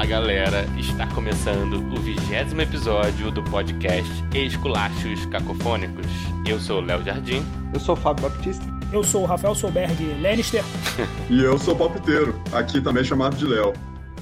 Fala 0.00 0.08
galera, 0.08 0.66
está 0.78 1.06
começando 1.08 1.74
o 1.74 2.00
vigésimo 2.00 2.62
episódio 2.62 3.30
do 3.30 3.42
podcast 3.42 4.10
Esculachos 4.34 5.26
Cacofônicos. 5.26 6.06
Eu 6.48 6.58
sou 6.58 6.78
o 6.78 6.80
Léo 6.80 7.04
Jardim. 7.04 7.44
Eu 7.74 7.80
sou 7.80 7.94
o 7.94 7.98
Fábio 7.98 8.26
Baptista. 8.26 8.64
Eu 8.90 9.04
sou 9.04 9.24
o 9.24 9.26
Rafael 9.26 9.54
Solberg 9.54 10.02
Lannister. 10.22 10.64
e 11.28 11.44
eu 11.44 11.58
sou 11.58 11.74
o 11.74 11.76
Palpiteiro, 11.76 12.34
aqui 12.50 12.80
também 12.80 13.04
chamado 13.04 13.36
de 13.36 13.44
Léo. 13.44 13.74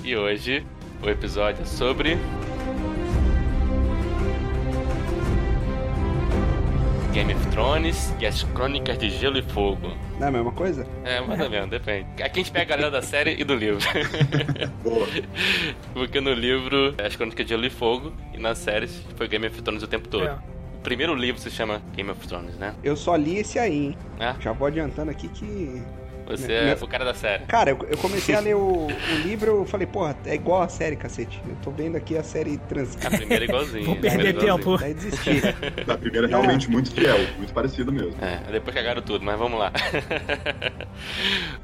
E 0.03 0.17
hoje 0.17 0.67
o 1.01 1.09
episódio 1.09 1.63
é 1.63 1.65
sobre 1.65 2.19
Game 7.19 7.35
of 7.35 7.47
Thrones 7.49 8.15
e 8.21 8.27
as 8.27 8.45
Crônicas 8.45 8.97
de 8.97 9.11
Gelo 9.11 9.39
e 9.39 9.43
Fogo. 9.43 9.89
Não 10.21 10.27
é 10.27 10.29
a 10.29 10.31
mesma 10.31 10.53
coisa? 10.53 10.87
É, 11.03 11.21
mais 11.21 11.41
ou 11.41 11.51
menos, 11.51 11.69
depende. 11.69 12.07
Aqui 12.23 12.39
a 12.39 12.43
gente 12.45 12.53
pega 12.53 12.75
a 12.75 12.77
galera 12.77 12.93
da 12.93 13.03
série 13.03 13.35
e 13.41 13.43
do 13.43 13.57
livro. 13.57 13.81
Boa. 14.85 15.05
Porque 15.93 16.21
no 16.21 16.33
livro 16.33 16.95
é 16.97 17.09
as 17.09 17.17
Crônicas 17.17 17.45
de 17.45 17.51
Gelo 17.51 17.67
e 17.67 17.71
Fogo 17.71 18.13
e 18.33 18.39
nas 18.39 18.59
séries 18.59 19.05
foi 19.17 19.27
Game 19.27 19.45
of 19.49 19.61
Thrones 19.61 19.83
o 19.83 19.89
tempo 19.89 20.07
todo. 20.07 20.29
É. 20.29 20.33
O 20.33 20.81
primeiro 20.81 21.13
livro 21.13 21.41
se 21.41 21.51
chama 21.51 21.83
Game 21.93 22.09
of 22.09 22.25
Thrones, 22.25 22.57
né? 22.57 22.73
Eu 22.85 22.95
só 22.95 23.17
li 23.17 23.39
esse 23.39 23.59
aí, 23.59 23.87
hein? 23.87 23.99
É? 24.21 24.41
Já 24.41 24.53
vou 24.53 24.69
adiantando 24.69 25.11
aqui 25.11 25.27
que. 25.27 25.83
Você 26.29 26.47
Minha- 26.47 26.73
é 26.73 26.79
o 26.81 26.87
cara 26.87 27.05
da 27.05 27.15
série. 27.15 27.45
Cara, 27.47 27.71
eu, 27.71 27.79
eu 27.91 27.97
comecei 27.99 28.35
a 28.35 28.41
ler 28.41 28.55
o, 28.55 28.87
o 28.87 29.15
livro, 29.23 29.51
eu 29.63 29.65
falei, 29.65 29.87
porra, 29.87 30.17
é 30.27 30.35
igual 30.35 30.63
a 30.63 30.69
série, 30.69 30.95
cacete. 30.97 31.41
Eu 31.49 31.57
tô 31.63 31.71
vendo 31.71 31.97
aqui 31.97 32.17
a 32.17 32.23
série 32.23 32.59
trans. 32.59 32.97
A 33.05 33.11
primeira 33.11 33.45
é 33.45 33.49
igualzinha. 33.49 33.85
Vou 33.85 33.97
perder 33.97 34.37
é 34.37 34.39
tempo. 34.39 34.77
Daí 34.79 34.95
desisti. 34.95 35.41
A 35.89 35.97
primeira 35.97 36.27
é 36.27 36.31
realmente 36.31 36.71
muito 36.71 36.93
fiel, 36.93 37.19
muito 37.37 37.53
parecida 37.53 37.91
mesmo. 37.91 38.15
É, 38.23 38.53
depois 38.53 38.75
cagaram 38.75 39.01
tudo, 39.03 39.25
mas 39.25 39.39
vamos 39.39 39.59
lá. 39.59 39.73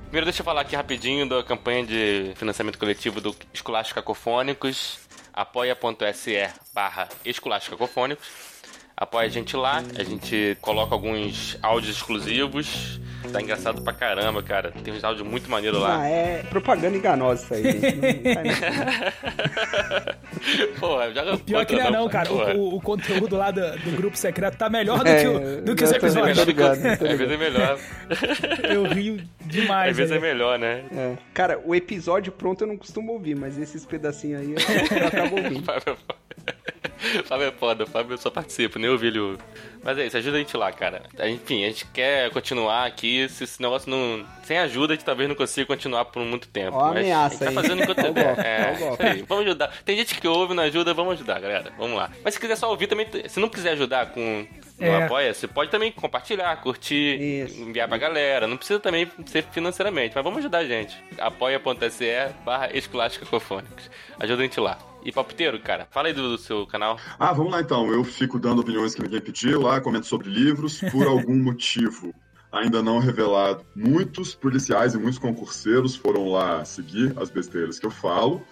Primeiro, 0.07 0.25
deixa 0.27 0.41
eu 0.41 0.45
falar 0.45 0.61
aqui 0.63 0.77
rapidinho 0.77 1.29
da 1.29 1.43
campanha 1.43 1.85
de 1.85 2.33
financiamento 2.37 2.79
coletivo 2.79 3.21
do 3.21 3.35
Esculachos 3.53 3.93
Cacofônicos, 3.93 4.99
apoia.se 5.33 6.49
barra 6.73 7.09
Esculachos 7.25 7.69
Cacofônicos. 7.69 8.54
Apoia 8.97 9.27
a 9.27 9.31
gente 9.31 9.57
lá, 9.57 9.83
a 9.99 10.05
gente 10.05 10.57
coloca 10.61 10.95
alguns 10.95 11.59
áudios 11.61 11.97
exclusivos. 11.97 13.01
Tá 13.33 13.41
engraçado 13.41 13.83
pra 13.83 13.93
caramba, 13.93 14.41
cara. 14.43 14.71
Tem 14.85 14.95
uns 14.95 15.03
áudios 15.03 15.27
muito 15.27 15.51
maneiros 15.51 15.81
lá. 15.81 16.01
Ah, 16.01 16.07
é 16.09 16.43
propaganda 16.45 16.97
enganosa 16.97 17.43
isso 17.43 17.55
aí. 17.55 17.65
Porra, 20.79 21.11
joga 21.13 21.37
Pior 21.39 21.65
que 21.65 21.75
não 21.75 21.87
é 21.87 21.91
não, 21.91 22.09
cara. 22.09 22.31
O, 22.33 22.77
o 22.77 22.81
conteúdo 22.81 23.37
lá 23.37 23.51
do, 23.51 23.61
do 23.79 23.97
grupo 23.97 24.17
secreto 24.17 24.57
tá 24.59 24.69
melhor 24.69 25.03
do 25.03 25.09
É, 25.09 25.21
que, 25.23 25.27
o, 25.27 25.63
do 25.63 25.75
que 25.75 25.85
os 25.85 25.93
episódios. 25.93 26.39
ligado, 26.45 26.87
Às 26.87 26.99
vezes 26.99 27.31
é 27.31 27.37
melhor. 27.37 27.79
Eu 28.63 28.85
rio 28.85 29.21
demais. 29.41 29.91
Às 29.91 29.97
vezes 29.97 30.13
é 30.15 30.21
melhor, 30.21 30.59
né? 30.59 30.85
É. 30.93 31.15
Cara, 31.33 31.59
o 31.65 31.75
episódio 31.75 32.31
pronto 32.31 32.61
eu 32.63 32.69
não 32.69 32.77
costumo 32.77 33.13
ouvir, 33.13 33.35
mas 33.35 33.59
esses 33.59 33.85
pedacinhos 33.87 34.43
aí 34.43 34.53
eu, 34.53 34.59
eu 34.99 35.07
acabo 35.09 35.37
ouvindo. 35.37 35.65
Fábio 37.25 37.49
é 37.49 37.53
foda. 37.53 37.87
Fábio 37.87 38.13
é 38.13 38.15
eu 38.15 38.19
só 38.19 38.31
participo, 38.31 38.79
nem 38.79 38.91
ouvi 38.91 39.09
ele. 39.09 39.19
ouve. 39.19 39.39
Mas 39.83 39.99
é 39.99 40.07
isso, 40.07 40.17
ajuda 40.17 40.37
a 40.37 40.41
gente 40.41 40.57
lá, 40.57 40.73
cara. 40.73 41.03
Enfim, 41.27 41.63
a 41.65 41.69
gente 41.69 41.85
quer 41.87 42.31
continuar 42.31 42.87
aqui. 42.87 43.29
Se 43.29 43.45
esse 43.45 43.61
negócio 43.61 43.91
não. 43.91 44.25
Sem 44.43 44.59
ajuda, 44.59 44.95
a 44.95 44.97
gente 44.97 45.05
talvez 45.05 45.29
não 45.29 45.37
consiga 45.37 45.67
continuar 45.67 46.07
por 46.07 46.25
muito 46.25 46.49
tempo. 46.49 46.77
Ó 46.77 46.89
mas 46.89 46.99
ameaça 46.99 47.45
a 47.45 47.47
gente 47.49 47.55
tá 47.55 47.63
fazendo 47.63 47.83
enquanto 47.83 48.01
golpe, 48.13 48.41
é, 48.41 48.77
aí. 48.99 49.23
Vamos 49.29 49.45
ajudar. 49.47 49.73
Tem 49.85 49.97
gente 49.97 50.19
que 50.19 50.27
ouve, 50.27 50.55
não 50.55 50.63
ajuda, 50.63 50.95
vamos 50.95 51.15
ajudar, 51.15 51.41
galera. 51.41 51.73
Vamos 51.77 51.97
lá. 51.97 52.11
Mas 52.23 52.35
se 52.35 52.41
quiser 52.41 52.57
só 52.57 52.71
ouvir 52.71 52.87
também, 52.87 53.07
se 53.29 53.39
não 53.39 53.49
quiser 53.49 53.73
ajudar 53.73 54.07
com. 54.07 54.47
No 54.79 54.87
É. 54.87 55.05
apoia, 55.05 55.33
você 55.33 55.47
pode 55.47 55.71
também 55.71 55.93
compartilhar, 55.93 56.57
curtir, 56.61 57.21
Isso. 57.21 57.61
enviar 57.63 57.87
pra 57.87 57.97
galera. 57.97 58.47
Não 58.47 58.57
precisa 58.57 58.81
também 58.81 59.09
ser 59.27 59.45
financeiramente, 59.53 60.13
mas 60.15 60.25
vamos 60.25 60.41
ajudar 60.41 60.59
a 60.59 60.65
gente. 60.65 60.97
apoia.se 61.19 62.07
barra. 62.45 62.71
Ajuda 64.19 64.43
a 64.43 64.47
gente 64.47 64.61
lá. 64.61 64.79
E 65.05 65.13
palpiteiro, 65.13 65.61
cara, 65.61 65.87
fala 65.91 66.09
aí 66.09 66.15
do, 66.15 66.31
do 66.31 66.39
seu 66.39 66.67
canal. 66.67 66.99
Ah, 67.19 67.33
vamos 67.33 67.53
lá 67.53 67.61
então. 67.61 67.93
Eu 67.93 68.03
fico 68.05 68.39
dando 68.39 68.61
opiniões 68.61 68.95
que 68.95 69.03
ninguém 69.03 69.21
pediu 69.21 69.61
lá, 69.61 69.81
comento 69.81 70.07
sobre 70.07 70.31
livros, 70.31 70.81
por 70.91 71.07
algum 71.07 71.37
motivo 71.37 72.15
ainda 72.55 72.83
não 72.83 72.99
revelado. 72.99 73.65
Muitos 73.75 74.35
policiais 74.35 74.95
e 74.95 74.99
muitos 74.99 75.19
concurseiros 75.19 75.97
foram 75.97 76.29
lá 76.29 76.65
seguir 76.65 77.13
as 77.19 77.29
besteiras 77.29 77.79
que 77.79 77.87
eu 77.87 77.91
falo. 77.91 78.43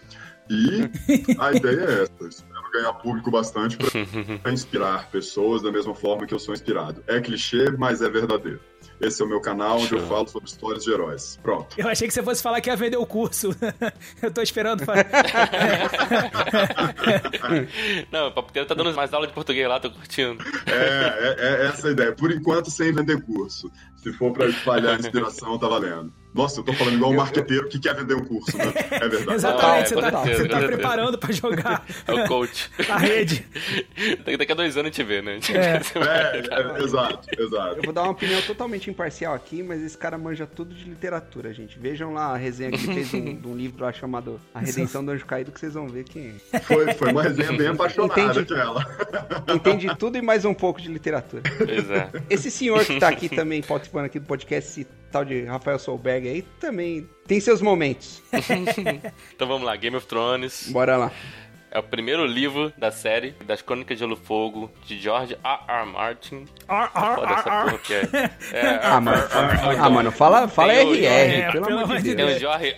E 0.50 0.91
a 1.38 1.53
ideia 1.53 1.81
é 1.81 2.03
essa. 2.03 2.28
Espero 2.28 2.71
ganhar 2.72 2.93
público 2.94 3.31
bastante 3.31 3.78
para 3.78 4.53
inspirar 4.53 5.09
pessoas 5.10 5.62
da 5.62 5.71
mesma 5.71 5.94
forma 5.94 6.27
que 6.27 6.34
eu 6.34 6.38
sou 6.38 6.53
inspirado. 6.53 7.03
É 7.06 7.21
clichê, 7.21 7.71
mas 7.71 8.03
é 8.03 8.10
verdadeiro. 8.10 8.60
Esse 9.03 9.21
é 9.21 9.25
o 9.25 9.29
meu 9.29 9.41
canal 9.41 9.81
onde 9.81 9.93
eu 9.93 10.07
falo 10.07 10.29
sobre 10.29 10.49
histórias 10.49 10.85
de 10.85 10.93
heróis. 10.93 11.37
Pronto. 11.43 11.75
Eu 11.77 11.89
achei 11.89 12.07
que 12.07 12.15
você 12.15 12.23
fosse 12.23 12.41
falar 12.41 12.61
que 12.61 12.71
ia 12.71 12.77
vender 12.77 12.97
o 12.97 13.05
curso. 13.05 13.51
Eu 14.23 14.31
tô 14.31 14.41
esperando. 14.41 14.85
Pra... 14.85 14.95
Não, 18.13 18.29
o 18.29 18.33
palpiteiro 18.33 18.69
tá 18.69 18.75
dando 18.75 18.95
mais 18.95 19.13
aula 19.13 19.27
de 19.27 19.33
português 19.33 19.69
lá, 19.69 19.81
tô 19.81 19.91
curtindo. 19.91 20.45
É, 20.67 21.37
é, 21.37 21.65
é 21.65 21.67
essa 21.67 21.89
a 21.89 21.91
ideia. 21.91 22.13
Por 22.13 22.31
enquanto, 22.31 22.71
sem 22.71 22.93
vender 22.93 23.21
curso. 23.23 23.69
Se 23.97 24.13
for 24.13 24.33
pra 24.33 24.47
espalhar 24.47 25.01
inspiração, 25.01 25.59
tá 25.59 25.67
valendo. 25.67 26.22
Nossa, 26.34 26.60
eu 26.60 26.65
tô 26.65 26.72
falando 26.72 26.94
igual 26.94 27.10
um 27.12 27.16
marqueteiro 27.16 27.69
que 27.69 27.78
quer 27.78 27.94
vender 27.94 28.15
um 28.15 28.25
curso, 28.25 28.56
né? 28.56 28.72
É 28.91 29.09
verdade. 29.09 29.34
Exatamente, 29.34 29.82
é, 29.82 29.87
você 29.87 29.94
tá, 29.94 30.10
certeza, 30.10 30.43
você 30.43 30.48
tá 30.48 30.59
certeza. 30.59 30.66
preparando 30.66 31.19
pra 31.19 31.32
jogar 31.32 31.87
É 32.06 32.12
o 32.15 32.26
coach. 32.26 32.70
a 32.88 32.97
rede. 32.98 33.47
Daqui 34.25 34.37
daqui 34.38 34.53
a 34.53 34.54
dois 34.54 34.76
anos 34.76 34.87
a 34.87 34.91
gente 34.94 35.03
vê, 35.03 35.21
né? 35.22 35.38
É. 35.53 35.98
É, 36.00 36.78
é, 36.81 36.82
exato, 36.84 37.28
exato. 37.38 37.76
Eu 37.76 37.82
vou 37.82 37.92
dar 37.92 38.03
uma 38.03 38.12
opinião 38.12 38.41
totalmente 38.42 38.88
imparcial 38.91 39.34
aqui, 39.34 39.62
mas 39.62 39.82
esse 39.82 39.97
cara 39.97 40.16
manja 40.16 40.47
tudo 40.47 40.75
de 40.75 40.84
literatura, 40.88 41.53
gente. 41.53 41.78
Vejam 41.78 42.12
lá 42.15 42.32
a 42.32 42.37
resenha 42.37 42.71
que 42.71 42.76
ele 42.84 42.94
fez 43.04 43.12
um- 43.15 43.37
de 43.37 43.47
um 43.48 43.54
livro 43.56 43.84
lá 43.84 43.92
chamado 43.92 44.41
A 44.54 44.60
Redenção 44.60 45.04
do 45.04 45.10
Anjo 45.12 45.26
Caído, 45.26 45.53
que 45.53 45.60
vocês 45.60 45.75
vão 45.75 45.87
ver 45.88 46.04
que 46.04 46.34
Foi, 46.65 46.92
foi 46.94 47.10
uma 47.12 47.22
resenha 47.22 47.53
bem 47.53 47.69
apaixonada 47.69 48.21
Entendi. 48.21 48.41
aquela. 48.41 48.87
entende 49.54 49.97
tudo 49.98 50.16
e 50.16 50.22
mais 50.22 50.44
um 50.44 50.54
pouco 50.54 50.81
de 50.81 50.88
literatura. 50.88 51.42
Pois 51.59 51.91
é. 51.91 52.09
Esse 52.31 52.50
senhor 52.50 52.84
que 52.84 52.98
tá 52.98 53.09
aqui 53.09 53.28
também 53.28 53.62
participando 53.62 54.06
aqui 54.06 54.19
do 54.19 54.26
podcast, 54.26 54.71
esse 54.71 54.87
tal 55.10 55.25
de 55.26 55.44
Rafael 55.44 55.78
Solberg 55.78 56.22
aí, 56.28 56.43
também 56.60 57.09
tem 57.27 57.41
seus 57.41 57.60
momentos. 57.60 58.22
Então 59.34 59.49
vamos 59.49 59.65
lá, 59.66 59.75
Game 59.77 59.97
of 59.97 60.06
Thrones. 60.06 60.69
Bora 60.71 60.97
lá. 60.97 61.12
É 61.75 61.78
o 61.78 61.83
primeiro 61.83 62.27
livro 62.27 62.71
da 62.77 62.91
série 62.91 63.31
das 63.47 63.62
Crônicas 63.62 63.97
de 63.97 64.00
Gelo 64.00 64.12
e 64.12 64.27
Fogo, 64.27 64.71
de 64.84 65.00
George 65.00 65.38
R. 65.43 65.60
R. 65.66 65.87
Martin. 65.87 66.44
Ar, 66.69 66.91
ar, 66.94 67.15
Foda 67.15 67.33
essa 67.33 67.43
porra 67.43 67.78
que 67.78 67.94
é. 67.94 68.03
é 68.53 68.81
Ah, 68.83 69.00
mano, 69.00 69.22
ah, 69.81 69.88
mano 69.91 70.12
fala, 70.12 70.47
fala 70.49 70.75
Tem 70.75 70.93
RR, 70.93 71.06
é, 71.06 71.50
pelo 71.50 71.66
pelo 71.66 71.78
amor 71.81 71.97
de 71.97 72.15
Tem 72.15 72.16
Deus. 72.16 72.37
o 72.37 72.39
George 72.39 72.66
R. 72.66 72.77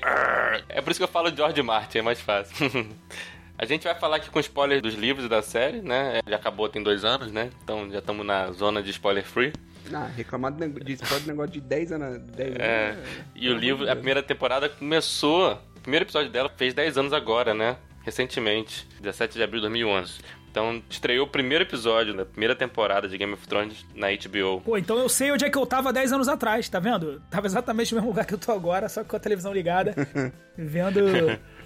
É 0.69 0.81
por 0.81 0.93
isso 0.93 1.00
que 1.00 1.05
eu 1.05 1.09
falo 1.09 1.34
George 1.34 1.61
Martin, 1.61 1.99
é 1.99 2.03
mais 2.03 2.21
fácil. 2.21 2.55
A 3.59 3.65
gente 3.65 3.84
vai 3.84 3.94
falar 3.97 4.16
aqui 4.16 4.31
com 4.31 4.38
spoilers 4.41 4.82
dos 4.82 4.94
livros 4.94 5.26
e 5.26 5.28
da 5.28 5.43
série, 5.43 5.81
né? 5.81 6.21
Já 6.28 6.37
acabou 6.37 6.69
tem 6.69 6.82
dois 6.82 7.05
anos, 7.05 7.32
né? 7.32 7.50
Então 7.62 7.91
já 7.91 7.99
estamos 7.99 8.25
na 8.25 8.50
zona 8.53 8.82
de 8.82 8.91
spoiler 8.91 9.25
free. 9.25 9.53
Ah, 9.93 10.09
reclamar 10.17 10.53
de, 10.53 10.93
spoiler 10.95 11.21
de 11.22 11.28
negócio 11.28 11.53
de 11.53 11.61
10 11.61 11.93
anos. 11.93 12.22
10 12.37 12.56
É, 12.56 12.91
anos 12.91 13.09
e 13.34 13.49
o 13.49 13.56
livro, 13.56 13.91
a 13.91 13.95
primeira 13.95 14.22
temporada 14.22 14.69
começou. 14.69 15.53
O 15.77 15.81
primeiro 15.81 16.05
episódio 16.05 16.31
dela 16.31 16.50
fez 16.56 16.72
10 16.72 16.97
anos 16.99 17.12
agora, 17.12 17.53
né? 17.53 17.77
Recentemente, 18.03 18.87
17 19.00 19.34
de 19.34 19.43
abril 19.43 19.61
de 19.61 19.67
2011. 19.69 20.21
Então 20.50 20.81
estreou 20.89 21.27
o 21.27 21.28
primeiro 21.28 21.65
episódio 21.65 22.15
da 22.15 22.25
primeira 22.25 22.55
temporada 22.55 23.09
de 23.09 23.19
Game 23.19 23.33
of 23.33 23.47
Thrones 23.49 23.84
na 23.93 24.06
HBO. 24.12 24.61
Pô, 24.61 24.78
então 24.78 24.97
eu 24.99 25.09
sei 25.09 25.33
onde 25.33 25.44
é 25.44 25.50
que 25.50 25.59
eu 25.59 25.67
tava 25.67 25.93
10 25.93 26.12
anos 26.12 26.28
atrás, 26.28 26.69
tá 26.69 26.78
vendo? 26.78 27.21
Tava 27.28 27.47
exatamente 27.47 27.93
no 27.93 27.97
mesmo 28.00 28.11
lugar 28.11 28.25
que 28.25 28.34
eu 28.34 28.39
tô 28.39 28.53
agora, 28.53 28.89
só 28.89 29.03
com 29.03 29.17
a 29.17 29.19
televisão 29.19 29.53
ligada, 29.53 29.94
vendo 30.56 31.00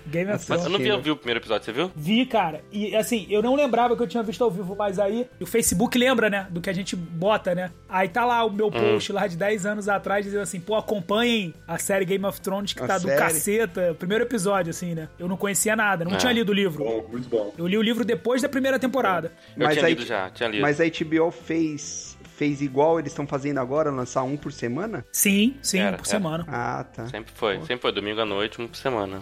Game 0.08 0.30
of 0.30 0.38
Mas 0.38 0.46
Thrones. 0.46 0.64
eu 0.64 0.70
não 0.70 0.78
vi, 0.78 0.88
eu 0.88 1.00
vi 1.02 1.10
o 1.10 1.16
primeiro 1.16 1.40
episódio, 1.40 1.64
você 1.64 1.72
viu? 1.72 1.90
Vi, 1.94 2.26
cara. 2.26 2.62
E 2.72 2.94
assim, 2.96 3.26
eu 3.30 3.42
não 3.42 3.54
lembrava 3.54 3.96
que 3.96 4.02
eu 4.02 4.06
tinha 4.06 4.22
visto 4.22 4.42
ao 4.42 4.50
vivo, 4.50 4.74
mas 4.76 4.98
aí 4.98 5.26
o 5.40 5.46
Facebook 5.46 5.96
lembra, 5.98 6.28
né? 6.30 6.46
Do 6.50 6.60
que 6.60 6.70
a 6.70 6.72
gente 6.72 6.96
bota, 6.96 7.54
né? 7.54 7.70
Aí 7.88 8.08
tá 8.08 8.24
lá 8.24 8.44
o 8.44 8.50
meu 8.52 8.70
post 8.70 9.12
lá 9.12 9.26
de 9.26 9.36
10 9.36 9.66
anos 9.66 9.88
atrás 9.88 10.24
dizendo 10.24 10.42
assim, 10.42 10.60
pô, 10.60 10.74
acompanhem 10.74 11.54
a 11.66 11.78
série 11.78 12.04
Game 12.04 12.24
of 12.24 12.40
Thrones 12.40 12.72
que 12.72 12.82
A 12.82 12.86
tá 12.86 12.98
do 12.98 13.02
série. 13.08 13.18
caceta. 13.18 13.94
Primeiro 13.98 14.24
episódio, 14.24 14.70
assim, 14.70 14.94
né? 14.94 15.08
Eu 15.18 15.28
não 15.28 15.36
conhecia 15.36 15.76
nada, 15.76 16.04
não 16.04 16.12
É. 16.14 16.16
tinha 16.16 16.32
lido 16.32 16.50
o 16.50 16.54
livro. 16.54 16.84
Bom, 16.84 17.06
muito 17.10 17.28
bom. 17.28 17.54
Eu 17.56 17.66
li 17.66 17.76
o 17.76 17.82
livro 17.82 18.04
depois 18.04 18.42
da 18.42 18.48
primeira 18.48 18.78
temporada. 18.78 19.32
Eu 19.56 19.64
Mas 19.66 19.74
tinha 19.74 19.86
aí- 19.86 19.94
lido 19.94 20.06
já, 20.06 20.30
tinha 20.30 20.48
lido. 20.48 20.62
Mas 20.62 20.80
a 20.80 20.84
HBO 20.84 21.30
fez, 21.30 22.16
fez 22.36 22.60
igual 22.62 22.98
eles 22.98 23.12
estão 23.12 23.26
fazendo 23.26 23.58
agora, 23.58 23.90
lançar 23.90 24.22
um 24.22 24.36
por 24.36 24.52
semana? 24.52 25.04
Sim, 25.12 25.56
sim, 25.62 25.78
Era, 25.78 25.96
por 25.96 26.02
era. 26.02 26.08
semana. 26.10 26.44
Ah, 26.48 26.84
tá. 26.84 27.06
Sempre 27.08 27.32
foi, 27.34 27.56
sempre 27.60 27.78
foi 27.78 27.92
domingo 27.92 28.20
à 28.20 28.24
noite, 28.26 28.60
um 28.60 28.66
por 28.68 28.76
semana. 28.76 29.20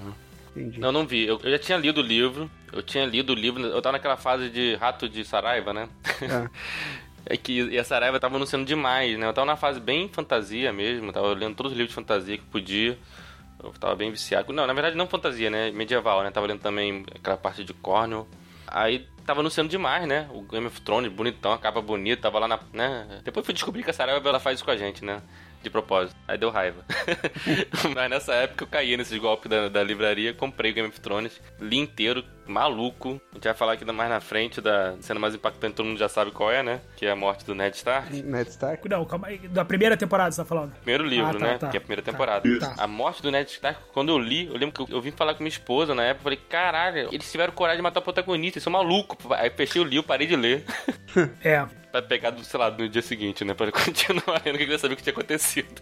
Entendi. 0.56 0.80
Não, 0.80 0.90
não 0.90 1.06
vi. 1.06 1.26
Eu, 1.26 1.38
eu 1.42 1.50
já 1.50 1.58
tinha 1.58 1.76
lido 1.76 2.00
o 2.00 2.04
livro. 2.04 2.50
Eu 2.72 2.82
tinha 2.82 3.04
lido 3.04 3.32
o 3.32 3.36
livro. 3.36 3.62
Eu 3.62 3.82
tava 3.82 3.92
naquela 3.92 4.16
fase 4.16 4.48
de 4.48 4.74
rato 4.76 5.08
de 5.08 5.24
Saraiva, 5.24 5.72
né? 5.72 5.88
Ah. 6.22 6.50
É 7.28 7.36
que 7.36 7.60
e 7.60 7.76
a 7.76 7.82
Saraiva 7.82 8.20
tava 8.20 8.36
anunciando 8.36 8.64
demais, 8.64 9.18
né? 9.18 9.26
Eu 9.26 9.32
tava 9.32 9.46
na 9.46 9.56
fase 9.56 9.80
bem 9.80 10.08
fantasia 10.08 10.72
mesmo. 10.72 11.12
Tava 11.12 11.34
lendo 11.34 11.56
todos 11.56 11.72
os 11.72 11.76
livros 11.76 11.90
de 11.90 11.94
fantasia 11.96 12.38
que 12.38 12.44
podia. 12.44 12.96
Eu 13.60 13.72
tava 13.72 13.96
bem 13.96 14.12
viciado. 14.12 14.52
Não, 14.52 14.64
na 14.64 14.72
verdade 14.72 14.96
não 14.96 15.08
fantasia, 15.08 15.50
né? 15.50 15.72
Medieval, 15.72 16.22
né? 16.22 16.30
Tava 16.30 16.46
lendo 16.46 16.60
também 16.60 17.04
aquela 17.12 17.36
parte 17.36 17.64
de 17.64 17.74
Cornwall. 17.74 18.28
Aí 18.68 19.08
tava 19.26 19.40
anunciando 19.40 19.68
demais, 19.68 20.06
né? 20.06 20.28
O 20.32 20.42
Game 20.42 20.66
of 20.66 20.80
Thrones, 20.82 21.10
bonitão, 21.10 21.52
a 21.52 21.58
capa 21.58 21.80
bonita, 21.80 22.22
tava 22.22 22.38
lá 22.38 22.46
na. 22.46 22.60
né? 22.72 23.20
Depois 23.24 23.44
fui 23.44 23.52
descobrir 23.52 23.82
que 23.82 23.90
a 23.90 23.92
Saraiva 23.92 24.28
ela 24.28 24.38
faz 24.38 24.58
isso 24.58 24.64
com 24.64 24.70
a 24.70 24.76
gente, 24.76 25.04
né? 25.04 25.20
De 25.62 25.70
propósito. 25.70 26.16
Aí 26.28 26.38
deu 26.38 26.50
raiva. 26.50 26.84
Mas 27.94 28.10
nessa 28.10 28.34
época 28.34 28.64
eu 28.64 28.68
caí 28.68 28.96
nesses 28.96 29.18
golpes 29.18 29.50
da, 29.50 29.68
da 29.68 29.82
livraria, 29.82 30.32
comprei 30.34 30.70
o 30.70 30.74
Game 30.74 30.88
of 30.88 31.00
Thrones, 31.00 31.40
li 31.60 31.76
inteiro, 31.76 32.24
maluco. 32.46 33.20
A 33.32 33.34
gente 33.34 33.44
vai 33.44 33.54
falar 33.54 33.72
aqui 33.72 33.84
mais 33.84 34.08
na 34.10 34.20
frente 34.20 34.60
da 34.60 34.94
cena 35.00 35.18
mais 35.18 35.34
impactante, 35.34 35.74
todo 35.74 35.86
mundo 35.86 35.98
já 35.98 36.08
sabe 36.08 36.30
qual 36.30 36.50
é, 36.50 36.62
né? 36.62 36.80
Que 36.96 37.06
é 37.06 37.10
a 37.10 37.16
morte 37.16 37.44
do 37.44 37.54
Ned 37.54 37.76
Stark. 37.76 38.22
Ned 38.22 38.48
Stark? 38.50 38.88
Não, 38.88 39.04
calma 39.04 39.28
aí. 39.28 39.38
Da 39.38 39.64
primeira 39.64 39.96
temporada 39.96 40.30
você 40.30 40.40
tá 40.42 40.44
falando? 40.44 40.72
Primeiro 40.76 41.04
livro, 41.04 41.26
Ah, 41.30 41.32
tá, 41.32 41.38
né? 41.38 41.58
tá. 41.58 41.68
que 41.68 41.76
é 41.76 41.78
a 41.78 41.80
primeira 41.80 42.02
Tá. 42.02 42.12
temporada. 42.12 42.46
Isso. 42.48 42.60
Tá. 42.60 42.74
A 42.78 42.86
morte 42.86 43.22
do 43.22 43.30
Ned 43.30 43.50
Stark, 43.50 43.80
quando 43.92 44.10
eu 44.10 44.18
li, 44.18 44.46
eu 44.46 44.52
lembro 44.56 44.72
que 44.72 44.80
eu, 44.92 44.96
eu 44.96 45.00
vim 45.02 45.10
falar 45.10 45.34
com 45.34 45.42
minha 45.42 45.48
esposa 45.48 45.94
na 45.94 46.04
época, 46.04 46.20
eu 46.20 46.24
falei, 46.24 46.38
caralho, 46.48 47.08
eles 47.12 47.30
tiveram 47.30 47.52
coragem 47.52 47.78
de 47.78 47.82
matar 47.82 48.00
o 48.00 48.02
protagonista, 48.02 48.58
eles 48.58 48.64
são 48.64 48.72
malucos. 48.72 49.18
Aí 49.32 49.50
fechei 49.50 49.80
o 49.80 49.84
livro, 49.84 50.06
parei 50.06 50.26
de 50.26 50.36
ler. 50.36 50.64
É. 51.42 51.66
Pra 52.00 52.02
pegar, 52.02 52.30
do, 52.30 52.44
sei 52.44 52.58
lá, 52.60 52.70
no 52.70 52.88
dia 52.88 53.02
seguinte, 53.02 53.44
né? 53.44 53.54
Pra 53.54 53.70
continuar 53.72 54.42
lendo, 54.44 54.56
que 54.56 54.62
eu 54.62 54.66
queria 54.66 54.78
saber 54.78 54.94
o 54.94 54.96
que 54.96 55.02
tinha 55.02 55.12
acontecido. 55.12 55.80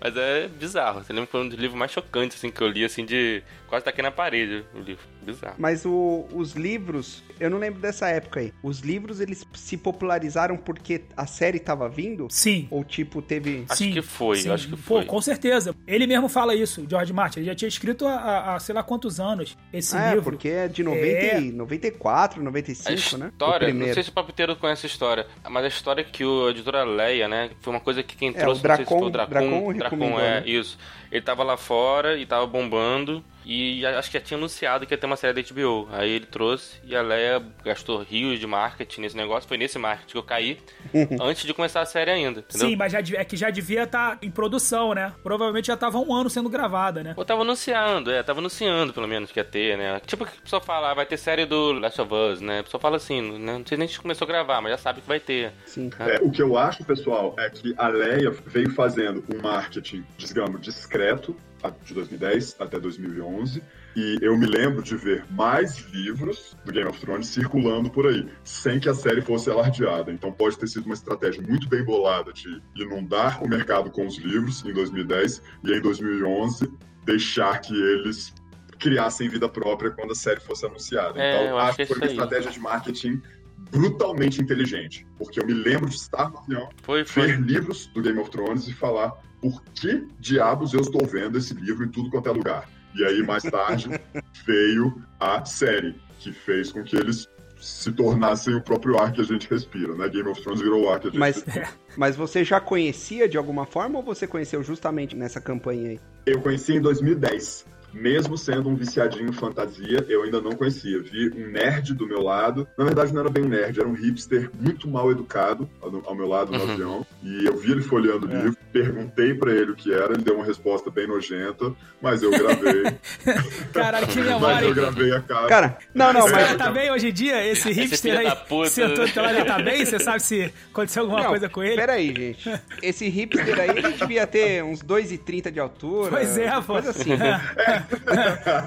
Mas 0.00 0.16
é 0.16 0.48
bizarro. 0.48 1.02
Você 1.02 1.12
lembra 1.12 1.26
que 1.26 1.32
foi 1.32 1.40
um 1.42 1.48
dos 1.48 1.58
livros 1.58 1.78
mais 1.78 1.90
chocantes, 1.90 2.36
assim, 2.36 2.50
que 2.50 2.60
eu 2.60 2.68
li, 2.68 2.84
assim, 2.84 3.04
de... 3.04 3.42
Quase 3.68 3.84
tá 3.84 3.90
aqui 3.90 4.00
na 4.00 4.10
parede, 4.12 4.64
o 4.74 4.78
livro. 4.78 5.02
Bizarro. 5.22 5.56
Mas 5.58 5.84
o- 5.84 6.24
os 6.32 6.52
livros, 6.52 7.20
eu 7.40 7.50
não 7.50 7.58
lembro 7.58 7.80
dessa 7.80 8.08
época 8.08 8.38
aí. 8.38 8.52
Os 8.62 8.78
livros, 8.78 9.18
eles 9.20 9.44
se 9.54 9.76
popularizaram 9.76 10.56
porque 10.56 11.02
a 11.16 11.26
série 11.26 11.58
tava 11.58 11.88
vindo? 11.88 12.28
Sim. 12.30 12.68
Ou 12.70 12.84
tipo, 12.84 13.20
teve... 13.20 13.64
Acho 13.68 13.78
Sim, 13.82 13.92
que 13.92 14.02
foi, 14.02 14.36
sim. 14.36 14.50
acho 14.50 14.66
que 14.68 14.76
Pô, 14.76 14.96
foi. 14.98 15.04
com 15.04 15.20
certeza. 15.20 15.74
Ele 15.84 16.06
mesmo 16.06 16.28
fala 16.28 16.54
isso, 16.54 16.86
George 16.88 17.12
Martin. 17.12 17.40
Ele 17.40 17.46
já 17.46 17.54
tinha 17.56 17.68
escrito 17.68 18.06
há, 18.06 18.54
há- 18.54 18.60
sei 18.60 18.72
lá 18.72 18.84
quantos 18.84 19.18
anos 19.18 19.56
esse 19.72 19.96
Ah, 19.96 20.06
é, 20.06 20.08
livro. 20.14 20.22
porque 20.30 20.48
é 20.48 20.68
de 20.68 20.84
90, 20.84 21.06
É. 21.06 21.40
e 21.40 21.50
94, 21.50 22.40
A 22.40 22.44
95, 22.44 23.16
né? 23.18 23.28
História, 23.32 23.74
não 23.74 23.92
sei 23.94 24.02
se 24.04 24.10
o 24.10 24.12
papiteiro 24.12 24.54
conhece 24.54 24.86
a 24.86 24.88
história, 24.88 25.26
mas 25.50 25.64
a 25.64 25.68
história 25.68 26.02
que 26.04 26.24
o 26.24 26.46
a 26.46 26.50
editora 26.50 26.84
Leia, 26.84 27.28
né, 27.28 27.50
foi 27.60 27.72
uma 27.72 27.80
coisa 27.80 28.02
que 28.02 28.16
quem 28.16 28.30
É, 28.30 28.32
trouxe, 28.32 28.64
o 28.64 28.68
não 28.68 28.76
sei 28.76 28.84
se 28.84 28.90
foi 28.90 28.98
Dracon- 29.00 29.06
o 29.06 29.10
Dracon, 29.10 29.30
Dracon 29.32 29.72
Dracon, 29.78 29.96
recomendou, 29.96 30.20
é, 30.20 30.40
né? 30.40 30.42
isso. 30.46 30.78
Ele 31.10 31.22
tava 31.22 31.42
lá 31.42 31.56
fora 31.56 32.16
e 32.16 32.26
tava 32.26 32.46
bombando, 32.46 33.22
e 33.46 33.86
a- 33.86 33.98
acho 33.98 34.10
que 34.10 34.18
já 34.18 34.24
tinha 34.24 34.36
anunciado 34.36 34.84
que 34.86 34.92
ia 34.92 34.98
ter 34.98 35.06
uma 35.06 35.16
série 35.16 35.32
da 35.32 35.40
HBO. 35.40 35.88
Aí 35.92 36.10
ele 36.10 36.26
trouxe 36.26 36.80
e 36.84 36.96
a 36.96 37.00
Leia 37.02 37.40
gastou 37.64 38.02
rios 38.02 38.40
de 38.40 38.46
marketing 38.46 39.02
nesse 39.02 39.16
negócio, 39.16 39.48
foi 39.48 39.56
nesse 39.56 39.78
marketing 39.78 40.10
que 40.12 40.18
eu 40.18 40.22
caí, 40.22 40.58
antes 41.20 41.44
de 41.44 41.54
começar 41.54 41.80
a 41.80 41.86
série 41.86 42.10
ainda, 42.10 42.40
entendeu? 42.40 42.68
Sim, 42.68 42.76
mas 42.76 42.92
já, 42.92 42.98
é 42.98 43.24
que 43.24 43.36
já 43.36 43.48
devia 43.50 43.84
estar 43.84 44.18
em 44.20 44.30
produção, 44.30 44.92
né? 44.94 45.12
Provavelmente 45.22 45.68
já 45.68 45.76
tava 45.76 45.98
um 45.98 46.12
ano 46.12 46.28
sendo 46.28 46.48
gravada, 46.48 47.02
né? 47.04 47.14
Ou 47.16 47.24
tava 47.24 47.42
anunciando, 47.42 48.10
é, 48.10 48.22
tava 48.22 48.40
anunciando 48.40 48.92
pelo 48.92 49.06
menos 49.06 49.30
que 49.30 49.38
ia 49.38 49.44
ter, 49.44 49.78
né? 49.78 50.00
Tipo 50.04 50.24
que 50.24 50.32
a 50.38 50.42
pessoa 50.42 50.60
fala, 50.60 50.90
ah, 50.90 50.94
vai 50.94 51.06
ter 51.06 51.16
série 51.16 51.46
do 51.46 51.72
Last 51.72 52.00
of 52.00 52.12
Us, 52.12 52.40
né? 52.40 52.58
A 52.60 52.64
pessoa 52.64 52.80
fala 52.80 52.96
assim, 52.96 53.20
né? 53.38 53.58
Não 53.58 53.64
sei 53.66 53.78
nem 53.78 53.86
se 53.86 54.00
começou 54.00 54.24
a 54.24 54.28
gravar, 54.28 54.60
mas 54.60 54.72
já 54.72 54.78
sabe 54.78 55.00
que 55.00 55.06
vai 55.08 55.20
ter. 55.20 55.52
Sim. 55.64 55.88
É, 56.00 56.18
o 56.20 56.30
que 56.30 56.42
eu 56.42 56.56
acho, 56.58 56.84
pessoal, 56.84 57.34
é 57.38 57.48
que 57.48 57.74
a 57.78 57.88
Leia 57.88 58.30
veio 58.46 58.70
fazendo 58.72 59.22
um 59.32 59.40
marketing, 59.40 60.04
digamos, 60.18 60.60
discreto, 60.60 61.36
de 61.70 61.94
2010 61.94 62.56
até 62.58 62.78
2011, 62.78 63.62
e 63.96 64.18
eu 64.20 64.36
me 64.36 64.46
lembro 64.46 64.82
de 64.82 64.96
ver 64.96 65.24
mais 65.30 65.78
livros 65.92 66.56
do 66.64 66.72
Game 66.72 66.88
of 66.88 67.00
Thrones 67.00 67.28
circulando 67.28 67.90
por 67.90 68.06
aí, 68.06 68.28
sem 68.44 68.78
que 68.78 68.88
a 68.88 68.94
série 68.94 69.22
fosse 69.22 69.50
alardeada. 69.50 70.12
Então 70.12 70.30
pode 70.30 70.58
ter 70.58 70.66
sido 70.66 70.84
uma 70.84 70.94
estratégia 70.94 71.42
muito 71.42 71.68
bem 71.68 71.82
bolada 71.82 72.32
de 72.32 72.62
inundar 72.74 73.42
o 73.42 73.48
mercado 73.48 73.90
com 73.90 74.06
os 74.06 74.18
livros 74.18 74.64
em 74.64 74.72
2010 74.72 75.42
e 75.64 75.72
em 75.72 75.80
2011 75.80 76.70
deixar 77.04 77.60
que 77.60 77.74
eles 77.74 78.34
criassem 78.78 79.28
vida 79.28 79.48
própria 79.48 79.90
quando 79.90 80.12
a 80.12 80.14
série 80.14 80.40
fosse 80.40 80.66
anunciada. 80.66 81.18
É, 81.20 81.44
então 81.44 81.58
acho 81.58 81.76
que 81.76 81.86
que 81.86 81.94
foi 81.94 81.96
é 81.96 82.04
uma 82.04 82.10
estratégia 82.10 82.50
de 82.50 82.60
marketing 82.60 83.22
brutalmente 83.70 84.40
inteligente, 84.40 85.06
porque 85.18 85.40
eu 85.40 85.46
me 85.46 85.52
lembro 85.52 85.88
de 85.88 85.96
estar 85.96 86.30
no 86.30 86.38
avião, 86.38 86.68
Foi, 86.82 87.04
foi. 87.04 87.26
ver 87.26 87.40
livros 87.40 87.86
do 87.88 88.02
Game 88.02 88.18
of 88.18 88.30
Thrones 88.30 88.68
e 88.68 88.72
falar 88.72 89.10
por 89.40 89.62
que 89.74 90.06
diabos 90.18 90.72
eu 90.72 90.80
estou 90.80 91.04
vendo 91.06 91.38
esse 91.38 91.54
livro 91.54 91.84
em 91.84 91.88
tudo 91.88 92.10
quanto 92.10 92.28
é 92.28 92.32
lugar. 92.32 92.68
E 92.94 93.04
aí, 93.04 93.22
mais 93.22 93.42
tarde, 93.42 93.90
veio 94.46 95.02
a 95.20 95.44
série, 95.44 95.94
que 96.18 96.32
fez 96.32 96.72
com 96.72 96.82
que 96.82 96.96
eles 96.96 97.28
se 97.60 97.90
tornassem 97.92 98.54
o 98.54 98.60
próprio 98.62 98.98
ar 98.98 99.12
que 99.12 99.20
a 99.20 99.24
gente 99.24 99.48
respira, 99.48 99.94
né? 99.94 100.08
Game 100.08 100.28
of 100.28 100.40
Thrones 100.40 100.60
virou 100.60 100.84
o 100.84 100.88
ar 100.90 101.00
que 101.00 101.08
a 101.08 101.10
gente 101.10 101.18
Mas, 101.18 101.36
respira. 101.42 101.68
mas 101.96 102.16
você 102.16 102.44
já 102.44 102.60
conhecia 102.60 103.28
de 103.28 103.36
alguma 103.36 103.66
forma 103.66 103.98
ou 103.98 104.04
você 104.04 104.26
conheceu 104.26 104.62
justamente 104.62 105.16
nessa 105.16 105.40
campanha 105.40 105.90
aí? 105.90 106.00
Eu 106.26 106.40
conheci 106.40 106.74
em 106.74 106.80
2010. 106.80 107.66
Mesmo 107.98 108.36
sendo 108.36 108.68
um 108.68 108.74
viciadinho 108.76 109.28
em 109.28 109.32
fantasia, 109.32 110.04
eu 110.08 110.22
ainda 110.22 110.40
não 110.40 110.52
conhecia. 110.52 111.00
Vi 111.00 111.30
um 111.30 111.48
nerd 111.50 111.94
do 111.94 112.06
meu 112.06 112.20
lado. 112.22 112.68
Na 112.76 112.84
verdade, 112.84 113.12
não 113.12 113.20
era 113.22 113.30
bem 113.30 113.44
um 113.44 113.48
nerd, 113.48 113.80
era 113.80 113.88
um 113.88 113.94
hipster 113.94 114.50
muito 114.60 114.86
mal 114.88 115.10
educado 115.10 115.68
ao, 115.80 115.90
ao 116.06 116.14
meu 116.14 116.28
lado 116.28 116.52
no 116.52 116.58
Uhum. 116.62 116.70
avião. 116.72 117.06
E 117.22 117.46
eu 117.46 117.56
vi 117.56 117.72
ele 117.72 117.80
folheando 117.82 118.26
o 118.26 118.30
É. 118.32 118.42
livro, 118.42 118.56
perguntei 118.72 119.32
pra 119.34 119.50
ele 119.50 119.70
o 119.70 119.74
que 119.74 119.92
era, 119.92 120.12
ele 120.12 120.22
deu 120.22 120.36
uma 120.36 120.44
resposta 120.44 120.90
bem 120.90 121.06
nojenta, 121.06 121.72
mas 122.02 122.22
eu 122.22 122.30
gravei. 122.30 122.84
Caralho, 123.72 124.06
que 124.06 124.18
mas 124.18 124.26
memória. 124.28 124.64
eu 124.64 124.68
hein? 124.68 124.74
gravei 124.74 125.12
a 125.12 125.20
cara. 125.22 125.48
Cara, 125.48 125.78
não, 125.94 126.12
não, 126.12 126.28
mas... 126.28 126.56
tá 126.56 126.70
bem 126.70 126.90
hoje 126.90 127.08
em 127.08 127.12
dia? 127.12 127.46
Esse 127.46 127.72
hipster 127.72 128.18
aí 128.18 128.30
puta. 128.48 128.68
sentou 128.68 129.06
do 129.06 129.12
teu 129.12 129.22
lado, 129.22 129.36
ele 129.36 129.44
tá 129.44 129.58
bem? 129.58 129.84
Você 129.84 129.98
sabe 129.98 130.22
se 130.22 130.52
aconteceu 130.70 131.02
alguma 131.04 131.22
não, 131.22 131.30
coisa 131.30 131.48
com 131.48 131.62
ele? 131.62 131.76
Peraí, 131.76 132.14
gente. 132.14 132.60
Esse 132.82 133.08
hipster 133.08 133.58
aí, 133.58 133.70
ele 133.70 133.92
devia 133.92 134.26
ter 134.26 134.62
uns 134.62 134.82
2,30 134.82 135.50
de 135.50 135.58
altura. 135.60 136.10
Pois 136.10 136.36
é, 136.36 136.50
pô. 136.60 136.74
Coisa 136.76 136.90
assim, 136.90 137.16
né? 137.16 137.40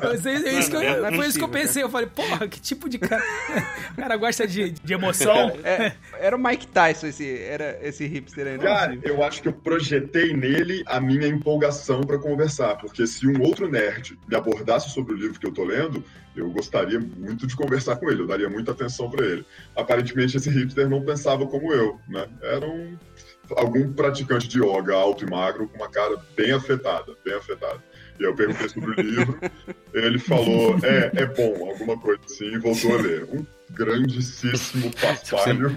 Pois 0.01 0.25
é, 0.25 0.33
é 0.33 0.59
isso 0.59 0.69
que 0.69 0.75
eu- 0.75 0.81
é 1.05 1.15
foi 1.15 1.27
isso 1.27 1.37
que 1.37 1.43
eu 1.43 1.49
pensei. 1.49 1.83
Eu 1.83 1.89
falei, 1.89 2.07
porra, 2.07 2.47
que 2.47 2.59
tipo 2.59 2.87
de 2.89 2.97
cara. 2.99 3.23
O 3.91 4.01
cara 4.01 4.15
gosta 4.17 4.47
de, 4.47 4.71
de 4.71 4.93
emoção. 4.93 5.49
É, 5.63 5.93
era 6.19 6.35
o 6.35 6.39
Mike 6.41 6.67
Tyson 6.67 7.07
esse, 7.07 7.37
era 7.39 7.77
esse 7.81 8.05
hipster 8.05 8.47
aí, 8.47 8.57
não 8.57 8.63
é 8.63 8.67
Cara, 8.67 8.99
eu 9.03 9.21
acho 9.23 9.41
que 9.41 9.47
eu 9.49 9.53
projetei 9.53 10.33
nele 10.33 10.83
a 10.85 11.01
minha 11.01 11.27
empolgação 11.27 12.01
pra 12.01 12.17
conversar, 12.17 12.75
porque 12.77 13.05
se 13.05 13.27
um 13.27 13.41
outro 13.41 13.69
nerd 13.69 14.17
me 14.27 14.35
abordasse 14.35 14.89
sobre 14.91 15.13
o 15.13 15.17
livro 15.17 15.39
que 15.39 15.45
eu 15.45 15.51
tô 15.51 15.65
lendo, 15.65 16.03
eu 16.35 16.49
gostaria 16.51 16.99
muito 16.99 17.45
de 17.45 17.55
conversar 17.55 17.97
com 17.97 18.09
ele, 18.09 18.21
eu 18.21 18.27
daria 18.27 18.49
muita 18.49 18.71
atenção 18.71 19.09
pra 19.09 19.25
ele. 19.25 19.45
Aparentemente 19.75 20.37
esse 20.37 20.49
hipster 20.49 20.87
não 20.87 21.03
pensava 21.03 21.45
como 21.45 21.73
eu, 21.73 21.99
né? 22.07 22.25
Era 22.41 22.65
um 22.65 22.97
algum 23.57 23.91
praticante 23.91 24.47
de 24.47 24.59
yoga 24.61 24.93
alto 24.93 25.25
e 25.25 25.29
magro 25.29 25.67
com 25.67 25.75
uma 25.77 25.89
cara 25.89 26.15
bem 26.37 26.51
afetada, 26.51 27.13
bem 27.25 27.33
afetada. 27.33 27.83
E 28.19 28.23
eu 28.23 28.35
perguntei 28.35 28.67
sobre 28.67 28.91
o 28.91 29.01
livro, 29.01 29.39
ele 29.93 30.19
falou, 30.19 30.77
é, 30.83 31.21
é 31.21 31.25
bom, 31.25 31.69
alguma 31.69 31.97
coisa 31.97 32.19
assim, 32.25 32.53
e 32.53 32.57
voltou 32.59 32.97
a 32.97 33.01
ler. 33.01 33.23
Um 33.31 33.45
grandíssimo 33.71 34.91
paspalho, 34.99 35.75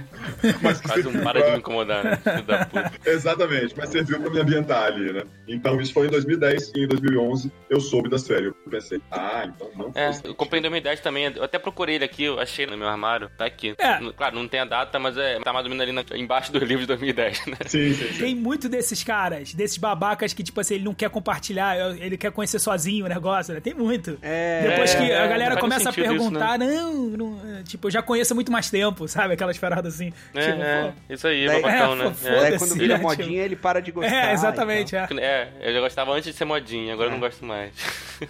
mas 0.62 0.80
que 0.80 0.88
Quase 0.88 1.00
um 1.08 1.12
serviu 1.12 1.22
para 1.22 1.38
de 1.38 1.44
pra- 1.44 1.52
me 1.52 1.58
incomodar, 1.58 2.04
né? 2.04 2.16
Filho 2.16 2.42
da 2.44 2.66
puta. 2.66 2.92
Exatamente, 3.06 3.74
mas 3.76 3.88
serviu 3.90 4.20
pra 4.20 4.30
me 4.30 4.40
ambientar 4.40 4.84
ali, 4.84 5.12
né? 5.12 5.22
Então 5.48 5.80
isso 5.80 5.92
foi 5.92 6.06
em 6.06 6.10
2010 6.10 6.72
e 6.74 6.84
em 6.84 6.88
2011 6.88 7.50
eu 7.70 7.81
soube 7.81 8.08
da 8.08 8.19
série. 8.19 8.46
Eu 8.46 8.55
pensei, 8.70 9.00
ah, 9.10 9.44
então 9.46 9.70
não 9.76 9.93
É, 9.94 10.10
eu 10.24 10.34
comprei 10.34 10.58
em 10.58 10.62
2010 10.62 11.00
também. 11.00 11.32
Eu 11.34 11.44
até 11.44 11.58
procurei 11.58 11.96
ele 11.96 12.05
aqui, 12.05 12.24
eu 12.24 12.38
achei 12.40 12.67
no 12.67 12.76
meu 12.76 12.88
armário. 12.88 13.31
Tá 13.36 13.44
aqui. 13.44 13.74
É. 13.78 13.98
Claro, 14.17 14.36
não 14.36 14.48
tem 14.48 14.60
a 14.60 14.64
data, 14.64 14.98
mas 14.98 15.17
é, 15.17 15.38
tá 15.40 15.52
mais 15.52 15.64
ou 15.64 15.70
menos 15.70 15.82
ali 15.82 15.93
na- 15.93 16.05
embaixo 16.17 16.52
do 16.52 16.58
livro 16.58 16.81
de 16.82 16.86
2010, 16.88 17.46
né? 17.46 17.56
Sim, 17.67 17.93
sim, 17.94 18.12
sim. 18.12 18.19
Tem 18.19 18.34
muito 18.34 18.69
desses 18.69 19.02
caras, 19.02 19.52
desses 19.55 19.78
babacas 19.78 20.32
que, 20.32 20.43
tipo 20.43 20.60
assim, 20.60 20.74
ele 20.74 20.84
não 20.84 20.94
quer 20.94 21.10
compartilhar, 21.10 21.76
ele 21.98 22.17
quer 22.17 22.31
conhecer 22.32 22.58
sozinho 22.58 23.05
o 23.05 23.08
negócio, 23.08 23.55
né? 23.55 23.60
Tem 23.60 23.74
muito. 23.74 24.19
É, 24.22 24.69
Depois 24.69 24.94
que 24.94 25.10
é, 25.10 25.19
a 25.20 25.26
galera 25.26 25.50
faz 25.52 25.60
começa 25.60 25.88
a 25.90 25.93
sentido 25.93 26.14
isso, 26.14 26.31
né? 26.31 26.40
perguntar, 26.40 26.58
não, 26.58 26.94
não, 27.10 27.62
tipo, 27.64 27.81
eu 27.86 27.91
já 27.91 28.03
conheço 28.03 28.32
há 28.32 28.34
muito 28.34 28.51
mais 28.53 28.70
tempo, 28.70 29.06
sabe? 29.08 29.34
Aquelas 29.34 29.58
paradas 29.58 29.94
assim. 29.94 30.12
É, 30.34 30.51
tipo, 30.53 30.62
é, 30.62 30.93
isso 31.10 31.27
aí, 31.27 31.46
Daí- 31.46 31.62
babacão, 31.62 31.93
é, 31.93 31.96
né? 31.96 32.12
É. 32.24 32.41
Daí 32.41 32.58
quando 32.58 32.74
vira 32.74 32.96
né, 32.98 33.03
modinha, 33.03 33.43
ele 33.43 33.56
para 33.56 33.81
de 33.81 33.93
pô, 33.93 34.01
gostar. 34.01 34.15
é, 34.31 34.32
exatamente, 34.32 34.96
é. 34.96 35.06
É, 35.19 35.48
eu 35.62 35.72
já 35.74 35.81
gostava 35.81 36.12
antes 36.12 36.24
de 36.31 36.36
ser 36.36 36.44
modinha, 36.44 36.93
agora 36.93 37.08
eu 37.08 37.12
não 37.12 37.20
gosto 37.20 37.44
mais. 37.44 37.72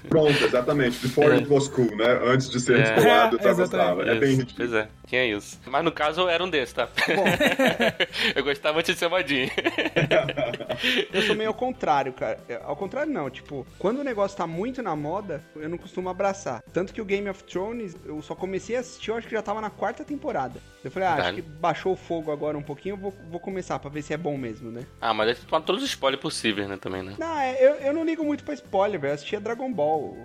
Pronto, 0.08 0.44
exatamente. 0.44 0.98
Before 1.00 1.30
É. 1.32 1.36
it 1.38 1.46
was 1.48 1.68
cool, 1.68 1.94
né? 1.96 2.20
Antes 2.24 2.48
de 2.50 2.60
ser 2.60 2.78
É. 2.80 2.82
descolado, 2.94 3.36
eu 3.36 3.40
É, 3.40 3.42
já 3.42 3.52
gostava. 3.52 4.02
É 4.02 4.14
bem 4.14 4.30
ridículo. 4.36 4.54
Pois 4.56 4.72
é, 4.72 4.88
tinha 5.12 5.26
isso. 5.26 5.60
Mas 5.66 5.84
no 5.84 5.92
caso 5.92 6.22
eu 6.22 6.28
era 6.30 6.42
um 6.42 6.48
desses, 6.48 6.72
tá? 6.72 6.88
eu 8.34 8.42
gostava 8.42 8.78
antes 8.78 8.94
de 8.94 8.98
ser 8.98 9.08
modinha. 9.08 9.50
Eu 11.12 11.22
sou 11.22 11.36
meio 11.36 11.50
ao 11.50 11.54
contrário, 11.54 12.12
cara. 12.12 12.40
É, 12.48 12.58
Ao 12.64 12.74
contrário, 12.74 13.12
não. 13.12 13.28
Tipo, 13.30 13.66
quando 13.78 13.98
o 14.00 14.04
negócio 14.04 14.36
tá 14.36 14.46
muito 14.46 14.82
na 14.82 14.96
moda, 14.96 15.42
eu 15.54 15.68
não 15.68 15.76
costumo 15.78 16.08
abraçar. 16.08 16.62
Tanto 16.72 16.92
que 16.92 17.00
o 17.00 17.04
Game 17.04 17.28
of 17.28 17.44
Thrones, 17.44 17.94
eu 18.04 18.20
só 18.22 18.34
comecei 18.34 18.76
a 18.76 18.80
assistir, 18.80 19.10
eu 19.10 19.16
acho 19.16 19.28
que 19.28 19.34
já 19.34 19.42
tava 19.42 19.60
na 19.60 19.70
quarta 19.70 20.02
temporada. 20.04 20.60
Eu 20.82 20.90
falei, 20.90 21.08
ah, 21.08 21.14
acho 21.14 21.34
que 21.34 21.42
baixou 21.42 21.92
o 21.92 21.96
fogo 21.96 22.32
agora 22.32 22.56
um 22.58 22.62
pouquinho, 22.62 22.94
eu 22.94 22.96
vou, 22.96 23.14
vou 23.30 23.38
começar 23.38 23.78
pra 23.78 23.90
ver 23.90 24.02
se 24.02 24.12
é 24.12 24.16
bom 24.16 24.36
mesmo, 24.36 24.70
né? 24.70 24.84
Ah, 25.00 25.14
mas 25.14 25.28
aí 25.28 25.34
tu 25.34 25.46
toma 25.46 25.60
todos 25.62 25.82
os 25.82 25.90
spoilers 25.90 26.20
possíveis, 26.20 26.68
né, 26.68 26.76
também, 26.80 27.02
né? 27.02 27.14
Não, 27.18 27.38
é, 27.38 27.56
eu, 27.60 27.74
eu 27.74 27.92
não 27.92 28.04
ligo 28.04 28.24
muito 28.24 28.42
pra 28.42 28.54
spoiler, 28.54 28.98
velho. 28.98 29.10
Eu 29.10 29.14
assistia 29.14 29.38
Dragon 29.40 29.72
Ball. 29.72 30.16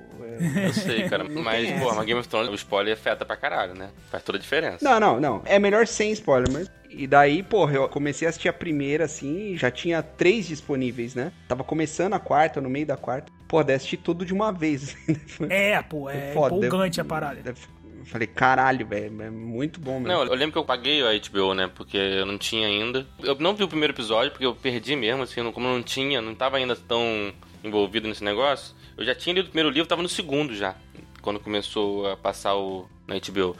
é. 0.55 0.67
Eu 0.67 0.73
sei, 0.73 1.07
cara. 1.09 1.23
Mas, 1.29 1.69
pô, 1.79 1.93
mas 1.93 2.05
Game 2.05 2.19
of 2.19 2.27
Thrones, 2.27 2.49
o 2.49 2.55
spoiler 2.55 2.93
afeta 2.93 3.25
pra 3.25 3.35
caralho, 3.35 3.73
né? 3.75 3.89
Faz 4.09 4.23
toda 4.23 4.37
a 4.37 4.41
diferença. 4.41 4.76
Não, 4.81 4.99
não, 4.99 5.19
não. 5.19 5.41
É 5.45 5.57
melhor 5.59 5.85
sem 5.87 6.11
spoiler, 6.11 6.51
mas. 6.51 6.69
E 6.89 7.05
daí, 7.05 7.43
porra, 7.43 7.73
eu 7.75 7.89
comecei 7.89 8.25
a 8.27 8.29
assistir 8.29 8.47
a 8.49 8.53
primeira, 8.53 9.05
assim, 9.05 9.51
e 9.53 9.57
já 9.57 9.69
tinha 9.69 10.01
três 10.01 10.47
disponíveis, 10.47 11.13
né? 11.13 11.31
Tava 11.47 11.63
começando 11.63 12.13
a 12.13 12.19
quarta, 12.19 12.59
no 12.61 12.69
meio 12.69 12.85
da 12.87 12.97
quarta. 12.97 13.31
Pô, 13.47 13.63
daí 13.63 13.75
assisti 13.75 13.97
tudo 13.97 14.25
de 14.25 14.33
uma 14.33 14.51
vez. 14.51 14.95
É, 15.49 15.81
pô, 15.81 16.09
é 16.09 16.31
Foda, 16.33 16.55
empolgante 16.55 16.97
deve- 16.97 17.01
a 17.01 17.09
parada. 17.09 17.41
deve- 17.41 17.59
falei, 18.05 18.25
caralho, 18.27 18.87
velho, 18.87 19.21
é 19.21 19.29
muito 19.29 19.79
bom 19.81 19.99
mesmo. 19.99 20.07
Não, 20.07 20.23
eu 20.23 20.33
lembro 20.33 20.53
que 20.53 20.57
eu 20.57 20.63
paguei 20.65 21.01
a 21.03 21.11
HBO, 21.13 21.53
né? 21.53 21.69
Porque 21.75 21.97
eu 21.97 22.25
não 22.25 22.37
tinha 22.37 22.65
ainda. 22.67 23.05
Eu 23.21 23.35
não 23.35 23.53
vi 23.53 23.63
o 23.63 23.67
primeiro 23.67 23.93
episódio, 23.93 24.31
porque 24.31 24.45
eu 24.45 24.55
perdi 24.55 24.95
mesmo, 24.95 25.23
assim, 25.23 25.51
como 25.51 25.67
eu 25.67 25.73
não 25.73 25.83
tinha, 25.83 26.21
não 26.21 26.33
tava 26.33 26.55
ainda 26.57 26.75
tão 26.75 27.33
envolvido 27.63 28.07
nesse 28.07 28.23
negócio. 28.23 28.73
Eu 28.97 29.03
já 29.05 29.13
tinha 29.13 29.33
lido 29.35 29.45
o 29.47 29.49
primeiro 29.49 29.69
livro, 29.69 29.87
tava 29.87 30.01
no 30.01 30.09
segundo 30.09 30.55
já, 30.55 30.73
quando 31.21 31.39
começou 31.39 32.09
a 32.09 32.15
passar 32.17 32.55
o 32.55 32.87
na 33.05 33.15
HBO. 33.15 33.55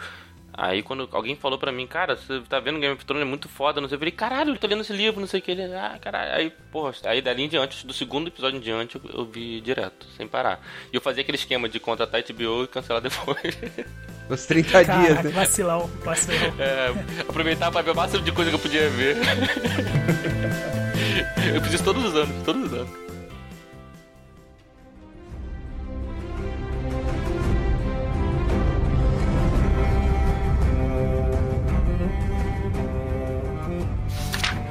Aí 0.58 0.82
quando 0.82 1.08
alguém 1.12 1.36
falou 1.36 1.60
pra 1.60 1.72
mim, 1.72 1.86
cara, 1.86 2.16
você 2.16 2.42
tá 2.50 2.60
vendo 2.60 2.80
Game 2.80 2.96
of 2.96 3.06
Thrones, 3.06 3.22
é 3.22 3.30
muito 3.30 3.48
foda, 3.48 3.80
não 3.80 3.88
sei, 3.88 3.96
eu 3.96 4.00
falei, 4.00 4.12
caralho, 4.12 4.54
eu 4.54 4.58
tô 4.58 4.66
lendo 4.66 4.82
esse 4.82 4.92
livro, 4.92 5.20
não 5.20 5.28
sei 5.28 5.40
o 5.40 5.44
que, 5.44 5.52
ele, 5.52 5.72
ah, 5.76 6.00
caralho, 6.02 6.34
aí, 6.34 6.52
porra, 6.72 6.96
aí 7.06 7.22
dali 7.22 7.44
em 7.44 7.48
diante, 7.48 7.86
do 7.86 7.94
segundo 7.94 8.30
episódio 8.30 8.58
em 8.58 8.60
diante, 8.60 8.96
eu, 8.96 9.02
eu 9.14 9.24
vi 9.24 9.62
direto, 9.62 10.08
sem 10.18 10.28
parar. 10.28 10.60
E 10.92 10.96
eu 10.96 11.02
fazia 11.02 11.22
aquele 11.22 11.38
esquema 11.38 11.70
de 11.70 11.80
contratar 11.80 12.24
HBO 12.24 12.64
e 12.64 12.68
cancelar 12.68 13.04
depois. 13.04 13.56
Os 14.28 14.48
30 14.48 14.70
dias, 14.70 14.88
Caraca, 14.88 15.24
né? 15.24 15.30
vacilão, 15.30 15.88
vacilão. 16.04 16.38
É, 16.60 17.22
aproveitar 17.22 17.72
pra 17.72 17.84
ver 17.84 17.92
o 17.92 17.96
máximo 17.96 18.24
de 18.24 18.32
coisa 18.32 18.50
que 18.50 18.56
eu 18.56 18.60
podia 18.60 18.90
ver. 18.90 19.16
eu 21.54 21.62
fiz 21.62 21.74
isso 21.74 21.84
todos 21.84 22.04
os 22.04 22.16
anos, 22.16 22.44
todos 22.44 22.64
os 22.64 22.74
anos. 22.74 23.07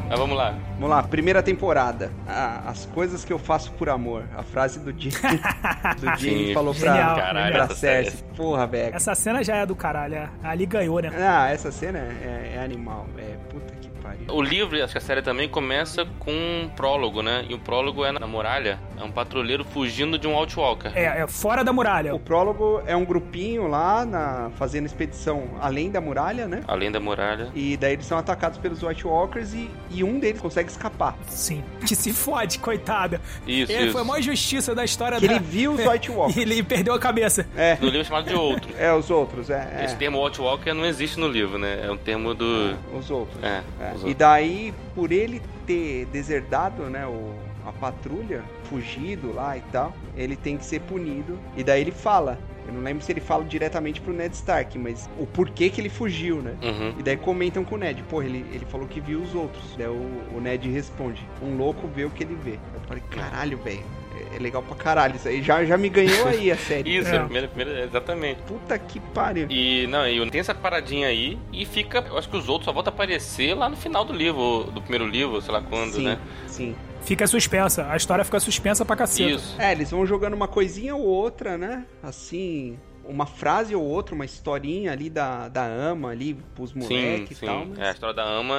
Mas 0.08 0.18
vamos 0.18 0.36
lá. 0.36 0.54
Vamos 0.74 0.90
lá, 0.90 1.02
primeira 1.02 1.42
temporada. 1.42 2.12
Ah, 2.28 2.62
as 2.66 2.86
coisas 2.86 3.24
que 3.24 3.32
eu 3.32 3.38
faço 3.38 3.72
por 3.72 3.88
amor. 3.88 4.24
A 4.36 4.42
frase 4.42 4.78
do 4.78 4.90
Jimmy, 4.92 5.14
do 6.00 6.16
Jimmy 6.18 6.46
Sim, 6.48 6.54
falou 6.54 6.72
Genial, 6.72 7.14
pra, 7.14 7.24
caralho, 7.24 7.52
pra 7.54 7.66
Cersei. 7.74 8.10
série. 8.12 8.24
Porra, 8.36 8.66
velho. 8.68 8.94
Essa 8.94 9.14
cena 9.16 9.42
já 9.42 9.56
é 9.56 9.66
do 9.66 9.74
caralho. 9.74 10.14
é. 10.14 10.28
Ali 10.44 10.64
ganhou, 10.64 11.00
né? 11.00 11.10
Ah, 11.18 11.50
essa 11.50 11.72
cena 11.72 11.98
é, 11.98 12.54
é 12.56 12.62
animal. 12.64 13.06
É 13.18 13.36
puta 13.52 13.74
pariu. 14.06 14.26
O 14.28 14.42
livro, 14.42 14.82
acho 14.82 14.92
que 14.92 14.98
a 14.98 15.00
série 15.00 15.22
também 15.22 15.48
começa 15.48 16.06
com 16.20 16.30
um 16.30 16.68
prólogo, 16.68 17.22
né? 17.22 17.44
E 17.48 17.54
o 17.54 17.58
prólogo 17.58 18.04
é 18.04 18.12
na 18.12 18.26
muralha. 18.26 18.78
É 18.98 19.04
um 19.04 19.10
patrulheiro 19.10 19.64
fugindo 19.64 20.18
de 20.18 20.26
um 20.26 20.34
Outwalker. 20.34 20.92
É, 20.94 21.22
é 21.22 21.26
fora 21.26 21.64
da 21.64 21.72
muralha. 21.72 22.14
O 22.14 22.20
prólogo 22.20 22.82
é 22.86 22.96
um 22.96 23.04
grupinho 23.04 23.66
lá 23.66 24.04
na, 24.04 24.50
fazendo 24.56 24.86
expedição 24.86 25.48
além 25.60 25.90
da 25.90 26.00
muralha, 26.00 26.46
né? 26.46 26.62
Além 26.66 26.90
da 26.90 27.00
muralha. 27.00 27.50
E 27.54 27.76
daí 27.76 27.94
eles 27.94 28.06
são 28.06 28.16
atacados 28.16 28.58
pelos 28.58 28.82
White 28.82 29.06
Walkers 29.06 29.52
e, 29.52 29.70
e 29.90 30.04
um 30.04 30.18
deles 30.18 30.40
consegue 30.40 30.70
escapar. 30.70 31.16
Sim. 31.28 31.62
Que 31.86 31.94
se 31.94 32.12
fode, 32.12 32.58
coitada. 32.58 33.20
Isso, 33.46 33.72
É, 33.72 33.82
isso. 33.82 33.92
Foi 33.92 34.00
a 34.00 34.04
maior 34.04 34.22
justiça 34.22 34.74
da 34.74 34.84
história 34.84 35.18
Que 35.18 35.26
da... 35.26 35.34
ele 35.34 35.44
viu 35.44 35.72
os 35.72 35.80
White 35.86 36.10
Walkers. 36.10 36.36
E 36.36 36.40
ele 36.40 36.62
perdeu 36.62 36.94
a 36.94 36.98
cabeça. 36.98 37.46
É, 37.56 37.76
No 37.76 37.86
livro 37.86 38.00
é 38.00 38.04
chamado 38.04 38.28
de 38.28 38.34
outro. 38.34 38.70
é, 38.78 38.92
os 38.92 39.10
outros, 39.10 39.50
é. 39.50 39.80
é. 39.80 39.84
Esse 39.84 39.96
termo 39.96 40.18
Outwalker 40.18 40.74
não 40.74 40.84
existe 40.84 41.18
no 41.18 41.28
livro, 41.28 41.58
né? 41.58 41.80
É 41.84 41.90
um 41.90 41.96
termo 41.96 42.34
do. 42.34 42.76
Os 42.96 43.10
outros. 43.10 43.42
É, 43.42 43.62
É. 43.80 43.95
E 44.04 44.14
daí, 44.14 44.74
por 44.94 45.12
ele 45.12 45.40
ter 45.66 46.06
deserdado, 46.06 46.84
né, 46.84 47.06
o, 47.06 47.34
a 47.66 47.72
patrulha, 47.72 48.44
fugido 48.64 49.32
lá 49.32 49.56
e 49.56 49.60
tal, 49.72 49.94
ele 50.16 50.36
tem 50.36 50.56
que 50.56 50.64
ser 50.64 50.80
punido. 50.80 51.38
E 51.56 51.64
daí 51.64 51.80
ele 51.80 51.92
fala. 51.92 52.38
Eu 52.66 52.72
não 52.72 52.80
lembro 52.80 53.04
se 53.04 53.12
ele 53.12 53.20
fala 53.20 53.44
diretamente 53.44 54.00
pro 54.00 54.12
Ned 54.12 54.34
Stark, 54.34 54.76
mas 54.76 55.08
o 55.20 55.24
porquê 55.24 55.70
que 55.70 55.80
ele 55.80 55.88
fugiu, 55.88 56.42
né? 56.42 56.56
Uhum. 56.60 56.94
E 56.98 57.02
daí 57.02 57.16
comentam 57.16 57.64
com 57.64 57.76
o 57.76 57.78
Ned, 57.78 58.02
pô, 58.08 58.20
ele, 58.20 58.44
ele 58.52 58.64
falou 58.64 58.88
que 58.88 59.00
viu 59.00 59.22
os 59.22 59.36
outros. 59.36 59.76
Daí 59.78 59.86
o, 59.86 60.36
o 60.36 60.40
Ned 60.40 60.68
responde, 60.68 61.24
um 61.40 61.56
louco 61.56 61.86
vê 61.86 62.04
o 62.04 62.10
que 62.10 62.24
ele 62.24 62.34
vê. 62.34 62.58
Eu 62.74 62.80
falei, 62.88 63.04
caralho, 63.08 63.56
velho, 63.58 63.84
é, 64.32 64.36
é 64.36 64.38
legal 64.38 64.62
pra 64.62 64.76
caralho 64.76 65.16
isso 65.16 65.28
aí. 65.28 65.42
Já, 65.42 65.64
já 65.64 65.76
me 65.76 65.88
ganhou 65.88 66.26
aí 66.28 66.50
a 66.50 66.56
série. 66.58 66.96
Isso, 66.98 67.08
É. 67.08 67.16
é. 67.16 67.20
primeira, 67.20 67.48
primeira, 67.48 67.84
exatamente. 67.84 68.42
Puta 68.42 68.78
que 68.78 68.98
pariu. 69.00 69.46
E 69.50 69.86
não, 69.88 70.06
e 70.06 70.30
tem 70.30 70.40
essa 70.40 70.54
paradinha 70.54 71.08
aí 71.08 71.38
e 71.52 71.64
fica. 71.64 72.04
Eu 72.08 72.18
acho 72.18 72.28
que 72.28 72.36
os 72.36 72.48
outros 72.48 72.64
só 72.66 72.72
voltam 72.72 72.92
a 72.92 72.94
aparecer 72.94 73.54
lá 73.54 73.68
no 73.68 73.76
final 73.76 74.04
do 74.04 74.12
livro, 74.12 74.64
do 74.72 74.80
primeiro 74.80 75.06
livro, 75.06 75.40
sei 75.40 75.52
lá 75.52 75.62
quando, 75.62 75.94
sim, 75.94 76.04
né? 76.04 76.18
sim. 76.46 76.76
Fica 77.02 77.26
suspensa. 77.26 77.86
A 77.88 77.96
história 77.96 78.24
fica 78.24 78.40
suspensa 78.40 78.84
pra 78.84 78.96
caceta. 78.96 79.30
Isso. 79.30 79.54
É, 79.60 79.70
eles 79.70 79.90
vão 79.90 80.04
jogando 80.04 80.34
uma 80.34 80.48
coisinha 80.48 80.96
ou 80.96 81.02
outra, 81.02 81.56
né? 81.56 81.84
Assim, 82.02 82.76
uma 83.04 83.26
frase 83.26 83.76
ou 83.76 83.82
outra, 83.84 84.12
uma 84.12 84.24
historinha 84.24 84.90
ali 84.90 85.08
da, 85.08 85.46
da 85.48 85.64
ama 85.64 86.08
ali 86.10 86.34
pros 86.56 86.72
moleques 86.72 87.30
e 87.36 87.40
sim. 87.40 87.46
tal. 87.46 87.64
mas- 87.66 87.78
É, 87.78 87.88
a 87.88 87.92
história 87.92 88.14
da 88.16 88.24
Ama. 88.24 88.56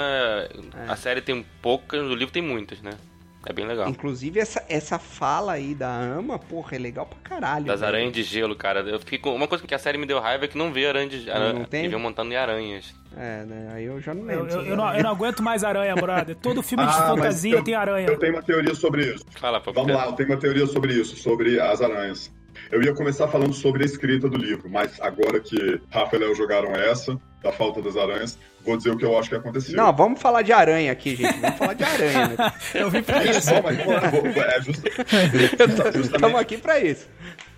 A 0.88 0.96
série 0.96 1.20
tem 1.22 1.46
poucas, 1.62 2.02
o 2.02 2.16
livro 2.16 2.32
tem 2.32 2.42
muitas, 2.42 2.82
né? 2.82 2.92
É 3.50 3.54
bem 3.54 3.66
legal. 3.66 3.88
Inclusive, 3.88 4.40
essa, 4.42 4.62
essa 4.68 5.00
fala 5.00 5.54
aí 5.54 5.74
da 5.74 5.90
ama, 5.90 6.38
porra, 6.38 6.76
é 6.76 6.80
legal 6.80 7.06
pra 7.06 7.18
caralho. 7.24 7.64
Das 7.66 7.80
velho. 7.80 7.96
aranhas 7.96 8.12
de 8.12 8.22
gelo, 8.22 8.56
cara. 8.58 8.82
Eu 8.82 9.00
fiquei 9.00 9.18
com. 9.18 9.34
Uma 9.34 9.48
coisa 9.48 9.66
que 9.66 9.74
a 9.74 9.80
série 9.80 9.98
me 9.98 10.06
deu 10.06 10.20
raiva 10.20 10.44
é 10.44 10.48
que 10.50 10.58
não 10.58 10.74
vê 10.74 10.86
aranha 10.86 11.08
de 11.08 11.32
aranha. 11.32 11.54
Não 11.54 11.64
tem? 11.64 11.86
E 11.86 11.88
vê 11.88 11.96
montando 11.96 12.34
em 12.34 12.36
aranhas. 12.36 12.94
É, 13.16 13.46
né? 13.46 13.70
Aí 13.74 13.86
eu 13.86 14.02
já 14.02 14.14
não 14.14 14.22
Eu, 14.24 14.28
lembro. 14.28 14.44
eu- 14.44 14.48
essas 14.60 14.68
eu 14.68 14.76
não, 14.76 14.94
eu 14.94 15.04
não 15.04 15.12
aguento 15.12 15.42
mais 15.42 15.64
aranha, 15.64 15.96
brother. 15.96 16.36
Todo 16.36 16.62
filme 16.62 16.84
de 16.86 16.92
Ah, 16.92 16.98
mas 17.00 17.08
fantasia 17.10 17.56
eu- 17.56 17.64
tem 17.64 17.74
aranha. 17.74 18.08
Eu 18.08 18.20
tenho 18.20 18.34
uma 18.34 18.44
teoria 18.44 18.76
sobre 18.76 19.06
isso. 19.16 19.24
Fala, 19.40 19.60
papo. 19.62 19.74
Vamos 19.74 19.96
lá, 19.96 20.08
eu 20.08 20.14
tenho 20.14 20.30
uma 20.30 20.38
teoria 20.38 20.68
sobre 20.68 20.94
isso, 20.94 21.16
sobre 21.16 21.58
as 21.60 21.82
aranhas. 21.82 22.30
Eu 22.70 22.84
ia 22.84 22.94
começar 22.94 23.28
falando 23.30 23.54
sobre 23.54 23.84
a 23.84 23.86
escrita 23.86 24.28
do 24.28 24.36
livro, 24.38 24.70
mas 24.70 25.00
agora 25.00 25.40
que 25.40 25.80
Rafa 25.90 26.16
e 26.18 26.20
Léo 26.20 26.36
jogaram 26.36 26.74
essa, 26.76 27.18
da 27.48 27.52
falta 27.54 27.82
das 27.82 27.96
aranhas, 27.96 28.38
vou 28.64 28.76
dizer 28.78 28.92
o 28.92 28.98
que 28.98 29.06
eu 29.06 29.18
acho 29.18 29.30
que 29.30 29.36
aconteceu. 29.36 29.76
Não, 29.76 29.96
vamos 29.96 30.22
falar 30.22 30.42
de 30.42 30.52
aranha 30.52 30.92
aqui, 30.92 31.16
gente. 31.16 31.40
Vamos 31.40 31.58
falar 31.58 31.74
de 31.74 31.84
aranha. 31.84 32.28
Né? 32.28 32.36
Eu 32.76 32.90
vim 32.92 33.02
pra 33.02 33.24
isso. 33.24 33.54
Não, 33.54 33.62
mas 33.64 33.78
vamos 33.78 33.94
lá, 33.94 34.10
vou- 34.10 34.22
vou- 34.34 34.44
é 34.44 34.62
justa- 34.62 34.90
Estamos 36.02 36.40
aqui 36.40 36.58
pra 36.58 36.80
isso. 36.80 37.08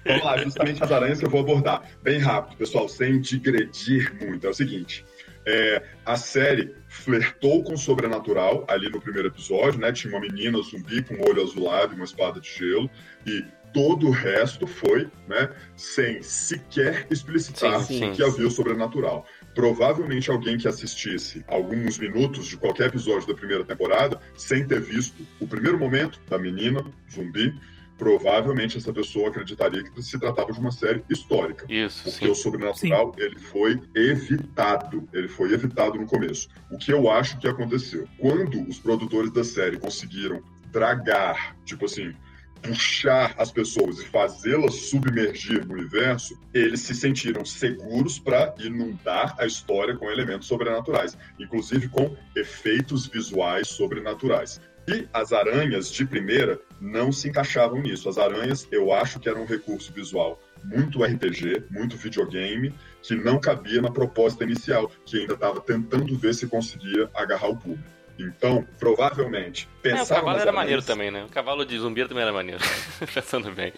vamos 0.06 0.24
lá, 0.24 0.38
justamente 0.38 0.84
as 0.84 0.92
aranhas 0.92 1.20
que 1.20 1.26
eu 1.26 1.30
vou 1.30 1.42
abordar. 1.42 1.84
Bem 2.04 2.20
rápido, 2.20 2.58
pessoal, 2.58 2.88
sem 2.88 3.20
digredir 3.20 4.14
muito. 4.22 4.46
É 4.46 4.50
o 4.50 4.54
seguinte. 4.54 5.06
é, 5.46 5.82
a 6.06 6.16
série 6.16 6.76
flertou 6.88 7.64
com 7.64 7.74
o 7.74 7.78
sobrenatural 7.78 8.66
ali 8.68 8.90
no 8.90 9.02
primeiro 9.02 9.28
episódio, 9.30 9.80
né? 9.80 9.92
Tinha 9.92 10.14
uma 10.14 10.22
menina 10.22 10.60
zumbi 10.62 11.02
com 11.02 11.16
um 11.16 11.28
olho 11.28 11.42
azulado 11.42 11.94
e 11.94 11.96
uma 11.96 12.06
espada 12.06 12.40
de 12.40 12.50
gelo. 12.50 12.90
E 13.26 13.44
todo 13.74 14.08
o 14.08 14.12
resto 14.12 14.68
foi, 14.68 15.08
né? 15.28 15.50
Sem 15.76 16.22
sequer 16.22 17.08
explicitar 17.10 17.80
Sim, 17.82 18.00
sim. 18.00 18.12
que 18.14 18.24
havia 18.24 18.48
o 18.48 18.52
sobrenatural. 18.52 19.26
Provavelmente 19.60 20.32
alguém 20.32 20.58
que 20.58 20.70
assistisse 20.70 21.44
alguns 21.46 21.98
minutos 22.00 22.48
de 22.48 22.56
qualquer 22.56 22.88
episódio 22.88 23.28
da 23.28 23.34
primeira 23.34 23.66
temporada, 23.66 24.18
sem 24.34 24.66
ter 24.66 24.80
visto 24.80 25.28
o 25.38 25.46
primeiro 25.46 25.78
momento 25.78 26.18
da 26.30 26.40
menina 26.40 26.82
zumbi, 27.14 27.54
provavelmente 27.98 28.78
essa 28.78 28.94
pessoa 28.94 29.28
acreditaria 29.28 29.84
que 29.84 30.02
se 30.02 30.18
tratava 30.18 30.54
de 30.54 30.60
uma 30.62 30.72
série 30.72 31.04
histórica. 31.10 31.66
Isso, 31.68 32.06
Porque 32.06 32.26
sim. 32.28 32.32
o 32.32 32.36
sobrenatural 32.36 33.14
ele 33.18 33.38
foi 33.38 33.82
evitado. 33.94 35.06
Ele 35.12 35.28
foi 35.28 35.52
evitado 35.52 36.00
no 36.00 36.08
começo. 36.08 36.48
O 36.72 36.78
que 36.78 36.94
eu 36.94 37.12
acho 37.12 37.38
que 37.38 37.46
aconteceu? 37.46 38.08
Quando 38.18 38.62
os 38.62 38.80
produtores 38.80 39.30
da 39.30 39.44
série 39.44 39.78
conseguiram 39.78 40.42
dragar, 40.72 41.58
tipo 41.66 41.84
assim, 41.84 42.16
puxar 42.62 43.34
as 43.38 43.52
pessoas 43.52 44.00
e 44.00 44.06
fazê-las 44.06 44.76
submergir 44.76 45.66
no 45.66 45.74
universo, 45.74 46.40
eles 46.54 46.82
se 46.82 46.94
sentiram 46.94 47.46
seguros 47.46 48.20
para 48.20 48.54
inundar 48.60 49.36
a 49.38 49.46
história 49.46 49.96
com 49.96 50.10
elementos 50.10 50.48
sobrenaturais, 50.48 51.18
inclusive 51.40 51.90
com 51.90 52.16
efeitos 52.36 53.08
visuais 53.08 53.68
sobrenaturais. 53.68 54.60
E 54.88 55.08
as 55.14 55.32
aranhas 55.32 55.92
de 55.92 56.04
primeira 56.04 56.60
não 56.82 57.12
se 57.12 57.30
encaixavam 57.30 57.80
nisso. 57.80 58.10
As 58.10 58.18
aranhas, 58.18 58.68
eu 58.72 58.92
acho 58.92 59.20
que 59.20 59.30
era 59.30 59.40
um 59.40 59.46
recurso 59.46 59.94
visual 59.94 60.42
muito 60.66 61.04
RPG, 61.04 61.66
muito 61.70 61.96
videogame, 61.96 62.74
que 63.02 63.16
não 63.16 63.40
cabia 63.40 63.82
na 63.82 63.92
proposta 63.92 64.44
inicial, 64.44 64.92
que 65.06 65.20
ainda 65.20 65.36
estava 65.36 65.62
tentando 65.62 66.18
ver 66.18 66.34
se 66.34 66.48
conseguia 66.48 67.10
agarrar 67.14 67.50
o 67.50 67.58
público. 67.58 67.99
Então, 68.20 68.68
provavelmente, 68.78 69.70
É, 69.84 70.02
o 70.02 70.06
cavalo 70.06 70.38
era 70.38 70.52
maneiro 70.52 70.82
também, 70.82 71.10
né? 71.10 71.24
O 71.24 71.30
cavalo 71.30 71.66
de 71.66 71.80
zumbi 71.80 72.06
também 72.06 72.24
era 72.24 72.34
maneiro. 72.34 72.62
Pensando 73.14 73.50
bem. 73.52 73.72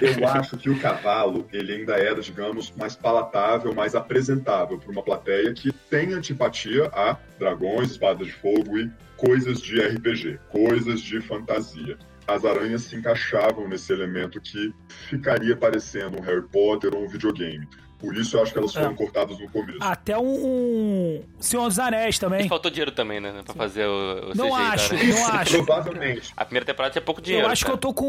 Eu 0.00 0.28
acho 0.28 0.56
que 0.56 0.70
o 0.70 0.78
cavalo, 0.78 1.48
ele 1.52 1.74
ainda 1.74 1.94
era, 1.94 2.20
digamos, 2.20 2.72
mais 2.76 2.94
palatável, 2.94 3.74
mais 3.74 3.96
apresentável 3.96 4.78
para 4.78 4.92
uma 4.92 5.02
plateia 5.02 5.52
que 5.52 5.72
tem 5.72 6.12
antipatia 6.12 6.86
a 6.92 7.16
dragões, 7.38 7.90
espadas 7.90 8.28
de 8.28 8.32
fogo 8.32 8.78
e 8.78 8.88
coisas 9.16 9.60
de 9.60 9.80
RPG, 9.80 10.38
coisas 10.48 11.00
de 11.00 11.20
fantasia. 11.20 11.98
As 12.28 12.44
aranhas 12.44 12.82
se 12.82 12.94
encaixavam 12.94 13.66
nesse 13.68 13.92
elemento 13.92 14.40
que 14.40 14.72
ficaria 14.88 15.56
parecendo 15.56 16.16
um 16.16 16.22
Harry 16.22 16.46
Potter 16.46 16.94
ou 16.94 17.04
um 17.04 17.08
videogame. 17.08 17.66
Por 18.00 18.16
isso 18.16 18.36
eu 18.36 18.42
acho 18.42 18.52
que 18.52 18.58
elas 18.58 18.72
foram 18.72 18.90
É. 18.92 18.94
cortadas 18.94 19.38
no 19.38 19.48
começo. 19.50 19.78
Até 19.80 20.16
um, 20.18 20.22
um 20.24 21.22
Senhor 21.38 21.66
dos 21.68 21.78
Anéis 21.78 22.16
E 22.16 22.20
também. 22.20 22.48
faltou 22.48 22.70
dinheiro 22.70 22.90
também, 22.92 23.20
né? 23.20 23.42
Pra 23.44 23.54
fazer 23.54 23.86
o, 23.86 24.30
o 24.30 24.34
Não 24.34 24.46
CGI 24.50 24.50
da 24.58 24.68
acho, 24.72 24.94
aranha. 24.94 25.14
não 25.14 25.26
acho. 25.34 25.64
Provavelmente. 25.64 26.32
A 26.36 26.44
primeira 26.44 26.64
temporada 26.66 26.92
tinha 26.92 27.02
pouco 27.02 27.20
dinheiro. 27.20 27.46
Eu 27.46 27.50
acho 27.50 27.60
que 27.64 27.66
cara. 27.70 27.74
eu 27.76 27.80
tô 27.80 27.92
com 27.92 28.06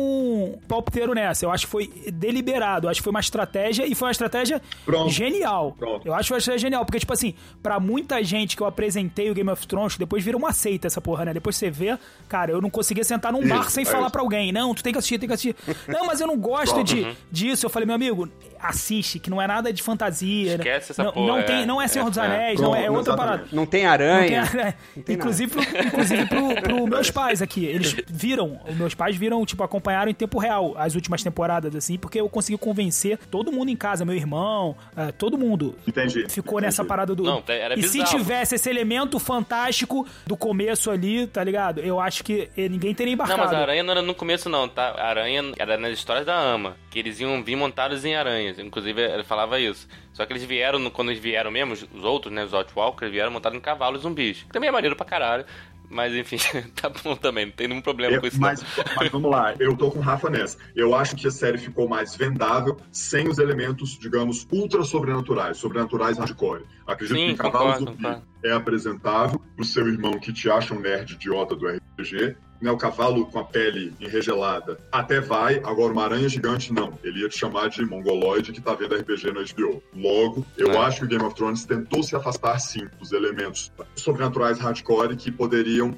um 0.55 0.59
palpiteiro 0.67 1.13
nessa. 1.13 1.45
Eu 1.45 1.51
acho 1.51 1.65
que 1.65 1.71
foi 1.71 1.87
deliberado. 2.13 2.87
Eu 2.87 2.91
acho 2.91 2.99
que 2.99 3.03
foi 3.03 3.11
uma 3.11 3.19
estratégia 3.19 3.85
e 3.85 3.93
foi 3.95 4.07
uma 4.07 4.11
estratégia 4.11 4.61
Pronto. 4.85 5.09
genial. 5.09 5.75
Pronto. 5.77 6.07
Eu 6.07 6.13
acho 6.13 6.23
que 6.23 6.27
foi 6.29 6.35
uma 6.35 6.39
estratégia 6.39 6.67
genial. 6.67 6.85
Porque, 6.85 6.99
tipo 6.99 7.13
assim, 7.13 7.33
pra 7.61 7.79
muita 7.79 8.23
gente 8.23 8.55
que 8.55 8.63
eu 8.63 8.67
apresentei 8.67 9.29
o 9.29 9.33
Game 9.33 9.49
of 9.49 9.67
Thrones, 9.67 9.97
depois 9.97 10.23
vira 10.23 10.37
uma 10.37 10.53
seita 10.53 10.87
essa 10.87 11.01
porra, 11.01 11.25
né? 11.25 11.33
Depois 11.33 11.55
você 11.55 11.69
vê, 11.69 11.97
cara, 12.29 12.51
eu 12.51 12.61
não 12.61 12.69
conseguia 12.69 13.03
sentar 13.03 13.31
num 13.33 13.39
Isso, 13.41 13.49
bar 13.49 13.69
sem 13.69 13.83
é 13.83 13.85
falar 13.85 14.03
isso. 14.03 14.11
pra 14.11 14.21
alguém. 14.21 14.51
Não, 14.51 14.73
tu 14.73 14.83
tem 14.83 14.93
que 14.93 14.99
assistir, 14.99 15.19
tem 15.19 15.27
que 15.27 15.33
assistir. 15.35 15.55
não, 15.87 16.05
mas 16.05 16.21
eu 16.21 16.27
não 16.27 16.37
gosto 16.37 16.83
de, 16.83 17.05
disso. 17.31 17.65
Eu 17.65 17.69
falei, 17.69 17.85
meu 17.85 17.95
amigo, 17.95 18.29
assiste, 18.59 19.19
que 19.19 19.29
não 19.29 19.41
é 19.41 19.47
nada 19.47 19.73
de 19.73 19.80
fantasia. 19.81 20.51
né? 20.51 20.55
Esquece 20.55 20.91
essa 20.91 21.03
não, 21.03 21.11
porra, 21.11 21.27
não, 21.27 21.37
é. 21.39 21.43
tem, 21.43 21.65
não 21.65 21.81
é 21.81 21.87
Senhor 21.87 22.05
É, 22.07 22.09
dos 22.09 22.17
é. 22.17 22.21
Anéis, 22.21 22.59
não 22.59 22.75
é, 22.75 22.85
é 22.85 22.91
outra 22.91 23.15
parada. 23.15 23.45
Não 23.51 23.65
tem 23.65 23.83
Não 23.83 23.91
aranha. 23.91 24.47
tem- 24.47 24.61
é, 24.61 24.73
tem 25.03 25.15
inclusive, 25.15 25.51
pro, 25.51 25.61
inclusive 25.87 26.25
pro, 26.27 26.61
pro 26.61 26.87
meus 26.87 27.09
pais 27.11 27.41
aqui. 27.41 27.65
Eles 27.65 27.95
viram, 28.07 28.59
os 28.67 28.75
meus 28.75 28.93
pais 28.95 29.15
viram, 29.15 29.45
tipo, 29.45 29.63
acompanharam 29.63 30.09
em 30.11 30.13
tempo 30.13 30.39
real 30.39 30.73
as 30.77 30.95
últimas 30.95 31.23
temporadas, 31.23 31.75
assim, 31.75 31.97
porque 31.97 32.19
eu 32.19 32.29
consegui 32.29 32.57
convencer 32.57 33.17
todo 33.29 33.51
mundo 33.51 33.69
em 33.69 33.75
casa, 33.75 34.05
meu 34.05 34.15
irmão, 34.15 34.75
eh, 34.95 35.11
todo 35.11 35.37
mundo. 35.37 35.75
Entendi. 35.87 36.25
Ficou 36.29 36.53
entendi. 36.59 36.65
nessa 36.67 36.83
parada 36.85 37.15
do. 37.15 37.23
Não, 37.23 37.43
era 37.47 37.77
e 37.79 37.83
se 37.83 38.03
tivesse 38.03 38.55
esse 38.55 38.69
elemento 38.69 39.17
fantástico 39.19 40.07
do 40.25 40.37
começo 40.37 40.91
ali, 40.91 41.27
tá 41.27 41.43
ligado? 41.43 41.79
Eu 41.81 41.99
acho 41.99 42.23
que 42.23 42.49
eh, 42.57 42.69
ninguém 42.69 42.93
teria 42.93 43.15
Não, 43.15 43.23
embarcado. 43.25 43.41
mas 43.43 43.53
a 43.53 43.59
aranha 43.59 43.83
não 43.83 43.91
era 43.91 44.01
no 44.01 44.13
começo, 44.13 44.49
não, 44.49 44.67
tá? 44.67 44.89
A 44.97 45.07
aranha 45.07 45.43
era 45.57 45.77
nas 45.77 45.93
histórias 45.93 46.25
da 46.25 46.35
Ama, 46.37 46.75
que 46.89 46.99
eles 46.99 47.19
iam 47.19 47.43
vir 47.43 47.55
montados 47.55 48.05
em 48.05 48.15
aranhas. 48.15 48.59
Inclusive, 48.59 49.01
ele 49.01 49.23
falava 49.23 49.59
isso. 49.59 49.70
Só 50.13 50.25
que 50.25 50.33
eles 50.33 50.43
vieram, 50.43 50.89
quando 50.89 51.09
eles 51.11 51.21
vieram 51.21 51.51
mesmo, 51.51 51.73
os 51.73 51.83
os 51.93 52.03
outros, 52.03 52.33
né, 52.33 52.43
os 52.43 52.53
Outwalkers, 52.53 53.11
vieram 53.11 53.31
montados 53.31 53.57
em 53.57 53.61
cavalos 53.61 54.01
zumbis. 54.01 54.45
Também 54.51 54.69
é 54.69 54.71
maneiro 54.71 54.95
pra 54.95 55.05
caralho. 55.05 55.45
Mas 55.93 56.15
enfim, 56.15 56.37
tá 56.81 56.87
bom 57.03 57.17
também, 57.17 57.47
não 57.47 57.51
tem 57.51 57.67
nenhum 57.67 57.81
problema 57.81 58.15
Eu- 58.15 58.21
com 58.21 58.27
isso. 58.27 58.39
mas, 58.39 58.63
mas 58.95 59.09
vamos 59.09 59.29
lá, 59.29 59.53
eu 59.59 59.75
tô 59.75 59.91
com 59.91 59.99
o 59.99 60.01
Rafa 60.01 60.29
nessa. 60.29 60.57
Eu 60.73 60.95
acho 60.95 61.17
que 61.17 61.27
a 61.27 61.31
série 61.31 61.57
ficou 61.57 61.85
mais 61.85 62.15
vendável 62.15 62.77
sem 62.93 63.27
os 63.27 63.37
elementos, 63.39 63.99
digamos, 63.99 64.47
ultra 64.49 64.83
sobrenaturais, 64.83 65.57
sobrenaturais 65.57 66.17
hardcore. 66.17 66.63
Acredito 66.87 67.17
Sim, 67.17 67.27
que 67.31 67.35
Cavalos 67.35 67.79
concordo, 67.79 68.01
Zumbi 68.01 68.21
é 68.45 68.53
apresentável 68.53 69.41
pro 69.55 69.65
seu 69.65 69.85
irmão 69.85 70.17
que 70.17 70.31
te 70.31 70.49
acha 70.49 70.73
um 70.73 70.79
nerd 70.79 71.11
idiota 71.15 71.55
do 71.57 71.67
RPG. 71.67 72.37
Né, 72.61 72.69
o 72.69 72.77
cavalo 72.77 73.25
com 73.25 73.39
a 73.39 73.43
pele 73.43 73.91
enregelada 73.99 74.77
até 74.91 75.19
vai, 75.19 75.55
agora 75.63 75.91
uma 75.91 76.03
aranha 76.03 76.29
gigante 76.29 76.71
não. 76.71 76.93
Ele 77.03 77.21
ia 77.21 77.29
te 77.29 77.37
chamar 77.39 77.69
de 77.69 77.83
mongoloide 77.83 78.51
que 78.51 78.61
tá 78.61 78.75
vendo 78.75 78.95
RPG 78.95 79.31
no 79.31 79.43
HBO. 79.43 79.81
Logo, 79.95 80.45
eu 80.55 80.71
É. 80.71 80.77
acho 80.77 80.99
que 80.99 81.05
o 81.05 81.07
Game 81.07 81.23
of 81.23 81.33
Thrones 81.35 81.65
tentou 81.65 82.03
se 82.03 82.15
afastar 82.15 82.59
sim 82.59 82.87
dos 82.99 83.11
elementos 83.13 83.71
sobrenaturais 83.95 84.59
hardcore 84.59 85.15
que 85.15 85.31
poderiam 85.31 85.91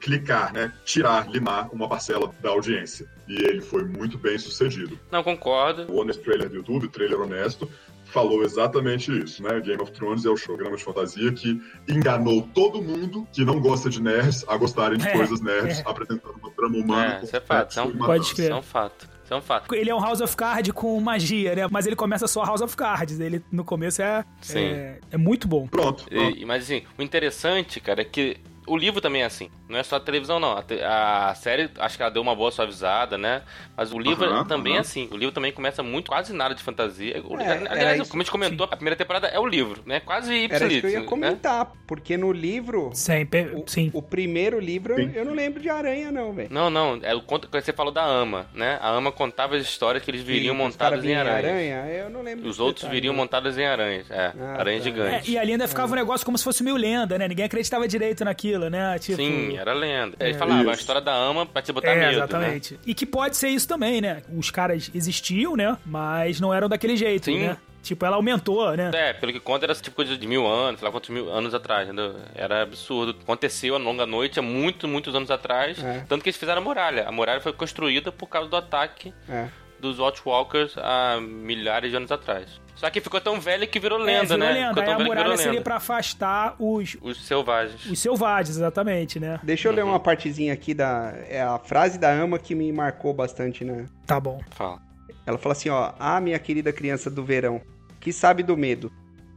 clicar, 0.00 0.52
né? 0.52 0.72
Tirar, 0.84 1.28
limar 1.30 1.68
uma 1.72 1.88
parcela 1.88 2.32
da 2.40 2.50
audiência. 2.50 3.06
E 3.26 3.34
ele 3.34 3.60
foi 3.60 3.84
muito 3.84 4.16
bem 4.16 4.38
sucedido. 4.38 4.98
Não, 5.10 5.22
concordo. 5.22 5.90
O 5.92 6.00
Honest 6.00 6.22
Trailer 6.22 6.48
do 6.48 6.56
YouTube, 6.56 6.86
o 6.86 6.88
trailer 6.88 7.20
honesto, 7.20 7.68
falou 8.08 8.42
exatamente 8.42 9.10
isso, 9.22 9.42
né? 9.42 9.60
Game 9.60 9.80
of 9.82 9.92
Thrones 9.92 10.24
é 10.24 10.30
o 10.30 10.34
programa 10.34 10.76
de 10.76 10.82
fantasia 10.84 11.32
que 11.32 11.60
enganou 11.88 12.42
todo 12.54 12.80
mundo 12.82 13.26
que 13.32 13.44
não 13.44 13.60
gosta 13.60 13.88
de 13.90 14.00
nerds 14.02 14.44
a 14.48 14.56
gostarem 14.56 14.98
de 14.98 15.06
É, 15.06 15.12
coisas 15.12 15.40
nerds, 15.40 15.78
é. 15.80 15.82
apresentando 15.84 16.34
uma 16.42 16.50
trama 16.50 16.76
humana. 16.78 17.18
É, 17.20 17.24
isso 17.24 17.36
é 17.36 17.40
fato, 17.40 17.70
isso 17.70 17.80
é 17.80 17.82
um- 17.84 17.96
Pode 17.98 18.34
crer. 18.34 18.44
Isso 18.46 18.52
é 18.52 18.56
um 18.56 18.62
fato. 18.62 19.08
Isso 19.24 19.34
é 19.34 19.36
um 19.36 19.42
fato. 19.42 19.74
Ele 19.74 19.90
é 19.90 19.94
um 19.94 20.00
House 20.00 20.22
of 20.22 20.34
Cards 20.34 20.72
com 20.72 20.98
magia, 21.00 21.54
né? 21.54 21.68
Mas 21.70 21.86
ele 21.86 21.94
começa 21.94 22.26
só 22.26 22.42
House 22.44 22.62
of 22.62 22.74
Cards. 22.74 23.20
Ele 23.20 23.44
no 23.52 23.62
começo 23.62 24.00
é, 24.00 24.24
Sim. 24.40 24.58
é, 24.58 25.00
é 25.10 25.16
muito 25.18 25.46
bom. 25.46 25.66
Pronto, 25.66 26.04
pronto. 26.08 26.36
E- 26.38 26.46
mas 26.46 26.62
assim, 26.64 26.82
o 26.98 27.02
interessante, 27.02 27.78
cara, 27.78 28.00
é 28.00 28.04
que 28.04 28.38
o 28.68 28.76
livro 28.76 29.00
também 29.00 29.22
é 29.22 29.24
assim. 29.24 29.50
Não 29.68 29.78
é 29.78 29.82
só 29.82 29.96
a 29.96 30.00
televisão, 30.00 30.38
não. 30.40 30.56
A, 30.56 30.62
te- 30.62 30.80
a 30.82 31.34
série, 31.34 31.70
acho 31.78 31.96
que 31.96 32.02
ela 32.02 32.10
deu 32.10 32.22
uma 32.22 32.34
boa 32.34 32.50
suavizada, 32.50 33.16
né? 33.18 33.42
Mas 33.76 33.92
o 33.92 33.98
livro 33.98 34.44
também 34.44 34.76
é 34.76 34.80
assim. 34.80 35.08
O 35.12 35.16
livro 35.16 35.32
também 35.34 35.52
começa 35.52 35.82
muito, 35.82 36.08
quase 36.10 36.32
nada 36.32 36.54
de 36.54 36.62
fantasia. 36.62 37.22
O- 37.24 37.38
É, 37.38 37.66
aliás, 37.68 38.00
isso. 38.00 38.10
como 38.10 38.22
a 38.22 38.24
gente 38.24 38.32
comentou, 38.32 38.64
a 38.70 38.76
primeira 38.76 38.96
temporada 38.96 39.26
é 39.28 39.38
o 39.38 39.46
livro, 39.46 39.82
né? 39.86 40.00
Quase 40.00 40.46
Era 40.50 40.66
isso 40.66 40.80
que 40.80 40.86
eu 40.86 40.90
ia 40.90 41.00
né? 41.00 41.06
comentar, 41.06 41.72
porque 41.86 42.16
no 42.16 42.32
livro, 42.32 42.90
Sempre, 42.94 43.42
o, 43.54 43.64
sim. 43.66 43.90
o 43.92 44.02
primeiro 44.02 44.58
livro, 44.60 44.94
Sim. 44.96 45.12
eu 45.14 45.24
não 45.24 45.34
lembro 45.34 45.60
de 45.60 45.68
aranha, 45.68 46.10
não, 46.10 46.32
velho. 46.32 46.48
Não, 46.50 46.70
não. 46.70 46.98
É 47.02 47.14
o 47.14 47.20
conto 47.22 47.48
que 47.48 47.60
você 47.60 47.72
falou 47.72 47.92
da 47.92 48.04
Ama, 48.04 48.46
né? 48.54 48.78
A 48.80 48.90
Ama 48.90 49.12
contava 49.12 49.56
as 49.56 49.62
histórias 49.62 50.02
que 50.02 50.10
eles 50.10 50.22
viriam 50.22 50.54
cara 50.56 50.68
montados 50.68 50.98
em 50.98 51.08
vinha 51.08 51.20
aranhas. 51.20 51.44
aranha, 51.44 51.86
eu 51.92 52.10
não 52.10 52.22
lembro 52.22 52.48
Os 52.48 52.58
outros 52.58 52.82
detalhe, 52.84 53.00
viriam 53.00 53.12
né? 53.14 53.20
montados 53.20 53.58
em 53.58 53.64
aranhas. 53.66 54.10
É, 54.10 54.32
Ah, 54.38 54.56
aranhas 54.60 54.82
tá. 54.82 54.88
É, 54.88 54.92
gigantes. 54.92 55.28
e 55.28 55.38
ali 55.38 55.52
ainda 55.52 55.68
ficava 55.68 55.92
um 55.92 55.96
negócio 55.96 56.24
como 56.24 56.36
se 56.38 56.44
fosse 56.44 56.62
meio 56.62 56.76
lenda, 56.76 57.18
né? 57.18 57.28
Ninguém 57.28 57.44
acreditava 57.44 57.86
direito 57.86 58.24
naquilo, 58.24 58.57
né? 58.70 58.98
Tipo, 58.98 59.16
Sim, 59.16 59.56
era 59.56 59.72
lenda. 59.72 60.16
Eles 60.20 60.36
É. 60.36 60.38
falavam 60.38 60.68
a 60.68 60.72
Isso. 60.72 60.80
história 60.80 61.00
da 61.02 61.14
Ama 61.14 61.46
pra 61.46 61.62
te 61.62 61.72
botar 61.72 61.90
É, 61.92 61.94
medo, 61.94 62.06
né? 62.06 62.12
exatamente. 62.16 62.80
E 62.86 62.94
que 62.94 63.06
pode 63.06 63.36
ser 63.36 63.48
isso 63.48 63.66
também, 63.68 64.00
né? 64.00 64.22
Os 64.36 64.50
caras 64.50 64.90
existiam, 64.94 65.56
né? 65.56 65.76
Mas 65.86 66.40
não 66.40 66.52
eram 66.52 66.68
daquele 66.68 66.96
jeito, 66.96 67.26
Sim. 67.26 67.40
né? 67.46 67.56
Tipo, 67.80 68.04
ela 68.04 68.16
aumentou, 68.16 68.76
né? 68.76 68.90
É, 68.92 69.12
pelo 69.14 69.32
que 69.32 69.40
conta 69.40 69.64
era 69.64 69.74
tipo 69.74 69.94
coisa 69.96 70.16
de 70.16 70.26
mil 70.26 70.46
anos, 70.46 70.80
sei 70.80 70.86
lá 70.86 70.92
quantos 70.92 71.08
mil 71.10 71.30
anos 71.30 71.54
atrás, 71.54 71.86
entendeu? 71.86 72.16
Era 72.34 72.62
absurdo. 72.62 73.16
Aconteceu 73.22 73.74
a 73.76 73.78
longa 73.78 74.04
noite 74.04 74.38
há 74.38 74.42
muitos, 74.42 74.90
muitos 74.90 75.14
anos 75.14 75.30
atrás. 75.30 75.82
É. 75.82 76.04
Tanto 76.08 76.22
que 76.22 76.28
eles 76.28 76.36
fizeram 76.36 76.60
a 76.60 76.64
muralha. 76.64 77.08
A 77.08 77.12
muralha 77.12 77.40
foi 77.40 77.52
construída 77.52 78.10
por 78.12 78.26
causa 78.26 78.48
do 78.50 78.56
ataque 78.56 79.14
É. 79.28 79.48
dos 79.80 79.98
Watchwalkers 79.98 80.74
há 80.78 81.18
milhares 81.20 81.90
de 81.90 81.96
anos 81.96 82.10
atrás. 82.12 82.60
Só 82.74 82.88
que 82.90 83.00
ficou 83.00 83.20
tão 83.20 83.40
velho 83.40 83.66
que 83.66 83.80
virou 83.80 83.98
É, 84.00 84.04
lenda, 84.04 84.22
virou 84.22 84.38
né? 84.38 84.52
lenda. 84.52 84.68
Ficou 84.68 84.82
Aí 84.82 84.86
tão 84.86 84.94
a 84.94 84.96
velho 84.98 85.08
que 85.10 85.16
muralha 85.16 85.28
virou 85.30 85.44
seria 85.44 85.60
pra 85.62 85.76
afastar 85.76 86.54
os, 86.60 86.96
Os 87.02 87.24
selvagens. 87.26 87.86
os 87.86 87.98
selvagens, 87.98 88.56
exatamente, 88.56 89.18
né? 89.18 89.40
Deixa 89.42 89.66
eu 89.68 89.72
ler 89.72 89.84
uma 89.84 89.98
partezinha 89.98 90.52
aqui 90.52 90.74
da. 90.74 91.12
É 91.28 91.42
a 91.42 91.58
frase 91.58 91.98
da 91.98 92.10
ama 92.12 92.38
que 92.38 92.54
me 92.54 92.70
marcou 92.72 93.12
bastante, 93.12 93.64
né? 93.64 93.86
Tá 94.06 94.20
bom. 94.20 94.40
Fala. 94.50 94.80
Ela 95.26 95.36
fala 95.38 95.52
assim, 95.52 95.68
ó, 95.68 95.92
ah, 95.98 96.20
minha 96.20 96.38
querida 96.38 96.72
criança 96.72 97.10
do 97.10 97.24
verão, 97.24 97.60
que 98.00 98.12
sabe 98.12 98.42
do 98.42 98.56
medo. 98.56 98.90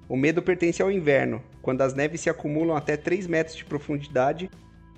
O 0.07 0.15
medo 0.15 0.41
pertence 0.41 0.81
ao 0.81 0.91
inverno, 0.91 1.41
quando 1.61 1.81
as 1.81 1.93
neves 1.93 2.21
se 2.21 2.29
acumulam 2.29 2.75
até 2.77 2.95
3 2.95 3.27
metros 3.27 3.55
de 3.57 3.65
profundidade 3.65 4.49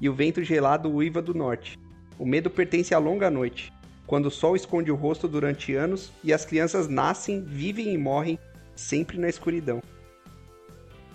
e 0.01 0.09
o 0.09 0.13
vento 0.13 0.43
gelado 0.43 0.91
uiva 0.91 1.21
do 1.21 1.33
norte. 1.33 1.79
O 2.19 2.25
medo 2.25 2.49
pertence 2.49 2.93
à 2.93 2.97
longa 2.99 3.29
noite, 3.31 3.71
quando 4.07 4.25
o 4.27 4.31
sol 4.31 4.55
esconde 4.55 4.91
o 4.91 4.95
rosto 4.95 5.27
durante 5.27 5.73
anos 5.75 6.11
e 6.23 6.33
as 6.33 6.45
crianças 6.45 6.87
nascem, 6.87 7.41
vivem 7.41 7.93
e 7.93 7.97
morrem 7.97 8.37
sempre 8.75 9.17
na 9.17 9.29
escuridão. 9.29 9.81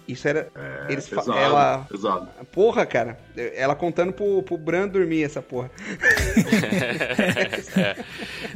Isso 0.07 0.27
era. 0.27 0.49
É, 0.57 0.87
eles 0.93 1.07
pesado, 1.07 1.37
ela- 1.39 1.87
pesado. 1.87 2.29
Porra, 2.51 2.87
cara. 2.87 3.21
Ela 3.37 3.75
contando 3.75 4.11
pro, 4.11 4.43
pro 4.43 4.57
Bran 4.57 4.89
dormir 4.89 5.23
essa 5.23 5.43
porra. 5.43 5.71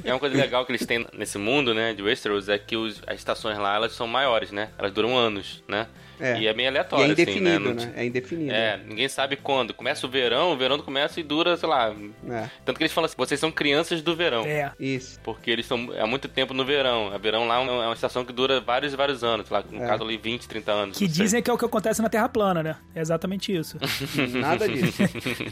É 0.05 0.13
uma 0.13 0.19
coisa 0.19 0.37
legal 0.37 0.65
que 0.65 0.73
eles 0.73 0.87
têm 0.87 1.07
nesse 1.13 1.39
mundo, 1.39 1.75
né, 1.75 1.93
de 1.95 2.03
Westeros, 2.03 2.49
é 2.49 2.59
que 2.59 2.77
os- 2.77 3.03
as 3.07 3.17
estações 3.17 3.59
lá, 3.59 3.75
elas 3.77 3.93
são 3.93 4.07
maiores, 4.07 4.51
né? 4.51 4.71
Elas 4.79 4.93
duram 4.93 5.17
anos, 5.17 5.63
né? 5.69 5.87
É. 6.23 6.39
E 6.39 6.47
é 6.47 6.55
meio 6.55 6.67
E 6.67 6.69
aleatório, 6.69 7.03
é 7.05 7.13
assim, 7.13 7.23
indefinido, 7.23 7.61
Não 7.61 7.75
né? 7.75 7.87
t- 7.87 8.01
É 8.01 8.05
indefinido. 8.07 8.53
É, 8.53 8.77
ninguém 8.87 9.09
sabe 9.09 9.37
quando. 9.37 9.75
Começa 9.75 10.07
o 10.07 10.11
verão, 10.11 10.53
o 10.53 10.57
verão 10.57 10.79
começa 10.79 11.19
e 11.19 11.23
dura, 11.23 11.57
sei 11.57 11.69
lá. 11.69 11.93
É, 12.31 12.49
Tanto 12.65 12.77
que 12.77 12.83
eles 12.85 12.93
falam 12.93 13.07
assim, 13.07 13.17
vocês 13.19 13.41
são 13.41 13.51
crianças 13.51 14.01
do 14.03 14.15
verão. 14.15 14.45
É. 14.45 14.71
isso. 14.79 15.19
Porque 15.25 15.51
eles 15.51 15.65
estão 15.65 15.89
há 16.01 16.07
muito 16.07 16.29
tempo 16.29 16.55
no 16.55 16.65
verão. 16.65 17.13
A 17.13 17.19
verão 17.19 17.47
lá 17.47 17.57
é 17.57 17.59
uma 17.59 17.73
é 17.83 17.87
uma 17.89 17.95
estação 17.95 18.25
que 18.25 18.33
dura 18.33 18.61
vários 18.61 18.93
e 18.93 18.97
vários 18.97 19.25
anos. 19.25 19.49
Sei 19.49 19.57
lá, 19.57 19.65
no 19.69 19.83
É. 19.83 19.87
caso 19.87 20.05
ali, 20.05 20.17
20, 20.17 20.47
30 20.49 20.71
anos. 20.73 20.97
Que 20.99 21.09
sei. 21.09 21.25
dizem 21.25 21.43
que 21.43 21.51
é 21.51 21.53
o 21.53 21.59
que 21.59 21.65
acontece 21.65 22.01
na 22.01 22.09
Terra 22.09 22.29
plana, 22.29 22.63
né? 22.63 22.77
É 22.95 23.01
exatamente 23.01 23.53
isso. 23.53 23.77
Nada 24.41 24.69
disso. 24.69 25.03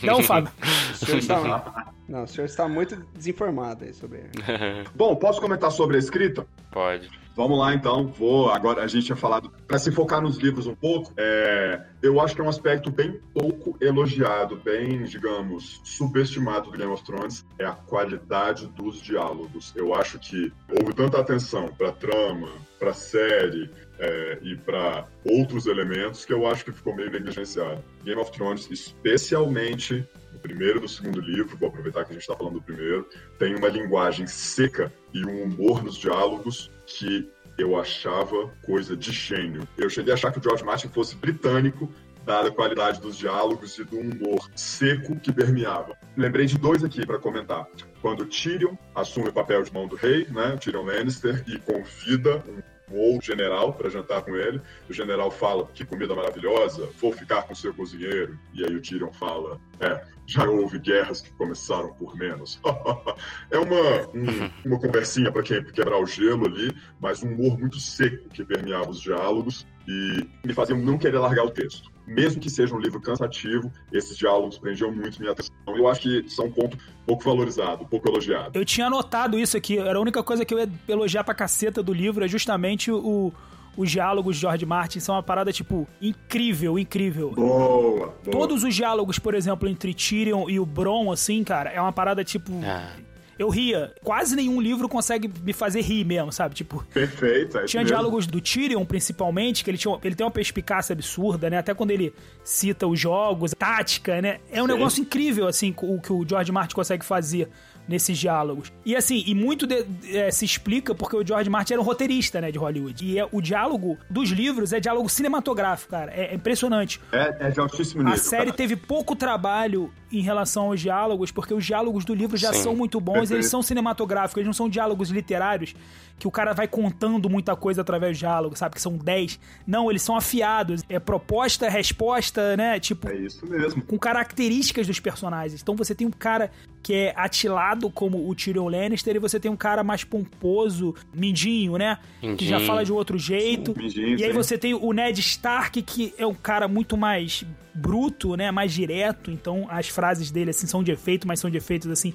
Não, 0.04 0.22
Fábio. 0.22 0.52
O 0.92 0.96
senhor 0.96 1.18
está, 1.18 1.84
não, 2.08 2.24
o 2.24 2.28
senhor 2.28 2.46
está 2.46 2.68
muito 2.68 2.96
desinformado 3.14 3.84
aí 3.84 3.92
sobre. 3.92 4.20
Bom, 4.94 5.16
posso 5.16 5.40
comentar 5.40 5.70
sobre 5.72 5.96
a 5.96 5.98
escrita? 5.98 6.46
Pode. 6.70 7.10
Vamos 7.34 7.58
lá 7.58 7.74
então, 7.74 8.08
vou. 8.08 8.50
Agora 8.50 8.82
a 8.82 8.86
gente 8.86 9.06
tinha 9.06 9.16
falado, 9.16 9.50
para 9.66 9.78
se 9.78 9.90
focar 9.90 10.20
nos 10.20 10.36
livros 10.36 10.66
um 10.66 10.74
pouco, 10.74 11.12
é, 11.16 11.80
eu 12.02 12.20
acho 12.20 12.34
que 12.34 12.40
é 12.40 12.44
um 12.44 12.48
aspecto 12.48 12.90
bem 12.90 13.20
pouco 13.32 13.76
elogiado, 13.80 14.56
bem, 14.56 15.04
digamos, 15.04 15.80
subestimado 15.84 16.70
do 16.70 16.76
Game 16.76 16.92
of 16.92 17.04
Thrones, 17.04 17.44
é 17.58 17.64
a 17.64 17.72
qualidade 17.72 18.66
dos 18.68 19.00
diálogos. 19.00 19.72
Eu 19.76 19.94
acho 19.94 20.18
que 20.18 20.52
houve 20.68 20.92
tanta 20.92 21.20
atenção 21.20 21.68
para 21.68 21.92
trama, 21.92 22.48
para 22.78 22.92
série 22.92 23.70
é, 23.98 24.38
e 24.42 24.56
para 24.56 25.06
outros 25.24 25.66
elementos 25.66 26.24
que 26.24 26.32
eu 26.32 26.46
acho 26.46 26.64
que 26.64 26.72
ficou 26.72 26.94
meio 26.94 27.10
negligenciado. 27.10 27.82
Game 28.04 28.20
of 28.20 28.32
Thrones, 28.32 28.68
especialmente 28.70 30.06
primeiro 30.40 30.78
e 30.78 30.82
no 30.82 30.88
segundo 30.88 31.20
livro, 31.20 31.56
vou 31.56 31.68
aproveitar 31.68 32.04
que 32.04 32.10
a 32.10 32.14
gente 32.14 32.22
está 32.22 32.36
falando 32.36 32.54
do 32.54 32.62
primeiro, 32.62 33.08
tem 33.38 33.54
uma 33.54 33.68
linguagem 33.68 34.26
seca 34.26 34.92
e 35.12 35.24
um 35.24 35.44
humor 35.44 35.82
nos 35.82 35.96
diálogos 35.96 36.70
que 36.86 37.30
eu 37.58 37.78
achava 37.78 38.48
coisa 38.64 38.96
de 38.96 39.12
gênio. 39.12 39.68
Eu 39.76 39.90
cheguei 39.90 40.12
a 40.12 40.14
achar 40.14 40.32
que 40.32 40.38
o 40.38 40.42
George 40.42 40.64
Martin 40.64 40.88
fosse 40.88 41.14
britânico, 41.14 41.92
dada 42.24 42.48
a 42.48 42.52
qualidade 42.52 43.00
dos 43.00 43.16
diálogos 43.16 43.78
e 43.78 43.84
do 43.84 43.98
humor 43.98 44.48
seco 44.54 45.18
que 45.18 45.32
permeava. 45.32 45.96
Lembrei 46.16 46.46
de 46.46 46.58
dois 46.58 46.84
aqui 46.84 47.04
para 47.06 47.18
comentar. 47.18 47.66
Quando 48.00 48.24
Tyrion 48.24 48.76
assume 48.94 49.28
o 49.28 49.32
papel 49.32 49.62
de 49.62 49.72
mão 49.72 49.86
do 49.86 49.96
rei, 49.96 50.26
né, 50.30 50.56
Tyrion 50.56 50.84
Lannister, 50.84 51.44
e 51.46 51.58
convida 51.58 52.42
um 52.48 52.62
um 52.90 52.98
outro 52.98 53.26
general 53.26 53.72
para 53.72 53.88
jantar 53.88 54.22
com 54.22 54.36
ele. 54.36 54.60
O 54.88 54.92
general 54.92 55.30
fala: 55.30 55.66
Que 55.74 55.84
comida 55.84 56.14
maravilhosa, 56.14 56.88
vou 57.00 57.12
ficar 57.12 57.42
com 57.42 57.54
seu 57.54 57.72
cozinheiro. 57.74 58.38
E 58.52 58.64
aí 58.64 58.74
o 58.74 58.80
Tyrion 58.80 59.12
fala: 59.12 59.60
É, 59.80 60.04
já 60.26 60.48
houve 60.48 60.78
guerras 60.78 61.20
que 61.20 61.32
começaram 61.32 61.92
por 61.94 62.16
menos. 62.16 62.60
é 63.50 63.58
uma, 63.58 64.08
um- 64.14 64.50
uma 64.64 64.78
conversinha 64.80 65.30
para 65.32 65.42
quebrar 65.42 65.98
o 65.98 66.06
gelo 66.06 66.46
ali, 66.46 66.74
mas 67.00 67.22
um 67.22 67.28
humor 67.28 67.58
muito 67.58 67.78
seco 67.80 68.28
que 68.28 68.44
permeava 68.44 68.90
os 68.90 69.00
diálogos 69.00 69.66
e 69.88 70.28
me 70.44 70.52
fazia 70.54 70.76
não 70.76 70.98
querer 70.98 71.18
largar 71.18 71.44
o 71.44 71.50
texto. 71.50 71.90
Mesmo 72.10 72.40
que 72.40 72.50
seja 72.50 72.74
um 72.74 72.78
livro 72.78 73.00
cansativo, 73.00 73.72
esses 73.92 74.16
diálogos 74.16 74.58
prendiam 74.58 74.92
muito 74.92 75.20
minha 75.20 75.30
atenção. 75.32 75.54
Eu 75.68 75.86
acho 75.86 76.00
que 76.00 76.28
são 76.28 76.46
um 76.46 76.50
ponto 76.50 76.76
pouco 77.06 77.22
valorizado, 77.22 77.86
pouco 77.86 78.08
elogiado. 78.08 78.58
Eu 78.58 78.64
tinha 78.64 78.88
anotado 78.88 79.38
isso 79.38 79.56
aqui, 79.56 79.78
era 79.78 79.96
a 79.96 80.02
única 80.02 80.22
coisa 80.22 80.44
que 80.44 80.52
eu 80.52 80.58
ia 80.58 80.68
elogiar 80.88 81.22
pra 81.22 81.34
caceta 81.34 81.82
do 81.82 81.92
livro, 81.92 82.24
é 82.24 82.28
justamente 82.28 82.90
o, 82.90 83.32
os 83.76 83.90
diálogos 83.90 84.34
de 84.36 84.42
George 84.42 84.66
Martin 84.66 84.98
são 84.98 85.14
uma 85.14 85.22
parada, 85.22 85.52
tipo, 85.52 85.86
incrível, 86.02 86.78
incrível. 86.78 87.30
Boa, 87.30 88.14
boa. 88.24 88.30
Todos 88.30 88.64
os 88.64 88.74
diálogos, 88.74 89.18
por 89.18 89.34
exemplo, 89.34 89.68
entre 89.68 89.94
Tyrion 89.94 90.50
e 90.50 90.58
o 90.58 90.66
Bron, 90.66 91.12
assim, 91.12 91.44
cara, 91.44 91.70
é 91.70 91.80
uma 91.80 91.92
parada, 91.92 92.24
tipo... 92.24 92.52
Ah. 92.64 92.92
Eu 93.40 93.48
ria. 93.48 93.94
Quase 94.04 94.36
nenhum 94.36 94.60
livro 94.60 94.86
consegue 94.86 95.26
me 95.42 95.54
fazer 95.54 95.80
rir 95.80 96.04
mesmo, 96.04 96.30
sabe? 96.30 96.54
Tipo, 96.54 96.84
Perfeito, 96.92 97.56
é 97.56 97.64
tinha 97.64 97.80
mesmo. 97.80 97.96
diálogos 97.96 98.26
do 98.26 98.38
Tyrion, 98.38 98.84
principalmente, 98.84 99.64
que 99.64 99.70
ele, 99.70 99.78
tinha, 99.78 99.98
ele 100.04 100.14
tem 100.14 100.26
uma 100.26 100.30
perspicácia 100.30 100.92
absurda, 100.92 101.48
né? 101.48 101.56
Até 101.56 101.72
quando 101.72 101.90
ele 101.90 102.12
cita 102.44 102.86
os 102.86 103.00
jogos, 103.00 103.54
tática, 103.58 104.20
né? 104.20 104.40
É 104.52 104.62
um 104.62 104.66
Sim. 104.66 104.72
negócio 104.74 105.00
incrível, 105.00 105.48
assim, 105.48 105.74
o 105.80 105.98
que 105.98 106.12
o 106.12 106.22
George 106.28 106.52
Martin 106.52 106.74
consegue 106.74 107.02
fazer 107.02 107.48
nesses 107.90 108.16
diálogos. 108.16 108.72
E 108.86 108.94
assim, 108.96 109.22
e 109.26 109.34
muito 109.34 109.66
de- 109.66 109.84
é, 110.16 110.30
se 110.30 110.44
explica 110.44 110.94
porque 110.94 111.16
o 111.16 111.26
George 111.26 111.50
Martin 111.50 111.72
era 111.74 111.82
um 111.82 111.84
roteirista, 111.84 112.40
né, 112.40 112.50
de 112.52 112.56
Hollywood. 112.58 113.04
E 113.04 113.18
é- 113.18 113.28
o 113.30 113.40
diálogo 113.42 113.98
dos 114.08 114.30
livros 114.30 114.72
é 114.72 114.78
diálogo 114.80 115.08
cinematográfico, 115.08 115.90
cara. 115.90 116.12
É, 116.14 116.26
é 116.32 116.34
impressionante. 116.34 117.00
É, 117.12 117.48
é 117.48 117.50
de 117.50 117.58
altíssimo 117.60 118.02
nível. 118.02 118.14
A 118.14 118.16
série 118.16 118.44
cara. 118.46 118.56
teve 118.56 118.76
pouco 118.76 119.16
trabalho 119.16 119.92
em 120.12 120.20
relação 120.22 120.66
aos 120.66 120.80
diálogos, 120.80 121.30
porque 121.30 121.52
os 121.52 121.64
diálogos 121.64 122.04
do 122.04 122.14
livro 122.14 122.36
já 122.36 122.52
Sim, 122.52 122.62
são 122.62 122.76
muito 122.76 123.00
bons, 123.00 123.12
perfeito. 123.14 123.34
eles 123.34 123.46
são 123.46 123.62
cinematográficos, 123.62 124.36
eles 124.38 124.46
não 124.46 124.52
são 124.52 124.68
diálogos 124.68 125.10
literários, 125.10 125.74
que 126.20 126.28
o 126.28 126.30
cara 126.30 126.52
vai 126.52 126.68
contando 126.68 127.28
muita 127.30 127.56
coisa 127.56 127.80
através 127.80 128.16
do 128.16 128.20
diálogo, 128.20 128.54
sabe? 128.54 128.74
Que 128.74 128.80
são 128.82 128.96
10. 128.96 129.40
Não, 129.66 129.90
eles 129.90 130.02
são 130.02 130.14
afiados. 130.14 130.82
É 130.88 130.98
proposta, 131.00 131.68
resposta, 131.68 132.56
né? 132.58 132.78
Tipo, 132.78 133.08
É 133.08 133.16
isso 133.16 133.44
mesmo. 133.46 133.82
com 133.82 133.98
características 133.98 134.86
dos 134.86 135.00
personagens. 135.00 135.60
Então 135.62 135.74
você 135.74 135.94
tem 135.94 136.06
um 136.06 136.10
cara 136.10 136.50
que 136.82 136.92
é 136.94 137.14
atilado 137.16 137.90
como 137.90 138.28
o 138.28 138.34
Tyrion 138.34 138.68
Lannister 138.68 139.16
e 139.16 139.18
você 139.18 139.40
tem 139.40 139.50
um 139.50 139.56
cara 139.56 139.82
mais 139.82 140.04
pomposo, 140.04 140.94
mindinho, 141.12 141.76
né? 141.78 141.98
Que 142.20 142.44
já 142.44 142.56
Mindinho. 142.56 142.66
fala 142.66 142.84
de 142.84 142.92
outro 142.92 143.18
jeito. 143.18 143.74
Mindinho, 143.76 144.18
e 144.18 144.22
aí 144.24 144.30
sim. 144.30 144.36
você 144.36 144.58
tem 144.58 144.74
o 144.74 144.92
Ned 144.92 145.18
Stark, 145.20 145.80
que 145.82 146.12
é 146.18 146.26
um 146.26 146.34
cara 146.34 146.68
muito 146.68 146.96
mais 146.98 147.44
bruto, 147.74 148.36
né? 148.36 148.50
Mais 148.50 148.72
direto. 148.72 149.30
Então 149.30 149.66
as 149.70 149.88
frases 149.88 150.30
dele, 150.30 150.50
assim, 150.50 150.66
são 150.66 150.82
de 150.82 150.90
efeito, 150.92 151.26
mas 151.26 151.40
são 151.40 151.50
de 151.50 151.56
efeitos, 151.56 151.90
assim, 151.90 152.12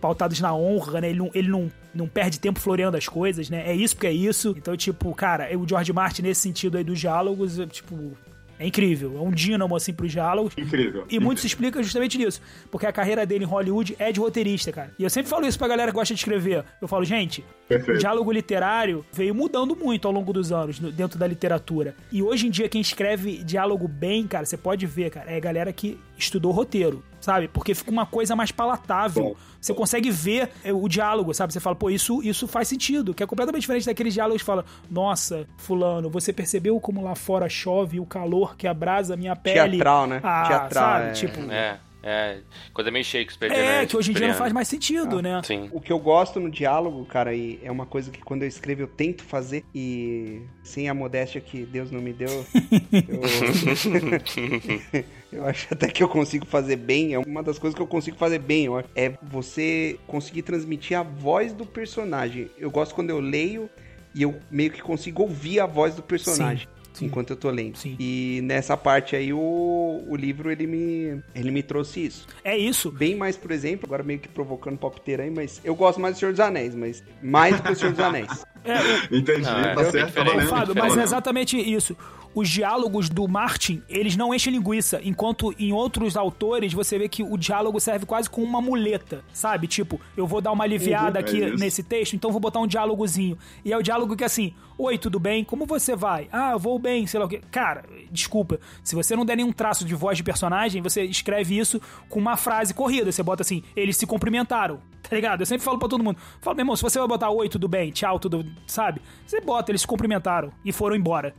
pautados 0.00 0.40
na 0.40 0.54
honra, 0.54 1.00
né? 1.00 1.10
Ele 1.10 1.18
não, 1.18 1.30
ele 1.34 1.48
não, 1.48 1.70
não 1.94 2.06
perde 2.08 2.38
tempo 2.38 2.60
floreando 2.60 2.96
as 2.96 3.08
coisas, 3.08 3.48
né? 3.50 3.64
É 3.66 3.74
isso 3.74 3.94
porque 3.96 4.06
é 4.06 4.12
isso. 4.12 4.54
Então, 4.56 4.76
tipo, 4.76 5.14
cara, 5.14 5.48
o 5.58 5.66
George 5.68 5.92
Martin, 5.92 6.22
nesse 6.22 6.40
sentido 6.42 6.76
aí 6.78 6.84
dos 6.84 6.98
diálogos, 7.00 7.58
é, 7.58 7.66
tipo... 7.66 8.12
É 8.58 8.66
incrível, 8.66 9.18
é 9.18 9.20
um 9.20 9.30
dínamo, 9.30 9.76
assim, 9.76 9.92
pros 9.92 10.10
diálogos. 10.10 10.54
Incrível. 10.56 11.04
E 11.10 11.20
muito 11.20 11.42
se 11.42 11.46
explica 11.46 11.82
justamente 11.82 12.16
nisso. 12.16 12.40
Porque 12.70 12.86
a 12.86 12.92
carreira 12.92 13.26
dele 13.26 13.44
em 13.44 13.46
Hollywood 13.46 13.94
é 13.98 14.10
de 14.10 14.18
roteirista, 14.18 14.72
cara. 14.72 14.90
E 14.98 15.04
eu 15.04 15.10
sempre 15.10 15.28
falo 15.28 15.46
isso 15.46 15.58
pra 15.58 15.68
galera 15.68 15.90
que 15.90 15.94
gosta 15.94 16.14
de 16.14 16.20
escrever. 16.20 16.64
Eu 16.80 16.88
falo, 16.88 17.04
gente, 17.04 17.42
o 17.42 17.68
Perfeito. 17.68 18.00
diálogo 18.00 18.32
literário 18.32 19.04
veio 19.12 19.34
mudando 19.34 19.76
muito 19.76 20.08
ao 20.08 20.14
longo 20.14 20.32
dos 20.32 20.52
anos 20.52 20.80
no- 20.80 20.90
dentro 20.90 21.18
da 21.18 21.26
literatura. 21.26 21.94
E 22.10 22.22
hoje 22.22 22.46
em 22.46 22.50
dia, 22.50 22.66
quem 22.66 22.80
escreve 22.80 23.44
diálogo 23.44 23.86
bem, 23.86 24.26
cara, 24.26 24.46
você 24.46 24.56
pode 24.56 24.86
ver, 24.86 25.10
cara, 25.10 25.30
é 25.30 25.36
a 25.36 25.40
galera 25.40 25.70
que 25.70 25.98
estudou 26.16 26.50
roteiro, 26.50 27.04
sabe? 27.26 27.48
Porque 27.48 27.74
fica 27.74 27.90
uma 27.90 28.06
coisa 28.06 28.36
mais 28.36 28.52
palatável. 28.52 29.22
Bom. 29.24 29.36
Você 29.60 29.74
consegue 29.74 30.10
ver 30.12 30.48
é, 30.62 30.72
o 30.72 30.88
diálogo, 30.88 31.34
sabe? 31.34 31.52
Você 31.52 31.58
fala, 31.58 31.74
pô, 31.74 31.90
isso, 31.90 32.22
isso 32.22 32.46
faz 32.46 32.68
sentido. 32.68 33.12
Que 33.12 33.22
é 33.24 33.26
completamente 33.26 33.62
diferente 33.62 33.84
daqueles 33.84 34.14
diálogos 34.14 34.42
que 34.42 34.46
fala, 34.46 34.64
nossa, 34.88 35.44
fulano, 35.56 36.08
você 36.08 36.32
percebeu 36.32 36.78
como 36.78 37.02
lá 37.02 37.16
fora 37.16 37.48
chove 37.48 37.98
o 37.98 38.06
calor 38.06 38.56
que 38.56 38.68
abrasa 38.68 39.14
a 39.14 39.16
minha 39.16 39.34
pele? 39.34 39.72
Teatral, 39.72 40.06
né? 40.06 40.20
Ah, 40.22 40.44
Teatral, 40.46 40.84
sabe? 40.84 41.08
é. 41.08 41.12
Tipo, 41.12 41.50
É, 41.50 41.78
é. 42.02 42.38
Coisa 42.72 42.90
meio 42.90 43.04
Shakespeare, 43.04 43.50
é, 43.52 43.80
né? 43.80 43.86
que 43.86 43.96
hoje 43.96 44.12
em 44.12 44.14
dia 44.14 44.28
não 44.28 44.34
faz 44.34 44.52
mais 44.52 44.68
sentido, 44.68 45.20
né? 45.20 45.40
Sim. 45.44 45.68
O 45.72 45.80
que 45.80 45.92
eu 45.92 45.98
gosto 45.98 46.38
no 46.38 46.50
diálogo, 46.50 47.04
cara, 47.04 47.34
e 47.34 47.58
é 47.62 47.70
uma 47.70 47.86
coisa 47.86 48.10
que 48.10 48.20
quando 48.20 48.42
eu 48.42 48.48
escrevo 48.48 48.82
eu 48.82 48.86
tento 48.86 49.24
fazer 49.24 49.64
e 49.74 50.42
sem 50.62 50.88
a 50.88 50.94
modéstia 50.94 51.40
que 51.40 51.64
Deus 51.64 51.90
não 51.90 52.00
me 52.00 52.12
deu, 52.12 52.46
eu, 52.92 53.20
eu 55.32 55.46
acho 55.46 55.66
até 55.72 55.88
que 55.88 56.02
eu 56.02 56.08
consigo 56.08 56.46
fazer 56.46 56.76
bem. 56.76 57.14
É 57.14 57.18
uma 57.18 57.42
das 57.42 57.58
coisas 57.58 57.74
que 57.74 57.82
eu 57.82 57.86
consigo 57.86 58.16
fazer 58.16 58.38
bem. 58.38 58.66
eu 58.66 58.76
acho, 58.76 58.88
É 58.94 59.14
você 59.22 59.98
conseguir 60.06 60.42
transmitir 60.42 60.96
a 60.96 61.02
voz 61.02 61.52
do 61.52 61.66
personagem. 61.66 62.50
Eu 62.58 62.70
gosto 62.70 62.94
quando 62.94 63.10
eu 63.10 63.20
leio 63.20 63.68
e 64.14 64.22
eu 64.22 64.34
meio 64.50 64.70
que 64.70 64.80
consigo 64.80 65.22
ouvir 65.22 65.60
a 65.60 65.66
voz 65.66 65.94
do 65.94 66.02
personagem. 66.02 66.66
sim. 66.66 66.75
Enquanto 67.04 67.30
eu 67.30 67.36
tô 67.36 67.50
lendo. 67.50 67.76
Sim. 67.76 67.96
E 67.98 68.40
nessa 68.42 68.76
parte 68.76 69.14
aí, 69.14 69.32
o, 69.32 70.04
o 70.06 70.16
livro, 70.16 70.50
ele 70.50 70.66
me, 70.66 71.22
ele 71.34 71.50
me 71.50 71.62
trouxe 71.62 72.06
isso. 72.06 72.26
É 72.42 72.56
isso. 72.56 72.90
Bem 72.90 73.16
mais, 73.16 73.36
por 73.36 73.50
exemplo, 73.50 73.86
agora 73.86 74.02
meio 74.02 74.18
que 74.18 74.28
provocando 74.28 74.78
palpiteiro 74.78 75.22
aí, 75.22 75.30
mas 75.30 75.60
eu 75.64 75.74
gosto 75.74 76.00
mais 76.00 76.14
do 76.14 76.18
Senhor 76.18 76.32
dos 76.32 76.40
Anéis, 76.40 76.74
mas 76.74 77.02
mais 77.22 77.56
do 77.56 77.62
que 77.62 77.72
o 77.72 77.76
Senhor 77.76 77.92
dos 77.92 78.00
Anéis. 78.00 78.46
É, 78.66 79.06
Entendi, 79.16 79.42
Não, 79.42 79.58
é 79.60 79.74
tá 79.74 79.84
certo, 79.84 80.14
tá. 80.14 80.46
Fábio, 80.46 80.74
mas 80.76 80.96
é 80.96 81.02
exatamente 81.02 81.56
isso. 81.56 81.96
Os 82.34 82.50
diálogos 82.50 83.08
do 83.08 83.26
Martin, 83.26 83.82
eles 83.88 84.14
não 84.14 84.34
enchem 84.34 84.52
linguiça, 84.52 85.00
enquanto 85.02 85.54
em 85.58 85.72
outros 85.72 86.18
autores 86.18 86.70
você 86.74 86.98
vê 86.98 87.08
que 87.08 87.22
o 87.22 87.36
diálogo 87.38 87.80
serve 87.80 88.04
quase 88.04 88.28
como 88.28 88.46
uma 88.46 88.60
muleta, 88.60 89.24
sabe? 89.32 89.66
Tipo, 89.66 89.98
eu 90.14 90.26
vou 90.26 90.42
dar 90.42 90.52
uma 90.52 90.64
aliviada 90.64 91.18
Uhum, 91.18 91.24
aqui 91.24 91.42
é 91.42 91.56
nesse 91.56 91.82
texto, 91.82 92.14
então 92.14 92.30
vou 92.30 92.40
botar 92.40 92.60
um 92.60 92.66
diálogozinho. 92.66 93.38
E 93.64 93.72
é 93.72 93.76
o 93.78 93.82
diálogo 93.82 94.14
que 94.14 94.22
é 94.22 94.26
assim: 94.26 94.52
Oi, 94.76 94.98
tudo 94.98 95.18
bem? 95.18 95.42
Como 95.42 95.64
você 95.64 95.96
vai? 95.96 96.28
Ah, 96.30 96.52
eu 96.52 96.58
vou 96.58 96.78
bem, 96.78 97.06
sei 97.06 97.18
lá 97.18 97.24
o 97.24 97.28
quê. 97.28 97.40
Cara, 97.50 97.84
desculpa, 98.10 98.60
se 98.84 98.94
você 98.94 99.16
não 99.16 99.24
der 99.24 99.36
nenhum 99.36 99.52
traço 99.52 99.86
de 99.86 99.94
voz 99.94 100.18
de 100.18 100.22
personagem, 100.22 100.82
você 100.82 101.04
escreve 101.04 101.58
isso 101.58 101.80
com 102.10 102.18
uma 102.18 102.36
frase 102.36 102.74
corrida. 102.74 103.10
Você 103.10 103.22
bota 103.22 103.42
assim: 103.42 103.62
eles 103.74 103.96
se 103.96 104.06
cumprimentaram. 104.06 104.80
Tá 105.08 105.14
ligado? 105.14 105.40
Eu 105.40 105.46
sempre 105.46 105.64
falo 105.64 105.78
pra 105.78 105.88
todo 105.88 106.02
mundo. 106.02 106.18
Falo, 106.40 106.56
meu 106.56 106.62
irmão, 106.62 106.76
se 106.76 106.82
você 106.82 106.98
vai 106.98 107.06
botar 107.06 107.30
oi, 107.30 107.48
tudo 107.48 107.68
bem, 107.68 107.90
tchau, 107.90 108.18
tudo. 108.18 108.44
Sabe? 108.66 109.00
Você 109.24 109.40
bota, 109.40 109.70
eles 109.70 109.82
se 109.82 109.86
cumprimentaram 109.86 110.52
e 110.64 110.72
foram 110.72 110.96
embora. 110.96 111.34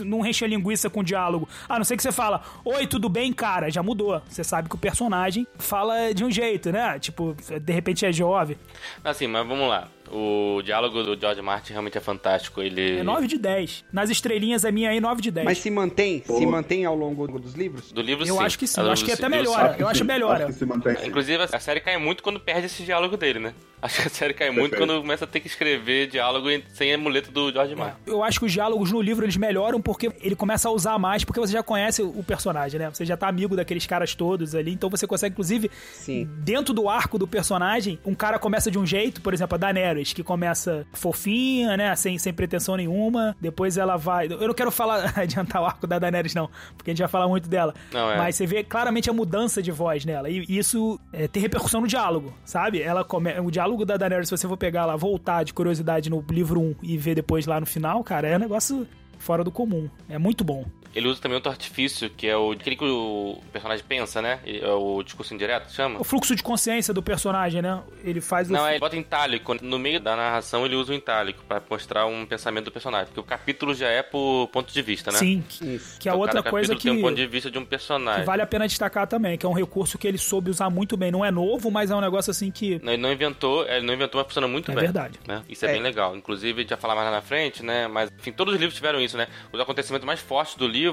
Não 0.00 0.24
enche 0.24 0.44
a 0.44 0.48
linguiça 0.48 0.88
com 0.88 1.02
diálogo. 1.02 1.48
A 1.68 1.76
não 1.76 1.84
ser 1.84 1.96
que 1.96 2.02
você 2.02 2.12
fala, 2.12 2.42
oi, 2.64 2.86
tudo 2.86 3.08
bem, 3.08 3.32
cara? 3.32 3.70
Já 3.70 3.82
mudou. 3.82 4.22
Você 4.28 4.44
sabe 4.44 4.68
que 4.68 4.74
o 4.74 4.78
personagem 4.78 5.46
fala 5.58 6.14
de 6.14 6.24
um 6.24 6.30
jeito, 6.30 6.70
né? 6.70 6.98
Tipo, 6.98 7.34
de 7.60 7.72
repente 7.72 8.06
é 8.06 8.12
jovem. 8.12 8.56
Assim, 9.02 9.26
mas 9.26 9.46
vamos 9.46 9.68
lá. 9.68 9.88
O 10.10 10.60
diálogo 10.62 11.02
do 11.02 11.18
George 11.18 11.40
Martin 11.42 11.72
realmente 11.72 11.96
é 11.98 12.00
fantástico. 12.00 12.60
Ele. 12.60 12.98
É 12.98 13.02
9 13.02 13.26
de 13.26 13.38
10. 13.38 13.84
Nas 13.92 14.10
estrelinhas 14.10 14.64
é 14.64 14.70
minha 14.70 14.90
aí 14.90 15.00
9 15.00 15.20
de 15.22 15.30
10. 15.30 15.44
Mas 15.44 15.58
se 15.58 15.70
mantém? 15.70 16.20
Pô. 16.20 16.38
Se 16.38 16.46
mantém 16.46 16.84
ao 16.84 16.94
longo 16.94 17.26
dos 17.38 17.54
livros? 17.54 17.90
Do 17.92 18.00
livro, 18.02 18.26
eu 18.26 18.36
sim. 18.36 18.42
acho 18.42 18.58
que 18.58 18.66
sim. 18.66 18.80
Eu 18.80 18.90
acho 18.90 19.04
que 19.04 19.12
até 19.12 19.28
melhora. 19.28 19.76
Eu 19.78 19.88
acho 19.88 19.98
sim, 20.00 20.04
melhor. 20.04 20.36
Acho 20.36 20.46
que 20.46 20.52
se 20.52 20.66
mantém 20.66 20.96
sim. 20.96 21.06
Inclusive, 21.06 21.42
a 21.50 21.60
série 21.60 21.80
cai 21.80 21.96
muito 21.98 22.22
quando 22.22 22.38
perde 22.40 22.66
esse 22.66 22.82
diálogo 22.82 23.16
dele, 23.16 23.38
né? 23.38 23.54
Acho 23.82 24.00
que 24.00 24.08
a 24.08 24.10
série 24.10 24.32
cai 24.32 24.48
muito 24.50 24.70
Perfeito. 24.70 24.90
quando 24.90 25.00
começa 25.02 25.24
a 25.24 25.28
ter 25.28 25.40
que 25.40 25.46
escrever 25.46 26.06
diálogo 26.08 26.48
em- 26.50 26.62
sem 26.72 26.94
a 26.94 26.96
muleta 26.96 27.30
do 27.30 27.52
George 27.52 27.74
Martin. 27.74 27.98
Eu 28.06 28.22
acho 28.22 28.40
que 28.40 28.46
os 28.46 28.52
diálogos 28.52 28.90
no 28.90 29.00
livro 29.02 29.26
eles 29.26 29.36
melhoram 29.36 29.78
porque 29.80 30.10
ele 30.22 30.34
começa 30.34 30.68
a 30.68 30.72
usar 30.72 30.98
mais, 30.98 31.22
porque 31.22 31.38
você 31.38 31.52
já 31.52 31.62
conhece 31.62 32.02
o 32.02 32.22
personagem, 32.22 32.80
né? 32.80 32.88
Você 32.90 33.04
já 33.04 33.14
tá 33.14 33.28
amigo 33.28 33.54
daqueles 33.54 33.84
caras 33.86 34.14
todos 34.14 34.54
ali, 34.54 34.72
então 34.72 34.88
você 34.88 35.06
consegue, 35.06 35.32
inclusive, 35.34 35.70
Sim. 35.92 36.26
dentro 36.38 36.72
do 36.72 36.88
arco 36.88 37.18
do 37.18 37.26
personagem, 37.28 37.98
um 38.06 38.14
cara 38.14 38.38
começa 38.38 38.70
de 38.70 38.78
um 38.78 38.86
jeito, 38.86 39.20
por 39.20 39.34
exemplo, 39.34 39.54
a 39.54 39.58
Daenerys, 39.58 39.93
que 40.02 40.22
começa 40.22 40.86
fofinha, 40.92 41.76
né? 41.76 41.94
Sem, 41.96 42.18
sem 42.18 42.32
pretensão 42.32 42.76
nenhuma. 42.76 43.36
Depois 43.40 43.76
ela 43.76 43.96
vai. 43.96 44.26
Eu 44.26 44.48
não 44.48 44.54
quero 44.54 44.70
falar, 44.70 45.12
adiantar 45.18 45.62
o 45.62 45.64
arco 45.64 45.86
da 45.86 45.98
Daenerys, 45.98 46.34
não, 46.34 46.50
porque 46.76 46.90
a 46.90 46.92
gente 46.92 47.00
vai 47.00 47.08
falar 47.08 47.28
muito 47.28 47.48
dela. 47.48 47.74
Não, 47.92 48.10
é. 48.10 48.16
Mas 48.16 48.36
você 48.36 48.46
vê 48.46 48.64
claramente 48.64 49.08
a 49.08 49.12
mudança 49.12 49.62
de 49.62 49.70
voz 49.70 50.04
nela. 50.04 50.28
E 50.28 50.44
isso 50.48 50.98
é, 51.12 51.28
tem 51.28 51.42
repercussão 51.42 51.80
no 51.80 51.86
diálogo, 51.86 52.32
sabe? 52.44 52.82
Ela 52.82 53.04
come... 53.04 53.38
O 53.40 53.50
diálogo 53.50 53.84
da 53.84 53.96
Daenerys, 53.96 54.28
se 54.28 54.36
você 54.36 54.48
for 54.48 54.56
pegar 54.56 54.86
lá, 54.86 54.96
voltar 54.96 55.44
de 55.44 55.52
curiosidade 55.52 56.10
no 56.10 56.24
livro 56.30 56.60
1 56.60 56.74
e 56.82 56.98
ver 56.98 57.14
depois 57.14 57.46
lá 57.46 57.60
no 57.60 57.66
final, 57.66 58.02
cara, 58.02 58.28
é 58.28 58.36
um 58.36 58.40
negócio 58.40 58.86
fora 59.18 59.42
do 59.42 59.50
comum. 59.50 59.88
É 60.08 60.18
muito 60.18 60.44
bom. 60.44 60.64
Ele 60.94 61.08
usa 61.08 61.20
também 61.20 61.34
outro 61.34 61.50
artifício, 61.50 62.08
que 62.10 62.26
é 62.26 62.36
o 62.36 62.52
aquele 62.52 62.76
que 62.76 62.84
o 62.84 63.40
personagem 63.52 63.84
pensa, 63.86 64.22
né? 64.22 64.38
É 64.46 64.68
o 64.68 65.02
discurso 65.02 65.34
indireto, 65.34 65.72
chama? 65.72 66.00
O 66.00 66.04
fluxo 66.04 66.34
de 66.36 66.42
consciência 66.42 66.94
do 66.94 67.02
personagem, 67.02 67.60
né? 67.62 67.82
Ele 68.04 68.20
faz 68.20 68.48
o. 68.48 68.52
Não, 68.52 68.66
é, 68.66 68.72
ele 68.72 68.80
bota 68.80 68.96
em 68.96 69.00
itálico. 69.00 69.54
No 69.62 69.78
meio 69.78 69.98
da 70.00 70.14
narração 70.16 70.64
ele 70.64 70.76
usa 70.76 70.92
o 70.92 70.94
itálico 70.94 71.42
pra 71.48 71.60
mostrar 71.68 72.06
um 72.06 72.24
pensamento 72.24 72.66
do 72.66 72.70
personagem. 72.70 73.06
Porque 73.06 73.20
o 73.20 73.24
capítulo 73.24 73.74
já 73.74 73.88
é 73.88 74.02
por 74.02 74.48
ponto 74.52 74.72
de 74.72 74.82
vista, 74.82 75.10
né? 75.10 75.18
Sim. 75.18 75.42
Isso. 75.62 75.98
Que 75.98 76.08
é 76.08 76.12
Então, 76.12 76.20
outra 76.20 76.42
cada 76.42 76.50
coisa 76.50 76.68
capítulo 76.74 76.80
que, 76.80 76.88
tem 76.88 76.98
um 76.98 77.08
ponto 77.10 77.16
de 77.16 77.26
vista 77.26 77.50
de 77.50 77.58
um 77.58 77.64
personagem. 77.64 78.20
que 78.20 78.26
vale 78.26 78.42
a 78.42 78.46
pena 78.46 78.66
destacar 78.68 79.06
também, 79.06 79.36
que 79.36 79.44
é 79.44 79.48
um 79.48 79.52
recurso 79.52 79.98
que 79.98 80.06
ele 80.06 80.18
soube 80.18 80.50
usar 80.50 80.70
muito 80.70 80.96
bem. 80.96 81.10
Não 81.10 81.24
é 81.24 81.30
novo, 81.30 81.70
mas 81.70 81.90
é 81.90 81.96
um 81.96 82.00
negócio 82.00 82.30
assim 82.30 82.50
que. 82.50 82.74
Ele 82.82 82.96
não 82.96 83.12
inventou, 83.12 83.66
ele 83.68 83.84
não 83.84 83.94
inventou, 83.94 84.20
mas 84.20 84.26
funciona 84.28 84.46
muito 84.46 84.70
É 84.70 84.74
bem. 84.74 84.84
verdade. 84.84 85.18
né? 85.26 85.42
Isso 85.48 85.64
é, 85.66 85.70
É. 85.70 85.72
bem 85.72 85.82
legal. 85.82 86.16
Inclusive, 86.16 86.60
a 86.60 86.62
gente 86.62 86.70
vai 86.70 86.78
falar 86.78 86.94
mais 86.94 87.06
lá 87.08 87.12
na 87.16 87.20
frente, 87.22 87.64
né? 87.64 87.88
Mas, 87.88 88.10
enfim, 88.16 88.30
todos 88.30 88.54
os 88.54 88.60
livros 88.60 88.76
tiveram 88.76 89.00
isso, 89.00 89.16
né? 89.16 89.26
Os 89.52 89.58
acontecimentos 89.60 90.06
mais 90.06 90.20
fortes 90.20 90.54
do 90.54 90.68
livro 90.68 90.83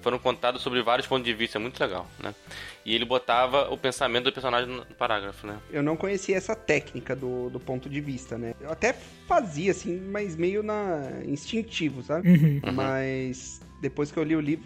foram 0.00 0.18
contados 0.18 0.62
sobre 0.62 0.82
vários 0.82 1.06
pontos 1.06 1.24
de 1.24 1.34
vista. 1.34 1.58
É 1.58 1.60
muito 1.60 1.80
legal, 1.80 2.06
né? 2.22 2.34
E 2.84 2.94
ele 2.94 3.04
botava 3.04 3.72
o 3.72 3.78
pensamento 3.78 4.24
do 4.24 4.32
personagem 4.32 4.68
no 4.68 4.84
parágrafo, 4.96 5.46
né? 5.46 5.58
Eu 5.70 5.82
não 5.82 5.96
conhecia 5.96 6.36
essa 6.36 6.56
técnica 6.56 7.14
do, 7.14 7.48
do 7.48 7.60
ponto 7.60 7.88
de 7.88 8.00
vista, 8.00 8.36
né? 8.36 8.54
Eu 8.60 8.70
até 8.70 8.92
fazia, 9.26 9.70
assim, 9.70 10.00
mas 10.00 10.36
meio 10.36 10.62
na 10.62 11.22
instintivo, 11.24 12.02
sabe? 12.02 12.28
Uhum. 12.28 12.72
Mas 12.72 13.60
depois 13.80 14.10
que 14.10 14.18
eu 14.18 14.24
li 14.24 14.36
o 14.36 14.40
livro, 14.40 14.64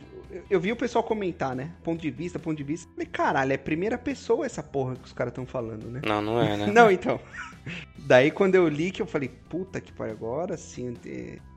eu 0.51 0.61
vi 0.61 0.73
o 0.73 0.77
pessoal 0.77 1.03
comentar, 1.05 1.55
né? 1.55 1.71
Ponto 1.85 2.01
de 2.01 2.11
vista, 2.11 2.39
ponto 2.39 2.57
de 2.57 2.65
vista. 2.65 2.89
Falei, 2.93 3.07
caralho, 3.07 3.53
é 3.53 3.57
primeira 3.57 3.97
pessoa 3.99 4.47
essa 4.47 4.63
porra 4.63 4.97
que 4.97 5.05
os 5.05 5.13
caras 5.13 5.31
estão 5.33 5.47
falando, 5.47 5.87
né? 5.91 6.01
Não, 6.05 6.21
não 6.23 6.41
é, 6.43 6.57
né? 6.57 6.67
Não, 6.73 6.91
então. 6.91 7.21
Daí 7.99 8.31
quando 8.31 8.55
eu 8.55 8.69
li 8.69 8.93
que 8.93 9.03
eu 9.03 9.07
falei, 9.07 9.29
puta 9.49 9.81
que 9.81 9.93
pariu, 9.93 10.13
agora 10.15 10.57
sim. 10.57 10.95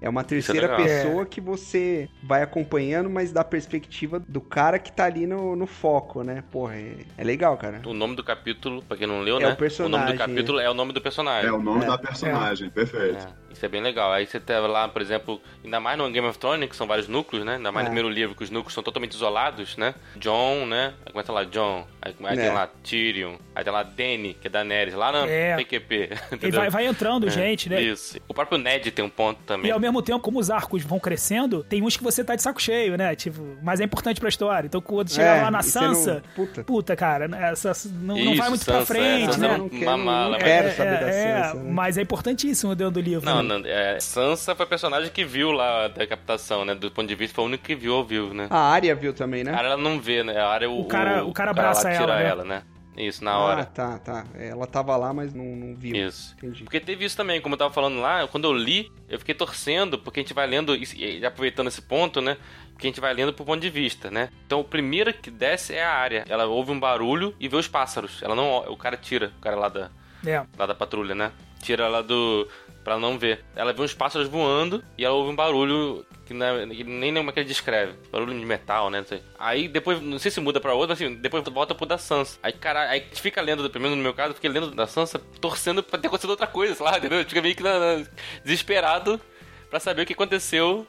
É 0.01 0.09
uma 0.09 0.23
terceira 0.23 0.61
legal. 0.75 0.77
pessoa 0.77 1.25
que 1.25 1.39
você 1.39 2.09
vai 2.23 2.41
acompanhando, 2.41 3.07
mas 3.09 3.31
da 3.31 3.43
perspectiva 3.43 4.19
do 4.19 4.41
cara 4.41 4.79
que 4.79 4.91
tá 4.91 5.05
ali 5.05 5.27
no, 5.27 5.55
no 5.55 5.67
foco, 5.67 6.23
né? 6.23 6.43
Porra, 6.51 6.75
é, 6.75 6.95
é 7.15 7.23
legal, 7.23 7.55
cara. 7.57 7.81
O 7.85 7.93
nome 7.93 8.15
do 8.15 8.23
capítulo, 8.23 8.81
pra 8.81 8.97
quem 8.97 9.05
não 9.05 9.21
leu, 9.21 9.37
É 9.37 9.41
né? 9.41 9.53
o 9.53 9.55
personagem, 9.55 10.05
nome 10.07 10.13
do 10.13 10.17
capítulo 10.17 10.59
é 10.59 10.69
o 10.69 10.73
nome 10.73 10.93
do 10.93 11.01
personagem. 11.01 11.47
É 11.47 11.53
o 11.53 11.61
nome 11.61 11.83
É, 11.83 11.87
da 11.87 11.97
personagem, 11.99 12.69
perfeito. 12.71 13.27
É, 13.49 13.53
isso 13.53 13.63
é 13.63 13.69
bem 13.69 13.81
legal. 13.81 14.11
Aí 14.11 14.25
você 14.25 14.39
tá 14.39 14.59
lá, 14.61 14.87
por 14.87 15.03
exemplo, 15.03 15.39
ainda 15.63 15.79
mais 15.79 15.97
no 15.99 16.09
Game 16.09 16.27
of 16.27 16.39
Thrones, 16.39 16.67
que 16.67 16.75
são 16.75 16.87
vários 16.87 17.07
núcleos, 17.07 17.45
né? 17.45 17.57
Ainda 17.57 17.71
mais 17.71 17.85
É. 17.85 17.89
no 17.89 17.93
primeiro 17.93 18.09
livro, 18.09 18.35
que 18.35 18.43
os 18.43 18.49
núcleos 18.49 18.68
são 18.73 18.83
totalmente 18.83 19.13
isolados, 19.13 19.75
né? 19.77 19.93
John, 20.17 20.65
né? 20.65 20.93
Aí 21.05 21.11
começa 21.11 21.31
lá 21.31 21.43
John, 21.43 21.85
aí, 22.01 22.13
aí 22.23 22.37
É. 22.37 22.41
tem 22.41 22.53
lá 22.53 22.67
Tyrion, 22.83 23.35
aí 23.55 23.63
tem 23.63 23.73
lá 23.73 23.83
Dany, 23.83 24.33
que 24.39 24.47
é 24.47 24.49
da 24.49 24.59
Daenerys, 24.59 24.93
lá 24.93 25.11
na 25.11 25.25
É. 25.27 25.55
PQP. 25.55 26.09
E 26.43 26.51
vai, 26.51 26.69
vai 26.69 26.85
entrando 26.87 27.27
É, 27.27 27.29
gente, 27.31 27.69
né? 27.69 27.81
Isso. 27.81 28.19
O 28.27 28.33
próprio 28.33 28.57
Ned 28.57 28.91
tem 28.91 29.03
um 29.03 29.09
ponto 29.09 29.39
também. 29.45 29.69
E 29.69 29.71
ao 29.71 29.79
mesmo 29.79 30.01
tempo, 30.01 30.19
como 30.19 30.39
os 30.39 30.49
arcos 30.49 30.83
vão 30.83 30.99
crescendo, 30.99 31.63
tem 31.63 31.81
uns 31.83 31.95
que 31.97 32.03
você 32.03 32.23
tá 32.23 32.35
de 32.35 32.41
saco 32.43 32.61
cheio, 32.61 32.97
né? 32.97 33.15
Tipo, 33.15 33.57
mas 33.63 33.79
é 33.79 33.83
importante 33.83 34.19
pra 34.19 34.29
história. 34.29 34.67
Então, 34.67 34.81
quando 34.81 35.09
chegar 35.11 35.37
É, 35.37 35.41
lá 35.43 35.51
na 35.51 35.61
você 35.61 35.79
não- 35.79 35.95
Sansa, 35.95 36.23
puta. 36.35 36.63
puta, 36.63 36.95
cara, 36.95 37.27
né, 37.27 37.51
essa, 37.51 37.73
não, 37.91 38.15
não 38.17 38.31
Isso, 38.31 38.35
vai 38.37 38.49
muito 38.49 38.65
pra 38.65 38.73
Sansa, 38.75 38.85
frente, 38.85 39.39
né? 39.39 39.47
não- 39.47 39.57
Não 39.59 39.69
quero, 39.69 39.81
uma 39.83 39.97
não 39.97 40.05
mala, 40.05 40.37
quero 40.37 40.67
É, 40.67 40.71
saber 40.71 40.99
da 40.99 41.09
é, 41.09 41.43
Sansa. 41.43 41.53
né? 41.63 41.71
Mas 41.71 41.97
é 41.97 42.01
importantíssimo 42.01 42.75
dentro 42.75 42.93
do 42.93 43.01
livro. 43.01 43.25
Não, 43.25 43.41
né? 43.43 43.57
não, 43.59 43.65
é, 43.69 43.99
Sansa 43.99 44.55
foi 44.55 44.65
a 44.65 44.67
personagem 44.69 45.09
que 45.11 45.23
viu 45.23 45.51
lá 45.51 45.87
da 45.87 46.05
captação, 46.07 46.65
né? 46.65 46.75
Do 46.75 46.89
ponto 46.91 47.07
de 47.07 47.15
vista, 47.15 47.35
foi 47.35 47.43
o 47.43 47.47
único 47.47 47.63
que 47.63 47.75
viu 47.75 47.93
ao 47.93 48.03
vivo, 48.03 48.33
né? 48.33 48.47
A 48.49 48.57
área 48.71 48.95
viu 48.95 49.13
também, 49.13 49.43
né? 49.43 49.51
A 49.51 49.57
área 49.57 49.67
ela 49.69 49.77
não 49.77 49.99
vê, 49.99 50.23
né? 50.23 50.37
A 50.39 50.47
área 50.49 50.69
o, 50.69 50.81
O 50.81 50.85
cara- 50.85 51.23
o 51.23 51.31
cara 51.33 51.51
abraça 51.51 51.83
lá 51.87 51.93
ela, 51.93 51.99
tira 52.05 52.15
né? 52.17 52.27
ela, 52.29 52.43
né? 52.43 52.63
Isso, 52.97 53.23
na 53.23 53.31
Ah, 53.31 53.39
hora. 53.39 53.65
tá, 53.65 53.97
tá. 53.99 54.25
Ela 54.37 54.67
tava 54.67 54.97
lá, 54.97 55.13
mas 55.13 55.33
não, 55.33 55.45
não 55.45 55.73
viu. 55.75 55.95
Isso. 55.95 56.35
Entendi. 56.37 56.63
Porque 56.63 56.81
teve 56.81 57.05
isso 57.05 57.15
também, 57.15 57.39
como 57.39 57.53
eu 57.53 57.59
tava 57.59 57.73
falando 57.73 58.01
lá, 58.01 58.27
quando 58.27 58.43
eu 58.45 58.51
li, 58.51 58.91
eu 59.07 59.17
fiquei 59.17 59.33
torcendo, 59.33 59.97
porque 59.97 60.19
a 60.19 60.23
gente 60.23 60.33
vai 60.33 60.45
lendo, 60.45 60.75
e 60.75 61.25
aproveitando 61.25 61.67
esse 61.67 61.81
ponto, 61.81 62.19
né? 62.19 62.35
Porque 62.73 62.87
a 62.87 62.89
gente 62.89 62.99
vai 62.99 63.13
lendo 63.13 63.31
pro 63.31 63.45
ponto 63.45 63.61
de 63.61 63.69
vista, 63.69 64.11
né? 64.11 64.29
Então 64.45 64.59
o 64.59 64.63
primeiro 64.65 65.13
que 65.13 65.31
desce 65.31 65.73
é 65.75 65.83
a 65.83 65.93
área. 65.93 66.25
Ela 66.27 66.45
ouve 66.47 66.71
um 66.71 66.79
barulho 66.79 67.33
e 67.39 67.47
vê 67.47 67.55
os 67.55 67.67
pássaros. 67.69 68.21
Ela 68.21 68.35
não. 68.35 68.57
O 68.69 68.75
cara 68.75 68.97
tira, 68.97 69.31
o 69.37 69.41
cara 69.41 69.55
lá 69.55 69.69
da, 69.69 69.89
É. 70.25 70.43
lá 70.57 70.65
da 70.65 70.75
patrulha, 70.75 71.15
né? 71.15 71.31
Tira 71.61 71.85
ela 71.85 72.01
do. 72.03 72.47
Pra 72.89 72.93
ela 72.95 73.01
não 73.01 73.19
ver. 73.19 73.45
Ela 73.55 73.71
vê 73.71 73.81
uns 73.83 73.93
pássaros 73.93 74.27
voando 74.27 74.83
e 74.97 75.05
ela 75.05 75.13
ouve 75.13 75.31
um 75.31 75.35
barulho 75.35 76.03
que, 76.25 76.33
é- 76.33 76.67
que 76.75 76.83
nem 76.83 77.11
lembro 77.11 77.31
que 77.31 77.39
ele 77.39 77.47
descreve. 77.47 77.93
Barulho 78.11 78.37
de 78.37 78.45
metal, 78.45 78.89
né? 78.89 78.99
Não 79.01 79.07
sei. 79.07 79.21
Aí 79.37 79.67
depois, 79.67 80.01
não 80.01 80.17
sei 80.17 80.31
se 80.31 80.39
muda 80.41 80.59
pra 80.59 80.73
outro, 80.73 80.89
mas 80.89 81.01
assim, 81.01 81.13
depois 81.15 81.43
volta 81.45 81.75
pro 81.75 81.85
da 81.85 81.97
Sansa. 81.99 82.39
Aí, 82.41 82.51
cara, 82.51 82.89
aí 82.89 83.03
fica 83.13 83.41
lendo, 83.41 83.69
pelo 83.69 83.83
menos 83.83 83.97
no 83.97 84.03
meu 84.03 84.13
caso, 84.13 84.33
fiquei 84.33 84.49
lendo 84.49 84.71
da 84.71 84.87
Sansa, 84.87 85.19
torcendo 85.39 85.83
pra 85.83 85.99
ter 85.99 86.07
acontecido 86.07 86.31
outra 86.31 86.47
coisa, 86.47 86.73
sei 86.73 86.85
lá, 86.85 86.97
entendeu? 86.97 87.23
Fica 87.25 87.41
meio 87.41 87.55
que 87.55 87.61
na- 87.63 87.79
na- 87.97 88.05
desesperado 88.43 89.21
pra 89.69 89.79
saber 89.79 90.01
o 90.01 90.05
que 90.05 90.13
aconteceu. 90.13 90.87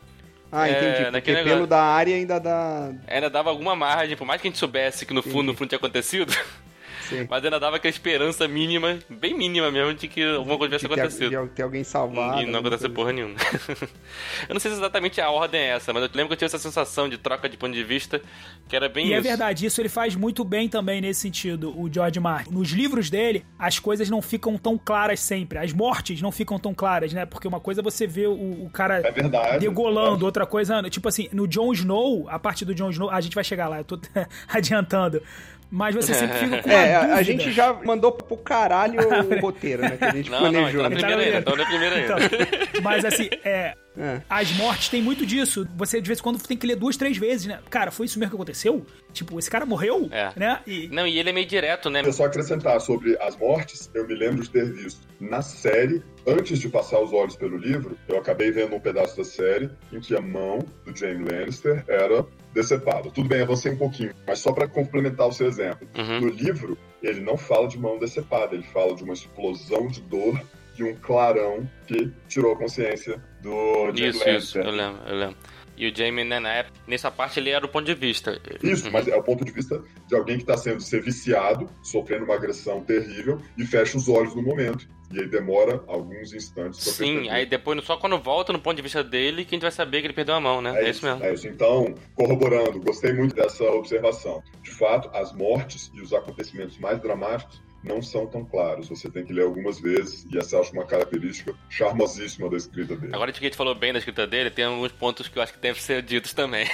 Ah, 0.50 0.68
É, 0.68 0.70
entendi. 1.02 1.10
Porque 1.12 1.42
pelo 1.44 1.66
da 1.66 1.80
área 1.82 2.14
ainda 2.16 2.40
dá. 2.40 2.90
Ainda 3.06 3.30
dava 3.30 3.50
alguma 3.50 3.76
margem, 3.76 4.16
por 4.16 4.26
mais 4.26 4.40
que 4.40 4.48
a 4.48 4.50
gente 4.50 4.58
soubesse 4.58 5.04
que 5.06 5.12
no 5.14 5.22
fundo, 5.22 5.44
no 5.44 5.54
fundo 5.54 5.68
tinha 5.68 5.76
acontecido, 5.78 6.32
Sim. 7.10 7.26
mas 7.28 7.44
ainda 7.44 7.60
dava 7.60 7.76
aquela 7.76 7.90
esperança 7.90 8.48
mínima, 8.48 8.98
bem 9.10 9.36
mínima 9.36 9.70
mesmo, 9.70 9.92
de 9.92 10.08
que 10.08 10.24
alguma 10.24 10.56
coisa 10.56 10.78
tivesse 10.78 10.88
de 10.88 10.94
ter, 10.94 11.00
acontecido. 11.00 11.48
de 11.48 11.54
ter 11.54 11.62
alguém 11.62 11.84
salvado. 11.84 12.40
E 12.40 12.46
não 12.46 12.60
aconteceu 12.60 12.88
porra 12.90 13.12
nenhuma. 13.12 13.34
eu 14.48 14.54
não 14.54 14.60
sei 14.60 14.70
se 14.70 14.76
exatamente 14.78 15.20
a 15.20 15.30
ordem 15.30 15.60
é 15.60 15.66
essa, 15.70 15.92
mas 15.92 16.02
eu 16.02 16.08
lembro 16.14 16.28
que 16.28 16.32
eu 16.34 16.36
tive 16.38 16.46
essa 16.46 16.58
sensação 16.58 17.08
de 17.08 17.18
troca 17.18 17.48
de 17.48 17.56
ponto 17.56 17.72
de 17.74 17.84
vista 17.84 18.22
que 18.68 18.74
era 18.76 18.88
bem 18.88 19.08
E 19.08 19.12
é 19.12 19.18
isso. 19.18 19.28
verdade, 19.28 19.66
isso 19.66 19.80
ele 19.80 19.88
faz 19.88 20.14
muito 20.14 20.44
bem 20.44 20.68
também 20.68 21.00
nesse 21.00 21.20
sentido, 21.20 21.78
o 21.78 21.92
George 21.92 22.18
Martin. 22.20 22.50
Nos 22.52 22.70
livros 22.70 23.10
dele, 23.10 23.44
as 23.58 23.78
coisas 23.78 24.08
não 24.08 24.22
ficam 24.22 24.56
tão 24.56 24.78
claras 24.78 25.20
sempre. 25.20 25.58
As 25.58 25.72
mortes 25.72 26.22
não 26.22 26.30
ficam 26.32 26.58
tão 26.58 26.72
claras, 26.72 27.12
né? 27.12 27.26
Porque 27.26 27.46
uma 27.48 27.60
coisa 27.60 27.80
é 27.80 27.82
você 27.82 28.06
vê 28.06 28.26
o, 28.26 28.64
o 28.64 28.70
cara 28.70 29.00
É 29.04 29.10
verdade. 29.10 29.58
degolando, 29.58 30.24
outra 30.24 30.46
coisa, 30.46 30.82
tipo 30.88 31.08
assim, 31.08 31.28
no 31.32 31.46
Jon 31.48 31.72
Snow, 31.72 32.28
a 32.28 32.38
parte 32.38 32.64
do 32.64 32.74
Jon 32.74 32.90
Snow, 32.90 33.10
a 33.10 33.20
gente 33.20 33.34
vai 33.34 33.44
chegar 33.44 33.68
lá, 33.68 33.78
eu 33.78 33.84
tô 33.84 33.98
adiantando. 34.48 35.22
Mas 35.70 35.94
você 35.94 36.12
sempre 36.14 36.36
fica 36.38 36.62
com 36.62 36.68
uma 36.68 36.74
É, 36.80 36.94
a- 36.94 36.98
a 36.98 37.02
dúvida. 37.02 37.24
gente 37.24 37.52
já 37.52 37.72
mandou 37.72 38.10
pro 38.12 38.36
caralho 38.36 38.98
o 39.36 39.40
roteiro, 39.40 39.82
né? 39.82 39.96
Que 39.96 40.04
a 40.04 40.10
gente 40.14 40.30
Não, 40.30 40.40
não, 40.40 40.50
planejou. 40.50 40.80
então 40.80 40.82
na 40.82 40.88
né? 40.90 40.96
primeira 40.96 41.22
ainda, 41.22 41.42
Tá 41.42 41.56
na 41.56 41.64
primeira 41.66 41.96
ainda. 41.96 42.14
Então, 42.24 42.80
mas 42.82 43.04
assim, 43.04 43.28
é, 43.44 43.74
É. 43.98 44.20
as 44.30 44.52
mortes 44.52 44.88
tem 44.88 45.02
muito 45.02 45.26
disso. 45.26 45.66
Você 45.76 46.00
de 46.00 46.06
vez 46.06 46.18
em 46.20 46.22
quando 46.22 46.40
tem 46.42 46.56
que 46.56 46.66
ler 46.66 46.76
duas, 46.76 46.96
três 46.96 47.16
vezes, 47.16 47.46
né? 47.46 47.58
Cara, 47.68 47.90
foi 47.90 48.06
isso 48.06 48.18
mesmo 48.18 48.30
que 48.30 48.36
aconteceu? 48.36 48.84
Tipo, 49.12 49.38
esse 49.38 49.50
cara 49.50 49.66
morreu, 49.66 50.08
É. 50.12 50.32
né? 50.36 50.60
E 50.66 50.88
Não, 50.88 51.06
e 51.06 51.18
ele 51.18 51.30
é 51.30 51.32
meio 51.32 51.46
direto, 51.46 51.90
né? 51.90 52.02
Eu 52.04 52.12
só 52.12 52.24
acrescentar 52.24 52.80
sobre 52.80 53.16
as 53.20 53.36
mortes, 53.36 53.90
eu 53.92 54.06
me 54.06 54.14
lembro 54.14 54.42
de 54.42 54.50
ter 54.50 54.70
visto 54.72 55.00
na 55.20 55.42
série, 55.42 56.02
antes 56.26 56.58
de 56.58 56.68
passar 56.68 57.00
os 57.00 57.12
olhos 57.12 57.36
pelo 57.36 57.56
livro, 57.58 57.96
eu 58.08 58.16
acabei 58.18 58.50
vendo 58.50 58.74
um 58.74 58.80
pedaço 58.80 59.16
da 59.16 59.24
série 59.24 59.68
em 59.92 60.00
que 60.00 60.14
a 60.16 60.20
mão 60.20 60.60
do 60.84 60.96
Jaime 60.96 61.28
Lannister 61.30 61.84
era 61.88 62.24
decepada. 62.54 63.10
Tudo 63.10 63.28
bem, 63.28 63.42
avancei 63.42 63.72
um 63.72 63.76
pouquinho, 63.76 64.14
mas 64.26 64.38
só 64.38 64.52
para 64.52 64.66
complementar 64.66 65.28
o 65.28 65.32
seu 65.32 65.46
exemplo. 65.46 65.86
Uhum. 65.96 66.20
No 66.20 66.28
livro, 66.28 66.78
ele 67.02 67.20
não 67.20 67.36
fala 67.36 67.68
de 67.68 67.78
mão 67.78 67.98
decepada, 67.98 68.54
ele 68.54 68.64
fala 68.64 68.94
de 68.94 69.02
uma 69.02 69.12
explosão 69.14 69.88
de 69.88 70.00
dor 70.02 70.40
e 70.80 70.84
um 70.84 70.96
clarão 70.96 71.68
que 71.86 72.10
tirou 72.28 72.52
a 72.52 72.56
consciência 72.56 73.22
do 73.42 73.92
Jaime 73.94 74.08
Isso, 74.08 74.28
isso, 74.28 74.58
eu 74.58 74.70
lembro, 74.70 75.00
eu 75.06 75.16
lembro. 75.16 75.36
E 75.76 75.88
o 75.88 75.96
Jamie, 75.96 76.24
né, 76.24 76.38
na 76.38 76.52
época, 76.52 76.78
nessa 76.86 77.10
parte 77.10 77.40
ele 77.40 77.48
era 77.48 77.64
o 77.64 77.68
ponto 77.68 77.86
de 77.86 77.94
vista. 77.94 78.38
Isso, 78.62 78.90
mas 78.92 79.08
é 79.08 79.16
o 79.16 79.22
ponto 79.22 79.42
de 79.42 79.50
vista 79.50 79.82
de 80.06 80.14
alguém 80.14 80.36
que 80.36 80.42
está 80.42 80.54
sendo 80.54 80.80
ser 80.82 81.02
viciado, 81.02 81.70
sofrendo 81.82 82.24
uma 82.24 82.34
agressão 82.34 82.82
terrível 82.82 83.40
e 83.56 83.64
fecha 83.64 83.96
os 83.96 84.06
olhos 84.06 84.34
no 84.34 84.42
momento. 84.42 84.86
E 85.10 85.18
aí 85.18 85.26
demora 85.26 85.82
alguns 85.86 86.34
instantes 86.34 86.84
pra 86.84 86.92
Sim, 86.92 87.14
perceber. 87.14 87.30
aí 87.30 87.46
depois, 87.46 87.82
só 87.82 87.96
quando 87.96 88.18
volta 88.18 88.52
no 88.52 88.60
ponto 88.60 88.76
de 88.76 88.82
vista 88.82 89.02
dele, 89.02 89.44
que 89.44 89.54
a 89.54 89.56
gente 89.56 89.62
vai 89.62 89.72
saber 89.72 90.02
que 90.02 90.06
ele 90.08 90.14
perdeu 90.14 90.34
a 90.34 90.40
mão, 90.40 90.60
né? 90.60 90.84
É, 90.84 90.90
isso 90.90 91.04
mesmo. 91.04 91.24
É 91.24 91.32
isso. 91.32 91.48
Então, 91.48 91.94
corroborando, 92.14 92.78
gostei 92.80 93.14
muito 93.14 93.34
dessa 93.34 93.64
observação. 93.64 94.42
De 94.62 94.70
fato, 94.70 95.10
as 95.14 95.32
mortes 95.32 95.90
e 95.94 96.02
os 96.02 96.12
acontecimentos 96.12 96.78
mais 96.78 97.00
dramáticos 97.00 97.60
não 97.82 98.02
são 98.02 98.26
tão 98.26 98.44
claros. 98.44 98.88
Você 98.88 99.10
tem 99.10 99.24
que 99.24 99.32
ler 99.32 99.42
algumas 99.44 99.80
vezes, 99.80 100.26
e 100.30 100.38
essa 100.38 100.58
acho 100.60 100.72
uma 100.72 100.84
característica 100.84 101.54
charmosíssima 101.68 102.48
da 102.50 102.56
escrita 102.56 102.96
dele. 102.96 103.14
Agora 103.14 103.32
que 103.32 103.38
a 103.38 103.42
gente 103.42 103.56
falou 103.56 103.74
bem 103.74 103.92
da 103.92 103.98
escrita 103.98 104.26
dele, 104.26 104.50
tem 104.50 104.64
alguns 104.66 104.92
pontos 104.92 105.28
que 105.28 105.38
eu 105.38 105.42
acho 105.42 105.52
que 105.52 105.58
devem 105.58 105.80
ser 105.80 106.02
ditos 106.02 106.32
também. 106.34 106.66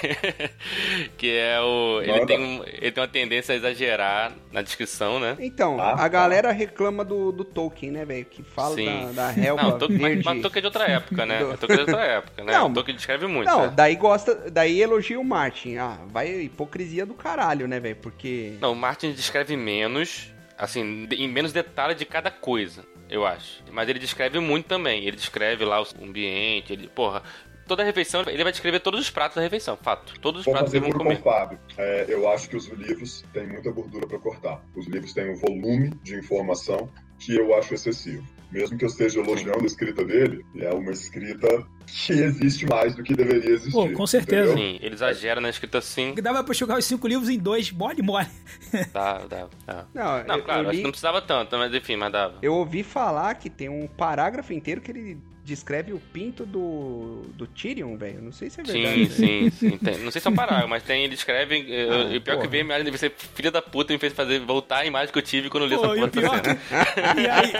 que 1.16 1.30
é 1.36 1.60
o. 1.60 2.00
Ele 2.02 2.26
tem, 2.26 2.38
um- 2.40 2.64
ele 2.64 2.90
tem 2.92 3.00
uma 3.02 3.08
tendência 3.08 3.52
a 3.52 3.56
exagerar 3.56 4.32
na 4.52 4.62
descrição, 4.62 5.18
né? 5.20 5.36
Então, 5.38 5.80
Ah, 5.80 5.92
a 5.92 5.96
tá. 5.96 6.08
galera 6.08 6.52
reclama 6.52 7.04
do, 7.04 7.32
do 7.32 7.44
Tolkien, 7.44 7.92
né, 7.92 8.04
velho? 8.04 8.24
Que 8.24 8.42
fala 8.42 8.74
Sim. 8.74 8.86
da, 8.86 9.12
da 9.12 9.30
relva 9.30 9.62
Não, 9.62 9.78
tô, 9.78 9.88
mas, 9.88 9.98
verde. 10.00 10.22
mas 10.24 10.42
Tolkien 10.42 10.58
é 10.58 10.60
de 10.60 10.66
outra 10.66 10.86
época, 10.86 11.26
né? 11.26 11.38
Do- 11.38 11.56
Tolkien 11.58 11.70
é 11.80 11.84
de 11.84 11.90
outra 11.90 12.04
época, 12.04 12.44
né? 12.44 12.52
Não, 12.52 12.70
o 12.70 12.74
Tolkien 12.74 12.96
descreve 12.96 13.26
muito. 13.26 13.46
Não, 13.48 13.66
né? 13.66 13.72
daí 13.74 13.96
gosta, 13.96 14.50
daí 14.50 14.80
elogia 14.80 15.18
o 15.20 15.24
Martin. 15.24 15.76
Ah, 15.76 15.98
vai 16.08 16.42
hipocrisia 16.42 17.06
do 17.06 17.14
caralho, 17.14 17.66
né, 17.68 17.78
velho? 17.80 17.96
Porque 17.96 18.54
Não, 18.60 18.72
o 18.72 18.76
Martin 18.76 19.12
descreve 19.12 19.56
menos, 19.56 20.32
assim, 20.58 21.08
em 21.12 21.28
menos 21.28 21.52
detalhe 21.52 21.94
de 21.94 22.04
cada 22.04 22.30
coisa, 22.30 22.84
eu 23.08 23.26
acho. 23.26 23.62
Mas 23.70 23.88
ele 23.88 23.98
descreve 23.98 24.38
muito 24.40 24.66
também. 24.66 25.04
Ele 25.06 25.16
descreve 25.16 25.64
lá 25.64 25.82
o 25.82 25.86
ambiente, 26.02 26.72
ele, 26.72 26.88
porra, 26.88 27.22
toda 27.66 27.82
a 27.82 27.86
refeição, 27.86 28.22
ele 28.26 28.42
vai 28.42 28.52
descrever 28.52 28.80
todos 28.80 29.00
os 29.00 29.10
pratos 29.10 29.36
da 29.36 29.42
refeição, 29.42 29.76
fato. 29.76 30.18
Todos 30.20 30.40
os 30.40 30.44
Vou 30.44 30.54
pratos 30.54 30.72
que 30.72 30.78
eles 30.78 30.88
vão 30.88 30.98
comer. 30.98 31.20
Fábio. 31.22 31.58
É, 31.76 32.06
eu 32.08 32.28
acho 32.28 32.48
que 32.48 32.56
os 32.56 32.66
livros 32.68 33.24
têm 33.32 33.46
muita 33.46 33.70
gordura 33.70 34.06
para 34.06 34.18
cortar. 34.18 34.62
Os 34.74 34.86
livros 34.86 35.12
têm 35.12 35.30
um 35.30 35.36
volume 35.36 35.90
de 36.02 36.16
informação 36.16 36.88
que 37.18 37.36
eu 37.36 37.54
acho 37.54 37.74
excessivo. 37.74 38.26
Mesmo 38.56 38.78
que 38.78 38.84
eu 38.84 38.88
esteja 38.88 39.20
elogiando 39.20 39.62
a 39.62 39.66
escrita 39.66 40.04
dele, 40.04 40.44
é 40.56 40.70
uma 40.72 40.90
escrita 40.92 41.46
que 41.86 42.12
existe 42.12 42.66
mais 42.66 42.94
do 42.94 43.02
que 43.02 43.14
deveria 43.14 43.50
existir. 43.50 43.72
Pô, 43.72 43.88
com 43.90 44.06
certeza. 44.06 44.52
entendeu? 44.52 44.72
Sim, 44.72 44.78
ele 44.82 44.94
exagera 44.94 45.40
na 45.40 45.50
escrita 45.50 45.78
assim. 45.78 46.14
dava 46.14 46.42
pra 46.42 46.54
jogar 46.54 46.78
os 46.78 46.84
cinco 46.84 47.06
livros 47.06 47.28
em 47.28 47.38
dois, 47.38 47.70
mole, 47.70 48.02
mole. 48.02 48.26
Dá, 48.92 49.18
dá, 49.26 49.48
dá. 49.66 49.86
Não, 49.94 50.24
Não, 50.24 50.36
eu, 50.36 50.42
claro, 50.44 50.62
eu 50.62 50.68
acho 50.68 50.70
li- 50.70 50.76
que 50.78 50.82
não 50.84 50.90
precisava 50.90 51.20
tanto, 51.22 51.56
mas 51.56 51.74
enfim, 51.74 51.96
mas 51.96 52.10
dava. 52.12 52.38
eu 52.42 52.54
ouvi 52.54 52.82
falar 52.82 53.34
que 53.34 53.48
tem 53.50 53.68
um 53.68 53.86
parágrafo 53.86 54.52
inteiro 54.52 54.80
que 54.80 54.90
ele 54.90 55.18
descreve 55.46 55.92
o 55.92 55.98
pinto 56.12 56.44
do, 56.44 57.22
do 57.34 57.46
Tyrion, 57.46 57.96
velho. 57.96 58.20
Não 58.20 58.32
sei 58.32 58.50
se 58.50 58.60
é 58.60 58.64
verdade. 58.64 59.06
Sim, 59.10 59.50
sim, 59.50 59.70
sim. 59.70 59.78
Tem- 59.78 59.98
não 59.98 60.10
sei 60.10 60.20
se 60.20 60.26
é 60.26 60.30
um 60.30 60.34
parágrafo, 60.34 60.68
mas 60.68 60.82
tem, 60.82 61.04
ele 61.04 61.14
escreve. 61.14 61.64
eh, 61.72 61.88
Ah, 61.90 62.14
e 62.14 62.20
pior 62.20 62.34
que 62.34 62.38
porra. 62.40 62.48
veio 62.48 62.62
a 62.62 62.66
imagem 62.66 62.84
deve 62.84 62.98
ser 62.98 63.12
filha 63.34 63.50
da 63.50 63.62
puta 63.62 63.92
me 63.92 63.98
fez 63.98 64.12
fazer 64.12 64.40
voltar 64.40 64.78
a 64.78 64.84
imagem 64.86 65.12
que 65.12 65.18
eu 65.18 65.22
tive 65.22 65.48
quando 65.48 65.62
eu 65.64 65.68
li 65.70 65.76
Pô, 65.76 65.84
essa 65.84 65.96
e 65.96 66.02
o 66.02 66.08
porra 66.08 66.10
pior 66.10 66.44
cena. 66.44 66.56
que- 66.56 67.20
e, 67.20 67.28
aí, 67.28 67.52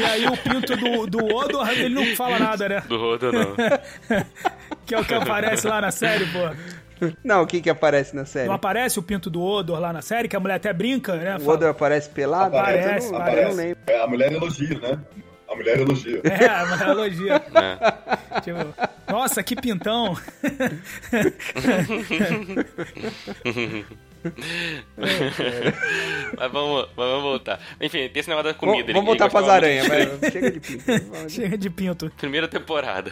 e 0.00 0.04
aí 0.04 0.26
o 0.26 0.36
pinto 0.36 0.76
do, 0.76 1.06
do 1.06 1.34
Odor, 1.34 1.68
ele 1.70 1.88
não 1.94 2.06
fala 2.14 2.38
nada, 2.38 2.68
né? 2.68 2.82
Do 2.88 2.96
rodo, 2.98 3.32
não. 3.32 3.54
Que 4.86 4.94
é 4.94 5.00
o 5.00 5.04
que 5.04 5.12
aparece 5.14 5.66
lá 5.66 5.80
na 5.82 5.90
série, 5.90 6.24
pô. 6.26 7.08
Não, 7.22 7.42
o 7.42 7.46
que 7.46 7.60
que 7.60 7.68
aparece 7.70 8.14
na 8.16 8.24
série? 8.24 8.48
Não 8.48 8.54
aparece 8.54 8.98
o 8.98 9.02
pinto 9.02 9.28
do 9.30 9.40
Odor 9.42 9.78
lá 9.78 9.92
na 9.92 10.02
série, 10.02 10.28
que 10.28 10.34
a 10.34 10.40
mulher 10.40 10.54
até 10.54 10.72
brinca, 10.72 11.14
né? 11.16 11.36
O 11.36 11.40
Fala- 11.40 11.52
Odor 11.54 11.68
aparece 11.70 12.08
pelado? 12.10 12.56
Aparece, 12.56 13.06
eu, 13.06 13.12
não, 13.12 13.18
eu 13.18 13.22
aparece. 13.22 13.48
não 13.50 13.56
lembro. 13.56 13.78
É, 13.86 14.00
a 14.02 14.06
mulher 14.06 14.32
elogia, 14.32 14.78
né? 14.78 14.98
A 15.48 15.54
mulher 15.56 15.80
elogia. 15.80 16.20
É, 16.24 16.46
uma 16.64 16.74
analogia. 16.74 17.34
É. 17.34 18.40
Tipo, 18.40 18.74
nossa, 19.10 19.42
que 19.42 19.56
pintão. 19.56 20.14
Mas 26.36 26.52
vamos, 26.52 26.88
vamos 26.94 27.22
voltar. 27.22 27.60
Enfim, 27.80 28.08
tem 28.08 28.20
esse 28.20 28.28
negócio 28.28 28.52
da 28.52 28.58
comida. 28.58 28.92
Vamos 28.92 29.06
voltar 29.06 29.30
pras 29.30 29.48
aranhas. 29.48 29.86
Chega 30.30 30.50
de 30.50 30.60
pinto. 30.60 31.30
Chega 31.30 31.58
de 31.58 31.70
pinto. 31.70 32.12
Primeira 32.16 32.46
temporada. 32.46 33.10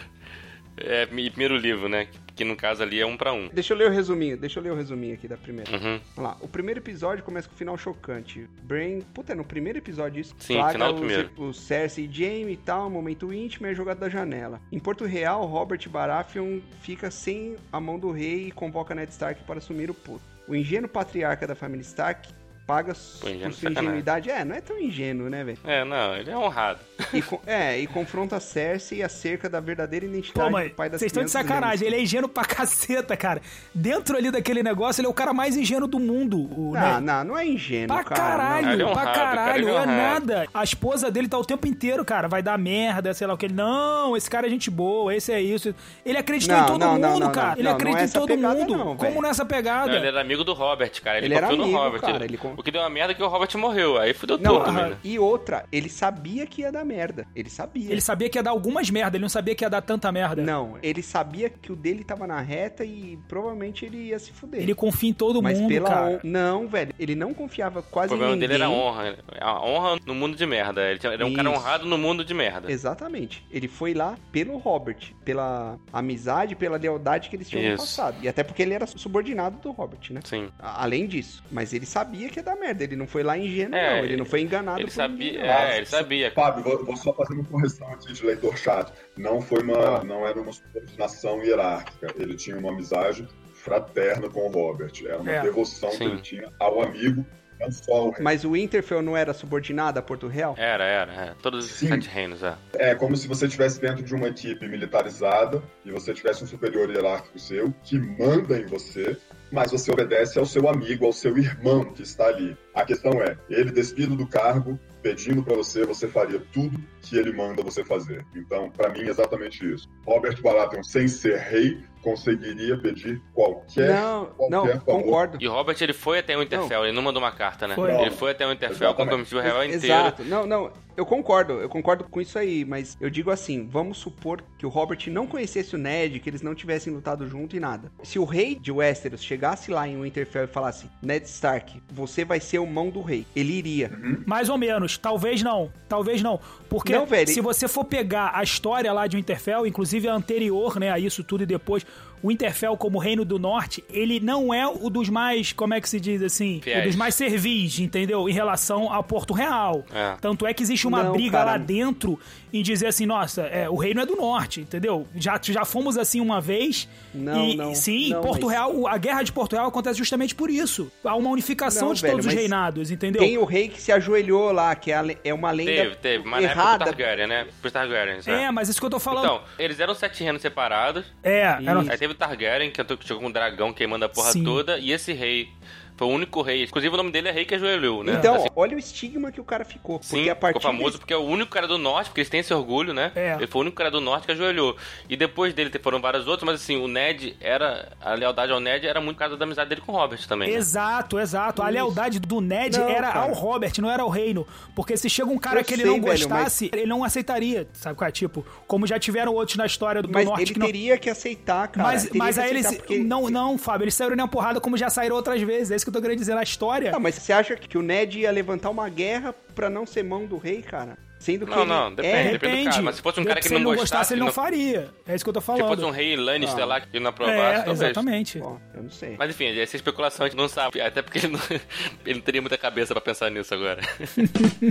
É, 0.77 1.07
primeiro 1.07 1.57
livro, 1.57 1.89
né? 1.89 2.07
Que, 2.37 2.45
no 2.45 2.55
caso 2.55 2.83
ali 2.83 2.99
é 2.99 3.05
um 3.05 3.17
pra 3.17 3.33
um. 3.33 3.49
Deixa 3.51 3.73
eu 3.73 3.77
ler 3.77 3.89
o 3.89 3.91
resuminho, 3.91 4.37
deixa 4.37 4.59
eu 4.59 4.63
ler 4.63 4.71
o 4.71 4.75
resuminho 4.75 5.15
aqui 5.15 5.27
da 5.27 5.35
primeira. 5.35 5.71
Uhum. 5.71 5.99
Vamos 6.15 6.31
lá, 6.31 6.37
o 6.39 6.47
primeiro 6.47 6.79
episódio 6.79 7.23
começa 7.23 7.47
com 7.49 7.55
o 7.55 7.57
final 7.57 7.77
chocante. 7.77 8.47
Brain, 8.61 9.01
puta, 9.13 9.33
é 9.33 9.35
no 9.35 9.43
primeiro 9.43 9.79
episódio 9.79 10.21
isso. 10.21 10.35
Sim, 10.37 10.53
Flagra 10.53 10.73
final 10.73 10.93
do 10.93 10.99
primeiro. 10.99 11.31
O 11.35 11.51
Cersei 11.51 12.05
e 12.05 12.13
Jaime 12.13 12.53
e 12.53 12.57
tal, 12.57 12.89
momento 12.89 13.33
íntimo 13.33 13.65
é 13.65 13.73
jogado 13.73 13.97
da 13.97 14.07
janela. 14.07 14.61
Em 14.71 14.79
Porto 14.79 15.03
Real, 15.05 15.45
Robert 15.45 15.89
Baratheon 15.89 16.59
fica 16.81 17.09
sem 17.09 17.55
a 17.71 17.79
mão 17.79 17.97
do 17.97 18.11
rei 18.11 18.47
e 18.47 18.51
convoca 18.51 18.93
Ned 18.93 19.11
Stark 19.11 19.43
para 19.43 19.57
assumir 19.57 19.89
o 19.89 19.93
posto. 19.95 20.27
O 20.47 20.55
ingênuo 20.55 20.87
patriarca 20.87 21.47
da 21.47 21.55
família 21.55 21.81
Stark 21.81 22.31
paga 22.67 22.93
Pô, 22.93 22.99
por 23.29 23.53
sua 23.53 23.71
ingenuidade. 23.71 24.29
É, 24.29 24.43
não 24.43 24.53
é 24.55 24.59
tão 24.61 24.77
ingênuo, 24.77 25.29
né, 25.29 25.43
velho? 25.43 25.57
É, 25.63 25.85
não, 25.85 26.15
ele 26.17 26.29
é 26.29 26.37
honrado. 26.37 26.79
E, 27.13 27.23
é, 27.49 27.79
e 27.79 27.87
confronta 27.87 28.39
Cersei 28.41 29.01
acerca 29.01 29.49
da 29.49 29.61
verdadeira 29.61 30.05
Pô, 30.05 30.11
identidade 30.11 30.51
mas 30.51 30.69
do 30.69 30.75
pai 30.75 30.89
das 30.89 30.99
vocês 30.99 31.09
estão 31.09 31.23
de 31.23 31.31
sacanagem. 31.31 31.87
Ele 31.87 31.95
é 31.95 32.01
ingênuo 32.01 32.27
pra 32.29 32.43
caceta, 32.43 33.15
cara. 33.15 33.41
Dentro 33.73 34.17
ali 34.17 34.29
daquele 34.29 34.61
negócio, 34.61 34.99
ele 34.99 35.07
é 35.07 35.09
o 35.09 35.13
cara 35.13 35.33
mais 35.33 35.55
ingênuo 35.55 35.87
do 35.87 35.97
mundo. 35.99 36.37
O, 36.59 36.73
Não, 36.73 36.81
né? 36.81 36.99
não, 36.99 37.23
não 37.23 37.37
é 37.37 37.47
ingênuo, 37.47 37.87
Pra 37.95 38.03
cara. 38.03 38.21
caralho, 38.21 38.65
não. 38.67 38.73
Ele 38.73 38.83
é 38.83 38.85
pra 38.85 38.91
honrado, 38.93 39.13
cara, 39.13 39.35
caralho, 39.37 39.69
ele 39.69 39.71
é 39.77 39.81
é 39.81 39.85
nada. 39.85 40.47
A 40.53 40.63
esposa 40.63 41.09
dele 41.09 41.29
tá 41.29 41.37
o 41.37 41.45
tempo 41.45 41.65
inteiro, 41.67 42.03
cara, 42.03 42.27
vai 42.27 42.43
dar 42.43 42.57
merda, 42.57 43.13
sei 43.13 43.25
lá 43.25 43.33
o 43.33 43.37
que. 43.37 43.45
Ele, 43.45 43.53
não, 43.53 44.17
esse 44.17 44.29
cara 44.29 44.45
é 44.45 44.49
gente 44.49 44.69
boa, 44.69 45.15
esse 45.15 45.31
é 45.31 45.41
isso. 45.41 45.73
Ele 46.05 46.17
acreditou 46.17 46.55
Não, 46.57 46.63
em 46.63 46.67
todo 46.67 46.79
não, 46.79 46.93
mundo, 46.93 47.01
não, 47.01 47.19
não, 47.19 47.31
cara. 47.31 47.47
não. 47.47 47.53
ele 47.53 47.63
Não, 47.63 47.69
não 47.71 47.77
acredita 47.77 48.01
é 48.03 48.05
em 48.05 48.09
todo 48.11 48.37
mundo. 48.37 48.77
não, 48.77 48.97
Como 48.97 49.21
nessa 49.21 49.45
pegada? 49.45 49.87
Não, 49.91 49.97
ele 49.97 50.07
era 50.07 50.19
amigo 50.19 50.43
do 50.43 50.53
Robert, 50.53 51.01
cara. 51.01 51.17
Ele, 51.17 51.27
Ele 51.27 51.35
era 51.35 51.47
amigo, 51.47 51.63
Robert. 51.71 52.01
cara, 52.01 52.25
Ele- 52.25 52.37
O 52.57 52.63
que 52.63 52.71
deu 52.71 52.81
uma 52.81 52.89
merda 52.89 53.11
é 53.13 53.15
que 53.15 53.21
o 53.23 53.27
Robert 53.27 53.55
morreu. 53.55 53.97
Aí 53.99 54.13
fudeu 54.13 54.37
Não, 54.37 54.57
tudo, 54.63 54.69
ah, 54.77 54.89
né? 54.89 54.97
e 55.03 55.19
outra, 55.19 55.65
ele 55.71 55.89
sabia 55.89 56.45
que 56.47 56.61
ia 56.63 56.71
dar 56.71 56.83
merda. 56.83 57.25
Ele 57.35 57.49
sabia. 57.49 57.91
Ele 57.91 58.01
sabia 58.01 58.29
que 58.29 58.37
ia 58.37 58.43
dar 58.43 58.49
algumas 58.51 58.89
merda, 58.89 59.15
ele 59.15 59.21
não 59.21 59.29
sabia 59.29 59.53
que 59.55 59.63
ia 59.63 59.69
dar 59.69 59.81
tanta 59.81 60.11
merda. 60.11 60.41
Não, 60.41 60.77
ele 60.81 61.03
sabia 61.03 61.49
que 61.49 61.71
o 61.71 61.75
dele 61.75 62.03
tava 62.03 62.25
na 62.25 62.41
reta 62.41 62.83
e 62.83 63.17
provavelmente 63.27 63.85
ele 63.85 64.07
ia 64.07 64.17
se 64.19 64.31
fuder. 64.31 64.61
Ele 64.61 64.73
confia 64.73 65.09
em 65.09 65.13
todo 65.13 65.41
Mas 65.41 65.59
mundo, 65.59 65.69
pela 65.69 65.87
cara. 65.89 66.19
Não, 66.23 66.67
velho, 66.67 66.93
ele 66.97 67.13
não 67.15 67.33
confiava 67.33 67.79
O 67.79 67.83
quase 67.83 68.07
em 68.07 68.17
problema 68.17 68.33
ninguém. 68.33 68.49
dele 68.49 68.63
era 68.63 68.71
a 68.71 68.75
honra. 68.75 69.17
A 69.39 69.63
honra 69.65 69.99
no 70.05 70.15
mundo 70.15 70.35
de 70.35 70.45
merda. 70.45 70.81
Ele 70.89 70.99
é 71.21 71.25
um 71.25 71.33
cara 71.33 71.49
Isso. 71.51 71.59
honrado 71.59 71.85
no 71.85 71.97
mundo 71.97 72.25
de 72.25 72.33
merda. 72.33 72.71
Exatamente. 72.71 73.45
Ele 73.51 73.67
foi 73.67 73.93
lá 73.93 74.17
pelo 74.31 74.57
Robert, 74.57 75.13
pela 75.23 75.77
amizade, 75.93 76.55
pela 76.55 76.77
lealdade 76.77 77.29
que 77.29 77.35
eles 77.35 77.47
tinham 77.47 77.63
no 77.69 77.75
Isso. 77.75 77.83
passado. 77.85 78.17
E 78.23 78.27
até 78.27 78.43
porque 78.43 78.61
ele 78.63 78.73
era 78.73 78.87
subordinado 78.87 79.57
do 79.59 79.71
Robert, 79.71 79.99
né? 80.09 80.21
Sim. 80.23 80.49
A- 80.57 80.83
Além 80.87 81.05
disso. 81.05 81.43
Mas 81.51 81.73
ele 81.73 81.85
sabia 81.85 82.29
que 82.29 82.39
ia 82.39 82.46
dar 82.47 82.55
merda. 82.55 82.83
Ele 82.83 82.95
não 82.95 83.07
foi 83.07 83.23
lá 83.23 83.37
ingênuo, 83.37 83.75
É, 83.77 83.97
não. 83.97 84.05
Ele 84.05 84.17
não 84.17 84.25
foi 84.25 84.41
enganado 84.41 84.79
Ele 84.79 84.87
por 84.87 84.93
sabia, 84.93 85.31
ninguém, 85.31 85.47
não. 85.47 85.53
é, 85.53 85.77
ele 85.77 85.85
sabia. 85.85 86.31
Fábio, 86.31 86.63
vou, 86.63 86.85
vou 86.85 86.95
só 86.97 87.13
fazer 87.13 87.33
uma 87.33 87.43
correção 87.45 87.87
aqui 87.91 88.11
de 88.13 88.25
leitor 88.25 88.57
chato. 88.57 88.93
Não 89.17 89.41
foi 89.41 89.61
uma, 89.63 89.97
Ah. 89.99 90.03
não 90.03 90.27
era 90.27 90.39
uma 90.39 90.51
subordinação 90.53 91.43
hierárquica. 91.43 92.13
Ele 92.17 92.35
tinha 92.35 92.57
uma 92.57 92.71
amizade 92.71 93.27
fraterna 93.53 94.29
com 94.29 94.47
o 94.47 94.51
Robert. 94.51 94.91
Era 95.05 95.19
uma 95.19 95.31
É. 95.31 95.41
devoção 95.41 95.89
que 95.89 95.97
Sim. 95.97 96.05
ele 96.11 96.21
tinha 96.21 96.51
ao 96.59 96.81
amigo, 96.81 97.25
não 97.59 97.71
só 97.71 97.93
ao 97.93 98.09
rei. 98.11 98.23
Mas 98.23 98.43
o 98.43 98.51
Winterfell 98.51 99.01
não 99.01 99.15
era 99.15 99.33
subordinado 99.33 99.99
a 99.99 100.01
Porto 100.01 100.27
Real? 100.27 100.55
Era, 100.57 100.83
era. 100.83 101.11
é. 101.13 101.35
Todos 101.41 101.65
os 101.65 101.71
Sim. 101.71 101.87
sete 101.87 102.09
reinos, 102.09 102.43
é. 102.43 102.55
É 102.73 102.95
como 102.95 103.15
se 103.15 103.27
você 103.27 103.45
estivesse 103.45 103.79
dentro 103.79 104.03
de 104.03 104.13
uma 104.13 104.27
equipe 104.27 104.67
militarizada 104.67 105.61
e 105.85 105.91
você 105.91 106.13
tivesse 106.13 106.43
um 106.43 106.47
superior 106.47 106.89
hierárquico 106.89 107.39
seu 107.39 107.73
que 107.83 107.97
manda 107.99 108.59
em 108.59 108.65
você, 108.65 109.17
mas 109.51 109.71
você 109.71 109.91
obedece 109.91 110.37
ao 110.37 110.45
seu 110.45 110.67
amigo, 110.67 111.05
ao 111.05 111.13
seu 111.13 111.37
irmão 111.37 111.85
que 111.85 112.03
está 112.03 112.27
ali. 112.27 112.57
A 112.73 112.85
questão 112.85 113.21
é, 113.21 113.37
ele 113.49 113.71
despido 113.71 114.15
do 114.15 114.27
cargo, 114.27 114.79
pedindo 115.01 115.41
para 115.41 115.55
você, 115.55 115.85
você 115.85 116.07
faria 116.07 116.41
tudo 116.51 116.77
que 117.01 117.17
ele 117.17 117.31
manda 117.31 117.63
você 117.63 117.83
fazer. 117.83 118.25
Então, 118.35 118.69
para 118.69 118.89
mim, 118.89 119.01
é 119.01 119.09
exatamente 119.09 119.65
isso. 119.73 119.89
Robert 120.05 120.41
Baratheon, 120.41 120.83
sem 120.83 121.07
ser 121.07 121.37
rei, 121.37 121.81
conseguiria 122.01 122.77
pedir 122.77 123.21
qualquer, 123.33 123.89
não, 123.93 124.25
qualquer 124.25 124.51
não, 124.51 124.65
favor. 124.65 124.85
concordo. 124.85 125.37
E 125.39 125.47
o 125.47 125.51
Robert, 125.51 125.77
ele 125.81 125.93
foi 125.93 126.19
até 126.19 126.35
o 126.35 126.39
Winterfell, 126.39 126.85
ele 126.85 126.93
não 126.95 127.01
mandou 127.01 127.21
uma 127.21 127.31
carta, 127.31 127.67
né? 127.67 127.75
Foi. 127.75 127.91
Ele 127.93 128.11
foi 128.11 128.31
até 128.31 128.45
o 128.45 128.51
Exatamente. 128.51 128.95
comprometeu 128.95 129.39
o 129.39 129.41
real 129.41 129.63
inteiro. 129.63 129.85
Exato. 129.85 130.23
Não, 130.23 130.45
não, 130.45 130.71
eu 130.97 131.05
concordo, 131.05 131.53
eu 131.53 131.69
concordo 131.69 132.03
com 132.05 132.19
isso 132.19 132.39
aí, 132.39 132.65
mas 132.65 132.97
eu 132.99 133.07
digo 133.07 133.29
assim, 133.29 133.67
vamos 133.67 133.99
supor 133.99 134.43
que 134.57 134.65
o 134.65 134.69
Robert 134.69 134.97
não 135.07 135.27
conhecesse 135.27 135.75
o 135.75 135.77
Ned, 135.77 136.19
que 136.19 136.27
eles 136.27 136.41
não 136.41 136.55
tivessem 136.55 136.91
lutado 136.91 137.27
junto 137.27 137.55
e 137.55 137.59
nada. 137.59 137.91
Se 138.01 138.17
o 138.17 138.25
rei 138.25 138.55
de 138.55 138.71
Westeros 138.71 139.21
chegasse 139.21 139.69
lá 139.69 139.87
em 139.87 140.01
Winterfell 140.01 140.45
e 140.45 140.47
falasse, 140.47 140.89
Ned 140.99 141.27
Stark, 141.27 141.79
você 141.93 142.25
vai 142.25 142.39
ser 142.39 142.57
o 142.57 142.65
mão 142.65 142.89
do 142.89 143.01
rei, 143.01 143.27
ele 143.35 143.53
iria. 143.53 143.91
Mais 144.25 144.49
ou 144.49 144.57
menos. 144.57 144.97
Talvez 144.97 145.43
não. 145.43 145.71
Talvez 145.87 146.23
não. 146.23 146.39
Porque 146.67 146.93
Não, 146.93 147.07
se 147.27 147.41
você 147.41 147.67
for 147.67 147.85
pegar 147.85 148.31
a 148.33 148.41
história 148.41 148.91
lá 148.91 149.05
de 149.05 149.17
Winterfell, 149.17 149.67
inclusive 149.67 150.07
a 150.07 150.15
anterior, 150.15 150.79
né, 150.79 150.91
a 150.91 150.97
isso 150.97 151.23
tudo 151.23 151.43
e 151.43 151.45
depois, 151.45 151.85
o 152.23 152.29
Winterfell 152.29 152.75
como 152.77 152.97
Reino 152.97 153.23
do 153.23 153.37
Norte, 153.39 153.83
ele 153.89 154.19
não 154.19 154.53
é 154.53 154.67
o 154.67 154.89
dos 154.89 155.09
mais, 155.09 155.51
como 155.53 155.73
é 155.73 155.81
que 155.81 155.87
se 155.89 155.99
diz 155.99 156.21
assim? 156.21 156.59
Fiéis. 156.61 156.83
O 156.83 156.87
dos 156.87 156.95
mais 156.95 157.15
servis, 157.15 157.79
entendeu? 157.79 158.27
Em 158.27 158.33
relação 158.33 158.91
a 158.91 159.01
Porto 159.03 159.33
Real. 159.33 159.85
É. 159.93 160.15
Tanto 160.19 160.45
é 160.47 160.53
que 160.53 160.63
existe 160.63 160.87
uma 160.87 161.03
Não, 161.03 161.11
briga 161.13 161.37
cara. 161.37 161.51
lá 161.51 161.57
dentro 161.57 162.19
em 162.53 162.63
dizer 162.63 162.87
assim, 162.87 163.05
nossa, 163.05 163.41
é, 163.43 163.69
o 163.69 163.75
reino 163.75 164.01
é 164.01 164.05
do 164.05 164.15
norte, 164.15 164.61
entendeu? 164.61 165.05
Já, 165.15 165.39
já 165.43 165.65
fomos 165.65 165.97
assim 165.97 166.19
uma 166.21 166.39
vez. 166.39 166.87
Não, 167.13 167.45
e, 167.45 167.55
não, 167.55 167.75
Sim, 167.75 168.09
não, 168.09 168.21
Porto 168.21 168.45
mas- 168.45 168.53
Real, 168.55 168.87
a 168.87 168.97
guerra 168.97 169.21
de 169.21 169.31
Porto 169.33 169.53
Real 169.53 169.67
acontece 169.67 169.97
justamente 169.97 170.33
por 170.33 170.49
isso. 170.49 170.89
Há 171.03 171.15
uma 171.15 171.29
unificação 171.29 171.89
Não, 171.89 171.93
de 171.93 172.01
velho, 172.01 172.13
todos 172.13 172.25
os 172.25 172.33
reinados, 172.33 172.89
entendeu? 172.89 173.21
Tem 173.21 173.37
o 173.37 173.43
rei 173.45 173.67
que 173.67 173.81
se 173.81 173.91
ajoelhou 173.91 174.51
lá, 174.53 174.73
que 174.75 174.91
é, 174.91 175.17
é 175.25 175.33
uma 175.33 175.51
lenda 175.51 175.71
Teve, 175.71 175.95
teve. 175.97 176.23
Mas 176.23 176.41
na 176.43 176.49
época 176.51 176.55
do 176.55 176.67
errada. 176.67 176.85
Targaryen, 176.85 177.27
né? 177.27 177.47
Pros 177.61 177.73
Targaryens, 177.73 178.27
É, 178.27 178.49
mas 178.49 178.69
isso 178.69 178.79
que 178.79 178.85
eu 178.85 178.89
tô 178.89 178.99
falando. 178.99 179.25
Então, 179.25 179.41
eles 179.59 179.79
eram 179.79 179.93
sete 179.93 180.23
reinos 180.23 180.41
separados. 180.41 181.05
é, 181.21 181.41
era... 181.41 181.81
Isso. 181.81 181.91
Aí 181.91 181.97
teve 182.07 182.13
o 182.13 182.17
Targaryen, 182.17 182.71
que 182.71 182.81
entrou- 182.81 182.99
chegou 183.01 183.21
com 183.21 183.27
um 183.27 183.31
dragão 183.31 183.73
queimando 183.73 184.05
a 184.05 184.09
porra 184.09 184.31
Sim. 184.31 184.43
toda. 184.43 184.77
E 184.79 184.91
esse 184.91 185.13
rei 185.13 185.49
foi 185.97 186.07
o 186.07 186.11
único 186.11 186.41
rei. 186.41 186.63
Inclusive 186.63 186.93
o 186.93 186.97
nome 186.97 187.11
dele 187.11 187.27
é 187.27 187.31
Rei 187.31 187.43
que 187.45 187.55
ajoelhou, 187.55 188.03
né? 188.03 188.13
Então, 188.19 188.35
Assim, 188.35 188.47
olha 188.55 188.75
o 188.75 188.79
estigma 188.79 189.31
que 189.31 189.41
o 189.41 189.43
cara 189.43 189.65
ficou. 189.65 189.99
Porque 189.99 190.15
Sim, 190.15 190.29
a 190.29 190.35
partir 190.35 190.59
ficou 190.59 190.71
famoso 190.71 190.89
desse- 190.91 190.99
porque 190.99 191.13
é 191.13 191.17
o 191.17 191.23
único 191.23 191.49
cara 191.51 191.67
do 191.67 191.77
norte, 191.77 192.07
porque 192.09 192.21
eles 192.21 192.29
têm 192.29 192.39
esse 192.39 192.53
orgulho, 192.53 192.93
né? 192.93 193.11
É. 193.15 193.33
Ele 193.35 193.47
foi 193.47 193.59
o 193.59 193.61
único 193.63 193.75
cara 193.75 193.89
do 193.91 193.99
norte 193.99 194.25
que 194.25 194.31
ajoelhou. 194.31 194.77
E 195.09 195.17
depois 195.17 195.53
dele 195.53 195.71
foram 195.81 195.99
vários 195.99 196.27
outros, 196.27 196.45
mas 196.45 196.61
assim, 196.61 196.77
o 196.77 196.87
Ned 196.87 197.35
era. 197.41 197.91
A 197.99 198.13
lealdade 198.13 198.51
ao 198.51 198.59
Ned 198.59 198.85
era 198.87 199.01
muito 199.01 199.15
por 199.17 199.19
causa 199.23 199.35
da 199.37 199.43
amizade 199.45 199.69
dele 199.69 199.81
com 199.81 199.91
o 199.91 199.95
Robert 199.95 200.25
também. 200.27 200.49
né? 200.51 200.55
Exato, 200.55 201.19
exato. 201.19 201.61
A 201.61 201.65
Isso. 201.65 201.73
lealdade 201.73 202.19
do 202.19 202.39
Ned 202.41 202.77
Não, 202.77 202.87
era 202.89 203.11
cara. 203.11 203.19
ao 203.29 203.33
Robert, 203.33 203.73
não 203.79 203.89
era 203.89 204.03
ao 204.03 204.09
reino. 204.09 204.45
Porque 204.75 204.95
se 204.95 205.09
chega 205.09 205.29
um 205.29 205.37
cara 205.37 205.61
Eu 205.61 205.65
que 205.65 205.73
ele 205.73 205.83
sei, 205.83 205.91
não 205.91 206.01
velho, 206.01 206.29
gostasse, 206.29 206.69
ele 206.73 206.85
não 206.85 207.03
aceitaria, 207.03 207.67
sabe 207.73 207.95
qual 207.95 208.07
é? 208.07 208.11
Tipo, 208.11 208.45
como 208.67 208.85
já 208.85 208.99
tiveram 208.99 209.33
outros 209.33 209.57
na 209.57 209.65
história 209.65 210.01
do, 210.01 210.09
Mas 210.11 210.25
norte 210.25 210.43
ele 210.43 210.53
que 210.53 210.59
não... 210.59 210.65
teria 210.67 210.97
que 210.97 211.09
aceitar, 211.09 211.67
cara. 211.69 211.87
Mas, 211.87 212.09
mas 212.11 212.37
aí 212.37 212.49
eles. 212.51 212.67
porque- 212.77 212.99
Não, 212.99 213.29
não, 213.29 213.57
Fábio, 213.57 213.85
eles 213.85 213.93
saíram 213.95 214.15
na 214.15 214.27
porrada 214.27 214.59
como 214.61 214.77
já 214.77 214.89
saíram 214.89 215.15
outras 215.15 215.41
vezes. 215.41 215.71
É 215.71 215.75
isso 215.75 215.85
que 215.91 215.97
eu 215.97 216.01
tô 216.01 216.01
querendo 216.01 216.19
dizer 216.19 216.35
na 216.35 216.43
história. 216.43 216.91
Não, 216.91 216.99
mas 216.99 217.15
você 217.15 217.33
acha 217.33 217.55
que 217.55 217.77
o 217.77 217.81
Ned 217.81 218.19
ia 218.19 218.31
levantar 218.31 218.69
uma 218.69 218.87
guerra 218.89 219.33
pra 219.55 219.69
não 219.69 219.85
ser 219.85 220.03
mão 220.03 220.25
do 220.25 220.37
rei, 220.37 220.61
cara? 220.61 220.97
Sendo 221.19 221.47
que 221.47 221.51
Não, 221.51 221.61
ele 221.61 221.69
não, 221.69 221.95
depende, 221.95 222.15
é... 222.15 222.31
depende. 222.33 222.63
do 222.65 222.69
cara, 222.69 222.81
mas 222.83 222.95
se 222.97 223.01
fosse 223.01 223.19
um 223.19 223.23
cara 223.25 223.39
que 223.39 223.47
se 223.47 223.53
não 223.55 223.59
não 223.61 223.65
gostasse, 223.71 223.89
gostasse, 223.89 224.13
ele 224.13 224.19
não 224.19 224.27
não- 224.27 224.33
faria. 224.33 224.89
É 225.07 225.15
isso 225.15 225.25
que 225.25 225.29
eu 225.29 225.33
tô 225.33 225.39
Se 225.41 225.47
falando. 225.47 225.67
fosse 225.67 225.83
um 225.83 225.89
rei 225.89 226.15
Lannister 226.15 226.61
Ah. 226.63 226.67
lá 226.67 226.79
que 226.79 226.99
não 226.99 227.09
aprovasse, 227.09 227.39
É, 227.39 227.55
talvez. 227.63 227.81
exatamente. 227.81 228.39
Ó, 228.39 228.57
eu 228.75 228.83
não 228.83 228.91
sei. 228.91 229.15
Mas 229.17 229.31
enfim, 229.31 229.59
essa 229.59 229.75
especulação 229.75 230.27
a 230.27 230.29
gente 230.29 230.37
não 230.37 230.47
sabe. 230.47 230.79
Até 230.79 231.01
porque 231.01 231.17
ele 231.17 231.29
não, 231.29 231.39
ele 232.05 232.15
não 232.15 232.21
teria 232.21 232.39
muita 232.39 232.55
cabeça 232.55 232.93
pra 232.93 233.01
pensar 233.01 233.31
nisso 233.31 233.51
agora. 233.51 233.81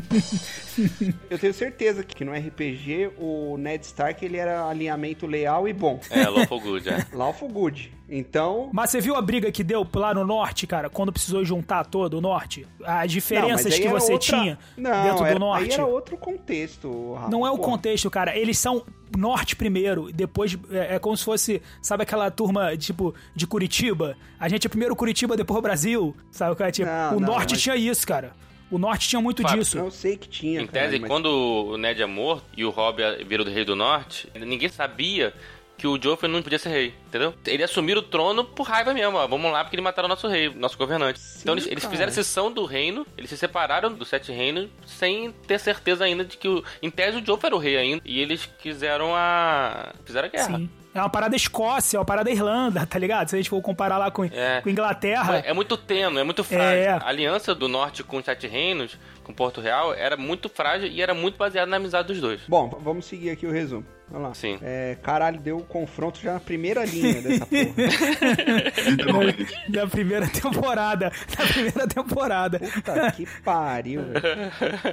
Eu 1.28 1.38
tenho 1.38 1.54
certeza 1.54 2.02
que 2.04 2.24
no 2.24 2.32
RPG 2.32 3.10
o 3.18 3.56
Ned 3.58 3.84
Stark 3.84 4.24
ele 4.24 4.36
era 4.36 4.68
alinhamento 4.68 5.26
leal 5.26 5.68
e 5.68 5.72
bom. 5.72 6.00
É, 6.10 6.28
Lawful 6.28 6.60
Good, 6.60 6.88
é. 6.88 7.06
Lawful 7.12 7.48
Good. 7.48 7.92
Então... 8.08 8.70
Mas 8.72 8.90
você 8.90 9.00
viu 9.00 9.16
a 9.16 9.20
briga 9.22 9.50
que 9.50 9.64
deu 9.64 9.86
lá 9.94 10.14
no 10.14 10.24
norte, 10.24 10.64
cara, 10.66 10.88
quando 10.88 11.12
precisou 11.12 11.44
juntar 11.44 11.84
todo 11.84 12.14
o 12.18 12.20
norte? 12.20 12.66
As 12.84 13.00
Não, 13.00 13.06
diferenças 13.08 13.72
aí 13.72 13.80
que 13.80 13.88
você 13.88 14.12
outra- 14.12 14.26
tinha 14.40 14.58
não, 14.76 15.02
dentro 15.02 15.24
era- 15.24 15.34
do 15.34 15.40
norte? 15.40 15.64
Aí 15.64 15.72
era 15.72 15.84
outro 15.86 16.16
contexto, 16.16 17.14
Rafa. 17.14 17.28
Não 17.30 17.44
é 17.46 17.50
o 17.50 17.56
Pô, 17.56 17.62
contexto, 17.64 18.08
cara. 18.10 18.36
Eles 18.36 18.58
são 18.58 18.84
norte 19.16 19.56
primeiro, 19.56 20.10
depois 20.12 20.56
é, 20.70 20.94
é 20.94 20.98
como 20.98 21.16
se 21.16 21.24
fosse, 21.24 21.60
sabe 21.82 22.04
aquela 22.04 22.30
turma 22.30 22.76
tipo 22.76 23.12
de 23.34 23.46
Curitiba? 23.46 24.16
A 24.38 24.48
gente 24.48 24.66
é 24.66 24.70
primeiro 24.70 24.94
Curitiba, 24.94 25.36
depois 25.36 25.58
o 25.58 25.62
Brasil, 25.62 26.16
sabe 26.30 26.52
o 26.52 26.56
que 26.56 26.62
é? 26.62 26.70
Tipo, 26.70 26.88
Não, 26.88 27.16
o 27.16 27.20
não, 27.20 27.26
norte 27.28 27.54
mas- 27.54 27.62
tinha 27.62 27.76
isso, 27.76 28.06
cara. 28.06 28.32
O 28.68 28.78
norte 28.78 29.08
tinha 29.08 29.20
muito 29.22 29.42
Fábio, 29.42 29.58
disso. 29.60 29.78
Eu 29.78 29.90
sei 29.92 30.16
que 30.16 30.28
tinha, 30.28 30.60
Em 30.60 30.66
cara, 30.66 30.86
tese, 30.88 30.98
mas- 30.98 31.08
quando 31.08 31.26
o 31.26 31.76
Ned 31.76 32.02
é 32.02 32.06
morto 32.06 32.44
e 32.56 32.64
o 32.64 32.70
Robb 32.70 33.00
virou 33.24 33.44
do 33.46 33.50
Rei 33.52 33.64
do 33.64 33.76
Norte, 33.76 34.28
ninguém 34.34 34.68
sabia 34.68 35.32
que 35.76 35.86
o 35.86 36.00
Joffrey 36.00 36.30
não 36.30 36.42
podia 36.42 36.58
ser 36.58 36.70
rei, 36.70 36.94
entendeu? 37.06 37.34
Ele 37.46 37.62
assumiu 37.62 37.98
o 37.98 38.02
trono 38.02 38.44
por 38.44 38.64
raiva 38.66 38.94
mesmo, 38.94 39.16
ó. 39.16 39.26
Vamos 39.26 39.50
lá 39.52 39.62
porque 39.62 39.76
ele 39.76 39.82
mataram 39.82 40.06
o 40.06 40.08
nosso 40.08 40.26
rei, 40.28 40.48
nosso 40.54 40.78
governante. 40.78 41.18
Sim, 41.18 41.40
então 41.42 41.54
eles, 41.54 41.66
eles 41.66 41.84
fizeram 41.84 42.12
sessão 42.12 42.50
do 42.50 42.64
reino, 42.64 43.06
eles 43.16 43.30
se 43.30 43.36
separaram 43.36 43.92
dos 43.92 44.08
sete 44.08 44.32
reinos 44.32 44.68
sem 44.86 45.32
ter 45.46 45.58
certeza 45.58 46.04
ainda 46.04 46.24
de 46.24 46.36
que 46.36 46.48
o. 46.48 46.64
Em 46.82 46.90
tese 46.90 47.18
o 47.18 47.24
Joffrey 47.24 47.48
era 47.48 47.56
o 47.56 47.58
rei 47.58 47.76
ainda. 47.76 48.02
E 48.04 48.20
eles 48.20 48.48
quiseram 48.58 49.14
a. 49.14 49.92
Fizeram 50.04 50.28
a 50.28 50.30
guerra. 50.30 50.58
Sim. 50.58 50.70
É 50.96 51.00
uma 51.00 51.10
parada 51.10 51.36
Escócia, 51.36 51.96
é 51.96 52.00
uma 52.00 52.04
parada 52.06 52.30
Irlanda, 52.30 52.86
tá 52.86 52.98
ligado? 52.98 53.28
Se 53.28 53.36
a 53.36 53.38
gente 53.38 53.50
for 53.50 53.60
comparar 53.60 53.98
lá 53.98 54.10
com, 54.10 54.24
É. 54.24 54.60
com 54.62 54.70
Inglaterra. 54.70 55.38
É 55.44 55.52
muito 55.52 55.76
tênue, 55.76 56.18
é 56.20 56.24
muito 56.24 56.42
frágil. 56.42 56.82
É. 56.82 56.88
A 56.88 57.06
aliança 57.08 57.54
do 57.54 57.68
norte 57.68 58.02
com 58.02 58.16
os 58.16 58.24
sete 58.24 58.46
reinos, 58.46 58.96
com 59.22 59.32
Porto 59.32 59.60
Real, 59.60 59.92
era 59.92 60.16
muito 60.16 60.48
frágil 60.48 60.88
e 60.88 61.02
era 61.02 61.12
muito 61.14 61.36
baseada 61.36 61.70
na 61.70 61.76
amizade 61.76 62.08
dos 62.08 62.20
dois. 62.20 62.40
Bom, 62.48 62.68
vamos 62.80 63.04
seguir 63.06 63.30
aqui 63.30 63.46
o 63.46 63.50
resumo. 63.52 63.84
Vamos 64.08 64.28
lá. 64.28 64.34
Sim. 64.34 64.56
É, 64.62 64.96
caralho, 65.02 65.40
deu 65.40 65.56
o 65.58 65.64
confronto 65.64 66.20
já 66.20 66.34
na 66.34 66.40
primeira 66.40 66.84
linha 66.84 67.20
dessa 67.20 67.44
porra. 67.44 69.34
Da 69.68 69.86
primeira 69.88 70.28
temporada. 70.28 71.10
Da 71.36 71.44
primeira 71.46 71.86
temporada. 71.88 72.58
Puta 72.60 73.12
que 73.12 73.26
pariu, 73.44 74.02
velho. 74.02 74.22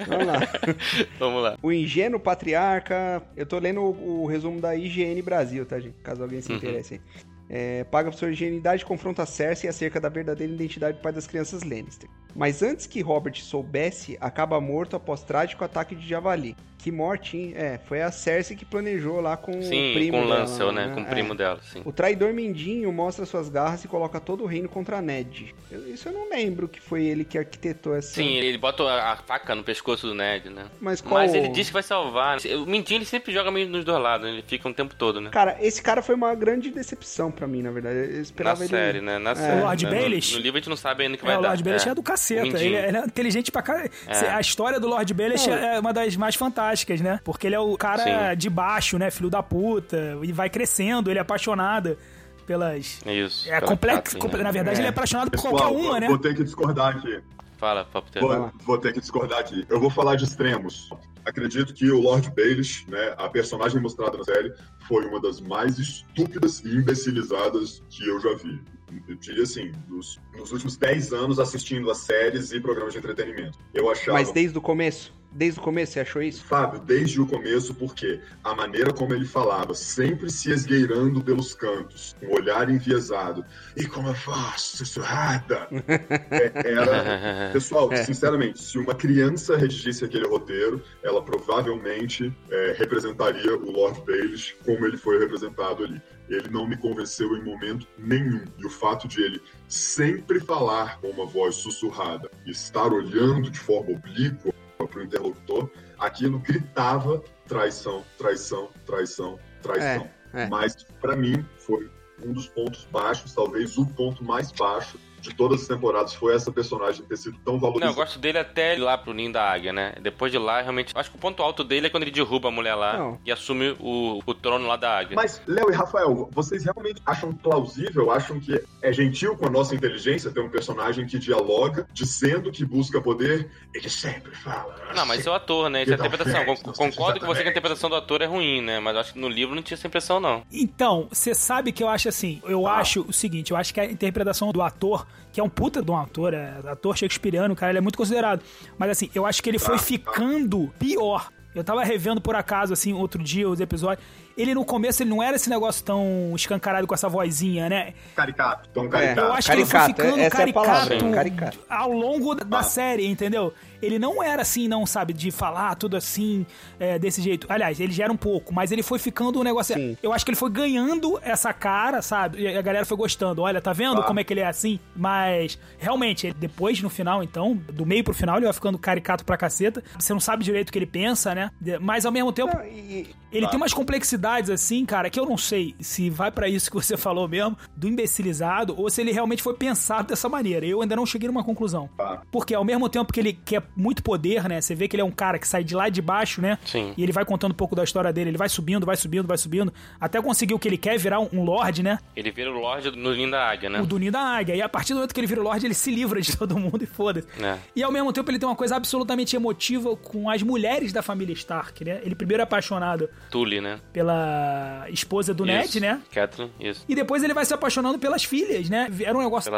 Vamos 0.08 0.26
lá. 0.26 0.39
Vamos 1.20 1.43
lá. 1.43 1.58
O 1.62 1.72
ingênuo 1.72 2.20
patriarca. 2.20 3.22
Eu 3.38 3.45
tô 3.45 3.60
lendo 3.60 3.82
o, 3.82 4.24
o 4.24 4.26
resumo 4.26 4.60
da 4.60 4.76
IGN 4.76 5.22
Brasil, 5.22 5.64
tá, 5.64 5.80
gente? 5.80 5.93
Caso 6.02 6.24
alguém 6.24 6.41
se 6.41 6.52
Uhum. 6.52 6.58
interesse 6.58 6.96
aí. 6.96 7.02
É, 7.50 7.84
paga 7.84 8.10
por 8.10 8.18
sua 8.18 8.32
ingenuidade 8.32 8.86
confronta 8.86 9.26
Cersei 9.26 9.70
acerca 9.70 10.00
da 10.00 10.10
verdadeira 10.10 10.52
identidade 10.54 10.98
do 10.98 11.02
pai 11.02 11.12
das 11.12 11.28
crianças 11.28 11.62
Lannister. 11.62 12.10
Mas 12.36 12.64
antes 12.64 12.88
que 12.88 13.02
Robert 13.02 13.36
soubesse, 13.36 14.18
acaba 14.20 14.60
morto 14.60 14.96
após 14.96 15.24
trágico 15.24 15.64
ataque 15.64 15.94
de 15.94 16.08
javali. 16.08 16.56
Que 16.84 16.92
morte, 16.92 17.38
hein? 17.38 17.54
É, 17.56 17.80
foi 17.88 18.02
a 18.02 18.12
Cersei 18.12 18.58
que 18.58 18.66
planejou 18.66 19.22
lá 19.22 19.38
com 19.38 19.54
Sim, 19.62 19.92
o 19.92 19.94
primo 19.94 20.18
com 20.18 20.24
o 20.26 20.28
dela, 20.28 20.40
Lancel, 20.42 20.72
né? 20.74 20.92
Com 20.94 21.00
o 21.02 21.04
É. 21.06 21.10
primo 21.10 21.34
dela, 21.34 21.60
sim. 21.64 21.82
O 21.86 21.94
traidor 21.94 22.34
Mendinho 22.34 22.92
mostra 22.92 23.26
suas 23.26 23.48
garras 23.48 23.86
e 23.86 23.88
coloca 23.88 24.20
todo 24.20 24.44
o 24.44 24.46
reino 24.46 24.68
contra 24.68 25.02
Ned. 25.02 25.56
Eu- 25.72 25.88
isso 25.94 26.10
eu 26.10 26.12
não 26.12 26.30
lembro 26.30 26.68
que 26.68 26.82
foi 26.82 27.06
ele 27.06 27.24
que 27.24 27.38
arquitetou 27.38 27.96
essa. 27.96 28.10
Sim, 28.14 28.34
ele 28.36 28.58
bota 28.58 28.84
a 28.84 29.14
a 29.14 29.16
faca 29.16 29.56
no 29.56 29.64
pescoço 29.64 30.08
do 30.08 30.14
Ned, 30.14 30.50
né? 30.50 30.66
Mas 30.82 31.00
qual. 31.00 31.22
Mas 31.22 31.34
ele 31.34 31.48
diz 31.50 31.68
que 31.68 31.74
vai 31.74 31.84
salvar. 31.84 32.36
né? 32.44 32.56
O 32.56 32.66
Mindinho 32.66 32.98
ele 32.98 33.06
sempre 33.06 33.32
joga 33.32 33.50
meio 33.50 33.70
nos 33.70 33.86
dois 33.86 34.02
lados, 34.02 34.28
né? 34.28 34.34
ele 34.34 34.44
fica 34.46 34.68
o 34.68 34.74
tempo 34.74 34.94
todo, 34.96 35.22
né? 35.22 35.30
Cara, 35.30 35.56
esse 35.62 35.82
cara 35.82 36.02
foi 36.02 36.16
uma 36.16 36.36
grande 36.36 36.70
decepção 36.70 37.32
pra 37.32 37.48
mim, 37.48 37.62
na 37.62 37.72
verdade. 37.72 37.96
Eu 37.98 38.16
Na 38.16 38.22
esperava 38.22 38.60
ele. 38.62 38.70
série, 38.70 39.00
né? 39.02 39.18
Na 39.20 39.36
série. 39.36 39.62
Lord 39.62 39.86
né? 39.86 39.92
Baelish? 39.92 40.32
No, 40.34 40.38
no 40.40 40.44
livro 40.44 40.58
a 40.58 40.60
gente 40.60 40.70
não 40.70 40.76
sabe 40.76 41.04
ainda 41.04 41.16
o 41.16 41.18
que 41.18 41.24
É, 41.24 41.28
vai 41.28 41.38
o 41.38 41.42
dar. 41.42 41.48
Lord 41.50 41.64
Baelish 41.64 41.88
é, 41.88 41.96
do 41.96 42.04
caceta. 42.04 42.42
O 42.42 42.46
Ele, 42.46 42.52
Mindinho. 42.54 42.78
ele 42.80 42.98
é 42.98 43.06
inteligente 43.06 43.52
pra 43.54 43.62
caralho. 43.62 43.90
É. 44.08 44.30
A 44.32 44.42
história 44.42 44.80
do 44.82 44.88
Lord 44.88 45.14
Baelish 45.14 45.48
é 45.48 45.80
uma 45.80 45.94
das 45.94 46.18
mais 46.18 46.36
fantásticas, 46.36 46.72
né? 47.01 47.19
Porque 47.24 47.47
ele 47.47 47.55
é 47.55 47.59
o 47.59 47.78
cara 47.78 48.32
Sim. 48.32 48.38
de 48.38 48.49
baixo, 48.49 48.97
né? 48.97 49.09
Filho 49.11 49.30
da 49.30 49.41
puta. 49.43 50.17
E 50.24 50.32
vai 50.32 50.49
crescendo, 50.49 51.09
ele 51.09 51.19
é 51.19 51.21
apaixonado 51.21 51.97
pelas. 52.45 53.01
Isso. 53.05 53.47
É 53.49 53.59
pela 53.59 53.71
complexo. 53.71 54.17
Né? 54.17 54.43
Na 54.43 54.51
verdade, 54.51 54.78
É. 54.78 54.80
ele 54.82 54.88
é 54.88 54.89
apaixonado 54.89 55.32
por 55.32 55.38
Pessoal, 55.38 55.53
qualquer 55.55 55.76
uma, 55.78 55.99
né? 55.99 56.07
vou 56.07 56.17
ter 56.17 56.36
que 56.36 56.43
discordar 56.43 56.97
aqui. 56.97 57.21
Fala, 57.57 57.86
Papo 57.86 58.09
Vou, 58.19 58.51
vou 58.65 58.78
ter 58.78 58.91
que 58.91 58.99
discordar 58.99 59.39
aqui. 59.39 59.65
Eu 59.69 59.80
vou 59.80 59.89
falar 59.89 60.15
de 60.15 60.26
extremos. 60.26 60.89
Acredito 61.24 61.74
que 61.74 61.89
o 61.89 62.01
Lord 62.01 62.30
Baelish, 62.36 62.86
né, 62.89 63.15
a 63.17 63.30
personagem 63.30 63.82
mostrada 63.82 64.17
na 64.17 64.24
série, 64.26 64.53
foi 64.86 65.05
uma 65.05 65.21
das 65.21 65.39
mais 65.39 65.80
estúpidas 65.80 66.59
e 66.59 66.76
imbecilizadas 66.76 67.82
que 67.89 68.05
eu 68.05 68.19
já 68.19 68.34
vi. 68.36 68.59
Eu 69.07 69.15
diria 69.15 69.43
assim, 69.43 69.71
nos, 69.88 70.19
nos 70.38 70.51
últimos 70.51 70.76
10 70.76 71.13
anos 71.13 71.39
assistindo 71.39 71.89
a 71.89 71.95
séries 71.95 72.51
e 72.51 72.59
programas 72.59 72.91
de 72.93 72.99
entretenimento. 72.99 73.57
Eu 73.74 73.89
achava. 73.89 74.13
Mas 74.17 74.32
desde 74.32 74.57
o 74.57 74.61
começo? 74.61 75.13
Desde 75.36 75.60
o 75.60 75.64
começo, 75.64 75.94
você 75.94 76.00
achou 76.00 76.22
isso? 76.22 76.44
Fábio, 76.44 76.80
desde 76.80 77.20
o 77.20 77.26
começo, 77.26 77.74
porque 77.74 78.22
a 78.44 78.54
maneira 78.54 78.94
como 78.94 79.14
ele 79.16 79.26
falava, 79.26 79.74
sempre 79.74 80.30
se 80.30 80.52
esgueirando 80.52 81.24
pelos 81.24 81.56
cantos, 81.56 82.16
com 82.20 82.28
o 82.28 82.36
olhar 82.36 82.70
enviesado. 82.70 83.44
E 83.76 83.86
como 83.88 84.10
eu 84.10 84.14
faço, 84.14 84.78
sussurrada? 84.78 85.68
É, 86.30 86.72
era. 86.72 87.50
Pessoal, 87.52 87.92
É. 87.92 88.04
sinceramente, 88.04 88.62
se 88.62 88.78
uma 88.78 88.94
criança 88.94 89.58
redigisse 89.58 90.04
aquele 90.06 90.28
roteiro, 90.28 90.84
ela 91.04 91.22
provavelmente 91.24 92.32
é, 92.50 92.76
representaria 92.78 93.56
o 93.56 93.72
Lord 93.72 94.02
Baelish 94.06 94.56
como 94.66 94.86
ele 94.86 94.98
foi 94.98 95.20
representado 95.20 95.84
ali. 95.84 96.02
Ele 96.30 96.50
não 96.50 96.68
me 96.68 96.78
convenceu 96.78 97.36
em 97.36 97.44
momento 97.44 97.88
nenhum. 97.98 98.44
E 98.58 98.66
o 98.66 98.70
fato 98.70 99.08
de 99.08 99.22
ele 99.22 99.42
sempre 99.68 100.40
falar 100.40 101.00
com 101.00 101.10
uma 101.10 101.26
voz 101.26 101.56
sussurrada 101.56 102.30
e 102.46 102.52
estar 102.52 102.92
olhando 102.92 103.50
de 103.50 103.60
forma 103.60 103.92
oblíqua 103.92 104.54
para 104.88 105.00
o 105.00 105.04
interlocutor, 105.04 105.70
aquilo 105.98 106.40
gritava 106.40 107.24
traição, 107.48 108.04
traição, 108.18 108.70
traição, 108.86 109.40
traição. 109.62 110.10
É, 110.34 110.44
é. 110.44 110.48
Mas, 110.48 110.76
para 111.02 111.16
mim, 111.16 111.46
foi 111.58 111.90
um 112.24 112.34
dos 112.34 112.48
pontos 112.48 112.86
baixos, 112.92 113.34
talvez 113.34 113.78
o 113.78 113.86
ponto 113.86 114.24
mais 114.24 114.52
baixo 114.52 114.98
de 115.24 115.34
todas 115.34 115.61
as 115.61 115.67
temporadas, 115.67 116.13
foi 116.13 116.36
essa 116.36 116.51
personagem 116.51 117.03
ter 117.05 117.15
sido 117.17 117.38
tão 117.45 117.53
Não, 117.53 117.59
valorizada. 117.61 117.91
eu 117.91 117.95
gosto 117.95 118.19
dele 118.19 118.38
até 118.38 118.76
ir 118.76 118.80
lá 118.80 118.97
pro 118.97 119.13
Ninho 119.13 119.32
da 119.32 119.49
Águia, 119.49 119.71
né? 119.71 119.93
Depois 120.01 120.32
de 120.32 120.38
lá, 120.38 120.61
realmente. 120.61 120.91
Acho 120.93 121.09
que 121.09 121.15
o 121.15 121.19
ponto 121.19 121.41
alto 121.41 121.63
dele 121.63 121.88
é 121.88 121.89
quando 121.89 122.03
ele 122.03 122.11
derruba 122.11 122.49
a 122.49 122.51
mulher 122.51 122.76
lá 122.76 122.97
Não. 122.97 123.19
e 123.26 123.32
assume 123.32 123.76
o, 123.80 124.21
o 124.26 124.34
trono 124.34 124.67
lá 124.67 124.76
da 124.76 124.97
Águia. 124.99 125.15
Mas, 125.15 125.41
Léo 125.47 125.71
e 125.71 125.74
Rafael, 125.74 126.30
vocês 126.34 126.65
realmente 126.65 127.01
acham 127.05 127.32
plausível, 127.34 128.11
acham 128.11 128.38
que 128.39 128.61
é 128.82 128.91
gentil 128.91 129.38
com 129.38 129.47
a 129.47 129.49
nossa 129.49 129.74
inteligência 129.74 130.30
ter 130.30 130.41
um 130.41 130.49
personagem 130.49 131.05
que 131.07 131.17
dialoga, 131.17 131.88
dizendo 131.93 132.51
que 132.51 132.65
busca 132.65 132.99
poder, 133.01 133.49
ele 133.74 133.89
sempre 133.89 134.36
fala. 134.36 134.76
Não, 134.93 135.05
mas 135.05 135.26
é 135.26 135.30
o 135.30 135.34
ator, 135.34 135.69
né? 135.69 135.84
Isso 135.84 135.91
é 135.91 135.95
a 135.95 135.97
interpretação. 135.97 136.43
Con- 136.45 136.57
não, 136.65 136.74
Concordo 136.74 137.19
com 137.21 137.26
você 137.28 137.41
que 137.43 137.47
a 137.47 137.51
interpretação 137.51 137.89
do 137.89 137.95
ator 137.95 138.21
é 138.21 138.26
ruim, 138.26 138.61
né? 138.61 138.80
Mas 138.82 138.93
eu 138.95 138.99
acho 138.99 139.13
que 139.13 139.19
no 139.19 139.30
livro 139.30 139.55
não 139.55 139.63
tinha 139.63 139.76
essa 139.76 139.88
impressão, 139.88 140.19
não. 140.19 140.43
Então, 140.51 141.07
você 141.09 141.34
sabe 141.34 141.71
que 141.71 141.82
eu 141.82 141.88
acho 141.88 142.09
assim, 142.09 142.41
eu 142.43 142.67
Ah. 142.67 142.80
acho 142.80 143.05
o 143.07 143.13
seguinte, 143.13 143.51
eu 143.51 143.57
acho 143.57 143.74
que 143.74 143.80
a 143.80 143.86
interpretação 143.86 144.51
do 144.51 144.61
ator, 144.61 145.07
que 145.32 145.39
é 145.39 145.43
um 145.43 145.49
puta 145.49 145.82
de 145.82 145.89
um 145.91 145.97
ator, 145.97 146.34
é 146.34 146.53
ator 146.68 146.95
shakespeariano, 146.97 147.55
cara, 147.55 147.72
ele 147.72 147.80
é 147.80 147.82
muito 147.82 147.97
considerado. 147.97 148.41
Mas 148.78 148.89
assim, 148.91 149.09
eu 149.16 149.26
acho 149.26 149.41
que 149.41 149.49
ele 149.49 149.59
foi 149.59 149.76
Tá, 149.76 149.80
tá. 149.82 149.84
ficando 149.88 150.72
pior. 150.80 151.30
Eu 151.55 151.64
tava 151.64 151.84
revendo 151.84 152.20
por 152.20 152.36
acaso, 152.36 152.74
assim, 152.74 152.93
outro 152.93 153.22
dia 153.22 153.47
os 153.47 153.59
episódios. 153.59 154.03
Ele 154.36 154.55
no 154.55 154.66
começo 154.66 155.03
ele 155.03 155.11
não 155.11 155.22
era 155.22 155.36
esse 155.36 155.47
negócio 155.47 155.84
tão 155.86 156.34
escancarado 156.36 156.88
com 156.88 156.95
essa 156.95 157.07
vozinha, 157.07 157.70
né? 157.70 157.93
Caricato, 158.16 158.68
tão 158.70 158.86
É, 158.86 158.89
caricato. 158.89 159.20
Eu 159.28 159.34
acho 159.34 159.47
caricato, 159.49 159.93
que 159.93 160.01
ele 160.01 160.09
foi 160.11 160.24
ficando 160.24 160.45
é 160.45 160.49
a 160.49 160.53
palavra, 160.53 160.88
caricato, 160.97 161.14
caricato. 161.14 161.59
ao 161.70 161.91
longo 161.91 162.34
da 162.34 162.59
Ah. 162.59 162.64
série, 162.64 163.05
entendeu? 163.05 163.53
Ele 163.84 164.00
não 164.00 164.22
era 164.24 164.42
assim, 164.42 164.68
não, 164.68 164.86
sabe, 164.86 165.14
de 165.14 165.30
falar 165.32 165.76
tudo 165.76 165.98
assim, 165.98 166.46
é, 166.80 166.98
desse 166.98 167.22
jeito. 167.22 167.46
Aliás, 167.50 167.80
ele 167.80 167.92
já 167.94 168.06
era 168.06 168.14
um 168.14 168.18
pouco, 168.18 168.54
mas 168.54 168.72
ele 168.72 168.84
foi 168.84 169.00
ficando 169.00 169.40
um 169.40 169.44
negócio. 169.44 169.76
Sim. 169.76 169.98
Eu 170.02 170.14
acho 170.14 170.24
que 170.26 170.32
ele 170.32 170.38
foi 170.38 170.50
ganhando 170.50 171.20
essa 171.22 171.52
cara, 171.54 172.02
sabe? 172.02 172.42
E 172.42 172.58
a 172.58 172.62
galera 172.62 172.86
foi 172.86 172.98
gostando. 172.98 173.42
Olha, 173.42 173.62
tá 173.62 173.74
vendo 173.74 174.02
Ah. 174.02 174.04
como 174.04 174.20
é 174.20 174.24
que 174.24 174.34
ele 174.34 174.40
é 174.42 174.48
assim? 174.48 174.80
Mas, 174.96 175.58
realmente, 175.78 176.32
depois, 176.34 176.82
no 176.82 176.90
final, 176.90 177.24
então, 177.24 177.56
do 177.72 177.86
meio 177.86 178.04
pro 178.04 178.14
final, 178.14 178.38
ele 178.38 178.46
vai 178.46 178.54
ficando 178.54 178.78
caricato 178.78 179.26
pra 179.26 179.38
caceta. 179.38 179.84
Você 179.98 180.14
não 180.14 180.20
sabe 180.20 180.44
direito 180.44 180.70
o 180.70 180.72
que 180.72 180.80
ele 180.80 180.86
pensa, 180.86 181.34
né? 181.36 181.52
Mas, 181.82 182.06
ao 182.06 182.12
mesmo 182.12 182.32
tempo, 182.32 182.56
Não, 182.56 182.64
e- 182.66 183.08
ele 183.32 183.46
Tá. 183.46 183.52
tem 183.52 183.58
umas 183.60 183.74
complexidades 183.74 184.50
assim, 184.50 184.86
cara, 184.86 185.10
que 185.10 185.20
eu 185.20 185.26
não 185.26 185.38
sei 185.38 185.76
se 185.80 186.10
vai 186.10 186.32
pra 186.32 186.48
isso 186.48 186.70
que 186.70 186.76
você 186.76 186.96
falou 186.98 187.28
mesmo, 187.28 187.58
do 187.76 187.88
imbecilizado, 187.88 188.76
ou 188.80 188.90
se 188.90 189.02
ele 189.02 189.12
realmente 189.12 189.42
foi 189.42 189.54
pensado 189.56 190.08
dessa 190.08 190.30
maneira. 190.30 190.66
Eu 190.66 190.82
ainda 190.82 190.96
não 190.96 191.06
cheguei 191.06 191.28
numa 191.28 191.44
conclusão. 191.44 191.90
Tá. 191.98 192.22
Porque 192.32 192.54
ao 192.54 192.64
mesmo 192.64 192.88
tempo 192.90 193.12
que 193.12 193.20
ele 193.20 193.34
quer 193.34 193.62
muito 193.76 194.03
poder, 194.03 194.47
né? 194.47 194.61
Você 194.61 194.76
vê 194.76 194.88
que 194.88 194.95
ele 194.95 195.01
é 195.01 195.05
um 195.05 195.11
cara 195.11 195.39
que 195.39 195.47
sai 195.47 195.63
de 195.63 195.76
lá 195.76 195.89
de 195.89 196.01
baixo, 196.01 196.41
né? 196.41 196.57
Sim. 196.65 196.93
E 196.97 197.03
ele 197.03 197.11
vai 197.11 197.26
contando 197.26 197.51
um 197.51 197.55
pouco 197.55 197.76
da 197.76 197.84
história 197.84 198.11
dele. 198.11 198.30
Ele 198.32 198.38
vai 198.38 198.49
subindo, 198.49 198.86
vai 198.86 198.95
subindo, 198.95 199.28
vai 199.28 199.38
subindo, 199.38 199.74
até 199.99 200.21
conseguir 200.21 200.53
o 200.53 200.59
que 200.59 200.67
ele 200.67 200.78
quer, 200.78 200.97
virar 200.97 201.19
um, 201.19 201.30
um 201.34 201.43
lord, 201.43 201.84
né? 201.84 201.99
Ele 202.15 202.32
vira 202.32 202.51
o 202.51 202.53
Lorde 202.53 202.91
no 202.91 203.13
Ninho 203.13 203.32
da 203.32 203.49
Águia, 203.49 203.69
né? 203.69 203.82
O 203.82 203.86
do 203.86 203.97
Ninho 203.97 204.11
da 204.11 204.21
Águia. 204.21 204.55
E 204.55 204.61
a 204.61 204.69
partir 204.69 204.93
do 204.93 204.97
momento 204.97 205.13
que 205.13 205.19
ele 205.19 205.28
vira 205.28 205.41
o 205.41 205.43
lord, 205.43 205.65
ele 205.65 205.74
se 205.74 205.91
livra 205.91 206.21
de 206.21 206.36
todo 206.38 206.57
mundo 206.57 206.84
e 206.84 206.88
foda-se. 206.88 207.28
É. 207.41 207.57
E 207.76 207.84
ao 207.84 207.91
mesmo 207.91 208.11
tempo 208.13 208.30
ele 208.30 208.39
tem 208.39 208.47
uma 208.47 208.55
coisa 208.55 208.76
absolutamente 208.76 209.36
emotiva 209.36 209.95
com 209.95 210.30
as 210.30 210.41
mulheres 210.41 210.91
da 210.93 211.01
família 211.01 211.34
Stark, 211.34 211.84
né? 211.84 212.01
Ele 212.03 212.15
primeiro 212.15 212.41
é 212.41 212.43
apaixonado 212.43 213.09
Tully, 213.30 213.61
né? 213.61 213.80
pela 213.91 214.86
esposa 214.89 215.34
do 215.34 215.45
Ned, 215.45 215.69
Isso. 215.69 215.80
né? 215.80 216.01
Catherine, 216.11 216.51
isso. 216.59 216.86
E 216.88 216.95
depois 216.95 217.24
ele 217.24 217.34
vai 217.34 217.45
se 217.45 217.53
apaixonando 217.53 217.97
pelas 217.99 218.24
filhas, 218.24 218.69
né? 218.69 218.88
Era 219.01 219.17
um 219.17 219.21
negócio 219.21 219.51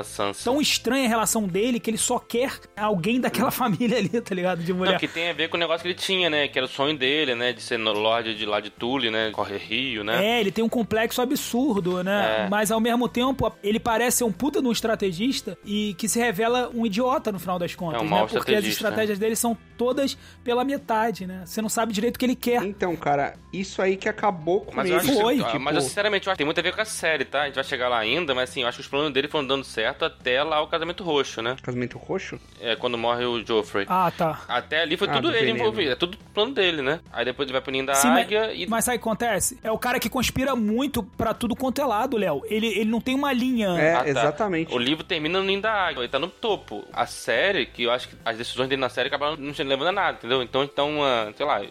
tão 0.43 0.61
estranho 0.61 1.05
a 1.05 1.09
relação 1.09 1.47
dele 1.47 1.79
que 1.79 1.89
ele 1.89 1.97
só 1.97 2.19
quer 2.19 2.51
alguém 2.75 3.19
daquela 3.19 3.51
família 3.51 3.97
ali, 3.97 4.04
tá 4.21 4.33
ligado? 4.35 4.63
De 4.63 4.73
mulher. 4.73 4.93
Não, 4.93 4.99
que 4.99 5.07
tem 5.07 5.29
a 5.29 5.33
ver 5.33 5.49
com 5.49 5.57
o 5.57 5.59
negócio 5.59 5.81
que 5.81 5.87
ele 5.89 5.95
tinha, 5.95 6.29
né? 6.29 6.47
Que 6.47 6.57
era 6.59 6.65
o 6.65 6.69
sonho 6.69 6.97
dele, 6.97 7.35
né? 7.35 7.53
De 7.53 7.61
ser 7.61 7.77
Lorde 7.77 8.35
de 8.35 8.45
lá 8.45 8.59
de 8.59 8.69
Tully, 8.69 9.09
né? 9.09 9.31
Corre 9.31 9.57
Rio, 9.57 10.03
né? 10.03 10.25
É, 10.25 10.39
ele 10.39 10.51
tem 10.51 10.63
um 10.63 10.69
complexo 10.69 11.21
absurdo, 11.21 12.03
né? 12.03 12.45
É. 12.45 12.49
Mas 12.49 12.71
ao 12.71 12.79
mesmo 12.79 13.07
tempo, 13.07 13.51
ele 13.63 13.79
parece 13.79 14.17
ser 14.17 14.23
um 14.23 14.31
puta 14.31 14.61
de 14.61 14.67
um 14.67 14.71
estrategista 14.71 15.57
e 15.65 15.93
que 15.97 16.07
se 16.07 16.19
revela 16.19 16.69
um 16.73 16.85
idiota 16.85 17.31
no 17.31 17.39
final 17.39 17.57
das 17.59 17.75
contas, 17.75 18.01
É 18.01 18.03
um 18.03 18.09
né? 18.09 18.17
Porque 18.21 18.35
as 18.37 18.41
estrategista, 18.43 18.69
estratégias 18.87 19.19
dele 19.19 19.35
são 19.35 19.57
todas 19.77 20.17
pela 20.43 20.63
metade, 20.63 21.27
né? 21.27 21.43
Você 21.45 21.61
não 21.61 21.69
sabe 21.69 21.93
direito 21.93 22.15
o 22.15 22.19
que 22.19 22.25
ele 22.25 22.35
quer. 22.35 22.63
Então, 22.63 22.95
cara, 22.95 23.35
isso 23.51 23.81
aí 23.81 23.97
que 23.97 24.07
acabou 24.09 24.61
com 24.61 24.75
Mas 24.75 24.85
ele. 24.85 24.95
eu 24.95 24.99
acho 24.99 25.07
que, 25.11 25.21
Foi, 25.21 25.37
tipo- 25.43 25.59
mas 25.59 25.75
eu 25.75 25.81
sinceramente 25.81 26.27
eu 26.27 26.31
acho 26.31 26.35
que 26.35 26.39
tem 26.39 26.45
muito 26.45 26.59
a 26.59 26.63
ver 26.63 26.73
com 26.73 26.81
a 26.81 26.85
série, 26.85 27.25
tá? 27.25 27.41
A 27.43 27.45
gente 27.45 27.55
vai 27.55 27.63
chegar 27.63 27.89
lá 27.89 27.99
ainda, 27.99 28.33
mas 28.33 28.49
assim, 28.49 28.61
eu 28.61 28.67
acho 28.67 28.77
que 28.77 28.81
os 28.83 28.87
planos 28.87 29.11
dele 29.13 29.27
foram 29.27 29.45
dando 29.47 29.63
certo 29.63 30.05
até 30.05 30.41
lá 30.43 30.61
o 30.61 30.67
casamento 30.67 31.03
roxo, 31.03 31.41
né? 31.41 31.55
Casamento 31.61 31.97
roxo? 31.97 32.39
É 32.59 32.75
quando 32.75 32.97
morre 32.97 33.25
o 33.25 33.45
Joffrey. 33.45 33.84
Ah, 33.87 34.11
tá. 34.15 34.41
Até 34.47 34.81
ali 34.81 34.97
foi 34.97 35.07
Ah, 35.09 35.13
tudo 35.13 35.29
do 35.29 35.35
ele 35.35 35.47
veneno. 35.47 35.59
envolvido, 35.59 35.91
é 35.91 35.95
tudo 35.95 36.17
plano 36.33 36.53
dele, 36.53 36.81
né? 36.81 36.99
Aí 37.13 37.23
depois 37.25 37.45
ele 37.47 37.53
vai 37.53 37.61
pro 37.61 37.71
ninho 37.71 37.85
da 37.85 37.93
Sim, 37.95 38.09
mas, 38.09 38.25
águia 38.25 38.53
e. 38.53 38.67
mas 38.67 38.85
sabe 38.85 38.97
o 38.97 38.99
que 39.01 39.07
acontece? 39.07 39.59
É 39.63 39.71
o 39.71 39.77
cara 39.77 39.99
que 39.99 40.09
conspira 40.09 40.55
muito 40.55 41.03
pra 41.03 41.33
tudo 41.33 41.55
quanto 41.55 41.81
é 41.81 41.85
lado, 41.85 42.17
Léo. 42.17 42.41
Ele, 42.45 42.67
ele 42.67 42.89
não 42.89 42.99
tem 43.01 43.15
uma 43.15 43.31
linha. 43.33 43.69
É, 43.79 43.93
Ah, 43.93 44.03
tá. 44.03 44.09
exatamente. 44.09 44.73
O 44.73 44.77
livro 44.77 45.03
termina 45.03 45.39
no 45.39 45.45
ninho 45.45 45.61
da 45.61 45.71
águia, 45.71 45.99
ele 46.01 46.07
tá 46.09 46.19
no 46.19 46.27
topo. 46.27 46.83
A 46.93 47.05
série, 47.05 47.65
que 47.65 47.83
eu 47.83 47.91
acho 47.91 48.09
que 48.09 48.15
as 48.25 48.37
decisões 48.37 48.67
dele 48.69 48.81
na 48.81 48.89
série 48.89 49.07
acabaram 49.07 49.35
não 49.37 49.53
levando 49.65 49.87
a 49.87 49.91
nada, 49.91 50.17
entendeu? 50.17 50.41
Então, 50.43 50.63
então 50.63 51.03
ah, 51.03 51.31
sei 51.35 51.45
lá, 51.45 51.61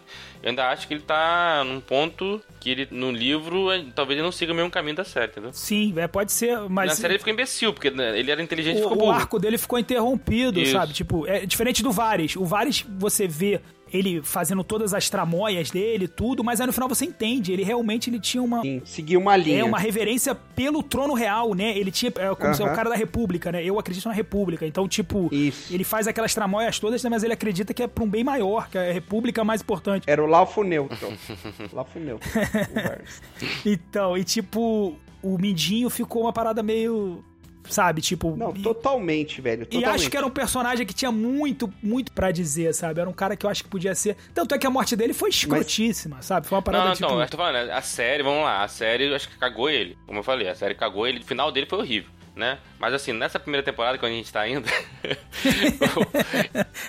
eu 0.45 0.51
ainda 0.51 0.68
acho 0.68 0.86
que 0.86 0.92
ele 0.92 1.01
tá 1.01 1.64
num 1.64 1.80
ponto 1.80 2.38
que 2.61 2.68
ele, 2.68 2.88
no 2.90 3.11
livro, 3.11 3.72
eh, 3.72 3.82
talvez 3.95 4.18
ele 4.18 4.24
não 4.26 4.30
siga 4.30 4.53
o 4.53 4.55
mesmo 4.55 4.70
caminho 4.70 4.95
da 4.95 5.03
série, 5.03 5.32
entendeu? 5.32 5.51
Sim, 5.55 5.95
é, 5.97 6.07
pode 6.07 6.32
ser, 6.32 6.68
mas. 6.68 6.90
na 6.90 6.95
série 6.95 7.14
ele 7.14 7.18
ficou 7.18 7.32
imbecil, 7.32 7.72
porque 7.72 7.90
né, 7.90 8.18
ele 8.18 8.30
era 8.30 8.42
inteligente 8.42 8.76
e 8.76 8.82
ficou 8.82 8.92
o, 8.92 8.97
o 8.97 8.99
burro. 8.99 9.12
arco 9.12 9.38
dele 9.38 9.57
ficou 9.57 9.78
interrompido, 9.78 10.61
Isso. 10.61 10.72
sabe? 10.72 10.92
Tipo, 10.92 11.26
é 11.26 11.47
diferente 11.47 11.82
do 11.82 11.90
Vares. 11.90 12.36
O 12.36 12.45
Vares, 12.45 12.84
você 12.86 13.26
vê 13.26 13.59
ele 13.95 14.20
fazendo 14.22 14.64
todas 14.64 14.92
as 14.92 15.09
tramóias 15.09 15.70
dele, 15.70 16.09
tudo, 16.09 16.42
mas 16.42 16.61
aí 16.61 16.66
no 16.66 16.72
final 16.72 16.88
você 16.88 17.05
entende. 17.05 17.53
Ele 17.53 17.62
realmente 17.62 18.11
ele 18.11 18.18
tinha 18.18 18.42
uma. 18.42 18.61
Sim, 18.61 18.82
seguir 18.84 19.16
uma 19.16 19.36
linha. 19.36 19.61
É 19.61 19.64
uma 19.64 19.78
reverência 19.78 20.34
pelo 20.34 20.82
trono 20.82 21.14
real, 21.14 21.55
né? 21.55 21.78
Ele 21.78 21.92
tinha. 21.92 22.12
É, 22.16 22.34
como 22.34 22.55
se 22.55 22.62
é 22.62 22.64
o 22.64 22.74
cara 22.74 22.90
da 22.90 22.97
República, 22.97 23.53
né? 23.53 23.64
Eu 23.64 23.78
acredito 23.78 24.09
na 24.09 24.14
República. 24.14 24.66
Então, 24.66 24.88
tipo, 24.88 25.32
Isso. 25.32 25.72
ele 25.72 25.84
faz 25.84 26.09
aquelas 26.09 26.34
tramóias 26.34 26.78
todas, 26.80 27.03
né? 27.05 27.09
mas 27.09 27.22
ele 27.22 27.32
acredita 27.32 27.72
que 27.72 27.84
é 27.84 27.86
pra 27.86 28.03
um 28.03 28.09
bem 28.09 28.24
maior, 28.24 28.68
que 28.68 28.76
a 28.76 28.92
República 28.92 29.40
é 29.40 29.45
mais 29.45 29.61
importante. 29.61 30.05
Era 30.11 30.22
o 30.22 30.26
Laufo 30.26 30.64
Neutro. 30.64 31.12
Laufo 31.72 32.01
Neutro. 32.01 32.28
Então, 33.64 34.16
e 34.16 34.24
tipo, 34.24 34.97
o 35.22 35.38
Mindinho 35.38 35.88
ficou 35.88 36.22
uma 36.22 36.32
parada 36.32 36.62
meio. 36.62 37.24
Sabe, 37.69 38.03
tipo. 38.03 38.37
Não, 38.37 38.53
e- 38.55 38.62
totalmente, 38.62 39.41
velho. 39.41 39.62
E 39.62 39.67
Totalmente. 39.67 40.01
acho 40.03 40.11
que 40.11 40.17
era 40.17 40.27
um 40.27 40.31
personagem 40.31 40.87
que 40.87 40.93
tinha 40.93 41.11
muito, 41.11 41.73
muito 41.83 42.12
pra 42.12 42.31
dizer, 42.31 42.75
sabe? 42.75 43.01
Era 43.01 43.09
um 43.09 43.12
cara 43.12 43.37
que 43.37 43.47
eu 43.47 43.51
acho 43.51 43.65
que 43.65 43.71
podia 43.71 43.95
ser. 43.95 44.17
Tanto 44.35 44.55
é 44.55 44.59
que 44.59 44.67
a 44.67 44.71
morte 44.71 44.95
dele 44.95 45.15
foi 45.15 45.31
escrotíssima, 45.31 46.21
sabe? 46.23 46.47
Foi 46.47 46.57
uma 46.57 46.62
parada 46.62 46.85
Não, 46.87 46.93
tipo. 46.95 47.07
então, 47.07 47.21
eu 47.23 47.29
tô 47.29 47.37
falando, 47.39 47.71
a 47.71 47.81
série, 47.83 48.23
vamos 48.23 48.45
lá, 48.45 48.62
a 48.62 48.69
série 48.69 49.07
eu 49.09 49.15
acho 49.17 49.29
que 49.29 49.39
cagou 49.39 49.71
ele. 49.71 49.97
Como 50.07 50.19
eu 50.19 50.23
falei, 50.23 50.49
a 50.49 50.55
série 50.55 50.75
cagou 50.75 51.07
ele, 51.07 51.21
o 51.21 51.25
final 51.25 51.51
dele 51.51 51.67
foi 51.67 51.79
horrível, 51.79 52.11
né? 52.37 52.59
Mas 52.79 52.93
assim, 52.93 53.12
nessa 53.12 53.41
primeira 53.41 53.65
temporada, 53.65 53.97
quando 53.99 54.12
a 54.12 54.17
gente 54.17 54.33
tá 54.33 54.47
indo, 54.47 54.69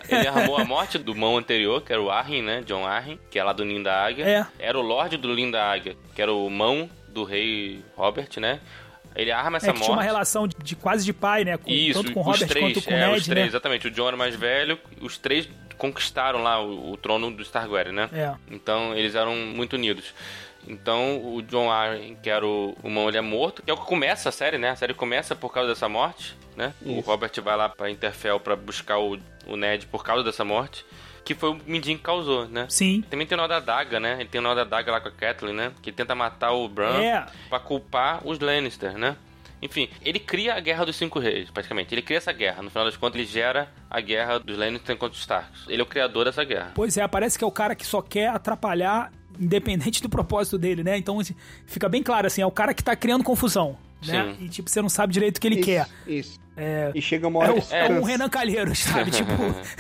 ele 0.10 0.28
arrumou 0.28 0.58
a 0.58 0.66
morte 0.66 0.98
do 0.98 1.16
mão 1.16 1.38
anterior, 1.38 1.82
que 1.82 1.92
era 1.94 2.02
o 2.02 2.10
Arryn, 2.10 2.42
né? 2.42 2.64
John 2.66 2.86
Arryn, 2.86 3.18
que 3.30 3.40
é 3.40 3.44
lá 3.44 3.54
do 3.54 3.64
Ninho 3.66 3.84
da 3.84 4.04
Águia. 4.04 4.26
É. 4.26 4.46
Era 4.60 4.78
o 4.78 4.82
Lorde 4.82 5.18
do 5.18 5.34
Ninho 5.34 5.52
da 5.52 5.72
Águia, 5.72 5.96
que 6.14 6.22
era 6.22 6.34
o 6.34 6.50
mão 6.50 6.90
do 7.10 7.24
rei 7.24 7.84
Robert, 7.96 8.30
né? 8.38 8.60
Ele 9.16 9.32
arma 9.32 9.58
essa 9.58 9.70
é, 9.70 9.74
que 9.74 9.80
tinha 9.80 9.90
uma 9.90 9.96
morte. 9.96 10.06
relação 10.06 10.48
de, 10.48 10.56
de 10.58 10.76
quase 10.76 11.06
de 11.06 11.14
pai, 11.14 11.44
né? 11.46 11.58
Com, 11.58 11.70
Isso, 11.70 12.02
tanto 12.02 12.14
com 12.14 12.20
o 12.20 12.24
os 12.24 12.28
Robert 12.28 12.48
três, 12.48 12.66
quanto 12.66 12.86
com 12.86 12.92
o 12.92 12.98
é, 12.98 13.08
Ned, 13.08 13.18
os 13.18 13.26
três, 13.26 13.46
né? 13.46 13.48
exatamente. 13.50 13.88
O 13.88 13.92
John 13.92 14.08
era 14.08 14.16
o 14.16 14.20
mais 14.20 14.36
velho, 14.36 14.78
os 15.02 15.18
três 15.18 15.48
conquistaram 15.78 16.42
lá 16.44 16.62
o, 16.62 16.92
o 16.92 16.98
trono 16.98 17.32
do 17.32 17.46
Targaryen, 17.46 17.94
né? 17.94 18.10
É. 18.14 18.34
Então 18.52 18.94
eles 18.96 19.16
eram 19.16 19.36
muito 19.36 19.74
unidos. 19.74 20.14
Então 20.68 21.24
o 21.24 21.42
John 21.44 21.72
Arryn, 21.72 22.16
que 22.16 22.30
era 22.30 22.46
o, 22.46 22.76
o 22.82 22.90
mão, 22.90 23.08
ele 23.08 23.18
é 23.18 23.22
morto, 23.22 23.62
que 23.62 23.70
é 23.70 23.74
o 23.74 23.78
que 23.78 23.86
começa 23.86 24.30
a 24.30 24.32
série, 24.32 24.58
né? 24.58 24.72
A 24.72 24.76
série 24.76 24.94
começa 24.94 25.36
por 25.36 25.54
causa 25.54 25.70
dessa 25.70 25.88
morte, 25.88 26.36
né? 26.56 26.74
O 26.82 27.00
Isso. 27.00 27.02
Robert 27.02 27.32
vai 27.44 27.56
lá 27.56 27.70
pra 27.70 27.90
Interfell 27.90 28.40
pra 28.40 28.56
buscar 28.56 28.98
o, 28.98 29.20
o 29.46 29.56
Ned 29.56 29.86
por 29.88 30.04
causa 30.04 30.24
dessa 30.24 30.44
morte, 30.44 30.86
que 31.26 31.34
foi 31.36 31.50
o 31.50 31.60
Mindinho 31.66 31.98
que 31.98 32.04
causou, 32.04 32.48
né? 32.48 32.68
Sim. 32.70 33.04
Também 33.10 33.26
tem 33.28 33.36
o 33.38 33.42
nó 33.42 33.48
da 33.48 33.60
daga, 33.60 34.00
né? 34.00 34.18
Ele 34.20 34.30
tem 34.30 34.40
o 34.40 34.44
nó 34.44 34.54
da 34.56 34.64
daga 34.64 34.92
lá 34.92 35.02
com 35.02 35.08
a 35.10 35.12
Catelyn, 35.12 35.54
né? 35.54 35.72
Que 35.82 35.92
tenta 35.92 36.14
matar 36.16 36.52
o 36.54 36.70
Bran 36.70 37.02
É. 37.02 37.26
pra 37.50 37.60
culpar 37.60 38.26
os 38.26 38.40
Lannister, 38.40 38.98
né? 38.98 39.18
Enfim, 39.62 39.90
ele 40.04 40.20
cria 40.20 40.54
a 40.54 40.60
Guerra 40.60 40.86
dos 40.86 40.96
Cinco 40.96 41.18
Reis, 41.18 41.50
praticamente. 41.50 41.94
Ele 41.96 42.02
cria 42.04 42.18
essa 42.20 42.32
guerra. 42.32 42.62
No 42.62 42.70
final 42.70 42.86
das 42.86 42.96
contas, 42.96 43.20
ele 43.20 43.28
gera 43.28 43.72
a 43.90 44.00
guerra 44.00 44.38
dos 44.38 44.56
Lannister 44.56 44.96
contra 44.98 45.14
os 45.16 45.20
Starks. 45.22 45.64
Ele 45.68 45.82
é 45.82 45.84
o 45.84 45.88
criador 45.88 46.26
dessa 46.26 46.44
guerra. 46.44 46.72
Pois 46.76 46.96
é, 46.98 47.08
parece 47.08 47.38
que 47.38 47.44
é 47.44 47.48
o 47.48 47.52
cara 47.52 47.74
que 47.74 47.86
só 47.86 48.02
quer 48.02 48.28
atrapalhar, 48.30 49.12
independente 49.40 50.04
do 50.04 50.10
propósito 50.10 50.58
dele, 50.60 50.84
né? 50.84 50.96
Então 50.98 51.20
assim, 51.20 51.34
fica 51.66 51.90
bem 51.90 52.04
claro 52.04 52.28
assim, 52.28 52.42
é 52.42 52.46
o 52.46 52.52
cara 52.52 52.74
que 52.74 52.84
tá 52.84 52.96
criando 52.96 53.24
confusão, 53.24 53.76
né? 54.06 54.36
Sim. 54.38 54.46
E 54.46 54.50
tipo, 54.50 54.70
você 54.70 54.82
não 54.82 54.90
sabe 54.90 55.14
direito 55.14 55.38
o 55.38 55.42
que 55.42 55.48
ele 55.48 55.56
Isso, 55.56 55.66
quer. 55.66 55.88
Isso. 56.06 56.40
É, 56.58 56.92
E 56.96 57.02
chega 57.02 57.28
uma 57.28 57.44
É, 57.44 57.50
hora 57.50 57.60
o, 57.60 57.62
que 57.62 57.74
é 57.76 57.90
um. 57.90 58.02
Renan 58.04 58.30
Calheiros, 58.30 58.80
sabe? 58.84 59.12
tipo. 59.12 59.32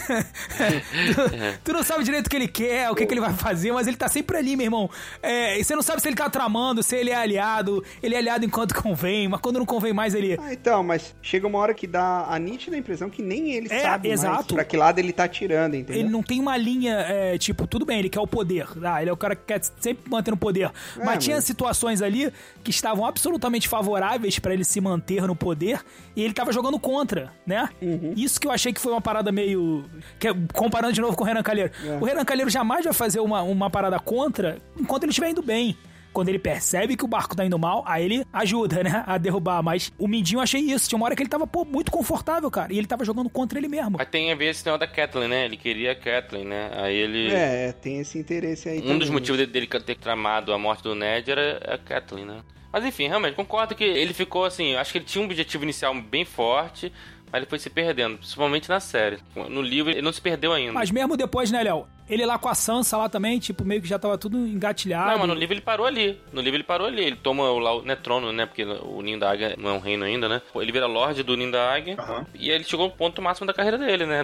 tu, 0.06 1.64
tu 1.64 1.74
não 1.74 1.84
sabe 1.84 2.04
direito 2.04 2.28
o 2.28 2.30
que 2.30 2.36
ele 2.36 2.48
quer, 2.48 2.90
o 2.92 2.96
que, 2.96 3.06
que 3.06 3.14
ele 3.14 3.22
vai 3.22 3.34
fazer, 3.34 3.72
mas 3.72 3.88
ele 3.88 3.98
tá 3.98 4.08
sempre 4.08 4.38
ali, 4.38 4.56
meu 4.56 4.66
irmão. 4.66 4.90
É, 5.22 5.60
e 5.60 5.64
você 5.64 5.76
não 5.76 5.82
sabe 5.82 6.02
se 6.02 6.08
ele 6.08 6.16
tá 6.16 6.30
tramando, 6.30 6.84
se 6.84 6.96
ele 6.96 7.10
é 7.12 7.16
aliado, 7.16 7.84
ele 8.02 8.16
é 8.16 8.18
aliado 8.18 8.46
enquanto 8.46 8.74
convém, 8.82 9.28
mas 9.28 9.40
quando 9.42 9.58
não 9.60 9.66
convém 9.66 9.94
mais, 9.94 10.14
ele. 10.14 10.38
Ah, 10.42 10.54
então, 10.54 10.84
mas 10.84 11.16
chega 11.22 11.48
uma 11.48 11.60
hora 11.60 11.74
que 11.74 11.88
dá 11.88 12.26
a 12.30 12.38
nítida 12.40 12.78
impressão 12.78 13.10
que 13.10 13.22
nem 13.22 13.52
ele 13.54 13.68
É, 13.72 13.80
sabe 13.82 14.10
mais 14.10 14.20
exato. 14.22 14.56
pra 14.56 14.64
que 14.66 14.76
lado 14.78 15.00
ele 15.00 15.14
tá 15.14 15.28
tirando, 15.28 15.76
entendeu? 15.76 16.02
Ele 16.02 16.10
não 16.10 16.22
tem 16.24 16.40
uma 16.40 16.58
linha, 16.58 16.96
é, 17.08 17.38
tipo, 17.38 17.66
tudo 17.68 17.86
bem, 17.86 18.00
ele 18.00 18.10
quer 18.10 18.20
o 18.20 18.28
poder. 18.28 18.68
Ah, 18.84 19.02
ele 19.02 19.10
é 19.10 19.14
o 19.14 19.18
cara 19.18 19.36
que 19.36 19.44
quer 19.46 19.62
sempre 19.80 20.10
manter 20.10 20.32
no 20.32 20.38
poder. 20.38 20.72
mas 20.98 21.16
É, 21.16 21.18
tinha 21.18 21.36
mas- 21.38 21.46
situações 21.46 22.02
ali 22.02 22.32
que 22.64 22.72
estavam 22.72 23.06
absolutamente 23.06 23.68
favoráveis 23.68 24.40
pra 24.40 24.54
ele 24.54 24.64
se 24.64 24.82
manter 24.82 25.22
no 25.28 25.36
poder 25.36 25.80
e 26.16 26.24
ele 26.24 26.34
tava 26.34 26.52
jogando 26.52 26.65
contra, 26.80 27.32
né? 27.46 27.70
Uhum. 27.82 28.14
Isso 28.16 28.40
que 28.40 28.48
eu 28.48 28.52
achei 28.52 28.74
que 28.74 28.82
foi 28.82 28.92
uma 28.92 29.02
parada 29.02 29.32
meio. 29.32 29.86
que 30.20 30.28
é- 30.28 30.34
comparando 30.54 30.94
de 30.94 31.02
novo 31.02 31.16
com 31.16 31.24
o 31.24 31.28
Renan 31.28 31.44
Calheiro. 31.44 31.72
É. 31.86 31.98
O 32.02 32.06
Renan 32.06 32.26
Calheiro 32.26 32.50
jamais 32.50 32.84
vai 32.84 32.94
fazer 32.94 33.20
uma, 33.20 33.42
uma 33.42 33.70
parada 33.70 34.00
contra 34.00 34.58
enquanto 34.80 35.04
ele 35.04 35.12
estiver 35.12 35.30
indo 35.30 35.42
bem. 35.42 35.78
Quando 36.16 36.30
ele 36.30 36.40
percebe 36.40 36.96
que 36.96 37.04
o 37.04 37.08
barco 37.10 37.36
tá 37.36 37.46
indo 37.46 37.60
mal, 37.60 37.84
aí 37.86 38.06
ele 38.06 38.26
ajuda, 38.32 38.82
né? 38.82 39.04
A 39.06 39.18
derrubar. 39.18 39.62
Mas 39.62 39.92
o 39.98 40.08
Mindinho 40.08 40.40
achei 40.40 40.62
isso. 40.62 40.88
Tinha 40.88 40.96
uma 40.96 41.06
hora 41.08 41.14
que 41.16 41.22
ele 41.22 41.30
tava, 41.30 41.46
pô, 41.46 41.66
muito 41.66 41.92
confortável, 41.92 42.50
cara. 42.50 42.72
E 42.72 42.78
ele 42.78 42.88
tava 42.88 43.04
jogando 43.04 43.30
contra 43.30 43.60
ele 43.60 43.68
mesmo. 43.68 43.98
Mas 43.98 44.08
tem 44.08 44.32
a 44.32 44.36
ver 44.36 44.52
esse 44.52 44.66
negócio 44.66 44.88
da 44.88 44.88
Catelyn, 44.88 45.28
né? 45.28 45.44
Ele 45.44 45.58
queria 45.58 45.92
a 45.92 45.96
Catelyn, 45.96 46.46
né? 46.46 46.72
Aí 46.74 46.96
ele... 46.96 47.34
É, 47.34 47.74
tem 47.74 48.00
esse 48.00 48.18
interesse 48.18 48.70
aí 48.70 48.78
Um 48.78 48.82
também. 48.84 49.00
dos 49.00 49.10
motivos 49.10 49.46
dele- 49.46 49.68
ter 49.68 49.96
tramado 49.98 50.54
a 50.54 50.58
morte 50.58 50.84
do 50.84 50.96
Ned 50.96 51.30
era 51.30 51.60
a 51.74 51.78
Catelyn, 51.78 52.24
né? 52.24 52.38
Mas 52.72 52.86
enfim, 52.86 53.10
realmente, 53.10 53.36
concordo 53.36 53.76
que 53.76 53.84
ele 53.84 54.14
ficou 54.14 54.46
assim... 54.46 54.74
Acho 54.76 54.94
que 54.94 55.00
ele 55.00 55.06
tinha 55.06 55.22
um 55.22 55.26
objetivo 55.26 55.66
inicial 55.66 55.94
bem 55.94 56.24
forte, 56.24 56.94
mas 57.30 57.42
ele 57.42 57.50
foi 57.50 57.60
se 57.60 57.70
perdendo, 57.70 58.18
principalmente 58.20 58.70
na 58.70 58.80
série. 58.80 59.18
No 59.36 59.62
livro, 59.62 59.92
ele 59.92 60.02
não 60.02 60.14
se 60.14 60.22
perdeu 60.22 60.54
ainda. 60.54 60.72
Mas 60.72 60.92
mesmo 60.92 61.18
depois, 61.18 61.52
né, 61.52 61.62
Léo? 61.62 61.86
Ele 62.10 62.26
lá 62.26 62.38
com 62.38 62.48
a 62.50 62.56
Sansa 62.56 62.98
lá 62.98 63.10
também, 63.10 63.40
tipo, 63.40 63.64
meio 63.66 63.82
que 63.82 63.88
já 63.88 63.98
tava 63.98 64.18
tudo 64.18 64.38
engatilhado. 64.38 65.12
Não, 65.12 65.20
mas 65.20 65.28
no 65.28 65.34
livro 65.34 65.54
ele 65.54 65.62
parou 65.62 65.86
ali. 65.86 66.20
No 66.32 66.42
livro 66.42 66.58
ele 66.58 66.64
parou 66.64 66.88
ali. 66.88 67.04
Ele 67.04 67.16
toma 67.16 67.50
o, 67.50 67.60
lá, 67.60 67.74
o 67.76 67.82
né, 67.82 67.96
trono, 67.96 68.32
né? 68.32 68.46
Porque 68.46 68.64
o 68.64 69.02
Ninho 69.02 69.20
da 69.20 69.32
Águia 69.32 69.56
não 69.58 69.70
é 69.72 69.74
um 69.74 69.80
reino 69.80 70.06
ainda, 70.06 70.30
né? 70.30 70.42
Ele 70.56 70.72
vira 70.72 70.86
Lorde 70.86 71.24
do 71.24 71.36
Ninho 71.36 71.52
da 71.52 71.74
Águia. 71.74 71.96
Aham. 72.00 72.26
E 72.36 72.50
ele 72.52 72.64
chegou 72.64 72.86
ao 72.86 72.92
ponto 72.92 73.22
máximo 73.22 73.48
da 73.48 73.54
carreira 73.54 73.78
dele, 73.78 74.06
né? 74.06 74.24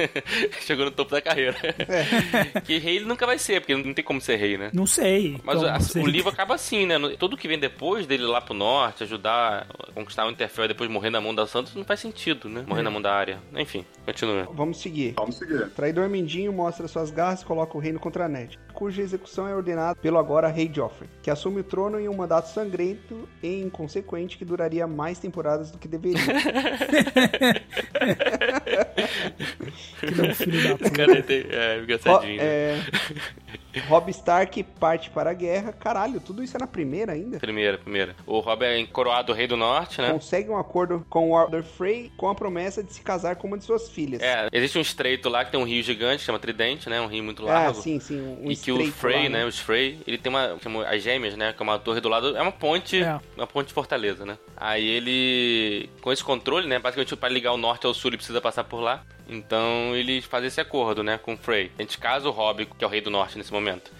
chegou 0.60 0.84
no 0.84 0.90
topo 0.90 1.10
da 1.12 1.20
carreira. 1.20 1.56
que 2.64 2.78
rei 2.78 2.96
ele 2.96 3.04
nunca 3.04 3.26
vai 3.26 3.38
ser, 3.38 3.60
porque 3.60 3.74
não 3.74 3.94
tem 3.94 4.04
como 4.04 4.20
ser 4.20 4.36
rei, 4.36 4.56
né? 4.56 4.70
Não 4.72 4.86
sei. 4.86 5.38
Mas 5.44 5.62
a- 5.62 5.74
não 5.74 5.80
sei. 5.80 6.02
o 6.02 6.06
livro 6.06 6.30
acaba 6.30 6.54
assim, 6.54 6.86
né? 6.86 6.98
No- 6.98 7.16
Tudo 7.16 7.36
que 7.36 7.48
vem 7.48 7.58
depois 7.58 8.06
dele 8.06 8.22
ir 8.24 8.26
lá 8.26 8.40
pro 8.40 8.54
norte, 8.54 9.02
ajudar 9.02 9.66
a 9.88 9.92
conquistar 9.92 10.26
o 10.26 10.30
Interfell 10.30 10.64
e 10.66 10.68
depois 10.68 10.90
morrer 10.90 11.10
na 11.10 11.20
mão 11.20 11.34
da 11.34 11.46
Santos, 11.46 11.74
não 11.74 11.84
faz 11.84 12.00
sentido, 12.00 12.48
né? 12.48 12.60
É. 12.66 12.68
Morrer 12.68 12.82
na 12.82 12.90
mão 12.90 13.00
da 13.00 13.12
área. 13.14 13.38
Enfim, 13.56 13.84
continua. 14.04 14.48
Vamos 14.52 14.78
seguir. 14.80 15.14
Vamos 15.16 15.36
seguir. 15.38 15.68
Traidor 15.70 16.08
Mindinho 16.08 16.52
mostra 16.52 16.86
suas 16.88 17.10
garras 17.14 17.44
coloca 17.44 17.76
o 17.76 17.80
reino 17.80 17.98
contra 17.98 18.28
Ned, 18.28 18.58
cuja 18.72 19.02
execução 19.02 19.48
é 19.48 19.54
ordenada 19.54 19.94
pelo 19.94 20.18
agora 20.18 20.48
rei 20.48 20.70
Joffrey, 20.72 21.08
que 21.22 21.30
assume 21.30 21.60
o 21.60 21.64
trono 21.64 22.00
em 22.00 22.08
um 22.08 22.14
mandato 22.14 22.48
sangrento 22.48 23.28
e 23.42 23.62
inconsequente 23.62 24.36
que 24.36 24.44
duraria 24.44 24.86
mais 24.86 25.18
temporadas 25.18 25.70
do 25.70 25.78
que 25.78 25.88
deveria. 25.88 26.20
Que 30.00 30.14
não, 30.14 30.34
filho 30.34 30.68
da 30.68 30.76
puta. 30.76 30.90
cara 30.90 31.24
é, 31.28 31.76
Ro 31.76 31.82
engraçadinho. 31.84 32.36
né? 32.36 32.44
é, 32.44 32.78
Robb 33.88 34.10
Stark 34.10 34.62
parte 34.78 35.10
para 35.10 35.30
a 35.30 35.34
guerra. 35.34 35.72
Caralho, 35.72 36.20
tudo 36.20 36.42
isso 36.42 36.56
é 36.56 36.60
na 36.60 36.66
primeira 36.66 37.12
ainda? 37.12 37.38
Primeira, 37.38 37.78
primeira. 37.78 38.16
O 38.26 38.40
Rob 38.40 38.64
é 38.64 38.84
coroado 38.86 39.32
rei 39.32 39.46
do 39.46 39.56
norte, 39.56 40.00
né? 40.00 40.12
Consegue 40.12 40.50
um 40.50 40.56
acordo 40.56 41.04
com 41.08 41.30
o 41.30 41.36
Arthur 41.36 41.62
Frey 41.62 42.12
com 42.16 42.28
a 42.28 42.34
promessa 42.34 42.82
de 42.82 42.92
se 42.92 43.00
casar 43.00 43.36
com 43.36 43.48
uma 43.48 43.58
de 43.58 43.64
suas 43.64 43.88
filhas. 43.88 44.22
É, 44.22 44.48
existe 44.52 44.78
um 44.78 44.80
estreito 44.80 45.28
lá 45.28 45.44
que 45.44 45.50
tem 45.50 45.60
um 45.60 45.64
rio 45.64 45.82
gigante, 45.82 46.22
chama 46.22 46.38
Tridente, 46.38 46.88
né? 46.88 47.00
Um 47.00 47.06
rio 47.06 47.24
muito 47.24 47.42
ah, 47.48 47.52
largo. 47.52 47.80
sim, 47.80 47.98
sim. 48.00 48.38
Um 48.40 48.50
e 48.50 48.56
que 48.56 48.72
o 48.72 48.92
Frey, 48.92 49.24
lá, 49.24 49.28
né? 49.28 49.44
Os 49.44 49.58
Frey, 49.58 50.00
ele 50.06 50.18
tem 50.18 50.30
uma. 50.30 50.58
chama 50.62 50.86
as 50.86 51.02
gêmeas, 51.02 51.36
né? 51.36 51.52
Que 51.52 51.62
é 51.62 51.64
uma 51.64 51.78
torre 51.78 52.00
do 52.00 52.08
lado. 52.08 52.36
É 52.36 52.42
uma 52.42 52.52
ponte. 52.52 53.02
É. 53.02 53.18
Uma 53.36 53.46
ponte 53.46 53.68
de 53.68 53.74
fortaleza, 53.74 54.24
né? 54.24 54.38
Aí 54.56 54.86
ele. 54.86 55.90
Com 56.00 56.12
esse 56.12 56.22
controle, 56.22 56.66
né? 56.66 56.78
Basicamente, 56.78 57.16
para 57.16 57.28
ligar 57.28 57.52
o 57.52 57.56
norte 57.56 57.86
ao 57.86 57.94
sul, 57.94 58.10
ele 58.10 58.16
precisa 58.16 58.40
passar 58.40 58.64
por 58.64 58.80
lá. 58.80 59.02
Então 59.28 59.94
eles 59.96 60.24
fazem 60.24 60.48
esse 60.48 60.60
acordo, 60.60 61.02
né? 61.02 61.18
Com 61.18 61.34
o 61.34 61.36
Frey. 61.36 61.70
A 61.78 61.82
gente 61.82 61.98
casa 61.98 62.28
o 62.28 62.32
Robb, 62.32 62.66
que 62.66 62.84
é 62.84 62.86
o 62.86 62.90
rei 62.90 63.00
do 63.00 63.10
norte 63.10 63.38
nesse 63.44 63.52
momento, 63.52 63.92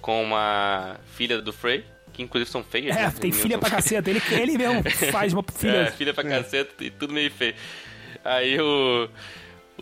com 0.00 0.22
uma 0.22 0.96
filha 1.16 1.42
do 1.42 1.52
Frey. 1.52 1.84
Que 2.12 2.22
inclusive 2.22 2.50
são 2.50 2.62
feias. 2.62 2.94
É, 2.94 3.04
né? 3.04 3.14
tem 3.18 3.32
filha 3.32 3.56
pra 3.56 3.70
caceta. 3.70 4.10
Ele, 4.10 4.20
ele 4.32 4.58
mesmo 4.58 4.82
faz 5.10 5.32
uma 5.32 5.42
filha. 5.42 5.78
É, 5.78 5.90
filha 5.90 6.12
pra 6.12 6.22
caceta 6.22 6.84
e 6.84 6.90
tudo 6.90 7.14
meio 7.14 7.30
feio. 7.30 7.54
Aí 8.22 8.60
o. 8.60 9.08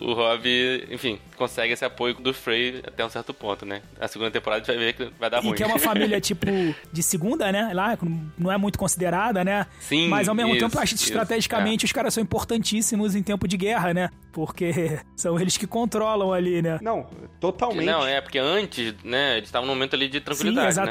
o 0.01 0.13
Rob, 0.13 0.43
enfim, 0.89 1.19
consegue 1.37 1.73
esse 1.73 1.85
apoio 1.85 2.15
do 2.15 2.33
Frey 2.33 2.81
até 2.85 3.05
um 3.05 3.09
certo 3.09 3.33
ponto, 3.33 3.65
né? 3.65 3.81
A 3.99 4.07
segunda 4.07 4.31
temporada 4.31 4.61
a 4.61 4.65
gente 4.65 4.75
vai 4.75 4.85
ver 4.85 4.93
que 4.93 5.19
vai 5.19 5.29
dar 5.29 5.43
E 5.43 5.47
ruim. 5.47 5.55
que 5.55 5.63
é 5.63 5.67
uma 5.67 5.77
família, 5.79 6.19
tipo, 6.19 6.45
de 6.91 7.03
segunda, 7.03 7.51
né? 7.51 7.71
Lá, 7.73 7.97
não 8.37 8.51
é 8.51 8.57
muito 8.57 8.79
considerada, 8.79 9.43
né? 9.43 9.67
Sim, 9.79 10.07
Mas 10.09 10.27
ao 10.27 10.35
mesmo 10.35 10.55
isso, 10.55 10.65
tempo, 10.65 10.79
acho 10.79 10.95
que 10.95 11.01
isso, 11.01 11.05
estrategicamente 11.05 11.85
os 11.85 11.91
caras 11.91 12.13
são 12.13 12.23
importantíssimos 12.23 13.15
em 13.15 13.21
tempo 13.21 13.47
de 13.47 13.57
guerra, 13.57 13.93
né? 13.93 14.09
Porque 14.31 14.99
são 15.15 15.39
eles 15.39 15.57
que 15.57 15.67
controlam 15.67 16.33
ali, 16.33 16.61
né? 16.61 16.79
Não, 16.81 17.07
totalmente. 17.39 17.85
Não, 17.85 18.05
é, 18.05 18.19
porque 18.21 18.39
antes, 18.39 18.93
né, 19.03 19.37
eles 19.37 19.49
estavam 19.49 19.67
num 19.67 19.73
momento 19.73 19.95
ali 19.95 20.07
de 20.07 20.19
tranquilidade, 20.19 20.73
Sim, 20.73 20.79
né? 20.79 20.85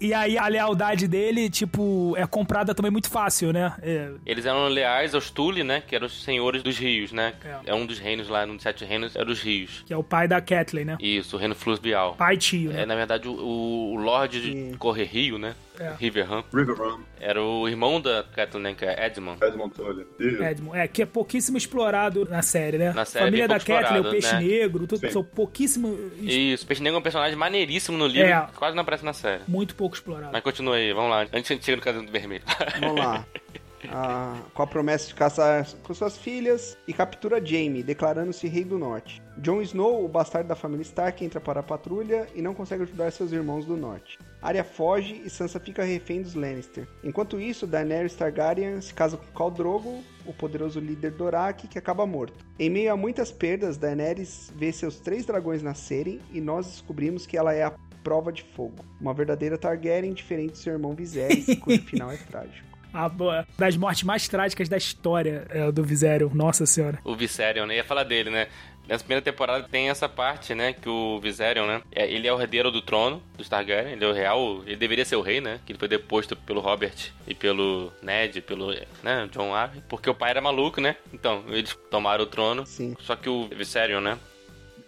E 0.00 0.12
aí 0.12 0.36
a 0.36 0.48
lealdade 0.48 1.06
dele, 1.06 1.48
tipo, 1.48 2.14
é 2.16 2.26
comprada 2.26 2.74
também 2.74 2.90
muito 2.90 3.08
fácil, 3.08 3.52
né? 3.52 3.72
É, 3.82 4.10
Eles 4.26 4.44
eram 4.46 4.66
leais 4.68 5.14
aos 5.14 5.30
Tule, 5.30 5.62
né, 5.62 5.80
que 5.86 5.94
eram 5.94 6.06
os 6.06 6.22
senhores 6.24 6.62
dos 6.62 6.76
rios, 6.78 7.12
né? 7.12 7.34
É. 7.44 7.70
É, 7.70 7.74
um 7.74 7.86
dos 7.86 7.98
reinos 7.98 8.28
lá, 8.28 8.44
um 8.44 8.54
dos 8.54 8.62
sete 8.62 8.84
reinos, 8.84 9.14
era 9.14 9.30
os 9.30 9.40
rios. 9.40 9.84
que 9.86 9.92
é 9.92 9.96
o 9.96 10.02
pai 10.02 10.26
da 10.26 10.40
Kathleen, 10.40 10.84
né? 10.84 10.96
Isso, 11.00 11.36
o 11.36 11.38
reino 11.38 11.54
fluvial. 11.54 12.14
Pai 12.16 12.36
tio, 12.36 12.72
né? 12.72 12.82
É, 12.82 12.86
na 12.86 12.94
verdade, 12.96 13.28
o, 13.28 13.32
o 13.32 13.96
Lorde 13.96 14.40
de. 14.40 14.76
Correr 14.76 15.04
Rio, 15.04 15.38
né? 15.38 15.54
É. 15.82 15.94
Riverham. 15.98 16.44
River 16.54 16.76
Run, 16.76 17.00
Era 17.20 17.42
o 17.42 17.68
irmão 17.68 18.00
da 18.00 18.22
Kathleen, 18.24 18.62
né, 18.62 18.74
que 18.74 18.84
é 18.84 19.06
Edmund. 19.06 19.42
Edmond 19.44 19.74
Tully. 19.74 20.06
É, 20.74 20.86
que 20.88 21.02
é 21.02 21.06
pouquíssimo 21.06 21.56
explorado 21.58 22.24
na 22.28 22.42
série, 22.42 22.78
né? 22.78 22.92
Na 22.92 23.04
série 23.04 23.24
é 23.24 23.26
Família 23.26 23.48
da 23.48 23.54
Kathleen, 23.58 23.78
o 23.78 23.82
explorado, 23.84 24.10
Peixe 24.10 24.32
né? 24.34 24.40
Negro, 24.40 24.86
tudo, 24.86 25.00
Sim. 25.00 25.10
são 25.10 25.24
pouquíssimo. 25.24 25.98
Isso, 26.20 26.64
o 26.64 26.66
Peixe 26.66 26.82
Negro 26.82 26.96
é 26.96 27.00
um 27.00 27.02
personagem 27.02 27.36
maneiríssimo 27.36 27.96
no 27.98 28.06
livro, 28.06 28.28
É. 28.28 28.48
quase 28.56 28.74
não 28.76 28.82
aparece 28.82 29.04
na 29.04 29.12
série. 29.12 29.42
Muito 29.48 29.74
pouco 29.74 29.94
explorado. 29.96 30.32
Mas 30.32 30.42
continua 30.42 30.76
aí, 30.76 30.92
vamos 30.92 31.10
lá. 31.10 31.22
Antes 31.32 31.50
a 31.50 31.54
gente 31.54 31.64
chega 31.64 31.76
no 31.76 31.82
casamento 31.82 32.12
vermelho. 32.12 32.42
Vamos 32.80 32.98
lá. 32.98 33.24
Ah, 33.90 34.36
com 34.54 34.62
a 34.62 34.66
promessa 34.66 35.08
de 35.08 35.14
caçar 35.14 35.66
com 35.82 35.92
suas 35.94 36.16
filhas 36.16 36.76
e 36.86 36.92
captura 36.92 37.44
Jaime, 37.44 37.82
declarando-se 37.82 38.46
rei 38.46 38.64
do 38.64 38.78
norte. 38.78 39.21
Jon 39.38 39.62
Snow, 39.62 40.04
o 40.04 40.08
bastardo 40.08 40.48
da 40.48 40.54
família 40.54 40.82
Stark, 40.82 41.24
entra 41.24 41.40
para 41.40 41.60
a 41.60 41.62
patrulha 41.62 42.26
e 42.34 42.42
não 42.42 42.54
consegue 42.54 42.82
ajudar 42.82 43.10
seus 43.10 43.32
irmãos 43.32 43.64
do 43.64 43.76
norte. 43.76 44.18
Arya 44.42 44.62
foge 44.64 45.22
e 45.24 45.30
Sansa 45.30 45.58
fica 45.58 45.82
refém 45.84 46.20
dos 46.22 46.34
Lannister. 46.34 46.86
Enquanto 47.02 47.40
isso, 47.40 47.66
Daenerys 47.66 48.14
Targaryen 48.14 48.80
se 48.80 48.92
casa 48.92 49.16
com 49.16 49.26
Khal 49.38 49.50
Drogo, 49.50 50.02
o 50.26 50.32
poderoso 50.32 50.78
líder 50.80 51.12
Dorak, 51.12 51.66
que 51.66 51.78
acaba 51.78 52.04
morto. 52.06 52.44
Em 52.58 52.68
meio 52.68 52.92
a 52.92 52.96
muitas 52.96 53.32
perdas, 53.32 53.76
Daenerys 53.78 54.52
vê 54.54 54.70
seus 54.72 54.98
três 55.00 55.24
dragões 55.24 55.62
nascerem 55.62 56.20
e 56.32 56.40
nós 56.40 56.66
descobrimos 56.66 57.26
que 57.26 57.36
ela 57.36 57.54
é 57.54 57.62
a 57.64 57.72
prova 58.04 58.32
de 58.32 58.42
fogo. 58.42 58.84
Uma 59.00 59.14
verdadeira 59.14 59.56
Targaryen 59.56 60.12
diferente 60.12 60.52
de 60.52 60.58
seu 60.58 60.72
irmão 60.74 60.92
Viserys, 60.94 61.46
cujo 61.60 61.82
final 61.84 62.10
é 62.10 62.16
trágico. 62.16 62.70
A 62.92 63.08
boa- 63.08 63.46
das 63.58 63.74
mortes 63.74 64.02
mais 64.02 64.28
trágicas 64.28 64.68
da 64.68 64.76
história 64.76 65.46
é, 65.48 65.72
do 65.72 65.82
Viserion. 65.82 66.28
Nossa 66.34 66.66
senhora. 66.66 66.98
o 67.04 67.16
Viserion, 67.16 67.64
né? 67.64 67.76
Ia 67.76 67.84
falar 67.84 68.04
dele, 68.04 68.28
né? 68.28 68.48
Nessa 68.88 69.04
primeira 69.04 69.22
temporada 69.22 69.66
tem 69.68 69.88
essa 69.88 70.08
parte, 70.08 70.54
né? 70.54 70.72
Que 70.72 70.88
o 70.88 71.18
Viserion, 71.20 71.66
né? 71.66 71.82
é- 71.92 72.10
Ele 72.10 72.26
é 72.26 72.32
o 72.32 72.40
herdeiro 72.40 72.70
do 72.70 72.82
trono 72.82 73.22
dos 73.36 73.48
Targaryen. 73.48 73.92
Ele 73.92 74.04
é 74.04 74.08
o 74.08 74.12
real... 74.12 74.62
Ele 74.66 74.76
deveria 74.76 75.04
ser 75.04 75.16
o 75.16 75.20
rei, 75.22 75.40
né? 75.40 75.60
Que 75.64 75.72
ele 75.72 75.78
foi 75.78 75.88
deposto 75.88 76.34
pelo 76.34 76.60
Robert 76.60 77.12
e 77.26 77.34
pelo 77.34 77.92
Ned, 78.02 78.40
pelo 78.42 78.74
né, 79.02 79.28
John 79.30 79.54
Arryn. 79.54 79.80
Porque 79.88 80.10
o 80.10 80.14
pai 80.14 80.30
era 80.30 80.40
maluco, 80.40 80.80
né? 80.80 80.96
Então, 81.12 81.44
eles 81.48 81.78
tomaram 81.90 82.24
o 82.24 82.26
trono. 82.26 82.66
Sim, 82.66 82.96
Só 83.00 83.14
que 83.16 83.28
o 83.28 83.46
Viserion, 83.48 84.00
né? 84.00 84.18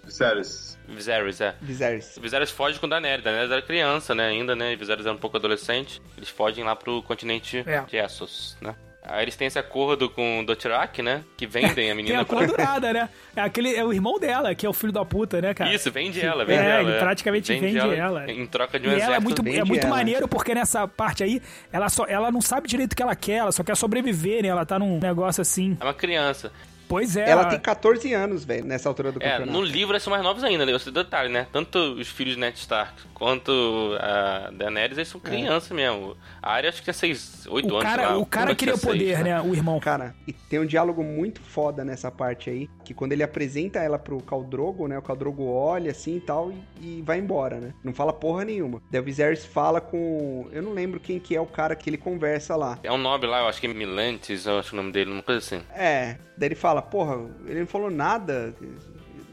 Viserys. 0.03 0.77
Viserys, 0.87 1.41
é. 1.41 1.55
Viserys. 1.63 2.19
Viserys 2.21 2.51
foge 2.51 2.79
com 2.79 2.89
Daenerys. 2.89 3.25
Daenerys 3.25 3.51
era 3.51 3.63
criança, 3.63 4.15
né? 4.15 4.27
Ainda, 4.29 4.55
né? 4.55 4.73
E 4.73 4.77
Viserys 4.77 5.07
era 5.07 5.15
um 5.15 5.19
pouco 5.19 5.37
adolescente. 5.39 6.03
Eles 6.17 6.29
fogem 6.29 6.63
lá 6.63 6.77
pro 6.77 7.03
continente 7.03 7.65
É. 7.67 7.81
de 7.83 7.97
Essos, 7.97 8.57
né? 8.61 8.75
Aí 9.07 9.23
eles 9.23 9.37
têm 9.37 9.47
esse 9.47 9.59
acordo 9.59 10.09
com 10.09 10.41
o 10.41 10.47
Dothraki, 10.47 11.03
né? 11.03 11.23
Que 11.37 11.47
vendem 11.47 11.69
a 11.69 11.75
Tem 11.95 11.95
menina 11.95 12.21
a 12.23 12.25
cor 12.25 12.47
dourada, 12.47 12.91
né? 12.91 13.09
É, 13.37 13.43
aquele, 13.43 13.75
é 13.77 13.85
o 13.85 13.93
irmão 13.93 14.19
dela, 14.19 14.55
que 14.55 14.65
é 14.65 14.69
o 14.69 14.73
filho 14.73 14.93
da 14.93 15.05
puta, 15.05 15.43
né, 15.43 15.53
cara? 15.53 15.75
Isso, 15.75 15.91
vende 15.93 16.25
ela, 16.25 16.43
vende 16.43 16.63
É, 16.63 16.71
ela. 16.81 16.91
ele 16.91 16.99
praticamente 16.99 17.53
vende 17.53 17.79
ela. 17.79 18.31
Em 18.33 18.47
troca 18.47 18.81
de 18.81 18.89
um 18.89 18.93
E 18.93 18.95
ela 18.95 19.03
é 19.03 19.05
exército. 19.19 19.23
muito, 19.23 19.41
é 19.43 19.45
vende 19.45 19.69
muito 19.69 19.87
ela. 19.87 19.95
maneiro 19.97 20.27
porque 20.27 20.55
nessa 20.55 20.89
parte 20.89 21.23
aí, 21.23 21.43
ela, 21.71 21.91
só, 21.91 22.07
ela 22.07 22.33
não 22.33 22.41
sabe 22.41 22.67
direito 22.67 22.95
o 22.95 22.97
que 22.97 23.03
ela 23.03 23.15
quer, 23.15 23.37
ela 23.37 23.53
só 23.53 23.63
quer 23.63 23.77
sobreviver, 23.77 24.43
né? 24.43 24.49
Ela 24.49 24.65
tá 24.65 24.79
num 24.79 24.99
negócio 24.99 25.43
assim. 25.43 25.77
É 25.79 25.85
uma 25.85 25.93
criança. 25.95 26.51
Pois 26.95 27.17
é. 27.17 27.29
Ela 27.29 27.47
tem 27.47 27.59
14 27.59 28.13
anos, 28.15 28.45
velho, 28.45 28.65
nessa 28.65 28.89
altura 28.89 29.11
do 29.11 29.21
É, 29.21 29.31
campeonato. 29.31 29.51
no 29.53 29.65
livro 29.65 29.95
eles 29.95 30.03
são 30.05 30.13
mais 30.13 30.23
novos 30.23 30.45
ainda, 30.45 30.65
né? 30.65 30.71
Esse 30.73 30.93
detalhe, 30.93 31.29
né? 31.29 31.49
Tanto 31.53 31.77
os 31.95 32.07
filhos 32.09 32.35
de 32.35 32.41
Ned 32.41 32.57
Stark 32.57 33.03
quanto 33.13 33.53
a 33.99 34.51
Daenerys, 34.53 34.97
eles 34.97 35.09
são 35.09 35.21
crianças 35.21 35.71
mesmo. 35.71 36.17
A 36.41 36.53
Arya 36.53 36.69
acho 36.69 36.79
que 36.79 36.85
tinha 36.85 36.95
6, 36.95 37.47
8 37.51 37.67
o 37.67 37.77
anos, 37.77 37.83
cara, 37.83 38.09
lá. 38.11 38.17
o 38.19 38.25
cara 38.27 38.55
queria 38.55 38.75
o 38.75 38.79
poder, 38.79 39.25
né? 39.25 39.41
O 39.41 39.55
irmão. 39.55 39.81
Cara, 39.81 40.15
e 40.27 40.33
tem 40.33 40.61
um 40.61 40.67
diálogo 40.67 41.03
muito 41.03 41.41
foda 41.41 41.85
nessa 41.85 42.11
parte 42.13 42.49
aí, 42.49 42.69
que 42.85 42.95
quando 42.95 43.13
ele 43.13 43.23
apresenta 43.25 43.81
ela 43.81 43.99
pro 43.99 44.19
Khal 44.23 44.45
Drogo, 44.45 44.87
né, 44.87 44.97
o 44.97 45.03
Khal 45.03 45.17
Drogo 45.17 45.45
olha 45.45 45.91
assim 45.91 46.17
e 46.17 46.21
tal 46.21 46.53
e, 46.81 46.99
e 46.99 47.03
vai 47.03 47.19
embora, 47.19 47.59
né? 47.61 47.75
Não 47.83 47.93
fala 47.93 48.13
porra 48.13 48.45
nenhuma. 48.45 48.81
Daí 48.91 49.01
o 49.01 49.05
Viserys 49.05 49.45
fala 49.45 49.81
com, 49.81 50.47
eu 50.53 50.63
não 50.63 50.73
lembro 50.73 51.01
quem 51.01 51.19
que 51.19 51.35
é 51.35 51.41
o 51.41 51.47
cara 51.47 51.75
que 51.75 51.91
ele 51.91 51.99
conversa 51.99 52.55
lá. 52.55 52.79
É 52.85 52.93
um 52.93 52.99
nobre 52.99 53.29
lá, 53.29 53.41
eu 53.41 53.49
acho 53.49 53.61
que 53.61 53.67
é 53.67 53.73
Milantes, 53.75 54.47
eu 54.47 54.59
acho 54.59 54.75
o 54.75 54.77
nome 54.77 54.93
dele, 54.93 55.11
uma 55.11 55.23
coisa 55.23 55.39
assim. 55.39 55.63
É, 55.75 56.17
daí 56.37 56.49
ele 56.49 56.55
fala, 56.55 56.83
porra, 56.85 57.29
ele 57.47 57.61
não 57.61 57.67
falou 57.67 57.91
nada. 57.91 58.55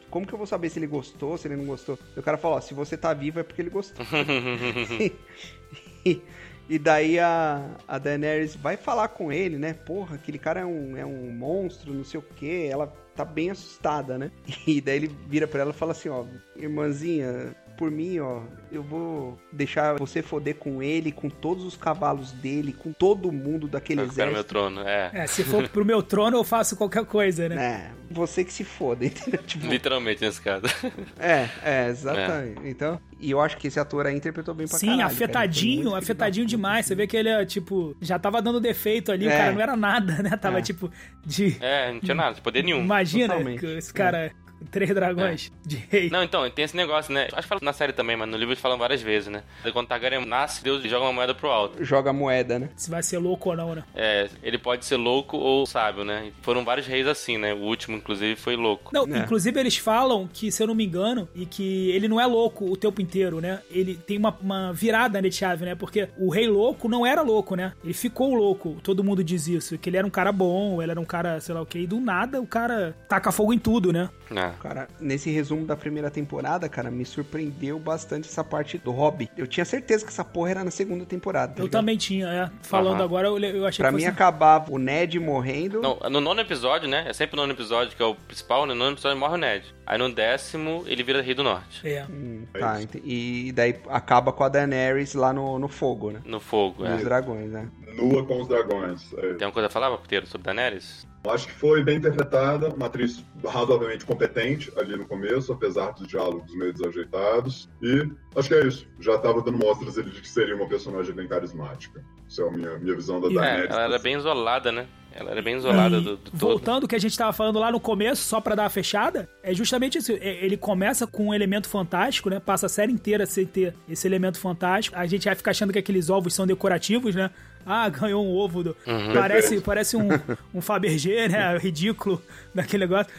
Como 0.09 0.27
que 0.27 0.33
eu 0.33 0.37
vou 0.37 0.47
saber 0.47 0.69
se 0.69 0.79
ele 0.79 0.87
gostou, 0.87 1.37
se 1.37 1.47
ele 1.47 1.55
não 1.55 1.65
gostou? 1.65 1.97
E 2.15 2.19
o 2.19 2.23
cara 2.23 2.37
fala, 2.37 2.57
ó, 2.57 2.61
se 2.61 2.73
você 2.73 2.97
tá 2.97 3.13
vivo 3.13 3.39
é 3.39 3.43
porque 3.43 3.61
ele 3.61 3.69
gostou. 3.69 4.05
e, 6.05 6.21
e 6.69 6.79
daí 6.79 7.17
a, 7.17 7.65
a 7.87 7.97
Daenerys 7.97 8.55
vai 8.55 8.75
falar 8.75 9.07
com 9.09 9.31
ele, 9.31 9.57
né? 9.57 9.73
Porra, 9.73 10.15
aquele 10.15 10.37
cara 10.37 10.61
é 10.61 10.65
um, 10.65 10.97
é 10.97 11.05
um 11.05 11.31
monstro, 11.31 11.93
não 11.93 12.03
sei 12.03 12.19
o 12.19 12.25
quê. 12.35 12.67
Ela 12.69 12.87
tá 13.15 13.23
bem 13.23 13.51
assustada, 13.51 14.17
né? 14.17 14.31
E 14.67 14.81
daí 14.81 14.97
ele 14.97 15.15
vira 15.27 15.47
pra 15.47 15.61
ela 15.61 15.71
e 15.71 15.75
fala 15.75 15.91
assim, 15.91 16.09
ó, 16.09 16.25
irmãzinha, 16.55 17.55
por 17.81 17.89
mim, 17.89 18.19
ó, 18.19 18.41
eu 18.71 18.83
vou 18.83 19.39
deixar 19.51 19.97
você 19.97 20.21
foder 20.21 20.53
com 20.53 20.83
ele, 20.83 21.11
com 21.11 21.31
todos 21.31 21.65
os 21.65 21.75
cavalos 21.75 22.31
dele, 22.31 22.73
com 22.73 22.93
todo 22.93 23.31
mundo 23.31 23.67
daquele 23.67 24.01
ficar 24.01 24.11
no 24.11 24.15
meu 24.17 24.25
exército. 24.41 24.49
trono, 24.49 24.81
é. 24.81 25.09
É, 25.11 25.25
se 25.25 25.43
for 25.43 25.67
pro 25.67 25.83
meu 25.83 26.03
trono, 26.03 26.37
eu 26.37 26.43
faço 26.43 26.77
qualquer 26.77 27.03
coisa, 27.05 27.49
né? 27.49 27.55
É, 28.11 28.13
você 28.13 28.43
que 28.43 28.53
se 28.53 28.63
foda, 28.63 29.03
entendeu? 29.07 29.41
Tipo, 29.41 29.65
Literalmente 29.65 30.21
nesse 30.23 30.39
caso. 30.39 30.65
é, 31.17 31.49
é, 31.63 31.87
exatamente. 31.89 32.61
Então, 32.65 32.99
e 33.19 33.31
eu 33.31 33.41
acho 33.41 33.57
que 33.57 33.67
esse 33.67 33.79
ator 33.79 34.05
aí 34.05 34.15
interpretou 34.15 34.53
bem 34.53 34.67
pra 34.67 34.77
Sim, 34.77 34.87
caralho. 34.87 35.05
afetadinho, 35.07 35.95
afetadinho 35.95 36.45
demais. 36.45 36.85
Você 36.85 36.93
vê 36.93 37.07
que 37.07 37.17
ele 37.17 37.29
é, 37.29 37.43
tipo, 37.45 37.95
já 37.99 38.19
tava 38.19 38.41
dando 38.43 38.59
defeito 38.59 39.11
ali, 39.11 39.25
o 39.25 39.29
É. 39.31 39.37
cara 39.37 39.51
não 39.53 39.61
era 39.61 39.75
nada, 39.75 40.21
né? 40.21 40.37
Tava, 40.37 40.59
É. 40.59 40.61
tipo, 40.61 40.91
de. 41.25 41.57
É, 41.61 41.91
não 41.91 41.99
tinha 41.99 42.13
nada, 42.13 42.39
poder 42.41 42.63
nenhum. 42.63 42.81
Imagina 42.83 43.29
Totalmente. 43.33 43.59
que 43.59 43.65
esse 43.77 43.91
cara, 43.93 44.31
três 44.69 44.93
dragões 44.93 45.51
de 45.65 45.75
rei. 45.89 46.09
Não, 46.09 46.23
então, 46.23 46.49
tem 46.49 46.65
esse 46.65 46.75
negócio, 46.75 47.13
né? 47.13 47.27
Acho 47.33 47.41
que 47.43 47.47
fala 47.47 47.61
na 47.63 47.73
série 47.73 47.93
também, 47.93 48.15
mas 48.15 48.27
no 48.29 48.37
livro 48.37 48.51
eles 48.53 48.61
falam 48.61 48.77
várias 48.77 49.01
vezes, 49.01 49.29
né? 49.29 49.43
Quando 49.73 49.87
Targaryen 49.87 50.25
nasce, 50.25 50.63
Deus 50.63 50.83
joga 50.83 51.05
uma 51.05 51.13
moeda 51.13 51.33
pro 51.33 51.49
alto. 51.49 51.83
Joga 51.83 52.11
moeda, 52.13 52.59
né? 52.59 52.69
Se 52.75 52.89
vai 52.89 53.01
ser 53.03 53.17
louco 53.17 53.49
ou 53.49 53.55
não, 53.55 53.75
né? 53.75 53.83
É, 53.95 54.29
ele 54.43 54.57
pode 54.57 54.85
ser 54.85 54.97
louco 54.97 55.37
ou 55.37 55.65
sábio, 55.65 56.03
né? 56.03 56.31
Foram 56.41 56.63
vários 56.63 56.85
reis 56.87 57.07
assim, 57.07 57.37
né? 57.37 57.53
O 57.53 57.57
último, 57.59 57.97
inclusive, 57.97 58.35
foi 58.35 58.55
louco. 58.55 58.91
Não, 58.93 59.05
É. 59.05 59.19
inclusive 59.19 59.59
eles 59.59 59.77
falam 59.77 60.29
que, 60.31 60.51
se 60.51 60.61
eu 60.61 60.67
não 60.67 60.75
me 60.75 60.85
engano, 60.85 61.27
e 61.35 61.45
que 61.45 61.89
ele 61.91 62.07
não 62.07 62.19
é 62.19 62.25
louco 62.25 62.65
o 62.65 62.75
tempo 62.77 63.01
inteiro, 63.01 63.39
né? 63.41 63.61
Ele 63.69 63.95
tem 63.95 64.17
uma, 64.17 64.35
uma 64.41 64.73
virada 64.73 65.21
de 65.21 65.31
chave, 65.31 65.65
né? 65.65 65.75
Porque 65.75 66.07
o 66.17 66.29
rei 66.29 66.47
louco 66.47 66.87
não 66.87 67.05
era 67.05 67.21
louco, 67.21 67.55
né? 67.55 67.73
Ele 67.83 67.93
ficou 67.93 68.33
louco, 68.35 68.77
todo 68.83 69.03
mundo 69.03 69.23
diz 69.23 69.47
isso. 69.47 69.77
Que 69.77 69.89
ele 69.89 69.97
era 69.97 70.07
um 70.07 70.09
cara 70.11 70.31
bom, 70.31 70.81
ele 70.81 70.91
era 70.91 70.99
um 70.99 71.05
cara, 71.05 71.39
sei 71.39 71.53
lá 71.55 71.61
o 71.61 71.65
que, 71.65 71.79
e 71.79 71.87
do 71.87 71.99
nada 71.99 72.41
o 72.41 72.47
cara 72.47 72.95
taca 73.07 73.31
fogo 73.31 73.53
em 73.53 73.59
tudo, 73.59 73.91
né? 73.93 74.09
É. 74.35 74.51
Cara, 74.61 74.87
nesse 74.99 75.29
resumo 75.29 75.65
da 75.65 75.75
primeira 75.75 76.09
temporada, 76.09 76.67
cara, 76.69 76.89
me 76.89 77.05
surpreendeu 77.05 77.77
bastante 77.79 78.27
essa 78.29 78.43
parte 78.43 78.77
do 78.77 78.91
Hobby. 78.91 79.29
Eu 79.37 79.45
tinha 79.47 79.65
certeza 79.65 80.05
que 80.05 80.11
essa 80.11 80.23
porra 80.23 80.51
era 80.51 80.63
na 80.63 80.71
segunda 80.71 81.05
temporada. 81.05 81.53
tá 81.53 81.61
Eu 81.61 81.65
ligado? 81.65 81.81
também 81.81 81.97
tinha, 81.97 82.27
é. 82.27 82.49
Falando 82.61 83.03
agora, 83.03 83.27
eu, 83.27 83.37
eu 83.39 83.65
achei 83.65 83.81
Pra 83.83 83.89
que 83.89 83.95
mim 83.95 84.01
fosse... 84.03 84.11
acabava 84.13 84.71
o 84.71 84.77
Ned 84.77 85.19
morrendo. 85.19 85.81
Não, 85.81 85.97
no 86.09 86.21
nono 86.21 86.39
episódio, 86.41 86.87
né? 86.87 87.05
É 87.07 87.13
sempre 87.13 87.35
o 87.35 87.37
nono 87.41 87.53
episódio 87.53 87.95
que 87.95 88.01
é 88.01 88.05
o 88.05 88.15
principal, 88.15 88.65
né? 88.65 88.73
No 88.73 88.79
nono 88.79 88.95
episódio 88.95 89.17
morre 89.17 89.33
o 89.35 89.37
Ned. 89.37 89.65
Aí 89.85 89.97
no 89.97 90.13
décimo, 90.13 90.83
ele 90.87 91.03
vira 91.03 91.21
rei 91.21 91.33
do 91.33 91.43
norte. 91.43 91.85
É. 91.87 92.05
Hum, 92.09 92.43
É 92.53 92.59
tá, 92.59 92.79
e 93.03 93.51
daí 93.53 93.75
acaba 93.89 94.31
com 94.31 94.43
a 94.43 94.49
Daenerys 94.49 95.13
lá 95.13 95.33
no, 95.33 95.59
no 95.59 95.67
fogo, 95.67 96.11
né? 96.11 96.21
No 96.23 96.39
fogo, 96.39 96.85
é. 96.85 96.89
Nos 96.93 97.03
dragões, 97.03 97.49
né? 97.51 97.67
Nua 97.97 98.23
com 98.25 98.41
os 98.41 98.47
dragões. 98.47 99.11
É. 99.17 99.33
Tem 99.33 99.45
uma 99.47 99.51
coisa 99.53 99.67
a 99.67 99.69
falar, 99.69 99.89
Paputeiro, 99.91 100.25
sobre 100.27 100.45
Daenerys? 100.45 101.05
Acho 101.27 101.47
que 101.47 101.53
foi 101.53 101.83
bem 101.83 101.97
interpretada, 101.97 102.69
uma 102.69 102.87
atriz 102.87 103.23
razoavelmente 103.45 104.03
competente 104.05 104.71
ali 104.77 104.95
no 104.97 105.05
começo, 105.05 105.53
apesar 105.53 105.91
dos 105.91 106.07
diálogos 106.07 106.53
meio 106.55 106.73
desajeitados. 106.73 107.69
E 107.81 108.09
Acho 108.35 108.47
que 108.47 108.55
é 108.55 108.65
isso. 108.65 108.87
Já 108.99 109.17
tava 109.17 109.41
dando 109.41 109.57
mostras 109.57 109.95
de 109.95 110.03
que 110.21 110.27
seria 110.29 110.55
uma 110.55 110.67
personagem 110.67 111.13
bem 111.13 111.27
carismática. 111.27 112.03
Isso 112.27 112.41
é 112.41 112.47
a 112.47 112.51
minha, 112.51 112.79
minha 112.79 112.95
visão 112.95 113.19
da 113.21 113.27
E- 113.27 113.31
É, 113.31 113.39
Daenerys. 113.39 113.69
ela 113.71 113.81
era 113.83 113.99
bem 113.99 114.15
isolada, 114.15 114.71
né? 114.71 114.87
Ela 115.13 115.31
era 115.31 115.41
bem 115.41 115.57
isolada 115.57 115.97
E 115.97 116.01
do, 116.01 116.11
do 116.11 116.17
todo. 116.17 116.37
Voltando 116.39 116.83
ao 116.83 116.87
que 116.87 116.95
a 116.95 116.99
gente 116.99 117.17
tava 117.17 117.33
falando 117.33 117.59
lá 117.59 117.69
no 117.71 117.79
começo, 117.81 118.23
só 118.23 118.39
pra 118.39 118.55
dar 118.55 118.63
uma 118.63 118.69
fechada, 118.69 119.27
é 119.43 119.53
justamente 119.53 119.97
isso. 119.97 120.13
É, 120.13 120.43
Ele 120.43 120.55
começa 120.55 121.05
com 121.05 121.27
um 121.27 121.33
elemento 121.33 121.67
fantástico, 121.67 122.29
né? 122.29 122.39
Passa 122.39 122.65
a 122.67 122.69
série 122.69 122.93
inteira 122.93 123.25
sem 123.25 123.45
ter 123.45 123.75
esse 123.89 124.07
elemento 124.07 124.39
fantástico. 124.39 124.95
A 124.97 125.05
gente 125.05 125.25
vai 125.25 125.35
ficar 125.35 125.51
achando 125.51 125.73
que 125.73 125.79
aqueles 125.79 126.09
ovos 126.09 126.33
são 126.33 126.47
decorativos, 126.47 127.13
né? 127.13 127.29
Ah, 127.65 127.87
ganhou 127.89 128.25
um 128.25 128.35
ovo. 128.35 128.63
Do... 128.63 128.77
Uhum. 128.87 129.13
Parece, 129.13 129.61
parece 129.61 129.97
um, 129.97 130.07
um 130.53 130.61
Fabergé, 130.61 131.27
né? 131.27 131.57
Ridículo 131.57 132.21
daquele 132.53 132.85
negócio. 132.85 133.11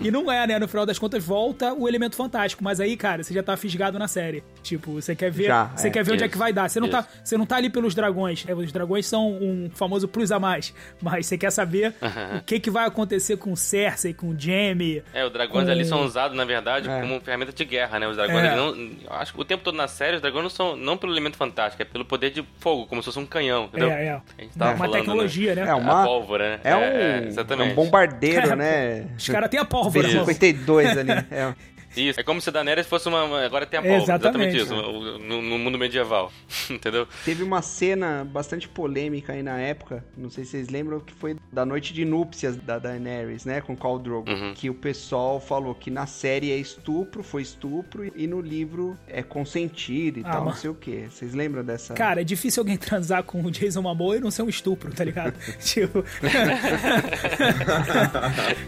E, 0.00 0.08
e 0.08 0.10
não 0.10 0.30
é, 0.30 0.46
né? 0.46 0.58
No 0.58 0.68
final 0.68 0.86
das 0.86 0.98
contas, 0.98 1.22
volta 1.24 1.72
o 1.74 1.88
elemento 1.88 2.16
fantástico. 2.16 2.62
Mas 2.64 2.80
aí, 2.80 2.96
cara, 2.96 3.22
você 3.22 3.32
já 3.34 3.42
tá 3.42 3.56
fisgado 3.56 3.98
na 3.98 4.08
série. 4.08 4.42
Tipo, 4.62 4.92
você 5.00 5.14
quer 5.14 5.30
ver, 5.30 5.44
Já, 5.46 5.64
você 5.76 5.88
é. 5.88 5.90
quer 5.90 6.04
ver 6.04 6.12
onde 6.12 6.24
é 6.24 6.28
que 6.28 6.38
vai 6.38 6.52
dar. 6.52 6.68
Você 6.68 6.80
não, 6.80 6.88
tá, 6.88 7.06
você 7.22 7.36
não 7.36 7.46
tá 7.46 7.56
ali 7.56 7.70
pelos 7.70 7.94
dragões. 7.94 8.44
É, 8.48 8.54
os 8.54 8.72
dragões 8.72 9.06
são 9.06 9.30
um 9.32 9.70
famoso 9.74 10.08
plus 10.08 10.32
a 10.32 10.38
mais. 10.38 10.72
Mas 11.00 11.26
você 11.26 11.36
quer 11.38 11.50
saber 11.50 11.94
o 12.38 12.42
que, 12.44 12.58
que 12.60 12.70
vai 12.70 12.86
acontecer 12.86 13.36
com 13.36 13.54
Cersei, 13.56 14.12
com 14.14 14.36
Jaime. 14.38 15.02
É, 15.12 15.24
os 15.24 15.32
dragões 15.32 15.64
com- 15.66 15.70
ali 15.70 15.84
são 15.84 16.04
usados, 16.04 16.36
na 16.36 16.44
verdade, 16.44 16.88
É. 16.88 17.00
como 17.00 17.20
ferramenta 17.20 17.52
de 17.52 17.64
guerra, 17.64 17.98
né? 17.98 18.08
Os 18.08 18.16
dragões 18.16 18.44
É. 18.44 18.56
não. 18.56 18.74
eu 18.76 18.96
Acho 19.10 19.32
que 19.34 19.40
o 19.40 19.44
tempo 19.44 19.62
todo 19.64 19.74
na 19.76 19.88
série, 19.88 20.16
os 20.16 20.22
dragões 20.22 20.42
não 20.44 20.50
são 20.50 20.76
não 20.76 20.96
pelo 20.96 21.12
elemento 21.12 21.36
fantástico, 21.36 21.80
é 21.82 21.84
pelo 21.84 22.04
poder 22.04 22.30
de 22.30 22.44
fogo, 22.58 22.86
como 22.86 23.02
se 23.02 23.06
fosse 23.06 23.18
um 23.18 23.26
canhão, 23.26 23.55
entendeu? 23.64 23.90
É, 23.90 24.04
é. 24.06 24.12
A 24.38 24.42
gente 24.42 24.58
tava 24.58 24.70
Uma 24.72 24.76
falando, 24.78 24.92
tecnologia, 24.94 25.54
né? 25.54 25.66
É 25.68 25.74
uma- 25.74 26.02
A 26.02 26.04
pólvora, 26.06 26.50
né? 26.50 26.60
É 26.64 26.76
um, 26.76 26.80
é, 26.80 27.18
é 27.18 27.26
exatamente. 27.26 27.72
um 27.72 27.74
bombardeiro, 27.74 28.52
É, 28.52 28.56
né? 28.56 29.06
Os 29.18 29.28
caras 29.28 29.50
têm 29.50 29.58
a 29.60 29.64
pólvora, 29.64 30.06
mano. 30.08 30.24
B-52 30.26 30.98
ali. 30.98 31.26
É. 31.30 31.54
Isso. 31.96 32.20
É 32.20 32.22
como 32.22 32.40
se 32.40 32.48
a 32.48 32.52
Daenerys 32.52 32.86
fosse 32.86 33.08
uma. 33.08 33.44
Agora 33.44 33.66
tem 33.66 33.78
a 33.78 33.82
pólvora. 33.82 34.02
Exatamente. 34.02 34.56
Exatamente, 34.56 35.16
isso. 35.16 35.18
No, 35.22 35.42
no 35.42 35.58
mundo 35.58 35.78
medieval. 35.78 36.30
Entendeu? 36.70 37.06
Teve 37.24 37.42
uma 37.42 37.62
cena 37.62 38.24
bastante 38.30 38.68
polêmica 38.68 39.32
aí 39.32 39.42
na 39.42 39.58
época, 39.58 40.04
não 40.16 40.30
sei 40.30 40.44
se 40.44 40.50
vocês 40.52 40.68
lembram, 40.68 41.00
que 41.00 41.12
foi 41.12 41.36
da 41.52 41.64
noite 41.64 41.92
de 41.92 42.04
núpcias 42.04 42.56
da 42.56 42.78
Daenerys, 42.78 43.44
né, 43.44 43.60
com 43.60 43.76
Khal 43.76 43.98
Drogo, 43.98 44.30
Uhum. 44.30 44.52
que 44.54 44.68
o 44.68 44.74
pessoal 44.74 45.40
falou 45.40 45.74
que 45.74 45.90
na 45.90 46.06
série 46.06 46.50
é 46.50 46.56
estupro, 46.56 47.22
foi 47.22 47.42
estupro, 47.42 48.10
e 48.14 48.26
no 48.26 48.40
livro 48.40 48.96
é 49.08 49.22
consentido 49.22 50.18
e 50.18 50.22
Ah, 50.24 50.32
tal, 50.32 50.44
não 50.46 50.54
sei 50.54 50.70
o 50.70 50.74
que. 50.74 51.06
Vocês 51.10 51.34
lembram 51.34 51.64
dessa? 51.64 51.94
Cara, 51.94 52.20
é 52.20 52.24
difícil 52.24 52.60
alguém 52.60 52.76
transar 52.78 53.22
com 53.22 53.42
o 53.42 53.50
Jason 53.50 53.82
Momoa 53.82 54.16
e 54.16 54.20
não 54.20 54.30
ser 54.30 54.42
um 54.42 54.48
estupro, 54.48 54.92
tá 54.92 55.04
ligado? 55.04 55.34
tipo... 55.60 56.04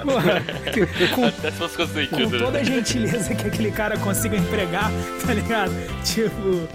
Porra, 0.05 0.43
com, 1.14 1.24
Até 1.24 1.51
se 1.51 1.57
fosse 1.59 1.76
com 1.76 1.87
consentido. 1.87 2.31
né? 2.31 2.39
toda 2.39 2.59
a 2.59 2.64
gentileza 2.64 3.18
que 3.27 3.47
aquele 3.47 3.71
cara 3.73 3.99
consiga 3.99 4.37
empregar, 4.37 4.91
tá 5.27 5.35
ligado? 5.35 5.73
Tipo, 6.05 6.69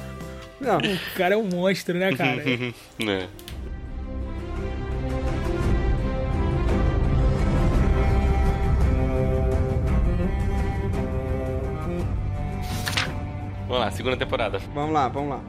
Não, 0.60 0.78
o 0.78 1.16
cara 1.16 1.36
é 1.36 1.38
um 1.38 1.48
monstro, 1.48 1.98
né, 1.98 2.16
cara? 2.16 2.44
É. 3.08 3.28
Vamos 13.68 13.80
lá, 13.80 13.91
segunda 13.91 14.18
temporada. 14.18 14.60
vamos 14.74 14.94
lá, 14.94 15.08
vamos 15.08 15.30
lá. 15.30 15.41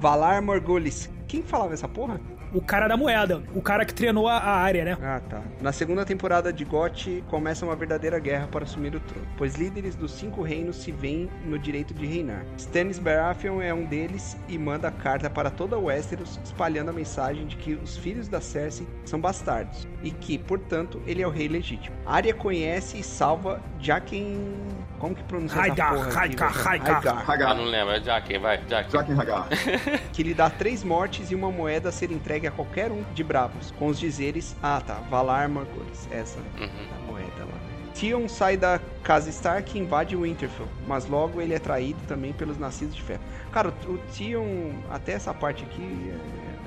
Valar 0.00 0.42
Morghulis. 0.42 1.10
Quem 1.26 1.42
falava 1.42 1.74
essa 1.74 1.88
porra? 1.88 2.20
O 2.52 2.62
cara 2.62 2.88
da 2.88 2.96
moeda, 2.96 3.42
o 3.54 3.60
cara 3.60 3.84
que 3.84 3.92
treinou 3.92 4.26
a, 4.26 4.38
a 4.38 4.56
área, 4.56 4.84
né? 4.84 4.96
Ah, 5.02 5.20
tá. 5.28 5.42
Na 5.60 5.70
segunda 5.70 6.04
temporada 6.04 6.52
de 6.52 6.64
GOT 6.64 7.22
começa 7.28 7.64
uma 7.64 7.76
verdadeira 7.76 8.18
guerra 8.18 8.46
para 8.46 8.64
assumir 8.64 8.94
o 8.94 9.00
trono, 9.00 9.26
pois 9.36 9.54
líderes 9.56 9.94
dos 9.94 10.12
cinco 10.12 10.42
reinos 10.42 10.76
se 10.76 10.90
veem 10.90 11.28
no 11.44 11.58
direito 11.58 11.92
de 11.92 12.06
reinar. 12.06 12.44
Stannis 12.56 12.98
Baratheon 12.98 13.60
é 13.60 13.72
um 13.74 13.84
deles 13.84 14.36
e 14.48 14.56
manda 14.56 14.90
carta 14.90 15.28
para 15.28 15.50
toda 15.50 15.78
Westeros 15.78 16.40
espalhando 16.42 16.88
a 16.88 16.92
mensagem 16.92 17.46
de 17.46 17.56
que 17.56 17.74
os 17.74 17.96
filhos 17.96 18.28
da 18.28 18.40
Cersei 18.40 18.86
são 19.04 19.20
bastardos 19.20 19.86
e 20.02 20.10
que, 20.10 20.38
portanto, 20.38 21.02
ele 21.06 21.22
é 21.22 21.26
o 21.26 21.30
rei 21.30 21.48
legítimo. 21.48 21.94
Arya 22.06 22.32
conhece 22.32 22.98
e 22.98 23.02
salva 23.02 23.60
Jaqen... 23.80 24.54
Como 24.98 25.14
que 25.14 25.22
pronuncia 25.24 25.60
essa 25.60 25.72
Hagar, 25.72 25.94
porra 25.94 26.24
aqui, 26.24 26.36
Hagar, 26.42 27.00
velho? 27.00 27.18
Hagar. 27.30 27.50
Ah, 27.50 27.54
não 27.54 27.64
lembro. 27.64 27.94
É 27.94 28.00
Jack, 28.00 28.36
vai. 28.38 28.60
Jaqen 28.68 29.20
Hagar. 29.20 29.46
que 30.12 30.22
lhe 30.24 30.34
dá 30.34 30.50
três 30.50 30.82
mortes 30.82 31.30
e 31.30 31.36
uma 31.36 31.52
moeda 31.52 31.88
a 31.88 31.92
ser 31.92 32.10
entregue 32.10 32.37
a 32.46 32.50
qualquer 32.50 32.92
um 32.92 33.02
de 33.14 33.24
bravos, 33.24 33.72
com 33.78 33.86
os 33.88 33.98
dizeres, 33.98 34.54
ah 34.62 34.80
tá, 34.80 34.94
Valar 35.10 35.48
Morghulis, 35.48 36.08
essa 36.10 36.38
Uhum. 36.38 36.68
da 36.68 37.12
moeda 37.12 37.44
lá. 37.44 37.58
Tion 37.94 38.28
sai 38.28 38.56
da 38.56 38.78
casa 39.02 39.28
Stark 39.30 39.76
e 39.76 39.80
invade 39.80 40.14
Winterfell, 40.14 40.68
mas 40.86 41.06
logo 41.08 41.40
ele 41.40 41.52
é 41.54 41.58
traído 41.58 41.98
também 42.06 42.32
pelos 42.32 42.56
nascidos 42.56 42.94
de 42.94 43.02
ferro. 43.02 43.20
Cara, 43.50 43.72
o 43.88 43.98
Tion, 44.12 44.70
até 44.88 45.12
essa 45.12 45.34
parte 45.34 45.64
aqui 45.64 46.12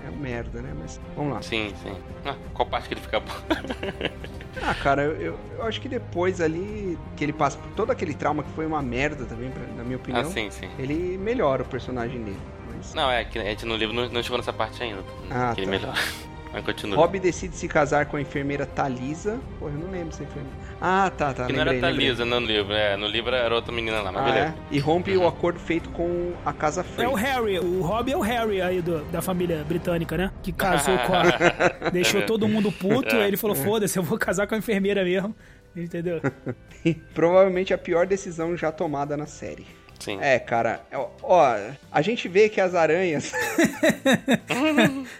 é, 0.03 0.07
é 0.07 0.11
merda, 0.11 0.61
né? 0.61 0.73
Mas 0.77 0.99
vamos 1.15 1.33
lá. 1.33 1.41
Sim, 1.41 1.71
sim. 1.81 1.95
Ah, 2.25 2.35
qual 2.53 2.67
parte 2.67 2.89
que 2.89 2.95
ele 2.95 3.01
fica 3.01 3.19
bom? 3.21 3.31
Ah, 4.61 4.75
cara, 4.75 5.03
eu, 5.03 5.15
eu, 5.15 5.39
eu 5.57 5.63
acho 5.65 5.79
que 5.79 5.87
depois 5.87 6.41
ali 6.41 6.99
que 7.15 7.23
ele 7.23 7.31
passa 7.31 7.57
por 7.57 7.71
todo 7.71 7.89
aquele 7.89 8.13
trauma 8.13 8.43
que 8.43 8.51
foi 8.51 8.65
uma 8.65 8.81
merda 8.81 9.25
também, 9.25 9.49
pra- 9.49 9.63
na 9.77 9.83
minha 9.83 9.95
opinião, 9.95 10.21
Ah, 10.21 10.25
sim, 10.25 10.51
sim. 10.51 10.69
ele 10.77 11.17
melhora 11.17 11.63
o 11.63 11.65
personagem 11.65 12.21
dele. 12.21 12.37
Mas... 12.81 12.93
Não, 12.93 13.09
é 13.11 13.23
que 13.23 13.37
a 13.39 13.43
gente 13.43 13.65
no 13.65 13.75
livro 13.75 13.93
não, 13.95 14.09
não 14.09 14.23
chegou 14.23 14.37
nessa 14.37 14.51
parte 14.53 14.81
ainda. 14.83 15.03
Ah, 15.29 15.51
que 15.53 15.61
ele 15.61 15.65
tá. 15.65 15.71
melhor. 15.71 15.95
Mas 16.53 16.65
continua. 16.65 16.97
Robb 16.97 17.17
decide 17.17 17.55
se 17.55 17.65
casar 17.65 18.07
com 18.07 18.17
a 18.17 18.21
enfermeira 18.21 18.65
Talisa. 18.65 19.39
Porra, 19.57 19.71
eu 19.71 19.79
não 19.79 19.89
lembro 19.89 20.13
se 20.13 20.21
é 20.21 20.25
enfermeira. 20.25 20.57
Ah, 20.81 21.09
tá, 21.09 21.33
tá. 21.33 21.45
que 21.45 21.53
não 21.53 21.59
lembrei, 21.59 21.77
era 21.77 21.87
lembrei. 21.87 22.07
Thalisa 22.07 22.25
no 22.25 22.39
livro, 22.45 22.73
é. 22.73 22.97
No 22.97 23.07
livro 23.07 23.33
era 23.33 23.55
outra 23.55 23.71
menina 23.71 24.01
lá, 24.01 24.11
mas 24.11 24.21
Ah, 24.21 24.25
beleza. 24.25 24.45
é? 24.47 24.53
E 24.69 24.77
rompe 24.77 25.15
o 25.15 25.25
acordo 25.25 25.59
feito 25.61 25.89
com 25.91 26.33
a 26.45 26.51
casa 26.51 26.83
Frey. 26.83 27.05
É 27.05 27.09
o 27.09 27.13
Harry, 27.13 27.57
o 27.57 27.81
Rob 27.81 28.11
é 28.11 28.17
o 28.17 28.19
Harry 28.19 28.61
aí 28.61 28.81
do- 28.81 29.01
da 29.05 29.21
família 29.21 29.63
britânica, 29.63 30.17
né? 30.17 30.29
Que 30.43 30.51
casou 30.51 30.97
com 30.97 31.13
a. 31.13 31.23
Deixou 31.89 32.21
todo 32.23 32.45
mundo 32.49 32.69
puto, 32.69 33.15
aí 33.15 33.29
ele 33.29 33.37
falou: 33.37 33.55
foda-se, 33.55 33.97
eu 33.97 34.03
vou 34.03 34.17
casar 34.17 34.45
com 34.45 34.53
a 34.53 34.57
enfermeira 34.57 35.05
mesmo. 35.05 35.33
Entendeu? 35.73 36.19
Provavelmente 37.13 37.73
a 37.73 37.77
pior 37.77 38.05
decisão 38.05 38.57
já 38.57 38.73
tomada 38.73 39.15
na 39.15 39.25
série. 39.25 39.65
Sim. 40.01 40.17
É, 40.21 40.39
cara, 40.39 40.81
ó, 40.93 41.09
ó, 41.23 41.55
a 41.91 42.01
gente 42.01 42.27
vê 42.27 42.49
que 42.49 42.59
as 42.59 42.73
aranhas, 42.75 43.31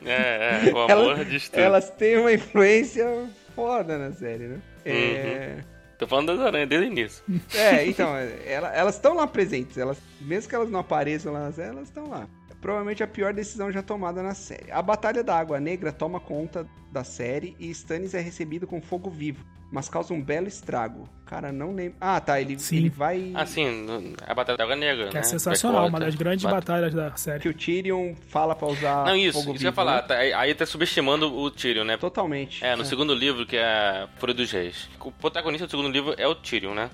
É, 0.05 0.67
é, 0.67 0.73
o 0.73 0.77
amor 0.79 0.89
elas, 1.19 1.49
tudo. 1.49 1.59
elas 1.59 1.89
têm 1.91 2.17
uma 2.17 2.33
influência 2.33 3.05
foda 3.55 3.97
na 3.97 4.11
série, 4.11 4.47
né? 4.47 4.59
É, 4.85 5.57
Tô 5.97 6.07
falando 6.07 6.35
das 6.35 6.39
aranhas 6.45 6.67
desde 6.67 6.87
o 6.87 6.91
início. 6.91 7.23
é 7.53 7.85
então, 7.85 8.09
ela- 8.45 8.73
elas 8.75 8.95
estão 8.95 9.13
lá 9.13 9.27
presentes, 9.27 9.77
elas, 9.77 9.97
mesmo 10.19 10.49
que 10.49 10.55
elas 10.55 10.69
não 10.71 10.79
apareçam 10.79 11.31
lá, 11.31 11.51
elas 11.57 11.87
estão 11.87 12.09
lá. 12.09 12.27
Provavelmente 12.61 13.01
a 13.01 13.07
pior 13.07 13.33
decisão 13.33 13.71
já 13.71 13.81
tomada 13.81 14.21
na 14.21 14.35
série. 14.35 14.71
A 14.71 14.81
Batalha 14.81 15.23
da 15.23 15.35
Água 15.37 15.59
Negra 15.59 15.91
toma 15.91 16.19
conta 16.19 16.65
da 16.91 17.03
série 17.03 17.55
e 17.59 17.69
Stannis 17.71 18.13
é 18.13 18.19
recebido 18.19 18.67
com 18.67 18.79
fogo 18.79 19.09
vivo, 19.09 19.43
mas 19.71 19.89
causa 19.89 20.13
um 20.13 20.21
belo 20.21 20.47
estrago. 20.47 21.09
Cara, 21.25 21.51
não 21.51 21.73
lembro. 21.73 21.97
Ah, 21.99 22.19
tá, 22.19 22.39
ele, 22.39 22.59
Sim. 22.59 22.77
ele 22.77 22.89
vai. 22.89 23.31
Ah, 23.33 23.45
sim, 23.47 24.13
a 24.27 24.33
Batalha 24.35 24.57
da 24.57 24.63
Água 24.65 24.75
Negra, 24.75 25.07
Que 25.07 25.13
né? 25.15 25.21
é 25.21 25.23
sensacional, 25.23 25.87
uma 25.87 25.99
das 25.99 26.13
grandes 26.13 26.43
Bat- 26.43 26.53
batalhas 26.55 26.93
da 26.93 27.15
série. 27.15 27.39
Que 27.39 27.49
o 27.49 27.53
Tyrion 27.53 28.13
fala 28.29 28.53
pra 28.53 28.67
usar 28.67 29.05
Não, 29.05 29.15
isso, 29.15 29.39
fogo 29.39 29.51
isso 29.55 29.59
que 29.59 29.65
eu 29.65 29.69
ia 29.69 29.71
vivo, 29.71 29.75
falar. 29.75 29.95
né? 29.95 30.01
tá- 30.03 30.17
aí- 30.39 30.53
tá 30.53 30.65
subestimando 30.65 31.33
o 31.33 31.49
Tyrion, 31.49 31.83
né? 31.85 31.97
Totalmente. 31.97 32.63
É, 32.63 32.75
no 32.75 32.85
segundo 32.85 33.13
livro, 33.15 33.45
que 33.47 33.57
é 33.57 34.07
Fúria 34.17 34.35
dos 34.35 34.51
Reis. 34.51 34.87
O 34.99 35.11
protagonista 35.11 35.65
do 35.65 35.71
segundo 35.71 35.89
livro 35.89 36.13
é 36.17 36.27
o 36.27 36.35
Tyrion, 36.35 36.75
né? 36.75 36.91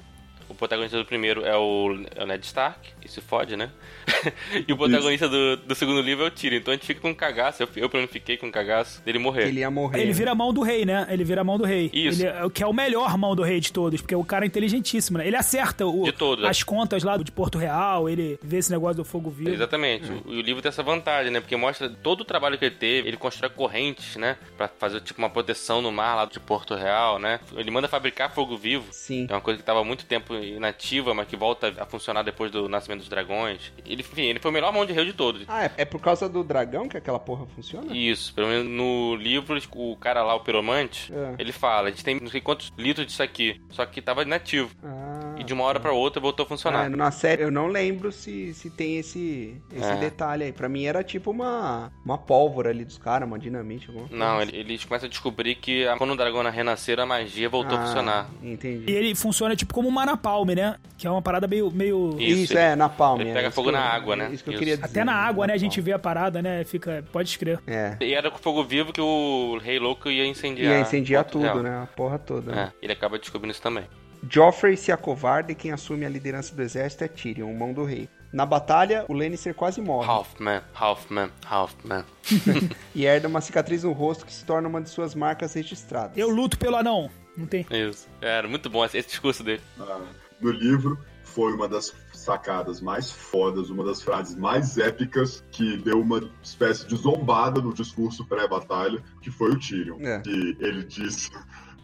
O 0.47 0.55
protagonista 0.55 0.97
do 0.97 1.03
primeiro 1.03 1.43
é 1.45 1.57
o, 1.57 2.05
é 2.15 2.23
o 2.23 2.27
Ned 2.27 2.45
Stark, 2.45 2.93
e 3.03 3.09
se 3.09 3.19
fode, 3.19 3.57
né? 3.57 3.69
e 4.67 4.71
o 4.73 4.77
protagonista 4.77 5.27
do, 5.27 5.57
do 5.57 5.75
segundo 5.75 6.01
livro 6.01 6.23
é 6.25 6.27
o 6.27 6.31
Tyrion. 6.31 6.57
Então 6.59 6.71
a 6.73 6.75
gente 6.77 6.85
fica 6.85 7.01
com 7.01 7.09
um 7.09 7.13
cagaço. 7.13 7.61
Eu, 7.63 7.69
eu 7.75 7.89
pelo 7.89 8.01
menos 8.01 8.11
fiquei 8.11 8.37
com 8.37 8.47
um 8.47 8.51
cagaço 8.51 9.01
dele 9.03 9.19
morrer. 9.19 9.47
Ele 9.47 9.59
ia 9.59 9.69
morrer. 9.71 10.01
Ele 10.01 10.13
vira 10.13 10.31
a 10.31 10.35
mão 10.35 10.53
do 10.53 10.61
rei, 10.61 10.85
né? 10.85 11.05
Ele 11.09 11.23
vira 11.23 11.41
a 11.41 11.43
mão 11.43 11.57
do 11.57 11.65
rei. 11.65 11.89
Isso. 11.93 12.21
Ele 12.21 12.29
é, 12.29 12.43
o 12.45 12.49
que 12.49 12.63
é 12.63 12.67
o 12.67 12.73
melhor 12.73 13.17
mão 13.17 13.35
do 13.35 13.43
rei 13.43 13.59
de 13.59 13.71
todos, 13.71 14.01
porque 14.01 14.15
o 14.15 14.23
cara 14.23 14.45
é 14.45 14.47
inteligentíssimo, 14.47 15.17
né? 15.17 15.27
Ele 15.27 15.35
acerta 15.35 15.85
o- 15.85 16.03
De 16.03 16.11
todos, 16.11 16.45
as 16.45 16.63
contas 16.63 17.03
lá 17.03 17.17
de 17.17 17.31
Porto 17.31 17.57
Real, 17.57 18.09
ele 18.09 18.39
vê 18.41 18.57
esse 18.57 18.71
negócio 18.71 18.97
do 18.97 19.05
fogo 19.05 19.29
vivo. 19.29 19.49
Exatamente. 19.49 20.09
O- 20.11 20.33
E 20.33 20.37
o 20.39 20.41
livro 20.41 20.61
tem 20.61 20.69
essa 20.69 20.83
vantagem, 20.83 21.31
né? 21.31 21.39
Porque 21.39 21.55
mostra 21.55 21.89
todo 21.89 22.21
o 22.21 22.25
trabalho 22.25 22.57
que 22.57 22.65
ele 22.65 22.75
teve. 22.75 23.07
Ele 23.07 23.17
constrói 23.17 23.49
correntes, 23.49 24.15
né? 24.15 24.37
Pra 24.57 24.67
fazer 24.67 25.01
tipo 25.01 25.19
uma 25.19 25.29
proteção 25.29 25.81
no 25.81 25.91
mar 25.91 26.15
lá 26.15 26.25
de 26.25 26.39
Porto 26.39 26.75
Real, 26.75 27.19
né? 27.19 27.39
Ele 27.55 27.69
manda 27.71 27.87
fabricar 27.87 28.33
fogo 28.33 28.57
vivo. 28.57 28.85
Sim. 28.91 29.27
É 29.29 29.33
uma 29.33 29.41
coisa 29.41 29.57
que 29.57 29.61
estava 29.63 29.81
há 29.81 29.83
muito 29.83 30.05
tempo 30.05 30.33
inativa, 30.35 31.13
mas 31.13 31.27
que 31.27 31.35
volta 31.35 31.73
a 31.77 31.85
funcionar 31.85 32.23
depois 32.23 32.51
do 32.51 32.67
nascimento 32.69 32.99
dos 32.99 33.09
dragões. 33.09 33.71
Ele, 33.85 33.96
enfim, 34.01 34.23
ele 34.23 34.39
foi 34.39 34.51
o 34.51 34.53
melhor 34.53 34.71
mão 34.73 34.85
de 34.85 34.93
rei 34.93 35.05
de 35.05 35.13
todos. 35.13 35.43
Ah, 35.47 35.65
é, 35.65 35.71
é 35.77 35.85
por 35.85 35.99
causa 36.01 36.27
do 36.27 36.43
dragão 36.43 36.87
que 36.87 36.97
aquela 36.97 37.19
porra 37.19 37.45
funciona? 37.55 37.95
Isso, 37.95 38.33
pelo 38.33 38.47
menos 38.47 38.67
no 38.67 39.15
livro, 39.15 39.57
o 39.75 39.95
cara 39.95 40.23
lá, 40.23 40.35
o 40.35 40.39
piromante, 40.41 41.11
É. 41.13 41.35
ele 41.39 41.51
fala, 41.51 41.87
a 41.87 41.91
gente 41.91 42.03
tem 42.03 42.19
não 42.19 42.29
sei 42.29 42.41
quantos 42.41 42.71
litros 42.77 43.05
disso 43.05 43.23
aqui, 43.23 43.61
só 43.69 43.85
que 43.85 44.01
tava 44.01 44.23
inativo. 44.23 44.69
Ah, 44.83 45.06
de 45.47 45.53
uma 45.53 45.63
hora 45.63 45.79
pra 45.79 45.91
outra 45.91 46.21
voltou 46.21 46.43
a 46.45 46.47
funcionar. 46.47 46.85
É, 46.85 46.89
na 46.89 47.09
série 47.11 47.41
eu 47.43 47.49
não 47.51 47.67
lembro 47.67 48.11
se, 48.11 48.53
se 48.53 48.69
tem 48.69 48.97
esse, 48.97 49.55
esse 49.73 49.89
É. 49.91 49.95
detalhe 49.95 50.43
aí. 50.43 50.51
Pra 50.51 50.67
mim 50.69 50.85
era 50.85 51.03
tipo 51.03 51.31
uma, 51.31 51.91
uma 52.05 52.17
pólvora 52.17 52.69
ali 52.69 52.83
dos 52.85 52.97
caras, 52.97 53.27
uma 53.27 53.39
dinamite, 53.39 53.87
alguma 53.87 54.07
coisa. 54.07 54.23
Não, 54.23 54.41
ele- 54.41 54.57
eles 54.57 54.83
começam 54.85 55.07
a 55.07 55.09
descobrir 55.09 55.55
que 55.55 55.87
a- 55.87 55.97
quando 55.97 56.11
o 56.11 56.15
dragão 56.15 56.43
renascer, 56.49 56.99
a 56.99 57.05
magia 57.05 57.49
voltou 57.49 57.77
a 57.77 57.81
Ah, 57.81 57.85
funcionar. 57.85 58.29
Entendi. 58.43 58.91
E 58.91 58.95
ele 58.95 59.15
funciona 59.15 59.55
tipo 59.55 59.73
como 59.73 59.87
uma 59.87 60.05
napalm, 60.05 60.49
né? 60.49 60.75
Que 60.97 61.07
é 61.07 61.09
uma 61.11 61.21
parada 61.21 61.47
meio. 61.47 61.71
meio... 61.71 62.15
Isso, 62.19 62.43
Isso, 62.43 62.53
ele- 62.53 62.59
é, 62.59 62.75
na 62.75 62.89
palma. 62.89 63.21
ele 63.21 63.29
é, 63.29 63.33
pega 63.33 63.51
fogo 63.51 63.69
eu- 63.69 63.73
na 63.73 63.81
água, 63.81 64.15
né? 64.15 64.29
Isso 64.33 64.43
que 64.43 64.49
eu 64.49 64.53
Isso. 64.53 64.59
queria 64.59 64.75
dizer. 64.75 64.85
Até 64.89 65.03
na 65.03 65.13
água, 65.15 65.47
né? 65.47 65.53
A 65.53 65.57
gente 65.57 65.79
vê 65.79 65.93
a 65.93 65.99
parada, 65.99 66.41
né? 66.41 66.63
Fica. 66.63 67.03
Pode 67.11 67.29
escrever. 67.29 67.59
É. 67.67 67.95
E 68.01 68.13
era 68.13 68.29
com 68.31 68.37
fogo 68.37 68.63
vivo 68.63 68.91
que 68.91 68.99
o 69.01 69.57
Rei 69.63 69.79
Louco 69.79 70.09
ia 70.09 70.25
incendiar. 70.25 70.73
Ia 70.73 70.81
incendiar 70.81 71.23
tudo, 71.25 71.43
Real. 71.43 71.61
né? 71.63 71.81
A 71.83 71.85
porra 71.87 72.17
toda. 72.19 72.51
né? 72.51 72.71
É, 72.81 72.85
ele 72.85 72.93
acaba 72.93 73.17
descobrindo 73.19 73.51
isso 73.51 73.61
também. 73.61 73.83
Joffrey 74.29 74.77
se 74.77 74.91
acovarda 74.91 75.51
e 75.51 75.55
quem 75.55 75.71
assume 75.71 76.05
a 76.05 76.09
liderança 76.09 76.55
do 76.55 76.61
exército 76.61 77.03
é 77.03 77.07
Tyrion, 77.07 77.53
mão 77.53 77.73
do 77.73 77.83
rei. 77.83 78.09
Na 78.31 78.45
batalha, 78.45 79.05
o 79.07 79.13
Lannister 79.13 79.53
quase 79.53 79.81
morre 79.81 80.07
Halfman, 80.07 80.61
Halfman, 80.73 81.31
Halfman. 81.49 82.03
e 82.93 83.05
herda 83.05 83.27
uma 83.27 83.39
cicatriz 83.39 83.83
no 83.83 83.93
rosto 83.93 84.25
que 84.25 84.33
se 84.33 84.43
torna 84.43 84.67
uma 84.67 84.81
de 84.81 84.89
suas 84.89 85.15
marcas 85.15 85.53
registradas. 85.53 86.17
Eu 86.17 86.29
luto 86.29 86.57
pelo 86.57 86.75
anão. 86.75 87.09
Não 87.37 87.45
tem. 87.45 87.65
Isso. 87.71 88.07
Era 88.21 88.47
muito 88.47 88.69
bom 88.69 88.83
esse 88.83 88.97
esse 88.97 89.09
discurso 89.09 89.43
dele. 89.43 89.61
Ah, 89.79 90.01
no 90.41 90.51
livro 90.51 90.99
foi 91.23 91.53
uma 91.53 91.67
das 91.67 91.93
sacadas 92.11 92.81
mais 92.81 93.11
fodas, 93.11 93.69
uma 93.69 93.83
das 93.83 94.01
frases 94.01 94.35
mais 94.35 94.77
épicas 94.77 95.43
que 95.51 95.77
deu 95.77 96.01
uma 96.01 96.29
espécie 96.43 96.85
de 96.87 96.95
zombada 96.95 97.61
no 97.61 97.73
discurso 97.73 98.25
pré-batalha, 98.25 99.01
que 99.21 99.29
foi 99.29 99.51
o 99.51 99.59
Tyrion. 99.59 99.99
É. 100.01 100.19
Que 100.19 100.57
ele 100.59 100.83
disse 100.83 101.29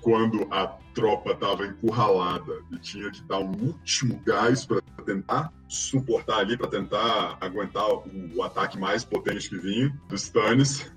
quando 0.03 0.47
a 0.51 0.67
tropa 0.93 1.31
estava 1.31 1.65
encurralada 1.65 2.53
e 2.71 2.77
tinha 2.77 3.09
que 3.09 3.23
dar 3.23 3.39
um 3.39 3.51
último 3.51 4.21
gás 4.25 4.65
para 4.65 4.81
tentar 5.05 5.51
suportar 5.67 6.39
ali, 6.39 6.55
para 6.57 6.67
tentar 6.67 7.37
aguentar 7.41 7.89
o, 7.89 8.03
o 8.35 8.43
ataque 8.43 8.77
mais 8.77 9.03
potente 9.03 9.49
que 9.49 9.57
vinha 9.57 9.91
dos 10.09 10.23
Stannis. 10.23 10.91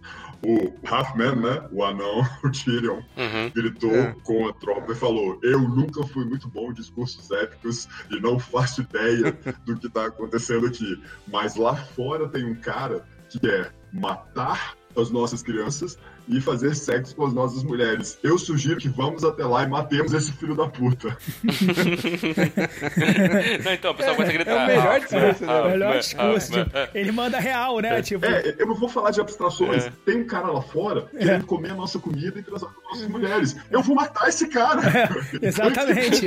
O 0.45 0.71
Halfman, 0.87 1.35
né? 1.37 1.67
O 1.73 1.83
anão, 1.83 2.21
o 2.45 2.51
Tyrion, 2.51 3.01
Uhum. 3.17 3.51
gritou 3.55 3.91
É. 3.95 4.15
com 4.23 4.47
a 4.47 4.53
tropa 4.53 4.93
e 4.93 4.95
falou: 4.95 5.41
Eu 5.43 5.61
nunca 5.61 6.07
fui 6.09 6.27
muito 6.27 6.47
bom 6.49 6.71
em 6.71 6.75
discursos 6.75 7.31
épicos 7.31 7.89
e 8.11 8.21
não 8.21 8.39
faço 8.39 8.83
ideia 8.83 9.33
do 9.65 9.77
que 9.79 9.89
tá 9.89 10.07
acontecendo 10.07 10.67
aqui. 10.67 11.03
Mas 11.27 11.57
lá 11.57 11.75
fora 11.75 12.29
tem 12.29 12.45
um 12.45 12.55
cara 12.55 13.03
que 13.31 13.41
quer 13.41 13.73
matar 13.91 14.77
as 14.95 15.11
nossas 15.11 15.43
crianças 15.43 15.99
e 16.29 16.41
fazer 16.41 16.75
sexo 16.75 17.15
com 17.15 17.27
as 17.27 17.33
nossas 17.33 17.63
mulheres. 17.63 18.19
Eu 18.23 18.39
sugiro 18.39 18.77
que 18.79 18.89
vamos 18.89 19.25
até 19.25 19.45
lá 19.45 19.63
e 19.63 19.69
matemos 19.69 20.13
esse 20.13 20.33
filho 20.33 20.55
da 20.55 20.67
puta. 20.69 21.17
Não, 23.65 23.73
então, 23.73 23.93
o 23.93 23.95
pessoal 23.95 24.17
começa 24.17 24.33
a 24.33 24.35
gritar. 24.35 24.51
é 24.53 24.65
o 24.65 24.67
melhor 24.67 24.87
Halfman, 24.87 25.01
discurso, 25.01 25.45
né? 25.45 25.47
O 25.47 25.51
Halfman, 25.51 25.71
melhor 25.73 25.99
discurso. 25.99 26.23
Halfman. 26.59 26.65
Tipo, 26.65 26.99
ele 26.99 27.13
manda 27.13 27.39
real, 27.39 27.81
né? 27.81 28.03
Tipo. 28.03 28.27
É, 28.27 28.55
eu 28.59 28.67
não 28.67 28.75
vou 28.75 28.89
falar 28.89 29.11
de 29.11 29.21
abstrações. 29.21 29.87
É. 29.87 29.93
Tem 30.05 30.19
um 30.19 30.27
cara 30.27 30.49
lá 30.49 30.63
fora 30.63 31.03
querendo 31.03 31.47
comer 31.47 31.71
a 31.71 31.75
nossa 31.75 31.99
comida 31.99 32.39
e 32.39 32.43
transar 32.43 32.71
com 32.71 32.81
as 32.81 32.99
nossas 33.01 33.09
mulheres. 33.09 33.57
Eu 33.71 33.83
vou 33.83 33.95
matar 33.97 34.29
esse 34.29 34.49
cara! 34.49 34.81
Exatamente. 35.41 36.27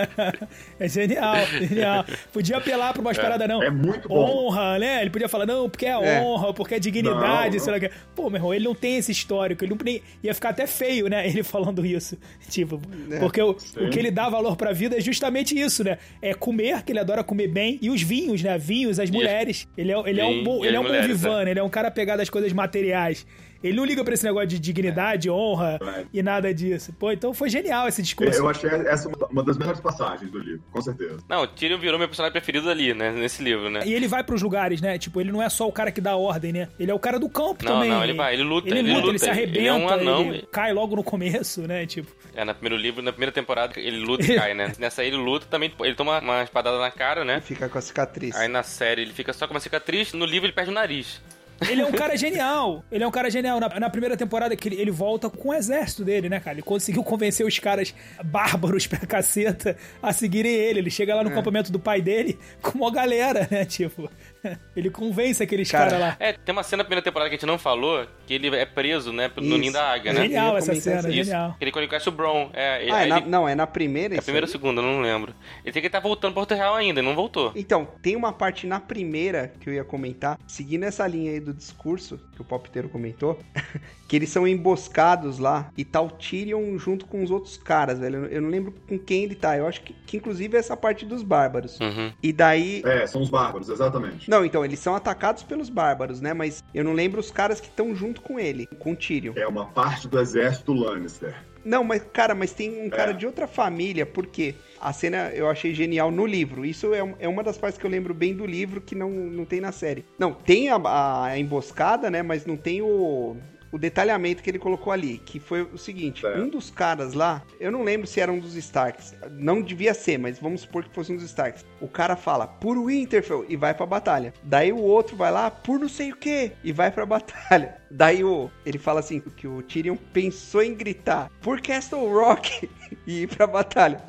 é 0.78 0.88
genial, 0.88 1.36
genial. 1.46 2.04
Podia 2.32 2.56
apelar 2.58 2.92
pra 2.92 3.00
umas 3.02 3.16
paradas, 3.18 3.48
não. 3.48 3.62
É 3.62 3.70
muito 3.70 4.08
bom. 4.08 4.46
Honra, 4.48 4.78
né? 4.78 5.00
Ele 5.02 5.10
podia 5.10 5.28
falar, 5.28 5.46
não, 5.46 5.68
porque 5.68 5.86
é, 5.86 5.90
É. 5.90 6.20
honra, 6.20 6.52
porque 6.52 6.74
é 6.74 6.78
dignidade, 6.78 7.20
Não, 7.20 7.52
não. 7.52 7.58
sei 7.58 7.70
lá 7.72 7.76
o 7.78 7.80
que. 7.80 7.90
Pô, 8.14 8.28
meu 8.30 8.38
irmão, 8.38 8.54
ele 8.54 8.64
não 8.64 8.74
tem 8.74 8.96
esse 8.96 9.12
histórico. 9.20 9.64
Ele 9.64 9.74
não. 9.74 10.00
Ia 10.22 10.34
ficar 10.34 10.50
até 10.50 10.66
feio, 10.66 11.08
né? 11.08 11.26
Ele 11.28 11.42
falando 11.42 11.84
isso. 11.84 12.18
Tipo, 12.48 12.80
porque 13.18 13.40
o, 13.40 13.50
o 13.50 13.90
que 13.90 13.98
ele 13.98 14.10
dá 14.10 14.28
valor 14.28 14.56
pra 14.56 14.72
vida 14.72 14.96
é 14.96 15.00
justamente 15.00 15.58
isso, 15.58 15.84
né? 15.84 15.98
É 16.20 16.34
comer, 16.34 16.82
que 16.82 16.92
ele 16.92 16.98
adora 16.98 17.22
comer 17.22 17.48
bem, 17.48 17.78
e 17.80 17.90
os 17.90 18.02
vinhos, 18.02 18.42
né? 18.42 18.58
Vinhos, 18.58 18.98
as 18.98 19.10
mulheres. 19.10 19.68
Ele 19.76 19.92
é, 19.92 20.02
ele 20.06 20.20
é 20.20 20.24
um 20.24 20.42
bom, 20.42 20.64
ele 20.64 20.76
é 20.76 20.80
um 20.80 20.84
bom 20.84 21.02
vivan, 21.02 21.42
ele 21.42 21.60
é 21.60 21.62
um 21.62 21.68
cara 21.68 21.88
apegado 21.88 22.20
às 22.20 22.28
coisas 22.28 22.52
materiais. 22.52 23.26
Ele 23.62 23.76
não 23.76 23.84
liga 23.84 24.02
pra 24.02 24.14
esse 24.14 24.24
negócio 24.24 24.48
de 24.48 24.58
dignidade, 24.58 25.28
honra 25.30 25.78
É. 25.82 26.04
e 26.12 26.22
nada 26.22 26.52
disso. 26.54 26.92
Pô, 26.98 27.12
então 27.12 27.34
foi 27.34 27.50
genial 27.50 27.86
esse 27.88 28.02
discurso. 28.02 28.38
Eu 28.40 28.48
achei 28.48 28.70
essa 28.70 29.08
uma- 29.08 29.26
uma 29.30 29.42
das 29.42 29.58
melhores 29.58 29.80
passagens 29.80 30.30
do 30.30 30.38
livro, 30.38 30.62
com 30.72 30.80
certeza. 30.80 31.18
Não, 31.28 31.42
o 31.42 31.46
Tyrion 31.46 31.78
virou 31.78 31.98
meu 31.98 32.08
personagem 32.08 32.32
preferido 32.32 32.70
ali, 32.70 32.94
né? 32.94 33.10
Nesse 33.12 33.42
livro, 33.42 33.68
né? 33.70 33.82
E 33.84 33.92
ele 33.92 34.08
vai 34.08 34.24
pros 34.24 34.40
lugares, 34.42 34.80
né? 34.80 34.98
Tipo, 34.98 35.20
ele 35.20 35.30
não 35.30 35.42
é 35.42 35.48
só 35.48 35.68
o 35.68 35.72
cara 35.72 35.90
que 35.92 36.00
dá 36.00 36.16
ordem, 36.16 36.52
né? 36.52 36.68
Ele 36.78 36.90
é 36.90 36.94
o 36.94 36.98
cara 36.98 37.18
do 37.18 37.28
campo 37.28 37.64
Não, 37.64 37.72
também. 37.74 37.90
não, 37.90 38.02
ele 38.02 38.14
vai, 38.14 38.34
ele 38.34 38.42
luta, 38.42 38.68
Ele, 38.68 38.78
ele 38.78 38.88
luta, 38.88 39.00
ele 39.00 39.06
luta, 39.12 39.18
se 39.18 39.24
ele- 39.26 39.30
arrebenta, 39.32 39.58
ele 39.58 39.68
é 39.68 39.72
um 39.74 39.88
anão, 39.88 40.20
ele 40.34 40.48
cai 40.50 40.72
logo 40.72 40.96
no 40.96 41.04
começo, 41.04 41.62
né? 41.62 41.84
Tipo, 41.86 42.10
É, 42.34 42.44
no 42.44 42.54
primeiro 42.54 42.76
livro, 42.80 43.02
na 43.02 43.12
primeira 43.12 43.32
temporada, 43.32 43.78
ele 43.78 43.98
luta 43.98 44.24
e 44.24 44.34
cai, 44.50 44.54
né? 44.54 44.72
Nessa 44.78 45.02
aí 45.02 45.08
ele 45.08 45.16
luta 45.16 45.46
também, 45.50 45.70
ele 45.80 45.94
toma 45.94 46.18
uma 46.20 46.42
espadada 46.42 46.78
na 46.78 46.90
cara, 46.90 47.24
né? 47.24 47.40
Fica 47.40 47.68
com 47.68 47.76
a 47.76 47.80
cicatriz. 47.80 48.34
Aí 48.36 48.48
na 48.48 48.62
série 48.62 49.02
ele 49.02 49.12
fica 49.12 49.32
só 49.32 49.46
com 49.46 49.52
uma 49.54 49.60
cicatriz, 49.60 50.12
no 50.12 50.24
livro 50.24 50.46
ele 50.46 50.52
perde 50.54 50.70
o 50.70 50.74
nariz. 50.74 51.20
Ele 51.68 51.80
é 51.82 51.86
um 51.86 51.92
cara 51.92 52.16
genial. 52.16 52.84
Ele 52.90 53.04
é 53.04 53.06
um 53.06 53.10
cara 53.10 53.30
genial. 53.30 53.58
Na, 53.60 53.68
na 53.80 53.90
primeira 53.90 54.16
temporada 54.16 54.54
que 54.56 54.68
ele, 54.68 54.80
ele 54.80 54.90
volta 54.90 55.28
com 55.28 55.48
o 55.50 55.54
exército 55.54 56.04
dele, 56.04 56.28
né, 56.28 56.40
cara? 56.40 56.54
Ele 56.56 56.62
conseguiu 56.62 57.02
convencer 57.04 57.44
os 57.46 57.58
caras 57.58 57.94
bárbaros 58.24 58.86
pra 58.86 59.00
caceta 59.00 59.76
a 60.02 60.12
seguirem 60.12 60.52
ele. 60.52 60.78
Ele 60.80 60.90
chega 60.90 61.12
É. 61.12 61.14
lá 61.14 61.24
no 61.24 61.30
campamento 61.30 61.70
do 61.72 61.78
pai 61.78 62.00
dele 62.00 62.38
com 62.62 62.78
uma 62.78 62.90
galera, 62.92 63.46
né? 63.50 63.64
Tipo, 63.64 64.10
ele 64.76 64.90
convence 64.90 65.42
aqueles 65.42 65.70
Cara, 65.70 65.90
caras 65.90 66.00
lá. 66.00 66.16
É, 66.18 66.32
tem 66.32 66.52
uma 66.52 66.62
cena 66.62 66.78
na 66.82 66.84
primeira 66.84 67.02
temporada 67.02 67.28
que 67.28 67.34
a 67.34 67.38
gente 67.38 67.46
não 67.46 67.58
falou, 67.58 68.06
que 68.26 68.34
ele 68.34 68.48
é 68.56 68.64
preso, 68.66 69.12
né, 69.12 69.30
no 69.36 69.58
ninho 69.58 69.72
da 69.72 69.92
águia, 69.92 70.12
né? 70.12 70.22
Genial 70.22 70.52
ia 70.52 70.58
essa 70.58 70.74
cena, 70.74 70.98
isso 71.08 71.12
genial. 71.24 71.56
Ele 71.60 71.70
conhece 71.72 72.08
o 72.08 72.12
Bron. 72.12 72.50
É, 72.52 72.88
Ah, 72.90 73.04
é 73.04 73.06
na- 73.06 73.20
não, 73.20 73.48
é 73.48 73.54
na 73.54 73.66
primeira 73.66 74.14
é 74.14 74.18
a 74.18 74.22
primeira 74.22 74.46
ou 74.46 74.50
segunda, 74.50 74.80
eu 74.80 74.86
não 74.86 75.00
lembro. 75.00 75.34
Ele 75.64 75.72
tem 75.72 75.82
que 75.82 75.86
estar 75.88 76.00
voltando 76.00 76.32
pro 76.32 76.40
Porto 76.42 76.54
Real 76.54 76.74
ainda, 76.74 77.00
ele 77.00 77.08
não 77.08 77.14
voltou. 77.14 77.52
Então, 77.54 77.86
tem 78.00 78.16
uma 78.16 78.32
parte 78.32 78.66
na 78.66 78.80
primeira 78.80 79.52
que 79.60 79.68
eu 79.68 79.74
ia 79.74 79.84
comentar, 79.84 80.38
seguindo 80.46 80.84
essa 80.84 81.06
linha 81.06 81.32
aí 81.32 81.40
do 81.40 81.52
discurso, 81.52 82.18
que 82.34 82.40
o 82.40 82.44
Popteiro 82.44 82.88
comentou, 82.88 83.38
que 84.08 84.16
eles 84.16 84.30
são 84.30 84.46
emboscados 84.46 85.38
lá 85.38 85.70
e 85.76 85.84
tá 85.84 86.00
o 86.00 86.08
Tyrion 86.10 86.78
junto 86.78 87.06
com 87.06 87.22
os 87.22 87.30
outros 87.30 87.56
caras, 87.56 87.98
velho. 87.98 88.26
Eu 88.26 88.40
não 88.40 88.48
lembro 88.48 88.72
com 88.88 88.98
quem 88.98 89.24
ele 89.24 89.34
tá. 89.34 89.56
Eu 89.56 89.66
acho 89.66 89.82
que, 89.82 89.92
que 90.06 90.16
inclusive 90.16 90.56
é 90.56 90.60
essa 90.60 90.76
parte 90.76 91.04
dos 91.04 91.22
bárbaros. 91.22 91.78
Uhum. 91.80 92.12
E 92.22 92.32
daí. 92.32 92.82
É, 92.86 93.06
são 93.06 93.20
os 93.20 93.28
bárbaros, 93.28 93.68
exatamente. 93.68 94.29
Não, 94.30 94.44
então, 94.44 94.64
eles 94.64 94.78
são 94.78 94.94
atacados 94.94 95.42
pelos 95.42 95.68
bárbaros, 95.68 96.20
né? 96.20 96.32
Mas 96.32 96.62
eu 96.72 96.84
não 96.84 96.92
lembro 96.92 97.18
os 97.18 97.32
caras 97.32 97.60
que 97.60 97.66
estão 97.66 97.92
junto 97.96 98.20
com 98.20 98.38
ele, 98.38 98.68
com 98.78 98.92
o 98.92 98.96
Tyrion. 98.96 99.32
É 99.34 99.44
uma 99.44 99.66
parte 99.66 100.06
do 100.06 100.20
exército 100.20 100.72
Lannister. 100.72 101.34
Não, 101.64 101.82
mas, 101.82 102.04
cara, 102.12 102.32
mas 102.32 102.52
tem 102.52 102.80
um 102.80 102.88
cara 102.88 103.10
É. 103.10 103.14
de 103.14 103.26
outra 103.26 103.48
família, 103.48 104.06
porque 104.06 104.54
a 104.80 104.92
cena 104.92 105.30
eu 105.34 105.50
achei 105.50 105.74
genial 105.74 106.12
no 106.12 106.24
livro. 106.24 106.64
Isso 106.64 106.94
é, 106.94 107.00
é 107.18 107.28
uma 107.28 107.42
das 107.42 107.58
partes 107.58 107.76
que 107.76 107.84
eu 107.84 107.90
lembro 107.90 108.14
bem 108.14 108.32
do 108.32 108.46
livro 108.46 108.80
que 108.80 108.94
não, 108.94 109.10
não 109.10 109.44
tem 109.44 109.60
na 109.60 109.72
série. 109.72 110.04
Não, 110.16 110.32
tem 110.32 110.68
a, 110.70 110.80
a 111.24 111.36
emboscada, 111.36 112.08
né? 112.08 112.22
Mas 112.22 112.46
não 112.46 112.56
tem 112.56 112.80
o, 112.80 113.36
o 113.72 113.78
detalhamento 113.78 114.42
que 114.42 114.50
ele 114.50 114.58
colocou 114.58 114.92
ali. 114.92 115.18
Que 115.18 115.38
foi 115.40 115.62
o 115.62 115.78
seguinte: 115.78 116.24
É. 116.26 116.36
um 116.38 116.48
dos 116.48 116.70
caras 116.70 117.14
lá, 117.14 117.42
eu 117.58 117.70
não 117.70 117.82
lembro 117.82 118.06
se 118.06 118.20
era 118.20 118.32
um 118.32 118.38
dos 118.38 118.54
Starks. 118.56 119.14
Não 119.32 119.62
devia 119.62 119.94
ser, 119.94 120.18
mas 120.18 120.38
vamos 120.38 120.62
supor 120.62 120.84
que 120.84 120.94
fosse 120.94 121.12
um 121.12 121.16
dos 121.16 121.24
Starks. 121.24 121.64
O 121.80 121.88
cara 121.88 122.16
fala, 122.16 122.46
por 122.46 122.76
Winterfell, 122.78 123.44
e 123.48 123.56
vai 123.56 123.74
pra 123.74 123.86
batalha. 123.86 124.32
Daí 124.42 124.72
o 124.72 124.78
outro 124.78 125.16
vai 125.16 125.30
lá, 125.30 125.50
por 125.50 125.78
não 125.78 125.88
sei 125.88 126.12
o 126.12 126.16
que, 126.16 126.52
e 126.62 126.72
vai 126.72 126.90
pra 126.90 127.04
batalha. 127.06 127.76
Daí 127.90 128.22
o, 128.22 128.50
ele 128.64 128.78
fala 128.78 129.00
assim, 129.00 129.20
que 129.20 129.46
o 129.48 129.62
Tyrion 129.62 129.96
pensou 130.12 130.62
em 130.62 130.74
gritar, 130.74 131.30
por 131.40 131.60
Castle 131.60 132.08
Rock, 132.08 132.68
e 133.06 133.22
ir 133.22 133.28
pra 133.28 133.46
batalha. 133.46 134.00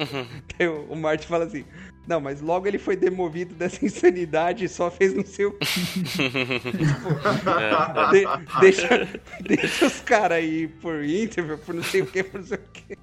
Daí 0.57 0.67
o, 0.67 0.83
o 0.89 0.95
Martin 0.95 1.27
fala 1.27 1.45
assim, 1.45 1.65
não, 2.11 2.19
mas 2.19 2.41
logo 2.41 2.67
ele 2.67 2.77
foi 2.77 2.97
demovido 2.97 3.55
dessa 3.55 3.83
insanidade 3.85 4.65
e 4.65 4.69
só 4.69 4.91
fez 4.91 5.13
não 5.13 5.25
sei 5.25 5.45
o 5.45 5.53
que. 5.53 5.65
De- 8.11 8.25
deixa, 8.59 9.07
deixa 9.41 9.85
os 9.85 10.01
caras 10.01 10.37
aí 10.39 10.67
por 10.67 10.99
Winterfell, 10.99 11.57
por 11.59 11.73
não 11.73 11.83
sei 11.83 12.01
o 12.01 12.05
que, 12.05 12.21
por 12.23 12.41
não 12.41 12.47
sei 12.47 12.57
o 12.57 12.61
que. 12.73 12.97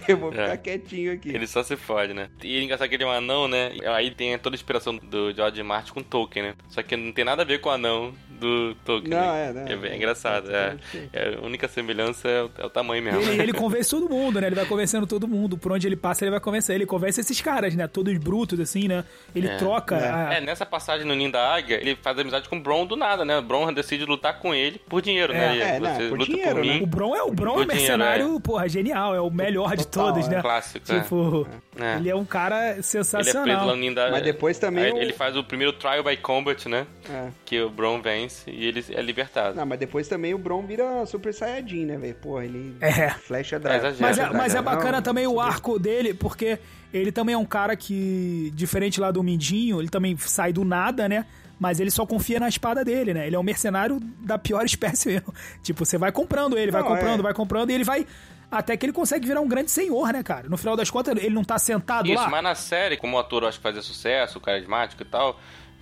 Eu 0.08 0.16
vou 0.16 0.30
ficar 0.30 0.52
É. 0.52 0.56
quietinho 0.56 1.12
aqui. 1.12 1.28
Ele 1.30 1.46
só 1.46 1.62
se 1.62 1.76
fode, 1.76 2.12
né? 2.14 2.28
E 2.42 2.58
é 2.58 2.62
engraçado 2.62 2.88
que 2.88 2.94
ele 2.94 3.04
é 3.04 3.06
um 3.06 3.10
anão, 3.10 3.46
né? 3.48 3.72
Aí 3.94 4.10
tem 4.10 4.36
toda 4.38 4.54
a 4.54 4.58
inspiração 4.58 4.96
do 4.96 5.32
George 5.32 5.62
Martin 5.62 5.92
com 5.92 6.02
Tolkien, 6.02 6.44
né? 6.46 6.54
Só 6.68 6.82
que 6.82 6.96
não 6.96 7.12
tem 7.12 7.24
nada 7.24 7.42
a 7.42 7.44
ver 7.44 7.60
com 7.60 7.68
o 7.68 7.72
anão 7.72 8.12
do 8.28 8.74
Tolkien. 8.84 9.10
Não, 9.14 9.20
né? 9.32 9.48
é, 9.48 9.52
né? 9.52 9.64
É, 9.72 9.76
bem 9.76 9.96
engraçado. 9.96 10.50
É, 10.50 10.76
É, 11.12 11.34
a 11.40 11.44
única 11.44 11.68
semelhança 11.68 12.28
é 12.28 12.42
o, 12.42 12.50
é 12.58 12.64
o 12.66 12.70
tamanho 12.70 13.02
mesmo. 13.02 13.20
Ele, 13.20 13.42
ele 13.42 13.52
convence 13.54 13.90
todo 13.90 14.08
mundo, 14.08 14.40
né? 14.40 14.46
Ele 14.46 14.56
vai 14.56 14.64
convencendo 14.66 15.06
todo 15.06 15.28
mundo. 15.28 15.58
Por 15.58 15.72
onde 15.72 15.86
ele 15.86 15.96
passa, 15.96 16.24
ele 16.24 16.30
vai 16.30 16.40
convencer. 16.40 16.74
Ele 16.74 16.86
convence 16.86 17.20
esses 17.20 17.40
caras, 17.40 17.74
né? 17.74 17.86
Todos 17.86 18.16
brutos, 18.18 18.58
assim, 18.58 18.88
né? 18.88 19.04
Ele 19.34 19.48
É. 19.48 19.56
troca. 19.56 19.96
É. 19.96 20.10
a- 20.10 20.32
É, 20.34 20.40
nessa 20.40 20.64
passagem 20.64 21.06
no 21.06 21.14
Ninho 21.14 21.30
da 21.32 21.54
Águia, 21.54 21.76
ele 21.80 21.96
faz 22.00 22.18
amizade 22.18 22.48
com 22.48 22.56
o 22.56 22.60
Bron 22.60 22.86
do 22.86 22.96
nada, 22.96 23.24
né? 23.24 23.38
O 23.38 23.42
Bron 23.42 23.72
decide 23.72 24.04
lutar 24.06 24.38
com 24.38 24.54
ele 24.54 24.80
por 24.88 25.02
dinheiro, 25.02 25.32
né? 25.32 25.58
É, 25.58 25.76
Ele, 25.76 25.80
não, 25.88 26.08
por 26.08 26.18
dinheiro, 26.26 26.56
por 26.56 26.64
né? 26.64 26.80
O 26.82 26.86
Bron 26.86 27.14
é 27.14 27.22
o 27.22 27.30
Bron 27.32 27.52
é 27.52 27.54
Por 27.56 27.62
um 27.64 27.66
mercenário, 27.66 28.22
dinheiro, 28.24 28.40
porra, 28.40 28.68
genial. 28.68 29.14
É 29.14 29.20
o 29.20 29.30
melhor 29.30 29.76
de 29.76 29.86
todos, 29.90 30.26
é. 30.26 30.30
né? 30.30 30.40
Clássico, 30.42 30.92
é. 30.92 31.00
Tipo, 31.00 31.46
É. 31.78 31.96
ele 31.96 32.08
é 32.10 32.14
um 32.16 32.24
cara 32.24 32.70
Ele 32.70 32.78
é 32.80 32.82
sensacional. 32.82 33.66
no 33.66 33.76
ninho 33.76 33.94
da... 33.94 34.10
Mas 34.10 34.22
depois 34.22 34.58
também 34.58 34.84
Aí 34.84 34.92
o- 34.92 34.98
ele 34.98 35.12
faz 35.12 35.36
o 35.36 35.44
primeiro 35.44 35.72
trial 35.72 36.02
by 36.04 36.16
combat, 36.16 36.68
né? 36.68 36.86
É. 37.08 37.28
Que 37.44 37.60
o 37.60 37.68
Bron 37.70 38.00
vence 38.00 38.50
e 38.50 38.64
ele 38.66 38.84
é 38.90 39.02
libertado. 39.02 39.56
Não, 39.56 39.66
mas 39.66 39.78
depois 39.78 40.08
também 40.08 40.32
o 40.34 40.38
Bron 40.38 40.62
vira 40.66 41.04
Super 41.06 41.34
Saiyajin, 41.34 41.84
né, 41.86 41.96
velho? 41.98 42.14
Porra, 42.16 42.44
ele 42.44 42.76
É. 42.80 43.10
flecha 43.10 43.56
É, 43.56 43.58
dragão. 43.58 43.90
exagero. 43.90 44.02
Mas 44.02 44.18
é, 44.18 44.30
mas 44.30 44.54
é 44.54 44.62
bacana 44.62 44.98
Não, 44.98 45.02
também 45.02 45.26
o 45.26 45.40
arco 45.40 45.78
dele, 45.78 46.14
porque 46.14 46.58
ele 46.92 47.12
também 47.12 47.34
é 47.34 47.38
um 47.38 47.44
cara 47.44 47.76
que, 47.76 48.50
diferente 48.54 49.00
lá 49.00 49.10
do 49.10 49.22
Mindinho, 49.22 49.80
ele 49.80 49.88
também 49.88 50.16
sai 50.16 50.52
do 50.52 50.64
nada, 50.64 51.08
né? 51.08 51.26
Mas 51.58 51.78
ele 51.78 51.90
só 51.90 52.06
confia 52.06 52.40
na 52.40 52.48
espada 52.48 52.82
dele, 52.82 53.12
né? 53.12 53.26
Ele 53.26 53.36
é 53.36 53.38
um 53.38 53.42
mercenário 53.42 54.00
da 54.20 54.38
pior 54.38 54.64
espécie 54.66 55.08
mesmo. 55.10 55.32
Tipo, 55.62 55.84
você 55.84 55.98
vai 55.98 56.10
comprando 56.10 56.56
ele, 56.56 56.70
vai 56.70 56.80
Não, 56.80 56.88
comprando, 56.88 57.20
é. 57.20 57.22
vai 57.22 57.34
comprando, 57.34 57.70
e 57.70 57.74
ele 57.74 57.84
vai. 57.84 58.06
Até 58.50 58.76
que 58.76 58.84
ele 58.84 58.92
consegue 58.92 59.26
virar 59.26 59.40
um 59.40 59.48
grande 59.48 59.70
senhor, 59.70 60.12
né, 60.12 60.22
cara? 60.22 60.48
No 60.48 60.56
final 60.56 60.74
das 60.76 60.90
contas, 60.90 61.16
ele 61.16 61.34
não 61.34 61.44
tá 61.44 61.58
sentado 61.58 62.08
Isso, 62.08 62.20
lá. 62.20 62.28
mas 62.28 62.42
na 62.42 62.54
série, 62.54 62.96
como 62.96 63.16
o 63.16 63.20
ator 63.20 63.42
eu 63.42 63.48
acho 63.48 63.58
que 63.58 63.62
fazia 63.62 63.80
sucesso, 63.82 64.40
carismático 64.40 65.02
e 65.02 65.04
tal, 65.04 65.38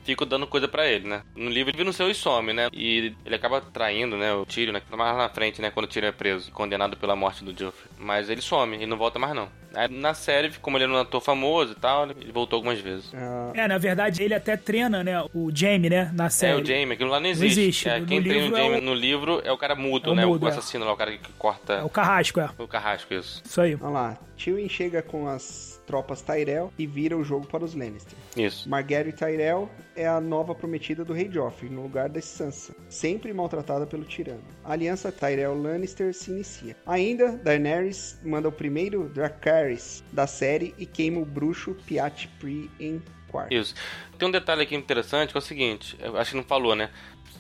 fico 0.09 0.25
dando 0.25 0.47
coisa 0.47 0.67
pra 0.67 0.87
ele, 0.89 1.07
né? 1.07 1.21
No 1.37 1.51
livro 1.51 1.69
ele 1.71 1.77
vira 1.77 1.91
um 1.91 1.93
seu 1.93 2.11
e 2.11 2.15
some, 2.15 2.55
né? 2.55 2.69
E 2.73 3.13
ele 3.27 3.35
acaba 3.35 3.61
traindo, 3.61 4.17
né, 4.17 4.33
o 4.33 4.47
Tyrion, 4.47 4.73
né? 4.73 4.81
Mais 4.91 5.13
lá 5.13 5.19
na 5.19 5.29
frente, 5.29 5.61
né, 5.61 5.71
quando 5.71 5.85
o 5.85 5.89
Tyrion 5.89 6.09
é 6.09 6.13
preso, 6.13 6.51
condenado 6.51 6.97
pela 6.97 7.15
morte 7.15 7.45
do 7.45 7.51
Joffrey. 7.51 7.91
Mas 7.99 8.31
ele 8.31 8.41
some, 8.41 8.75
ele 8.77 8.87
não 8.87 8.97
volta 8.97 9.19
mais 9.19 9.35
não. 9.35 9.51
Aí, 9.75 9.87
na 9.91 10.15
série, 10.15 10.51
como 10.63 10.79
ele 10.79 10.85
era 10.85 10.93
um 10.95 10.97
ator 10.97 11.21
famoso 11.21 11.73
e 11.73 11.75
tal, 11.75 12.09
ele 12.11 12.33
voltou 12.33 12.57
algumas 12.57 12.81
vezes. 12.81 13.13
É, 13.55 13.69
na 13.69 13.77
verdade, 13.77 14.23
ele 14.23 14.33
até 14.33 14.57
treina, 14.57 15.05
né? 15.05 15.23
O 15.35 15.51
Jamie, 15.55 15.91
né? 15.91 16.11
Na 16.15 16.27
É, 16.27 16.31
série. 16.31 16.63
o 16.63 16.65
Jamie, 16.65 16.93
aquilo 16.95 17.11
lá 17.11 17.21
não 17.21 17.29
existe. 17.29 17.61
existe. 17.61 17.89
É, 17.91 18.01
No 18.01 18.07
quem 18.07 18.23
treina 18.23 18.39
o 18.39 18.43
livro 18.45 18.57
é 18.57 18.63
Jamie 18.63 18.79
o- 18.79 18.83
no 18.83 18.95
livro 18.95 19.43
é 19.45 19.53
o 19.53 19.59
cara 19.59 19.75
mudo, 19.75 20.09
É 20.09 20.13
o 20.13 20.15
né? 20.15 20.25
mudo, 20.25 20.43
o 20.43 20.49
é. 20.49 20.51
assassino 20.53 20.87
lá, 20.87 20.93
o 20.93 20.97
cara 20.97 21.13
que 21.19 21.33
corta 21.35 21.75
É 21.75 21.83
o 21.83 21.89
Carrasco, 21.91 22.41
é. 22.41 22.49
o 22.57 22.67
carrasco, 22.67 23.13
isso. 23.13 23.43
Isso 23.45 23.61
aí. 23.61 23.75
vamos 23.75 23.95
lá. 23.95 24.17
Tywin 24.39 24.69
chega 24.71 25.03
com 25.03 25.29
as 25.29 25.78
tropas 25.89 26.21
Tyrell 26.21 26.71
e 26.79 26.87
vira 26.87 27.17
o 27.17 27.25
jogo 27.25 27.47
para 27.47 27.65
os 27.65 27.75
Lannister. 27.75 28.17
Isso. 28.37 28.69
Margaery 28.69 29.13
Tyrell 29.13 29.71
é 29.97 30.07
a 30.07 30.21
nova 30.21 30.55
prometida 30.55 31.03
do 31.03 31.15
rei 31.15 31.31
Joffrey, 31.33 31.71
no 31.71 31.83
lugar 31.83 32.11
da 32.11 32.21
Sansa, 32.21 32.77
sempre 32.91 33.33
maltratada 33.33 33.87
pelo 33.87 34.05
tirano. 34.05 34.45
A 34.63 34.73
aliança 34.75 35.11
Tyrell-Lannister 35.11 36.13
se 36.13 36.31
inicia. 36.31 36.77
Ainda, 36.87 37.33
Daenerys 37.39 38.21
manda 38.23 38.49
o 38.49 38.53
primeiro 38.53 39.09
Dracarys 39.09 40.05
da 40.13 40.27
série 40.27 40.75
e 40.77 40.85
queima 40.85 41.21
o 41.21 41.25
bruxo 41.25 41.75
Piat 41.87 42.29
Pri 42.39 42.71
em 42.79 43.03
quarto. 43.29 43.55
Isso. 43.55 43.75
Tem 44.19 44.29
um 44.29 44.31
detalhe 44.31 44.63
aqui 44.63 44.75
interessante 44.75 45.31
que 45.31 45.39
é 45.39 45.41
o 45.41 45.43
seguinte, 45.43 45.97
acho 46.17 46.31
que 46.33 46.37
não 46.37 46.45
falou, 46.45 46.75
né? 46.75 46.91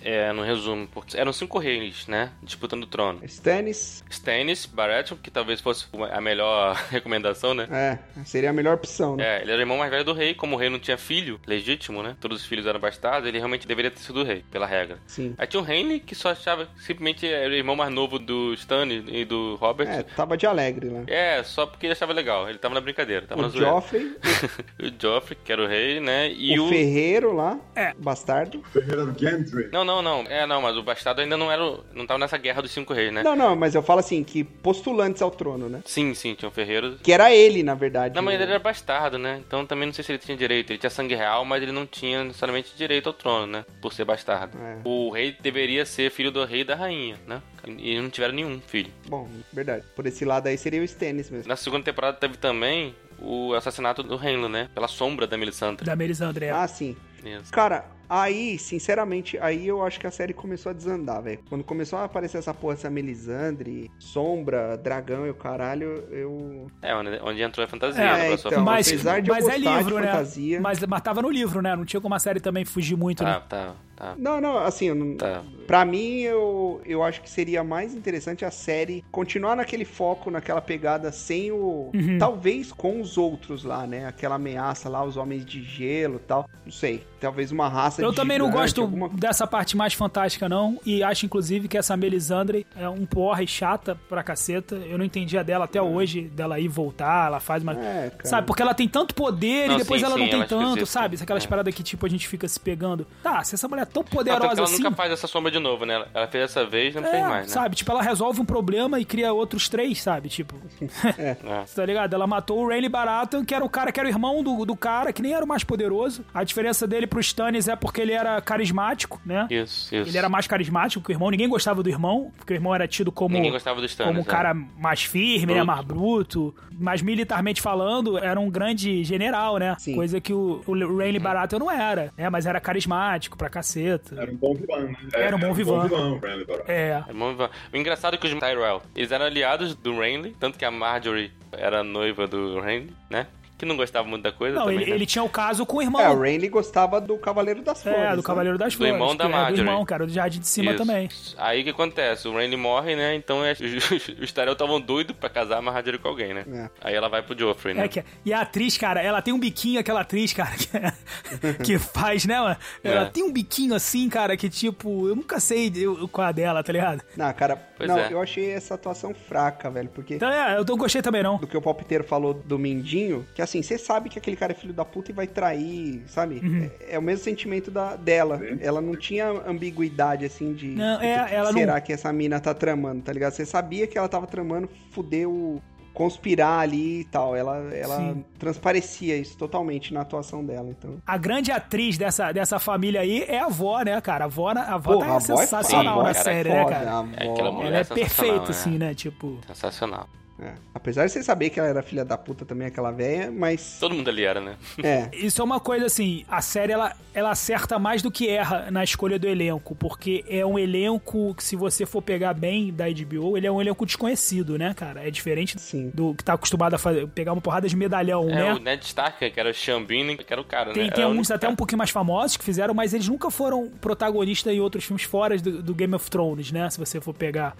É, 0.02 0.32
no 0.32 0.42
resumo, 0.42 0.86
porque 0.88 1.16
eram 1.18 1.32
cinco 1.32 1.58
reis, 1.58 2.06
né? 2.06 2.30
Disputando 2.42 2.84
o 2.84 2.86
trono. 2.86 3.20
Stannis, 3.24 4.04
Stannis 4.10 4.66
Baratheon, 4.66 5.16
que 5.22 5.30
talvez 5.30 5.60
fosse 5.60 5.86
a 6.12 6.20
melhor 6.20 6.74
recomendação, 6.90 7.54
né? 7.54 7.66
é, 7.70 7.98
seria 8.24 8.50
a 8.50 8.52
melhor 8.52 8.74
opção, 8.74 9.16
né? 9.16 9.38
É, 9.38 9.42
ele 9.42 9.50
era 9.50 9.58
o 9.58 9.62
irmão 9.62 9.78
mais 9.78 9.90
velho 9.90 10.04
do 10.04 10.12
rei, 10.12 10.34
como 10.34 10.56
o 10.56 10.58
rei 10.58 10.68
não 10.68 10.78
tinha 10.78 10.96
filho 10.96 11.40
legítimo, 11.46 12.02
né? 12.02 12.16
Todos 12.20 12.40
os 12.42 12.46
filhos 12.46 12.66
eram 12.66 12.78
bastardos, 12.80 13.28
ele 13.28 13.38
realmente 13.38 13.66
deveria 13.66 13.90
ter 13.90 14.00
sido 14.00 14.20
o 14.20 14.24
rei, 14.24 14.44
pela 14.50 14.66
regra. 14.66 14.98
Sim. 15.06 15.34
Aí 15.38 15.46
tinha 15.46 15.62
o 15.62 15.70
Henry, 15.70 16.00
que 16.00 16.14
só 16.14 16.30
achava, 16.30 16.68
simplesmente 16.78 17.26
era 17.26 17.50
o 17.50 17.54
irmão 17.56 17.74
mais 17.76 17.92
novo 17.92 18.18
do 18.18 18.52
Stannis 18.54 19.04
e 19.08 19.24
do 19.24 19.56
Robert. 19.56 19.88
É, 19.88 20.02
tava 20.02 20.36
de 20.36 20.46
alegre 20.46 20.88
lá. 20.88 21.02
É, 21.06 21.42
só 21.42 21.66
porque 21.66 21.86
ele 21.86 21.92
achava 21.92 22.12
legal, 22.12 22.48
ele 22.48 22.58
tava 22.58 22.74
na 22.74 22.80
brincadeira, 22.80 23.26
tava 23.26 23.42
na 23.42 23.48
O 23.48 23.50
zoeira. 23.50 23.70
Joffrey, 23.70 24.16
O 24.80 25.02
Joffrey, 25.02 25.38
que 25.44 25.52
era 25.52 25.62
o 25.62 25.66
rei, 25.66 26.00
né? 26.00 26.30
E 26.32 26.58
o 26.58 26.66
o. 26.66 26.68
Ferreiro 26.68 27.32
lá, 27.34 27.58
É. 27.74 27.94
bastardo. 27.98 28.62
Ferreira 28.72 29.06
do 29.06 29.18
Gendry. 29.18 29.68
Não, 29.72 29.84
não, 29.88 30.02
não. 30.02 30.20
É, 30.28 30.46
não, 30.46 30.62
mas 30.62 30.76
o 30.76 30.82
bastardo 30.82 31.20
ainda 31.20 31.36
não 31.36 31.50
era. 31.50 31.64
o- 31.64 31.84
Não 31.92 32.06
tava 32.06 32.18
nessa 32.20 32.36
guerra 32.38 32.62
dos 32.62 32.70
cinco 32.70 32.92
reis, 32.92 33.12
né? 33.12 33.22
Não, 33.24 33.34
não, 33.34 33.56
mas 33.56 33.74
eu 33.74 33.82
falo 33.82 34.00
assim, 34.00 34.22
que 34.22 34.44
postulantes 34.44 35.20
ao 35.22 35.30
trono, 35.30 35.68
né? 35.68 35.82
Sim, 35.84 36.14
sim, 36.14 36.34
tinha 36.34 36.48
o 36.48 36.52
Ferreiro. 36.52 36.96
Que 37.02 37.12
era 37.12 37.34
ele, 37.34 37.62
na 37.62 37.74
verdade. 37.74 38.14
Não, 38.14 38.22
mas 38.22 38.38
o- 38.38 38.42
ele 38.42 38.50
era 38.52 38.60
bastardo, 38.60 39.18
né? 39.18 39.40
Então 39.46 39.66
também 39.66 39.86
não 39.86 39.92
sei 39.92 40.04
se 40.04 40.12
ele 40.12 40.18
tinha 40.18 40.36
direito. 40.36 40.70
Ele 40.70 40.78
tinha 40.78 40.90
sangue 40.90 41.14
real, 41.14 41.44
mas 41.44 41.62
ele 41.62 41.72
não 41.72 41.86
tinha 41.86 42.22
necessariamente 42.24 42.72
direito 42.76 43.08
ao 43.08 43.12
trono, 43.12 43.46
né? 43.46 43.64
Por 43.82 43.92
ser 43.92 44.04
bastardo. 44.04 44.56
É. 44.58 44.76
O 44.84 45.10
rei 45.10 45.34
deveria 45.40 45.84
ser 45.86 46.10
filho 46.10 46.30
do 46.30 46.44
rei 46.44 46.60
e 46.60 46.64
da 46.64 46.74
rainha, 46.76 47.16
né? 47.26 47.42
E 47.66 47.98
não 48.00 48.10
tiveram 48.10 48.34
nenhum 48.34 48.60
filho. 48.60 48.92
Bom, 49.08 49.28
verdade. 49.52 49.84
Por 49.96 50.06
esse 50.06 50.24
lado 50.24 50.46
aí 50.46 50.56
seria 50.58 50.80
o 50.80 50.84
Stannis 50.84 51.30
mesmo. 51.30 51.48
Na 51.48 51.56
segunda 51.56 51.84
temporada 51.84 52.16
teve 52.16 52.36
também 52.36 52.94
o 53.20 53.52
assassinato 53.54 54.02
do 54.02 54.16
Renlo, 54.16 54.48
né? 54.48 54.68
Pela 54.74 54.86
sombra 54.88 55.26
da 55.26 55.36
Melisandre. 55.36 55.84
Da 55.84 55.96
Melisandre. 55.96 56.46
é. 56.46 56.50
Ah, 56.50 56.68
sim. 56.68 56.96
Isso. 57.24 57.50
Cara, 57.52 57.84
aí, 58.08 58.58
sinceramente, 58.58 59.38
aí 59.40 59.66
eu 59.66 59.84
acho 59.84 59.98
que 60.00 60.06
a 60.06 60.10
série 60.10 60.32
começou 60.32 60.70
a 60.70 60.72
desandar, 60.72 61.22
velho. 61.22 61.40
Quando 61.48 61.62
começou 61.64 61.98
a 61.98 62.04
aparecer 62.04 62.38
essa 62.38 62.54
porra, 62.54 62.74
essa 62.74 62.88
Melisandre, 62.90 63.90
Sombra, 63.98 64.76
Dragão 64.76 65.26
e 65.26 65.30
o 65.30 65.34
caralho, 65.34 66.04
eu... 66.10 66.66
É, 66.82 66.94
onde, 66.94 67.10
onde 67.22 67.42
entrou 67.42 67.64
a 67.64 67.68
fantasia, 67.68 68.02
É, 68.02 68.28
né? 68.30 68.34
então, 68.34 68.64
mas 68.64 68.88
apesar 68.88 69.20
de 69.20 69.30
eu 69.30 69.34
mas 69.34 69.44
é 69.48 69.58
gostar 69.58 69.76
livro, 69.76 69.94
de 69.96 70.00
né? 70.02 70.06
fantasia- 70.12 70.60
Mas, 70.60 70.80
mas 70.86 71.02
tava 71.02 71.22
no 71.22 71.30
livro, 71.30 71.60
né? 71.62 71.74
Não 71.76 71.84
tinha 71.84 72.00
como 72.00 72.14
a 72.14 72.18
série 72.18 72.40
também 72.40 72.64
fugir 72.64 72.96
muito, 72.96 73.22
Tá, 73.22 73.30
né? 73.34 73.42
tá, 73.48 73.74
tá. 73.98 74.14
Não, 74.18 74.40
não, 74.40 74.58
assim, 74.58 74.86
eu 74.86 74.94
não... 74.94 75.16
Tá. 75.16 75.42
Pra 75.66 75.84
mim, 75.84 76.20
eu, 76.20 76.80
eu 76.86 77.02
acho 77.02 77.20
que 77.20 77.28
seria 77.28 77.62
mais 77.62 77.94
interessante 77.94 78.42
a 78.42 78.50
série 78.50 79.04
continuar 79.12 79.54
naquele 79.54 79.84
foco, 79.84 80.30
naquela 80.30 80.62
pegada 80.62 81.12
sem 81.12 81.52
o. 81.52 81.90
Uhum. 81.94 82.16
Talvez 82.18 82.72
com 82.72 83.02
os 83.02 83.18
outros 83.18 83.64
lá, 83.64 83.86
né? 83.86 84.06
Aquela 84.06 84.36
ameaça 84.36 84.88
lá, 84.88 85.04
os 85.04 85.18
homens 85.18 85.44
de 85.44 85.62
gelo 85.62 86.16
e 86.16 86.26
tal. 86.26 86.48
Não 86.64 86.72
sei. 86.72 87.04
Talvez 87.20 87.52
uma 87.52 87.68
raça 87.68 88.00
Eu 88.00 88.10
de 88.10 88.16
também 88.16 88.38
não 88.38 88.46
gigante, 88.46 88.62
gosto 88.62 88.80
alguma- 88.80 89.08
dessa 89.10 89.46
parte 89.46 89.76
mais 89.76 89.92
fantástica, 89.92 90.48
não. 90.48 90.80
E 90.86 91.02
acho, 91.02 91.26
inclusive, 91.26 91.68
que 91.68 91.76
essa 91.76 91.94
Melisandre 91.98 92.66
é 92.74 92.88
um 92.88 93.04
porra 93.04 93.42
e 93.42 93.46
chata 93.46 93.94
pra 94.08 94.22
caceta. 94.22 94.76
Eu 94.76 94.96
não 94.96 95.04
entendia 95.04 95.44
dela 95.44 95.66
até 95.66 95.82
hoje, 95.82 96.22
dela 96.22 96.58
ir 96.58 96.68
voltar, 96.68 97.26
ela 97.26 97.40
faz 97.40 97.62
uma. 97.62 97.72
É, 97.74 98.08
cara. 98.08 98.24
Sabe, 98.24 98.46
porque 98.46 98.62
ela 98.62 98.72
tem 98.72 98.88
tanto 98.88 99.14
poder 99.14 99.68
Não, 99.68 99.74
e 99.74 99.78
depois 99.78 100.00
sim, 100.00 100.06
ela 100.06 100.16
não 100.16 100.24
sim, 100.24 100.30
tem 100.30 100.40
ela 100.40 100.44
é 100.46 100.48
tanto, 100.48 100.86
sabe? 100.86 101.18
Aquelas 101.20 101.44
É. 101.44 101.46
paradas 101.46 101.74
que, 101.74 101.82
tipo, 101.82 102.06
a 102.06 102.08
gente 102.08 102.26
fica 102.26 102.48
se 102.48 102.58
pegando. 102.58 103.06
Tá, 103.22 103.44
se 103.44 103.54
essa 103.54 103.68
mulher 103.68 103.82
é 103.82 103.84
tão 103.92 104.04
poderosa 104.04 104.44
ela 104.52 104.62
assim. 104.64 104.82
nunca 104.82 104.96
faz 104.96 105.12
essa 105.12 105.26
sombra 105.26 105.50
de 105.50 105.58
novo, 105.58 105.84
né? 105.84 106.04
Ela 106.14 106.26
fez 106.26 106.44
essa 106.44 106.64
vez 106.64 106.94
não 106.94 107.02
é, 107.04 107.10
fez 107.10 107.22
mais, 107.22 107.46
né? 107.46 107.52
sabe? 107.52 107.76
Tipo, 107.76 107.92
ela 107.92 108.02
resolve 108.02 108.40
um 108.40 108.44
problema 108.44 108.98
e 109.00 109.04
cria 109.04 109.32
outros 109.32 109.68
três, 109.68 110.00
sabe? 110.02 110.28
Tipo, 110.28 110.54
É. 111.18 111.34
tá 111.74 111.84
ligado? 111.84 112.14
Ela 112.14 112.26
matou 112.26 112.64
o 112.64 112.68
Rayleigh 112.68 112.88
Baratheon, 112.88 113.44
que 113.44 113.54
era 113.54 113.64
o 113.64 113.68
cara 113.68 113.90
que 113.92 114.00
era 114.00 114.08
o 114.08 114.12
irmão 114.12 114.42
do, 114.42 114.64
do 114.64 114.76
cara, 114.76 115.12
que 115.12 115.22
nem 115.22 115.32
era 115.32 115.44
o 115.44 115.48
mais 115.48 115.64
poderoso. 115.64 116.24
A 116.32 116.44
diferença 116.44 116.86
dele 116.86 117.06
pro 117.06 117.20
Stannis 117.20 117.68
é 117.68 117.76
porque 117.76 118.00
ele 118.00 118.12
era 118.12 118.40
carismático, 118.40 119.20
né? 119.24 119.46
Isso, 119.50 119.94
isso. 119.94 120.10
Ele 120.10 120.18
era 120.18 120.28
mais 120.28 120.46
carismático 120.46 121.04
que 121.04 121.12
o 121.12 121.14
irmão. 121.14 121.30
Ninguém 121.30 121.48
gostava 121.48 121.82
do 121.82 121.88
irmão, 121.88 122.30
porque 122.36 122.52
o 122.52 122.56
irmão 122.56 122.74
era 122.74 122.86
tido 122.86 123.10
como, 123.12 123.34
Ninguém 123.34 123.52
gostava 123.52 123.80
do 123.80 123.86
Stannis. 123.86 124.10
como 124.10 124.20
um 124.20 124.28
é. 124.28 124.30
cara 124.30 124.54
mais 124.54 125.02
firme, 125.04 125.54
né? 125.54 125.64
Bruto. 125.64 125.66
Mais 125.66 125.84
bruto. 125.84 126.54
Mas 126.80 127.02
militarmente 127.02 127.60
falando, 127.60 128.16
era 128.18 128.38
um 128.38 128.48
grande 128.48 129.02
general, 129.02 129.58
né? 129.58 129.74
Sim. 129.78 129.94
Coisa 129.94 130.20
que 130.20 130.32
o, 130.32 130.62
o 130.66 130.72
Rayleigh 130.96 131.18
Baratheon 131.18 131.58
não 131.58 131.70
era, 131.70 132.12
né? 132.16 132.30
Mas 132.30 132.46
era 132.46 132.60
carismático 132.60 133.36
pra 133.36 133.48
caceta. 133.82 134.20
Era 134.20 134.30
um 134.30 134.36
bom 134.36 134.54
vilão, 134.54 134.82
né? 134.82 134.96
Era 135.12 135.36
um 135.36 135.38
bom 135.38 135.52
vilão. 135.54 135.88
vilão, 135.88 136.18
Randy 136.18 136.44
Baratheon. 136.44 136.74
É. 136.74 137.04
É 137.08 137.12
bom, 137.12 137.48
O 137.72 137.76
engraçado 137.76 138.14
é 138.14 138.16
que 138.16 138.26
os 138.26 138.34
Tyrell, 138.34 138.82
eles 138.94 139.12
eram 139.12 139.26
aliados 139.26 139.74
do 139.74 139.98
Renly, 139.98 140.34
tanto 140.38 140.58
que 140.58 140.64
a 140.64 140.70
Marjorie 140.70 141.32
era 141.52 141.82
noiva 141.82 142.26
do 142.26 142.60
Renly, 142.60 142.92
né? 143.10 143.26
Que 143.58 143.66
não 143.66 143.76
gostava 143.76 144.06
muito 144.06 144.22
da 144.22 144.30
coisa 144.30 144.54
Não, 144.54 144.62
também, 144.66 144.78
ele, 144.82 144.90
né? 144.90 144.96
ele 144.96 145.04
tinha 145.04 145.22
o 145.24 145.28
caso 145.28 145.66
com 145.66 145.78
o 145.78 145.82
irmão. 145.82 146.00
É, 146.00 146.08
o 146.08 146.20
Rainley 146.20 146.48
gostava 146.48 147.00
do 147.00 147.18
Cavaleiro 147.18 147.60
das 147.60 147.82
Flores. 147.82 148.00
É, 148.00 148.10
do 148.12 148.16
né? 148.18 148.22
Cavaleiro 148.22 148.56
das 148.56 148.72
Do 148.72 148.76
Flores. 148.78 148.94
irmão 148.94 149.16
da 149.16 149.24
que 149.26 149.30
é 149.30 149.34
Marjorie. 149.34 149.56
Do 149.56 149.60
irmão, 149.68 149.84
cara, 149.84 150.06
do 150.06 150.12
Jardim 150.12 150.38
de 150.38 150.46
Cima 150.46 150.70
Isso. 150.70 150.78
também. 150.78 151.08
Aí 151.36 151.60
o 151.60 151.64
que 151.64 151.70
acontece? 151.70 152.28
O 152.28 152.36
Renly 152.36 152.56
morre, 152.56 152.94
né? 152.94 153.16
Então 153.16 153.44
é- 153.44 153.52
os, 153.58 154.08
os 154.22 154.32
Tyrell 154.32 154.52
estavam 154.52 154.80
doidos 154.80 155.16
pra 155.16 155.28
casar 155.28 155.58
a 155.58 155.62
Marjorie 155.62 155.98
com 155.98 156.06
alguém, 156.08 156.32
né? 156.32 156.44
É. 156.50 156.70
Aí 156.88 156.94
ela 156.94 157.08
vai 157.08 157.20
pro 157.20 157.36
Joffrey, 157.36 157.74
né? 157.74 157.84
É 157.84 157.88
que, 157.88 158.04
e 158.24 158.32
a 158.32 158.42
atriz, 158.42 158.78
cara, 158.78 159.02
ela 159.02 159.20
tem 159.20 159.34
um 159.34 159.40
biquinho, 159.40 159.80
aquela 159.80 160.02
atriz, 160.02 160.32
cara, 160.32 160.52
que, 160.56 161.54
que 161.64 161.78
faz, 161.78 162.24
né, 162.26 162.38
mano? 162.40 162.56
Ela 162.84 163.02
É. 163.02 163.04
tem 163.06 163.24
um 163.24 163.32
biquinho 163.32 163.74
assim, 163.74 164.08
cara, 164.08 164.36
que 164.36 164.48
tipo, 164.48 165.08
eu 165.08 165.16
nunca 165.16 165.40
sei 165.40 165.72
eu- 165.74 166.06
qual 166.08 166.26
é 166.26 166.30
a 166.30 166.32
dela, 166.32 166.62
tá 166.62 166.72
ligado? 166.72 167.02
Não, 167.16 167.32
cara, 167.32 167.56
Pois 167.76 167.88
não, 167.88 167.98
é. 167.98 168.12
eu 168.12 168.20
achei 168.22 168.50
essa 168.52 168.74
atuação 168.74 169.12
fraca, 169.14 169.68
velho, 169.68 169.88
porque 169.88 170.14
Então 170.14 170.30
é, 170.30 170.56
eu 170.58 170.64
não 170.64 170.76
gostei 170.76 171.02
também 171.02 171.22
não. 171.24 171.38
do 171.38 171.46
que 171.48 171.56
o 171.56 171.62
palpiteiro 171.62 172.04
falou 172.04 172.32
do 172.34 172.58
Mindinho, 172.58 173.26
que 173.34 173.42
assim, 173.48 173.62
você 173.62 173.78
sabe 173.78 174.08
que 174.08 174.18
aquele 174.18 174.36
cara 174.36 174.52
é 174.52 174.54
filho 174.54 174.72
da 174.74 174.84
puta 174.84 175.10
e 175.10 175.14
vai 175.14 175.26
trair, 175.26 176.02
sabe? 176.06 176.36
Uhum. 176.42 176.70
É, 176.80 176.94
é 176.94 176.98
o 176.98 177.02
mesmo 177.02 177.24
sentimento 177.24 177.70
da, 177.70 177.96
dela. 177.96 178.40
Ela 178.60 178.80
não 178.80 178.94
tinha 178.96 179.28
ambiguidade, 179.46 180.24
assim, 180.24 180.52
de. 180.52 180.68
Não, 180.68 181.00
é, 181.00 181.34
ela 181.34 181.52
será 181.52 181.74
não- 181.74 181.80
que 181.80 181.92
essa 181.92 182.12
mina 182.12 182.38
tá 182.40 182.52
tramando, 182.54 183.02
tá 183.02 183.12
ligado? 183.12 183.32
Você 183.32 183.44
sabia 183.46 183.86
que 183.86 183.96
ela 183.98 184.08
tava 184.08 184.26
tramando 184.26 184.68
fuder 184.90 185.28
o. 185.28 185.60
conspirar 185.94 186.60
ali 186.60 187.00
e 187.00 187.04
tal. 187.04 187.34
Ela, 187.34 187.56
ela 187.74 187.96
Sim. 187.96 188.24
transparecia 188.38 189.16
isso 189.16 189.36
totalmente 189.36 189.92
na 189.92 190.02
atuação 190.02 190.44
dela, 190.44 190.68
então. 190.70 190.98
A 191.04 191.16
grande 191.16 191.50
atriz 191.50 191.98
dessa, 191.98 192.30
dessa 192.30 192.60
família 192.60 193.00
aí 193.00 193.24
é 193.26 193.40
a 193.40 193.46
avó, 193.46 193.80
né, 193.82 194.00
cara? 194.00 194.24
A 194.24 194.26
avó, 194.26 194.54
na- 194.54 194.62
a 194.62 194.74
avó 194.74 194.92
Porra, 194.92 195.06
tá 195.06 195.12
a 195.12 195.16
avó 195.16 195.34
é 195.34 195.36
sensacional 195.38 195.94
foda, 195.96 196.08
na 196.08 196.14
cara, 196.14 196.24
série, 196.24 196.48
é 196.50 196.54
né, 196.54 196.64
cara? 196.66 196.90
a 197.00 197.04
É 197.16 197.30
aquela 197.32 197.48
avó- 197.48 197.56
mulher 197.56 197.68
Ela 197.70 197.78
é 197.80 197.84
perfeita, 197.84 198.38
né? 198.44 198.50
assim, 198.50 198.78
né? 198.78 198.94
Tipo. 198.94 199.38
Sensacional. 199.48 200.08
É. 200.40 200.52
Apesar 200.72 201.04
de 201.06 201.10
você 201.12 201.22
saber 201.22 201.50
que 201.50 201.58
ela 201.58 201.68
era 201.68 201.82
filha 201.82 202.04
da 202.04 202.16
puta 202.16 202.44
também, 202.44 202.68
aquela 202.68 202.92
velha, 202.92 203.28
mas. 203.30 203.78
Todo 203.80 203.94
mundo 203.94 204.08
ali 204.08 204.22
era, 204.24 204.40
né? 204.40 204.56
É. 204.82 205.08
Isso 205.16 205.40
é 205.42 205.44
uma 205.44 205.58
coisa 205.58 205.86
assim, 205.86 206.24
a 206.28 206.40
série 206.40 206.72
ela, 206.72 206.94
ela 207.12 207.30
acerta 207.32 207.76
mais 207.76 208.02
do 208.02 208.10
que 208.10 208.28
erra 208.28 208.70
na 208.70 208.84
escolha 208.84 209.18
do 209.18 209.26
elenco, 209.26 209.74
porque 209.74 210.24
é 210.28 210.46
um 210.46 210.56
elenco 210.56 211.34
que 211.34 211.42
se 211.42 211.56
você 211.56 211.84
for 211.84 212.00
pegar 212.02 212.34
bem 212.34 212.72
da 212.72 212.84
HBO, 212.88 213.36
ele 213.36 213.48
é 213.48 213.50
um 213.50 213.60
elenco 213.60 213.84
desconhecido, 213.84 214.56
né, 214.56 214.72
cara? 214.74 215.06
É 215.06 215.10
diferente 215.10 215.58
Sim. 215.60 215.90
do 215.92 216.14
que 216.14 216.22
tá 216.22 216.34
acostumado 216.34 216.74
a 216.74 216.78
fazer, 216.78 217.08
pegar 217.08 217.32
uma 217.32 217.42
porrada 217.42 217.68
de 217.68 217.74
medalhão, 217.74 218.30
É, 218.30 218.34
né? 218.34 218.54
o 218.54 218.60
Ned 218.60 218.84
Stark, 218.84 219.30
que 219.30 219.40
era 219.40 219.50
o 219.50 219.54
Xambine, 219.54 220.16
que 220.16 220.32
era 220.32 220.40
o 220.40 220.44
cara, 220.44 220.72
Tem, 220.72 220.84
né? 220.84 220.90
tem 220.90 221.02
Era 221.02 221.10
alguns 221.12 221.30
até 221.32 221.48
um 221.48 221.50
cara. 221.50 221.56
pouquinho 221.56 221.78
mais 221.78 221.90
famosos 221.90 222.36
que 222.36 222.44
fizeram, 222.44 222.72
mas 222.74 222.94
eles 222.94 223.08
nunca 223.08 223.28
foram 223.28 223.68
protagonistas 223.80 224.52
em 224.54 224.60
outros 224.60 224.84
filmes 224.84 225.02
fora 225.02 225.36
do, 225.36 225.60
do 225.62 225.74
Game 225.74 225.94
of 225.96 226.08
Thrones, 226.08 226.52
né? 226.52 226.70
Se 226.70 226.78
você 226.78 227.00
for 227.00 227.12
pegar 227.12 227.56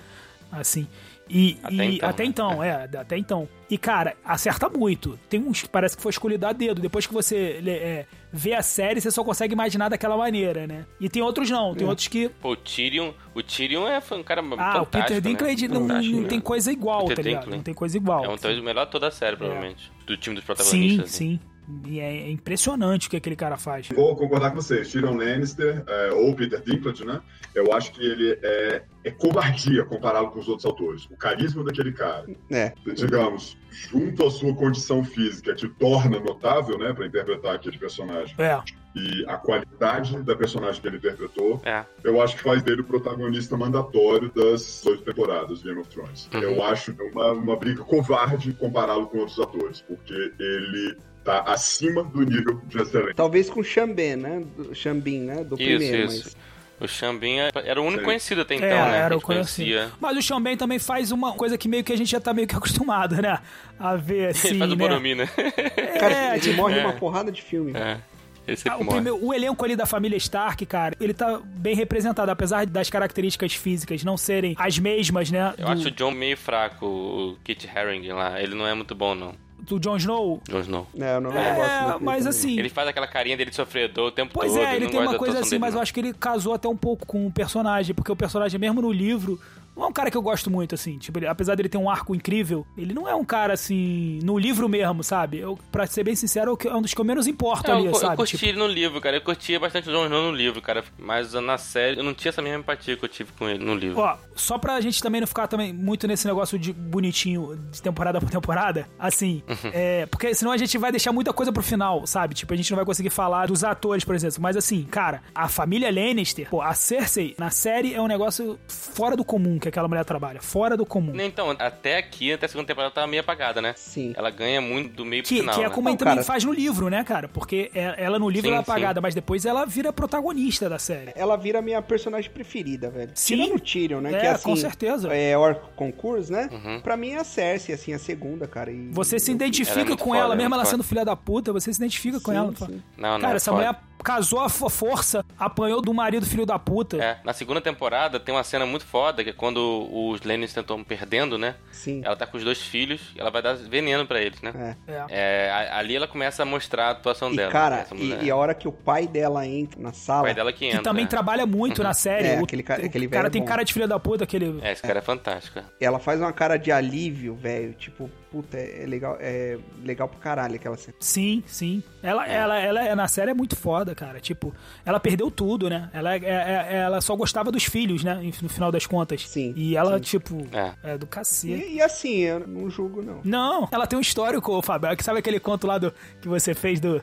assim. 0.52 0.86
E 1.28 1.58
Até 1.62 1.74
e- 1.74 1.96
então, 1.96 2.08
até 2.08 2.22
né? 2.22 2.28
então, 2.28 2.62
é, 2.64 2.72
até 2.96 3.18
então. 3.18 3.48
E, 3.70 3.76
cara, 3.76 4.16
acerta 4.24 4.68
muito. 4.68 5.18
Tem 5.28 5.40
uns 5.40 5.62
que 5.62 5.68
parece 5.68 5.96
que 5.96 6.02
foi 6.02 6.10
escolhido 6.10 6.46
a 6.46 6.52
dedo. 6.52 6.80
Depois 6.80 7.06
que 7.06 7.12
você 7.12 7.60
é, 7.66 8.06
vê 8.32 8.54
a 8.54 8.62
série, 8.62 9.00
você 9.00 9.10
só 9.10 9.22
consegue 9.22 9.52
imaginar 9.52 9.88
daquela 9.90 10.16
maneira, 10.16 10.66
né? 10.66 10.86
E 10.98 11.08
tem 11.08 11.22
outros 11.22 11.50
não. 11.50 11.74
Tem 11.74 11.86
outros 11.86 12.08
que. 12.08 12.28
Pô, 12.28 12.52
o 12.52 12.56
Tyrion, 12.56 13.12
o 13.34 13.42
Tyrion 13.42 13.86
é 13.86 14.00
um 14.14 14.22
cara 14.22 14.42
Ah, 14.56 14.82
o 14.82 14.86
Peter 14.86 15.20
Dinklage 15.20 15.68
né? 15.68 15.74
não, 15.74 15.86
não 15.86 16.20
né? 16.22 16.28
tem 16.28 16.40
coisa 16.40 16.72
igual, 16.72 17.00
Peter 17.00 17.16
tá 17.16 17.22
ligado? 17.22 17.40
Dinklage. 17.40 17.56
Não 17.58 17.64
tem 17.64 17.74
coisa 17.74 17.96
igual. 17.96 18.24
É 18.24 18.28
um 18.28 18.36
talvez 18.38 18.58
o 18.60 18.64
melhor 18.64 18.86
de 18.86 18.92
toda 18.92 19.08
a 19.08 19.10
série, 19.10 19.36
provavelmente. 19.36 19.92
Do 20.06 20.16
time 20.16 20.34
dos 20.34 20.42
sim, 20.42 20.46
protagonistas. 20.46 21.04
assim. 21.04 21.38
sim. 21.38 21.40
E 21.84 22.00
é, 22.00 22.30
impressionante 22.30 23.06
o 23.08 23.10
que 23.10 23.16
aquele 23.16 23.36
cara 23.36 23.56
faz. 23.58 23.88
Vou 23.88 24.16
concordar 24.16 24.50
com 24.50 24.56
vocês. 24.56 24.90
Tyrion 24.90 25.16
Lannister, 25.16 25.84
é, 25.86 26.12
ou 26.12 26.34
Peter 26.34 26.60
Dinklage, 26.62 27.04
né? 27.04 27.20
Eu 27.54 27.72
acho 27.72 27.92
que 27.92 28.02
ele 28.02 28.38
é, 28.42 28.82
é 29.04 29.10
covardia 29.10 29.84
comparado 29.84 30.28
com 30.30 30.38
os 30.38 30.48
outros 30.48 30.64
autores. 30.64 31.04
O 31.10 31.16
carisma 31.16 31.62
daquele 31.64 31.92
cara, 31.92 32.26
É. 32.50 32.72
digamos, 32.94 33.56
junto 33.70 34.26
à 34.26 34.30
sua 34.30 34.54
condição 34.54 35.04
física, 35.04 35.54
que 35.54 35.68
torna 35.68 36.18
notável, 36.20 36.78
né, 36.78 36.92
para 36.92 37.06
interpretar 37.06 37.54
aquele 37.56 37.76
personagem, 37.78 38.34
É. 38.38 38.60
e 38.94 39.24
a 39.28 39.36
qualidade 39.36 40.22
da 40.22 40.34
personagem 40.34 40.80
que 40.80 40.86
ele 40.88 40.96
interpretou, 40.96 41.60
É. 41.64 41.84
eu 42.02 42.20
acho 42.22 42.36
que 42.36 42.42
faz 42.42 42.62
dele 42.62 42.80
o 42.80 42.84
protagonista 42.84 43.56
mandatório 43.56 44.30
das 44.34 44.84
oito 44.86 45.02
temporadas 45.04 45.58
de 45.58 45.64
Game 45.64 45.80
of 45.80 45.90
Thrones. 45.90 46.28
Uhum. 46.32 46.40
Eu 46.40 46.62
acho 46.64 46.94
uma, 47.12 47.32
uma 47.32 47.56
briga 47.56 47.82
covarde 47.84 48.52
compará-lo 48.54 49.06
com 49.08 49.18
outros 49.18 49.38
atores, 49.38 49.80
porque 49.82 50.32
ele 50.38 50.96
tá 51.28 51.52
acima 51.52 52.02
do 52.04 52.20
nível 52.22 52.60
de 52.66 52.78
excelência. 52.82 53.14
Talvez 53.14 53.48
com 53.50 53.60
o 53.60 53.64
Xambin, 53.64 54.16
né? 54.16 54.42
Do 54.56 54.74
Xambin, 54.74 55.20
né? 55.20 55.44
Do 55.44 55.54
Isso, 55.56 55.64
primeiro, 55.64 56.04
isso. 56.12 56.36
O 56.80 56.86
Xambin 56.86 57.38
era 57.64 57.80
o 57.80 57.84
único 57.84 58.00
Sim. 58.00 58.04
conhecido 58.04 58.40
até 58.42 58.54
então, 58.54 58.68
É, 58.68 58.70
né? 58.90 58.98
era 58.98 59.16
o 59.16 59.20
conhecido. 59.20 59.66
conhecia. 59.68 59.92
Mas 60.00 60.30
o 60.30 60.40
Ben 60.40 60.56
também 60.56 60.78
faz 60.78 61.10
uma 61.10 61.32
coisa 61.32 61.58
que 61.58 61.66
meio 61.68 61.82
que 61.82 61.92
a 61.92 61.96
gente 61.96 62.08
já 62.10 62.20
tá 62.20 62.32
meio 62.32 62.46
que 62.46 62.54
acostumado, 62.56 63.20
né? 63.20 63.40
A 63.80 63.96
ver 63.96 64.28
assim, 64.28 64.48
Ele 64.50 64.58
faz 64.60 64.70
o 64.72 64.76
né? 64.76 64.78
Boromir, 64.88 65.16
né? 65.16 65.28
mas... 65.36 65.54
Cara, 66.00 66.14
É, 66.14 66.30
ele 66.34 66.40
tipo, 66.40 66.56
morre 66.56 66.78
é. 66.78 66.82
numa 66.82 66.92
porrada 66.92 67.32
de 67.32 67.42
filme. 67.42 67.72
É. 67.74 67.98
Ele 68.46 68.54
Ah, 68.54 68.56
sempre 68.56 68.82
o, 68.84 68.86
primeiro- 68.86 69.18
o 69.26 69.34
elenco 69.34 69.62
ali 69.64 69.74
da 69.76 69.84
família 69.86 70.16
Stark, 70.16 70.64
cara, 70.66 70.96
ele 71.00 71.12
tá 71.12 71.38
bem 71.44 71.74
representado, 71.74 72.30
apesar 72.30 72.64
das 72.64 72.88
características 72.88 73.52
físicas 73.54 74.02
não 74.04 74.16
serem 74.16 74.54
as 74.56 74.78
mesmas, 74.78 75.30
né? 75.32 75.52
Eu 75.58 75.66
do, 75.66 75.72
acho 75.72 75.88
o 75.88 75.90
John 75.90 76.12
meio 76.12 76.36
fraco, 76.36 76.86
o 76.86 77.36
Kit 77.44 77.68
Harington 77.68 78.14
lá. 78.14 78.40
Ele 78.40 78.54
não 78.54 78.66
é 78.66 78.72
muito 78.72 78.94
bom, 78.94 79.14
não. 79.16 79.34
Do 79.68 79.78
Jon 79.78 79.96
Snow. 79.96 80.40
John 80.48 80.60
Snow. 80.60 80.86
É, 80.98 81.16
eu 81.16 81.20
não, 81.20 81.30
não 81.30 81.38
É, 81.38 81.54
gosto 81.84 82.04
mas 82.04 82.26
assim. 82.26 82.58
Ele 82.58 82.68
faz 82.68 82.88
aquela 82.88 83.06
carinha 83.06 83.36
dele 83.36 83.50
de 83.50 83.56
sofredor 83.56 84.08
o 84.08 84.10
tempo 84.10 84.32
Pois 84.34 84.52
todo. 84.52 84.62
é, 84.62 84.74
ele 84.76 84.84
não 84.86 84.90
tem 84.90 85.00
uma 85.00 85.18
coisa 85.18 85.40
assim, 85.40 85.50
dele, 85.50 85.60
mas 85.60 85.74
eu 85.74 85.76
não. 85.76 85.82
acho 85.82 85.94
que 85.94 86.00
ele 86.00 86.12
casou 86.14 86.54
até 86.54 86.68
um 86.68 86.76
pouco 86.76 87.06
com 87.06 87.26
o 87.26 87.30
personagem, 87.30 87.94
porque 87.94 88.10
o 88.10 88.16
personagem, 88.16 88.58
mesmo 88.58 88.80
no 88.82 88.90
livro, 88.92 89.40
não 89.78 89.84
é 89.86 89.88
um 89.88 89.92
cara 89.92 90.10
que 90.10 90.16
eu 90.16 90.22
gosto 90.22 90.50
muito, 90.50 90.74
assim. 90.74 90.98
Tipo, 90.98 91.18
ele- 91.20 91.26
apesar 91.26 91.54
dele 91.54 91.68
ter 91.68 91.78
um 91.78 91.88
arco 91.88 92.14
incrível, 92.14 92.66
ele 92.76 92.92
não 92.92 93.08
é 93.08 93.14
um 93.14 93.24
cara 93.24 93.54
assim. 93.54 94.18
No 94.22 94.38
livro 94.38 94.68
mesmo, 94.68 95.02
sabe? 95.04 95.38
Eu, 95.38 95.58
pra 95.72 95.86
ser 95.86 96.04
bem 96.04 96.14
sincero, 96.16 96.58
é 96.64 96.68
é 96.68 96.74
um 96.74 96.82
dos 96.82 96.92
que 96.92 97.00
eu 97.00 97.04
menos 97.04 97.26
importo 97.26 97.70
É, 97.70 97.74
ali, 97.74 97.86
eu, 97.86 97.92
eu 97.92 97.94
sabe? 97.94 98.16
curti 98.16 98.36
Tipo, 98.36 98.50
ele 98.50 98.58
no 98.58 98.66
livro, 98.66 99.00
cara. 99.00 99.16
Eu 99.16 99.20
curtia 99.22 99.58
bastante 99.58 99.88
o 99.88 99.92
Jon 99.92 100.04
Snow 100.06 100.30
no 100.30 100.36
livro, 100.36 100.60
cara. 100.60 100.84
Mas 100.98 101.32
na 101.34 101.56
série, 101.56 101.98
eu 101.98 102.04
não 102.04 102.12
tinha 102.12 102.30
essa 102.30 102.42
mesma 102.42 102.58
empatia 102.58 102.96
que 102.96 103.04
eu 103.04 103.08
tive 103.08 103.30
com 103.38 103.48
ele 103.48 103.64
no 103.64 103.74
livro. 103.74 104.00
Ó, 104.00 104.16
só 104.34 104.58
pra 104.58 104.80
gente 104.80 105.02
também 105.02 105.20
não 105.20 105.26
ficar 105.28 105.46
também 105.46 105.72
muito 105.72 106.06
nesse 106.06 106.26
negócio 106.26 106.58
de 106.58 106.72
bonitinho 106.72 107.56
de 107.70 107.80
temporada 107.80 108.20
por 108.20 108.28
temporada, 108.30 108.88
assim, 108.98 109.42
Uhum. 109.48 109.70
é, 109.72 110.06
porque 110.06 110.34
senão 110.34 110.52
a 110.52 110.56
gente 110.56 110.76
vai 110.76 110.90
deixar 110.90 111.12
muita 111.12 111.32
coisa 111.32 111.52
pro 111.52 111.62
final, 111.62 112.06
sabe? 112.06 112.34
Tipo, 112.34 112.52
a 112.52 112.56
gente 112.56 112.70
não 112.70 112.76
vai 112.76 112.84
conseguir 112.84 113.10
falar 113.10 113.46
dos 113.46 113.62
atores, 113.64 114.04
por 114.04 114.14
exemplo. 114.14 114.36
Mas 114.40 114.56
assim, 114.56 114.82
cara, 114.84 115.22
a 115.34 115.48
família 115.48 115.90
Lannister, 115.90 116.48
pô, 116.50 116.60
a 116.60 116.74
Cersei 116.74 117.34
na 117.38 117.50
série 117.50 117.94
é 117.94 118.00
um 118.00 118.06
negócio 118.08 118.58
fora 118.68 119.16
do 119.16 119.24
comum 119.24 119.58
que 119.70 119.78
aquela 119.78 119.88
mulher 119.88 120.04
trabalha, 120.04 120.40
fora 120.40 120.76
do 120.76 120.84
comum. 120.86 121.12
Então, 121.20 121.50
até 121.58 121.96
aqui, 121.98 122.32
até 122.32 122.46
a 122.46 122.48
segunda 122.48 122.66
temporada, 122.66 122.88
ela 122.88 122.94
tava 122.94 123.06
meio 123.06 123.20
apagada, 123.20 123.60
né? 123.62 123.74
Sim. 123.76 124.12
Ela 124.16 124.30
ganha 124.30 124.60
muito 124.60 124.94
do 124.94 125.04
meio 125.04 125.22
pro 125.22 125.28
Que, 125.28 125.40
final, 125.40 125.54
que 125.54 125.60
é 125.60 125.68
né? 125.68 125.74
como 125.74 125.88
ele 125.88 125.92
Não, 125.94 125.98
também 125.98 126.14
cara. 126.16 126.24
faz 126.26 126.44
no 126.44 126.52
livro, 126.52 126.88
né, 126.88 127.04
cara? 127.04 127.28
Porque 127.28 127.70
é- 127.74 127.94
ela 128.02 128.18
no 128.18 128.28
livro 128.28 128.48
Sim, 128.48 128.54
ela 128.54 128.62
é 128.62 128.64
sim. 128.64 128.70
apagada, 128.70 129.00
mas 129.00 129.14
depois 129.14 129.44
ela 129.44 129.64
vira 129.64 129.92
protagonista 129.92 130.68
da 130.68 130.78
série. 130.78 131.12
Ela 131.14 131.36
vira 131.36 131.58
a 131.58 131.62
minha 131.62 131.80
personagem 131.82 132.30
preferida, 132.30 132.90
velho. 132.90 133.10
Sim. 133.14 133.36
Tirando 133.36 133.56
o 133.56 133.60
Tyrion, 133.60 134.00
né? 134.00 134.12
É, 134.14 134.18
que 134.20 134.26
é 134.26 134.30
assim, 134.30 134.44
com 134.44 134.56
certeza. 134.56 135.08
É 135.14 135.36
Orc 135.36 135.60
Concurso, 135.76 136.32
né? 136.32 136.48
Uhum. 136.52 136.80
Pra 136.80 136.96
mim 136.96 137.10
é 137.10 137.18
a 137.18 137.24
Cersei, 137.24 137.74
assim, 137.74 137.92
a 137.92 137.98
segunda, 137.98 138.46
cara. 138.46 138.70
E 138.70 138.88
Você 138.92 139.18
se 139.18 139.30
identifica 139.32 139.80
Ela 139.80 139.92
é 139.92 139.96
com 139.96 140.04
foda, 140.10 140.18
ela, 140.18 140.34
é 140.34 140.36
mesmo 140.36 140.54
ela 140.54 140.64
foda. 140.64 140.70
sendo 140.76 140.82
filha 140.84 141.04
da 141.04 141.16
puta, 141.16 141.52
você 141.52 141.72
se 141.72 141.78
identifica 141.78 142.20
com 142.20 142.30
Sim, 142.32 142.36
ela. 142.36 142.52
sim. 142.56 142.82
Não, 142.96 143.12
não, 143.14 143.20
Cara, 143.20 143.32
é 143.34 143.36
essa 143.36 143.50
foda. 143.52 143.64
mulher 143.66 143.80
casou 144.02 144.40
a 144.40 144.48
fo- 144.48 144.68
força, 144.68 145.24
apanhou 145.38 145.80
do 145.82 145.92
marido 145.92 146.24
filho 146.26 146.46
da 146.46 146.58
puta. 146.58 146.96
É, 147.02 147.18
na 147.24 147.32
segunda 147.32 147.60
temporada 147.60 148.18
tem 148.20 148.34
uma 148.34 148.44
cena 148.44 148.64
muito 148.66 148.84
foda, 148.86 149.22
que 149.24 149.30
é 149.30 149.32
quando 149.32 149.88
os 149.92 150.22
Lannister 150.22 150.62
estão 150.62 150.82
perdendo, 150.84 151.36
né? 151.38 151.54
Sim. 151.72 152.02
Ela 152.04 152.16
tá 152.16 152.26
com 152.26 152.36
os 152.36 152.44
dois 152.44 152.60
filhos 152.60 153.00
e 153.14 153.20
ela 153.20 153.30
vai 153.30 153.42
dar 153.42 153.54
veneno 153.56 154.06
pra 154.06 154.20
eles, 154.20 154.40
né? 154.42 154.76
É. 154.86 154.92
É. 154.92 155.04
É, 155.10 155.50
a- 155.50 155.78
ali 155.78 155.96
ela 155.96 156.06
começa 156.08 156.42
a 156.42 156.46
mostrar 156.46 156.86
a 156.86 156.90
atuação 156.90 157.32
E, 157.32 157.36
dela. 157.36 157.50
cara, 157.52 157.76
essa 157.80 157.94
mulher. 157.94 158.22
e, 158.22 158.26
e 158.26 158.30
a 158.30 158.36
hora 158.36 158.54
que 158.54 158.66
o 158.68 158.72
pai 158.72 159.06
dela 159.06 159.46
entra 159.46 159.80
na 159.80 159.90
O 159.90 159.94
sala. 159.94 160.22
pai 160.24 160.34
dela 160.34 160.52
que 160.52 160.58
Que 160.60 160.66
entra. 160.66 160.82
também 160.82 161.04
né? 161.04 161.10
trabalha 161.10 161.46
muito 161.46 161.82
na 161.82 161.92
série. 161.94 162.28
É, 162.28 162.40
o 162.40 162.44
aquele 162.44 162.62
cara- 162.62 162.82
o 162.82 162.86
aquele 162.86 163.08
cara 163.08 163.22
velho 163.22 163.32
tem 163.32 163.42
bom. 163.42 163.48
cara 163.48 163.62
de 163.64 163.72
filha 163.72 163.88
da 163.88 163.98
puta, 163.98 164.24
aquele. 164.24 164.58
É, 164.62 164.72
esse 164.72 164.82
cara 164.82 164.98
é 164.98 165.02
fantástico. 165.02 165.60
Ela 165.80 165.98
faz 165.98 166.20
uma 166.20 166.32
cara 166.32 166.56
de 166.56 166.70
alívio, 166.72 167.34
velho. 167.34 167.74
Tipo, 167.74 168.10
puta, 168.30 168.56
é 168.58 168.84
legal, 168.86 169.16
é 169.20 169.58
legal 169.84 170.08
pro 170.08 170.18
caralho 170.18 170.54
aquela 170.56 170.76
cena. 170.76 170.94
Sim, 171.00 171.42
sim. 171.46 171.82
Ela, 172.02 172.28
É. 172.28 172.34
ela, 172.34 172.58
ela, 172.60 172.88
é- 172.88 172.94
na 172.94 173.08
série 173.08 173.30
é 173.30 173.34
muito 173.34 173.56
foda, 173.56 173.94
cara. 173.94 174.20
Tipo, 174.20 174.54
ela 174.84 175.00
perdeu 175.00 175.30
tudo, 175.30 175.68
né? 175.70 175.88
Ela, 175.92 176.14
é- 176.14 176.18
é- 176.24 176.76
ela 176.84 177.00
só 177.00 177.16
gostava 177.16 177.50
dos 177.50 177.64
filhos, 177.64 178.04
né? 178.04 178.20
No 178.42 178.48
final 178.48 178.70
das 178.70 178.86
contas. 178.86 179.26
Sim, 179.28 179.52
E 179.56 179.76
ela, 179.76 179.94
sim. 179.96 180.00
tipo, 180.04 180.46
É. 180.52 180.74
é 180.92 180.98
do 180.98 181.06
cacete. 181.06 181.52
E, 181.64 181.74
e 181.76 181.82
assim, 181.82 182.18
eu 182.18 182.46
não 182.46 182.68
julgo, 182.70 183.02
não. 183.02 183.20
Não, 183.24 183.68
ela 183.72 183.86
tem 183.86 183.98
um 183.98 184.02
histórico, 184.02 184.60
Fábio. 184.62 184.96
Que 184.96 185.04
Sabe 185.04 185.18
aquele 185.20 185.40
conto 185.40 185.66
lá 185.66 185.78
do, 185.78 185.92
que 186.20 186.28
você 186.28 186.52
fez 186.54 186.78
do, 186.80 187.00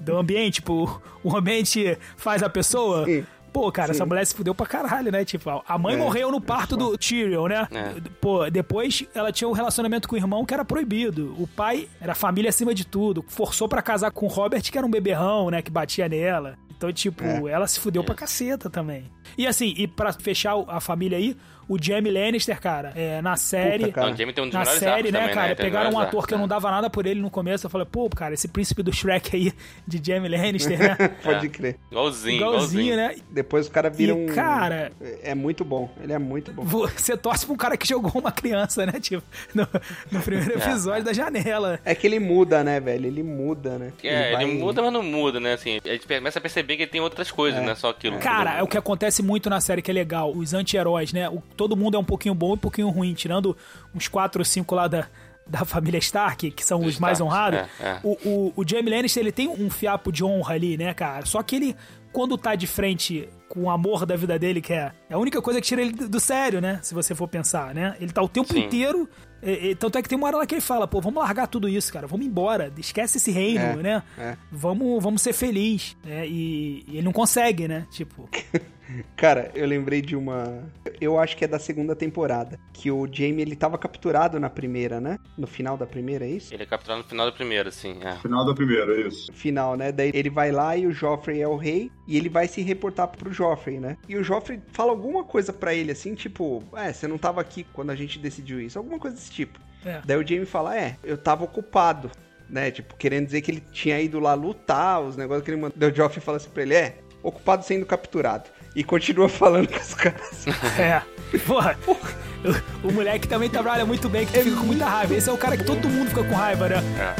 do 0.00 0.16
ambiente? 0.16 0.54
Tipo, 0.54 1.00
o 1.22 1.36
ambiente 1.36 1.96
faz 2.16 2.42
a 2.42 2.48
pessoa? 2.48 3.04
Sim. 3.04 3.24
Pô, 3.54 3.70
cara, 3.70 3.88
Sim. 3.88 3.92
essa 3.98 4.04
mulher 4.04 4.26
se 4.26 4.34
fudeu 4.34 4.52
pra 4.54 4.66
caralho, 4.66 5.12
né? 5.12 5.24
Tipo, 5.24 5.62
a 5.66 5.78
mãe 5.78 5.94
É, 5.94 5.96
morreu 5.96 6.30
no 6.32 6.40
parto 6.40 6.76
do 6.76 6.98
Tyrion, 6.98 7.46
né? 7.46 7.68
É. 7.70 7.94
Pô, 8.20 8.50
depois 8.50 9.04
ela 9.14 9.30
tinha 9.30 9.48
um 9.48 9.52
relacionamento 9.52 10.08
com 10.08 10.16
o 10.16 10.18
irmão 10.18 10.44
que 10.44 10.52
era 10.52 10.64
proibido. 10.64 11.36
O 11.38 11.46
pai 11.46 11.88
era 12.00 12.16
família 12.16 12.48
acima 12.48 12.74
de 12.74 12.84
tudo. 12.84 13.24
Forçou 13.28 13.68
pra 13.68 13.80
casar 13.80 14.10
com 14.10 14.26
o 14.26 14.28
Robert, 14.28 14.60
que 14.60 14.76
era 14.76 14.84
um 14.84 14.90
beberrão, 14.90 15.50
né? 15.50 15.62
Que 15.62 15.70
batia 15.70 16.08
nela. 16.08 16.58
Então, 16.76 16.92
tipo, 16.92 17.22
É. 17.22 17.52
ela 17.52 17.68
se 17.68 17.78
fudeu 17.78 18.02
pra 18.02 18.16
caceta 18.16 18.68
também. 18.68 19.04
E 19.38 19.46
assim, 19.46 19.72
e 19.78 19.86
pra 19.86 20.12
fechar 20.12 20.54
a 20.66 20.80
família 20.80 21.16
aí, 21.16 21.36
o 21.68 21.76
Jamie 21.80 22.12
Lannister, 22.12 22.60
cara, 22.60 22.92
é, 22.94 23.20
na 23.22 23.36
série. 23.36 23.84
Puta, 23.84 23.92
cara. 23.94 24.06
Não, 24.08 24.14
o 24.14 24.16
Jamie 24.16 24.32
tem 24.34 24.44
um 24.44 24.46
dos 24.48 24.54
Na 24.54 24.60
melhores 24.60 24.80
série, 24.80 25.10
né, 25.12 25.20
também, 25.20 25.34
cara? 25.34 25.48
né? 25.48 25.54
Pegaram 25.54 25.90
um 25.90 25.98
ator 25.98 26.06
arcos, 26.06 26.26
que 26.26 26.34
eu 26.34 26.38
não 26.38 26.44
né? 26.46 26.48
dava 26.50 26.70
nada 26.70 26.90
por 26.90 27.06
ele 27.06 27.20
no 27.20 27.30
começo. 27.30 27.66
Eu 27.66 27.70
falei, 27.70 27.86
pô, 27.90 28.08
cara, 28.10 28.34
esse 28.34 28.48
príncipe 28.48 28.82
do 28.82 28.92
Shrek 28.92 29.34
aí, 29.36 29.52
de 29.86 30.00
Jamie 30.04 30.28
Lannister, 30.28 30.78
né? 30.78 30.96
Pode 31.22 31.46
É. 31.46 31.48
crer. 31.48 31.76
Igualzinho, 31.90 32.36
Igualzinho, 32.36 32.94
igualzinho. 32.94 32.96
né? 32.96 33.16
Depois 33.30 33.66
o 33.66 33.70
cara 33.70 33.88
vira 33.90 34.12
E, 34.12 34.14
um. 34.14 34.26
cara- 34.26 34.92
É 35.22 35.34
muito 35.34 35.64
bom. 35.64 35.90
Ele 36.02 36.12
é 36.12 36.18
muito 36.18 36.52
bom. 36.52 36.64
Você 36.64 37.16
torce 37.16 37.44
pra 37.46 37.54
um 37.54 37.56
cara 37.58 37.76
que 37.76 37.86
jogou 37.86 38.12
uma 38.20 38.32
criança, 38.32 38.84
né? 38.86 38.92
Tipo, 39.00 39.22
no, 39.54 39.66
no 40.10 40.20
primeiro 40.22 40.52
É. 40.52 40.56
episódio 40.64 41.04
da 41.04 41.12
janela. 41.12 41.78
É 41.84 41.94
que 41.94 42.06
ele 42.06 42.18
muda, 42.20 42.62
né, 42.64 42.80
velho? 42.80 43.06
Ele 43.06 43.22
muda, 43.22 43.78
né? 43.78 43.92
É, 44.02 44.26
ele, 44.34 44.36
vai- 44.36 44.46
muda, 44.46 44.82
mas 44.82 44.92
não 44.92 45.02
muda, 45.02 45.40
né? 45.40 45.54
Assim, 45.54 45.78
a 45.84 45.88
gente 45.88 46.06
começa 46.06 46.38
a 46.38 46.42
perceber 46.42 46.76
que 46.76 46.82
ele 46.82 46.90
tem 46.90 47.00
outras 47.00 47.30
coisas, 47.30 47.62
é 47.62 47.74
só 47.74 47.90
aquilo. 47.90 48.18
Cara, 48.18 48.58
é 48.58 48.62
o 48.62 48.66
que 48.66 48.76
acontece 48.78 49.22
muito 49.22 49.48
na 49.50 49.60
série 49.60 49.82
que 49.82 49.90
é 49.90 49.94
legal. 49.94 50.32
Os 50.32 50.54
anti-heróis, 50.54 51.12
né? 51.12 51.28
O- 51.28 51.42
todo 51.56 51.76
mundo 51.76 51.96
é 51.96 52.00
um 52.00 52.04
pouquinho 52.04 52.34
bom 52.34 52.50
e 52.50 52.54
um 52.54 52.58
pouquinho 52.58 52.88
ruim. 52.90 53.14
Tirando 53.14 53.56
uns 53.94 54.08
quatro 54.08 54.40
ou 54.40 54.44
cinco 54.44 54.74
lá 54.74 54.86
da, 54.88 55.06
da 55.46 55.64
família 55.64 55.98
Stark, 55.98 56.50
que 56.50 56.64
são 56.64 56.80
os 56.80 56.98
mais 56.98 57.18
Starks, 57.18 57.20
honrados. 57.20 57.58
é, 57.80 57.86
é. 57.86 58.00
O, 58.02 58.12
o, 58.28 58.52
o 58.56 58.68
Jamie 58.68 58.90
Lannister, 58.94 59.22
ele 59.22 59.32
tem 59.32 59.48
um 59.48 59.70
fiapo 59.70 60.10
de 60.12 60.24
honra 60.24 60.54
ali, 60.54 60.76
né, 60.76 60.92
cara? 60.94 61.24
Só 61.26 61.42
que 61.42 61.56
ele, 61.56 61.76
quando 62.12 62.36
tá 62.38 62.54
de 62.54 62.66
frente 62.66 63.28
com 63.48 63.62
o 63.64 63.70
amor 63.70 64.04
da 64.04 64.16
vida 64.16 64.36
dele, 64.38 64.60
que 64.60 64.72
é, 64.72 64.90
é 65.08 65.14
a 65.14 65.18
única 65.18 65.40
coisa 65.40 65.60
que 65.60 65.66
tira 65.66 65.80
ele 65.80 65.92
do 65.92 66.18
sério, 66.18 66.60
né? 66.60 66.80
Se 66.82 66.92
você 66.94 67.14
for 67.14 67.28
pensar, 67.28 67.72
né? 67.74 67.94
Ele 68.00 68.10
tá 68.12 68.20
o 68.22 68.28
tempo 68.28 68.52
Sim. 68.52 68.64
inteiro... 68.64 69.08
e- 69.40 69.68
e- 69.70 69.74
tanto 69.76 69.96
é 69.96 70.02
que 70.02 70.08
tem 70.08 70.18
uma 70.18 70.26
hora 70.26 70.38
lá 70.38 70.46
que 70.46 70.54
ele 70.54 70.60
fala, 70.60 70.88
pô, 70.88 71.00
vamos 71.00 71.22
largar 71.22 71.46
tudo 71.46 71.68
isso, 71.68 71.92
cara. 71.92 72.06
Vamos 72.08 72.26
embora. 72.26 72.72
Esquece 72.78 73.18
esse 73.18 73.30
reino, 73.30 73.60
É, 73.60 73.76
né? 73.76 74.02
é. 74.18 74.36
Vamos, 74.50 75.00
vamos 75.00 75.22
ser 75.22 75.32
felizes. 75.34 75.96
Né? 76.04 76.26
E, 76.26 76.84
e 76.88 76.92
ele 76.96 77.02
não 77.02 77.12
consegue, 77.12 77.68
né? 77.68 77.86
Tipo... 77.92 78.28
Cara, 79.16 79.50
eu 79.54 79.66
lembrei 79.66 80.02
de 80.02 80.14
uma. 80.14 80.62
Eu 81.00 81.18
acho 81.18 81.36
que 81.36 81.44
é 81.44 81.48
da 81.48 81.58
segunda 81.58 81.96
temporada. 81.96 82.58
Que 82.72 82.90
o 82.90 83.06
Jamie 83.10 83.42
ele 83.42 83.56
tava 83.56 83.78
capturado 83.78 84.38
na 84.38 84.50
primeira, 84.50 85.00
né? 85.00 85.18
No 85.38 85.46
final 85.46 85.76
da 85.76 85.86
primeira, 85.86 86.24
é 86.24 86.30
isso? 86.30 86.52
Ele 86.52 86.62
é 86.62 86.66
capturado 86.66 87.02
no 87.02 87.08
final 87.08 87.26
da 87.26 87.32
primeira, 87.32 87.70
sim. 87.70 87.98
É. 88.02 88.16
Final 88.16 88.44
da 88.44 88.54
primeira, 88.54 88.94
é 88.94 89.08
isso. 89.08 89.32
Final, 89.32 89.76
né? 89.76 89.90
Daí 89.90 90.10
ele 90.12 90.30
vai 90.30 90.52
lá 90.52 90.76
e 90.76 90.86
o 90.86 90.92
Joffrey 90.92 91.40
é 91.40 91.48
o 91.48 91.56
rei. 91.56 91.90
E 92.06 92.16
ele 92.16 92.28
vai 92.28 92.46
se 92.46 92.60
reportar 92.60 93.08
pro 93.08 93.32
Joffrey, 93.32 93.78
né? 93.78 93.96
E 94.08 94.16
o 94.16 94.24
Joffrey 94.24 94.60
fala 94.72 94.90
alguma 94.90 95.24
coisa 95.24 95.52
pra 95.52 95.74
ele 95.74 95.92
assim, 95.92 96.14
tipo, 96.14 96.62
é, 96.74 96.92
você 96.92 97.08
não 97.08 97.18
tava 97.18 97.40
aqui 97.40 97.64
quando 97.72 97.90
a 97.90 97.96
gente 97.96 98.18
decidiu 98.18 98.60
isso. 98.60 98.78
Alguma 98.78 98.98
coisa 98.98 99.16
desse 99.16 99.30
tipo. 99.30 99.58
É. 99.84 100.00
Daí 100.04 100.16
o 100.16 100.26
Jamie 100.26 100.46
fala, 100.46 100.76
é, 100.76 100.96
eu 101.02 101.16
tava 101.16 101.44
ocupado. 101.44 102.10
Né, 102.46 102.70
tipo, 102.70 102.94
querendo 102.96 103.24
dizer 103.24 103.40
que 103.40 103.50
ele 103.50 103.62
tinha 103.72 103.98
ido 103.98 104.20
lá 104.20 104.34
lutar, 104.34 105.00
os 105.00 105.16
negócios 105.16 105.42
que 105.42 105.50
ele 105.50 105.60
mandou. 105.60 105.78
Daí 105.78 105.90
o 105.90 105.94
Joffrey 105.94 106.22
fala 106.22 106.36
assim 106.36 106.50
pra 106.50 106.62
ele, 106.62 106.74
é, 106.74 106.98
ocupado 107.22 107.64
sendo 107.64 107.86
capturado. 107.86 108.50
E 108.74 108.82
continua 108.82 109.28
falando 109.28 109.68
com 109.68 109.78
os 109.78 109.94
caras. 109.94 110.44
É. 110.78 111.02
Porra. 111.46 111.78
O, 111.86 112.88
o 112.88 112.92
moleque 112.92 113.26
também 113.26 113.48
trabalha 113.48 113.86
muito 113.86 114.08
bem, 114.08 114.26
que 114.26 114.38
fica 114.38 114.56
com 114.56 114.66
muita 114.66 114.84
raiva. 114.84 115.14
Esse 115.14 115.30
é 115.30 115.32
o 115.32 115.38
cara 115.38 115.56
que 115.56 115.64
todo 115.64 115.88
mundo 115.88 116.08
fica 116.08 116.22
com 116.24 116.34
raiva, 116.34 116.68
né? 116.68 116.76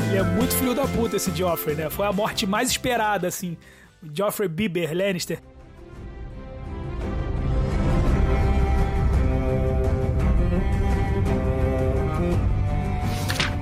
Ele 0.08 0.18
é 0.18 0.22
muito 0.22 0.54
filho 0.54 0.74
da 0.74 0.86
puta, 0.86 1.16
esse 1.16 1.34
Joffrey, 1.34 1.74
né? 1.74 1.88
Foi 1.88 2.06
a 2.06 2.12
morte 2.12 2.46
mais 2.46 2.68
esperada, 2.68 3.26
assim. 3.26 3.56
O 4.02 4.08
Joffrey 4.14 4.48
Bieber 4.48 4.94
Lannister. 4.94 5.38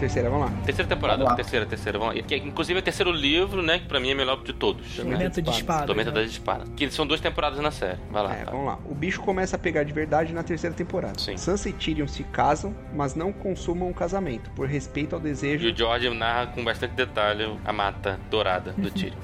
Terceira, 0.03 0.29
vamos 0.29 0.51
lá. 0.51 0.63
Terceira 0.65 0.89
temporada, 0.89 1.19
Vamos 1.19 1.31
lá. 1.31 1.37
terceira, 1.37 1.65
terceira. 1.65 1.97
Vamos 1.97 2.17
lá. 2.17 2.23
Que, 2.23 2.35
inclusive 2.35 2.77
é 2.77 2.81
o 2.81 2.83
terceiro 2.83 3.13
livro, 3.13 3.63
né? 3.63 3.79
Que 3.79 3.87
pra 3.87 4.01
mim 4.01 4.11
é 4.11 4.15
o 4.15 4.17
melhor 4.17 4.43
de 4.43 4.53
todos. 4.53 4.99
né? 4.99 5.05
Tormenta 5.05 5.41
de 5.41 5.51
espada. 5.51 5.87
Tormenta 5.87 6.11
né? 6.11 6.21
das 6.23 6.31
Espadas. 6.33 6.69
Que 6.77 6.91
são 6.91 7.07
duas 7.07 7.21
temporadas 7.21 7.61
na 7.61 7.71
série. 7.71 8.01
Vai 8.11 8.23
lá. 8.25 8.35
É, 8.35 8.45
tá. 8.45 8.51
vamos 8.51 8.67
lá. 8.67 8.79
O 8.85 8.97
bicho 8.97 9.21
começa 9.21 9.55
a 9.55 9.59
pegar 9.61 9.85
de 9.85 9.93
verdade 9.93 10.33
na 10.33 10.43
terceira 10.43 10.75
temporada. 10.75 11.21
Sim. 11.21 11.37
Sansa 11.37 11.69
e 11.69 11.73
Tyrion 11.73 12.09
se 12.09 12.25
casam, 12.25 12.75
mas 12.93 13.15
não 13.15 13.33
consumam 13.33 13.89
o 13.91 13.95
casamento, 13.95 14.51
por 14.57 14.67
respeito 14.67 15.15
ao 15.15 15.21
E 15.21 15.25
desejo. 15.25 15.73
o 15.73 15.77
George 15.77 16.11
narra 16.11 16.49
com 16.49 16.65
bastante 16.65 16.95
detalhe 16.97 17.57
a 17.65 17.73
mata 17.73 18.19
dourada 18.29 18.73
do 18.73 18.91
Tyrion. 18.91 19.15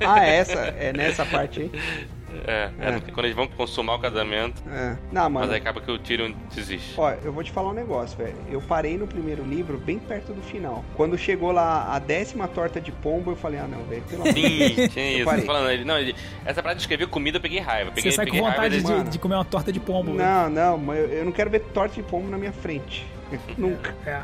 Ah, 0.00 0.24
é 0.26 0.36
essa? 0.36 0.58
É 0.58 0.90
nessa 0.90 1.26
parte 1.26 1.60
aí? 1.60 1.70
É, 2.46 2.70
é, 2.78 2.88
É. 2.88 3.00
quando 3.00 3.24
eles 3.26 3.36
vão 3.36 3.46
consumar 3.46 3.94
o 3.94 3.98
casamento, 3.98 4.62
É. 4.68 4.96
Não, 5.12 5.22
mas 5.30 5.32
mano. 5.42 5.52
aí 5.52 5.58
acaba 5.58 5.80
que 5.80 5.90
o 5.90 5.98
Tyrion 5.98 6.32
desiste. 6.54 6.94
Ó, 6.98 7.10
eu 7.24 7.32
vou 7.32 7.42
te 7.42 7.50
falar 7.52 7.70
um 7.70 7.74
negócio, 7.74 8.16
velho. 8.16 8.36
Eu 8.50 8.60
parei 8.60 8.96
no 8.98 9.06
primeiro 9.06 9.44
livro 9.44 9.78
bem 9.78 9.98
perto 9.98 10.32
do 10.32 10.42
final. 10.42 10.84
Quando 10.96 11.16
chegou 11.18 11.52
lá 11.52 11.94
a 11.94 11.98
décima 11.98 12.48
torta 12.48 12.80
de 12.80 12.90
pombo, 12.92 13.30
eu 13.32 13.36
falei, 13.36 13.60
ah 13.60 13.66
não, 13.68 13.82
velho, 13.84 14.02
pelo 14.08 14.22
amor 14.22 14.34
de 14.34 14.74
Sim, 14.74 14.88
tinha 14.88 15.12
isso. 15.16 15.24
parei. 15.24 15.44
Falando, 15.44 15.70
ele, 15.70 15.84
não, 15.84 15.98
ele, 15.98 16.14
essa 16.44 16.62
parada 16.62 16.76
de 16.76 16.82
escrever 16.82 17.06
comida 17.08 17.38
eu 17.38 17.42
peguei 17.42 17.60
raiva. 17.60 17.90
Peguei, 17.92 18.10
Você 18.10 18.16
sai 18.16 18.26
com 18.26 18.32
peguei 18.32 18.46
raiva 18.48 18.78
vontade 18.78 19.04
de, 19.04 19.10
de 19.10 19.18
comer 19.18 19.34
uma 19.36 19.44
torta 19.44 19.72
de 19.72 19.80
pombo. 19.80 20.12
Não, 20.14 20.48
não, 20.50 20.78
mas 20.78 20.98
eu, 20.98 21.06
eu 21.08 21.24
não 21.24 21.32
quero 21.32 21.50
ver 21.50 21.60
torta 21.60 21.94
de 21.94 22.02
pombo 22.02 22.28
na 22.30 22.38
minha 22.38 22.52
frente. 22.52 23.06
Nunca. 23.56 23.94
É. 24.06 24.22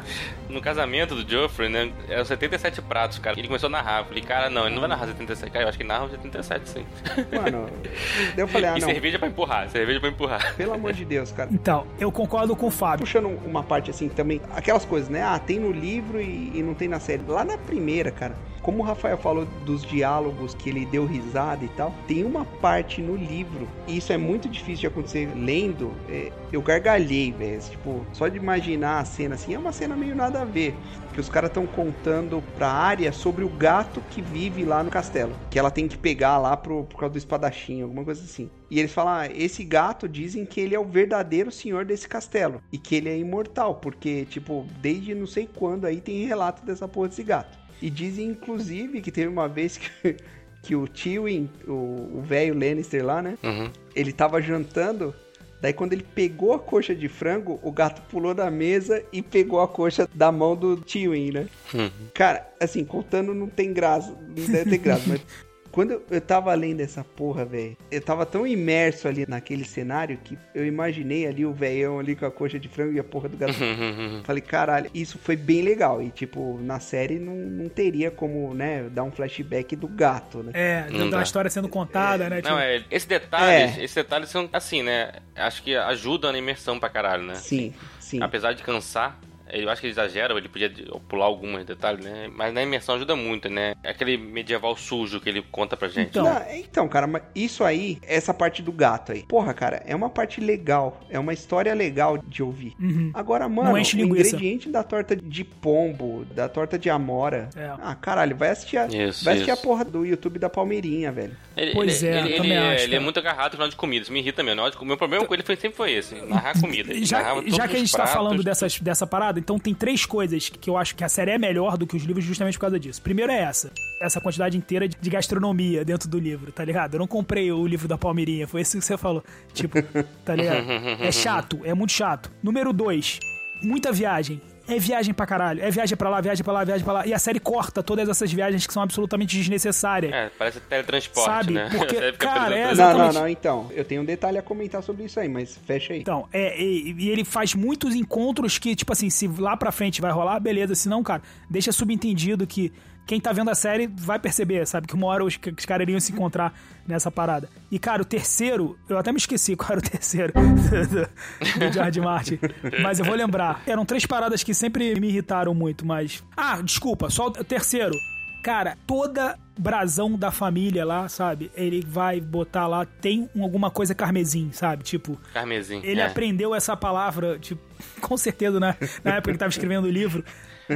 No 0.49 0.61
casamento 0.61 1.15
do 1.15 1.29
Joffrey, 1.29 1.69
né? 1.69 1.93
Eram 2.09 2.25
77 2.25 2.83
pratos, 2.83 3.19
cara. 3.19 3.39
Ele 3.39 3.49
começou 3.49 3.69
a 3.69 3.71
narrar. 3.71 4.01
Eu 4.01 4.05
falei, 4.07 4.23
cara, 4.23 4.51
não, 4.51 4.67
ele 4.67 4.75
não 4.75 4.81
vai 4.81 4.89
narrar 4.89 5.07
77. 5.07 5.51
Cara, 5.51 5.65
eu 5.65 5.69
acho 5.69 5.79
que 5.79 5.85
narra 5.85 6.05
os 6.05 6.11
77, 6.11 6.69
sim. 6.69 6.87
Mano, 7.33 7.69
daí 7.83 8.39
eu 8.39 8.49
falei, 8.49 8.71
ah 8.71 8.77
e 8.79 8.81
não, 8.81 8.89
cerveja 8.89 9.19
pra 9.19 9.29
empurrar, 9.29 9.69
cerveja 9.69 10.01
pra 10.01 10.09
empurrar. 10.09 10.55
pelo 10.57 10.73
amor 10.73 10.93
de 10.93 11.05
Deus, 11.05 11.33
cara. 11.33 11.51
Então, 11.53 11.87
eu 11.99 12.11
concordo 12.11 12.55
com 12.57 12.67
o 12.67 12.71
Fábio. 12.71 13.01
Puxando 13.07 13.27
uma 13.47 13.63
parte 13.63 13.91
assim 13.91 14.09
também, 14.09 14.41
aquelas 14.55 14.85
coisas, 14.85 15.09
né? 15.09 15.23
Ah, 15.23 15.39
tem 15.39 15.59
no 15.59 15.73
livro 15.73 16.21
e, 16.21 16.53
e 16.55 16.63
não 16.63 16.75
tem 16.75 16.89
na 16.89 17.01
série. 17.01 17.23
Lá 17.27 17.45
na 17.45 17.57
primeira, 17.59 18.11
cara, 18.11 18.35
como 18.63 18.83
o 18.83 18.87
Rafael 18.87 19.17
falou 19.17 19.47
dos 19.65 19.83
diálogos 19.83 20.55
que 20.55 20.69
ele 20.69 20.87
deu 20.87 21.07
risada 21.07 21.65
e 21.65 21.69
tal, 21.69 21.95
tem 22.07 22.25
uma 22.25 22.45
parte 22.45 23.01
no 23.01 23.17
livro, 23.17 23.69
e 23.87 23.97
isso 23.97 24.13
é 24.13 24.17
muito 24.17 24.49
difícil 24.49 24.81
de 24.81 24.87
acontecer 24.87 25.31
lendo, 25.35 25.93
é, 26.09 26.31
eu 26.53 26.61
gargalhei, 26.63 27.33
velho. 27.33 27.61
Tipo, 27.61 28.07
só 28.13 28.29
de 28.29 28.37
imaginar 28.37 29.01
a 29.01 29.05
cena 29.05 29.35
assim, 29.35 29.55
é 29.55 29.59
uma 29.59 29.73
cena 29.73 29.97
meio 29.97 30.15
nada 30.15 30.43
a 30.43 30.45
ver. 30.45 30.75
Que 31.13 31.21
os 31.21 31.29
caras 31.29 31.51
estão 31.51 31.67
contando 31.67 32.43
pra 32.55 32.69
área 32.69 33.13
sobre 33.13 33.45
o 33.45 33.49
gato 33.49 34.01
que 34.11 34.23
vive 34.23 34.65
lá 34.65 34.83
no 34.83 34.91
castelo. 34.91 35.35
Que 35.51 35.59
ela 35.59 35.71
tem 35.71 35.89
que 35.89 35.99
pegar 35.99 36.39
lá 36.39 36.57
pro, 36.57 36.85
por 36.85 36.99
causa 36.99 37.13
do 37.13 37.19
espadachim, 37.19 37.83
alguma 37.83 38.05
coisa 38.05 38.23
assim. 38.23 38.49
E 38.71 38.79
eles 38.79 38.93
falam: 38.93 39.13
ah, 39.13 39.27
esse 39.27 39.65
gato 39.65 40.09
dizem 40.09 40.47
que 40.47 40.61
ele 40.61 40.75
é 40.75 40.79
o 40.79 40.85
verdadeiro 40.85 41.51
senhor 41.51 41.85
desse 41.85 42.09
castelo. 42.09 42.63
E 42.73 42.79
que 42.79 42.95
ele 42.95 43.09
é 43.09 43.19
imortal, 43.19 43.75
porque, 43.75 44.25
tipo, 44.27 44.67
desde 44.81 45.15
não 45.15 45.27
sei 45.27 45.49
quando 45.53 45.85
aí 45.85 46.01
tem 46.01 46.25
relato 46.25 46.65
dessa 46.65 46.87
porra 46.87 47.09
desse 47.09 47.25
gato. 47.25 47.59
E 47.81 47.89
dizem, 47.89 48.29
inclusive, 48.29 49.01
que 49.01 49.11
teve 49.11 49.29
uma 49.29 49.49
vez 49.49 49.77
que, 49.79 50.17
que 50.63 50.77
o 50.77 50.87
Tywin, 50.87 51.49
o 51.67 52.01
o 52.21 52.23
velho 52.23 52.55
Lannister 52.55 53.05
lá, 53.05 53.23
né? 53.23 53.39
Uhum. 53.43 53.71
Ele 53.95 54.13
tava 54.13 54.41
jantando. 54.41 55.15
Daí 55.61 55.75
quando 55.75 55.93
ele 55.93 56.05
pegou 56.15 56.55
a 56.55 56.59
coxa 56.59 56.95
de 56.95 57.07
frango, 57.07 57.61
o 57.63 57.71
gato 57.71 58.01
pulou 58.09 58.33
da 58.33 58.51
mesa 58.51 59.05
e 59.13 59.21
pegou 59.21 59.61
a 59.61 59.69
coxa 59.69 60.09
da 60.15 60.33
mão 60.33 60.57
do 60.57 60.77
Tywin, 60.79 61.33
né? 61.33 61.49
Uhum. 61.75 61.91
Cara, 62.15 62.49
assim, 62.59 62.83
contando 62.83 63.35
não 63.35 63.47
tem 63.47 63.73
graça, 63.73 64.11
não 64.11 64.47
deve 64.47 64.71
ter 64.71 64.79
graça, 64.79 65.05
mas 65.07 65.21
quando 65.73 66.03
eu- 66.11 66.21
tava 66.21 66.53
lendo 66.55 66.81
essa 66.81 67.03
porra, 67.05 67.45
velho, 67.45 67.77
eu 67.91 68.01
tava 68.01 68.27
tão 68.27 68.47
imerso 68.47 69.07
ali 69.09 69.25
naquele 69.29 69.65
cenário 69.65 70.19
que 70.23 70.37
eu 70.55 70.67
imaginei 70.67 71.27
ali 71.27 71.45
o 71.47 71.53
velhão 71.53 71.99
ali 71.99 72.15
com 72.17 72.27
a 72.27 72.31
coxa 72.31 72.59
de 72.59 72.69
frango 72.69 72.93
e 72.95 72.99
a 73.01 73.05
porra 73.05 73.29
do 73.29 73.37
gato. 73.37 73.55
Falei, 74.25 74.41
caralho, 74.43 74.91
isso 74.95 75.19
foi 75.19 75.37
bem 75.37 75.63
legal. 75.63 76.03
E, 76.03 76.11
tipo, 76.11 76.59
na 76.63 76.81
série 76.81 77.19
não, 77.19 77.35
não 77.35 77.69
teria 77.69 78.11
como, 78.11 78.53
né, 78.55 78.89
dar 78.91 79.03
um 79.05 79.11
flashback 79.11 79.75
do 79.77 79.89
gato, 79.89 80.43
né? 80.43 80.53
É, 80.55 80.87
Não 80.91 81.09
da 81.11 81.19
dá. 81.19 81.23
história 81.23 81.51
sendo 81.51 81.69
contada, 81.69 82.29
né? 82.29 82.37
Não, 82.37 82.43
tipo, 82.43 82.59
é. 82.59 82.85
Esses 82.91 83.07
detalhes, 83.09 83.79
É. 83.79 83.85
esses 83.85 83.95
detalhes 83.95 84.29
são 84.29 84.49
assim, 84.53 84.83
né? 84.83 85.13
Acho 85.37 85.63
que 85.63 85.75
ajudam 85.77 86.33
na 86.33 86.39
imersão 86.39 86.79
pra 86.79 86.89
caralho, 86.89 87.23
né? 87.25 87.35
Sim, 87.37 87.73
sim. 87.99 88.23
Apesar 88.23 88.53
de 88.53 88.63
cansar, 88.63 89.19
eu 89.53 89.69
acho 89.71 89.81
que 89.81 89.87
ele 89.87 89.93
exagera, 89.93 90.35
ele 90.35 90.49
podia 90.49 90.71
pular 91.09 91.27
alguns 91.27 91.65
detalhes, 91.65 92.05
né? 92.05 92.29
Mas 92.35 92.53
na 92.53 92.63
imersão 92.63 92.97
ajuda 92.97 93.15
muito, 93.17 93.49
né? 93.49 93.75
É 93.83 93.91
aquele 93.91 94.17
medieval 94.17 94.77
sujo 94.77 95.21
que 95.21 95.29
ele 95.29 95.43
conta 95.43 95.77
pra 95.77 95.89
gente. 95.89 96.11
Então. 96.11 96.25
Não, 96.25 96.43
então, 96.53 96.89
cara, 96.89 97.07
mas 97.07 97.23
isso 97.35 97.65
aí, 97.65 97.99
essa 98.03 98.35
parte 98.35 98.63
do 98.63 98.73
gato 98.73 99.13
aí. 99.13 99.23
Porra, 99.23 99.55
cara, 99.55 99.83
é 99.87 99.95
uma 99.95 100.11
parte 100.11 100.41
legal. 100.41 101.01
É 101.09 101.19
uma 101.19 101.33
história 101.33 101.73
legal 101.75 102.19
de 102.19 102.43
ouvir. 102.43 102.75
Uhum. 102.81 103.11
Agora, 103.15 103.49
mano, 103.49 103.73
o 103.73 103.79
ingrediente 103.79 104.69
da 104.69 104.83
torta 104.83 105.15
de 105.17 105.45
pombo, 105.45 106.25
da 106.35 106.49
torta 106.49 106.79
de 106.79 106.91
amora. 106.91 107.49
É. 107.57 107.71
Ah, 107.81 107.95
caralho, 107.95 108.37
vai 108.37 108.51
assistir 108.51 108.79
a, 108.79 108.87
Isso, 108.87 109.25
vai 109.25 109.35
assistir 109.35 109.53
isso. 109.53 109.61
a 109.61 109.63
porra 109.63 109.85
do 109.85 110.05
YouTube 110.05 110.39
da 110.39 110.49
Palmeirinha, 110.51 111.13
velho. 111.13 111.37
Ele, 111.57 111.73
Pois 111.73 112.03
ele, 112.03 112.15
é, 112.15 112.21
ele, 112.21 112.33
eu 112.33 112.37
também 112.37 112.53
ele, 112.53 112.75
acho, 112.75 112.85
ele 112.85 112.97
é 112.97 113.01
muito 113.01 113.19
agarrado 113.19 113.53
com 113.53 113.57
final 113.57 113.69
de 113.69 113.77
comida, 113.77 114.03
isso 114.03 114.13
me 114.13 114.21
irrita 114.21 114.43
mesmo. 114.43 114.63
O 114.81 114.85
meu 114.85 114.97
problema 114.97 115.27
com 115.27 115.35
ele 115.35 115.43
foi, 115.43 115.57
sempre 115.57 115.77
foi 115.77 115.93
esse, 115.93 116.15
narrar 116.15 116.59
comida. 116.59 116.93
Ele 116.93 117.05
já, 117.07 117.23
já 117.47 117.69
que 117.69 117.77
a 117.77 117.79
gente 117.79 117.93
tá 117.93 117.99
pratos. 117.99 118.15
falando 118.15 118.43
dessas, 118.43 118.79
dessa 118.81 119.07
parada, 119.07 119.40
então 119.41 119.59
tem 119.59 119.75
três 119.75 120.07
coisas 120.07 120.49
que 120.49 120.71
eu 120.71 120.77
acho 120.77 120.95
que 120.95 121.03
a 121.03 121.09
série 121.09 121.33
é 121.33 121.39
melhor 121.39 121.77
do 121.77 121.87
que 121.87 121.97
os 121.97 122.03
livros 122.05 122.25
justamente 122.25 122.55
por 122.55 122.63
causa 122.63 122.79
disso. 122.79 123.01
Primeiro 123.03 123.33
é 123.33 123.41
essa. 123.41 123.71
Essa 124.01 124.21
quantidade 124.21 124.57
inteira 124.57 124.89
de 124.89 125.11
gastronomia 125.11 125.85
dentro 125.85 126.09
do 126.09 126.19
livro, 126.19 126.53
tá 126.53 126.65
ligado? 126.65 126.95
Eu 126.95 127.01
não 127.01 127.07
comprei 127.07 127.51
o 127.53 127.67
livro 127.67 127.89
da 127.89 127.99
Palmeirinha, 127.99 128.47
foi 128.47 128.63
isso 128.63 128.79
que 128.79 128.85
você 128.85 128.97
falou. 128.97 129.23
Tipo, 129.53 129.83
tá 130.25 130.35
ligado? 130.35 130.61
É 131.01 131.11
chato, 131.13 131.61
é 131.65 131.75
muito 131.75 131.93
chato. 131.93 132.31
Número 132.43 132.73
dois, 132.73 133.19
muita 133.63 133.93
viagem. 133.93 134.41
É 134.71 134.79
viagem 134.79 135.13
pra 135.13 135.27
caralho. 135.27 135.63
É 135.63 135.71
viagem 135.71 135.97
pra 135.97 136.09
lá, 136.09 136.21
viagem 136.21 136.45
pra 136.45 136.53
lá, 136.53 136.65
viagem 136.65 136.85
pra 136.85 136.93
lá. 136.93 137.07
E 137.07 137.13
a 137.13 137.19
série 137.19 137.41
corta 137.41 137.83
todas 137.83 138.09
essas 138.09 138.33
viagens 138.33 138.67
que 138.67 138.73
são 138.73 138.83
absolutamente 138.83 139.37
desnecessárias. 139.37 140.13
É, 140.13 140.31
parece 140.39 140.61
teletransporte, 140.61 141.29
Sabe? 141.31 141.53
né? 141.55 141.69
Porque, 141.77 142.13
cara, 142.19 142.55
é 142.57 142.71
no 142.71 142.77
Não, 142.77 142.77
não, 142.77 142.95
Exatamente. 142.95 143.15
não, 143.15 143.29
então. 143.29 143.71
Eu 143.75 143.85
tenho 143.85 144.03
um 144.03 144.05
detalhe 144.05 144.39
a 144.39 144.43
comentar 144.43 144.83
sobre 144.83 145.05
isso 145.05 145.19
aí, 145.19 145.29
mas 145.29 145.59
fecha 145.67 145.93
aí. 145.93 146.01
Então, 146.01 146.29
é, 146.33 146.61
e, 146.61 146.95
e 146.99 147.09
ele 147.11 147.25
faz 147.25 147.55
muitos 147.55 147.95
encontros 147.95 148.59
que, 148.59 148.75
tipo 148.77 148.93
assim, 148.93 149.11
se 149.11 149.27
lá 149.27 149.57
pra 149.57 149.73
frente 149.73 150.01
vai 150.01 150.13
rolar, 150.13 150.39
beleza. 150.41 150.75
Se 150.75 150.89
não, 150.89 151.03
cara, 151.03 151.23
deixa 151.49 151.73
subentendido 151.73 152.47
que 152.47 152.73
quem 153.11 153.21
tá 153.21 153.33
vendo 153.33 153.51
a 153.51 153.57
série 153.57 153.89
vai 153.89 154.21
perceber, 154.21 154.65
sabe? 154.69 154.87
Que 154.87 154.95
uma 154.95 155.09
hora 155.09 155.25
os, 155.25 155.35
os 155.35 155.67
caras 155.67 155.83
iriam 155.83 155.99
se 155.99 156.13
encontrar 156.13 156.55
nessa 156.87 157.11
parada. 157.11 157.49
E, 157.69 157.77
cara, 157.77 158.01
o 158.03 158.05
terceiro, 158.05 158.79
eu 158.89 158.97
até 158.97 159.11
me 159.11 159.19
esqueci 159.19 159.57
qual 159.59 159.71
era 159.73 159.81
o 159.81 159.83
terceiro 159.83 160.33
do, 160.33 161.59
do 161.59 161.73
George 161.73 162.01
Martin. 162.01 162.39
Mas 162.81 163.01
eu 163.01 163.05
vou 163.05 163.17
lembrar. 163.17 163.65
Eram 163.67 163.85
três 163.85 164.07
paradas 164.07 164.45
que 164.45 164.55
sempre 164.55 164.95
me 165.01 165.09
irritaram 165.09 165.53
muito, 165.53 165.85
mas. 165.85 166.23
Ah, 166.37 166.63
desculpa, 166.63 167.11
só 167.11 167.27
o 167.27 167.31
terceiro. 167.33 167.97
Cara, 168.45 168.79
toda 168.87 169.37
brasão 169.59 170.17
da 170.17 170.31
família 170.31 170.85
lá, 170.85 171.09
sabe? 171.09 171.51
Ele 171.57 171.85
vai 171.85 172.21
botar 172.21 172.69
lá, 172.69 172.87
tem 172.87 173.29
um- 173.35 173.43
alguma 173.43 173.73
coisa 173.73 173.93
carmesim, 173.93 174.51
sabe? 174.53 174.85
Tipo, 174.85 175.21
Carmesim. 175.35 175.81
ele 175.83 176.01
é. 176.01 176.07
aprendeu 176.07 176.55
essa 176.55 176.77
palavra, 176.77 177.41
tipo, 177.41 177.61
com 178.01 178.17
certeza 178.17 178.61
na, 178.61 178.77
na 179.03 179.17
época 179.17 179.33
que 179.33 179.39
tava 179.39 179.51
escrevendo 179.51 179.87
o 179.87 179.91
livro. 179.91 180.25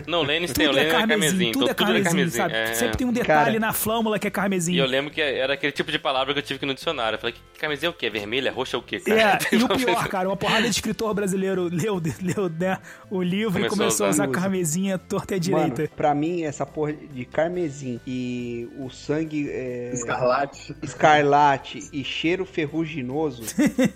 Não, 0.07 0.21
o 0.21 0.23
Lênis 0.23 0.53
tem, 0.55 0.66
o 0.66 0.71
Tudo 0.71 0.79
é 0.79 0.83
Lênis 0.83 0.95
é 0.95 0.99
carmesim, 0.99 1.21
carmesim. 1.21 1.53
tudo 1.53 1.69
é 1.69 1.71
então 1.71 1.87
tudo 1.87 2.03
carmesim, 2.03 2.37
sabe? 2.37 2.55
É. 2.55 2.75
Sempre 2.75 2.97
tem 2.97 3.07
um 3.07 3.12
detalhe 3.12 3.47
Cara. 3.47 3.61
na 3.61 3.73
flâmula 3.73 4.19
que 4.19 4.27
é 4.27 4.31
carmesim. 4.31 4.73
E 4.75 4.79
eu 4.79 4.87
lembro 4.87 5.12
que 5.12 5.21
era 5.21 5.55
aquele 5.55 5.73
tipo 5.73 5.91
de 5.91 5.99
palavra 5.99 6.33
que 6.33 6.39
eu 6.41 6.43
tive 6.43 6.59
que 6.59 6.65
ir 6.65 6.69
no 6.69 6.75
dicionário. 6.75 7.16
Eu 7.16 7.21
falei, 7.21 7.35
que 7.35 7.41
carmesim 7.65 7.86
é 7.86 7.89
o 7.89 7.93
quê? 7.93 8.11
Vermelha? 8.11 8.53
Roxa 8.53 8.77
é 8.77 8.81
o 8.81 8.82
quê, 8.82 9.01
cara? 9.01 9.20
É, 9.20 9.39
e 9.55 9.62
o 9.62 9.69
pior, 9.69 10.09
cara, 10.09 10.28
uma 10.28 10.36
porrada 10.36 10.62
de 10.62 10.70
escritor 10.70 11.12
brasileiro 11.15 11.69
leu, 11.73 12.01
leu 12.23 12.49
né, 12.49 12.78
o 13.11 13.23
livro 13.23 13.59
e 13.59 13.69
Começou 13.69 13.78
começou 13.78 14.07
a 14.07 14.09
a 14.09 14.11
usar 14.11 14.28
usar. 14.28 14.41
carmesinha 14.41 14.99
torta 14.99 15.35
e 15.35 15.39
à 15.39 15.51
Mano, 15.51 15.70
direita. 15.74 15.95
pra 15.97 16.15
mim, 16.15 16.43
essa 16.43 16.65
porra 16.66 16.93
de 16.93 17.24
carmesim 17.24 18.01
e 18.07 18.69
o 18.78 18.91
sangue 18.91 19.49
é, 19.51 19.91
Escarlate. 19.95 20.74
escarlate 20.82 21.89
e 21.93 22.05
cheiro 22.05 22.45
ferruginoso, 22.45 23.43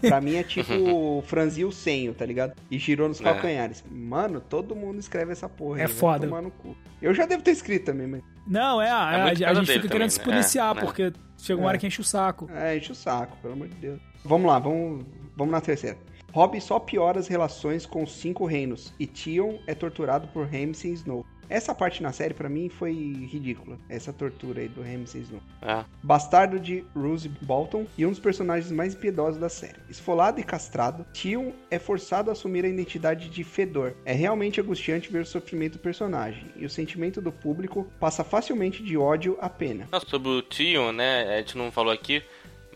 pra 0.01 0.21
mim 0.21 0.37
é 0.37 0.43
tipo 0.43 1.23
franzir 1.27 1.67
o 1.67 1.73
senho, 1.73 2.15
tá 2.15 2.25
ligado? 2.27 2.53
E 2.71 2.79
girou 2.79 3.09
nos 3.09 3.21
É. 3.21 3.25
calcanhares. 3.25 3.85
Mano, 3.91 4.41
todo 4.41 4.75
mundo 4.75 4.99
escreve 4.99 5.33
essa 5.33 5.49
porra. 5.49 5.81
É 5.81 5.83
aí, 5.87 5.89
foda. 5.89 6.27
tomar 6.27 6.43
no 6.43 6.51
cu. 6.51 6.77
Eu 7.01 7.15
já 7.15 7.27
devo 7.27 7.43
ter 7.43 7.53
escrito 7.53 7.87
também, 7.87 8.07
mas. 8.07 8.23
Não, 8.47 8.81
é, 8.81 8.91
a, 8.91 9.25
muito 9.27 9.45
a 9.45 9.47
casa 9.49 9.61
gente 9.61 9.67
fica 9.67 9.81
também, 9.83 9.91
querendo 9.91 10.11
se 10.11 10.19
né? 10.19 10.25
policiar, 10.25 10.71
É, 10.71 10.75
né? 10.75 10.81
porque 10.81 11.13
chega 11.39 11.61
uma 11.61 11.69
hora 11.69 11.77
É. 11.77 11.81
que 11.81 11.87
enche 11.87 12.01
o 12.01 12.05
saco. 12.05 12.49
É, 12.53 12.77
enche 12.77 12.93
o 12.93 12.95
saco, 12.95 13.37
pelo 13.41 13.55
amor 13.55 13.69
de 13.69 13.75
Deus. 13.77 14.01
Vamos 14.25 14.47
lá, 14.47 14.59
vamos, 14.59 15.07
vamos 15.37 15.53
na 15.53 15.61
terceira. 15.61 15.97
Hobby 16.33 16.61
só 16.61 16.79
piora 16.79 17.19
as 17.19 17.27
relações 17.29 17.87
com 17.87 18.03
os 18.03 18.13
cinco 18.13 18.45
reinos, 18.45 18.93
e 18.99 19.07
Tion 19.07 19.59
é 19.67 19.75
torturado 19.75 20.29
por 20.29 20.47
Ramsay 20.47 20.93
Snow. 20.93 21.25
Essa 21.49 21.75
parte 21.75 22.03
na 22.03 22.13
série, 22.13 22.35
pra 22.35 22.49
mim, 22.49 22.69
foi 22.69 22.93
ridícula. 22.93 23.79
Essa 23.89 24.13
tortura 24.13 24.61
aí 24.61 24.69
do 24.69 24.83
Ramsay 24.83 25.23
Snow. 25.23 25.41
É. 25.63 25.85
Bastardo 26.03 26.61
de 26.61 26.85
Rose 26.95 27.29
Bolton 27.29 27.87
e 27.97 28.05
um 28.05 28.11
dos 28.11 28.19
personagens 28.19 28.71
mais 28.71 28.95
impiedosos 28.95 29.41
da 29.41 29.49
série. 29.49 29.79
Esfolado 29.89 30.41
e 30.41 30.45
castrado, 30.45 31.07
Tion 31.13 31.53
é 31.71 31.79
forçado 31.79 32.31
a 32.31 32.33
assumir 32.33 32.65
a 32.65 32.69
identidade 32.69 33.29
de 33.29 33.45
Fedor. 33.45 33.95
É 34.05 34.13
realmente 34.13 34.61
angustiante 34.61 35.11
ver 35.11 35.23
o 35.23 35.27
sofrimento 35.27 35.75
do 35.75 35.79
personagem, 35.79 36.47
e 36.57 36.65
o 36.65 36.71
sentimento 36.71 37.21
do 37.21 37.33
público 37.33 37.87
passa 37.99 38.23
facilmente 38.23 38.83
de 38.83 38.97
ódio 38.97 39.37
a 39.41 39.49
pena. 39.49 39.89
Não, 39.91 40.01
sobre 40.01 40.29
o 40.29 40.43
Tion, 40.43 40.93
né? 40.93 41.35
A 41.35 41.39
gente 41.39 41.57
não 41.57 41.71
falou 41.73 41.93
aqui. 41.93 42.23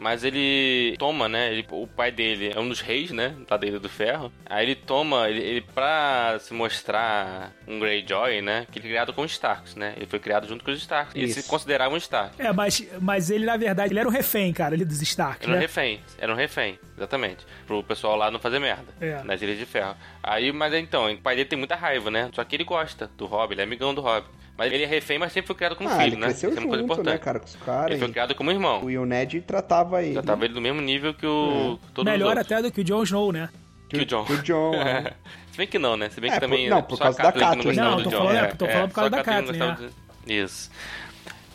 Mas 0.03 0.25
ele 0.25 0.97
toma, 0.99 1.29
né? 1.29 1.53
ele- 1.53 1.65
o 1.71 1.87
pai 1.87 2.11
dele 2.11 2.53
é 2.55 2.59
um 2.59 2.69
dos 2.69 2.81
reis, 2.81 3.13
né? 3.13 3.35
Da 3.49 3.57
Ilha 3.65 3.79
do 3.79 3.89
Ferro. 3.89 4.33
Aí 4.47 4.67
ele 4.67 4.75
toma, 4.75 5.29
ele, 5.31 5.41
ele 5.41 5.61
pra 5.61 6.39
se 6.41 6.53
mostrar 6.53 7.53
um 7.69 7.79
Greyjoy, 7.79 8.41
né? 8.43 8.67
Que 8.71 8.81
ele 8.81 8.89
é 8.89 8.91
criado 8.91 9.13
com 9.13 9.23
os 9.23 9.31
Starks, 9.31 9.77
né? 9.77 9.95
Ele 9.97 10.07
foi 10.07 10.19
criado 10.19 10.49
junto 10.49 10.65
com 10.65 10.73
os 10.73 10.79
Starks. 10.81 11.15
E 11.15 11.21
ele 11.21 11.33
se 11.33 11.45
considerava 11.49 11.95
um 11.95 11.99
Stark. 11.99 12.35
É, 12.41 12.53
mas, 12.53 12.85
mas 13.01 13.31
ele, 13.31 13.47
na 13.47 13.57
verdade, 13.57 13.93
ele 13.93 14.01
era 14.01 14.09
um 14.09 14.13
refém, 14.13 14.53
cara, 14.53 14.75
ali 14.75 14.85
dos 14.85 15.01
Stark, 15.03 15.45
Era 15.45 15.53
um 15.53 15.55
né? 15.55 15.61
refém, 15.61 16.01
era 16.19 16.33
um 16.33 16.37
refém, 16.37 16.79
exatamente. 16.97 17.47
Pro 17.67 17.83
pessoal 17.85 18.17
lá 18.17 18.29
não 18.29 18.41
fazer 18.41 18.59
merda. 18.59 18.87
É. 19.01 19.23
Nas 19.23 19.41
Ilhas 19.41 19.57
de 19.59 19.67
Ferro. 19.67 19.95
Aí, 20.21 20.51
mas 20.51 20.75
então, 20.75 21.11
o 21.13 21.17
pai 21.19 21.37
dele 21.37 21.49
tem 21.49 21.59
muita 21.59 21.77
raiva, 21.77 22.11
né? 22.11 22.29
Só 22.35 22.43
que 22.43 22.57
ele 22.57 22.65
gosta 22.65 23.09
do 23.17 23.27
Rob, 23.27 23.53
ele 23.53 23.61
é 23.61 23.65
amigão 23.65 23.95
do 23.95 24.01
Rob. 24.01 24.25
Mas 24.57 24.73
ele 24.73 24.85
é 24.85 24.87
refém, 24.87 25.19
mas 25.19 25.33
sempre 25.33 25.47
foi 25.47 25.57
criado 25.57 25.77
como 25.77 25.89
ah, 25.89 25.93
filho, 25.93 26.05
ele 26.09 26.17
né? 26.17 26.27
cresceu 26.27 26.51
Isso 26.51 26.59
é 26.59 26.63
uma 26.63 26.69
coisa 26.69 26.83
junto, 26.83 26.95
né, 26.97 27.03
importante. 27.03 27.25
cara, 27.25 27.39
com 27.41 27.47
os 27.47 27.57
caras. 27.57 27.91
Ele 27.91 27.99
foi 27.99 28.09
e- 28.09 28.13
criado 28.13 28.35
como 28.35 28.51
irmão. 28.51 28.85
O 28.85 28.91
Ioned 28.91 29.41
tratava 29.43 30.03
ele. 30.03 30.15
Já 30.15 30.23
tava 30.23 30.45
ele 30.45 30.55
do 30.55 30.61
mesmo 30.61 30.81
nível 30.81 31.15
que 31.15 31.27
o 31.27 31.79
todos 31.95 32.13
os 32.13 32.19
Melhor 32.19 32.37
até 32.39 32.61
do 32.63 32.71
que 32.71 32.81
o 32.83 32.85
Jon 32.85 33.03
Snow, 33.03 33.33
né? 33.33 33.49
que 33.89 34.01
o 34.01 34.07
John. 34.07 34.25
Que 34.25 34.33
o 34.35 34.43
John. 34.43 34.71
né? 34.73 35.13
Se 35.53 35.59
bem 35.59 35.67
que 35.67 35.79
não, 35.79 35.97
né? 35.99 36.09
Se 36.09 36.19
bem 36.21 36.31
que 36.31 36.37
É, 36.37 36.41
por- 36.41 36.47
também. 36.49 36.69
não, 36.71 36.83
por 36.83 36.97
só 36.97 37.05
causa 37.05 37.21
a 37.21 37.25
da 37.27 37.33
Catelyn 37.33 37.61
que 37.61 37.77
Catelyn. 37.77 37.91
Não, 37.91 38.03
tô 38.03 38.11
John. 38.11 38.17
falando- 38.19 38.37
é, 38.37 38.47
tô 38.49 38.67
falando 38.67 38.89
por 38.89 38.95
causa 38.95 39.11
da 39.11 39.23
Catelyn 39.23 39.75
do- 39.75 40.33
Isso. 40.33 40.71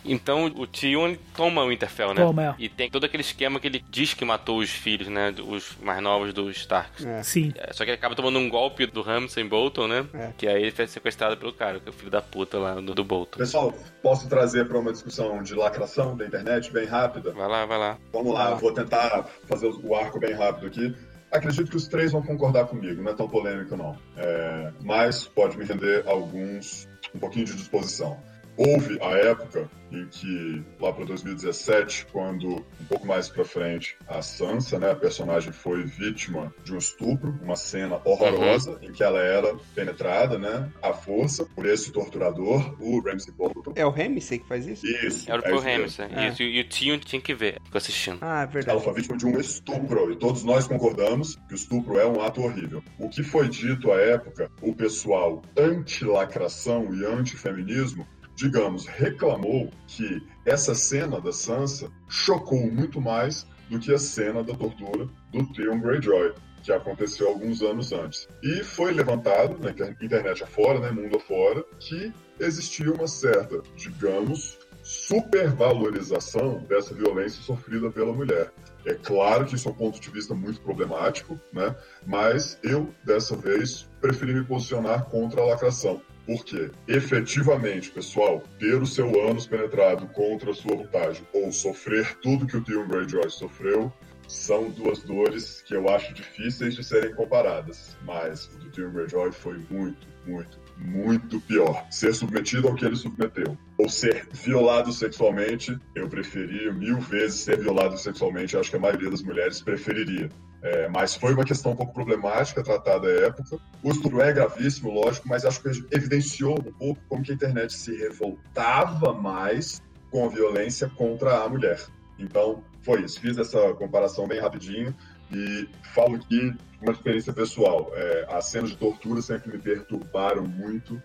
Então 0.07 0.45
o 0.45 0.65
Tion 0.65 1.15
toma 1.35 1.63
o 1.63 1.69
Winterfell, 1.69 2.13
né? 2.13 2.21
Toma, 2.23 2.43
é. 2.45 2.55
E 2.57 2.69
tem 2.69 2.89
todo 2.89 3.05
aquele 3.05 3.21
esquema 3.21 3.59
que 3.59 3.67
ele 3.67 3.83
diz 3.89 4.13
que 4.13 4.25
matou 4.25 4.59
os 4.59 4.69
filhos, 4.69 5.07
né? 5.07 5.33
Os 5.45 5.77
mais 5.81 6.01
novos 6.01 6.33
dos 6.33 6.57
Starks. 6.57 7.05
É. 7.05 7.23
Sim. 7.23 7.53
É, 7.55 7.73
Só 7.73 7.83
que 7.83 7.91
ele 7.91 7.97
acaba 7.97 8.15
tomando 8.15 8.39
um 8.39 8.49
golpe 8.49 8.85
do 8.85 9.01
Ramsay 9.01 9.43
Bolton, 9.43 9.87
né? 9.87 10.05
É. 10.13 10.31
Que 10.37 10.47
aí 10.47 10.61
ele 10.61 10.71
foi 10.71 10.87
sequestrado 10.87 11.37
pelo 11.37 11.53
cara, 11.53 11.79
que 11.79 11.87
é 11.87 11.89
o 11.89 11.93
filho 11.93 12.11
da 12.11 12.21
puta 12.21 12.57
lá 12.57 12.75
do, 12.75 12.93
do 12.93 13.03
Bolton. 13.03 13.37
Pessoal, 13.37 13.73
posso 14.01 14.27
trazer 14.27 14.67
para 14.67 14.77
uma 14.77 14.91
discussão 14.91 15.41
de 15.43 15.53
lacração 15.53 16.15
da 16.15 16.25
internet 16.25 16.71
bem 16.71 16.85
rápida? 16.85 17.31
Vai 17.31 17.47
lá, 17.47 17.65
vai 17.65 17.77
lá. 17.77 17.97
Vamos 18.11 18.33
lá, 18.33 18.53
vou 18.53 18.73
tentar 18.73 19.25
fazer 19.47 19.67
o 19.67 19.95
arco 19.95 20.19
bem 20.19 20.33
rápido 20.33 20.67
aqui. 20.67 20.95
Acredito 21.31 21.69
que 21.69 21.75
os 21.75 21.87
três 21.87 22.13
vão 22.13 22.21
concordar 22.21 22.67
comigo, 22.67 23.01
não 23.01 23.11
é 23.11 23.13
tão 23.15 23.27
polêmico 23.27 23.75
não. 23.75 23.97
É, 24.15 24.71
mas 24.81 25.25
pode 25.27 25.57
me 25.57 25.65
render 25.65 26.03
alguns, 26.07 26.87
um 27.13 27.19
pouquinho 27.19 27.45
de 27.45 27.53
disposição. 27.53 28.17
Houve 28.57 28.97
a 29.01 29.11
época 29.11 29.69
em 29.91 30.05
que, 30.07 30.63
lá 30.79 30.91
para 30.91 31.05
2017, 31.05 32.07
quando 32.11 32.47
um 32.47 32.85
pouco 32.89 33.07
mais 33.07 33.29
para 33.29 33.45
frente, 33.45 33.95
a 34.07 34.21
Sansa, 34.21 34.77
né, 34.79 34.91
a 34.91 34.95
personagem 34.95 35.51
foi 35.51 35.83
vítima 35.83 36.53
de 36.63 36.73
um 36.73 36.77
estupro, 36.77 37.37
uma 37.41 37.55
cena 37.55 38.01
horrorosa, 38.03 38.79
em 38.81 38.91
que 38.91 39.03
ela 39.03 39.19
era 39.19 39.55
penetrada, 39.73 40.37
né, 40.37 40.69
à 40.81 40.93
força 40.93 41.45
por 41.45 41.65
esse 41.65 41.91
torturador, 41.91 42.75
o 42.81 42.99
Ramsay 42.99 43.33
Bolton. 43.33 43.73
É 43.75 43.85
o 43.85 43.89
Ramsay 43.89 44.39
que 44.39 44.47
faz 44.47 44.67
isso? 44.67 44.85
Isso. 44.85 45.31
Era 45.31 45.41
é 45.47 45.53
o. 45.53 45.59
Ramsay. 45.59 46.07
É. 46.11 46.27
Isso, 46.29 46.43
e 46.43 46.59
o 46.59 46.67
Tion 46.67 46.97
tinha 46.99 47.21
que 47.21 47.33
ver. 47.33 47.61
Ficou 47.63 47.77
assistindo. 47.77 48.17
Ah, 48.21 48.39
é 48.39 48.43
Ela 48.43 48.45
verdade. 48.47 48.83
foi 48.83 48.93
vítima 48.93 49.17
de 49.17 49.25
um 49.25 49.39
estupro, 49.39 50.11
e 50.11 50.15
todos 50.15 50.43
nós 50.43 50.67
concordamos 50.67 51.35
que 51.47 51.53
o 51.53 51.55
estupro 51.55 51.97
é 51.97 52.05
um 52.05 52.21
ato 52.21 52.41
horrível. 52.41 52.83
O 52.99 53.09
que 53.09 53.23
foi 53.23 53.47
dito 53.47 53.91
à 53.91 54.01
época, 54.01 54.51
o 54.61 54.73
pessoal 54.73 55.41
anti-lacração 55.57 56.93
e 56.93 57.05
anti-feminismo, 57.05 58.05
digamos, 58.37 58.85
reclamou 58.85 59.71
que 59.87 60.21
essa 60.45 60.75
cena 60.75 61.19
da 61.19 61.33
Sansa 61.33 61.91
chocou 62.07 62.71
muito 62.71 63.01
mais 63.01 63.47
do 63.67 63.79
que 63.79 63.91
a 63.91 63.97
cena 63.97 64.43
da 64.43 64.53
tortura 64.53 65.09
do 65.31 65.51
Theon 65.53 65.79
Greyjoy, 65.79 66.33
que 66.61 66.71
aconteceu 66.71 67.27
alguns 67.29 67.63
anos 67.63 67.91
antes. 67.91 68.27
E 68.43 68.63
foi 68.63 68.91
levantado 68.91 69.57
na 69.59 69.71
inter- 69.71 69.97
internet 69.99 70.43
afora, 70.43 70.79
né, 70.79 70.91
mundo 70.91 71.17
afora, 71.17 71.65
que 71.79 72.13
existia 72.39 72.93
uma 72.93 73.07
certa, 73.07 73.61
digamos, 73.75 74.59
supervalorização 74.83 76.59
dessa 76.69 76.93
violência 76.93 77.41
sofrida 77.41 77.89
pela 77.89 78.13
mulher. 78.13 78.53
É 78.85 78.93
claro 78.93 79.45
que 79.45 79.55
isso 79.55 79.67
é 79.67 79.71
um 79.71 79.75
ponto 79.75 79.99
de 79.99 80.09
vista 80.11 80.33
muito 80.33 80.61
problemático, 80.61 81.37
né? 81.51 81.75
Mas 82.05 82.57
eu, 82.63 82.93
dessa 83.03 83.35
vez, 83.35 83.89
preferi 83.99 84.33
me 84.33 84.45
posicionar 84.45 85.05
contra 85.05 85.41
a 85.41 85.45
lacração. 85.45 86.01
Porque, 86.27 86.69
efetivamente, 86.87 87.89
pessoal, 87.89 88.43
ter 88.59 88.75
o 88.75 88.85
seu 88.85 89.07
ânus 89.27 89.47
penetrado 89.47 90.05
contra 90.07 90.51
a 90.51 90.53
sua 90.53 90.75
vontade 90.75 91.23
ou 91.33 91.51
sofrer 91.53 92.15
tudo 92.17 92.45
que 92.45 92.57
o 92.57 92.61
Theon 92.61 92.85
Greyjoy 92.85 93.29
sofreu 93.29 93.91
são 94.27 94.69
duas 94.69 94.99
dores 94.99 95.61
que 95.61 95.73
eu 95.73 95.87
acho 95.87 96.13
difíceis 96.13 96.75
de 96.75 96.83
serem 96.83 97.15
comparadas. 97.15 97.97
Mas 98.03 98.45
o 98.47 98.59
do 98.59 98.69
Theon 98.71 98.91
Greyjoy 98.91 99.31
foi 99.31 99.57
muito, 99.69 100.05
muito, 100.25 100.59
muito 100.77 101.39
pior. 101.41 101.87
Ser 101.89 102.13
submetido 102.13 102.67
ao 102.67 102.75
que 102.75 102.85
ele 102.85 102.97
submeteu. 102.97 103.57
Ou 103.77 103.87
ser 103.87 104.27
violado 104.33 104.91
sexualmente, 104.91 105.77
eu 105.95 106.09
preferia 106.09 106.73
mil 106.73 106.99
vezes 106.99 107.39
ser 107.39 107.59
violado 107.59 107.97
sexualmente. 107.97 108.57
Acho 108.57 108.71
que 108.71 108.75
a 108.75 108.81
maioria 108.81 109.09
das 109.09 109.23
mulheres 109.23 109.61
preferiria. 109.61 110.29
É, 110.61 110.87
mas 110.89 111.15
foi 111.15 111.33
uma 111.33 111.45
questão 111.45 111.73
um 111.73 111.75
pouco 111.75 111.93
problemática 111.93 112.63
tratada 112.63 113.07
à 113.07 113.27
época. 113.27 113.59
O 113.83 113.91
estupro 113.91 114.21
é 114.21 114.33
gravíssimo, 114.33 114.91
lógico, 114.91 115.27
mas 115.27 115.45
acho 115.45 115.61
que 115.61 115.69
evidenciou 115.91 116.59
um 116.59 116.73
pouco 116.73 117.01
como 117.07 117.23
que 117.23 117.31
a 117.31 117.35
internet 117.35 117.73
se 117.73 117.95
revoltava 117.95 119.13
mais 119.13 119.81
com 120.09 120.25
a 120.25 120.29
violência 120.29 120.89
contra 120.89 121.43
a 121.43 121.49
mulher. 121.49 121.79
Então, 122.17 122.63
foi 122.81 123.03
isso. 123.03 123.19
Fiz 123.19 123.37
essa 123.37 123.73
comparação 123.73 124.27
bem 124.27 124.39
rapidinho 124.39 124.95
e 125.31 125.67
falo 125.93 126.15
aqui 126.15 126.55
uma 126.81 126.91
experiência 126.91 127.33
pessoal. 127.33 127.91
É, 127.93 128.25
as 128.29 128.45
cenas 128.45 128.71
de 128.71 128.77
tortura 128.77 129.21
sempre 129.21 129.51
me 129.51 129.59
perturbaram 129.59 130.43
muito. 130.43 131.01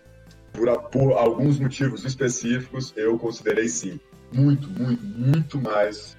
Por, 0.51 0.67
por 0.89 1.13
alguns 1.13 1.59
motivos 1.59 2.05
específicos, 2.05 2.93
eu 2.95 3.17
considerei 3.17 3.67
sim. 3.67 3.99
Muito, 4.31 4.67
muito, 4.67 5.03
muito 5.03 5.61
mais 5.61 6.17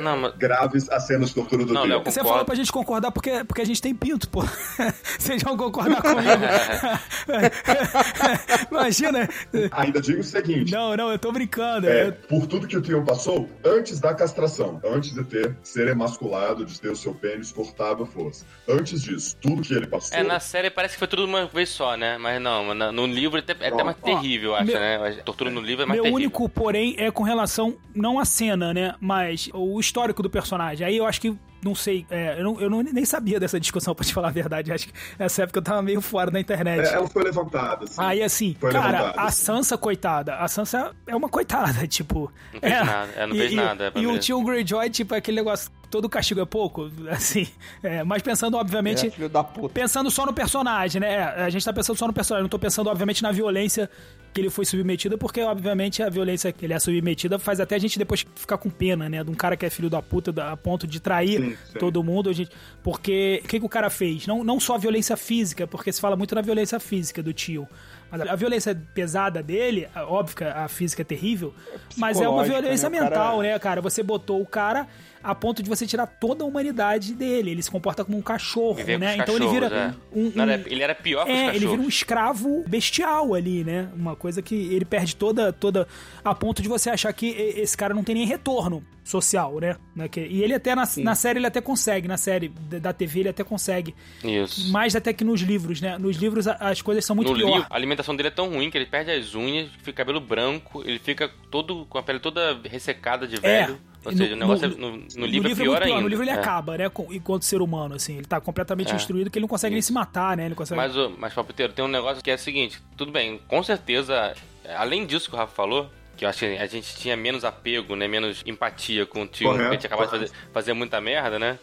Não, 0.00 0.16
mas. 0.16 0.34
graves 0.36 0.88
as 0.90 1.06
cenas 1.06 1.28
de 1.28 1.34
tortura 1.36 1.64
do 1.64 1.72
Não. 1.72 1.84
Léo, 1.84 2.02
Você 2.04 2.20
falou 2.22 2.44
pra 2.44 2.54
gente 2.54 2.72
concordar 2.72 3.10
porque, 3.12 3.44
porque 3.44 3.62
a 3.62 3.66
gente 3.66 3.80
tem 3.80 3.94
pinto, 3.94 4.28
pô. 4.28 4.42
Vocês 5.18 5.42
vão 5.42 5.56
concordar 5.56 6.02
comigo. 6.02 6.20
Imagina. 8.70 9.28
Ainda 9.72 10.00
digo 10.00 10.20
o 10.20 10.24
seguinte: 10.24 10.72
Não, 10.72 10.96
não, 10.96 11.10
eu 11.10 11.18
tô 11.18 11.32
brincando. 11.32 11.88
é, 11.88 12.08
Eu- 12.08 12.12
por 12.12 12.46
tudo 12.46 12.66
que 12.66 12.76
o 12.76 12.82
Theon 12.82 13.04
passou, 13.04 13.48
antes 13.64 14.00
da 14.00 14.14
castração, 14.14 14.80
antes 14.84 15.14
de 15.14 15.24
ter 15.24 15.56
ser 15.62 15.88
emasculado, 15.88 16.64
de 16.64 16.80
ter 16.80 16.88
o 16.90 16.96
seu 16.96 17.14
pênis 17.14 17.52
cortado 17.52 18.02
à 18.02 18.06
força. 18.06 18.44
Antes 18.68 19.02
disso, 19.02 19.36
tudo 19.40 19.62
que 19.62 19.72
ele 19.74 19.86
passou. 19.86 20.16
É, 20.18 20.22
na 20.22 20.40
série 20.40 20.70
parece 20.70 20.94
que 20.94 20.98
foi 20.98 21.08
tudo 21.08 21.24
uma 21.24 21.46
vez 21.46 21.68
só, 21.68 21.96
né? 21.96 22.18
Mas 22.18 22.40
não, 22.40 22.74
no 22.74 23.06
livro 23.06 23.38
é 23.38 23.40
até, 23.40 23.52
é 23.64 23.68
até 23.68 23.84
mais 23.84 23.96
Ó, 24.02 24.04
terrível, 24.04 24.50
eu 24.50 24.56
acho, 24.56 24.66
meu- 24.66 24.80
né? 24.80 25.16
A 25.20 25.22
tortura 25.22 25.50
no 25.50 25.60
livro 25.60 25.82
é 25.82 25.86
mais 25.86 25.96
Meu 25.96 26.04
terrível. 26.04 26.24
único, 26.26 26.48
porém, 26.48 26.94
é 26.98 27.10
com 27.10 27.22
relação, 27.22 27.76
não 27.94 28.18
à 28.18 28.24
cena, 28.24 28.72
né? 28.74 28.94
Mas 29.00 29.48
o 29.62 29.78
histórico 29.80 30.22
do 30.22 30.30
personagem. 30.30 30.86
Aí 30.86 30.96
eu 30.96 31.06
acho 31.06 31.20
que, 31.20 31.36
não 31.62 31.74
sei, 31.74 32.06
é, 32.10 32.36
eu, 32.38 32.44
não, 32.44 32.60
eu 32.60 32.70
não- 32.70 32.82
nem 32.82 33.04
sabia 33.04 33.38
dessa 33.40 33.58
discussão, 33.60 33.94
pra 33.96 34.04
te 34.04 34.12
falar 34.14 34.28
a 34.28 34.32
verdade. 34.32 34.72
Acho 34.72 34.88
que 34.88 34.92
nessa 35.18 35.42
época 35.42 35.58
eu 35.58 35.62
tava 35.62 35.82
meio 35.82 36.00
fora 36.00 36.30
da 36.30 36.40
internet. 36.40 36.88
É, 36.88 36.94
ela 36.94 37.08
foi 37.08 37.22
levantada. 37.24 37.84
Assim. 37.84 37.94
Aí 37.98 38.22
assim, 38.22 38.56
Foi 38.58 38.70
cara, 38.72 39.10
a. 39.16 39.30
Sansa, 39.30 39.76
coitada, 39.78 40.36
a 40.36 40.48
Sansa 40.48 40.92
é 41.06 41.14
uma 41.14 41.28
coitada, 41.28 41.86
tipo. 41.88 42.32
Não 42.52 42.60
fez 42.60 42.72
nada, 42.86 43.12
é, 43.16 43.26
não 43.26 43.36
fez 43.36 43.52
e, 43.52 43.56
nada, 43.56 43.84
é 43.94 43.98
E, 43.98 44.02
e 44.02 44.06
o 44.06 44.18
tio 44.18 44.42
Greyjoy, 44.42 44.90
tipo, 44.90 45.14
é 45.14 45.18
aquele 45.18 45.36
negócio. 45.36 45.70
Todo 45.90 46.08
castigo 46.08 46.40
é 46.40 46.46
pouco, 46.46 46.90
assim. 47.10 47.46
É, 47.82 48.02
mas 48.04 48.22
pensando, 48.22 48.56
obviamente. 48.56 49.08
É, 49.08 49.10
filho 49.10 49.28
da 49.28 49.42
puta. 49.42 49.68
Pensando 49.68 50.10
só 50.10 50.24
no 50.24 50.32
personagem, 50.32 51.00
né? 51.00 51.12
É, 51.12 51.22
A 51.42 51.50
gente 51.50 51.64
tá 51.64 51.72
pensando 51.72 51.96
só 51.96 52.06
no 52.06 52.12
personagem, 52.12 52.44
não 52.44 52.48
tô 52.48 52.58
pensando, 52.58 52.88
obviamente, 52.88 53.22
na 53.22 53.32
violência 53.32 53.90
que 54.32 54.40
ele 54.40 54.48
foi 54.48 54.64
submetido, 54.64 55.18
porque, 55.18 55.42
obviamente, 55.42 56.02
a 56.02 56.08
violência 56.08 56.52
que 56.52 56.64
ele 56.64 56.72
é 56.72 56.78
submetida 56.78 57.38
faz 57.38 57.58
até 57.58 57.74
a 57.74 57.78
gente 57.78 57.98
depois 57.98 58.24
ficar 58.36 58.58
com 58.58 58.70
pena, 58.70 59.08
né? 59.08 59.24
De 59.24 59.30
um 59.30 59.34
cara 59.34 59.56
que 59.56 59.66
é 59.66 59.70
filho 59.70 59.90
da 59.90 60.00
puta 60.00 60.32
a 60.50 60.56
ponto 60.56 60.86
de 60.86 61.00
trair 61.00 61.40
Sim, 61.40 61.56
sim. 61.72 61.78
todo 61.78 62.02
mundo. 62.04 62.30
A 62.30 62.32
gente, 62.32 62.50
porque 62.82 63.40
o 63.44 63.48
que, 63.48 63.58
que 63.58 63.66
o 63.66 63.68
cara 63.68 63.90
fez? 63.90 64.26
Não, 64.26 64.44
não 64.44 64.60
só 64.60 64.76
a 64.76 64.78
violência 64.78 65.16
física, 65.16 65.66
porque 65.66 65.92
se 65.92 66.00
fala 66.00 66.16
muito 66.16 66.34
na 66.34 66.40
violência 66.40 66.78
física 66.78 67.22
do 67.22 67.32
tio. 67.32 67.66
Mas 68.10 68.20
a 68.22 68.34
violência 68.34 68.74
pesada 68.94 69.42
dele, 69.42 69.88
óbvio 69.94 70.36
que 70.36 70.44
a 70.44 70.66
física 70.68 71.02
é 71.02 71.04
terrível, 71.04 71.54
mas 71.96 72.20
é 72.20 72.28
uma 72.28 72.44
violência 72.44 72.88
né? 72.88 72.96
O 72.98 73.00
cara- 73.00 73.10
mental, 73.10 73.40
né, 73.42 73.58
cara? 73.58 73.80
Você 73.80 74.02
botou 74.02 74.40
o 74.40 74.46
cara 74.46 74.86
a 75.22 75.34
ponto 75.34 75.62
de 75.62 75.68
você 75.68 75.86
tirar 75.86 76.06
toda 76.06 76.42
a 76.42 76.46
humanidade 76.46 77.12
dele. 77.14 77.50
Ele 77.50 77.62
se 77.62 77.70
comporta 77.70 78.04
como 78.04 78.16
um 78.16 78.22
cachorro, 78.22 78.78
né? 78.98 79.14
os 79.16 79.20
Então 79.22 79.36
ele 79.36 79.48
vira 79.48 79.66
é. 79.66 79.94
um, 80.18 80.32
um- 80.34 80.42
era- 80.42 80.54
ele 80.66 80.82
era 80.82 80.94
pior 80.94 81.26
que 81.26 81.30
os 81.32 81.36
é, 81.38 81.40
ele 81.40 81.52
cachorros. 81.52 81.70
vira 81.72 81.82
um 81.82 81.88
escravo 81.88 82.64
bestial 82.66 83.34
ali, 83.34 83.62
né? 83.62 83.88
Uma 83.94 84.16
coisa 84.16 84.40
que 84.42 84.54
ele 84.54 84.84
perde 84.84 85.14
toda, 85.14 85.52
toda 85.52 85.86
a 86.24 86.34
ponto 86.34 86.62
de 86.62 86.68
você 86.68 86.88
achar 86.90 87.12
que 87.12 87.28
esse 87.28 87.76
cara 87.76 87.92
não 87.94 88.02
tem 88.02 88.14
nem 88.14 88.26
retorno 88.26 88.82
social, 89.04 89.58
né? 89.60 89.76
Né, 89.94 90.08
que- 90.08 90.20
E 90.20 90.42
ele 90.42 90.54
até 90.54 90.74
na, 90.74 90.88
na 90.98 91.14
série 91.14 91.38
ele 91.38 91.46
até 91.46 91.60
consegue, 91.60 92.06
na 92.06 92.16
série 92.16 92.48
da 92.48 92.92
TV 92.92 93.20
ele 93.20 93.28
até 93.30 93.42
consegue, 93.42 93.94
Isso. 94.22 94.70
mais 94.70 94.94
até 94.94 95.12
que 95.12 95.24
nos 95.24 95.40
livros, 95.40 95.80
né? 95.80 95.98
Nos 95.98 96.16
livros 96.16 96.46
as 96.46 96.80
coisas 96.80 97.04
são 97.04 97.16
muito 97.16 97.32
no 97.32 97.36
pior. 97.36 97.46
livro, 97.56 97.66
a 98.00 98.02
alimentação 98.02 98.16
dele 98.16 98.28
é 98.28 98.30
tão 98.30 98.48
ruim 98.48 98.70
que 98.70 98.78
ele 98.78 98.86
perde 98.86 99.10
as 99.10 99.34
unhas, 99.34 99.68
fica 99.78 99.92
cabelo 99.92 100.20
branco, 100.20 100.82
ele 100.84 100.98
fica 100.98 101.30
todo 101.50 101.84
com 101.86 101.98
a 101.98 102.02
pele 102.02 102.18
toda 102.18 102.58
ressecada 102.64 103.26
de 103.26 103.36
velho. 103.36 103.78
Ou 104.04 104.12
seja, 104.12 104.34
o 104.34 104.36
negócio 104.36 104.64
é- 104.64 104.68
no, 104.68 104.96
no 104.96 105.26
livro 105.26 105.50
é 105.50 105.54
pior 105.54 105.72
muito 105.72 105.82
ainda. 105.84 106.00
No 106.00 106.08
livro 106.08 106.24
ele 106.24 106.30
É. 106.30 106.34
acaba, 106.34 106.78
né? 106.78 106.88
com- 106.88 107.12
Enquanto 107.12 107.44
ser 107.44 107.60
humano, 107.60 107.94
assim. 107.96 108.16
Ele 108.16 108.24
tá 108.24 108.40
completamente 108.40 108.92
É. 108.92 108.96
destruído 108.96 109.30
que 109.30 109.38
ele 109.38 109.42
não 109.44 109.48
consegue 109.48 109.74
nem 109.74 109.82
se 109.82 109.92
matar, 109.92 110.36
né? 110.38 110.46
Ele 110.46 110.54
consegue... 110.54 110.80
Mas, 110.80 110.94
mas 111.18 111.34
Palpiteiro, 111.34 111.72
tem 111.74 111.84
um 111.84 111.88
negócio 111.88 112.22
que 112.24 112.30
é 112.30 112.34
o 112.34 112.38
seguinte, 112.38 112.80
tudo 112.96 113.12
bem, 113.12 113.38
com 113.46 113.62
certeza, 113.62 114.34
além 114.76 115.04
disso 115.04 115.28
que 115.28 115.34
o 115.36 115.38
Rafa 115.38 115.52
falou, 115.54 115.90
que 116.16 116.24
eu 116.24 116.28
acho 116.30 116.38
que 116.40 116.46
a 116.46 116.66
gente 116.66 116.96
tinha 116.96 117.14
menos 117.16 117.44
apego, 117.44 117.94
né, 117.94 118.08
menos 118.08 118.42
empatia 118.46 119.04
com 119.04 119.22
o 119.22 119.26
tio, 119.26 119.50
porque 119.50 119.64
a 119.66 119.72
gente 119.72 119.86
acabou 119.86 120.06
de 120.06 120.10
fazer, 120.10 120.30
fazer 120.52 120.72
muita 120.72 120.98
merda, 121.00 121.38
né? 121.38 121.58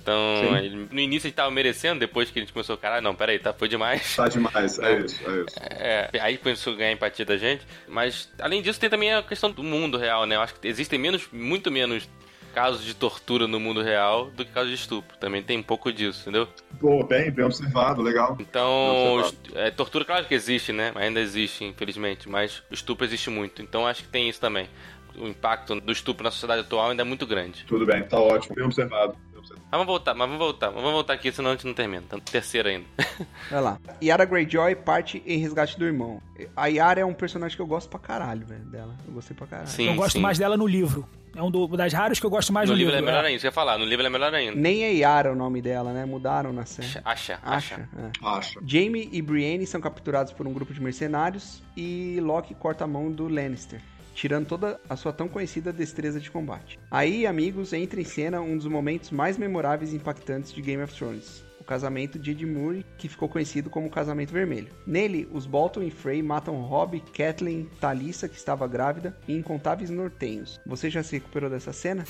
Então, 0.00 0.56
ele- 0.58 0.86
no 0.90 1.00
início 1.00 1.26
a 1.26 1.28
gente 1.28 1.36
tava 1.36 1.50
merecendo, 1.50 2.00
depois 2.00 2.30
que 2.30 2.38
a 2.38 2.42
gente 2.42 2.52
começou, 2.52 2.76
caralho, 2.76 3.02
não, 3.02 3.14
peraí, 3.14 3.38
tá, 3.38 3.54
foi 3.54 3.68
demais. 3.68 4.14
Tá 4.16 4.28
demais, 4.28 4.78
é 4.80 5.00
isso, 5.00 5.30
é 5.30 5.40
isso. 5.42 5.56
É, 5.70 6.10
aí 6.20 6.36
começou 6.36 6.74
a 6.74 6.76
ganhar 6.76 6.92
empatia 6.92 7.24
da 7.24 7.36
gente. 7.38 7.66
Mas, 7.88 8.30
além 8.38 8.60
disso, 8.60 8.78
tem 8.78 8.90
também 8.90 9.12
a 9.14 9.22
questão 9.22 9.50
do 9.50 9.62
mundo 9.62 9.96
real, 9.96 10.26
né? 10.26 10.36
Eu 10.36 10.42
acho 10.42 10.54
que 10.56 10.68
existem 10.68 10.98
menos, 10.98 11.26
muito 11.32 11.70
menos 11.70 12.06
casos 12.54 12.84
de 12.84 12.94
tortura 12.94 13.48
no 13.48 13.58
mundo 13.58 13.82
real 13.82 14.30
do 14.30 14.44
que 14.44 14.52
casos 14.52 14.68
de 14.68 14.76
estupro. 14.76 15.16
Também 15.18 15.42
tem 15.42 15.58
um 15.58 15.62
pouco 15.62 15.90
disso, 15.92 16.20
entendeu? 16.22 16.46
Pô, 16.78 17.02
bem, 17.02 17.30
bem 17.30 17.44
observado, 17.44 18.00
legal. 18.02 18.36
Então, 18.38 19.20
est- 19.20 19.56
é, 19.56 19.70
tortura, 19.70 20.04
claro 20.04 20.26
que 20.26 20.34
existe, 20.34 20.70
né? 20.72 20.92
Ainda 20.96 21.18
existe, 21.18 21.64
infelizmente. 21.64 22.28
Mas 22.28 22.62
o 22.70 22.74
estupro 22.74 23.04
existe 23.06 23.28
muito. 23.30 23.60
Então, 23.62 23.86
acho 23.86 24.02
que 24.02 24.08
tem 24.08 24.28
isso 24.28 24.40
também. 24.40 24.68
O 25.16 25.26
impacto 25.28 25.80
do 25.80 25.92
estupro 25.92 26.24
na 26.24 26.30
sociedade 26.30 26.60
atual 26.60 26.90
ainda 26.90 27.02
é 27.02 27.04
muito 27.04 27.26
grande. 27.26 27.64
Tudo 27.66 27.86
bem, 27.86 28.02
tá 28.04 28.18
ótimo, 28.20 28.54
bem 28.54 28.64
observado. 28.64 29.16
Mas 29.50 29.70
vamos 29.70 29.86
voltar, 29.86 30.14
mas 30.14 30.26
vamos 30.28 30.38
voltar. 30.42 30.70
Vamos 30.70 30.90
voltar 30.92 31.12
aqui, 31.14 31.30
senão 31.32 31.50
a 31.50 31.52
gente 31.54 31.66
não 31.66 31.74
termina. 31.74 32.02
Tá 32.08 32.16
no 32.16 32.22
terceiro 32.22 32.68
ainda. 32.68 32.86
Vai 33.50 33.60
lá. 33.60 33.78
Yara 34.02 34.24
Greyjoy 34.24 34.74
parte 34.76 35.22
em 35.26 35.38
resgate 35.38 35.78
do 35.78 35.84
irmão. 35.84 36.20
A 36.56 36.66
Yara 36.66 37.00
é 37.00 37.04
um 37.04 37.14
personagem 37.14 37.56
que 37.56 37.62
eu 37.62 37.66
gosto 37.66 37.88
pra 37.88 37.98
caralho, 37.98 38.46
velho, 38.46 38.64
dela. 38.64 38.94
Eu 39.06 39.14
gostei 39.14 39.36
pra 39.36 39.46
caralho. 39.46 39.68
Sim, 39.68 39.88
eu 39.88 39.94
gosto 39.94 40.12
sim. 40.16 40.20
mais 40.20 40.38
dela 40.38 40.56
no 40.56 40.66
livro. 40.66 41.08
É 41.36 41.42
um 41.42 41.50
do- 41.50 41.66
das 41.76 41.92
raras 41.92 42.20
que 42.20 42.24
eu 42.26 42.30
gosto 42.30 42.52
mais 42.52 42.68
No 42.68 42.74
no, 42.74 42.78
livro, 42.78 42.94
livro. 42.94 43.08
é 43.08 43.10
melhor 43.10 43.24
é. 43.24 43.28
ainda, 43.28 43.42
eu 43.42 43.48
ia 43.48 43.52
falar. 43.52 43.76
No 43.76 43.84
livro 43.84 44.06
é 44.06 44.08
melhor 44.08 44.32
ainda. 44.32 44.54
Nem 44.56 44.84
é 44.84 44.92
Yara 44.92 45.32
o 45.32 45.34
nome 45.34 45.60
dela, 45.60 45.92
né? 45.92 46.04
Mudaram 46.04 46.52
na 46.52 46.64
série. 46.64 46.86
Acha, 47.04 47.40
acha. 47.42 47.74
Acha. 47.74 47.88
é. 47.98 48.10
Acha. 48.24 48.60
Jamie 48.64 49.08
e 49.12 49.20
Brienne 49.20 49.66
são 49.66 49.80
capturados 49.80 50.32
por 50.32 50.46
um 50.46 50.52
grupo 50.52 50.72
de 50.72 50.80
mercenários 50.80 51.60
e 51.76 52.20
Loki 52.20 52.54
corta 52.54 52.84
a 52.84 52.86
mão 52.86 53.10
do 53.10 53.26
Lannister, 53.26 53.80
tirando 54.14 54.46
toda 54.46 54.80
a 54.88 54.96
sua 54.96 55.12
tão 55.12 55.28
conhecida 55.28 55.72
destreza 55.72 56.20
de 56.20 56.30
combate. 56.30 56.78
Aí, 56.90 57.26
amigos, 57.26 57.72
entra 57.72 58.00
em 58.00 58.04
cena 58.04 58.40
um 58.40 58.56
dos 58.56 58.66
momentos 58.66 59.10
mais 59.10 59.36
memoráveis 59.36 59.92
e 59.92 59.96
impactantes 59.96 60.52
de 60.52 60.62
Game 60.62 60.82
of 60.82 60.94
Thrones. 60.94 61.44
O 61.60 61.64
casamento 61.64 62.18
de 62.18 62.32
Ed 62.32 62.44
Murray, 62.44 62.84
que 62.98 63.08
ficou 63.08 63.26
conhecido 63.26 63.70
como 63.70 63.86
o 63.86 63.90
Casamento 63.90 64.34
Vermelho. 64.34 64.68
Nele, 64.86 65.26
os 65.32 65.46
Bolton 65.46 65.82
e 65.82 65.90
Frey 65.90 66.22
matam 66.22 66.60
Robb, 66.60 67.02
Catelyn, 67.16 67.64
Talissa, 67.80 68.28
que 68.28 68.36
estava 68.36 68.68
grávida, 68.68 69.16
e 69.26 69.34
incontáveis 69.34 69.88
nortenhos. 69.88 70.60
Você 70.66 70.90
já 70.90 71.02
se 71.02 71.16
recuperou 71.16 71.48
dessa 71.48 71.72
cena? 71.72 72.04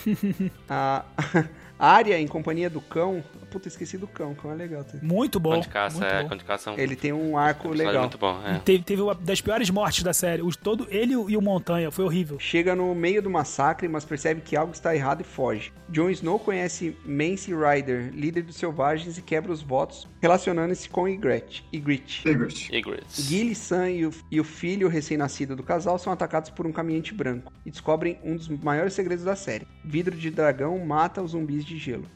a 0.69 1.05
Arya, 1.79 2.19
em 2.19 2.27
companhia 2.27 2.71
do 2.71 2.81
cão... 2.81 3.23
Puta, 3.51 3.69
esqueci 3.69 3.97
do 3.97 4.09
cão, 4.09 4.33
o 4.33 4.35
cão 4.35 4.51
é 4.51 4.55
legal. 4.55 4.83
tá? 4.83 4.99
Muito 5.01 5.39
bom. 5.39 5.53
Cão 5.53 5.61
de 5.61 5.69
caça, 5.69 5.99
muito 6.01 6.13
é, 6.13 6.23
bom. 6.23 6.29
cão 6.29 6.39
de 6.39 6.45
caça 6.45 6.71
é 6.71 6.73
um 6.73 6.79
Ele 6.79 6.97
tem 6.97 7.13
um 7.13 7.39
arco 7.39 7.69
legal. 7.69 8.01
muito 8.01 8.19
bom. 8.19 8.37
É. 8.45 8.59
Teve, 8.59 8.83
teve 8.83 9.01
uma 9.01 9.15
das 9.15 9.41
piores 9.41 9.71
mortes 9.71 10.03
da 10.03 10.13
série. 10.13 10.43
Os, 10.43 10.57
todo, 10.57 10.89
ele 10.91 11.13
e 11.13 11.37
o 11.37 11.41
Montanha. 11.41 11.91
Foi 11.93 12.05
horrível. 12.05 12.37
Chega 12.41 12.75
no 12.75 12.93
meio 12.97 13.23
do 13.23 13.31
massacre, 13.31 13.87
mas 13.87 14.05
percebe 14.05 14.41
que 14.41 14.57
algo 14.57 14.73
está 14.73 14.95
errado 14.95 15.21
e 15.21 15.25
foge. 15.25 15.73
Jon 15.89 16.11
Snow 16.11 16.39
conhece 16.41 16.97
Mance 17.05 17.53
Rider, 17.55 18.11
líder 18.13 18.43
dos 18.43 18.57
selvagens, 18.57 19.19
e 19.19 19.23
quebra 19.23 19.53
os 19.53 19.63
votos, 19.63 20.09
relacionando-se 20.21 20.89
com 20.89 21.09
Ygritte. 21.09 21.65
Ygritte. 21.73 22.29
Ygritte. 22.29 22.75
Ygritte. 22.75 23.23
Gilly, 23.23 23.55
Sam 23.55 23.91
e 23.91 24.07
o, 24.07 24.11
e 24.31 24.41
o 24.41 24.45
filho 24.45 24.89
recém-nascido 24.89 25.55
do 25.55 25.63
casal 25.63 25.97
são 25.99 26.13
atacados 26.13 26.51
por 26.51 26.67
um 26.67 26.73
caminhante 26.73 27.15
branco 27.15 27.53
e 27.65 27.71
descobrem 27.71 28.19
um 28.25 28.35
dos 28.35 28.49
maiores 28.49 28.95
segredos 28.95 29.25
da 29.25 29.37
série. 29.37 29.67
Vidro 29.85 30.17
de 30.17 30.31
dragão 30.31 30.77
mata 30.85 31.23
os 31.23 31.33
zumbis 31.33 31.65
de 31.65 31.74
gelo. 31.79 32.07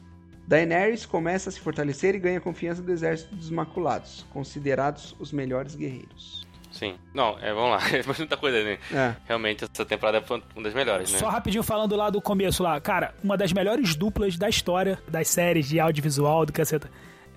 Daenerys 0.47 1.05
começa 1.05 1.49
a 1.49 1.51
se 1.51 1.59
fortalecer 1.59 2.15
e 2.15 2.19
ganha 2.19 2.41
confiança 2.41 2.81
do 2.81 2.91
exército 2.91 3.35
dos 3.35 3.51
Maculados, 3.51 4.25
considerados 4.33 5.15
os 5.19 5.31
melhores 5.31 5.75
guerreiros. 5.75 6.47
Sim. 6.71 6.95
Não, 7.13 7.37
é, 7.39 7.53
vamos 7.53 7.71
lá. 7.71 7.89
Tem 7.89 8.01
muita 8.17 8.37
coisa, 8.37 8.63
né? 8.63 8.77
É. 8.91 9.15
Realmente, 9.27 9.63
essa 9.63 9.85
temporada 9.85 10.21
foi 10.21 10.41
uma 10.55 10.63
das 10.63 10.73
melhores, 10.73 11.11
né? 11.11 11.19
Só 11.19 11.29
rapidinho 11.29 11.63
falando 11.63 11.95
lá 11.95 12.09
do 12.09 12.21
começo 12.21 12.63
lá. 12.63 12.79
Cara, 12.79 13.13
uma 13.23 13.35
das 13.37 13.53
melhores 13.53 13.95
duplas 13.95 14.37
da 14.37 14.49
história 14.49 14.99
das 15.07 15.27
séries 15.27 15.67
de 15.67 15.79
audiovisual 15.79 16.45
do 16.45 16.53
caceta. 16.53 16.89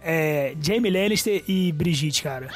É 0.03 0.55
Jamie 0.61 0.91
Lannister 0.91 1.43
e 1.47 1.71
Brigitte, 1.73 2.23
cara. 2.23 2.49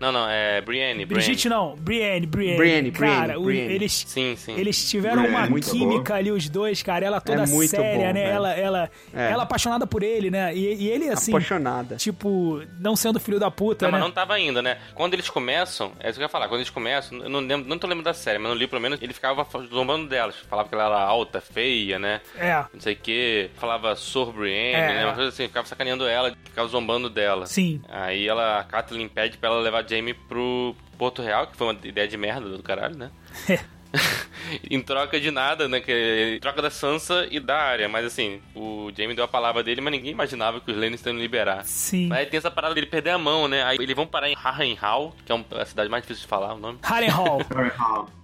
Não, 0.00 0.12
não, 0.12 0.28
é 0.28 0.60
Brienne. 0.60 1.04
Brigitte 1.04 1.48
Brienne. 1.48 1.62
não, 1.70 1.76
Brienne, 1.76 2.26
Brienne. 2.26 2.56
Brienne, 2.56 2.90
cara, 2.92 3.10
Brienne, 3.20 3.36
o- 3.36 3.42
Brienne. 3.44 3.74
eles 3.74 3.92
Sim, 4.06 4.36
sim. 4.36 4.54
eles 4.58 4.88
tiveram 4.88 5.22
Brienne, 5.22 5.36
uma 5.36 5.46
muito 5.50 5.70
química 5.70 6.02
boa. 6.10 6.18
ali 6.18 6.30
os 6.30 6.48
dois, 6.48 6.82
cara. 6.82 7.04
Ela 7.04 7.20
toda 7.20 7.42
É 7.42 7.46
muito 7.46 7.70
séria, 7.70 8.06
bom, 8.08 8.12
né? 8.12 8.12
velho. 8.12 8.34
Ela 8.34 8.54
ela 8.54 8.90
É. 9.14 9.30
ela 9.32 9.42
apaixonada 9.42 9.86
por 9.86 10.02
ele, 10.02 10.30
né? 10.30 10.54
E, 10.54 10.74
e 10.74 10.88
ele 10.88 11.08
assim, 11.08 11.32
Apaixonada. 11.32 11.96
tipo, 11.96 12.62
não 12.78 12.94
sendo 12.96 13.18
filho 13.18 13.38
da 13.40 13.50
puta, 13.50 13.86
Não, 13.86 13.92
né? 13.92 13.98
mas 13.98 14.06
não 14.06 14.12
tava 14.12 14.34
ainda, 14.34 14.62
né? 14.62 14.78
Quando 14.94 15.14
eles 15.14 15.28
começam, 15.28 15.92
é 16.00 16.08
isso 16.08 16.18
que 16.18 16.22
eu 16.22 16.26
ia 16.26 16.28
falar, 16.28 16.46
quando 16.48 16.60
eles 16.60 16.70
começam, 16.70 17.18
eu 17.18 17.28
não, 17.28 17.40
lembro, 17.40 17.68
não 17.68 17.78
tô 17.78 17.86
lembrando 17.86 18.04
da 18.04 18.14
série, 18.14 18.38
mas 18.38 18.48
no 18.52 18.54
livro, 18.56 18.70
pelo 18.70 18.82
menos, 18.82 19.00
ele 19.02 19.12
ficava 19.12 19.46
zombando 19.72 20.08
delas. 20.08 20.36
Falava 20.48 20.68
que 20.68 20.74
ela 20.74 20.84
era 20.86 21.00
alta, 21.00 21.40
feia, 21.40 21.98
né? 21.98 22.20
É. 22.38 22.64
Não 22.72 22.80
sei 22.80 22.94
o 22.94 22.96
que. 22.96 23.50
Falava 23.56 23.94
Sor 23.96 24.32
Brienne, 24.32 24.74
É. 24.74 24.94
né? 24.94 25.04
Uma 25.06 25.14
coisa 25.14 25.30
assim, 25.30 25.46
ficava 25.48 25.66
sacaneando 25.66 26.06
ela, 26.06 26.32
ficava 26.44 26.68
zombando 26.68 27.10
dela. 27.10 27.46
Sim. 27.46 27.80
Aí 27.88 28.28
ela, 28.28 28.60
a 28.60 28.64
Kathleen 28.64 29.08
pede 29.08 29.38
pra 29.38 29.48
ela 29.50 29.60
levar 29.60 29.82
Jamie 29.88 30.14
pro 30.14 30.74
Porto 30.96 31.22
Real, 31.22 31.46
que 31.46 31.56
foi 31.56 31.68
uma 31.68 31.86
ideia 31.86 32.06
de 32.06 32.16
merda 32.16 32.48
do 32.48 32.62
caralho, 32.62 32.96
né? 32.96 33.10
em 34.70 34.80
troca 34.80 35.20
de 35.20 35.30
nada, 35.30 35.68
né? 35.68 35.80
Que, 35.80 36.34
em 36.36 36.40
troca 36.40 36.62
da 36.62 36.70
Sansa 36.70 37.26
e 37.30 37.40
da 37.40 37.56
área. 37.58 37.88
Mas 37.88 38.04
assim, 38.06 38.40
o 38.54 38.90
Jamie 38.96 39.14
deu 39.14 39.24
a 39.24 39.28
palavra 39.28 39.62
dele, 39.62 39.80
mas 39.80 39.92
ninguém 39.92 40.12
imaginava 40.12 40.60
que 40.60 40.70
os 40.70 40.76
Lannister 40.76 41.12
iam 41.12 41.20
liberar. 41.20 41.64
Sim. 41.64 42.12
Aí 42.12 42.26
tem 42.26 42.38
essa 42.38 42.50
parada 42.50 42.74
dele 42.74 42.86
perder 42.86 43.10
a 43.10 43.18
mão, 43.18 43.48
né? 43.48 43.62
Aí 43.64 43.78
eles 43.80 43.96
vão 43.96 44.06
parar 44.06 44.28
em 44.28 44.34
Harrenhal, 44.36 45.14
que 45.24 45.32
é 45.32 45.44
a 45.60 45.64
cidade 45.66 45.88
mais 45.90 46.02
difícil 46.02 46.22
de 46.22 46.28
falar 46.28 46.54
o 46.54 46.58
nome. 46.58 46.78
Harrenhal. 46.84 47.40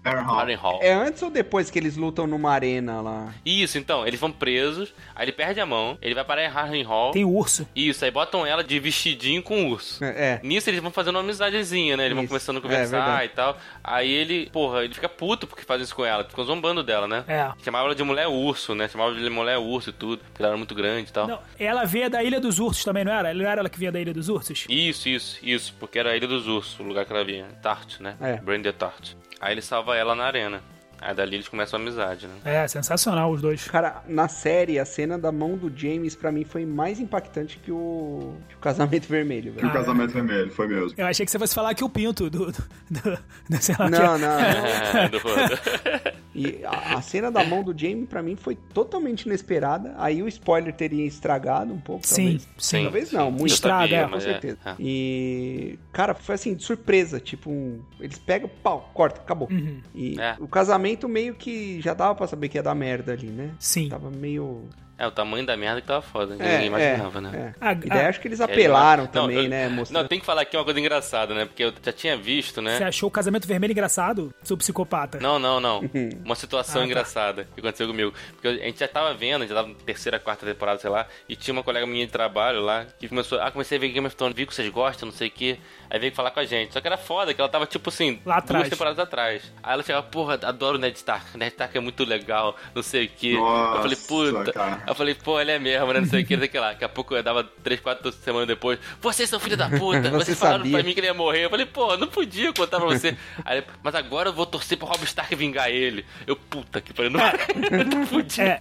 Harrenhal. 0.05 0.78
É 0.82 0.93
antes 0.93 1.23
ou 1.23 1.31
depois 1.31 1.70
que 1.70 1.78
eles 1.78 1.97
lutam 1.97 2.27
numa 2.27 2.51
arena 2.53 3.01
lá? 3.01 3.32
Isso, 3.45 3.78
então, 3.78 4.07
eles 4.07 4.20
vão 4.20 4.31
presos, 4.31 4.93
aí 5.15 5.24
ele 5.24 5.32
perde 5.32 5.61
a 5.61 5.66
mão, 5.66 5.97
ele 6.03 6.15
vai 6.15 6.24
parar 6.24 6.45
em 6.45 6.49
Harrenhal. 6.49 7.11
Tem 7.12 7.24
o 7.24 7.31
urso. 7.31 7.66
Isso, 7.74 8.05
aí 8.05 8.11
botam 8.11 8.45
ela 8.47 8.62
de 8.62 8.78
vestidinho 8.78 9.43
com 9.43 9.70
urso. 9.70 10.05
É. 10.05 10.09
é. 10.09 10.41
Nisso 10.43 10.69
eles 10.69 10.81
vão 10.81 10.91
fazendo 10.91 11.15
uma 11.16 11.23
amizadezinha, 11.23 11.97
né? 11.97 12.05
Eles 12.05 12.15
vão 12.15 12.24
Isso. 12.24 12.28
começando 12.31 12.57
a 12.57 12.59
É, 12.59 12.62
conversar 12.62 12.99
verdade. 13.05 13.24
e 13.24 13.28
tal. 13.31 13.59
Aí 13.82 14.11
ele, 14.12 14.51
porra, 14.51 14.85
ele 14.85 14.93
fica 14.95 15.09
puto 15.09 15.47
porque 15.55 15.64
fazem 15.64 15.85
isso 15.85 15.94
com 15.94 16.05
ela, 16.05 16.24
ficam 16.24 16.44
zombando 16.44 16.82
dela, 16.82 17.06
né? 17.06 17.24
É. 17.28 17.52
Chamava 17.62 17.85
ela 17.86 17.94
de 17.94 18.02
mulher 18.02 18.26
urso, 18.26 18.74
né? 18.74 18.89
Chamava 18.89 19.14
de 19.14 19.31
mulher 19.31 19.56
urso 19.56 19.90
e 19.90 19.93
tudo, 19.93 20.18
porque 20.24 20.43
ela 20.43 20.48
era 20.48 20.56
muito 20.56 20.74
grande 20.74 21.10
e 21.10 21.12
tal. 21.12 21.28
Não, 21.28 21.39
ela 21.56 21.85
veio 21.85 22.10
da 22.10 22.24
Ilha 22.24 22.40
dos 22.40 22.59
Ursos 22.59 22.82
também, 22.85 23.05
não 23.05 23.12
era? 23.12 23.32
Não 23.32 23.47
era 23.47 23.60
ela 23.60 23.68
que 23.70 23.78
vinha 23.78 23.93
da 23.93 24.01
Ilha 24.01 24.12
dos 24.12 24.28
Ursos? 24.28 24.66
Isso, 24.68 25.09
isso, 25.09 25.39
isso, 25.40 25.72
porque 25.78 25.97
era 25.97 26.10
a 26.10 26.16
Ilha 26.16 26.26
dos 26.26 26.48
Ursos, 26.48 26.78
o 26.81 26.82
lugar 26.82 27.05
que 27.05 27.12
ela 27.12 27.24
vinha. 27.24 27.47
Tart, 27.62 28.01
né? 28.01 28.16
É. 28.20 28.36
Brand 28.39 28.66
Tart. 28.76 29.12
Aí 29.40 29.55
ele 29.55 29.62
salva 29.62 29.97
ela 29.97 30.16
na 30.16 30.24
arena. 30.24 30.60
Aí 31.05 31.14
dali 31.14 31.36
eles 31.36 31.48
começam 31.48 31.78
a 31.78 31.82
amizade, 31.82 32.26
né? 32.26 32.35
É, 32.44 32.66
sensacional 32.66 33.31
os 33.31 33.43
dois. 33.43 33.64
Cara, 33.68 34.02
na 34.09 34.26
série, 34.26 34.78
a 34.78 34.85
cena 34.86 35.18
da 35.18 35.31
mão 35.31 35.56
do 35.56 35.70
James, 35.76 36.14
pra 36.16 36.32
mim, 36.32 36.44
foi 36.44 36.64
mais 36.64 36.98
impactante 36.98 37.59
que 37.59 37.70
o, 37.70 38.35
que 38.48 38.55
o 38.55 38.59
casamento 38.59 39.06
vermelho, 39.06 39.52
Que 39.52 39.59
velho. 39.60 39.68
o 39.68 39.72
casamento 39.72 40.12
vermelho, 40.12 40.51
foi 40.51 40.66
mesmo. 40.66 40.94
Eu 40.97 41.06
achei 41.06 41.26
que 41.26 41.31
você 41.31 41.39
fosse 41.39 41.55
falar 41.55 41.74
que 41.74 41.85
o 41.85 41.89
pinto 41.90 42.31
do. 42.31 42.47
do, 42.51 42.64
do, 42.90 43.18
do 43.51 43.56
sei 43.60 43.74
lá 43.78 43.90
Não, 43.90 43.98
quê. 44.18 44.24
não. 44.24 44.40
É, 44.40 46.14
E 46.35 46.64
a, 46.64 46.98
a 46.98 47.02
cena 47.02 47.31
da 47.31 47.44
mão 47.44 47.62
do 47.62 47.78
Jamie, 47.78 48.06
pra 48.06 48.22
mim, 48.22 48.35
foi 48.35 48.56
totalmente 48.56 49.22
inesperada. 49.22 49.94
Aí 49.98 50.22
o 50.22 50.28
spoiler 50.28 50.72
teria 50.74 51.06
estragado 51.06 51.72
um 51.72 51.78
pouco, 51.81 52.06
Sim, 52.06 52.22
talvez. 52.39 52.48
sim. 52.59 52.82
Talvez 52.82 53.12
não, 53.12 53.31
muito. 53.31 53.43
Eu 53.43 53.55
Estraga, 53.55 53.82
sabia, 53.82 53.98
é, 53.98 54.05
Com 54.05 54.10
mas 54.10 54.22
certeza. 54.24 54.59
é. 54.64 54.74
E, 54.81 55.78
cara, 55.93 56.14
foi 56.14 56.35
assim, 56.35 56.55
de 56.55 56.64
surpresa. 56.64 57.20
Tipo, 57.20 57.51
um- 57.51 57.81
eles 58.01 58.18
pegam, 58.18 58.51
pau, 58.62 58.90
corta, 58.94 59.20
acabou. 59.20 59.48
Uhum. 59.51 59.81
E 59.94 60.18
É. 60.20 60.35
o 60.40 60.48
casamento 60.48 60.94
meio 61.09 61.35
que 61.35 61.81
já 61.81 61.95
dava 61.95 62.15
pra 62.15 62.27
saber 62.27 62.49
que 62.49 62.59
ia 62.59 62.62
dar 62.62 62.75
merda 62.75 63.12
ali, 63.12 63.29
né? 63.29 63.51
Sim. 63.59 63.89
Tava 63.89 64.11
meio. 64.11 64.69
É, 64.97 65.07
o 65.07 65.11
tamanho 65.11 65.45
da 65.45 65.57
merda 65.57 65.81
que 65.81 65.87
tava 65.89 66.03
foda. 66.03 66.35
É, 66.39 66.53
Ninguém 66.53 66.66
imaginava, 66.66 67.21
né? 67.21 67.55
é. 67.61 67.73
E 67.73 67.89
daí 67.89 68.01
ah, 68.07 68.09
acho 68.09 68.21
que 68.21 68.29
eles 68.29 68.41
apelaram 68.41 69.05
Não, 69.05 69.11
também, 69.11 69.45
eu- 69.45 69.49
né? 69.49 69.69
Não, 69.69 69.77
Mostrando. 69.77 70.09
tem 70.09 70.21
que 70.21 70.25
falar 70.27 70.43
aqui 70.43 70.57
uma 70.57 70.62
coisa 70.65 70.79
engraçada, 70.79 71.35
né? 71.35 71.45
Porque 71.47 71.65
eu 71.65 71.73
já 71.83 71.93
tinha 71.93 72.16
visto, 72.16 72.62
né? 72.62 72.79
Você 72.79 72.85
achou 72.85 73.09
o 73.09 73.11
casamento 73.11 73.47
vermelho 73.49 73.73
engraçado, 73.73 74.33
seu 74.43 74.57
psicopata? 74.57 75.19
Não, 75.19 75.39
não, 75.39 75.59
não. 75.61 75.81
Uma 76.25 76.37
situação 76.37 76.83
Ah, 76.83 76.85
tá. 76.85 76.87
engraçada 76.87 77.49
que 77.55 77.61
aconteceu 77.61 77.87
comigo. 77.89 78.15
Porque 78.35 78.47
a 78.47 78.53
gente 78.66 78.79
já 78.79 78.87
tava 78.89 79.12
vendo, 79.15 79.39
a 79.43 79.47
gente 79.47 79.49
já 79.49 79.57
tava 79.57 79.69
na 79.69 79.75
terceira, 79.75 80.19
quarta 80.21 80.47
temporada, 80.47 80.79
sei 80.79 80.91
lá, 80.91 81.07
e 81.29 81.35
tinha 81.35 81.53
uma 81.53 81.62
colega 81.65 81.87
minha 81.87 82.07
de 82.07 82.12
trabalho 82.12 82.61
lá 82.62 82.87
que 82.99 83.09
começou, 83.09 83.41
ah, 83.41 83.51
comecei 83.51 83.79
a 83.79 83.81
ver 83.81 83.89
Game 83.89 84.07
of 84.07 84.15
Thrones, 84.15 84.37
vi 84.37 84.47
que 84.47 84.55
vocês 84.55 84.69
gostam, 84.71 85.09
não 85.09 85.15
sei 85.15 85.27
o 85.27 85.31
quê. 85.33 85.59
Aí 85.91 85.99
veio 85.99 86.12
falar 86.15 86.31
com 86.31 86.41
a 86.41 86.45
gente. 86.45 86.73
Só 86.73 86.81
que 86.81 86.87
era 86.87 86.97
foda, 86.97 87.35
que 87.35 87.41
ela 87.41 87.51
tava, 87.51 87.66
tipo 87.66 87.89
assim, 87.89 88.21
Lá 88.25 88.37
atrás. 88.37 88.62
duas 88.65 88.71
temporadas 88.71 88.99
atrás. 89.01 89.43
Aí 89.62 89.73
ela 89.75 89.83
chegava, 89.83 90.07
porra, 90.07 90.35
adoro 90.43 90.77
o 90.77 90.81
Ned 90.81 90.97
Stark, 90.97 91.37
Ned 91.37 91.51
Stark 91.53 91.77
é 91.77 91.81
muito 91.81 92.05
legal, 92.05 92.57
não 92.75 92.83
sei 92.83 93.07
o 93.07 93.09
quê. 93.09 93.33
Nossa, 93.35 93.77
eu 93.77 93.83
falei, 93.83 93.97
puta. 94.43 94.53
cara. 94.53 94.85
Eu 94.95 94.97
falei, 94.97 95.15
pô, 95.15 95.41
ele 95.41 95.51
é 95.51 95.59
mesmo, 95.59 95.93
né? 95.93 96.01
Não 96.01 96.07
sei 96.07 96.23
o 96.23 96.27
que, 96.27 96.35
não 96.37 96.41
sei 96.43 96.49
o 96.49 96.53
que 96.53 96.59
lá. 96.59 96.69
Daqui 96.69 96.85
a 96.85 96.89
pouco 96.89 97.16
eu 97.16 97.23
dava 97.23 97.43
três, 97.43 97.81
quatro 97.81 98.12
semanas 98.12 98.47
depois. 98.47 98.79
Vocês 99.01 99.29
são 99.29 99.41
filho 99.41 99.57
da 99.57 99.69
puta, 99.77 100.03
Você 100.03 100.11
vocês 100.11 100.39
falaram 100.39 100.59
sabia. 100.61 100.73
pra 100.79 100.83
mim 100.85 100.95
que 100.95 101.01
ele 101.01 101.09
ia 101.09 101.15
morrer. 101.15 101.45
Eu 101.45 101.51
falei, 101.51 101.66
pô, 101.66 101.97
não 101.97 102.07
podia 102.07 102.53
contar 102.53 102.79
pra 102.79 102.87
você. 102.87 103.16
Aí, 103.45 103.62
mas 103.83 103.95
agora 103.97 104.29
eu 104.29 104.33
vou 104.33 104.47
torcer 104.47 104.79
pro 104.79 104.87
Rob 104.87 105.03
Stark 105.03 105.35
vingar 105.35 105.69
ele. 105.69 106.05
Eu, 106.27 106.37
puta 106.37 106.81
que 106.81 106.95
pariu, 106.95 107.11
não, 107.11 107.21
não 107.91 108.07
podia. 108.07 108.45
É. 108.45 108.59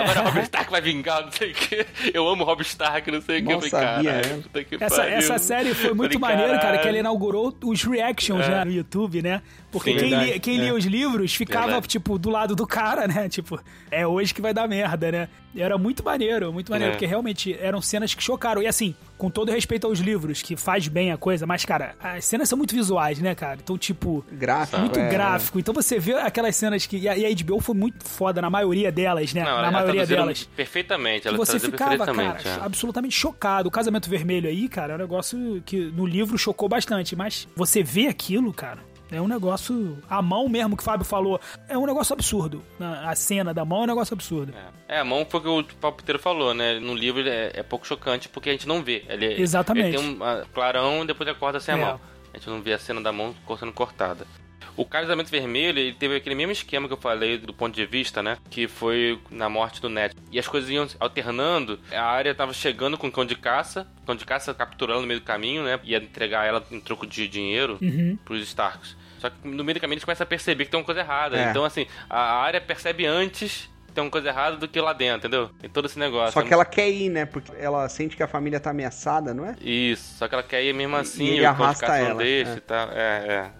Agora 0.00 0.22
o 0.22 0.24
Rob 0.30 0.40
Stark 0.42 0.70
vai 0.70 0.80
vingar, 0.80 1.22
não 1.22 1.32
sei 1.32 1.50
o 1.50 1.54
que. 1.54 1.86
Eu 2.14 2.26
amo 2.26 2.42
o 2.44 2.46
Rob 2.46 2.62
Stark, 2.62 3.10
não 3.10 3.20
sei 3.20 3.40
o 3.40 3.46
que. 3.46 3.52
Eu 3.52 3.56
falei, 3.60 3.70
sabia, 3.70 4.10
caralho, 4.12 4.36
né? 4.36 4.42
puta 4.42 4.64
que 4.64 4.74
Essa, 4.82 4.96
pariu. 4.96 5.16
essa 5.16 5.38
série 5.38 5.74
foi 5.74 5.92
muito 5.92 6.18
Falei, 6.18 6.36
maneira, 6.36 6.58
cara, 6.58 6.78
que 6.78 6.88
ela 6.88 6.98
inaugurou 6.98 7.54
os 7.64 7.84
reactions 7.84 8.48
né, 8.48 8.64
no 8.64 8.72
YouTube, 8.72 9.20
né? 9.20 9.42
Porque 9.72 9.92
Sim. 9.92 9.98
quem, 9.98 10.08
lia, 10.10 10.38
quem 10.38 10.58
é. 10.58 10.60
lia 10.64 10.74
os 10.74 10.84
livros 10.84 11.34
ficava, 11.34 11.66
Verdade. 11.66 11.88
tipo, 11.88 12.18
do 12.18 12.28
lado 12.28 12.54
do 12.54 12.66
cara, 12.66 13.08
né? 13.08 13.26
Tipo, 13.32 13.58
é 13.90 14.06
hoje 14.06 14.34
que 14.34 14.42
vai 14.42 14.52
dar 14.52 14.68
merda, 14.68 15.10
né? 15.10 15.28
E 15.54 15.62
Era 15.62 15.78
muito 15.78 16.04
maneiro, 16.04 16.52
muito 16.52 16.70
maneiro, 16.70 16.92
É. 16.92 16.94
porque 16.94 17.06
realmente 17.06 17.56
eram 17.58 17.80
cenas 17.80 18.14
que 18.14 18.22
chocaram. 18.22 18.62
E 18.62 18.66
assim, 18.66 18.94
com 19.16 19.30
todo 19.30 19.50
respeito 19.50 19.86
aos 19.86 19.98
livros, 19.98 20.42
que 20.42 20.56
faz 20.56 20.88
bem 20.88 21.10
a 21.10 21.16
coisa, 21.16 21.46
mas, 21.46 21.64
cara, 21.64 21.94
as 22.00 22.24
cenas 22.24 22.48
são 22.48 22.58
muito 22.58 22.74
visuais, 22.74 23.18
né, 23.18 23.34
cara? 23.34 23.58
Então, 23.62 23.78
tipo, 23.78 24.24
Gráfico. 24.30 24.80
muito 24.80 24.98
é. 24.98 25.08
gráfico. 25.08 25.58
Então 25.58 25.72
você 25.72 25.98
vê 25.98 26.14
aquelas 26.14 26.54
cenas 26.56 26.86
que. 26.86 26.98
E 26.98 27.08
a, 27.08 27.14
HBO 27.34 27.60
foi 27.60 27.74
muito 27.74 28.04
foda 28.06 28.42
na 28.42 28.50
maioria 28.50 28.92
delas, 28.92 29.32
né? 29.32 29.42
Não, 29.42 29.52
na 29.52 29.58
ela 29.58 29.70
maioria 29.70 30.06
delas. 30.06 30.48
Perfeitamente, 30.54 31.28
ela 31.28 31.36
você 31.36 31.58
traduziu 31.58 31.70
ficava, 31.72 32.14
cara, 32.14 32.40
é. 32.44 32.64
absolutamente 32.64 33.14
chocado. 33.14 33.68
O 33.68 33.72
casamento 33.72 34.10
vermelho 34.10 34.48
aí, 34.48 34.68
cara, 34.68 34.92
é 34.92 34.96
um 34.96 34.98
negócio 34.98 35.62
que 35.64 35.76
no 35.76 36.04
livro 36.04 36.36
chocou 36.36 36.68
bastante. 36.68 37.16
Mas 37.16 37.48
você 37.56 37.82
vê 37.82 38.06
aquilo, 38.06 38.52
cara, 38.52 38.78
é 39.12 39.20
um 39.20 39.28
negócio. 39.28 39.98
A 40.08 40.20
mão 40.22 40.48
mesmo 40.48 40.76
que 40.76 40.82
o 40.82 40.84
Fábio 40.84 41.04
falou, 41.04 41.40
é 41.68 41.76
um 41.78 41.86
negócio 41.86 42.12
absurdo. 42.12 42.62
A 42.80 43.14
cena 43.14 43.52
da 43.54 43.64
mão 43.64 43.80
é 43.80 43.84
um 43.84 43.86
negócio 43.86 44.14
absurdo. 44.14 44.52
É, 44.88 44.98
a 44.98 45.04
mão 45.04 45.26
foi 45.28 45.40
o 45.40 45.62
que 45.64 45.74
o 45.74 45.76
palpiteiro 45.76 46.18
falou, 46.18 46.52
né? 46.54 46.78
No 46.80 46.94
livro 46.94 47.20
é, 47.28 47.50
é 47.54 47.62
pouco 47.62 47.86
chocante 47.86 48.28
porque 48.28 48.48
a 48.50 48.52
gente 48.52 48.66
não 48.66 48.82
vê. 48.82 49.04
Ele, 49.08 49.40
Exatamente. 49.40 49.96
Ele 49.96 49.98
tem 49.98 50.16
um 50.16 50.24
ah, 50.24 50.44
clarão 50.52 51.02
e 51.04 51.06
depois 51.06 51.28
ele 51.28 51.38
corta 51.38 51.60
sem 51.60 51.74
a 51.74 51.78
É. 51.78 51.80
mão. 51.80 52.00
A 52.32 52.38
gente 52.38 52.48
não 52.48 52.60
vê 52.62 52.72
a 52.72 52.78
cena 52.78 53.00
da 53.00 53.12
mão 53.12 53.34
sendo 53.58 53.72
cortada. 53.72 54.26
O 54.74 54.86
casamento 54.86 55.28
vermelho, 55.30 55.78
ele 55.78 55.92
teve 55.92 56.16
aquele 56.16 56.34
mesmo 56.34 56.52
esquema 56.52 56.86
que 56.88 56.94
eu 56.94 56.98
falei 56.98 57.36
do 57.36 57.52
ponto 57.52 57.74
de 57.74 57.84
vista, 57.84 58.22
né? 58.22 58.38
Que 58.48 58.66
foi 58.66 59.20
na 59.30 59.46
morte 59.46 59.82
do 59.82 59.90
Ned. 59.90 60.14
E 60.30 60.38
as 60.38 60.48
coisas 60.48 60.70
iam 60.70 60.86
alternando. 60.98 61.78
A 61.92 62.00
área 62.02 62.34
tava 62.34 62.54
chegando 62.54 62.96
com 62.96 63.06
o 63.08 63.12
cão 63.12 63.26
de 63.26 63.36
caça. 63.36 63.86
O 64.02 64.06
cão 64.06 64.16
de 64.16 64.24
caça 64.24 64.54
capturando 64.54 65.02
no 65.02 65.06
meio 65.06 65.20
do 65.20 65.26
caminho, 65.26 65.62
né? 65.62 65.78
Ia 65.84 65.98
entregar 65.98 66.46
ela 66.46 66.64
em 66.70 66.80
troco 66.80 67.06
de 67.06 67.28
dinheiro 67.28 67.76
Uhum. 67.82 68.16
pros 68.24 68.42
Starks. 68.44 68.96
Só 69.22 69.30
que 69.30 69.46
no 69.46 69.62
meio 69.62 69.74
do 69.74 69.80
caminho 69.80 69.94
eles 69.94 70.04
começam 70.04 70.24
a 70.24 70.26
perceber 70.26 70.64
que 70.64 70.70
tem 70.72 70.80
uma 70.80 70.84
coisa 70.84 71.00
errada. 71.00 71.38
É. 71.38 71.50
Então, 71.50 71.64
assim, 71.64 71.86
a 72.10 72.42
área 72.42 72.60
percebe 72.60 73.06
antes 73.06 73.70
que 73.86 73.92
tem 73.92 74.02
uma 74.02 74.10
coisa 74.10 74.28
errada 74.28 74.56
do 74.56 74.66
que 74.66 74.80
lá 74.80 74.92
dentro, 74.92 75.18
entendeu? 75.28 75.48
Tem 75.60 75.70
todo 75.70 75.86
esse 75.86 75.96
negócio. 75.96 76.32
Só 76.32 76.42
que 76.42 76.52
ela 76.52 76.64
quer 76.64 76.90
ir, 76.90 77.08
né? 77.08 77.24
Porque 77.24 77.52
ela 77.56 77.88
sente 77.88 78.16
que 78.16 78.22
a 78.22 78.26
família 78.26 78.58
tá 78.58 78.70
ameaçada, 78.70 79.32
não 79.32 79.46
é? 79.46 79.54
Isso, 79.60 80.18
só 80.18 80.26
que 80.26 80.34
ela 80.34 80.42
quer 80.42 80.64
ir 80.64 80.72
mesmo 80.74 80.96
assim, 80.96 81.26
cão 81.28 81.34
de 81.36 81.44
arrasta 81.46 81.86
caça 81.86 82.00
não 82.00 82.10
ela, 82.10 82.18
deixa 82.18 82.50
é. 82.50 82.56
e 82.56 82.60
tal. 82.60 82.88
É, 82.90 82.92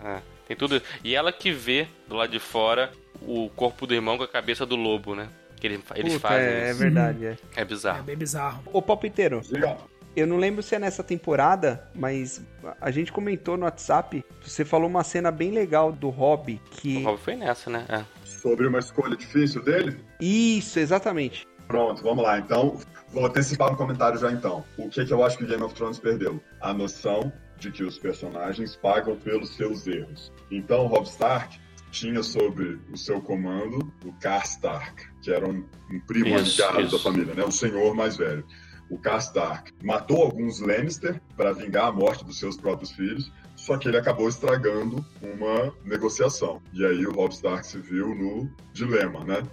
é, 0.02 0.08
é. 0.08 0.22
Tem 0.48 0.56
tudo. 0.56 0.82
E 1.04 1.14
ela 1.14 1.32
que 1.32 1.52
vê 1.52 1.86
do 2.08 2.16
lado 2.16 2.30
de 2.32 2.40
fora 2.40 2.90
o 3.20 3.48
corpo 3.54 3.86
do 3.86 3.94
irmão 3.94 4.18
com 4.18 4.24
a 4.24 4.28
cabeça 4.28 4.66
do 4.66 4.74
lobo, 4.74 5.14
né? 5.14 5.28
Que 5.60 5.68
eles, 5.68 5.80
eles 5.94 6.14
Puta, 6.14 6.28
fazem 6.28 6.44
é, 6.48 6.50
é 6.66 6.70
isso. 6.70 6.78
verdade, 6.80 7.24
é. 7.24 7.36
É 7.54 7.60
É 7.60 7.64
bizarro. 7.64 8.02
bem 8.02 8.16
bizarro. 8.16 8.62
Ô, 8.72 8.82
Palpiteiro, 8.82 9.40
Diga. 9.42 9.76
Eu 10.14 10.26
não 10.26 10.36
lembro 10.36 10.62
se 10.62 10.74
é 10.74 10.78
nessa 10.78 11.02
temporada, 11.02 11.88
mas 11.94 12.42
a 12.80 12.90
gente 12.90 13.12
comentou 13.12 13.56
no 13.56 13.64
WhatsApp, 13.64 14.24
você 14.42 14.64
falou 14.64 14.88
uma 14.88 15.04
cena 15.04 15.30
bem 15.30 15.50
legal 15.50 15.92
do 15.92 16.08
Hobby, 16.08 16.60
O 16.66 16.70
que... 16.70 17.02
Rob 17.02 17.18
foi 17.18 17.36
nessa, 17.36 17.70
né? 17.70 17.86
É. 17.88 18.04
Sobre 18.24 18.66
uma 18.66 18.78
escolha 18.78 19.16
difícil 19.16 19.62
dele? 19.62 19.98
Isso, 20.20 20.78
exatamente. 20.78 21.46
Pronto, 21.66 22.02
vamos 22.02 22.22
lá. 22.22 22.38
Então, 22.38 22.78
vou 23.08 23.24
antecipar 23.24 23.72
um 23.72 23.76
comentário 23.76 24.18
já 24.18 24.30
então. 24.30 24.64
O 24.76 24.88
que, 24.88 25.04
que 25.04 25.12
eu 25.12 25.24
acho 25.24 25.38
que 25.38 25.46
Game 25.46 25.62
of 25.62 25.74
Thrones 25.74 25.98
perdeu? 25.98 26.40
A 26.60 26.74
noção 26.74 27.32
de 27.58 27.70
que 27.70 27.84
os 27.84 27.98
personagens 27.98 28.74
pagam 28.76 29.16
pelos 29.16 29.54
seus 29.54 29.86
erros. 29.86 30.32
Então, 30.50 30.86
Robb 30.86 31.06
Stark 31.06 31.58
tinha 31.92 32.22
sob 32.22 32.80
o 32.90 32.96
seu 32.96 33.20
comando 33.20 33.92
o 34.04 34.12
Karstark, 34.14 35.04
que 35.22 35.30
era 35.30 35.46
um, 35.46 35.64
um 35.90 36.00
primo 36.00 36.36
Isso, 36.36 36.62
isso. 36.80 36.96
da 36.96 36.98
família, 36.98 37.34
né? 37.34 37.44
um 37.44 37.50
senhor 37.50 37.94
mais 37.94 38.16
velho. 38.16 38.44
O 38.92 38.98
Karstark 38.98 39.72
matou 39.82 40.22
alguns 40.22 40.60
Lannister 40.60 41.18
para 41.34 41.54
vingar 41.54 41.86
a 41.86 41.92
morte 41.92 42.26
dos 42.26 42.38
seus 42.38 42.58
próprios 42.58 42.92
filhos, 42.92 43.32
só 43.56 43.78
que 43.78 43.88
ele 43.88 43.96
acabou 43.96 44.28
estragando 44.28 45.02
uma 45.22 45.74
negociação. 45.82 46.60
E 46.74 46.84
aí 46.84 47.06
o 47.06 47.10
Robb 47.10 47.32
Stark 47.32 47.66
se 47.66 47.78
viu 47.78 48.14
no 48.14 48.50
dilema, 48.70 49.24
né? 49.24 49.44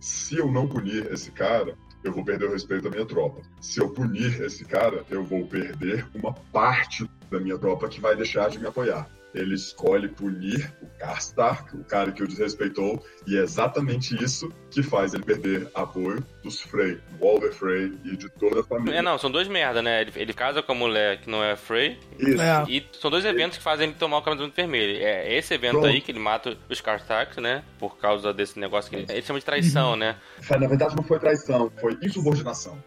Se 0.00 0.38
eu 0.38 0.50
não 0.50 0.66
punir 0.66 1.12
esse 1.12 1.30
cara, 1.30 1.78
eu 2.02 2.12
vou 2.12 2.24
perder 2.24 2.46
o 2.46 2.52
respeito 2.52 2.82
da 2.82 2.90
minha 2.90 3.06
tropa. 3.06 3.40
Se 3.60 3.80
eu 3.80 3.88
punir 3.88 4.42
esse 4.42 4.64
cara, 4.64 5.04
eu 5.08 5.22
vou 5.22 5.46
perder 5.46 6.04
uma 6.12 6.32
parte 6.32 7.08
da 7.30 7.38
minha 7.38 7.56
tropa 7.56 7.88
que 7.88 8.00
vai 8.00 8.16
deixar 8.16 8.50
de 8.50 8.58
me 8.58 8.66
apoiar. 8.66 9.08
Ele 9.34 9.54
escolhe 9.54 10.08
punir 10.08 10.72
o 10.80 10.86
Karstark, 10.98 11.76
o 11.76 11.84
cara 11.84 12.10
que 12.10 12.22
o 12.22 12.26
desrespeitou, 12.26 13.04
e 13.26 13.36
é 13.36 13.42
exatamente 13.42 14.14
isso 14.22 14.50
que 14.70 14.82
faz 14.82 15.12
ele 15.12 15.22
perder 15.22 15.68
apoio 15.74 16.24
dos 16.42 16.60
Frey, 16.60 16.98
do 17.10 17.24
Walder 17.24 17.52
Frey 17.52 17.92
e 18.04 18.16
de 18.16 18.28
toda 18.30 18.60
a 18.60 18.64
família. 18.64 18.98
É, 18.98 19.02
não, 19.02 19.18
são 19.18 19.30
dois 19.30 19.46
merda, 19.46 19.82
né? 19.82 20.00
Ele, 20.00 20.12
ele 20.16 20.32
casa 20.32 20.62
com 20.62 20.72
a 20.72 20.74
mulher 20.74 21.20
que 21.20 21.28
não 21.28 21.44
é 21.44 21.56
Frey. 21.56 21.98
Isso. 22.18 22.40
É. 22.40 22.64
E 22.68 22.86
são 22.92 23.10
dois 23.10 23.24
eventos 23.24 23.58
que 23.58 23.64
fazem 23.64 23.88
ele 23.88 23.98
tomar 23.98 24.18
o 24.18 24.22
casamento 24.22 24.54
vermelho. 24.54 24.98
É 25.02 25.36
esse 25.36 25.54
evento 25.54 25.72
Pronto. 25.72 25.86
aí 25.86 26.00
que 26.00 26.10
ele 26.10 26.18
mata 26.18 26.56
os 26.68 26.80
Karstarks, 26.80 27.36
né? 27.36 27.62
Por 27.78 27.98
causa 27.98 28.32
desse 28.32 28.58
negócio 28.58 28.90
que 28.90 28.96
ele, 28.96 29.06
ele 29.10 29.22
chama 29.22 29.38
de 29.38 29.44
traição, 29.44 29.94
né? 29.94 30.16
Na 30.50 30.66
verdade, 30.66 30.96
não 30.96 31.02
foi 31.02 31.18
traição, 31.18 31.70
foi 31.80 31.98
insubordinação. 32.02 32.82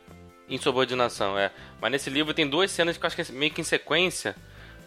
Insubordinação, 0.50 1.38
é. 1.38 1.52
Mas 1.80 1.92
nesse 1.92 2.10
livro 2.10 2.34
tem 2.34 2.48
duas 2.48 2.72
cenas 2.72 2.98
que 2.98 3.06
eu 3.06 3.08
acho 3.08 3.16
que 3.16 3.22
é 3.22 3.26
meio 3.32 3.52
que 3.52 3.62
em 3.62 3.64
sequência. 3.64 4.36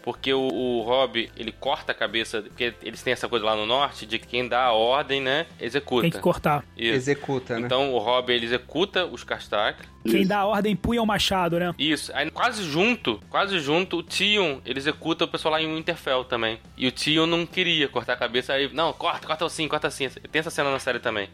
Porque 0.05 0.31
o, 0.31 0.39
o 0.39 0.81
Rob, 0.83 1.31
ele 1.35 1.51
corta 1.51 1.91
a 1.91 1.95
cabeça. 1.95 2.43
Porque 2.43 2.75
eles 2.83 3.01
têm 3.01 3.11
essa 3.11 3.27
coisa 3.27 3.43
lá 3.43 3.55
no 3.55 3.65
norte 3.65 4.05
de 4.05 4.19
que 4.19 4.27
quem 4.27 4.47
dá 4.47 4.65
a 4.65 4.71
ordem, 4.71 5.19
né? 5.19 5.47
Executa. 5.59 6.03
Tem 6.03 6.11
que 6.11 6.19
cortar. 6.19 6.63
Isso. 6.77 6.93
Executa, 6.93 7.59
né? 7.59 7.65
Então 7.65 7.91
o 7.91 7.97
Rob, 7.97 8.31
ele 8.31 8.45
executa 8.45 9.03
os 9.03 9.23
Karstark. 9.23 9.79
Quem 10.03 10.19
Isso. 10.19 10.29
dá 10.29 10.41
a 10.41 10.45
ordem 10.45 10.75
punha 10.75 11.01
o 11.01 11.07
machado, 11.07 11.57
né? 11.57 11.73
Isso. 11.79 12.11
Aí 12.13 12.29
quase 12.29 12.63
junto, 12.63 13.19
quase 13.31 13.57
junto, 13.57 13.97
o 13.97 14.03
Tion, 14.03 14.61
ele 14.63 14.77
executa 14.77 15.25
o 15.25 15.27
pessoal 15.27 15.53
lá 15.53 15.61
em 15.61 15.73
Winterfell 15.73 16.23
também. 16.23 16.59
E 16.77 16.85
o 16.85 16.91
Tion 16.91 17.25
não 17.25 17.43
queria 17.43 17.87
cortar 17.89 18.13
a 18.13 18.17
cabeça. 18.17 18.53
Aí, 18.53 18.71
não, 18.71 18.93
corta, 18.93 19.25
corta 19.25 19.43
assim, 19.43 19.67
corta 19.67 19.87
assim. 19.87 20.07
Tem 20.07 20.39
essa 20.39 20.51
cena 20.51 20.69
na 20.69 20.77
série 20.77 20.99
também. 20.99 21.29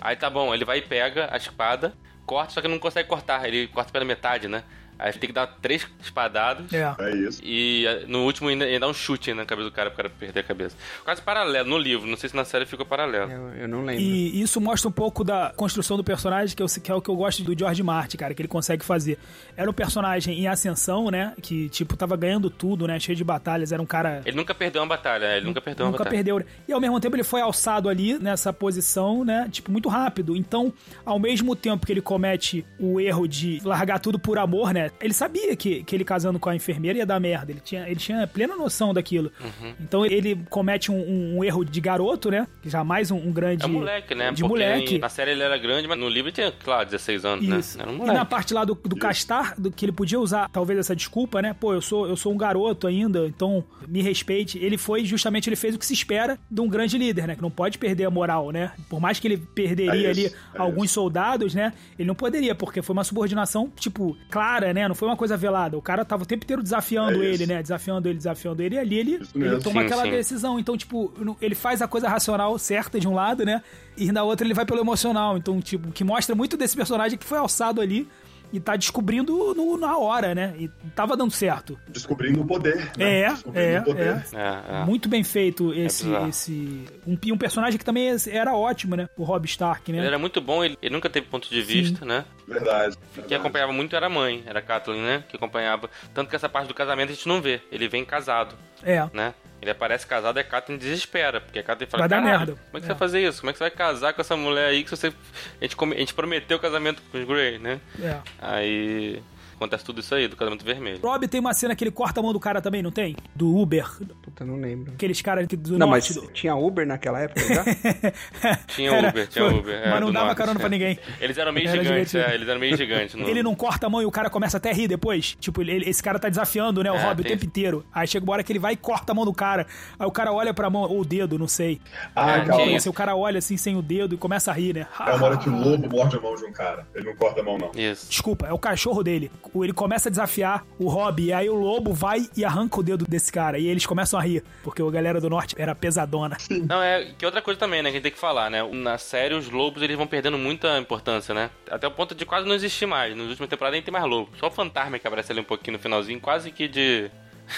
Aí 0.00 0.16
tá 0.16 0.28
bom, 0.28 0.52
ele 0.52 0.64
vai 0.64 0.78
e 0.78 0.82
pega 0.82 1.28
a 1.30 1.36
espada, 1.36 1.94
corta, 2.26 2.54
só 2.54 2.60
que 2.60 2.66
não 2.66 2.80
consegue 2.80 3.08
cortar. 3.08 3.46
Ele 3.46 3.68
corta 3.68 3.92
pela 3.92 4.04
metade, 4.04 4.48
né? 4.48 4.64
Aí 4.98 5.12
tem 5.12 5.28
que 5.28 5.32
dar 5.34 5.46
três 5.46 5.86
espadadas. 6.00 6.72
É. 6.72 6.94
É 6.98 7.14
isso. 7.16 7.40
E 7.44 7.86
eh, 7.86 8.04
no 8.06 8.24
último 8.24 8.48
ainda, 8.48 8.64
ainda 8.64 8.80
dá 8.80 8.88
um 8.88 8.94
chute 8.94 9.32
na 9.34 9.44
cabeça 9.44 9.68
do 9.68 9.72
cara 9.72 9.90
pro 9.90 9.96
cara 9.96 10.10
perder 10.10 10.40
a 10.40 10.42
cabeça. 10.42 10.76
Quase 11.04 11.20
paralelo 11.20 11.68
no 11.68 11.78
livro, 11.78 12.06
não 12.06 12.16
sei 12.16 12.28
se 12.30 12.36
na 12.36 12.44
série 12.44 12.64
ficou 12.66 12.86
paralelo. 12.86 13.30
Eu, 13.30 13.48
eu 13.54 13.68
não 13.68 13.84
lembro. 13.84 14.02
E 14.02 14.40
isso 14.40 14.60
mostra 14.60 14.88
um 14.88 14.92
pouco 14.92 15.22
da 15.22 15.52
construção 15.56 15.96
do 15.96 16.04
personagem, 16.04 16.56
que, 16.56 16.62
eu, 16.62 16.66
que 16.66 16.90
é 16.90 16.94
o 16.94 17.00
que 17.00 17.08
eu 17.10 17.16
gosto 17.16 17.42
do 17.42 17.56
George 17.58 17.82
Martin, 17.82 18.16
cara, 18.16 18.34
que 18.34 18.40
ele 18.40 18.48
consegue 18.48 18.84
fazer. 18.84 19.18
Era 19.56 19.70
um 19.70 19.74
personagem 19.74 20.38
em 20.38 20.48
ascensão, 20.48 21.10
né? 21.10 21.34
Que, 21.42 21.68
tipo, 21.68 21.96
tava 21.96 22.16
ganhando 22.16 22.48
tudo, 22.48 22.86
né? 22.86 22.98
Cheio 22.98 23.16
de 23.16 23.24
batalhas, 23.24 23.72
era 23.72 23.82
um 23.82 23.86
cara. 23.86 24.22
Ele 24.24 24.36
nunca 24.36 24.54
perdeu 24.54 24.82
uma 24.82 24.88
batalha, 24.88 25.28
né? 25.28 25.36
Ele 25.38 25.46
nunca 25.46 25.60
perdeu 25.60 25.86
uma 25.86 25.92
Nunca 25.92 26.04
batalha. 26.04 26.16
perdeu. 26.24 26.42
E 26.66 26.72
ao 26.72 26.80
mesmo 26.80 26.98
tempo 27.00 27.16
ele 27.16 27.24
foi 27.24 27.40
alçado 27.40 27.88
ali 27.88 28.18
nessa 28.18 28.52
posição, 28.52 29.24
né? 29.24 29.48
Tipo, 29.50 29.70
muito 29.70 29.88
rápido. 29.88 30.36
Então, 30.36 30.72
ao 31.04 31.18
mesmo 31.18 31.54
tempo 31.54 31.86
que 31.86 31.92
ele 31.92 32.00
comete 32.00 32.64
o 32.78 33.00
erro 33.00 33.26
de 33.26 33.60
largar 33.64 33.98
tudo 33.98 34.18
por 34.18 34.38
amor, 34.38 34.72
né? 34.72 34.85
Né? 34.86 34.92
Ele 35.00 35.12
sabia 35.14 35.54
que, 35.56 35.82
que 35.84 35.94
ele 35.94 36.04
casando 36.04 36.38
com 36.38 36.48
a 36.48 36.56
enfermeira 36.56 36.98
ia 36.98 37.06
dar 37.06 37.20
merda. 37.20 37.52
Ele 37.52 37.60
tinha, 37.60 37.86
ele 37.88 37.96
tinha 37.96 38.26
plena 38.26 38.56
noção 38.56 38.92
daquilo. 38.94 39.30
Uhum. 39.40 39.74
Então 39.80 40.04
ele 40.06 40.36
comete 40.50 40.90
um, 40.90 40.96
um- 40.96 41.38
um 41.38 41.44
erro 41.44 41.64
de 41.64 41.80
garoto, 41.80 42.30
né? 42.30 42.46
Jamais 42.64 43.10
um, 43.10 43.16
um 43.16 43.32
grande. 43.32 43.64
É 43.64 43.66
um 43.66 43.72
moleque, 43.72 44.14
né? 44.14 44.30
De 44.32 44.42
Porque 44.42 44.48
moleque. 44.48 44.98
na 44.98 45.08
série 45.08 45.30
ele 45.32 45.42
era 45.42 45.56
grande, 45.58 45.86
mas 45.88 45.98
no 45.98 46.08
livro 46.08 46.28
ele 46.28 46.34
tinha, 46.34 46.52
claro, 46.52 46.84
16 46.86 47.24
anos, 47.24 47.46
né? 47.46 47.58
Isso. 47.58 47.80
Era 47.80 47.90
um 47.90 47.94
e 47.94 47.98
moleque. 47.98 48.18
na 48.18 48.24
parte 48.24 48.54
lá 48.54 48.64
do, 48.64 48.74
do 48.74 48.96
castar, 48.96 49.54
do, 49.58 49.70
que 49.70 49.84
ele 49.84 49.92
podia 49.92 50.18
usar 50.20 50.48
talvez 50.50 50.78
essa 50.78 50.94
desculpa, 50.94 51.40
né? 51.42 51.54
Pô, 51.58 51.72
eu 51.74 51.80
sou, 51.80 52.08
eu 52.08 52.16
sou 52.16 52.32
um 52.32 52.36
garoto 52.36 52.86
ainda, 52.86 53.26
então 53.26 53.64
me 53.86 54.02
respeite. 54.02 54.58
Ele 54.58 54.76
foi, 54.78 55.04
justamente, 55.04 55.48
ele 55.48 55.56
fez 55.56 55.74
o 55.74 55.78
que 55.78 55.86
se 55.86 55.94
espera 55.94 56.38
de 56.50 56.60
um 56.60 56.68
grande 56.68 56.96
líder, 56.98 57.26
né? 57.26 57.34
Que 57.36 57.42
não 57.42 57.50
pode 57.50 57.78
perder 57.78 58.04
a 58.04 58.10
moral, 58.10 58.50
né? 58.50 58.72
Por 58.88 59.00
mais 59.00 59.18
que 59.18 59.26
ele 59.28 59.36
perderia 59.36 60.06
É 60.08 60.10
ali 60.10 60.26
é 60.26 60.32
alguns 60.56 60.90
soldados, 60.90 61.54
né? 61.54 61.72
Ele 61.98 62.06
não 62.08 62.14
poderia, 62.14 62.54
porque 62.54 62.82
foi 62.82 62.92
uma 62.92 63.04
subordinação, 63.04 63.70
tipo, 63.76 64.16
clara, 64.30 64.72
né? 64.76 64.86
Não 64.86 64.94
foi 64.94 65.08
uma 65.08 65.16
coisa 65.16 65.36
velada. 65.36 65.76
O 65.76 65.82
cara 65.82 66.04
tava 66.04 66.22
o 66.22 66.26
tempo 66.26 66.44
inteiro 66.44 66.62
desafiando 66.62 67.22
É 67.22 67.26
ele, 67.26 67.46
né? 67.46 67.62
Desafiando 67.62 68.08
ele, 68.08 68.18
desafiando 68.18 68.62
ele. 68.62 68.76
E 68.76 68.78
ali 68.78 68.98
ele, 68.98 69.12
ele 69.34 69.58
toma 69.60 69.80
Sim, 69.80 69.86
aquela 69.86 70.02
sim. 70.02 70.10
decisão. 70.10 70.58
Então, 70.58 70.76
tipo, 70.76 71.12
ele 71.40 71.54
faz 71.54 71.80
a 71.80 71.88
coisa 71.88 72.08
racional 72.08 72.58
certa 72.58 73.00
de 73.00 73.08
um 73.08 73.14
lado, 73.14 73.44
né? 73.44 73.62
E 73.96 74.12
na 74.12 74.22
outra 74.22 74.46
ele 74.46 74.52
vai 74.52 74.66
pelo 74.66 74.80
emocional. 74.80 75.38
Então, 75.38 75.58
tipo, 75.60 75.90
que 75.90 76.04
mostra 76.04 76.34
muito 76.34 76.56
desse 76.56 76.76
personagem 76.76 77.18
que 77.18 77.24
foi 77.24 77.38
alçado 77.38 77.80
ali 77.80 78.06
e 78.52 78.60
tá 78.60 78.76
descobrindo 78.76 79.54
no- 79.54 79.76
na 79.76 79.96
hora, 79.98 80.34
né? 80.34 80.54
E 80.58 80.68
tava 80.94 81.16
dando 81.16 81.30
certo. 81.32 81.78
Descobrindo 81.88 82.40
o 82.42 82.46
poder. 82.46 82.76
né? 82.96 83.20
É, 83.22 83.28
Descobrindo 83.30 83.66
é, 83.66 83.80
o 83.80 83.84
poder. 83.84 84.24
é. 84.32 84.36
É, 84.36 84.80
é. 84.80 84.84
Muito 84.84 85.08
bem 85.08 85.22
feito 85.24 85.72
esse. 85.74 86.04
bizarro. 86.04 86.28
esse 86.28 86.84
um, 87.06 87.16
um 87.32 87.38
personagem 87.38 87.78
que 87.78 87.84
também 87.84 88.08
era 88.30 88.54
ótimo, 88.54 88.96
né? 88.96 89.08
O 89.16 89.24
Rob 89.24 89.44
Stark, 89.46 89.90
né? 89.92 89.98
Ele 89.98 90.06
era 90.06 90.18
muito 90.18 90.40
bom, 90.40 90.64
ele, 90.64 90.78
ele 90.80 90.94
nunca 90.94 91.10
teve 91.10 91.26
ponto 91.26 91.48
de 91.48 91.62
vista, 91.62 92.04
né? 92.04 92.24
Verdade. 92.46 92.96
Quem 92.96 93.14
verdade. 93.22 93.34
acompanhava 93.34 93.72
muito 93.72 93.94
era 93.96 94.06
a 94.06 94.10
mãe, 94.10 94.42
era 94.46 94.60
a 94.60 94.62
Kathleen, 94.62 95.02
né? 95.02 95.24
Que 95.28 95.36
acompanhava. 95.36 95.90
Tanto 96.14 96.30
que 96.30 96.36
essa 96.36 96.48
parte 96.48 96.68
do 96.68 96.74
casamento 96.74 97.10
a 97.10 97.14
gente 97.14 97.26
não 97.28 97.40
vê. 97.40 97.60
Ele 97.72 97.88
vem 97.88 98.04
casado, 98.04 98.54
É. 98.82 99.08
né? 99.12 99.34
Ele 99.60 99.70
aparece 99.70 100.06
casado 100.06 100.38
e 100.38 100.40
a 100.40 100.44
Kathleen 100.44 100.78
desespera. 100.78 101.40
Porque 101.40 101.58
a 101.58 101.62
Kathleen 101.62 101.90
fala, 101.90 102.02
Vai 102.02 102.08
dar 102.08 102.22
"Caralho, 102.22 102.38
merda." 102.38 102.52
como 102.52 102.66
é 102.66 102.70
que 102.72 102.76
É. 102.76 102.80
você 102.80 102.86
vai 102.88 102.98
fazer 102.98 103.20
isso? 103.26 103.40
Como 103.40 103.50
é 103.50 103.52
que 103.52 103.58
você 103.58 103.64
vai 103.64 103.70
casar 103.70 104.12
com 104.12 104.20
essa 104.20 104.36
mulher 104.36 104.66
aí 104.68 104.84
que 104.84 104.90
você... 104.90 105.08
A 105.08 105.64
gente, 105.64 105.74
come- 105.76 105.96
a 105.96 105.98
gente 105.98 106.14
prometeu 106.14 106.56
o 106.58 106.60
casamento 106.60 107.00
com 107.10 107.18
os 107.18 107.24
Grey, 107.26 107.58
né? 107.58 107.80
É. 108.02 108.18
Aí... 108.38 109.22
Acontece 109.56 109.84
tudo 109.84 110.00
isso 110.00 110.14
aí, 110.14 110.28
do 110.28 110.36
casamento 110.36 110.64
vermelho. 110.64 111.00
Rob 111.02 111.26
tem 111.26 111.40
uma 111.40 111.54
cena 111.54 111.74
que 111.74 111.82
ele 111.82 111.90
corta 111.90 112.20
a 112.20 112.22
mão 112.22 112.32
do 112.32 112.38
cara 112.38 112.60
também, 112.60 112.82
não 112.82 112.90
tem? 112.90 113.16
Do 113.34 113.56
Uber. 113.56 113.86
Puta, 114.22 114.44
não 114.44 114.56
lembro. 114.56 114.92
Aqueles 114.92 115.20
caras 115.22 115.46
que- 115.46 115.56
do 115.56 115.78
Não, 115.78 115.86
mas 115.88 116.08
norte. 116.14 116.26
do- 116.28 116.32
tinha 116.32 116.54
Uber 116.54 116.86
naquela 116.86 117.20
época 117.20 117.40
já? 117.42 117.64
Tinha 118.68 118.90
Era- 118.92 119.08
Uber, 119.08 119.26
tinha 119.28 119.48
foi- 119.48 119.58
Uber. 119.58 119.74
é, 119.74 119.90
mas 119.90 120.00
não 120.00 120.12
dava 120.12 120.26
norte, 120.26 120.38
carona 120.38 120.58
pra 120.58 120.66
é. 120.68 120.70
ninguém. 120.70 120.98
Eles 121.20 121.38
eram 121.38 121.52
meio 121.52 121.68
Era 121.68 121.82
gigantes, 121.82 122.14
é, 122.14 122.34
eles 122.34 122.48
eram 122.48 122.60
meio 122.60 122.76
gigantes. 122.76 123.14
no- 123.16 123.28
Ele 123.28 123.42
não 123.42 123.54
corta 123.54 123.86
a 123.86 123.90
mão 123.90 124.02
e 124.02 124.04
o 124.04 124.10
cara 124.10 124.28
começa 124.28 124.56
até 124.58 124.70
a 124.70 124.74
rir 124.74 124.88
depois. 124.88 125.36
Tipo, 125.40 125.62
ele- 125.62 125.72
ele- 125.72 125.88
esse 125.90 126.02
cara 126.02 126.18
tá 126.18 126.28
desafiando, 126.28 126.82
né, 126.82 126.90
o 126.92 126.96
É, 126.96 127.02
Rob 127.02 127.20
o 127.20 127.22
tem- 127.22 127.32
tempo 127.32 127.44
inteiro. 127.46 127.84
Aí 127.92 128.06
chega 128.06 128.24
uma 128.24 128.32
hora 128.34 128.42
que 128.42 128.52
ele 128.52 128.58
vai 128.58 128.74
e 128.74 128.76
corta 128.76 129.12
a 129.12 129.14
mão 129.14 129.24
do 129.24 129.32
cara. 129.32 129.66
Aí 129.98 130.06
o 130.06 130.10
cara 130.10 130.32
olha 130.32 130.52
pra 130.52 130.68
mão, 130.68 130.82
ou 130.82 131.00
o 131.00 131.04
dedo, 131.04 131.38
não 131.38 131.48
sei. 131.48 131.80
Ah, 132.14 132.38
É, 132.38 132.44
calma. 132.44 132.64
tinha 132.64 132.76
Assim, 132.76 132.88
o 132.90 132.92
cara 132.92 133.16
olha 133.16 133.38
assim 133.38 133.56
sem 133.56 133.74
o 133.76 133.80
dedo 133.82 134.14
e 134.14 134.18
começa 134.18 134.50
a 134.50 134.54
rir, 134.54 134.74
né? 134.74 134.86
É 135.00 135.12
uma 135.14 135.26
hora 135.26 135.36
que 135.38 135.48
o 135.48 135.56
lobo 135.58 135.88
morde 135.88 136.16
a 136.16 136.20
mão 136.20 136.34
de 136.34 136.44
um 136.44 136.52
cara. 136.52 136.86
Ele 136.94 137.06
não 137.06 137.16
corta 137.16 137.40
a 137.40 137.44
mão, 137.44 137.56
não. 137.56 137.70
Isso. 137.74 138.10
Desculpa, 138.10 138.46
é 138.46 138.52
o 138.52 138.58
cachorro 138.58 139.02
dele. 139.02 139.30
Ele 139.54 139.72
começa 139.72 140.08
a 140.08 140.10
desafiar 140.10 140.64
o 140.78 140.88
Rob, 140.88 141.22
e 141.22 141.32
aí 141.32 141.48
o 141.48 141.54
lobo 141.54 141.92
vai 141.92 142.28
e 142.36 142.44
arranca 142.44 142.80
o 142.80 142.82
dedo 142.82 143.04
desse 143.06 143.32
cara. 143.32 143.58
E 143.58 143.66
eles 143.66 143.86
começam 143.86 144.18
a 144.18 144.22
rir, 144.22 144.42
porque 144.62 144.82
a 144.82 144.90
galera 144.90 145.20
do 145.20 145.30
norte 145.30 145.54
era 145.58 145.74
pesadona. 145.74 146.36
Não, 146.50 146.82
é 146.82 147.12
que 147.16 147.24
outra 147.24 147.42
coisa 147.42 147.58
também, 147.58 147.82
né, 147.82 147.90
que 147.90 147.96
a 147.96 147.98
gente 147.98 148.02
tem 148.02 148.12
que 148.12 148.18
falar, 148.18 148.50
né? 148.50 148.62
Na 148.72 148.98
série, 148.98 149.34
os 149.34 149.50
lobos, 149.50 149.82
eles 149.82 149.96
vão 149.96 150.06
perdendo 150.06 150.38
muita 150.38 150.78
importância, 150.78 151.34
né? 151.34 151.50
Até 151.70 151.86
o 151.86 151.90
ponto 151.90 152.14
de 152.14 152.24
quase 152.24 152.46
não 152.46 152.54
existir 152.54 152.86
mais. 152.86 153.16
Nas 153.16 153.28
últimas 153.28 153.48
temporadas 153.48 153.74
nem 153.76 153.82
tem 153.82 153.92
mais 153.92 154.04
lobo. 154.04 154.30
Só 154.38 154.48
o 154.48 154.50
fantasma 154.50 154.98
que 154.98 155.06
aparece 155.06 155.32
ali 155.32 155.40
um 155.40 155.44
pouquinho 155.44 155.76
no 155.76 155.82
finalzinho, 155.82 156.20
quase 156.20 156.50
que 156.50 156.68
de... 156.68 157.10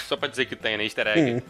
Só 0.07 0.17
pra 0.17 0.29
dizer 0.29 0.47
que 0.47 0.55
tem, 0.57 0.77
né? 0.77 0.85
Easter 0.85 1.07
egg. 1.07 1.43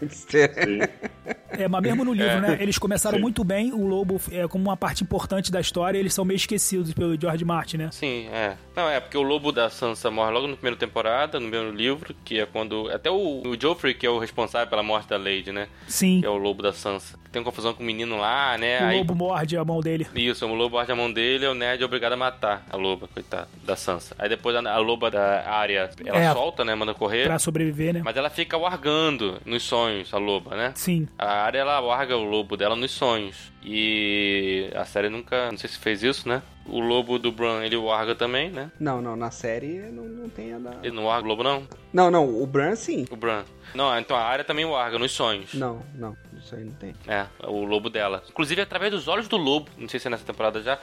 É, 1.50 1.66
mas 1.66 1.82
mesmo 1.82 2.04
no 2.04 2.12
livro, 2.12 2.30
É. 2.30 2.40
né? 2.40 2.58
Eles 2.60 2.78
começaram 2.78 3.16
Sim. 3.16 3.22
muito 3.22 3.42
bem, 3.42 3.72
o 3.72 3.86
lobo 3.86 4.20
é 4.30 4.46
como 4.46 4.64
uma 4.64 4.76
parte 4.76 5.02
importante 5.02 5.50
da 5.50 5.60
história, 5.60 5.96
e 5.98 6.00
eles 6.00 6.14
são 6.14 6.24
meio 6.24 6.36
esquecidos 6.36 6.92
pelo 6.92 7.18
George 7.20 7.44
Martin, 7.44 7.78
né? 7.78 7.88
Sim, 7.90 8.28
é. 8.32 8.54
Não, 8.76 8.88
é 8.88 9.00
porque 9.00 9.16
o 9.16 9.22
lobo 9.22 9.50
da 9.50 9.68
Sansa 9.70 10.10
morre 10.10 10.30
logo 10.32 10.46
na 10.46 10.54
primeira 10.54 10.76
temporada, 10.76 11.40
no 11.40 11.48
primeiro 11.50 11.74
livro, 11.74 12.14
que 12.24 12.38
é 12.38 12.46
quando... 12.46 12.88
Até 12.90 13.10
o, 13.10 13.42
o 13.44 13.56
Joffrey, 13.60 13.94
que 13.94 14.06
é 14.06 14.10
o 14.10 14.18
responsável 14.18 14.68
pela 14.68 14.82
morte 14.82 15.08
da 15.08 15.16
Lady, 15.16 15.50
né? 15.50 15.66
Sim. 15.88 16.20
Que 16.20 16.26
é 16.26 16.30
o 16.30 16.36
lobo 16.36 16.62
da 16.62 16.72
Sansa. 16.72 17.18
Tem 17.32 17.40
uma 17.42 17.44
confusão 17.44 17.74
com 17.74 17.82
o 17.82 17.86
menino 17.86 18.16
lá, 18.16 18.56
né? 18.56 18.80
O 18.80 18.84
Aí 18.84 18.98
lobo 18.98 19.14
morde 19.14 19.56
a 19.56 19.64
mão 19.64 19.80
dele. 19.80 20.06
Isso, 20.14 20.46
o 20.46 20.54
lobo 20.54 20.76
morde 20.76 20.90
a 20.92 20.96
mão 20.96 21.12
dele, 21.12 21.46
o 21.46 21.54
Ned 21.54 21.82
é 21.82 21.84
obrigado 21.84 22.12
a 22.12 22.16
matar 22.16 22.64
a 22.70 22.76
loba, 22.76 23.06
coitada, 23.08 23.48
da 23.64 23.76
Sansa. 23.76 24.14
Aí 24.18 24.28
depois 24.30 24.56
a, 24.56 24.60
a 24.60 24.78
loba 24.78 25.10
da 25.10 25.44
Arya, 25.46 25.90
ela 26.06 26.18
É. 26.18 26.32
solta, 26.32 26.64
né, 26.64 26.74
manda 26.74 26.94
correr, 26.94 27.24
Pra 27.26 27.38
sobreviver, 27.38 27.92
né? 27.94 28.00
mas 28.04 28.16
ela 28.16 28.27
fica 28.30 28.56
wargando 28.56 29.40
nos 29.44 29.62
sonhos, 29.62 30.12
a 30.12 30.18
loba, 30.18 30.56
né? 30.56 30.72
Sim. 30.74 31.08
A 31.18 31.44
Arya, 31.44 31.60
ela 31.60 31.80
warga 31.80 32.16
o 32.16 32.24
lobo 32.24 32.56
dela 32.56 32.76
nos 32.76 32.90
sonhos. 32.90 33.52
E 33.62 34.70
a 34.74 34.84
série 34.84 35.08
nunca, 35.08 35.50
não 35.50 35.58
sei 35.58 35.68
se 35.68 35.78
fez 35.78 36.02
isso, 36.02 36.28
né? 36.28 36.42
O 36.66 36.80
lobo 36.80 37.18
do 37.18 37.32
Bran, 37.32 37.64
ele 37.64 37.76
warga 37.76 38.14
também, 38.14 38.50
né? 38.50 38.70
Não, 38.78 39.00
não, 39.00 39.16
na 39.16 39.30
série 39.30 39.78
não, 39.90 40.04
não 40.04 40.28
tem 40.28 40.52
a 40.52 40.58
da... 40.58 40.76
Ele 40.82 40.94
não 40.94 41.06
warga 41.06 41.24
o 41.24 41.28
lobo, 41.28 41.42
não? 41.42 41.66
Não, 41.92 42.10
não, 42.10 42.42
o 42.42 42.46
Bran 42.46 42.74
sim. 42.76 43.06
O 43.10 43.16
Bran. 43.16 43.44
Não, 43.74 43.96
então 43.98 44.16
a 44.16 44.22
Arya 44.22 44.44
também 44.44 44.64
warga 44.64 44.98
nos 44.98 45.12
sonhos. 45.12 45.54
Não, 45.54 45.82
não, 45.94 46.16
isso 46.36 46.54
aí 46.54 46.64
não 46.64 46.72
tem. 46.72 46.94
É, 47.06 47.26
o 47.46 47.64
lobo 47.64 47.90
dela. 47.90 48.22
Inclusive 48.28 48.60
através 48.60 48.92
dos 48.92 49.08
olhos 49.08 49.28
do 49.28 49.36
lobo. 49.36 49.70
Não 49.76 49.88
sei 49.88 50.00
se 50.00 50.06
é 50.06 50.10
nessa 50.10 50.24
temporada 50.24 50.62
já. 50.62 50.78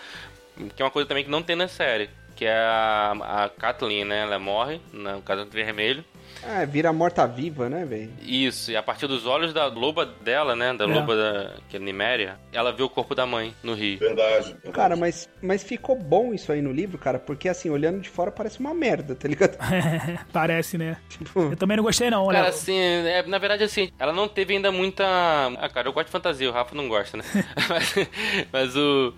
Que 0.76 0.82
é 0.82 0.86
uma 0.86 0.92
coisa 0.92 1.08
também 1.08 1.24
que 1.24 1.30
não 1.30 1.44
tem 1.44 1.56
na 1.56 1.68
série. 1.68 2.10
Que 2.36 2.46
é 2.46 2.56
a, 2.56 3.46
a 3.46 3.50
Kathleen, 3.50 4.06
né? 4.06 4.22
Ela 4.22 4.40
morre 4.40 4.80
no 4.92 5.22
casamento 5.22 5.54
vermelho. 5.54 6.04
Ah, 6.44 6.66
vira 6.66 6.92
morta-viva, 6.94 7.70
né, 7.70 7.86
velho? 7.86 8.12
Isso, 8.22 8.72
e 8.72 8.76
a 8.78 8.84
partir 8.84 9.08
dos 9.08 9.26
olhos 9.26 9.54
da 9.54 9.66
loba 9.68 10.06
dela, 10.06 10.56
né? 10.56 10.74
Da 10.74 10.86
É. 10.86 10.88
loba 10.88 11.16
da, 11.16 11.54
que 11.70 11.78
é 11.78 11.80
Niméria, 11.80 12.38
ela 12.52 12.72
vê 12.72 12.84
o 12.84 12.90
corpo 12.90 13.16
da 13.16 13.26
mãe 13.26 13.54
no 13.64 13.74
rio. 13.74 13.98
Verdade. 14.00 14.48
verdade. 14.54 14.72
Cara, 14.72 14.96
mas, 14.96 15.30
mas 15.42 15.64
ficou 15.64 15.98
bom 15.98 16.34
isso 16.34 16.52
aí 16.52 16.62
no 16.62 16.72
livro, 16.72 16.98
cara, 16.98 17.18
porque 17.20 17.50
assim, 17.50 17.70
olhando 17.70 18.00
de 18.02 18.10
fora 18.10 18.32
parece 18.32 18.60
uma 18.60 18.74
merda, 18.74 19.16
tá 19.16 19.28
ligado? 19.28 19.58
Parece, 20.32 20.78
né? 20.78 20.98
Tipo, 21.10 21.42
Eu 21.52 21.56
também 21.58 21.78
não 21.78 21.84
gostei, 21.84 22.10
não. 22.10 22.24
Olha, 22.26 22.40
Cara, 22.40 22.50
assim, 22.50 22.78
é, 22.78 23.24
na 23.24 23.38
verdade, 23.38 23.64
assim, 23.64 23.90
ela 23.98 24.12
não 24.14 24.28
teve 24.28 24.54
ainda 24.54 24.72
muita. 24.72 25.04
Ah, 25.60 25.70
cara, 25.70 25.88
eu 25.88 25.94
gosto 25.94 26.08
de 26.08 26.12
fantasia, 26.12 26.50
o 26.50 26.54
Rafa 26.54 26.76
não 26.76 26.88
gosta, 26.88 27.18
né? 27.18 27.24
mas, 27.70 27.96
mas 28.52 28.76
o. 28.76 29.14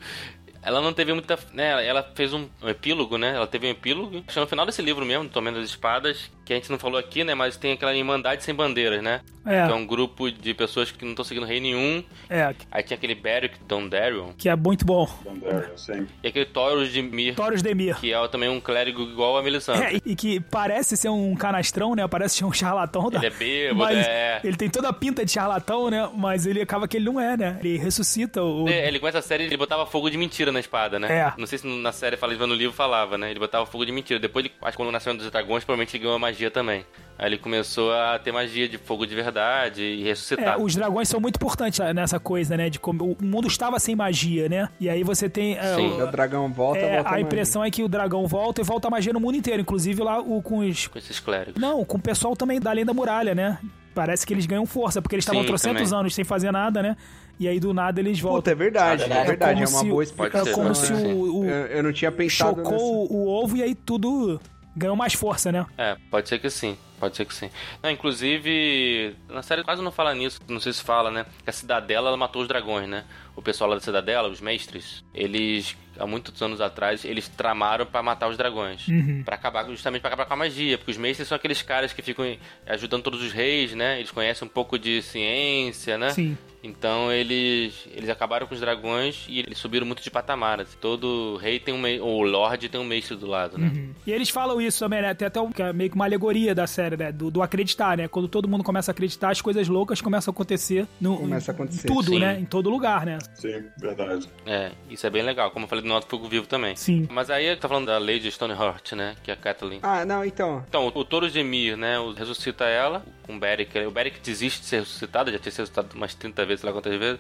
Ela 0.62 0.82
não 0.82 0.92
teve 0.92 1.14
muita. 1.14 1.38
Né, 1.54 1.86
ela 1.86 2.04
fez 2.16 2.34
um, 2.34 2.48
um 2.62 2.68
epílogo, 2.70 3.18
né? 3.18 3.34
Ela 3.36 3.48
teve 3.48 3.68
um 3.68 3.70
epílogo. 3.70 4.18
Acho 4.28 4.34
que 4.34 4.40
no 4.40 4.48
final 4.48 4.66
desse 4.66 4.82
livro 4.82 5.06
mesmo, 5.06 5.30
Tomando 5.30 5.60
as 5.60 5.66
Espadas, 5.66 6.30
que 6.48 6.54
a 6.54 6.56
gente 6.56 6.72
não 6.72 6.80
falou 6.80 6.98
aqui, 6.98 7.26
né? 7.26 7.36
Mas 7.36 7.58
tem 7.58 7.74
aquela 7.74 7.94
Irmandade 7.94 8.42
Sem 8.42 8.56
Bandeiras, 8.56 9.04
né? 9.04 9.20
Que 9.44 9.54
é 9.54 9.58
é, 9.60 9.74
um 9.74 9.86
grupo 9.86 10.30
de 10.32 10.54
pessoas 10.54 10.92
que 10.92 11.04
não 11.06 11.12
estão 11.12 11.24
seguindo 11.24 11.46
rei 11.46 11.60
nenhum. 11.60 12.04
é, 12.30 12.54
Aí 12.72 12.84
tinha 12.84 12.98
aquele 12.98 13.16
Beric 13.16 13.58
Dondarrion 13.66 14.34
que 14.38 14.50
é 14.50 14.56
muito 14.56 14.86
bom. 14.86 15.08
Dandelion, 15.24 15.78
sim. 15.78 16.08
e 16.22 16.28
aquele 16.28 16.46
Taurus 16.46 16.92
de 16.92 17.02
Mir, 17.02 17.36
Taurus 17.36 17.62
Demir. 17.62 17.98
que 17.98 18.14
é 18.14 18.28
também 18.28 18.50
um 18.50 18.60
clérigo 18.60 19.02
igual 19.04 19.38
a 19.38 19.44
Melisandre. 19.44 19.96
É, 19.96 20.02
e- 20.06 20.16
que 20.16 20.40
parece 20.40 20.98
ser 20.98 21.10
um 21.10 21.36
canastrão, 21.36 21.96
né? 21.96 22.06
Parece 22.08 22.38
ser 22.38 22.46
um 22.46 22.52
charlatão. 22.52 23.10
Da... 23.10 23.20
Ele 23.20 23.28
é 23.28 23.30
bêbado, 23.30 23.76
mas 23.80 23.98
é. 24.06 24.42
Ele 24.44 24.58
tem 24.58 24.70
toda 24.70 24.90
a 24.90 24.94
pinta 24.94 25.24
de 25.24 25.32
charlatão, 25.32 25.90
né? 25.90 26.10
Mas 26.14 26.46
ele 26.46 26.62
acaba 26.62 26.88
que 26.88 26.98
ele 26.98 27.06
não 27.06 27.20
é, 27.20 27.38
né? 27.38 27.58
Ele 27.62 27.78
ressuscita 27.78 28.44
o... 28.44 28.68
É, 28.68 28.88
Ele 28.88 29.00
começa 29.00 29.20
a 29.20 29.22
série, 29.22 29.44
ele 29.46 29.58
botava 29.58 29.86
fogo 29.86 30.10
de 30.10 30.18
mentira 30.18 30.52
na 30.52 30.60
espada, 30.60 31.00
né? 31.00 31.08
É. 31.12 31.34
Não 31.38 31.48
sei 31.48 31.58
se 31.60 31.68
na 31.68 31.92
série 31.92 32.18
fala, 32.18 32.34
no 32.36 32.54
livro 32.54 32.76
falava, 32.76 33.18
né? 33.18 33.30
Ele 33.32 33.40
botava 33.40 33.66
fogo 33.66 33.86
de 33.86 33.92
mentira. 33.92 34.20
Depois, 34.20 34.46
ele, 34.46 34.54
acho 34.62 34.72
que 34.72 34.78
quando 34.78 34.92
nasceu 34.92 35.14
um 35.14 35.18
dos 35.18 35.30
dragões, 35.32 35.64
provavelmente 35.64 35.96
ele 35.96 36.04
ganhou 36.04 36.16
a 36.16 36.20
magia 36.38 36.52
também. 36.52 36.86
Aí 37.20 37.30
ele 37.30 37.38
começou 37.40 37.92
a 37.92 38.20
ter 38.20 38.32
magia 38.32 38.70
de 38.70 38.78
fogo 38.78 39.04
de 39.08 39.16
verdade 39.16 39.82
e 39.82 40.04
É, 40.04 40.06
ressuscitar. 40.06 40.62
os 40.62 40.76
dragões 40.76 41.10
são 41.10 41.20
muito 41.20 41.38
importantes 41.38 41.80
nessa 41.96 42.20
coisa, 42.20 42.56
né? 42.56 42.70
De 42.70 42.80
como 42.80 43.18
o 43.20 43.26
mundo 43.26 43.48
estava 43.48 43.80
sem 43.80 43.96
magia, 43.96 44.48
né? 44.48 44.70
E 44.80 44.88
aí 44.88 45.04
você 45.04 45.28
tem. 45.28 45.58
é, 45.58 45.76
Sim. 45.76 45.88
o- 46.00 46.04
o 46.04 46.12
dragão 46.12 46.52
volta, 46.54 46.78
é, 46.80 46.98
volta 46.98 47.16
a 47.16 47.20
impressão 47.20 47.64
é 47.64 47.72
que 47.72 47.82
o 47.82 47.88
dragão 47.88 48.28
volta 48.28 48.62
e 48.62 48.64
volta 48.64 48.88
a 48.88 48.92
magia 48.92 49.12
no 49.12 49.20
mundo 49.20 49.36
inteiro, 49.36 49.62
inclusive 49.64 50.04
lá 50.04 50.20
o, 50.20 50.44
com 50.44 50.60
os. 50.60 50.86
Com 50.88 51.00
esses 51.00 51.20
clérigos. 51.20 51.60
Não, 51.60 51.84
com 51.84 51.98
o 51.98 52.02
pessoal 52.02 52.36
também 52.36 52.60
da 52.60 52.70
Além 52.70 52.86
da 52.86 52.94
Muralha, 52.94 53.34
né? 53.34 53.58
Parece 53.96 54.28
que 54.28 54.32
eles 54.32 54.46
ganham 54.46 54.68
força, 54.68 55.02
porque 55.02 55.16
eles 55.16 55.26
estavam 55.26 55.44
trocentos 55.44 55.86
também. 55.90 56.00
anos 56.02 56.14
sem 56.14 56.24
fazer 56.24 56.52
nada, 56.52 56.84
né? 56.84 56.96
E 57.40 57.48
aí 57.48 57.60
do 57.60 57.74
nada 57.74 58.00
eles 58.00 58.20
voltam. 58.20 58.42
Puta, 58.42 58.52
é 58.52 58.56
verdade, 58.56 59.04
Ah, 59.12 59.16
é 59.16 59.22
é 59.22 59.24
verdade, 59.26 59.54
como 59.54 59.66
é 59.66 59.70
uma 59.70 59.80
se- 59.80 59.90
boa 59.90 60.02
É 60.02 60.06
explicação. 60.06 60.46
ser, 60.46 60.54
como 60.54 60.66
pode 60.68 60.78
se 60.78 60.94
o, 60.94 61.38
o 61.40 61.46
Eu, 61.46 61.82
não 61.82 61.92
tinha 61.92 62.12
pensado 62.12 62.58
chocou 62.58 62.72
nessa... 62.74 62.84
o 63.14 63.28
ovo 63.28 63.58
e 63.58 63.64
aí 63.64 63.74
tudo 63.74 64.40
ganhou 64.78 64.96
mais 64.96 65.14
força, 65.14 65.52
né? 65.52 65.66
É, 65.78 65.98
pode 66.10 66.30
ser 66.30 66.40
que 66.40 66.50
sim. 66.50 66.78
Pode 67.00 67.16
ser 67.16 67.26
que 67.26 67.34
sim. 67.34 67.50
Não, 67.82 67.92
inclusive, 67.92 69.16
na 69.30 69.44
série 69.44 69.64
quase 69.64 69.84
não 69.84 69.92
fala 69.92 70.16
nisso, 70.16 70.40
não 70.48 70.60
sei 70.60 70.74
se 70.74 70.82
fala, 70.82 71.12
né? 71.12 71.26
Que 71.44 71.50
a 71.50 71.54
Cidadela 71.54 72.08
ela 72.08 72.18
matou 72.18 72.42
os 72.42 72.48
dragões, 72.48 72.90
né? 72.90 73.04
O 73.36 73.42
pessoal 73.42 73.70
lá 73.70 73.76
da 73.76 73.82
Cidadela, 73.82 74.28
os 74.28 74.42
mestres, 74.42 75.04
eles 75.14 75.78
há 76.00 76.08
muitos 76.08 76.42
anos 76.42 76.60
atrás, 76.60 77.06
eles 77.06 77.28
tramaram 77.28 77.86
pra 77.86 78.02
matar 78.02 78.28
os 78.28 78.36
dragões. 78.36 78.88
Uhum. 78.88 79.22
Pra 79.24 79.36
acabar, 79.36 79.66
justamente 79.68 80.02
pra 80.02 80.10
acabar 80.10 80.26
com 80.26 80.34
a 80.34 80.38
magia. 80.38 80.78
Porque 80.78 80.92
os 80.92 80.98
mestres 80.98 81.28
são 81.28 81.36
aqueles 81.36 81.62
caras 81.62 81.94
que 81.94 82.02
ficam 82.02 82.26
ajudando 82.66 83.04
todos 83.04 83.22
os 83.22 83.32
reis, 83.32 83.76
né? 83.76 84.00
Eles 84.00 84.12
conhecem 84.12 84.48
um 84.48 84.50
pouco 84.50 84.80
de 84.80 85.02
ciência, 85.04 86.00
né? 86.00 86.10
Sim. 86.12 86.36
Então 86.68 87.12
eles 87.12 87.88
eles 87.94 88.10
acabaram 88.10 88.46
com 88.48 88.54
os 88.54 88.60
dragões 88.62 89.26
e 89.28 89.40
eles 89.40 89.58
subiram 89.58 89.86
muito 89.86 90.02
de 90.04 90.12
patamar. 90.12 90.62
assim. 90.62 90.78
Todo 90.80 91.38
rei 91.38 91.60
tem 91.60 91.74
um 91.74 91.78
me... 91.80 92.00
ou 92.00 92.22
lord 92.24 92.68
tem 92.70 92.80
um 92.80 92.84
mestre 92.84 93.16
do 93.16 93.26
lado, 93.28 93.58
né? 93.58 93.68
Uhum. 93.74 93.94
E 94.06 94.12
eles 94.12 94.30
falam 94.30 94.60
isso 94.62 94.80
também, 94.80 95.02
né? 95.02 95.14
Tem 95.14 95.28
até 95.28 95.40
um, 95.42 95.52
que 95.52 95.62
é 95.62 95.72
meio 95.74 95.90
que 95.90 95.96
uma 95.96 96.06
alegoria 96.06 96.54
da 96.54 96.68
série, 96.68 96.98
né? 96.98 97.12
Do, 97.12 97.32
do 97.32 97.42
acreditar, 97.42 97.98
né? 97.98 98.08
Quando 98.08 98.28
todo 98.28 98.48
mundo 98.48 98.64
começa 98.64 98.92
a 98.92 98.94
acreditar, 98.94 99.32
as 99.32 99.42
coisas 99.42 99.68
loucas 99.68 100.02
começam 100.02 100.32
a 100.32 100.34
acontecer. 100.34 100.88
No, 101.00 101.18
Começa 101.18 101.52
a 101.52 101.54
acontecer. 101.54 101.88
Em 101.90 101.94
tudo, 101.94 102.12
Sim. 102.12 102.20
né? 102.20 102.40
Em 102.40 102.46
todo 102.46 102.70
lugar, 102.70 103.06
né? 103.06 103.18
Sim, 103.36 103.64
verdade. 103.80 104.28
É, 104.46 104.72
isso 104.90 105.06
é 105.06 105.10
bem 105.10 105.24
legal. 105.24 105.52
Como 105.52 105.66
eu 105.66 105.70
falei 105.70 105.84
do 105.84 105.88
Noto 105.88 106.08
Fogo 106.08 106.28
Vivo 106.28 106.48
também. 106.48 106.76
Sim. 106.76 107.08
Mas 107.12 107.30
aí 107.30 107.56
tá 107.56 107.68
falando 107.68 107.86
da 107.88 107.98
Lady 107.98 108.30
Stoneheart, 108.32 108.94
né? 108.94 109.16
Que 109.24 109.32
é 109.32 109.34
a 109.34 109.38
Kathleen. 109.38 109.80
Ah, 109.84 110.06
não, 110.06 110.24
então. 110.26 110.64
Então, 110.68 110.88
o 110.94 111.04
Touro 111.06 111.30
de 111.30 111.40
Emir, 111.40 111.78
né? 111.78 112.00
o- 112.00 112.14
Ressuscita 112.14 112.66
ela 112.66 113.04
com 113.28 113.36
o 113.36 113.40
Beric. 113.40 113.78
O 113.80 113.92
Beric 113.92 114.20
desiste 114.22 114.62
de 114.62 114.66
ser 114.66 114.80
ressuscitado, 114.80 115.32
já 115.32 115.38
tinha 115.38 115.52
sido 115.52 115.62
ressuscitado 115.62 115.96
umas 115.96 116.16
30 116.16 116.46
vezes, 116.46 116.62
sei 116.62 116.70
lá 116.70 116.74
quantas 116.74 116.98
vezes. 116.98 117.20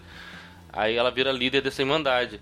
Aí 0.71 0.95
ela 0.95 1.11
vira 1.11 1.31
líder 1.31 1.61
dessa 1.61 1.81
irmandade. 1.81 2.39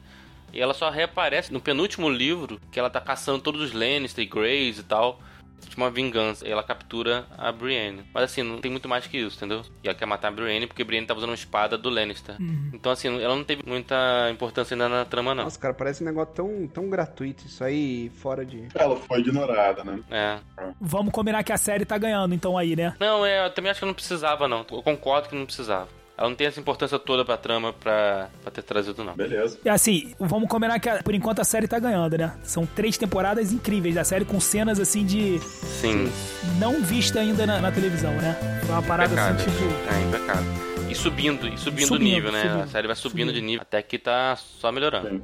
E 0.53 0.61
ela 0.61 0.73
só 0.73 0.89
reaparece 0.89 1.51
no 1.51 1.59
penúltimo 1.59 2.07
livro, 2.07 2.61
que 2.71 2.79
ela 2.79 2.89
tá 2.89 3.01
caçando 3.01 3.41
todos 3.41 3.61
os 3.61 3.73
Lannister 3.73 4.23
e 4.23 4.27
Greys 4.27 4.79
e 4.79 4.83
tal. 4.83 5.19
Tipo 5.61 5.81
uma 5.81 5.89
vingança. 5.89 6.47
E 6.47 6.51
ela 6.51 6.63
captura 6.63 7.25
a 7.37 7.51
Brienne. 7.51 8.03
Mas 8.13 8.25
assim, 8.25 8.43
não 8.43 8.59
tem 8.59 8.71
muito 8.71 8.87
mais 8.87 9.07
que 9.07 9.17
isso, 9.17 9.37
entendeu? 9.37 9.61
E 9.83 9.87
ela 9.87 9.97
quer 9.97 10.05
matar 10.05 10.29
a 10.29 10.31
Brienne 10.31 10.67
porque 10.67 10.81
a 10.81 10.85
Brienne 10.85 11.07
tava 11.07 11.17
usando 11.19 11.29
uma 11.29 11.35
espada 11.35 11.77
do 11.77 11.89
Lannister. 11.89 12.35
Então 12.73 12.91
assim, 12.91 13.07
ela 13.21 13.35
não 13.35 13.43
teve 13.43 13.63
muita 13.65 14.29
importância 14.31 14.73
ainda 14.73 14.87
na 14.87 15.05
trama, 15.05 15.33
não. 15.35 15.43
Nossa, 15.43 15.59
cara, 15.59 15.73
parece 15.73 16.03
um 16.03 16.05
negócio 16.05 16.33
tão, 16.33 16.67
tão 16.67 16.89
gratuito. 16.89 17.45
Isso 17.45 17.63
aí 17.63 18.09
fora 18.17 18.45
de. 18.45 18.67
Ela 18.75 18.95
foi 18.95 19.19
ignorada, 19.19 19.83
né? 19.83 19.99
É. 20.09 20.39
Vamos 20.79 21.11
combinar 21.11 21.43
que 21.43 21.51
a 21.53 21.57
série 21.57 21.85
tá 21.85 21.97
ganhando, 21.97 22.33
então 22.33 22.57
aí, 22.57 22.75
né? 22.75 22.95
Não, 22.99 23.25
é, 23.25 23.45
eu 23.45 23.49
também 23.51 23.71
acho 23.71 23.79
que 23.79 23.85
não 23.85 23.93
precisava, 23.93 24.47
não. 24.47 24.65
Eu 24.71 24.83
concordo 24.83 25.29
que 25.29 25.35
não 25.35 25.45
precisava. 25.45 25.87
Ela 26.17 26.29
não 26.29 26.35
tem 26.35 26.47
essa 26.47 26.59
importância 26.61 26.97
toda 26.97 27.25
pra 27.25 27.35
trama 27.35 27.73
pra, 27.73 28.29
pra 28.41 28.49
ter 28.49 28.61
trazido, 28.63 29.03
não. 29.03 29.13
Beleza. 29.15 29.59
E 29.65 29.69
assim, 29.69 30.13
vamos 30.17 30.47
combinar 30.47 30.79
que 30.79 30.89
por 31.03 31.13
enquanto 31.13 31.39
a 31.41 31.43
série 31.43 31.67
tá 31.67 31.77
ganhando, 31.77 32.17
né? 32.17 32.33
São 32.43 32.65
três 32.65 32.97
temporadas 32.97 33.51
incríveis 33.51 33.95
da 33.95 34.03
série 34.05 34.23
com 34.23 34.39
cenas 34.39 34.79
assim 34.79 35.05
de 35.05 35.39
Sim, 35.39 36.09
não 36.57 36.81
vista 36.81 37.19
ainda 37.19 37.45
na, 37.45 37.59
na 37.59 37.71
televisão, 37.71 38.11
né? 38.13 38.61
Foi 38.65 38.75
uma 38.75 38.81
parada 38.83 39.13
assim, 39.13 39.43
tipo. 39.43 39.63
É, 39.93 40.01
impecável. 40.07 40.53
E 40.89 40.95
subindo, 40.95 41.47
e 41.47 41.57
subindo, 41.57 41.87
Subindo, 41.87 41.91
o 41.95 42.13
nível, 42.13 42.31
né? 42.31 42.43
subindo, 42.43 42.61
a 42.61 42.67
série 42.67 42.87
vai 42.87 42.95
subindo, 42.95 43.27
subindo. 43.27 43.33
de 43.33 43.41
nível 43.41 43.61
até 43.63 43.81
que 43.81 43.99
tá 43.99 44.37
só 44.37 44.71
melhorando. 44.71 45.09
Sim. 45.09 45.21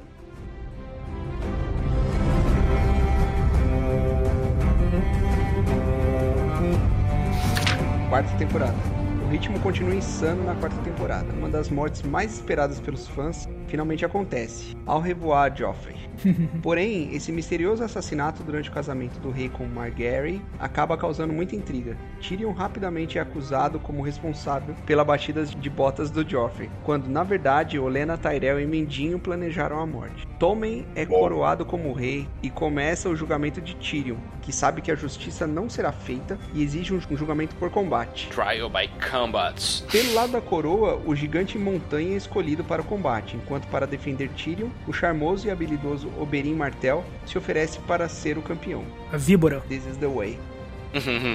Quarta 8.10 8.36
temporada. 8.36 8.91
O 9.32 9.34
ritmo 9.34 9.58
continua 9.60 9.94
insano 9.94 10.44
na 10.44 10.54
quarta 10.54 10.76
temporada. 10.82 11.32
Uma 11.32 11.48
das 11.48 11.70
mortes 11.70 12.02
mais 12.02 12.34
esperadas 12.34 12.78
pelos 12.78 13.08
fãs 13.08 13.48
finalmente 13.66 14.04
acontece. 14.04 14.76
Ao 14.84 15.00
revoar 15.00 15.56
Joffrey. 15.56 15.96
Porém, 16.62 17.14
esse 17.14 17.30
misterioso 17.30 17.84
assassinato 17.84 18.42
durante 18.42 18.68
o 18.68 18.72
casamento 18.72 19.20
do 19.20 19.30
rei 19.30 19.48
com 19.48 19.64
Margaery 19.66 20.40
acaba 20.58 20.96
causando 20.96 21.32
muita 21.32 21.54
intriga. 21.54 21.96
Tyrion 22.20 22.52
rapidamente 22.52 23.18
é 23.18 23.20
acusado 23.20 23.78
como 23.78 24.02
responsável 24.02 24.74
pela 24.86 25.04
batida 25.04 25.44
de 25.44 25.70
botas 25.70 26.10
do 26.10 26.28
Joffrey, 26.28 26.70
quando 26.82 27.08
na 27.08 27.22
verdade 27.22 27.78
Olenna 27.78 28.16
Tyrell 28.16 28.60
e 28.60 28.66
Mendinho 28.66 29.18
planejaram 29.18 29.78
a 29.78 29.86
morte. 29.86 30.26
Tommen 30.38 30.86
é 30.94 31.06
coroado 31.06 31.64
como 31.64 31.92
rei 31.92 32.26
e 32.42 32.50
começa 32.50 33.08
o 33.08 33.16
julgamento 33.16 33.60
de 33.60 33.76
Tyrion, 33.76 34.16
que 34.40 34.52
sabe 34.52 34.80
que 34.80 34.90
a 34.90 34.96
justiça 34.96 35.46
não 35.46 35.68
será 35.68 35.92
feita 35.92 36.38
e 36.54 36.62
exige 36.62 36.92
um 36.92 37.00
um 37.12 37.16
julgamento 37.16 37.54
por 37.56 37.70
combate. 37.70 38.28
Trial 38.28 38.70
by 38.70 38.88
Combat. 39.10 39.82
Pelo 39.90 40.14
lado 40.14 40.32
da 40.32 40.40
coroa, 40.40 41.00
o 41.04 41.14
gigante 41.14 41.58
montanha 41.58 42.14
é 42.14 42.16
escolhido 42.16 42.64
para 42.64 42.82
o 42.82 42.84
combate, 42.84 43.36
enquanto 43.36 43.66
para 43.68 43.86
defender 43.86 44.28
Tyrion, 44.30 44.70
o 44.86 44.92
charmoso 44.92 45.46
e 45.46 45.50
habilidoso 45.50 46.08
Oberyn 46.20 46.54
Martell 46.54 47.04
se 47.26 47.36
oferece 47.38 47.78
para 47.80 48.08
ser 48.08 48.38
o 48.38 48.42
campeão. 48.42 48.84
A 49.12 49.16
víbora. 49.16 49.60
This 49.68 49.86
is 49.86 49.96
the 49.96 50.06
way. 50.08 50.38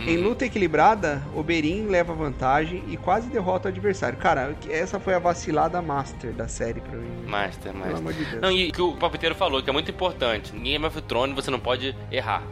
Em 0.07 0.17
luta 0.17 0.45
equilibrada, 0.45 1.23
Oberyn 1.35 1.87
leva 1.87 2.13
vantagem 2.13 2.83
e 2.87 2.95
quase 2.95 3.27
derrota 3.27 3.67
o 3.67 3.71
adversário. 3.71 4.15
Cara, 4.19 4.55
essa 4.69 4.99
foi 4.99 5.15
a 5.15 5.19
vacilada 5.19 5.81
master 5.81 6.31
da 6.31 6.47
série 6.47 6.79
pra 6.79 6.95
mim. 6.95 7.09
Master, 7.27 7.71
Pelo 7.71 7.79
master. 7.83 7.97
amor 7.97 8.13
de 8.13 8.23
Deus. 8.25 8.41
Não, 8.41 8.51
e 8.51 8.71
que 8.71 8.81
o 8.81 8.95
palpiteiro 8.95 9.33
falou, 9.33 9.63
que 9.63 9.69
é 9.69 9.73
muito 9.73 9.89
importante. 9.89 10.55
Em 10.55 10.61
Game 10.61 10.85
of 10.85 11.01
Thrones 11.01 11.35
você 11.35 11.49
não 11.49 11.59
pode 11.59 11.95
errar. 12.11 12.43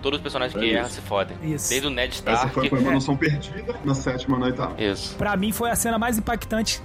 Todos 0.00 0.18
os 0.18 0.22
personagens 0.22 0.56
que 0.56 0.64
É 0.70 0.72
erram 0.74 0.86
isso. 0.86 0.94
se 0.96 1.00
fodem. 1.00 1.36
Isso. 1.42 1.68
Desde 1.68 1.86
o 1.86 1.90
Ned 1.90 2.12
Essa 2.12 2.30
Stark. 2.32 2.54
foi, 2.54 2.68
foi 2.68 2.78
uma 2.78 2.92
noção 2.92 3.16
perdida 3.16 3.74
na 3.84 3.94
sétima 3.94 4.36
e 4.36 4.40
na 4.40 4.46
oitava. 4.46 4.80
Isso. 4.80 5.16
Pra 5.16 5.36
mim 5.36 5.50
foi 5.52 5.70
a 5.70 5.76
cena 5.76 5.98
mais 5.98 6.16
impactante 6.18 6.80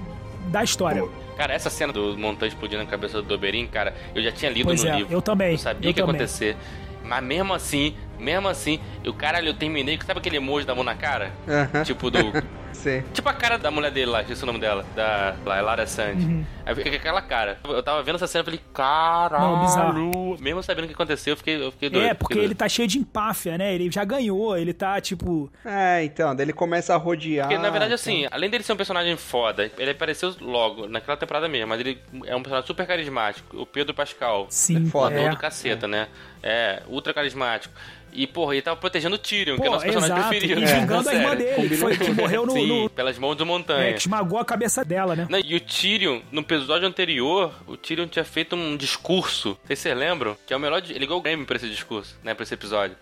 da 0.48 0.64
história. 0.64 1.04
Cara, 1.36 1.54
essa 1.54 1.70
cena 1.70 1.94
do 1.94 2.18
montanha 2.18 2.48
explodindo 2.50 2.84
na 2.84 2.90
cabeça 2.90 3.22
do 3.22 3.34
Oberyn, 3.34 3.68
cara, 3.68 3.94
eu 4.16 4.24
já 4.24 4.32
tinha 4.32 4.50
lido 4.52 4.66
Pois 4.66 4.84
no 4.84 4.90
é, 4.90 4.96
livro. 4.98 5.14
eu 5.14 5.22
também. 5.22 5.52
Eu 5.52 5.58
sabia 5.58 5.90
eu 5.90 5.94
que 5.94 6.00
ia 6.00 6.06
também. 6.06 6.20
acontecer. 6.22 6.58
Mas 7.04 7.24
mesmo 7.24 7.54
assim, 7.54 7.96
mesmo 8.20 8.48
assim, 8.48 8.80
o 9.06 9.14
cara, 9.14 9.42
eu 9.42 9.54
terminei. 9.54 9.98
Sabe 10.06 10.20
aquele 10.20 10.38
emoji 10.38 10.66
da 10.66 10.74
mão 10.76 10.84
na 10.84 10.96
cara? 10.96 11.32
Aham, 11.48 11.84
Tipo 11.84 12.10
do. 12.12 12.20
Sei. 12.88 13.04
tipo 13.14 13.28
a 13.28 13.34
cara 13.34 13.58
da 13.58 13.70
mulher 13.70 13.92
dele 13.92 14.08
lá, 14.08 14.22
esqueci 14.22 14.44
o 14.44 14.46
nome 14.46 14.60
dela. 14.60 14.86
Da 14.96 15.36
lá, 15.46 15.62
Lara 15.62 15.86
Sand. 15.86 16.16
Uhum. 16.16 16.46
Aí 16.66 16.76
fica 16.76 16.96
aquela 16.96 17.22
cara. 17.22 17.60
Eu 17.64 17.84
tava 17.84 18.02
vendo 18.04 18.16
essa 18.16 18.28
cena 18.28 18.42
e 18.42 18.46
falei, 18.46 18.60
Não, 19.40 19.62
bizarro. 19.62 19.94
caralho. 19.94 20.38
Mesmo 20.40 20.64
sabendo 20.64 20.86
o 20.86 20.88
que 20.88 20.94
aconteceu, 20.94 21.34
eu 21.34 21.38
fiquei, 21.38 21.62
eu 21.62 21.72
fiquei 21.72 21.90
doido. 21.90 22.06
É, 22.06 22.14
porque 22.14 22.34
doido. 22.36 22.48
ele 22.48 22.56
tá 22.56 22.68
cheio 22.68 22.88
de 22.88 22.98
empáfia, 22.98 23.58
né? 23.58 23.74
Ele 23.74 23.92
já 23.92 24.04
ganhou, 24.04 24.58
ele 24.58 24.74
tá 24.74 25.00
tipo. 25.02 25.52
É, 25.66 26.04
então, 26.04 26.36
daí 26.36 26.46
ele 26.46 26.54
começa 26.54 26.94
a 26.94 26.98
rodear. 26.98 27.48
Porque, 27.48 27.62
na 27.62 27.70
verdade, 27.70 27.94
então. 27.94 27.96
assim, 27.96 28.28
além 28.32 28.50
dele 28.50 28.64
ser 28.64 28.74
um 28.74 28.78
personagem 28.78 29.16
foda, 29.18 29.72
ele 29.78 29.92
apareceu 29.92 30.36
logo, 30.42 30.88
naquela 30.88 31.18
temporada 31.18 31.48
mesmo, 31.48 31.68
mas 31.68 31.80
ele 31.80 32.00
é 32.26 32.36
um 32.36 32.42
personagem 32.42 32.68
super 32.68 32.86
carismático. 32.86 33.62
O 33.62 33.66
Pedro 33.66 33.94
Pascal. 33.94 34.48
Sim, 34.50 34.90
foda. 34.90 35.16
Ator 35.16 35.28
é. 35.28 35.30
do 35.30 35.38
caceta, 35.38 35.88
né? 35.88 36.08
É, 36.44 36.84
ultra 36.88 37.14
carismático. 37.14 37.74
E, 38.14 38.26
porra, 38.26 38.54
ele 38.56 38.62
tava 38.64 38.78
protegendo 38.78 39.16
o 39.16 39.20
Tyrion, 39.20 39.58
que 39.58 39.62
é 39.62 39.66
Pô, 39.66 39.70
o 39.70 39.74
nosso 39.74 39.86
personagem 39.86 40.16
exato. 40.18 40.30
preferido. 40.30 40.62
E 40.62 40.66
da 40.66 40.80
vingando 40.80 41.10
a 41.10 41.14
irmã 41.14 41.30
série. 41.30 41.44
dele, 41.44 41.70
que, 41.70 41.76
foi, 41.76 41.98
que 41.98 42.12
morreu 42.12 42.46
no. 42.46 42.52
Sim, 42.54 42.68
no- 42.68 42.90
pelas 42.90 43.18
mãos 43.20 43.36
do 43.36 43.44
é, 43.44 43.46
Montanha. 43.46 43.94
que 43.94 44.00
esmagou 44.00 44.40
a 44.40 44.46
cabeça 44.46 44.84
dela, 44.84 45.16
né? 45.16 45.28
Não, 45.30 45.40
e 45.40 45.56
o 45.56 45.60
Tyrion, 45.60 46.22
no 46.32 46.42
episódio 46.42 46.88
anterior, 46.88 47.54
o 47.68 47.78
Tyrion 47.78 48.08
tinha 48.08 48.26
feito 48.26 48.56
um 48.56 48.76
discurso, 48.76 49.50
não 49.50 49.58
sei 49.68 49.76
se 49.76 49.82
vocês 49.84 49.98
lembram, 49.98 50.36
que 50.48 50.54
é 50.54 50.58
o 50.58 50.60
melhor. 50.60 50.82
Ele 50.90 51.06
ganhou 51.06 51.20
o 51.20 51.22
Grammy 51.22 51.46
pra 51.46 51.58
esse 51.58 51.70
discurso, 51.70 52.18
né? 52.24 52.34
Pra 52.34 52.44
esse 52.44 52.54
episódio. 52.54 52.96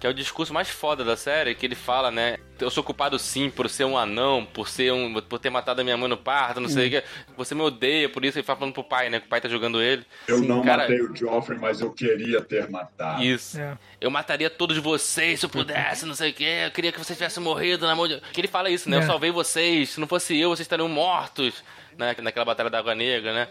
Que 0.00 0.06
é 0.06 0.10
o 0.10 0.14
discurso 0.14 0.54
mais 0.54 0.70
foda 0.70 1.04
da 1.04 1.14
série, 1.14 1.54
que 1.54 1.66
ele 1.66 1.74
fala, 1.74 2.10
né? 2.10 2.38
Eu 2.58 2.70
sou 2.70 2.82
culpado 2.82 3.18
sim 3.18 3.50
por 3.50 3.68
ser 3.68 3.84
um 3.84 3.98
anão, 3.98 4.46
por 4.46 4.66
ser 4.66 4.90
um. 4.94 5.20
por 5.20 5.38
ter 5.38 5.50
matado 5.50 5.82
a 5.82 5.84
minha 5.84 5.94
mãe 5.96 6.08
no 6.08 6.16
parto, 6.16 6.58
não 6.58 6.70
sei 6.70 6.88
o 6.88 6.90
que. 6.90 7.04
Você 7.36 7.54
me 7.54 7.60
odeia, 7.60 8.08
por 8.08 8.24
isso 8.24 8.38
ele 8.38 8.42
fala 8.46 8.60
falando 8.60 8.72
pro 8.72 8.82
pai, 8.82 9.10
né? 9.10 9.20
Que 9.20 9.26
o 9.26 9.28
pai 9.28 9.42
tá 9.42 9.48
jogando 9.48 9.80
ele. 9.82 10.06
Eu 10.26 10.38
Sim, 10.38 10.48
não 10.48 10.62
cara- 10.62 10.84
matei 10.84 11.02
o 11.02 11.14
Joffrey, 11.14 11.58
mas 11.58 11.82
eu 11.82 11.92
queria 11.92 12.40
ter 12.40 12.70
matado. 12.70 13.22
Isso. 13.22 13.60
É. 13.60 13.76
Eu 14.00 14.10
mataria 14.10 14.48
todos 14.48 14.78
vocês 14.78 15.38
se 15.40 15.44
eu 15.44 15.50
pudesse, 15.50 16.06
não 16.06 16.14
sei 16.14 16.30
o 16.30 16.32
que. 16.34 16.44
Eu 16.44 16.70
queria 16.70 16.92
que 16.92 16.98
vocês 16.98 17.18
tivessem 17.18 17.42
morrido 17.42 17.86
na 17.86 17.94
mão 17.94 18.08
de. 18.08 18.18
Que 18.32 18.40
ele 18.40 18.48
fala 18.48 18.70
isso, 18.70 18.88
né? 18.88 18.96
É. 18.96 19.00
Eu 19.00 19.06
salvei 19.06 19.30
vocês. 19.30 19.90
Se 19.90 20.00
não 20.00 20.08
fosse 20.08 20.34
eu, 20.38 20.48
vocês 20.48 20.60
estariam 20.64 20.88
mortos. 20.88 21.62
Né? 21.98 22.16
Naquela 22.22 22.46
batalha 22.46 22.70
da 22.70 22.78
Água 22.78 22.94
Negra, 22.94 23.34
né? 23.34 23.48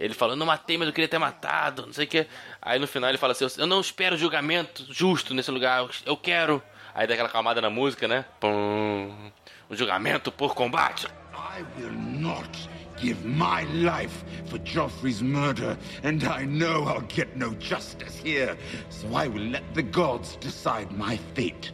Ele 0.00 0.14
falou, 0.14 0.34
não 0.34 0.46
matei, 0.46 0.78
mas 0.78 0.88
eu 0.88 0.94
queria 0.94 1.06
ter 1.06 1.18
matado, 1.18 1.84
não 1.84 1.92
sei 1.92 2.06
o 2.06 2.08
que. 2.08 2.26
Aí 2.62 2.78
no 2.78 2.88
final 2.88 3.10
ele 3.10 3.18
fala 3.18 3.32
assim, 3.32 3.46
eu 3.58 3.66
não 3.66 3.82
espero 3.82 4.16
julgamento 4.16 4.86
justo 4.88 5.34
nesse 5.34 5.50
lugar, 5.50 5.86
eu 6.06 6.16
quero. 6.16 6.62
Aí 6.94 7.06
dá 7.06 7.12
aquela 7.12 7.28
calmada 7.28 7.60
na 7.60 7.68
música, 7.68 8.08
né? 8.08 8.24
Pum, 8.40 9.30
um 9.68 9.76
julgamento 9.76 10.32
por 10.32 10.54
combate. 10.54 11.06
I 11.34 11.62
will 11.78 11.92
not 11.92 12.48
give 12.96 13.22
my 13.26 13.64
life 13.74 14.24
for 14.46 14.58
Joffrey's 14.60 15.20
murder, 15.20 15.76
and 16.02 16.24
I 16.24 16.46
know 16.46 16.88
I'll 16.88 17.06
get 17.06 17.36
no 17.36 17.54
justice 17.60 18.16
here, 18.24 18.56
so 18.88 19.06
I 19.08 19.28
will 19.28 19.50
let 19.50 19.64
the 19.74 19.82
gods 19.82 20.36
decide 20.36 20.90
my 20.92 21.18
fate. 21.34 21.72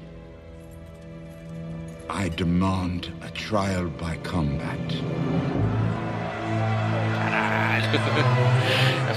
I 2.11 2.29
demand 2.31 3.13
a 3.23 3.31
trial 3.31 3.87
by 3.87 4.17
combat. 4.25 4.97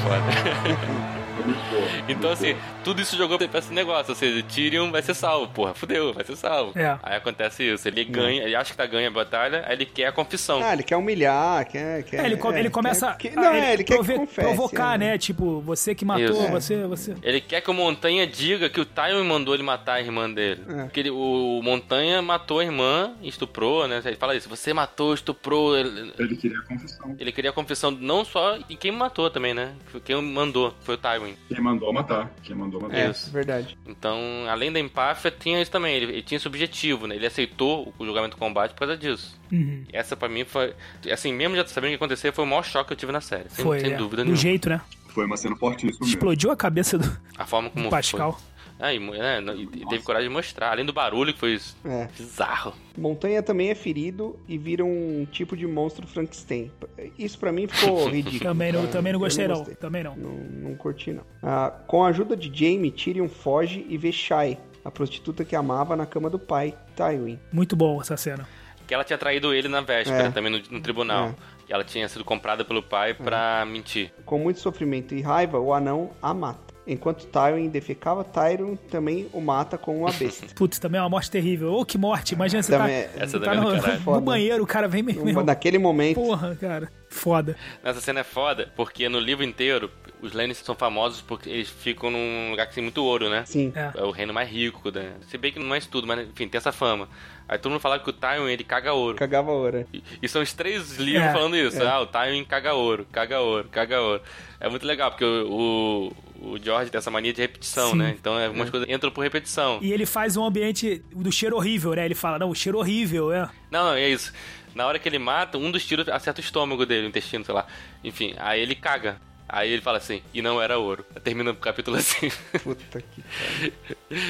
Caralho. 0.10 1.10
É. 1.44 2.12
Então, 2.12 2.32
assim, 2.32 2.56
tudo 2.84 3.02
isso 3.02 3.16
jogou 3.18 3.38
pra 3.38 3.60
esse 3.60 3.74
negócio. 3.74 4.12
Ou 4.12 4.16
seja, 4.16 4.44
Tyrion 4.44 4.92
vai 4.92 5.02
ser 5.02 5.14
salvo. 5.14 5.48
Porra, 5.54 5.74
fudeu, 5.74 6.14
vai 6.14 6.24
ser 6.24 6.36
salvo. 6.36 6.78
É. 6.78 6.98
Aí 7.04 7.16
acontece 7.16 7.64
isso. 7.64 7.88
Ele 7.88 8.04
ganha, 8.04 8.44
ele 8.44 8.56
acha 8.56 8.72
que 8.72 8.78
tá 8.78 8.86
ganha 8.86 9.08
a 9.08 9.12
batalha, 9.12 9.64
aí 9.68 9.74
ele 9.74 9.86
quer 9.86 10.08
a 10.08 10.12
confissão. 10.12 10.62
Ah, 10.64 10.74
ele 10.74 10.84
quer 10.84 10.96
humilhar, 10.98 11.66
quer. 11.68 12.04
quer 12.04 12.22
É, 12.22 12.26
ele, 12.26 12.38
come- 12.38 12.58
é, 12.58 12.60
ele 12.60 12.70
começa 12.70 13.14
quer- 13.14 13.38
a 13.38 13.42
não, 13.42 13.54
ele 13.56 13.66
é, 13.66 13.74
ele 13.74 13.84
quer 13.84 13.96
prove- 13.96 14.14
que 14.14 14.20
confesse. 14.20 14.42
provocar, 14.48 14.96
é. 14.96 14.98
né? 14.98 15.18
Tipo, 15.18 15.62
você 15.62 15.94
que 15.96 16.06
matou, 16.06 16.26
Isso. 16.44 16.48
você, 16.52 16.84
você. 16.86 17.16
Ele 17.24 17.42
quer 17.42 17.62
que 17.62 17.70
o 17.70 17.74
Montanha 17.74 18.26
diga 18.28 18.70
que 18.70 18.80
o 18.80 18.86
Tywin 18.86 19.24
mandou 19.24 19.54
ele 19.54 19.64
matar 19.64 19.94
a 19.96 20.02
irmã 20.02 20.30
dele. 20.30 20.62
É. 20.68 20.84
Porque 20.84 21.00
ele- 21.00 21.10
o 21.12 21.62
Montanha 21.64 22.22
matou 22.22 22.60
a 22.60 22.64
irmã, 22.64 23.14
estuprou, 23.22 23.88
né? 23.88 24.02
Ele 24.04 24.16
fala 24.16 24.36
isso, 24.36 24.50
você 24.50 24.74
matou, 24.74 25.14
estuprou. 25.14 25.78
Ele, 25.78 26.12
Ele 26.18 26.36
queria 26.36 26.58
a 26.60 26.64
confissão. 26.64 27.16
ele 27.20 27.32
queria 27.32 27.50
a 27.50 27.54
confissão 27.54 27.92
não 27.92 28.24
só 28.26 28.58
de 28.58 28.76
quem 28.76 28.92
matou 28.92 29.30
também, 29.30 29.54
né? 29.54 29.74
Quem 30.06 30.20
mandou, 30.22 30.74
foi 30.82 30.96
o 30.96 30.98
Tywin. 30.98 31.29
Quem 31.48 31.62
mandou 31.62 31.92
matar. 31.94 32.32
Quem 32.44 32.56
mandou 32.56 32.82
matar. 32.82 32.98
É, 32.98 33.10
Isso. 33.10 33.32
verdade. 33.32 33.78
Então, 33.88 34.18
além 34.50 34.72
da 34.72 34.80
empáfia, 34.80 35.32
tinha 35.32 35.62
isso 35.62 35.72
também. 35.72 35.96
Ele, 35.96 36.06
ele 36.14 36.22
tinha 36.22 36.38
esse 36.38 36.48
objetivo, 36.48 37.08
né? 37.08 37.16
Ele 37.16 37.26
aceitou 37.26 37.94
o 37.98 38.06
julgamento 38.06 38.36
do 38.36 38.40
combate 38.40 38.72
por 38.74 38.80
causa 38.80 38.98
disso. 38.98 39.40
Uhum. 39.52 39.84
Essa 39.92 40.16
pra 40.16 40.30
mim 40.30 40.46
foi. 40.46 40.74
Assim, 41.12 41.34
mesmo 41.34 41.56
já 41.56 41.66
sabendo 41.66 41.86
o 41.86 41.90
que 41.90 41.94
ia 41.94 41.96
acontecer, 41.98 42.32
foi 42.34 42.44
o 42.44 42.48
maior 42.48 42.64
choque 42.64 42.88
que 42.88 42.94
eu 42.94 42.98
tive 42.98 43.12
na 43.12 43.22
série. 43.22 43.50
Sem, 43.50 43.64
Foi, 43.66 43.80
sem 43.80 43.94
é, 43.94 43.98
dúvida 43.98 44.18
do 44.24 44.26
nenhuma. 44.26 44.42
jeito, 44.42 44.70
né? 44.70 44.82
Foi 45.10 45.26
uma 45.26 45.38
cena 45.38 45.56
fortíssima 45.56 46.00
mesmo. 46.02 46.06
Explodiu 46.16 46.52
a 46.52 46.56
cabeça 46.56 46.98
do, 46.98 47.20
A 47.38 47.46
forma 47.46 47.70
como 47.70 47.86
do 47.86 47.90
Pascal. 47.90 48.34
foi. 48.34 48.42
Ah, 48.82 48.94
e, 48.94 48.98
é, 49.20 49.42
não, 49.42 49.54
e 49.56 49.68
teve 49.68 50.04
coragem 50.04 50.30
de 50.30 50.34
mostrar. 50.34 50.72
Além 50.72 50.86
do 50.86 50.94
barulho 50.94 51.34
que 51.34 51.40
foi 51.40 51.60
É. 51.86 52.08
bizarro. 52.18 52.74
Montanha 52.98 53.44
também 53.44 53.70
é 53.70 53.76
ferido 53.76 54.40
e 54.48 54.58
vira 54.58 54.86
um 54.86 55.28
tipo 55.32 55.58
de 55.58 55.68
monstro 55.68 56.08
Frankenstein. 56.08 56.72
Isso 57.18 57.38
pra 57.38 57.52
mim 57.52 57.68
ficou 57.68 58.08
ridículo. 58.10 58.40
Também 58.42 58.72
não, 58.72 58.88
também 58.88 59.12
não 59.14 59.20
gostei, 59.20 59.48
não. 59.48 59.56
gostei. 59.58 59.76
Também 59.76 60.04
não. 60.04 60.16
Não, 60.16 60.32
não 60.32 60.76
curti, 60.76 61.12
não. 61.12 61.24
Ah, 61.44 61.70
com 61.88 62.04
a 62.04 62.08
ajuda 62.08 62.38
de 62.38 62.48
Jamie, 62.54 62.90
Tyrion 62.92 63.28
foge 63.28 63.86
e 63.90 63.98
vê 63.98 64.12
Shai, 64.14 64.58
a 64.86 64.90
prostituta 64.90 65.44
que 65.44 65.56
amava 65.58 65.96
na 65.98 66.06
cama 66.06 66.30
do 66.30 66.40
pai, 66.40 66.74
Tywin. 66.96 67.38
Muito 67.52 67.76
bom 67.76 68.00
essa 68.02 68.16
cena. 68.16 68.48
Que 68.88 68.94
ela 68.94 69.04
tinha 69.04 69.18
traído 69.20 69.54
ele 69.54 69.68
na 69.68 69.82
véspera, 69.82 70.28
É. 70.28 70.32
também 70.32 70.52
no, 70.52 70.60
no 70.72 70.82
tribunal. 70.82 71.36
E 71.68 71.74
ela 71.74 71.84
tinha 71.84 72.08
sido 72.10 72.24
comprada 72.24 72.66
pelo 72.66 72.82
pai 72.82 73.14
pra 73.14 73.64
mentir. 73.66 74.12
Com 74.26 74.40
muito 74.40 74.60
sofrimento 74.60 75.14
e 75.14 75.22
raiva, 75.22 75.60
o 75.60 75.72
anão 75.74 76.10
a 76.22 76.34
mata. 76.34 76.69
Enquanto 76.92 77.26
Tywin 77.28 77.70
defecava, 77.70 78.24
Tyrion 78.24 78.76
também 78.90 79.28
o 79.32 79.40
mata 79.40 79.78
com 79.78 80.00
uma 80.00 80.12
besta. 80.12 80.48
Putz, 80.56 80.80
também 80.80 80.98
é 80.98 81.04
uma 81.04 81.10
morte 81.10 81.30
terrível. 81.30 81.72
Ô, 81.74 81.86
que 81.86 82.00
morte. 82.00 82.34
Imagina 82.34 82.64
você 82.64 82.72
Também 82.72 83.04
tá, 83.04 83.10
Essa 83.24 83.40
tá 83.40 83.46
também 83.54 83.60
é 83.78 84.00
no, 84.00 84.12
no 84.16 84.22
banheiro, 84.22 84.64
o 84.64 84.68
cara 84.68 84.88
vem 84.88 85.04
mesmo. 85.04 85.24
Um- 85.28 85.44
Naquele 85.44 85.78
momento, 85.78 86.16
Porra, 86.16 86.56
cara. 86.60 86.92
Foda. 87.10 87.56
Nessa 87.84 88.02
cena 88.02 88.22
é 88.22 88.24
foda, 88.24 88.72
porque 88.76 89.08
no 89.08 89.20
livro 89.20 89.44
inteiro, 89.44 89.90
os 90.22 90.34
Lannisters 90.34 90.66
são 90.66 90.76
famosos 90.76 91.22
porque 91.22 91.50
eles 91.50 91.70
ficam 91.70 92.10
num 92.12 92.52
lugar 92.52 92.68
que 92.68 92.74
tem 92.76 92.84
muito 92.84 93.04
ouro, 93.04 93.30
né? 93.30 93.44
sim. 93.46 93.72
É. 93.76 93.92
É 94.00 94.04
o 94.04 94.12
reino 94.12 94.34
mais 94.34 94.50
rico, 94.50 94.92
né? 94.92 95.14
Se 95.30 95.38
bem 95.38 95.52
que 95.52 95.60
não 95.60 95.74
é 95.76 95.78
isso 95.78 95.90
tudo, 95.90 96.08
mas 96.08 96.20
enfim, 96.28 96.48
tem 96.48 96.58
essa 96.58 96.72
fama. 96.72 97.08
Aí 97.50 97.58
todo 97.58 97.72
mundo 97.72 97.82
fala 97.82 97.98
que 97.98 98.08
o 98.08 98.14
Tywin, 98.14 98.52
ele 98.52 98.64
caga 98.64 98.94
ouro. 98.94 99.18
Cagava 99.18 99.50
a 99.50 99.54
hora. 99.56 99.88
E, 99.92 100.04
e 100.22 100.30
são 100.30 100.40
os 100.40 100.54
três 100.54 100.98
livros 100.98 101.30
É, 101.30 101.34
falando 101.34 101.58
isso. 101.58 101.82
é. 101.82 101.88
Ah, 101.88 102.00
o 102.00 102.06
Tywin 102.06 102.46
caga 102.46 102.76
ouro, 102.76 103.08
caga 103.12 103.40
ouro, 103.42 103.68
caga 103.72 104.00
ouro. 104.00 104.22
É 104.60 104.70
muito 104.70 104.86
legal, 104.86 105.10
porque 105.10 105.26
o, 105.26 106.14
o, 106.40 106.52
o 106.52 106.58
George 106.64 106.92
tem 106.92 107.00
essa 107.00 107.10
mania 107.10 107.34
de 107.34 107.42
repetição, 107.42 107.90
Sim. 107.92 107.98
né? 107.98 108.16
Então 108.20 108.38
algumas 108.38 108.70
coisas 108.70 108.88
entram 108.88 109.10
por 109.10 109.22
repetição. 109.22 109.80
E 109.82 109.92
ele 109.92 110.06
faz 110.06 110.38
um 110.38 110.46
ambiente 110.46 111.04
do 111.12 111.32
cheiro 111.32 111.56
horrível, 111.56 111.96
né? 111.96 112.06
Ele 112.06 112.14
fala, 112.14 112.38
não, 112.38 112.52
o 112.52 112.56
cheiro 112.56 112.78
horrível, 112.78 113.32
é. 113.34 113.50
Não, 113.72 113.86
não, 113.86 113.94
é 113.94 114.08
isso. 114.08 114.32
Na 114.76 114.86
hora 114.86 115.00
que 115.00 115.10
ele 115.10 115.18
mata, 115.18 115.58
um 115.58 115.72
dos 115.72 115.84
tiros 115.84 116.08
acerta 116.08 116.40
o 116.40 116.44
estômago 116.44 116.86
dele, 116.86 117.08
o 117.08 117.10
intestino, 117.10 117.44
sei 117.44 117.56
lá. 117.56 117.66
Enfim, 118.04 118.36
aí 118.38 118.62
ele 118.62 118.76
caga. 118.76 119.20
Aí 119.52 119.72
ele 119.72 119.82
fala 119.82 119.98
assim, 119.98 120.22
e 120.32 120.44
não 120.44 120.62
era 120.62 120.78
ouro. 120.78 121.04
Termina 121.24 121.50
o 121.50 121.56
capítulo 121.56 121.98
assim. 121.98 122.30
Puta 122.64 123.02
que 123.02 123.24
pariu. 123.24 123.74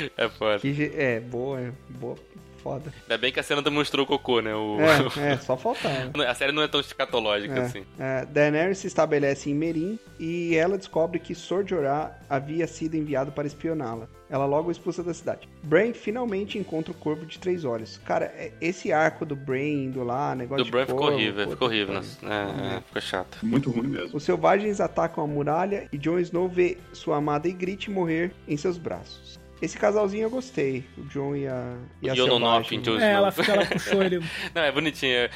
é 0.16 0.30
foda. 0.30 0.60
Que 0.60 0.92
É, 0.96 1.20
boa, 1.20 1.60
é 1.60 1.72
boa. 1.90 2.16
Foda. 2.64 2.94
Ainda 3.04 3.18
bem 3.18 3.32
que 3.32 3.40
a 3.40 3.44
cena 3.44 3.62
demonstrou 3.62 4.04
o 4.04 4.08
cocô, 4.08 4.42
né? 4.42 4.54
O... 4.54 4.78
É, 4.82 5.32
é, 5.34 5.38
só 5.38 5.56
faltava. 5.58 6.12
A 6.28 6.34
série 6.36 6.52
não 6.52 6.62
é 6.62 6.68
tão 6.68 6.80
escatológica 6.80 7.54
É, 7.54 7.62
assim. 7.62 7.86
é, 7.98 8.26
Daenerys 8.26 8.80
se 8.80 8.88
estabelece 8.88 9.50
em 9.50 9.54
Meereen 9.56 10.00
e 10.20 10.56
ela 10.56 10.78
descobre 10.78 11.20
que 11.20 11.34
Sor 11.34 11.66
Jorah 11.68 12.18
havia 12.30 12.68
sido 12.68 12.96
enviado 12.96 13.32
para 13.32 13.48
espioná-la. 13.48 14.08
Ela 14.30 14.46
logo 14.46 14.70
expulsa 14.70 15.02
da 15.02 15.12
cidade. 15.12 15.50
Bran 15.64 15.92
finalmente 15.94 16.58
encontra 16.60 16.92
o 16.92 16.96
corvo 16.96 17.26
de 17.26 17.40
três 17.40 17.66
olhos. 17.66 17.98
Cara, 18.06 18.26
é- 18.26 18.52
esse 18.62 18.92
arco 18.94 19.26
do 19.26 19.36
Bran 19.36 19.58
indo 19.60 20.04
lá, 20.04 20.36
negócio 20.36 20.64
Do 20.64 20.66
de 20.66 20.72
Bran 20.72 20.86
ficou 20.86 21.00
corvo, 21.00 21.16
horrível, 21.16 21.50
ficou 21.50 21.68
horrível. 21.68 21.94
né? 21.96 22.02
É, 22.24 22.76
é, 22.78 22.82
ficou 22.82 23.02
chato. 23.02 23.38
Muito 23.42 23.72
ruim 23.72 23.88
mesmo. 23.88 24.16
Os 24.16 24.24
selvagens 24.24 24.80
atacam 24.80 25.24
a 25.24 25.28
muralha 25.28 25.88
e 25.92 25.98
Jon 25.98 26.20
Snow 26.20 26.48
vê 26.48 26.78
sua 26.94 27.18
amada 27.18 27.48
Ygritte 27.48 27.90
morrer 27.90 28.32
em 28.48 28.56
seus 28.56 28.78
braços. 28.78 29.39
Esse 29.62 29.78
casalzinho 29.78 30.24
eu 30.24 30.30
gostei, 30.30 30.86
o 30.98 31.02
Jon 31.04 31.36
e 31.36 31.48
a, 31.48 31.76
e 32.02 32.10
a 32.10 32.14
E 32.14 32.16
selvagem. 32.16 32.40
noto, 32.40 32.82
Jon 32.82 33.00
É, 33.00 33.12
ela, 33.12 33.34
ela 33.48 33.66
puxou 33.66 34.02
ele. 34.02 34.20
Não, 34.56 34.62
é 34.62 34.72
bonitinho. 34.72 35.14
É. 35.14 35.30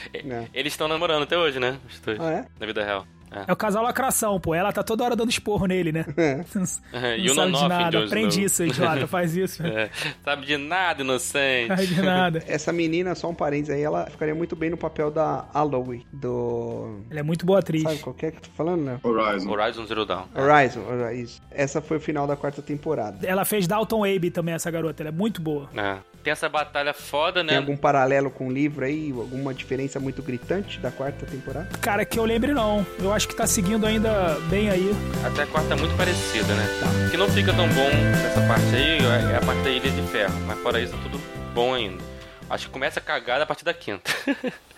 Eles 0.53 0.73
estão 0.73 0.87
namorando 0.87 1.23
até 1.23 1.37
hoje, 1.37 1.59
né? 1.59 1.77
Os 1.89 1.99
dois. 1.99 2.19
Ah, 2.19 2.31
é? 2.31 2.45
Na 2.59 2.65
vida 2.65 2.83
real. 2.83 3.05
É. 3.33 3.45
É 3.47 3.53
o 3.53 3.55
casal 3.55 3.83
lacração, 3.83 4.39
pô. 4.39 4.53
Ela 4.53 4.71
tá 4.71 4.83
toda 4.83 5.03
hora 5.03 5.15
dando 5.15 5.29
esporro 5.29 5.65
nele, 5.65 5.91
né? 5.91 6.05
Não, 6.55 6.99
É, 7.01 7.17
e 7.17 7.25
não 7.25 7.33
o 7.33 7.35
sabe 7.35 7.51
de 7.53 7.67
nada. 7.67 8.05
Aprende 8.05 8.43
isso, 8.43 8.63
idiota. 8.63 9.07
Faz 9.07 9.35
isso. 9.35 9.63
É, 9.73 9.89
sabe 10.23 10.45
de 10.45 10.55
nada, 10.57 11.01
inocente. 11.01 11.67
Faz 11.69 11.87
de 11.89 12.01
nada. 12.01 12.43
Essa 12.47 12.71
menina, 12.71 13.15
só 13.15 13.29
um 13.29 13.33
parênteses 13.33 13.73
aí, 13.75 13.81
ela 13.81 14.05
ficaria 14.05 14.35
muito 14.35 14.55
bem 14.55 14.69
no 14.69 14.77
papel 14.77 15.09
da 15.09 15.45
Aloy, 15.53 16.05
do... 16.11 16.99
Ela 17.09 17.21
é 17.21 17.23
muito 17.23 17.45
boa 17.45 17.59
atriz. 17.59 17.81
Sabe 17.81 17.97
qual 17.99 18.13
que 18.13 18.27
é 18.27 18.31
que 18.31 18.37
eu 18.37 18.41
tô 18.41 18.49
falando, 18.55 18.81
né? 18.83 18.99
Horizon. 19.01 19.49
Horizon 19.49 19.85
Zero 19.87 20.05
Dawn. 20.05 20.25
Horizon, 20.35 20.81
Horizon, 20.81 21.11
isso. 21.23 21.41
Essa 21.49 21.81
foi 21.81 21.97
o 21.97 21.99
final 21.99 22.27
da 22.27 22.35
quarta 22.35 22.61
temporada. 22.61 23.25
Ela 23.25 23.45
fez 23.45 23.67
Dalton 23.67 24.05
Abe 24.05 24.29
também, 24.29 24.53
essa 24.53 24.69
garota. 24.69 25.01
Ela 25.01 25.09
é 25.09 25.13
muito 25.13 25.41
boa. 25.41 25.69
É. 25.75 25.97
Tem 26.23 26.31
essa 26.31 26.47
batalha 26.47 26.93
foda, 26.93 27.41
Tem 27.43 27.51
né? 27.51 27.57
algum 27.57 27.75
paralelo 27.75 28.31
com 28.31 28.47
o 28.47 28.51
livro 28.51 28.85
aí? 28.85 29.11
Alguma 29.11 29.53
diferença 29.53 29.99
muito 29.99 30.21
gritante 30.23 30.79
da 30.79 30.89
quarta 30.89 31.25
temporada? 31.25 31.67
Cara, 31.81 32.05
que 32.05 32.17
eu 32.17 32.23
lembre 32.23 32.53
não. 32.53 32.85
Eu 32.99 33.11
acho 33.11 33.22
que 33.27 33.35
tá 33.35 33.47
seguindo 33.47 33.85
ainda 33.85 34.37
bem 34.49 34.69
aí. 34.69 34.91
Até 35.25 35.43
a 35.43 35.47
quarta 35.47 35.73
é 35.73 35.77
muito 35.77 35.95
parecida, 35.95 36.53
né? 36.53 36.67
O 37.07 37.11
que 37.11 37.17
não 37.17 37.29
fica 37.29 37.53
tão 37.53 37.67
bom 37.69 37.89
nessa 37.89 38.41
parte 38.41 38.75
aí 38.75 38.97
é 39.31 39.37
a 39.37 39.41
parte 39.41 39.61
da 39.61 39.69
Ilha 39.69 39.89
de 39.89 40.01
Ferro. 40.09 40.33
Mas 40.45 40.59
fora 40.59 40.79
isso, 40.79 40.93
tá 40.93 40.99
tudo 41.03 41.19
bom 41.53 41.73
ainda. 41.73 42.03
Acho 42.49 42.67
que 42.67 42.71
começa 42.71 42.99
a 42.99 43.03
cagada 43.03 43.43
a 43.43 43.45
partir 43.45 43.65
da 43.65 43.73
quinta. 43.73 44.11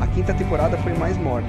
A 0.00 0.06
quinta 0.06 0.34
temporada 0.34 0.76
foi 0.78 0.92
mais 0.92 1.16
morna. 1.16 1.48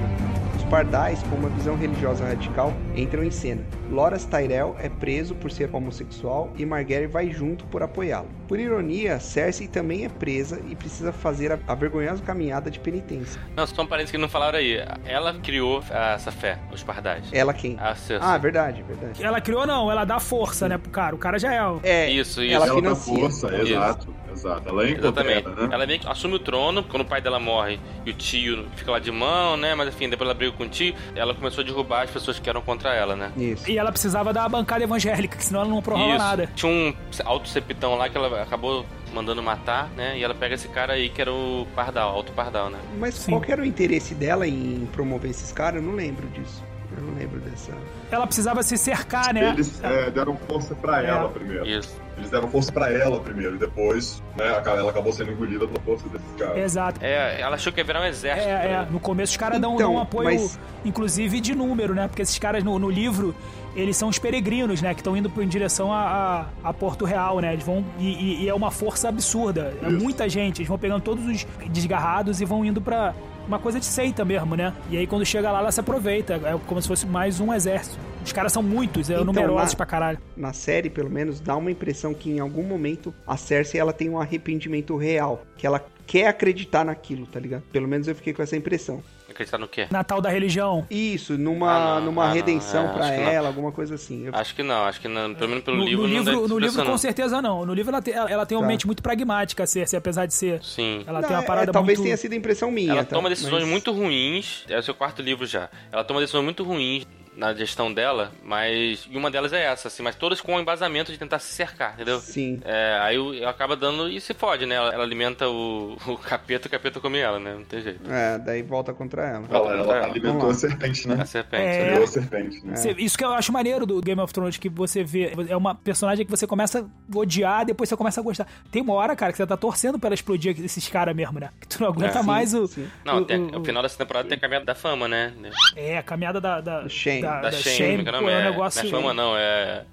Os 0.56 0.64
pardais, 0.64 1.22
com 1.24 1.36
uma 1.36 1.50
visão 1.50 1.76
religiosa 1.76 2.24
radical, 2.24 2.72
entram 2.96 3.22
em 3.22 3.30
cena. 3.30 3.62
Loras 3.90 4.24
Tyrell 4.24 4.74
é 4.78 4.88
preso 4.88 5.34
por 5.34 5.50
ser 5.50 5.68
homossexual 5.74 6.50
e 6.56 6.64
Margaery 6.64 7.06
vai 7.06 7.30
junto 7.30 7.66
por 7.66 7.82
apoiá-lo. 7.82 8.28
Por 8.48 8.58
ironia, 8.58 9.18
Cersei 9.20 9.66
também 9.68 10.04
é 10.04 10.08
presa 10.08 10.60
e 10.68 10.74
precisa 10.74 11.12
fazer 11.12 11.52
a, 11.52 11.58
a 11.66 11.74
vergonhosa 11.74 12.22
caminhada 12.22 12.70
de 12.70 12.78
penitência. 12.78 13.40
não, 13.56 13.66
só 13.66 13.82
um 13.82 13.86
parênteses 13.86 14.10
que 14.12 14.18
não 14.18 14.28
falaram 14.28 14.58
aí. 14.58 14.82
Ela 15.04 15.34
criou 15.34 15.82
essa 15.90 16.30
fé, 16.30 16.58
os 16.72 16.82
pardais. 16.82 17.24
Ela 17.32 17.52
quem? 17.54 17.76
A 17.80 17.94
Cersei. 17.94 18.28
Ah, 18.28 18.36
verdade, 18.38 18.82
verdade. 18.82 19.22
Ela 19.22 19.40
criou 19.40 19.66
não, 19.66 19.90
ela 19.90 20.04
dá 20.04 20.18
força, 20.20 20.68
né, 20.68 20.76
pro 20.78 20.90
cara. 20.90 21.14
O 21.14 21.18
cara 21.18 21.38
já 21.38 21.52
é. 21.54 21.62
É, 21.82 22.10
Isso, 22.10 22.42
isso. 22.42 22.54
ela 22.54 22.66
Ela 22.66 22.74
dá 22.74 22.94
financia. 22.96 23.14
força, 23.20 23.46
Isso. 23.56 23.72
exato, 23.72 24.14
exato. 24.32 24.68
Ela 24.68 24.84
é 24.86 24.90
Exatamente. 24.90 25.48
né? 25.48 25.68
Ela 25.70 25.86
meio 25.86 26.00
que 26.00 26.08
assume 26.08 26.34
o 26.34 26.38
trono 26.38 26.82
quando 26.82 27.02
o 27.02 27.04
pai 27.06 27.20
dela 27.20 27.38
morre 27.38 27.78
e 28.04 28.10
o 28.10 28.14
tio 28.14 28.66
fica 28.76 28.90
lá 28.90 28.98
de 28.98 29.10
mão, 29.10 29.56
né? 29.56 29.74
Mas 29.74 29.88
enfim, 29.88 30.08
depois 30.08 30.28
ela 30.28 30.34
briga 30.34 30.52
com 30.56 30.64
o 30.64 30.68
tio. 30.68 30.94
Ela 31.14 31.34
começou 31.34 31.62
a 31.62 31.64
derrubar 31.66 32.02
as 32.02 32.10
pessoas 32.10 32.38
que 32.38 32.48
eram 32.48 32.60
contra 32.62 32.94
ela, 32.94 33.14
né? 33.16 33.30
Isso. 33.36 33.70
E 33.70 33.78
ela 33.78 33.90
precisava 33.92 34.32
da 34.32 34.48
bancada 34.48 34.82
evangélica, 34.84 35.36
que 35.36 35.44
senão 35.44 35.60
ela 35.60 35.70
não 35.70 35.78
aprovava 35.78 36.18
nada. 36.18 36.48
Tinha 36.54 36.70
um 36.70 36.94
alto 37.24 37.48
septão 37.48 37.94
lá 37.96 38.08
que 38.08 38.16
ela 38.16 38.28
acabou 38.40 38.84
mandando 39.12 39.42
matar, 39.42 39.88
né? 39.96 40.16
E 40.18 40.24
ela 40.24 40.34
pega 40.34 40.54
esse 40.54 40.68
cara 40.68 40.94
aí 40.94 41.08
que 41.08 41.20
era 41.20 41.32
o 41.32 41.66
Pardal, 41.74 42.10
Alto 42.14 42.32
Pardal, 42.32 42.70
né? 42.70 42.78
Mas 42.98 43.14
Sim. 43.14 43.32
qual 43.32 43.40
que 43.42 43.52
era 43.52 43.60
o 43.60 43.64
interesse 43.64 44.14
dela 44.14 44.46
em 44.46 44.88
promover 44.92 45.30
esses 45.30 45.52
caras? 45.52 45.82
Eu 45.82 45.88
não 45.88 45.94
lembro 45.94 46.26
disso. 46.28 46.62
Eu 46.96 47.02
não 47.04 47.14
lembro 47.14 47.40
dessa. 47.40 47.72
Ela 48.10 48.26
precisava 48.26 48.62
se 48.62 48.76
cercar, 48.76 49.32
né? 49.32 49.48
Eles 49.50 49.82
é, 49.82 50.10
deram 50.10 50.36
força 50.36 50.74
pra 50.74 51.02
É. 51.02 51.06
ela 51.06 51.28
primeiro. 51.30 51.66
Isso. 51.66 51.96
Eles 52.18 52.28
deram 52.28 52.46
força 52.48 52.70
pra 52.70 52.92
ela 52.92 53.18
primeiro, 53.18 53.54
e 53.56 53.58
depois, 53.58 54.22
né, 54.36 54.48
ela 54.66 54.90
acabou 54.90 55.10
sendo 55.10 55.32
engolida 55.32 55.66
pela 55.66 55.80
força 55.80 56.06
desses 56.10 56.26
caras. 56.38 56.58
Exato. 56.58 57.00
É, 57.02 57.40
ela 57.40 57.54
achou 57.56 57.72
que 57.72 57.80
ia 57.80 57.84
virar 57.84 58.02
um 58.02 58.04
exército. 58.04 58.46
É, 58.46 58.52
é, 58.52 58.68
né? 58.68 58.88
no 58.90 59.00
começo 59.00 59.30
os 59.32 59.36
caras 59.38 59.58
dão, 59.58 59.74
Então, 59.74 59.86
dão 59.90 59.94
um 59.96 60.02
apoio, 60.02 60.24
mas- 60.38 60.58
inclusive 60.84 61.40
de 61.40 61.54
número, 61.54 61.94
né? 61.94 62.06
Porque 62.08 62.20
esses 62.20 62.38
caras 62.38 62.62
no, 62.62 62.78
no 62.78 62.90
livro, 62.90 63.34
eles 63.74 63.96
são 63.96 64.08
os 64.08 64.18
peregrinos, 64.18 64.82
né? 64.82 64.92
Que 64.94 65.00
estão 65.00 65.16
indo 65.16 65.30
em 65.42 65.48
direção 65.48 65.92
a, 65.92 66.46
a, 66.62 66.68
a 66.68 66.72
Porto 66.72 67.04
Real, 67.04 67.40
né? 67.40 67.52
Eles 67.52 67.64
vão. 67.64 67.84
E, 67.98 68.06
e- 68.06 68.42
e 68.44 68.48
é 68.48 68.54
uma 68.54 68.70
força 68.70 69.08
absurda. 69.08 69.74
É 69.82 69.88
Isso. 69.88 69.98
muita 70.02 70.28
gente. 70.28 70.58
Eles 70.58 70.68
vão 70.68 70.78
pegando 70.78 71.02
todos 71.02 71.24
os 71.26 71.46
desgarrados 71.70 72.40
e 72.40 72.44
vão 72.44 72.64
indo 72.64 72.80
pra. 72.80 73.14
Uma 73.46 73.58
coisa 73.58 73.80
de 73.80 73.86
seita 73.86 74.24
mesmo, 74.24 74.54
né? 74.54 74.72
E 74.88 74.96
aí 74.96 75.04
quando 75.04 75.26
chega 75.26 75.50
lá, 75.50 75.58
ela 75.58 75.72
se 75.72 75.80
aproveita. 75.80 76.34
É 76.34 76.56
como 76.64 76.80
se 76.80 76.86
fosse 76.86 77.04
mais 77.06 77.40
um 77.40 77.52
exército. 77.52 77.98
Os 78.24 78.32
caras 78.32 78.52
são 78.52 78.62
muitos, 78.62 79.10
é 79.10 79.14
Então, 79.14 79.24
numerosos 79.24 79.72
na- 79.72 79.76
pra 79.76 79.84
caralho. 79.84 80.18
Na 80.36 80.52
série, 80.52 80.88
pelo 80.88 81.10
menos, 81.10 81.40
dá 81.40 81.56
uma 81.56 81.68
impressão 81.68 82.14
que 82.14 82.30
em 82.30 82.38
algum 82.38 82.62
momento 82.62 83.12
a 83.26 83.36
Cersei 83.36 83.80
ela 83.80 83.92
tem 83.92 84.08
um 84.08 84.16
arrependimento 84.20 84.96
real. 84.96 85.42
Que 85.56 85.66
ela 85.66 85.84
quer 86.06 86.26
acreditar 86.26 86.84
naquilo, 86.84 87.26
tá 87.26 87.38
ligado? 87.40 87.62
Pelo 87.72 87.88
menos 87.88 88.06
eu 88.08 88.14
fiquei 88.14 88.32
com 88.32 88.42
essa 88.42 88.56
impressão. 88.56 89.02
Acreditar 89.30 89.56
no 89.56 89.66
quê? 89.66 89.86
Natal 89.90 90.20
da 90.20 90.28
religião. 90.28 90.86
Isso, 90.90 91.38
numa, 91.38 91.72
Ah, 91.72 92.00
não, 92.00 92.06
numa 92.06 92.24
ah, 92.26 92.32
redenção 92.34 92.84
é, 93.02 93.16
não. 93.16 93.30
ela, 93.30 93.48
alguma 93.48 93.72
coisa 93.72 93.94
assim. 93.94 94.26
Eu- 94.26 94.34
Acho 94.34 94.54
que 94.54 94.62
não, 94.62 94.84
acho 94.84 95.00
que 95.00 95.08
não. 95.08 95.34
Pelo 95.34 95.48
menos 95.48 95.64
pelo 95.64 95.78
No, 95.78 95.84
livro 95.84 96.02
no 96.02 96.08
livro, 96.08 96.48
no 96.48 96.58
livro 96.58 96.82
com 96.82 96.88
não. 96.90 96.98
certeza 96.98 97.40
não. 97.40 97.64
No 97.64 97.72
livro 97.72 97.90
ela 97.90 98.02
tem, 98.02 98.12
ela 98.12 98.44
tem 98.44 98.58
uma 98.58 98.62
Tá. 98.64 98.68
mente 98.68 98.84
muito 98.86 99.02
pragmática, 99.02 99.66
Cersei, 99.66 99.98
apesar 99.98 100.26
de 100.26 100.34
ser. 100.34 100.62
Sim. 100.62 101.02
Ela 101.06 101.22
Não, 101.22 101.28
tem 101.28 101.36
uma 101.38 101.42
é, 101.44 101.46
parada 101.46 101.72
talvez 101.72 101.98
muito... 101.98 102.08
tenha 102.08 102.16
sido 102.18 102.34
impressão 102.34 102.70
minha. 102.70 102.92
Ela 102.92 103.04
tá? 103.04 103.16
toma 103.16 103.30
decisões 103.30 103.62
Mas- 103.62 103.70
muito 103.70 103.90
ruins. 103.90 104.64
É 104.68 104.78
o 104.78 104.82
seu 104.82 104.94
quarto 104.94 105.22
livro 105.22 105.46
já. 105.46 105.70
Ela 105.90 106.04
toma 106.04 106.20
decisões 106.20 106.44
muito 106.44 106.62
ruins 106.62 107.06
na 107.36 107.54
gestão 107.54 107.92
dela, 107.92 108.32
mas. 108.42 109.06
E 109.10 109.16
uma 109.16 109.30
delas 109.30 109.52
é 109.52 109.62
essa, 109.64 109.88
assim, 109.88 110.02
mas 110.02 110.14
todas 110.14 110.40
com 110.40 110.54
o 110.54 110.60
embasamento 110.60 111.10
de 111.10 111.18
tentar 111.18 111.38
se 111.38 111.52
cercar, 111.54 111.94
entendeu? 111.94 112.20
Sim. 112.20 112.60
É, 112.64 112.98
aí 113.02 113.18
o- 113.18 113.48
acaba 113.48 113.74
dando 113.74 114.08
e 114.08 114.20
se 114.20 114.34
fode, 114.34 114.66
né? 114.66 114.74
Ela, 114.74 114.92
ela 114.94 115.02
alimenta 115.04 115.48
o, 115.48 115.96
o 116.06 116.16
capeta, 116.18 116.68
o 116.68 116.70
capeta 116.70 117.00
come 117.00 117.18
ela, 117.18 117.38
né? 117.38 117.54
Não 117.54 117.64
tem 117.64 117.80
jeito. 117.80 118.00
É, 118.10 118.38
daí 118.38 118.62
volta 118.62 118.92
contra 118.92 119.22
ela. 119.26 119.46
Ela, 119.50 119.72
ela 119.72 119.82
Vamos 119.84 120.04
alimentou 120.10 120.44
lá. 120.46 120.50
a 120.50 120.54
serpente, 120.54 121.08
né? 121.08 121.16
A 121.20 121.24
serpente. 121.24 121.62
É. 121.64 122.02
A 122.02 122.06
serpente, 122.06 122.66
né? 122.66 122.76
Você- 122.76 122.92
Isso 122.98 123.16
que 123.16 123.24
eu 123.24 123.32
acho 123.32 123.52
maneiro 123.52 123.86
do 123.86 124.00
Game 124.00 124.20
of 124.20 124.32
Thrones, 124.32 124.56
que 124.58 124.68
você 124.68 125.02
vê. 125.02 125.32
É 125.48 125.56
uma 125.56 125.74
personagem 125.74 126.24
que 126.24 126.30
você 126.30 126.46
começa 126.46 126.80
a 126.80 127.18
odiar, 127.18 127.64
depois 127.64 127.88
você 127.88 127.96
começa 127.96 128.20
a 128.20 128.22
gostar. 128.24 128.46
Tem 128.70 128.82
uma 128.82 128.92
hora, 128.94 129.16
cara, 129.16 129.32
que 129.32 129.38
você 129.38 129.46
tá 129.46 129.56
torcendo 129.56 129.98
pra 129.98 130.08
ela 130.08 130.14
explodir 130.14 130.54
esses 130.62 130.86
caras 130.88 131.14
mesmo, 131.16 131.40
né? 131.40 131.48
Que 131.60 131.66
tu 131.68 131.80
não 131.82 131.88
aguenta 131.88 132.18
É. 132.18 132.22
mais 132.22 132.52
o. 132.54 132.66
sim. 132.66 132.86
Não, 133.04 133.18
o, 133.18 133.24
tem, 133.24 133.38
o- 133.40 133.60
o 133.60 133.64
final 133.64 133.82
dessa 133.82 133.96
temporada 133.96 134.28
tem 134.28 134.36
a 134.36 134.40
caminhada 134.40 134.66
da 134.66 134.74
fama, 134.74 135.08
né? 135.08 135.32
É, 135.76 135.96
a 135.98 136.02
caminhada 136.02 136.40
da. 136.40 136.60
Da, 136.60 136.88
Shame. 136.88 137.21
Da, 137.22 137.40
Da, 137.40 137.50
da 137.50 137.52
Shame, 137.52 138.00
é 138.00 138.02
que 138.04 138.08
é 138.08 138.12
o 138.12 138.14
pô, 138.14 138.20
nome? 138.20 138.32
é 138.32 138.36
um 138.36 138.40
É- 138.40 138.50
negócio. 138.50 138.82
Não 138.82 138.88
é 138.88 138.90
fama, 139.02 139.14
não, 139.14 139.36
é. 139.36 139.84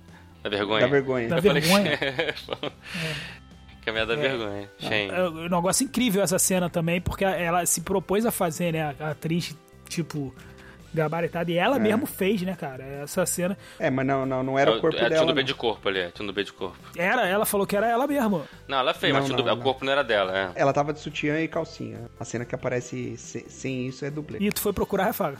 Da 0.43 0.49
vergonha. 0.49 0.81
Da 0.81 0.87
vergonha. 0.87 1.27
Da 1.29 1.37
Eu 1.37 1.41
falei 1.43 1.61
vergonha. 1.61 1.97
que- 1.97 2.71
Caminhada 3.85 4.15
da 4.15 4.21
vergonha. 4.21 4.69
Shane. 4.79 5.09
É 5.09 5.21
um 5.29 5.49
negócio 5.49 5.83
incrível 5.85 6.21
essa 6.21 6.37
cena 6.39 6.69
também, 6.69 6.99
porque 7.01 7.23
ela 7.25 7.65
se 7.65 7.81
propôs 7.81 8.25
a 8.25 8.31
fazer, 8.31 8.73
né? 8.73 8.95
A 8.99 9.09
atriz, 9.11 9.55
tipo, 9.87 10.33
gabaritada. 10.93 11.49
E 11.51 11.57
ela 11.57 11.77
É. 11.77 11.79
mesmo 11.79 12.05
fez, 12.05 12.41
né, 12.41 12.55
cara? 12.59 12.83
Essa 12.83 13.25
cena. 13.25 13.57
É, 13.79 13.89
mas 13.89 14.05
não, 14.05 14.25
não, 14.25 14.43
não 14.43 14.59
era 14.59 14.71
o 14.71 14.79
corpo 14.81 14.95
é, 14.95 14.99
tinha 14.99 15.09
dela. 15.09 15.23
um 15.31 15.33
B 15.33 15.41
não. 15.41 15.43
de 15.43 15.53
corpo 15.55 15.87
ali, 15.89 15.99
é, 15.99 16.11
tinha 16.11 16.27
um 16.29 16.31
B 16.33 16.43
de 16.43 16.53
corpo. 16.53 16.77
Era, 16.97 17.27
ela 17.27 17.45
falou 17.45 17.65
que 17.65 17.75
era 17.75 17.87
ela 17.87 18.05
mesmo. 18.05 18.43
Não, 18.67 18.77
ela 18.79 18.93
fez, 18.93 19.13
Não, 19.13 19.19
mas 19.21 19.27
tinha 19.29 19.37
não, 19.37 19.45
do- 19.45 19.51
o 19.51 19.55
não. 19.55 19.63
corpo 19.63 19.85
não 19.85 19.91
era 19.91 20.03
dela, 20.03 20.37
é. 20.37 20.51
Ela 20.61 20.73
tava 20.73 20.91
de 20.93 20.99
sutiã 20.99 21.39
e 21.39 21.47
calcinha. 21.47 22.09
A 22.19 22.25
cena 22.25 22.43
que 22.45 22.53
aparece 22.53 23.17
se- 23.17 23.45
sem 23.49 23.87
isso 23.87 24.03
é 24.05 24.11
dublê. 24.11 24.39
E 24.41 24.51
tu 24.51 24.59
foi 24.61 24.73
procurar, 24.73 25.05
Rafaga. 25.05 25.37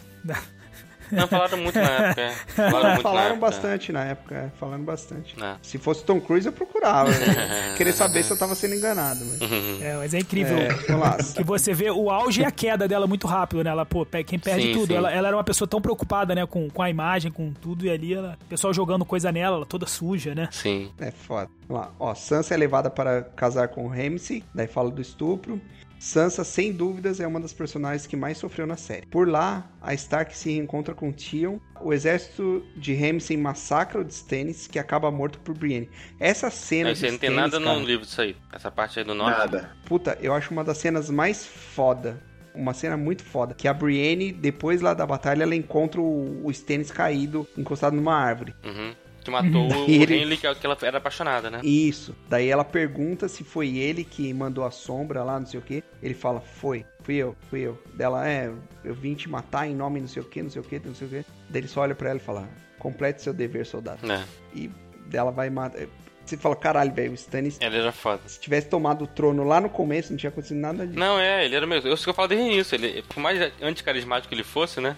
Não, 1.12 1.28
falaram 1.28 1.58
muito 1.58 1.76
na 1.76 1.90
época. 1.90 2.22
é. 2.22 2.32
Falaram 2.32 2.74
muito 2.90 2.98
na 2.98 3.02
Falaram 3.02 3.30
época. 3.36 3.42
bastante 3.42 3.92
na 3.92 4.04
época, 4.06 4.36
é, 4.36 4.50
falaram 4.60 4.84
bastante. 4.84 5.36
É. 5.44 5.56
Se 5.62 5.78
fosse 5.78 6.04
Tom 6.04 6.20
Cruise, 6.22 6.46
eu 6.46 6.54
procurava. 6.54 7.10
né? 7.10 7.74
Queria 7.78 7.94
saber 7.94 8.24
se 8.24 8.32
eu 8.32 8.38
tava 8.38 8.56
sendo 8.56 8.76
enganado. 8.76 9.24
Mas... 9.26 9.82
É, 9.82 9.96
mas 9.98 10.14
é 10.14 10.20
incrível. 10.20 10.58
É, 10.58 10.68
vamos 10.70 11.02
lá. 11.02 11.18
Que 11.36 11.44
você 11.44 11.74
vê 11.74 11.90
o 11.90 12.10
auge 12.10 12.42
e 12.42 12.46
a 12.46 12.52
queda 12.52 12.88
dela 12.88 13.08
muito 13.08 13.28
rápido, 13.28 13.64
né? 13.64 13.70
Ela, 13.70 13.86
pô, 13.86 14.06
quem 14.26 14.40
perde 14.40 14.68
Sim, 14.68 14.74
tudo. 14.74 14.88
sim. 14.88 14.96
Ela, 14.96 15.12
ela 15.12 15.28
era 15.28 15.38
uma 15.38 15.44
pessoa 15.44 15.68
tão 15.68 15.82
preocupada, 15.82 16.34
né, 16.36 16.46
com, 16.46 16.70
com 16.70 16.82
a 16.82 16.90
imagem, 16.90 17.32
com 17.32 17.52
tudo, 17.54 17.86
e 17.86 17.90
ali 17.90 18.14
ela, 18.14 18.38
o 18.42 18.46
pessoal 18.46 18.74
jogando 18.74 19.06
coisa 19.06 19.32
nela, 19.32 19.58
ela 19.58 19.66
toda 19.66 19.86
suja, 19.86 20.34
né? 20.36 20.48
Sim. 20.52 20.92
É 21.00 21.12
foda. 21.12 21.50
Vamos 21.68 21.84
lá. 21.86 21.92
Ó, 22.00 22.14
Sansa 22.16 22.54
é 22.54 22.58
levada 22.58 22.90
para 22.90 23.24
casar 23.36 23.68
com 23.70 23.88
Ramsay, 23.88 24.44
daí 24.54 24.68
fala 24.68 24.90
do 24.92 25.02
estupro. 25.02 25.60
Sansa, 26.00 26.46
sem 26.46 26.72
dúvidas, 26.72 27.20
é 27.20 27.28
uma 27.28 27.42
das 27.42 27.52
personagens 27.52 28.08
que 28.08 28.16
mais 28.16 28.38
sofreu 28.38 28.66
na 28.66 28.78
série. 28.78 29.06
Por 29.08 29.28
lá, 29.28 29.70
a 29.82 29.94
Stark 29.94 30.36
se 30.36 30.50
reencontra 30.50 30.96
com 30.96 31.12
Tion. 31.12 31.60
O 31.82 31.94
exército 31.94 32.66
de 32.78 32.96
Ramsay 32.96 33.36
massacra 33.36 34.00
o 34.00 34.04
de 34.04 34.14
Stannis, 34.14 34.66
que 34.66 34.80
acaba 34.80 35.12
morto 35.12 35.40
por 35.40 35.58
Brienne. 35.58 35.90
Essa 36.20 36.50
cena 36.50 36.90
Não, 36.90 36.96
de 36.96 37.12
não 37.12 37.18
tem 37.18 37.30
nada 37.30 37.60
cara, 37.60 37.80
no 37.80 37.86
livro 37.86 38.06
disso 38.06 38.22
aí. 38.22 38.36
Essa 38.52 38.72
parte 38.72 39.00
aí 39.00 39.06
do 39.06 39.14
norte. 39.14 39.38
Nada. 39.38 39.72
Puta, 39.86 40.18
eu 40.22 40.34
acho 40.34 40.52
uma 40.52 40.64
das 40.64 40.78
cenas 40.78 41.10
mais 41.10 41.46
foda. 41.46 42.22
Uma 42.56 42.74
cena 42.74 42.96
muito 42.96 43.24
foda. 43.24 43.54
Que 43.54 43.68
a 43.68 43.74
Brienne, 43.74 44.32
depois 44.32 44.82
lá 44.82 44.94
da 44.94 45.06
batalha, 45.06 45.44
ela 45.44 45.56
encontra 45.56 46.00
o, 46.00 46.46
o 46.46 46.52
Stannis 46.52 46.92
caído, 46.92 47.46
encostado 47.58 47.96
numa 47.96 48.16
árvore. 48.16 48.56
Uhum. 48.64 48.94
Que 49.30 49.50
matou 49.50 49.68
o 49.86 49.90
ele- 49.90 50.38
que 50.38 50.48
é- 50.48 50.56
que 50.56 50.66
ela 50.66 50.78
era 50.82 50.98
apaixonada, 50.98 51.50
né? 51.50 51.60
Isso. 51.64 52.16
Daí 52.28 52.48
ela 52.50 52.64
pergunta 52.66 53.28
se 53.28 53.44
foi 53.44 53.78
ele 53.78 54.04
que 54.04 54.34
mandou 54.34 54.64
a 54.66 54.72
sombra 54.72 55.24
lá, 55.24 55.40
não 55.40 55.46
sei 55.48 55.60
o 55.60 55.64
que. 55.64 55.84
Ele 56.02 56.14
fala, 56.14 56.40
foi. 56.42 56.86
Fui 57.04 57.16
eu, 57.16 57.36
fui 57.50 57.62
eu. 57.62 57.82
Dela, 57.94 58.28
é, 58.28 58.52
eu 58.84 58.94
vim 58.94 59.14
te 59.16 59.30
matar 59.30 59.68
em 59.68 59.76
nome 59.76 60.00
não 60.00 60.08
sei 60.08 60.22
o 60.22 60.26
que, 60.26 60.42
não 60.44 60.50
sei 60.50 60.62
o 60.62 60.66
que, 60.66 60.80
não 60.80 60.94
sei 60.96 61.08
o 61.08 61.10
que. 61.10 61.26
Daí 61.50 61.62
ele 61.62 61.68
só 61.68 61.82
olha 61.82 61.96
pra 61.96 62.10
ela 62.10 62.20
e 62.20 62.22
fala, 62.22 62.48
complete 62.78 63.22
seu 63.22 63.34
dever, 63.34 63.66
soldado. 63.66 64.00
É. 64.12 64.24
E 64.54 64.70
dela 65.08 65.32
vai 65.32 65.50
matar. 65.50 65.82
Você 66.26 66.38
fala, 66.38 66.56
caralho, 66.56 66.94
velho, 66.94 67.12
o 67.12 67.16
Stannis, 67.16 67.58
Ele 67.60 67.76
era 67.78 67.92
foda. 67.92 68.22
se 68.28 68.40
tivesse 68.40 68.68
tomado 68.70 69.04
o 69.04 69.08
trono 69.08 69.44
lá 69.44 69.60
no 69.60 69.68
começo, 69.68 70.12
não 70.12 70.18
tinha 70.18 70.30
acontecido 70.30 70.58
nada 70.60 70.86
disso. 70.86 71.00
Não, 71.00 71.20
é, 71.20 71.44
ele 71.44 71.56
era 71.56 71.66
mesmo. 71.66 71.90
Eu 71.90 71.98
sei 71.98 72.04
que 72.04 72.10
eu 72.12 72.14
falo 72.14 72.28
desde 72.28 72.46
o 72.48 72.52
início. 72.54 72.76
Ele, 72.76 73.02
por 73.02 73.20
mais 73.20 73.52
anticarismático 73.60 74.30
que 74.30 74.36
ele 74.36 74.44
fosse, 74.44 74.80
né? 74.80 74.96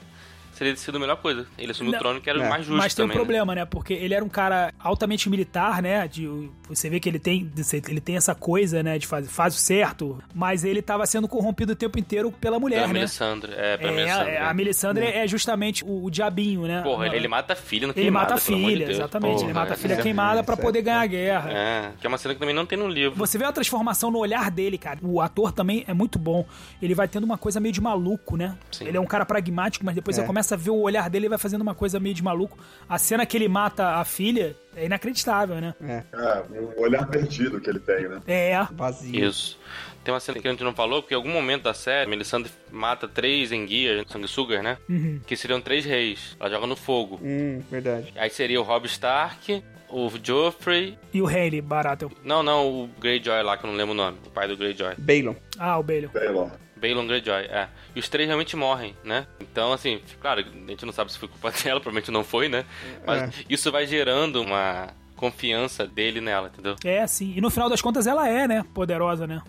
Seria 0.61 0.75
sido 0.75 0.97
a 0.97 0.99
melhor 0.99 1.15
coisa. 1.17 1.47
Ele 1.57 1.71
assumiu 1.71 1.91
Não. 1.91 1.97
o 1.97 2.01
trono, 2.03 2.21
que 2.21 2.29
era 2.29 2.39
É. 2.39 2.45
o 2.45 2.49
mais 2.49 2.63
justo 2.63 2.77
Mas 2.77 2.93
tem 2.93 3.03
um 3.03 3.07
também. 3.07 3.17
né? 3.17 3.23
problema, 3.25 3.55
né? 3.55 3.65
Porque 3.65 3.93
ele 3.95 4.13
era 4.13 4.23
um 4.23 4.29
cara 4.29 4.71
altamente 4.79 5.27
militar, 5.27 5.81
né? 5.81 6.07
De, 6.07 6.29
você 6.69 6.87
vê 6.87 6.99
que 6.99 7.09
ele 7.09 7.17
tem, 7.17 7.51
ele 7.89 7.99
tem 7.99 8.15
essa 8.15 8.35
coisa, 8.35 8.83
né? 8.83 8.99
De 8.99 9.07
fazer 9.07 9.27
faz 9.27 9.55
o 9.55 9.57
certo, 9.57 10.21
mas 10.35 10.63
ele 10.63 10.79
tava 10.83 11.03
sendo 11.07 11.27
corrompido 11.27 11.73
o 11.73 11.75
tempo 11.75 11.97
inteiro 11.97 12.31
pela 12.31 12.59
mulher, 12.59 12.81
Pela 12.81 12.87
né? 12.89 12.93
Melisandre. 12.93 13.53
É, 13.57 13.75
pela 13.77 13.91
É, 13.91 13.95
Melisandre. 13.95 14.31
é, 14.33 14.41
a 14.43 14.53
Melisandre 14.53 15.05
é 15.05 15.27
justamente 15.27 15.83
o, 15.83 16.05
o 16.05 16.11
diabinho, 16.11 16.67
né? 16.67 16.81
Porra, 16.83 17.07
ele, 17.07 17.15
ele 17.15 17.27
mata 17.27 17.53
a 17.53 17.55
filha 17.55 17.87
no 17.87 17.93
ele 17.93 18.01
queimada, 18.03 18.25
mata 18.35 18.35
a 18.35 18.45
pelo 18.45 18.57
amor 18.57 18.67
de 18.69 18.73
filha, 18.75 18.85
Deus. 18.85 18.97
exatamente. 18.99 19.31
ele 19.37 19.41
Porra, 19.41 19.53
mata 19.53 19.73
a 19.73 19.77
filha 19.77 19.93
é. 19.95 19.97
queimada 20.03 20.43
pra 20.43 20.53
isso 20.53 20.61
é 20.61 20.65
poder 20.65 20.81
ganhar 20.83 21.01
a 21.01 21.07
guerra. 21.07 21.51
É, 21.51 21.91
que 21.99 22.05
é 22.05 22.07
uma 22.07 22.19
cena 22.19 22.35
que 22.35 22.39
também 22.39 22.53
não 22.53 22.67
tem 22.67 22.77
no 22.77 22.87
livro. 22.87 23.17
Você 23.17 23.37
vê 23.39 23.45
a 23.45 23.51
transformação 23.51 24.11
no 24.11 24.19
olhar 24.19 24.51
dele, 24.51 24.77
cara. 24.77 24.99
O 25.01 25.19
ator 25.21 25.51
também 25.51 25.83
é 25.87 25.93
muito 25.95 26.19
bom. 26.19 26.45
Ele 26.79 26.93
vai 26.93 27.07
tendo 27.07 27.23
uma 27.23 27.37
coisa 27.39 27.59
meio 27.59 27.73
de 27.73 27.81
maluco, 27.81 28.37
né? 28.37 28.55
Sim. 28.71 28.85
Ele 28.85 28.97
é 28.97 29.01
um 29.01 29.07
cara 29.07 29.25
pragmático, 29.25 29.83
mas 29.83 29.95
depois 29.95 30.15
É. 30.17 30.21
você 30.21 30.27
começa 30.51 30.55
a 30.55 30.57
ver 30.57 30.69
o 30.71 30.81
olhar 30.81 31.09
dele 31.09 31.25
e 31.25 31.29
vai 31.29 31.37
fazendo 31.37 31.61
uma 31.61 31.75
coisa 31.75 31.99
meio 31.99 32.15
de 32.15 32.23
maluco. 32.23 32.57
A 32.87 32.97
cena 32.97 33.25
que 33.25 33.37
ele 33.37 33.47
mata 33.47 33.95
a 33.95 34.05
filha 34.05 34.55
é 34.75 34.85
inacreditável, 34.85 35.55
né? 35.61 35.73
É, 35.81 36.03
É, 36.13 36.43
um 36.59 36.81
olhar 36.81 37.07
perdido 37.07 37.59
que 37.59 37.69
ele 37.69 37.79
tem, 37.79 38.07
né? 38.07 38.21
É. 38.27 38.67
vazio. 38.71 39.25
Isso. 39.27 39.57
Tem 40.03 40.13
uma 40.13 40.19
cena 40.19 40.39
que 40.39 40.47
a 40.47 40.51
gente 40.51 40.63
não 40.63 40.73
falou, 40.73 41.01
porque 41.01 41.13
em 41.13 41.17
algum 41.17 41.31
momento 41.31 41.63
da 41.63 41.73
série, 41.73 42.09
Melisandre 42.09 42.51
mata 42.71 43.07
três 43.07 43.51
enguias, 43.51 44.03
sanguessugas, 44.09 44.63
né? 44.63 44.77
Uhum. 44.89 45.21
Que 45.25 45.37
seriam 45.37 45.61
três 45.61 45.85
reis. 45.85 46.35
Ela 46.39 46.49
joga 46.49 46.65
no 46.65 46.75
fogo. 46.75 47.19
Hum, 47.21 47.61
verdade. 47.69 48.11
Aí 48.15 48.29
seria 48.29 48.59
o 48.59 48.63
Robb 48.63 48.87
Stark, 48.87 49.63
o 49.89 50.09
Joffrey... 50.23 50.97
E 51.13 51.21
o 51.21 51.27
Haley 51.27 51.61
Baratheon. 51.61 52.09
Não, 52.23 52.41
não, 52.41 52.67
o 52.67 52.87
Greyjoy 52.99 53.43
lá, 53.43 53.57
que 53.57 53.65
eu 53.65 53.69
não 53.69 53.77
lembro 53.77 53.93
o 53.93 53.97
nome. 53.97 54.17
O 54.25 54.31
pai 54.31 54.47
do 54.47 54.57
Greyjoy. 54.57 54.95
Balon. 54.97 55.35
Ah, 55.59 55.77
o 55.77 55.83
Baelion. 55.83 56.09
Taylor. 56.09 56.51
Balon 56.81 57.05
Greyjoy, 57.05 57.43
é. 57.45 57.67
E 57.95 57.99
os 57.99 58.09
três 58.09 58.27
realmente 58.27 58.55
morrem, 58.55 58.95
né? 59.03 59.27
Então, 59.39 59.71
assim, 59.71 60.01
claro, 60.19 60.41
a 60.41 60.69
gente 60.71 60.85
não 60.85 60.91
sabe 60.93 61.11
se 61.11 61.19
foi 61.19 61.27
culpa 61.27 61.51
dela, 61.63 61.79
provavelmente 61.79 62.09
não 62.11 62.23
foi, 62.23 62.49
né? 62.49 62.65
Mas 63.05 63.21
É. 63.23 63.29
isso 63.49 63.71
vai 63.71 63.85
gerando 63.85 64.41
uma 64.41 64.89
confiança 65.15 65.85
dele 65.85 66.19
nela, 66.19 66.47
entendeu? 66.51 66.75
É, 66.83 67.05
sim. 67.05 67.33
E 67.37 67.41
no 67.41 67.51
final 67.51 67.69
das 67.69 67.79
contas 67.81 68.07
ela 68.07 68.27
é, 68.27 68.47
né? 68.47 68.65
Poderosa, 68.73 69.27
né? 69.27 69.39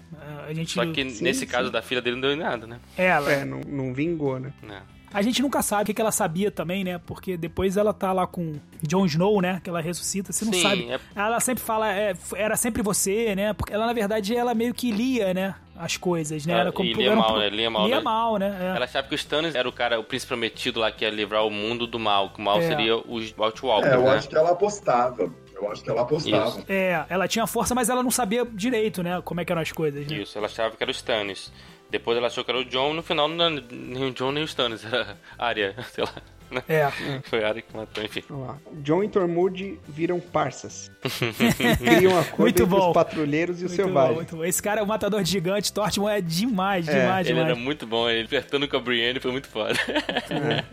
É, 0.46 0.50
A 0.50 0.52
gente. 0.54 0.72
Só 0.74 0.84
que 0.84 1.08
Sim, 1.10 1.24
nesse 1.24 1.40
sim. 1.40 1.46
caso 1.46 1.70
da 1.70 1.80
filha 1.80 2.02
dele 2.02 2.16
não 2.16 2.20
deu 2.20 2.32
em 2.32 2.36
nada, 2.36 2.66
né? 2.66 2.78
Ela. 2.96 3.32
É, 3.32 3.44
não, 3.44 3.60
não 3.60 3.94
vingou, 3.94 4.38
né? 4.38 4.52
É. 4.68 4.91
A 5.12 5.22
gente 5.22 5.42
nunca 5.42 5.62
sabe 5.62 5.82
o 5.82 5.86
que 5.86 5.94
que 5.94 6.00
ela 6.00 6.12
sabia 6.12 6.50
também, 6.50 6.84
né? 6.84 6.98
Porque 7.04 7.36
depois 7.36 7.76
ela 7.76 7.92
tá 7.92 8.12
lá 8.12 8.26
com 8.26 8.54
Jon 8.82 9.04
Snow, 9.06 9.40
né? 9.40 9.60
Que 9.62 9.68
ela 9.70 9.80
ressuscita, 9.80 10.32
você 10.32 10.44
não 10.44 10.52
Sim, 10.52 10.62
sabe. 10.62 10.90
é- 10.90 11.00
Ela 11.14 11.38
sempre 11.40 11.62
fala, 11.62 11.92
é, 11.92 12.14
era 12.34 12.56
sempre 12.56 12.82
você, 12.82 13.34
né? 13.34 13.52
Porque 13.52 13.72
ela, 13.72 13.86
na 13.86 13.92
verdade, 13.92 14.34
ela 14.36 14.54
meio 14.54 14.72
que 14.72 14.90
lia, 14.90 15.32
né? 15.34 15.54
As 15.76 15.96
coisas, 15.96 16.46
né? 16.46 16.54
Ah, 16.54 16.58
Era 16.60 16.72
como, 16.72 16.88
e 16.88 16.92
lia 16.92 17.06
era 17.10 17.16
um 17.16 17.18
mal, 17.18 17.38
né? 17.38 17.48
Lia 17.48 17.70
mal, 17.70 17.86
Lia 17.86 17.96
né? 17.96 18.02
mal, 18.02 18.36
né? 18.36 18.58
É. 18.60 18.76
Ela 18.76 18.84
achava 18.84 19.08
que 19.08 19.14
o 19.14 19.16
Stannis 19.16 19.54
era 19.54 19.68
o 19.68 19.72
cara, 19.72 19.98
o 19.98 20.04
príncipe 20.04 20.28
prometido 20.28 20.78
lá 20.80 20.92
que 20.92 21.04
ia 21.04 21.10
livrar 21.10 21.44
o 21.46 21.50
mundo 21.50 21.86
do 21.86 21.98
mal. 21.98 22.30
Que 22.30 22.38
o 22.40 22.42
mal 22.42 22.58
É. 22.60 22.68
seria 22.68 22.96
os 22.96 23.34
White 23.36 23.64
Walkers, 23.66 23.92
É, 23.92 23.96
eu 23.96 24.02
né? 24.02 24.10
acho 24.10 24.28
que 24.28 24.36
ela 24.36 24.50
apostava. 24.52 25.32
Eu 25.54 25.70
acho 25.70 25.82
que 25.82 25.90
ela 25.90 26.02
apostava. 26.02 26.48
Isso. 26.48 26.64
É, 26.68 27.04
ela 27.08 27.26
tinha 27.28 27.46
força, 27.46 27.74
mas 27.74 27.88
ela 27.88 28.02
não 28.02 28.10
sabia 28.10 28.44
direito, 28.44 29.02
né? 29.02 29.20
Como 29.24 29.40
é 29.40 29.44
que 29.44 29.50
eram 29.52 29.62
as 29.62 29.72
coisas, 29.72 30.06
né? 30.06 30.18
Isso, 30.18 30.36
ela 30.38 30.46
achava 30.46 30.76
que 30.76 30.82
era 30.82 30.90
o 30.90 30.94
Stannis. 30.94 31.52
Depois 31.92 32.16
ela 32.16 32.26
achou 32.28 32.42
que 32.42 32.50
era 32.50 32.58
o 32.58 32.64
John, 32.64 32.94
no 32.94 33.02
final 33.02 33.28
não 33.28 33.44
era 33.44 33.62
nem 33.70 34.04
o 34.06 34.10
John 34.12 34.32
nem 34.32 34.42
o 34.42 34.46
Stannis, 34.46 34.82
era 34.84 35.16
a 35.38 35.46
Arya, 35.46 35.74
sei 35.92 36.02
lá. 36.04 36.12
né? 36.50 36.62
É. 36.68 36.90
Foi 37.28 37.44
a 37.44 37.48
Arya 37.48 37.60
que 37.62 37.76
matou, 37.76 38.02
enfim. 38.02 38.22
Vamos 38.28 38.46
lá. 38.48 38.58
John 38.76 39.04
e 39.04 39.08
Tormund 39.08 39.78
viram 39.88 40.18
parças. 40.18 40.90
Criam 41.78 42.12
um 42.14 42.18
acordo 42.18 42.40
Muito 42.42 42.62
entre 42.62 42.74
bom. 42.76 42.88
os 42.88 42.94
patrulheiros 42.94 43.60
e 43.60 43.66
os 43.66 43.76
Muito 43.76 43.92
bom, 43.92 44.12
muito 44.14 44.36
bom. 44.36 44.44
Esse 44.44 44.62
cara 44.62 44.80
é 44.80 44.82
o 44.82 44.86
matador 44.86 45.22
gigante, 45.24 45.70
Tortmund 45.72 46.12
é 46.14 46.20
demais, 46.22 46.88
É, 46.88 47.00
demais, 47.00 47.26
Ele 47.26 47.34
demais. 47.36 47.50
era 47.52 47.60
muito 47.62 47.86
bom, 47.86 48.08
ele 48.08 48.26
flertando 48.26 48.66
com 48.66 48.76
a 48.76 48.80
Brienne 48.80 49.20
foi 49.20 49.30
muito 49.32 49.48
foda. 49.48 49.74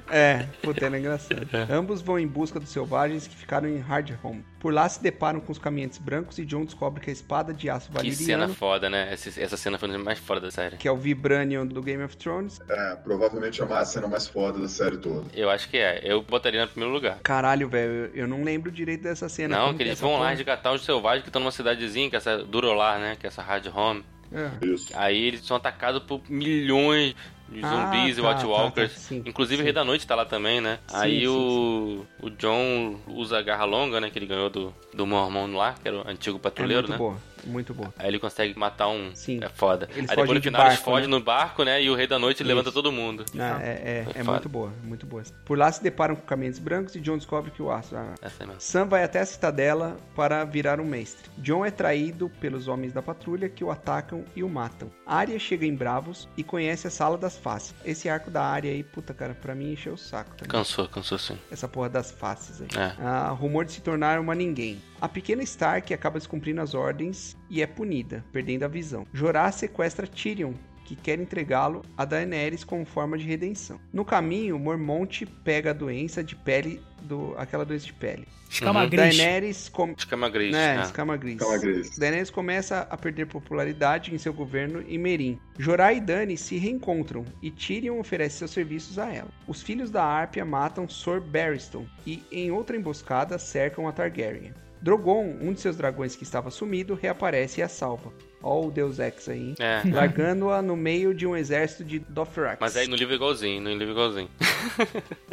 É, 0.09 0.45
puta, 0.61 0.85
era 0.85 0.97
engraçado. 0.97 1.47
Ambos 1.69 2.01
vão 2.01 2.17
em 2.19 2.27
busca 2.27 2.59
dos 2.59 2.69
selvagens 2.69 3.27
que 3.27 3.35
ficaram 3.35 3.67
em 3.67 3.79
Hardhome. 3.79 4.43
Por 4.60 4.73
lá 4.73 4.88
se 4.90 5.02
deparam 5.02 5.40
com 5.40 5.52
os 5.52 5.57
caminhantes 5.57 5.98
brancos 5.98 6.38
e 6.38 6.45
John 6.45 6.65
descobre 6.65 7.02
que 7.02 7.10
a 7.10 7.14
espada 7.14 7.53
de 7.53 7.69
aço 7.69 7.90
que 7.91 8.11
cena 8.11 8.27
valeriano, 8.40 8.53
foda, 8.56 8.90
né? 8.90 9.07
Essa, 9.14 9.41
essa 9.41 9.56
cena 9.56 9.77
foi 9.77 9.94
a 9.94 9.98
mais 9.98 10.19
foda 10.19 10.41
da 10.41 10.52
série. 10.52 10.76
que 10.77 10.88
é 10.88 10.91
o 10.91 10.98
Vibranium 10.98 11.65
do 11.65 11.81
Game 11.81 12.03
of 12.03 12.18
Thrones. 12.18 12.60
É, 12.69 12.95
provavelmente 12.95 13.61
é 13.61 13.65
uma 13.65 13.86
cena 13.86 14.07
mais 14.07 14.27
foda 14.27 14.60
da 14.60 14.68
série 14.68 14.98
toda. 14.98 15.26
Eu 15.34 15.49
acho 15.49 15.69
que 15.69 15.77
é. 15.77 16.02
Eu 16.03 16.22
botaria 16.22 16.61
no 16.61 16.68
primeiro 16.68 16.94
lugar. 16.94 17.19
Caralho, 17.23 17.69
velho, 17.69 18.11
eu- 18.14 18.27
não 18.27 18.44
lembro 18.44 18.69
direito 18.72 19.03
dessa 19.03 19.30
cena. 19.30 19.57
Não, 19.57 19.73
que 19.73 19.81
eles 19.81 19.99
vão 19.99 20.19
lá 20.19 20.30
resgatar 20.31 20.73
os 20.73 20.84
selvagens 20.84 21.23
que 21.23 21.30
estão 21.30 21.40
numa 21.41 21.52
cidadezinha, 21.52 22.10
que 22.10 22.15
é 22.15 22.18
essa 22.18 22.38
Durolar, 22.40 22.99
né? 22.99 23.15
Que 23.19 23.26
é 23.26 23.30
essa 23.30 23.41
Hard 23.41 23.65
Home. 23.73 24.03
É. 24.31 24.65
Isso. 24.65 24.91
Aí 24.95 25.18
eles 25.26 25.41
são 25.45 25.57
atacados 25.57 26.03
por 26.03 26.22
milhões 26.30 27.15
de 27.51 27.61
Ah, 27.63 27.69
zumbis 27.85 28.17
e 28.17 28.21
tá, 28.21 28.30
White 28.30 28.41
tá, 28.41 28.47
Walkers. 28.47 28.93
tá, 28.93 28.99
sim, 28.99 29.23
Inclusive 29.26 29.57
sim. 29.57 29.61
o 29.61 29.63
Rei 29.63 29.73
da 29.73 29.84
Noite 29.84 30.05
tá 30.07 30.15
lá 30.15 30.26
também, 30.26 30.61
né? 30.61 30.80
Sim, 30.88 30.95
Aí 30.97 31.19
sim, 31.21 31.27
o, 31.27 32.05
o 32.21 32.30
John 32.30 32.99
usa 33.07 33.38
a 33.38 33.41
garra 33.41 33.65
longa, 33.65 33.99
né? 33.99 34.09
Que 34.09 34.19
ele 34.19 34.26
ganhou 34.26 34.49
do, 34.49 34.73
do 34.93 35.05
Mormon 35.05 35.55
lá, 35.55 35.73
que 35.81 35.88
era 35.88 35.97
o 35.97 36.07
antigo 36.07 36.38
É 36.38 36.41
patrulheiro, 36.41 36.88
muito 36.88 36.91
né? 36.91 36.97
boa, 36.97 37.17
muito 37.45 37.73
boa. 37.73 37.93
Aí 37.97 38.07
ele 38.07 38.19
consegue 38.19 38.57
matar 38.57 38.87
um. 38.87 39.11
Sim. 39.13 39.39
É 39.43 39.49
foda. 39.49 39.87
Eles 39.95 40.09
Aí 40.09 40.15
depois 40.15 40.31
no 40.37 40.41
final 40.41 40.61
eles 40.61 40.73
barco, 40.75 40.83
fogem 40.85 41.07
né? 41.09 41.17
no 41.17 41.23
barco, 41.23 41.63
né? 41.63 41.81
E 41.81 41.89
o 41.89 41.95
Rei 41.95 42.07
da 42.07 42.17
Noite 42.19 42.37
Isso. 42.41 42.47
levanta 42.47 42.71
todo 42.71 42.91
mundo. 42.91 43.25
Ah, 43.37 43.59
é, 43.61 43.67
é, 43.67 44.07
É 44.15 44.19
é 44.19 44.23
muito 44.23 44.49
boa, 44.49 44.71
muito 44.83 45.05
boa. 45.05 45.23
Por 45.45 45.57
lá 45.57 45.71
se 45.71 45.81
deparam 45.83 46.15
com 46.15 46.21
caminhos 46.23 46.59
brancos 46.59 46.95
e 46.95 46.99
John 46.99 47.17
descobre 47.17 47.51
que 47.51 47.61
o 47.61 47.71
aço. 47.71 47.95
ah, 47.95 48.13
Essa 48.21 48.45
mesmo. 48.45 48.59
Sam 48.61 48.85
vai 48.87 49.03
até 49.03 49.19
a 49.19 49.25
cidadela 49.25 49.97
para 50.15 50.43
virar 50.45 50.79
um 50.79 50.85
mestre. 50.85 51.29
John 51.37 51.65
é 51.65 51.71
traído 51.71 52.29
pelos 52.39 52.67
homens 52.67 52.93
da 52.93 53.01
patrulha 53.01 53.49
que 53.49 53.63
o 53.63 53.71
atacam 53.71 54.23
e 54.35 54.43
o 54.43 54.49
matam. 54.49 54.89
Arya 55.05 55.39
chega 55.39 55.65
em 55.65 55.75
Bravos 55.75 56.27
e 56.37 56.43
conhece 56.43 56.87
a 56.87 56.91
Sala 56.91 57.17
das 57.17 57.37
Faces. 57.37 57.73
Esse 57.83 58.07
arco 58.09 58.29
da 58.31 58.43
Arya 58.43 58.71
aí, 58.71 58.83
puta 58.83 59.13
cara, 59.13 59.33
pra 59.33 59.55
mim 59.55 59.73
encheu 59.73 59.93
o 59.93 59.97
saco 59.97 60.31
também. 60.35 60.49
Cansou, 60.49 60.87
cansou 60.87 61.17
sim. 61.17 61.37
Essa 61.51 61.67
porra 61.67 61.89
das 61.89 62.11
faces 62.11 62.61
aí. 62.61 62.67
É. 62.77 62.93
Ah, 62.99 63.29
rumor 63.29 63.65
de 63.65 63.71
se 63.73 63.81
tornar 63.81 64.19
uma 64.19 64.35
ninguém. 64.35 64.81
A 65.01 65.07
pequena 65.07 65.41
Stark 65.43 65.93
acaba 65.93 66.19
descumprindo 66.19 66.61
as 66.61 66.73
ordens 66.73 67.35
e 67.49 67.61
é 67.61 67.67
punida, 67.67 68.23
perdendo 68.31 68.63
a 68.63 68.67
visão. 68.67 69.05
Jorah 69.13 69.51
sequestra 69.51 70.07
Tyrion, 70.07 70.53
que 70.85 70.95
quer 70.95 71.19
entregá-lo 71.19 71.83
a 71.95 72.03
Daenerys 72.03 72.63
como 72.63 72.83
forma 72.83 73.15
de 73.15 73.23
redenção. 73.23 73.79
No 73.93 74.03
caminho, 74.03 74.57
Mormont 74.57 75.23
pega 75.43 75.69
a 75.69 75.73
doença 75.73 76.23
de 76.23 76.35
pele 76.35 76.81
do 77.03 77.35
aquela 77.37 77.63
doença 77.63 77.85
de 77.85 77.93
pele. 77.93 78.27
Escama 78.49 78.83
Uhum. 78.83 78.89
gris. 78.89 79.15
Daenerys 79.15 79.69
com... 79.69 79.93
Escama 79.95 80.27
gris. 80.29 80.51
né, 80.51 80.77
né? 80.77 80.81
escama 80.81 81.15
gris. 81.15 81.35
Escama 81.35 81.57
gris. 81.59 81.97
Daenerys 81.97 82.31
começa 82.31 82.87
a 82.89 82.97
perder 82.97 83.27
popularidade 83.27 84.13
em 84.13 84.17
seu 84.17 84.33
governo 84.33 84.83
em 84.87 84.97
Meereen. 84.97 85.39
Jorah 85.59 85.93
e 85.93 86.01
Dany 86.01 86.35
se 86.35 86.57
reencontram 86.57 87.23
e 87.39 87.51
Tyrion 87.51 87.99
oferece 87.99 88.39
seus 88.39 88.49
serviços 88.49 88.97
a 88.97 89.13
ela. 89.13 89.29
Os 89.47 89.61
filhos 89.61 89.91
da 89.91 90.03
Árpia 90.03 90.43
matam 90.43 90.89
Sor 90.89 91.21
Barristan 91.21 91.85
e, 92.03 92.23
em 92.31 92.49
outra 92.49 92.75
emboscada, 92.75 93.37
cercam 93.37 93.87
a 93.87 93.91
Targaryen. 93.91 94.53
Drogon, 94.81 95.38
um 95.41 95.51
de 95.51 95.60
seus 95.60 95.76
dragões 95.76 96.15
que 96.15 96.23
estava 96.23 96.49
sumido, 96.49 96.93
reaparece 96.93 97.60
e 97.60 97.64
a 97.64 97.69
salva. 97.69 98.11
Ó 98.41 98.65
o 98.65 98.71
Deus 98.71 98.99
Ex 98.99 99.29
aí? 99.29 99.55
É. 99.59 99.81
Largando-a 99.91 100.61
no 100.61 100.75
meio 100.75 101.13
de 101.13 101.27
um 101.27 101.35
exército 101.35 101.83
de 101.83 101.99
Dothraki. 101.99 102.57
Mas 102.59 102.75
aí 102.77 102.87
no 102.87 102.95
livro 102.95 103.13
é 103.13 103.15
igualzinho, 103.15 103.61
no 103.61 103.69
livro 103.69 103.87
é 103.87 103.91
igualzinho. 103.91 104.29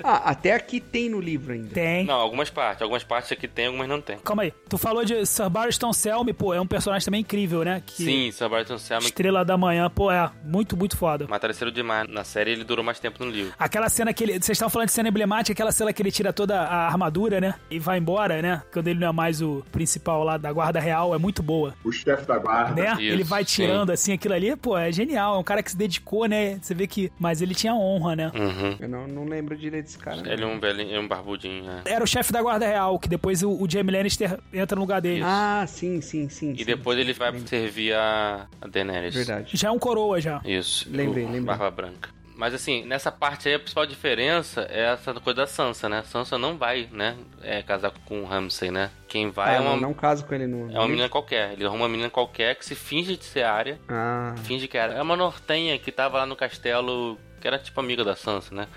Ah, 0.05 0.31
até 0.31 0.53
aqui 0.53 0.79
tem 0.79 1.09
no 1.09 1.19
livro 1.19 1.53
ainda. 1.53 1.71
Tem. 1.71 2.05
Não, 2.05 2.15
algumas 2.15 2.49
partes. 2.49 2.83
Algumas 2.83 3.03
partes 3.03 3.33
aqui 3.33 3.49
tem, 3.49 3.67
algumas 3.67 3.89
não 3.89 4.01
tem. 4.01 4.19
Calma 4.19 4.45
aí. 4.45 4.53
Tu 4.69 4.79
falou 4.79 5.05
de 5.05 5.27
Sir 5.27 5.49
Barristan 5.51 5.93
Selmy, 5.93 6.33
pô, 6.33 6.55
é 6.55 6.61
um 6.61 6.67
personagem 6.67 7.05
também 7.05 7.23
incrível, 7.23 7.65
né? 7.65 7.83
Que 7.85 8.05
Sim, 8.05 8.31
Sebastian 8.31 8.79
Selma 8.79 9.07
Estrela 9.07 9.45
da 9.45 9.57
Manhã, 9.57 9.91
pô, 9.91 10.11
é 10.13 10.31
muito, 10.45 10.77
muito 10.77 10.97
foda. 10.97 11.27
mataram 11.29 11.55
cedo 11.55 11.73
demais 11.73 12.09
na 12.09 12.23
série 12.23 12.53
ele 12.53 12.63
durou 12.63 12.85
mais 12.85 13.01
tempo 13.01 13.25
no 13.25 13.31
livro. 13.31 13.53
Aquela 13.59 13.89
cena 13.89 14.13
que 14.13 14.23
ele. 14.23 14.35
Vocês 14.35 14.51
estão 14.51 14.71
falando 14.71 14.89
de 14.89 14.93
cena 14.93 15.09
emblemática, 15.09 15.53
aquela 15.53 15.73
cena 15.73 15.93
que 15.93 16.03
ele 16.03 16.13
tira 16.13 16.33
toda 16.33 16.61
a 16.61 16.87
armadura, 16.87 17.41
né? 17.41 17.55
E 17.71 17.79
vai 17.79 17.99
embora, 17.99 18.41
né? 18.41 18.63
Quando 18.73 18.89
ele 18.89 19.01
não 19.01 19.09
é 19.09 19.13
mais 19.13 19.43
o 19.43 19.65
principal 19.73 20.23
lá 20.23 20.37
da 20.37 20.53
Guarda 20.53 20.79
Real, 20.79 21.15
é 21.15 21.19
muito 21.19 21.43
boa. 21.43 21.75
O 21.83 21.91
chefe 21.91 22.27
da 22.27 22.39
guarda. 22.39 22.81
Né? 22.81 22.96
Isso, 23.01 23.13
ele 23.13 23.25
vai 23.25 23.45
sim. 23.45 23.63
tirando 23.63 23.91
assim 23.91 24.13
aquilo 24.13 24.35
ali, 24.35 24.57
pô, 24.57 24.77
é 24.77 24.91
genial. 24.93 25.37
É 25.37 25.39
um 25.39 25.45
cara 25.45 25.63
que 25.63 25.71
se 25.71 25.77
dedicou, 25.77 26.27
né? 26.27 26.59
Você 26.61 26.75
vê 26.75 26.87
que. 26.87 27.13
Mas 27.19 27.41
ele 27.41 27.55
tinha 27.55 27.75
honra, 27.75 28.17
né? 28.17 28.33
Uhum. 28.35 28.77
Eu 28.81 28.89
não, 28.89 29.07
não 29.07 29.25
lembro 29.25 29.57
direito 29.57 29.85
desse 29.87 29.99
cara. 29.99 30.23
Ele 30.31 30.43
é 30.43 30.47
um 30.47 30.59
velhinho, 30.59 30.95
é 30.95 31.01
um 31.01 31.09
barbudinho, 31.09 31.65
né? 31.65 31.83
Era 31.85 32.03
o 32.03 32.07
chefe 32.07 32.33
da 32.33 32.43
Guarda 32.43 32.67
Real, 32.67 32.99
que 32.99 33.09
depois 33.09 33.43
o, 33.43 33.51
o 33.51 33.69
Jaime 33.69 33.93
Lannister 33.93 34.39
entra 34.53 34.77
no 34.77 34.83
lugar 34.83 35.01
dele. 35.01 35.21
Isso. 35.21 35.29
Ah, 35.29 35.65
sim, 35.67 36.01
sim, 36.01 36.29
sim. 36.29 36.53
E 36.53 36.59
sim. 36.59 36.65
depois 36.65 36.99
ele 36.99 37.13
vai 37.13 37.33
servir 37.41 37.95
a, 37.95 38.47
a 38.61 38.67
Daenerys. 38.67 39.15
Verdade. 39.15 39.51
Já 39.55 39.69
é 39.69 39.71
um 39.71 39.79
coroa 39.79 40.21
já. 40.21 40.41
Isso. 40.45 40.89
Lembrei, 40.91 41.25
o 41.25 41.27
lembrei. 41.27 41.43
Barba 41.43 41.71
Branca. 41.71 42.17
Mas 42.37 42.53
assim, 42.53 42.85
nessa 42.85 43.11
parte 43.11 43.49
aí 43.49 43.55
a 43.55 43.59
principal 43.59 43.87
diferença 43.87 44.67
é 44.71 44.93
essa 44.93 45.15
coisa 45.15 45.39
da 45.39 45.47
Sansa, 45.47 45.89
né? 45.89 46.03
Sansa 46.03 46.37
não 46.37 46.59
vai, 46.59 46.87
né? 46.93 47.17
É, 47.43 47.63
casar 47.63 47.91
com 48.05 48.21
o 48.23 48.27
Ramsay, 48.27 48.71
né? 48.71 48.91
Quem 49.09 49.31
vai 49.31 49.55
Ah, 49.55 49.57
é 49.57 49.61
uma, 49.61 49.71
não, 49.71 49.81
não 49.81 49.95
caso 49.95 50.25
com 50.27 50.35
ele 50.35 50.47
no. 50.47 50.71
é 50.71 50.79
uma 50.79 50.87
menina 50.87 51.09
qualquer. 51.09 51.53
Ele 51.53 51.65
arruma 51.65 51.85
uma 51.85 51.89
menina 51.89 52.11
qualquer 52.11 52.55
que 52.57 52.65
se 52.67 52.75
finge 52.75 53.17
de 53.17 53.25
ser 53.25 53.45
área. 53.45 53.81
Ah, 53.89 54.35
Finge 54.45 54.69
que 54.69 54.77
era. 54.77 54.93
É 54.93 55.01
uma 55.01 55.17
nortenha 55.17 55.79
que 55.79 55.91
tava 55.91 56.19
lá 56.19 56.27
no 56.27 56.37
castelo, 56.37 57.19
que 57.41 57.49
era 57.49 57.59
tipo 57.59 57.81
amiga 57.81 58.05
da 58.05 58.15
Sansa, 58.15 58.55
né? 58.55 58.69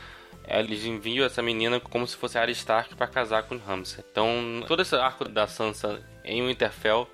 Eles 0.48 0.86
enviam 0.86 1.26
essa 1.26 1.42
menina 1.44 1.80
como 1.80 2.08
se 2.08 2.16
fosse 2.16 2.38
a 2.38 2.42
Arya 2.42 2.54
Stark 2.54 2.96
pra 2.96 3.08
casar 3.08 3.44
com 3.44 3.56
o 3.56 3.60
Ramsay. 3.60 4.04
Então, 4.12 4.64
todo 4.68 4.82
esse 4.82 4.96
arco 4.96 5.28
da 5.28 5.46
Sansa 5.48 6.00
em 6.24 6.42
Winterfell 6.48 7.08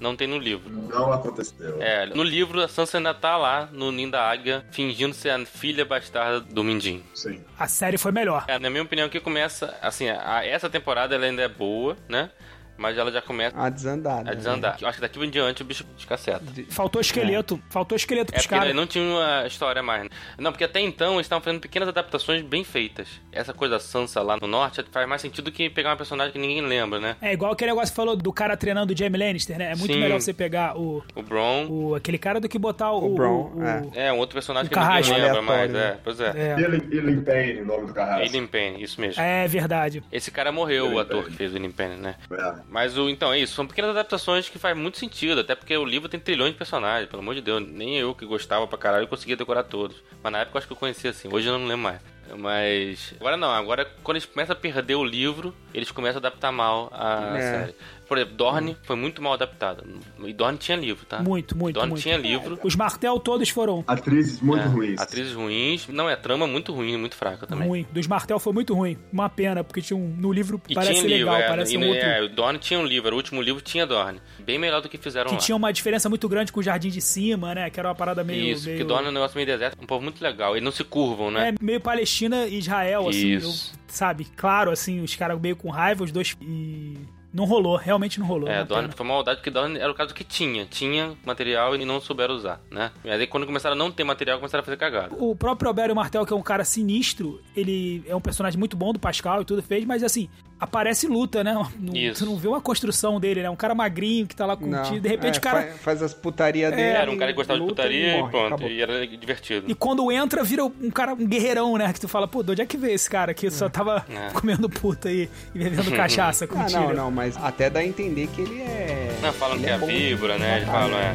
não 0.00 0.14
tem 0.16 0.26
no 0.26 0.38
livro. 0.38 0.70
Não 0.70 1.12
aconteceu. 1.12 1.80
É, 1.82 2.06
no 2.06 2.22
livro 2.22 2.60
a 2.62 2.68
Sansa 2.68 2.98
ainda 2.98 3.14
tá 3.14 3.36
lá 3.36 3.68
no 3.72 3.90
Ninho 3.92 4.10
da 4.10 4.28
Águia, 4.28 4.64
fingindo 4.70 5.14
ser 5.14 5.30
a 5.30 5.44
filha 5.46 5.84
bastarda 5.84 6.40
do 6.40 6.62
Mindinho. 6.64 7.02
Sim. 7.14 7.42
A 7.58 7.66
série 7.68 7.96
foi 7.98 8.12
melhor. 8.12 8.44
É, 8.48 8.58
na 8.58 8.68
minha 8.70 8.82
opinião, 8.82 9.08
que 9.08 9.20
começa, 9.20 9.76
assim, 9.80 10.08
a- 10.08 10.44
essa 10.44 10.68
temporada 10.68 11.14
ela 11.14 11.24
ainda 11.26 11.42
é 11.42 11.48
boa, 11.48 11.96
né? 12.08 12.30
Mas 12.76 12.98
ela 12.98 13.10
já 13.12 13.22
começa 13.22 13.56
a 13.58 13.68
desandada. 13.68 14.30
a 14.30 14.34
desandar. 14.34 14.76
Eu 14.80 14.88
acho 14.88 14.96
que 14.98 15.02
daqui 15.02 15.18
em 15.24 15.30
diante 15.30 15.62
o 15.62 15.64
bicho 15.64 15.84
descaceta. 15.96 16.42
né? 16.56 16.64
Faltou 16.70 17.00
esqueleto. 17.00 17.60
Faltou 17.70 17.94
esqueleto 17.96 18.32
É 18.32 18.34
pros 18.34 18.46
porque 18.46 18.58
caras. 18.58 18.74
não 18.74 18.86
tinha 18.86 19.04
uma 19.04 19.46
história 19.46 19.82
mais. 19.82 20.02
né? 20.04 20.08
Não, 20.38 20.50
porque 20.50 20.64
até 20.64 20.80
então 20.80 21.14
eles 21.14 21.26
estavam 21.26 21.42
fazendo 21.42 21.60
pequenas 21.60 21.88
adaptações 21.88 22.42
bem 22.42 22.64
feitas. 22.64 23.08
Essa 23.32 23.52
coisa 23.52 23.74
da 23.74 23.80
Sansa 23.80 24.20
lá 24.22 24.36
no 24.40 24.46
norte 24.46 24.84
faz 24.90 25.08
mais 25.08 25.22
sentido 25.22 25.50
que 25.52 25.70
pegar 25.70 25.90
uma 25.90 25.96
personagem 25.96 26.32
que 26.32 26.38
ninguém 26.38 26.60
lembra, 26.62 26.98
né? 27.00 27.16
É 27.22 27.32
igual 27.32 27.52
aquele 27.52 27.70
negócio 27.70 27.90
que 27.92 27.96
falou 27.96 28.16
do 28.16 28.32
cara 28.32 28.56
treinando 28.56 28.92
o 28.92 28.96
Jaime 28.96 29.18
Lannister, 29.18 29.56
né? 29.58 29.72
É 29.72 29.76
muito 29.76 29.92
Sim. 29.92 30.00
melhor 30.00 30.20
você 30.20 30.32
pegar 30.34 30.76
o, 30.76 31.02
O 31.14 31.22
Bron 31.22 31.66
o 31.68 31.94
aquele 31.94 32.18
cara 32.18 32.40
do 32.40 32.48
que 32.48 32.58
botar 32.58 32.90
o. 32.92 33.12
O 33.12 33.14
Bron, 33.14 33.52
é. 33.94 34.06
é 34.08 34.12
um 34.12 34.18
outro 34.18 34.34
personagem 34.34 34.66
O 34.66 34.70
que 34.70 34.76
ninguém 34.78 34.90
Carrasco. 35.02 35.14
lembra 35.14 35.42
mais. 35.42 35.70
É, 35.70 35.72
né? 35.74 35.98
pois 36.02 36.20
é. 36.20 36.32
É, 36.34 36.60
Ilim, 36.60 36.88
Ilim 36.90 37.22
Payne, 37.22 37.60
o 37.62 37.64
nome 37.66 37.86
do 37.86 37.94
carrasco. 37.94 38.22
Aiden 38.22 38.46
Payne, 38.46 38.82
isso 38.82 39.00
mesmo. 39.00 39.22
é 39.22 39.46
verdade. 39.46 40.02
Esse 40.10 40.30
cara 40.30 40.50
morreu, 40.50 40.92
o 40.94 40.98
ator 40.98 41.18
Payne. 41.22 41.30
que 41.30 41.36
fez 41.36 41.52
o 41.52 41.56
Aiden 41.56 41.70
Payne, 41.70 41.96
né? 41.96 42.14
É. 42.30 42.63
Mas 42.68 42.98
o 42.98 43.08
então 43.08 43.32
é 43.32 43.38
isso, 43.38 43.54
são 43.54 43.66
pequenas 43.66 43.90
adaptações 43.92 44.48
que 44.48 44.58
faz 44.58 44.76
muito 44.76 44.98
sentido, 44.98 45.40
até 45.40 45.54
porque 45.54 45.76
o 45.76 45.84
livro 45.84 46.08
tem 46.08 46.18
trilhões 46.18 46.52
de 46.52 46.58
personagens, 46.58 47.08
pelo 47.08 47.22
amor 47.22 47.34
de 47.34 47.40
Deus, 47.40 47.64
nem 47.66 47.96
eu 47.98 48.14
que 48.14 48.24
gostava 48.26 48.66
pra 48.66 48.76
caralho 48.78 49.06
conseguia 49.06 49.36
decorar 49.36 49.62
todos. 49.64 49.96
Mas 50.22 50.32
na 50.32 50.38
época 50.40 50.56
eu 50.56 50.58
acho 50.58 50.66
que 50.66 50.72
eu 50.72 50.76
conhecia 50.76 51.10
assim, 51.10 51.28
hoje 51.30 51.46
eu 51.48 51.56
não 51.58 51.66
lembro 51.66 51.84
mais. 51.84 52.00
Mas 52.36 53.14
agora 53.20 53.36
não, 53.36 53.50
agora 53.50 53.84
quando 54.02 54.16
eles 54.16 54.26
começam 54.26 54.54
a 54.54 54.58
perder 54.58 54.94
o 54.94 55.04
livro, 55.04 55.54
eles 55.74 55.90
começam 55.90 56.16
a 56.16 56.20
adaptar 56.20 56.50
mal 56.50 56.88
a 56.92 57.36
É. 57.38 57.40
série. 57.50 57.74
Por 58.06 58.18
exemplo, 58.18 58.36
Dorne 58.36 58.76
foi 58.82 58.96
muito 58.96 59.22
mal 59.22 59.32
adaptada. 59.34 59.84
E 60.24 60.32
Dorne 60.32 60.58
tinha 60.58 60.76
livro, 60.76 61.04
tá? 61.06 61.20
Muito, 61.22 61.56
muito, 61.56 61.74
Dorne 61.74 61.90
muito. 61.90 62.02
tinha 62.02 62.16
livro. 62.16 62.58
Os 62.62 62.76
Martel 62.76 63.18
todos 63.20 63.48
foram 63.48 63.82
Atrizes 63.86 64.40
muito 64.40 64.62
É, 64.62 64.66
ruins. 64.66 65.00
Atrizes 65.00 65.32
ruins. 65.32 65.88
Não, 65.88 66.08
é 66.08 66.16
trama 66.16 66.46
muito 66.46 66.72
ruim, 66.72 66.96
muito 66.96 67.16
fraca 67.16 67.46
também. 67.46 67.66
ruim. 67.68 67.86
Dos 67.92 68.06
Martel 68.06 68.38
foi 68.38 68.52
muito 68.52 68.74
ruim. 68.74 68.96
Uma 69.12 69.28
pena, 69.28 69.62
porque 69.64 69.80
tinha 69.80 69.96
um, 69.96 70.08
no 70.18 70.32
livro 70.32 70.60
E 70.68 70.74
parece 70.74 70.94
tinha 71.00 71.16
livro, 71.16 71.32
legal, 71.32 71.36
é, 71.44 71.48
parece 71.48 71.74
e, 71.74 71.78
um 71.78 71.88
outro. 71.88 72.02
é, 72.04 72.22
o 72.22 72.28
Dorne 72.28 72.58
tinha 72.58 72.78
um 72.78 72.84
livro, 72.86 73.08
era 73.08 73.14
o 73.14 73.18
último 73.18 73.40
livro 73.40 73.60
tinha 73.62 73.86
Dorne. 73.86 74.20
Bem 74.40 74.58
melhor 74.58 74.80
do 74.80 74.88
que 74.88 74.98
fizeram 74.98 75.28
Que 75.28 75.34
lá. 75.34 75.40
tinha 75.40 75.56
uma 75.56 75.72
diferença 75.72 76.08
muito 76.08 76.28
grande 76.28 76.52
com 76.52 76.60
o 76.60 76.62
Jardim 76.62 76.88
de 76.90 77.00
Cima, 77.00 77.54
né? 77.54 77.70
Que 77.70 77.78
era 77.80 77.88
uma 77.88 77.94
parada 77.94 78.22
meio. 78.24 78.52
Isso, 78.52 78.66
meio... 78.66 78.78
porque 78.78 78.88
Dorne 78.88 79.06
é 79.06 79.10
um 79.10 79.14
negócio 79.14 79.36
meio 79.36 79.46
deserto, 79.46 79.78
um 79.82 79.86
povo 79.86 80.02
muito 80.02 80.22
legal. 80.22 80.52
Eles 80.54 80.62
não 80.64 80.72
se 80.72 80.84
curvam, 80.84 81.30
né? 81.30 81.50
É 81.58 81.64
meio 81.64 81.80
Palestina 81.80 82.46
e 82.46 82.58
Israel, 82.58 83.08
assim. 83.08 83.32
Isso. 83.34 83.72
eu- 83.74 83.84
sabe? 83.88 84.24
Claro, 84.36 84.70
assim, 84.72 85.00
os 85.00 85.14
caras 85.14 85.40
meio 85.40 85.54
com 85.54 85.70
raiva, 85.70 86.02
os 86.04 86.10
dois. 86.10 86.36
E. 86.42 86.98
Não 87.34 87.44
rolou, 87.46 87.76
realmente 87.76 88.20
não 88.20 88.26
rolou. 88.26 88.48
É, 88.48 88.58
uma 88.58 88.64
Dorne 88.64 88.92
foi 88.92 89.04
uma 89.04 89.14
maldade 89.14 89.38
porque 89.38 89.50
Dorne 89.50 89.76
era 89.76 89.90
o 89.90 89.94
caso 89.94 90.14
que 90.14 90.22
tinha. 90.22 90.64
Tinha 90.66 91.14
material 91.26 91.74
e 91.74 91.84
não 91.84 92.00
souberam 92.00 92.36
usar, 92.36 92.60
né? 92.70 92.92
E 93.04 93.10
aí 93.10 93.26
quando 93.26 93.44
começaram 93.44 93.74
a 93.74 93.78
não 93.78 93.90
ter 93.90 94.04
material, 94.04 94.38
começaram 94.38 94.62
a 94.62 94.64
fazer 94.64 94.76
cagada. 94.76 95.16
O 95.18 95.34
próprio 95.34 95.66
Alberio 95.66 95.96
Martel, 95.96 96.24
que 96.24 96.32
é 96.32 96.36
um 96.36 96.42
cara 96.42 96.64
sinistro, 96.64 97.42
ele 97.56 98.04
é 98.06 98.14
um 98.14 98.20
personagem 98.20 98.56
muito 98.56 98.76
bom 98.76 98.92
do 98.92 99.00
Pascal 99.00 99.42
e 99.42 99.44
tudo 99.44 99.60
fez, 99.62 99.84
mas 99.84 100.04
assim, 100.04 100.28
aparece 100.64 101.06
e 101.06 101.08
luta, 101.08 101.44
né? 101.44 101.54
Não, 101.78 101.94
Isso. 101.96 102.24
tu 102.24 102.30
não 102.30 102.36
vê 102.36 102.48
uma 102.48 102.60
construção 102.60 103.20
dele, 103.20 103.42
né? 103.42 103.50
Um 103.50 103.56
cara 103.56 103.74
magrinho 103.74 104.26
que 104.26 104.34
tá 104.34 104.44
lá 104.46 104.56
contigo, 104.56 105.00
de 105.00 105.08
repente 105.08 105.36
é, 105.36 105.38
o 105.38 105.40
cara. 105.42 105.62
Faz, 105.62 105.80
faz 105.80 106.02
as 106.02 106.14
putaria 106.14 106.70
dele. 106.70 106.82
Era 106.82 107.10
um 107.10 107.16
cara 107.16 107.32
que 107.32 107.36
gostava 107.36 107.60
de 107.60 107.66
putaria 107.66 108.16
e, 108.16 108.18
morre, 108.18 108.30
pronto. 108.30 108.46
acabou. 108.46 108.68
E 108.70 108.82
era 108.82 109.06
divertido. 109.06 109.70
E 109.70 109.74
quando 109.74 110.10
entra, 110.10 110.42
vira 110.42 110.64
um 110.64 110.90
cara, 110.90 111.14
um 111.14 111.26
guerreirão, 111.26 111.76
né? 111.76 111.92
Que 111.92 112.00
tu 112.00 112.08
fala, 112.08 112.26
pô, 112.26 112.42
de 112.42 112.52
onde 112.52 112.62
é 112.62 112.66
que 112.66 112.76
veio 112.76 112.94
esse 112.94 113.08
cara 113.08 113.32
que 113.34 113.50
só 113.50 113.68
tava 113.68 114.04
É. 114.08 114.30
comendo 114.32 114.68
puta 114.68 115.08
aí 115.08 115.28
e 115.54 115.58
bebendo 115.58 115.90
cachaça 115.96 116.44
Ah, 116.44 116.48
contigo? 116.48 116.80
não, 116.80 116.94
não, 116.94 117.10
mas 117.10 117.36
até 117.36 117.68
dá 117.70 117.80
a 117.80 117.84
entender 117.84 118.26
que 118.28 118.40
ele 118.42 118.60
é. 118.62 119.16
Não, 119.22 119.32
falam 119.32 119.56
ele 119.56 119.64
que 119.66 119.70
é 119.70 119.78
de 119.78 119.86
víbora, 119.86 120.38
né? 120.38 120.56
Eles 120.58 120.68
falam, 120.68 120.98
é. 120.98 121.14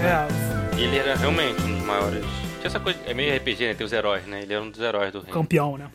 É, 0.00 0.78
E 0.78 0.82
ele 0.84 0.98
era 0.98 1.14
realmente 1.16 1.60
um 1.62 1.74
dos 1.76 1.84
maiores. 1.86 2.24
Tinha 2.56 2.66
essa 2.66 2.80
coisa. 2.80 2.98
É 3.06 3.14
meio 3.14 3.34
RPG, 3.36 3.66
né? 3.66 3.74
Tem 3.74 3.84
os 3.86 3.92
heróis, 3.92 4.24
né? 4.26 4.40
Ele 4.42 4.52
era 4.54 4.62
um 4.62 4.70
dos 4.70 4.80
heróis 4.80 5.12
do 5.12 5.18
reino. 5.20 5.32
campeão, 5.32 5.76
né? 5.78 5.86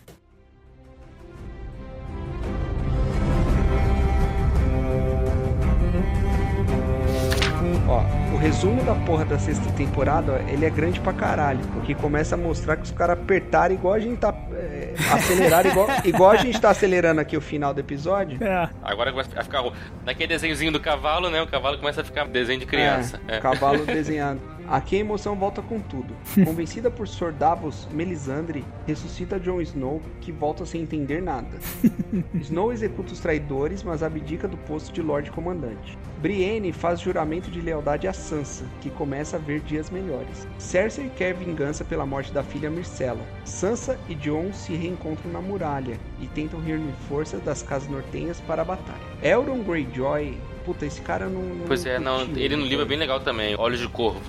Ó, 7.90 8.04
o 8.36 8.38
resumo 8.38 8.84
da 8.84 8.94
porra 8.94 9.26
da 9.26 9.40
sexta 9.40 9.68
temporada, 9.72 10.34
ó, 10.34 10.50
ele 10.50 10.64
é 10.64 10.70
grande 10.70 11.00
pra 11.00 11.12
caralho. 11.12 11.60
Porque 11.74 11.96
começa 11.96 12.36
a 12.36 12.38
mostrar 12.38 12.78
que 12.78 12.84
os 12.84 12.92
caras 12.92 13.18
apertaram 13.18 13.74
igual 13.74 13.96
a 13.96 14.00
gente 14.00 14.18
tá. 14.18 14.32
É, 14.54 14.94
aceleraram 15.12 15.72
igual, 15.72 15.88
igual 16.06 16.30
a 16.30 16.36
gente 16.36 16.62
tá 16.62 16.70
acelerando 16.70 17.20
aqui 17.20 17.36
o 17.36 17.42
final 17.42 17.74
do 17.74 17.80
episódio. 17.80 18.38
É. 18.44 18.70
Agora 18.84 19.12
começa 19.12 19.32
a 19.36 19.44
ficar. 19.44 19.64
Naquele 20.06 20.28
desenhozinho 20.28 20.72
do 20.72 20.80
cavalo, 20.80 21.32
né? 21.32 21.42
O 21.42 21.48
cavalo 21.48 21.80
começa 21.80 22.02
a 22.02 22.04
ficar 22.04 22.28
desenho 22.28 22.60
de 22.60 22.68
criança. 22.68 23.20
É, 23.28 23.38
É. 23.38 23.40
Cavalo 23.40 23.84
desenhado. 23.86 24.40
Aqui 24.70 24.98
a 24.98 25.00
emoção 25.00 25.36
volta 25.36 25.64
com 25.64 25.80
tudo. 25.80 26.14
Convencida 26.46 26.92
por 26.92 27.08
Sor 27.08 27.32
Davos, 27.32 27.88
Melisandre 27.92 28.64
ressuscita 28.86 29.40
Jon 29.40 29.60
Snow, 29.62 30.00
que 30.22 30.32
volta 30.32 30.64
sem 30.64 30.84
entender 30.84 31.24
nada. 31.24 31.58
Snow 32.40 32.72
executa 32.72 33.12
os 33.12 33.20
traidores, 33.20 33.82
mas 33.82 34.04
abdica 34.04 34.48
do 34.48 34.58
posto 34.58 34.94
de 34.94 35.02
Lorde 35.02 35.32
Comandante. 35.32 35.98
Brienne 36.22 36.72
faz 36.72 37.00
juramento 37.00 37.50
de 37.50 37.62
lealdade 37.62 38.08
a 38.08 38.14
Sansa, 38.14 38.64
que 38.80 38.92
começa 38.92 39.38
a 39.38 39.40
ver 39.40 39.60
dias 39.62 39.90
melhores. 39.90 40.48
Cersei 40.60 41.10
quer 41.18 41.34
vingança 41.34 41.84
pela 41.84 42.06
morte 42.06 42.32
da 42.32 42.44
filha 42.44 42.70
Myrcella. 42.70 43.26
Sansa 43.46 44.00
e 44.08 44.14
Jon 44.14 44.54
se 44.54 44.76
reencontram 44.76 45.32
na 45.32 45.42
muralha 45.42 45.98
e 46.22 46.28
tentam 46.28 46.62
reunir 46.62 46.94
forças 47.08 47.42
das 47.42 47.64
casas 47.64 47.90
nortenhas 47.90 48.40
para 48.42 48.62
a 48.62 48.66
batalha. 48.66 49.00
Elrond 49.24 49.64
Greyjoy, 49.64 50.38
puta, 50.64 50.86
esse 50.86 51.02
cara 51.02 51.28
não. 51.28 51.42
não 51.42 51.66
Pois 51.66 51.86
é, 51.88 51.98
não, 51.98 52.22
ele 52.36 52.56
no 52.56 52.66
livro 52.66 52.86
é 52.86 52.88
bem 52.88 52.98
legal 52.98 53.20
também, 53.20 53.56
Olhos 53.58 53.80
de 53.80 53.88
Corvo, 53.88 54.22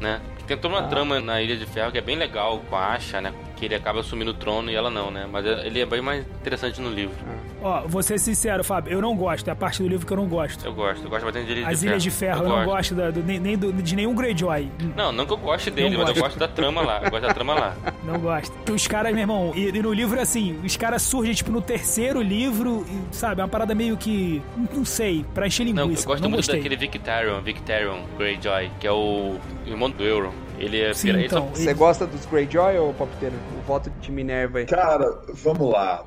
né? 0.00 0.20
Tem 0.46 0.56
toda 0.56 0.74
uma 0.74 0.84
Ah. 0.84 0.88
trama 0.88 1.20
na 1.20 1.40
Ilha 1.42 1.56
de 1.56 1.66
Ferro 1.66 1.90
que 1.92 1.98
é 1.98 2.00
bem 2.02 2.16
legal 2.16 2.58
com 2.68 2.76
a 2.76 2.94
Asha, 2.94 3.20
né? 3.20 3.32
Que 3.56 3.64
ele 3.64 3.74
acaba 3.74 4.00
assumindo 4.00 4.30
o 4.32 4.34
trono 4.34 4.70
e 4.70 4.74
ela 4.74 4.90
não, 4.90 5.10
né? 5.10 5.26
Mas 5.30 5.44
ele 5.46 5.80
é 5.80 5.86
bem 5.86 6.02
mais 6.02 6.24
interessante 6.40 6.78
no 6.80 6.90
livro. 6.90 7.14
Ó, 7.62 7.80
vou 7.88 8.02
ser 8.02 8.18
sincero, 8.20 8.62
Fábio, 8.62 8.92
eu 8.92 9.00
não 9.00 9.16
gosto. 9.16 9.48
É 9.48 9.50
a 9.50 9.56
parte 9.56 9.82
do 9.82 9.88
livro 9.88 10.06
que 10.06 10.12
eu 10.12 10.16
não 10.18 10.26
gosto. 10.26 10.64
Eu 10.66 10.74
gosto, 10.74 11.02
eu 11.04 11.08
gosto 11.10 11.24
bastante 11.24 11.54
de 11.54 11.64
As 11.64 11.80
de 11.80 11.86
Ilhas 11.86 12.02
de 12.02 12.10
Ferro, 12.10 12.44
eu, 12.44 12.48
não 12.50 12.64
gosto 12.66 12.94
da- 12.94 13.10
do- 13.10 13.22
nem, 13.22 13.38
nem 13.40 13.56
do- 13.56 13.72
de 13.72 13.96
nenhum 13.96 14.14
Greyjoy. 14.14 14.70
Não, 14.94 15.10
não 15.10 15.24
que 15.24 15.32
eu 15.32 15.38
goste 15.38 15.70
dele, 15.70 15.90
Não 15.96 16.00
mas 16.00 16.08
eu 16.10 16.14
gosto. 16.14 16.22
gosto 16.24 16.38
da 16.38 16.46
trama 16.48 16.82
lá. 16.82 17.00
Eu 17.02 17.10
gosto 17.10 17.22
da 17.22 17.32
trama 17.34 17.54
lá. 17.54 17.74
Não 18.04 18.20
gosto. 18.20 18.52
Os 18.72 18.86
caras, 18.86 19.10
meu 19.12 19.22
irmão, 19.22 19.52
e, 19.56 19.68
e 19.70 19.82
no 19.82 19.92
livro 19.92 20.16
é 20.18 20.22
assim, 20.22 20.60
os 20.64 20.76
caras 20.76 21.02
surgem, 21.02 21.34
tipo, 21.34 21.50
no 21.50 21.60
terceiro 21.60 22.20
livro, 22.22 22.86
e, 22.88 23.14
sabe, 23.16 23.40
é 23.40 23.44
uma 23.44 23.48
parada 23.50 23.74
meio 23.74 23.96
que. 23.96 24.40
Não 24.72 24.84
sei, 24.84 25.24
pra 25.34 25.46
encher 25.46 25.64
linguiça. 25.64 25.84
Não, 25.86 25.90
eu 25.92 26.04
gosto 26.04 26.22
não 26.22 26.28
muito 26.28 26.36
gostei. 26.42 26.56
daquele 26.56 26.76
Victarion, 26.76 27.40
Victarion 27.40 28.00
Greyjoy, 28.18 28.70
que 28.78 28.86
é 28.86 28.92
o 28.92 29.36
irmão 29.66 29.90
do 29.90 30.04
Euron. 30.04 30.30
Ele 30.58 30.80
é 30.80 30.94
Sim, 30.94 31.10
então. 31.20 31.48
Você 31.48 31.74
gosta 31.74 32.06
dos 32.06 32.24
Greyjoy 32.26 32.78
ou 32.78 32.94
Palpiteiro? 32.94 33.34
O 33.58 33.62
voto 33.62 33.90
de 33.90 34.10
Minerva 34.10 34.58
aí. 34.58 34.66
Cara, 34.66 35.22
vamos 35.34 35.70
lá. 35.70 36.06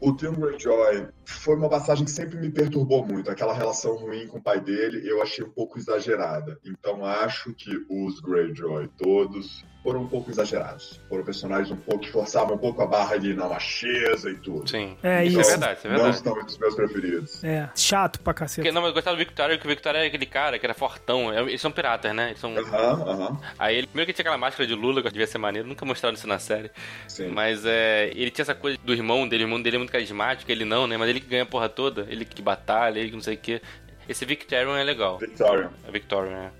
O 0.00 0.16
Tim 0.16 0.32
Greyjoy 0.32 1.08
foi 1.26 1.56
uma 1.56 1.68
passagem 1.68 2.06
que 2.06 2.10
sempre 2.10 2.38
me 2.38 2.50
perturbou 2.50 3.04
muito. 3.06 3.30
Aquela 3.30 3.52
relação 3.52 3.96
ruim 3.96 4.26
com 4.26 4.38
o 4.38 4.42
pai 4.42 4.58
dele, 4.58 5.06
eu 5.06 5.20
achei 5.20 5.44
um 5.44 5.50
pouco 5.50 5.78
exagerada. 5.78 6.58
Então 6.64 7.04
acho 7.04 7.52
que 7.52 7.70
os 7.90 8.18
Greyjoy 8.20 8.88
todos 8.96 9.62
foram 9.82 10.02
um 10.02 10.06
pouco 10.08 10.30
exagerados. 10.30 11.00
Foram 11.08 11.24
personagens 11.24 11.70
um 11.70 11.76
pouco 11.76 12.04
que 12.04 12.10
forçavam 12.12 12.54
um 12.54 12.58
pouco 12.58 12.82
a 12.82 12.86
barra 12.86 13.14
ali 13.14 13.34
na 13.34 13.48
macheza 13.48 14.30
e 14.30 14.34
tudo. 14.36 14.68
Sim. 14.68 14.96
É 15.02 15.24
isso. 15.24 15.40
isso. 15.40 15.48
é 15.48 15.52
verdade, 15.52 15.80
é 15.84 15.88
Não 15.88 15.94
verdade. 15.96 16.16
estão 16.16 16.32
entre 16.38 16.46
os 16.52 16.58
meus 16.58 16.74
preferidos. 16.74 17.44
É, 17.44 17.70
chato 17.74 18.20
pra 18.20 18.34
cacete. 18.34 18.56
Porque, 18.60 18.72
não, 18.72 18.82
mas 18.82 18.88
eu 18.90 18.94
gostava 18.94 19.16
do 19.16 19.18
Victoria, 19.18 19.56
que 19.58 19.64
o 19.66 19.68
Victoria 19.68 20.00
é 20.04 20.06
aquele 20.06 20.26
cara 20.26 20.58
que 20.58 20.66
era 20.66 20.74
fortão. 20.74 21.32
É- 21.32 21.40
Eles 21.42 21.60
são 21.60 21.70
piratas, 21.72 22.14
né? 22.14 22.28
Eles 22.28 22.40
são... 22.40 22.56
Aham, 22.56 23.02
aham. 23.08 23.40
Aí 23.58 23.76
ele, 23.76 23.86
primeiro 23.86 24.06
que 24.06 24.12
tinha 24.12 24.22
aquela 24.22 24.38
máscara 24.38 24.66
de 24.66 24.74
Lula, 24.74 25.02
que 25.02 25.10
devia 25.10 25.26
ser 25.26 25.38
maneiro, 25.38 25.66
nunca 25.66 25.84
mostraram 25.86 26.14
isso 26.14 26.26
na 26.26 26.38
série. 26.38 26.70
Sim. 27.08 27.28
Mas 27.28 27.64
é, 27.64 28.10
ele 28.14 28.30
tinha 28.30 28.42
essa 28.42 28.54
coisa 28.54 28.78
do 28.84 28.92
irmão 28.92 29.26
dele, 29.26 29.44
o 29.44 29.46
irmão 29.46 29.60
dele 29.62 29.76
é 29.76 29.78
muito 29.78 29.92
carismático, 29.92 30.50
ele 30.52 30.64
não, 30.64 30.86
né? 30.86 30.96
Mas 30.96 31.08
ele 31.08 31.20
que 31.20 31.26
ganha 31.28 31.44
a 31.44 31.46
porra 31.46 31.68
toda, 31.68 32.06
ele 32.10 32.24
que 32.24 32.42
batalha, 32.42 32.98
ele 33.00 33.08
que 33.08 33.14
não 33.16 33.22
sei 33.22 33.34
o 33.34 33.38
que. 33.38 33.62
Esse 34.08 34.24
Victorian 34.24 34.76
é 34.78 34.84
legal. 34.84 35.18
Victoria. 35.18 35.70
É 35.86 35.90
Victorian, 35.90 36.36
é. 36.36 36.50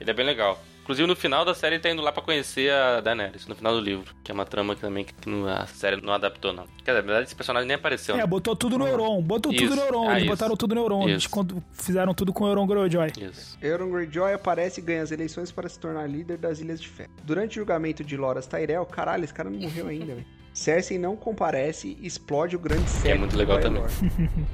Ele 0.00 0.10
é 0.10 0.14
bem 0.14 0.24
legal. 0.26 0.62
Inclusive 0.88 1.06
no 1.06 1.14
final 1.14 1.44
da 1.44 1.52
série 1.52 1.74
ele 1.74 1.82
tá 1.82 1.90
indo 1.90 2.00
lá 2.00 2.10
pra 2.10 2.22
conhecer 2.22 2.72
a 2.72 3.02
Daenerys, 3.02 3.46
no 3.46 3.54
final 3.54 3.74
do 3.74 3.80
livro. 3.80 4.14
Que 4.24 4.30
é 4.30 4.34
uma 4.34 4.46
trama 4.46 4.74
que 4.74 4.80
também 4.80 5.04
que 5.04 5.28
não- 5.28 5.46
a 5.46 5.66
série 5.66 6.00
não 6.00 6.14
adaptou, 6.14 6.50
não. 6.50 6.64
Quer 6.82 6.92
dizer, 6.92 6.94
na 6.94 7.00
verdade 7.02 7.26
esse 7.26 7.36
personagem 7.36 7.68
nem 7.68 7.74
apareceu. 7.74 8.14
É, 8.14 8.18
né? 8.20 8.26
botou 8.26 8.56
tudo 8.56 8.78
no 8.78 8.86
Euron. 8.86 9.20
Botou 9.20 9.52
tudo 9.52 9.64
Isso. 9.64 9.76
no 9.76 9.82
Euron. 9.82 10.08
Ah, 10.08 10.12
Eles 10.12 10.22
isso. 10.22 10.30
botaram 10.32 10.56
tudo 10.56 10.74
no 10.74 10.80
Euron. 10.80 11.06
Eles 11.06 11.24
Isso. 11.24 11.62
fizeram 11.74 12.14
tudo 12.14 12.32
com 12.32 12.44
o 12.44 12.48
Euron 12.48 12.66
Greyjoy. 12.66 13.12
Isso. 13.20 13.58
Euron 13.60 13.90
Greyjoy 13.90 14.32
aparece 14.32 14.80
e 14.80 14.82
ganha 14.82 15.02
as 15.02 15.10
eleições 15.12 15.52
para 15.52 15.68
se 15.68 15.78
tornar 15.78 16.08
líder 16.08 16.38
das 16.38 16.58
Ilhas 16.58 16.80
de 16.80 16.88
Ferro. 16.88 17.10
Durante 17.22 17.58
o 17.58 17.60
julgamento 17.60 18.02
de 18.02 18.16
Loras 18.16 18.46
Tyrell, 18.46 18.86
caralho, 18.86 19.24
esse 19.24 19.34
cara 19.34 19.50
não 19.50 19.60
morreu 19.60 19.88
ainda, 19.88 20.14
velho. 20.14 20.26
Cersei 20.54 20.98
não 20.98 21.14
comparece 21.16 21.98
e 22.00 22.06
explode 22.06 22.56
o 22.56 22.58
grande 22.58 22.88
cetro 22.88 23.18
muito 23.18 23.32
de 23.32 23.36
legal 23.36 23.60
Baelor. 23.60 23.88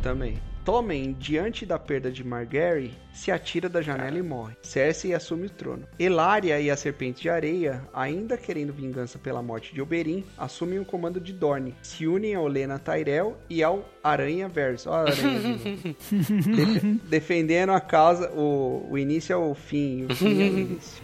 também. 0.02 0.36
Tommen, 0.64 1.12
diante 1.18 1.66
da 1.66 1.78
perda 1.78 2.10
de 2.10 2.24
Margaery, 2.24 2.94
se 3.12 3.30
atira 3.30 3.68
da 3.68 3.82
janela 3.82 4.16
e 4.18 4.22
morre. 4.22 4.56
Cersei 4.62 5.12
assume 5.12 5.46
o 5.46 5.50
trono. 5.50 5.86
Elaria 5.98 6.58
e 6.58 6.70
a 6.70 6.76
Serpente 6.76 7.20
de 7.22 7.28
Areia, 7.28 7.86
ainda 7.92 8.38
querendo 8.38 8.72
vingança 8.72 9.18
pela 9.18 9.42
morte 9.42 9.74
de 9.74 9.82
Oberyn, 9.82 10.24
assumem 10.38 10.78
o 10.78 10.84
comando 10.84 11.20
de 11.20 11.34
Dorne. 11.34 11.74
Se 11.82 12.06
unem 12.06 12.34
a 12.34 12.40
Olena 12.40 12.78
Tyrell 12.78 13.36
e 13.50 13.62
ao 13.62 13.86
Aranha 14.02 14.48
Verso. 14.48 14.88
Ó, 14.88 14.94
a 14.94 15.00
Aranha. 15.02 15.58
Def- 16.56 16.84
defendendo 17.10 17.70
a 17.72 17.80
causa. 17.80 18.30
O, 18.32 18.88
o 18.90 18.96
início 18.96 19.34
é 19.34 19.36
o 19.36 19.54
fim, 19.54 20.06
o 20.10 20.14
fim 20.16 20.40
é 20.40 20.44
o 20.50 20.58
início. 20.58 21.02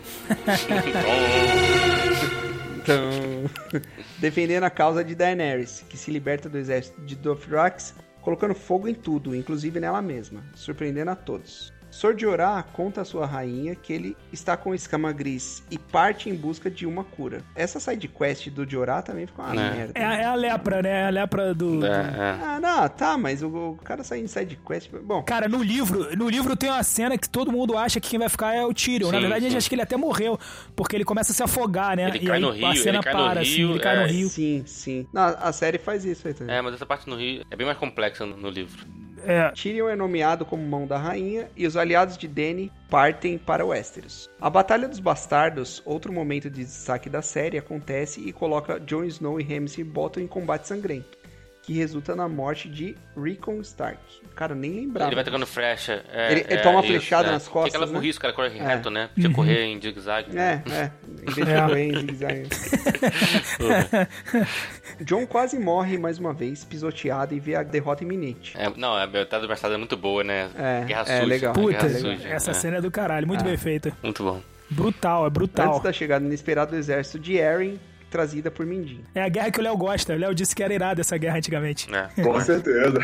Então, 2.83 3.81
defendendo 4.19 4.65
a 4.65 4.71
causa 4.71 5.05
de 5.05 5.15
Daenerys, 5.15 5.85
que 5.89 5.99
se 5.99 6.11
liberta 6.11 6.49
do 6.49 6.57
exército 6.57 7.01
de 7.03 7.15
Dothrax, 7.15 7.95
colocando 8.21 8.55
fogo 8.55 8.89
em 8.89 8.95
tudo, 8.95 9.35
inclusive 9.35 9.81
nela 9.81 10.03
mesma, 10.03 10.45
surpreendendo 10.55 11.11
a 11.11 11.17
todos. 11.17 11.73
Sor 11.91 12.17
Jorah 12.19 12.63
conta 12.73 13.01
à 13.01 13.05
sua 13.05 13.27
rainha 13.27 13.75
que 13.75 13.93
ele 13.93 14.17
está 14.33 14.57
com 14.57 14.75
escama 14.75 15.13
gris 15.13 15.63
e 15.71 15.77
parte 15.79 16.31
em 16.31 16.35
busca 16.35 16.71
de 16.71 16.87
uma 16.87 17.03
cura. 17.03 17.43
Essa 17.55 17.81
side 17.81 18.07
quest 18.09 18.49
do 18.49 18.69
Jorah 18.69 19.03
também 19.03 19.27
ficou 19.27 19.45
uma 19.45 19.55
É. 19.55 19.71
merda. 19.75 19.93
É, 19.97 20.05
a- 20.05 20.15
é 20.17 20.25
a 20.25 20.35
lepra, 20.35 20.83
né? 20.83 20.91
É 21.03 21.07
a 21.07 21.11
lepra 21.11 21.53
do. 21.55 21.81
do- 21.81 21.87
É, 21.87 21.91
é. 21.91 22.39
Ah, 22.43 22.59
não, 22.61 22.89
tá, 22.89 23.19
mas 23.19 23.43
o, 23.43 23.49
o 23.49 23.77
cara 23.83 24.05
sai 24.05 24.21
em 24.21 24.27
side 24.29 24.57
quest. 24.67 24.89
Bom, 25.03 25.23
Cara, 25.25 25.49
no 25.49 25.63
livro, 25.63 26.17
no 26.17 26.29
livro 26.29 26.57
tem 26.57 26.71
uma 26.71 26.83
cena 26.83 27.19
que 27.19 27.29
todo 27.29 27.51
mundo 27.51 27.77
acha 27.77 28.01
que 28.01 28.09
quem 28.11 28.19
vai 28.19 28.29
ficar 28.29 28.55
é 28.55 28.65
o 28.65 28.73
Tyrion. 28.73 29.09
Na 29.11 29.15
Sim, 29.15 29.21
verdade, 29.23 29.39
a 29.39 29.49
gente 29.49 29.51
sim. 29.53 29.57
acha 29.59 29.69
que 29.69 29.75
ele 29.75 29.83
até 29.83 29.97
morreu, 29.97 30.39
porque 30.77 30.97
ele 30.97 31.05
começa 31.05 31.33
a 31.33 31.35
se 31.35 31.43
afogar, 31.43 31.97
né? 31.97 32.07
Ele 32.09 32.19
e 32.19 32.27
cai 32.27 32.37
aí 32.37 32.41
no 32.43 32.51
a 32.51 32.53
rio, 32.53 32.77
cena 32.83 32.99
ele 32.99 33.03
cai 33.05 33.13
no 33.15 33.19
para, 33.21 33.41
assim, 33.41 33.51
rio, 33.57 33.71
ele 33.71 33.81
cai 33.81 33.97
é. 33.97 34.01
no 34.01 34.07
rio. 34.07 34.29
sim, 34.29 34.63
sim. 34.65 35.07
Não, 35.13 35.23
a 35.23 35.53
série 35.53 35.79
faz 35.79 36.05
isso 36.05 36.27
aí 36.29 36.35
também. 36.35 36.55
É, 36.55 36.63
mas 36.63 36.75
essa 36.75 36.87
parte 36.87 37.09
no 37.09 37.17
Rio 37.17 37.45
é 37.51 37.57
bem 37.57 37.67
mais 37.67 37.79
complexa 37.79 38.25
no, 38.25 38.37
no 38.37 38.49
livro. 38.49 38.87
É, 39.25 39.51
Tyrion 39.51 39.89
é 39.89 39.97
nomeado 39.97 40.45
como 40.45 40.63
mão 40.63 40.87
da 40.87 40.97
rainha 40.97 41.49
e 41.57 41.67
os 41.67 41.77
aliados 41.77 42.17
de 42.17 42.27
Dany 42.27 42.73
partem 42.89 43.37
para 43.39 43.65
Westeros. 43.65 44.31
A 44.41 44.49
Batalha 44.49 44.89
dos 44.89 45.01
Bastardos, 45.01 45.83
outro 45.85 46.13
momento 46.13 46.49
de 46.49 46.65
destaque 46.65 47.09
da 47.09 47.23
série, 47.23 47.59
acontece 47.59 48.21
e 48.21 48.33
coloca 48.33 48.81
Jon 48.81 49.05
Snow 49.05 49.41
e 49.41 49.45
Ramsay 49.45 49.85
Bolton 49.85 50.21
em 50.21 50.27
combate 50.27 50.67
sangrento, 50.67 51.19
que 51.63 51.75
resulta 51.75 52.17
na 52.17 52.29
morte 52.29 52.69
de 52.69 52.97
Rickon 53.17 53.61
Stark. 53.61 54.01
Cara, 54.41 54.55
nem 54.55 54.73
lembrava. 54.73 55.11
Ele 55.11 55.17
vai 55.17 55.25
tocando 55.25 55.47
flecha. 55.47 56.03
é, 56.11 56.33
Ele- 56.33 56.41
ele 56.49 56.55
é, 56.55 56.63
toma 56.63 56.77
uma 56.79 56.85
isso, 56.85 56.93
flechada 56.95 57.29
é. 57.29 57.33
nas 57.33 57.47
costas, 57.47 57.73
Tem 57.73 57.79
aquela 57.79 57.93
né? 57.93 57.99
burrice, 57.99 58.19
o 58.19 58.23
cara 58.23 58.33
corre 58.33 58.59
É. 58.59 58.63
reto, 58.67 58.89
né? 58.91 59.11
Podia 59.15 59.31
correr 59.31 59.65
em 59.67 59.79
zigue-zague. 59.79 60.33
né? 60.35 60.63
É, 60.67 60.73
é. 60.75 60.91
Em 61.29 61.35
vez 61.35 61.47
de 61.47 61.53
É. 61.53 61.61
correr 61.61 61.83
em 61.89 62.01
zigue-zague. 62.01 62.49
Jon 65.05 65.27
quase 65.27 65.59
morre 65.59 65.99
mais 65.99 66.19
uma 66.19 66.33
vez, 66.33 66.65
pisoteado 66.65 67.35
e 67.35 67.39
vê 67.39 67.55
a 67.55 67.63
derrota 67.63 68.03
iminente. 68.03 68.57
É, 68.57 68.73
não, 68.79 68.95
a 68.97 69.07
Batalha 69.07 69.43
do 69.43 69.49
Bastardo 69.49 69.75
é 69.75 69.79
muito 69.79 69.95
boa, 69.97 70.25
né? 70.25 70.49
É, 70.57 70.85
Guerra 70.87 71.03
é 71.03 71.05
suja. 71.05 71.25
legal. 71.27 71.53
puta, 71.53 71.73
Guerra 71.73 71.87
legal. 71.87 72.01
suja. 72.17 72.29
essa 72.31 72.51
é. 72.51 72.55
cena 72.55 72.77
é 72.79 72.81
do 72.81 72.91
caralho, 72.91 73.27
muito 73.27 73.45
bem 73.45 73.59
feita. 73.59 73.93
Muito 74.03 74.25
bom. 74.25 74.41
Brutal, 74.71 75.27
é 75.27 75.31
brutal. 75.31 75.69
Antes 75.73 75.83
da 75.83 75.93
chegada 75.93 76.25
inesperada 76.25 76.71
do 76.71 76.79
exército 76.79 77.19
de 77.19 77.37
Eren, 77.37 77.79
trazida 78.11 78.51
por 78.51 78.67
Mindinho. 78.67 79.05
É 79.15 79.23
a 79.23 79.29
guerra 79.29 79.51
que 79.51 79.61
o 79.61 79.63
Léo 79.63 79.77
gosta. 79.77 80.13
O 80.13 80.19
Léo 80.19 80.35
disse 80.35 80.55
que 80.55 80.63
era 80.63 80.75
irada 80.75 81.01
essa 81.01 81.17
guerra 81.17 81.39
antigamente. 81.39 81.89
É. 81.95 82.09
Com 82.23 82.39
certeza. 82.41 82.99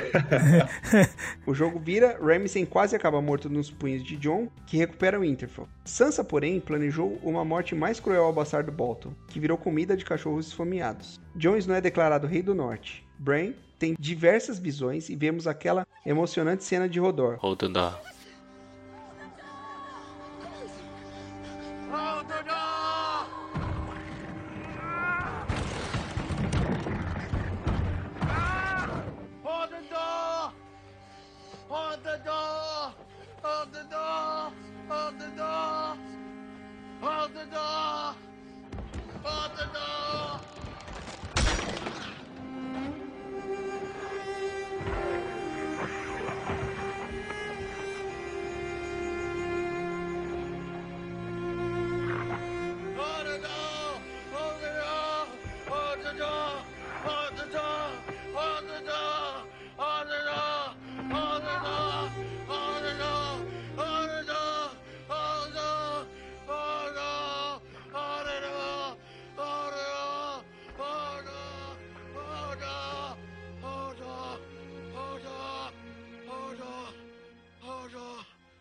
O 1.46 1.54
jogo 1.54 1.78
vira, 1.78 2.18
Ramsay 2.20 2.66
quase 2.66 2.96
acaba 2.96 3.22
morto 3.22 3.48
nos 3.48 3.70
punhos 3.70 4.04
de 4.04 4.16
Jon, 4.16 4.48
que 4.66 4.76
recupera 4.76 5.18
o 5.18 5.22
Winterfell. 5.22 5.68
Sansa, 5.84 6.24
porém, 6.24 6.60
planejou 6.60 7.18
uma 7.22 7.44
morte 7.44 7.74
mais 7.74 8.00
cruel 8.00 8.24
ao 8.24 8.32
bastardo 8.32 8.72
Bolton, 8.72 9.12
que 9.28 9.40
virou 9.40 9.56
comida 9.56 9.96
de 9.96 10.04
cachorros 10.04 10.48
esfomeados. 10.48 11.20
Jon 11.34 11.56
Snow 11.56 11.76
é 11.76 11.80
declarado 11.80 12.26
Rei 12.26 12.42
do 12.42 12.54
Norte. 12.54 13.06
Bran 13.18 13.52
tem 13.78 13.94
diversas 13.98 14.58
visões 14.58 15.08
e 15.08 15.16
vemos 15.16 15.46
aquela 15.46 15.86
emocionante 16.04 16.64
cena 16.64 16.88
de 16.88 16.98
Rodor. 16.98 17.36
Hold 17.40 17.58
the 17.58 17.68
door. 17.68 17.94
Hold 21.90 22.26
the 22.28 22.42
door! 22.42 22.65
Hold 31.68 32.04
the 32.04 32.20
door! 32.24 32.94
Hold 33.42 33.72
the 33.72 33.82
door! 33.90 34.52
Hold 34.88 35.18
the 35.18 35.26
door! 35.36 35.96
Hold 37.00 37.34
the 37.34 37.44
door! 37.46 38.14
Hold 39.24 39.50
the 39.56 39.66
door! 39.74 40.40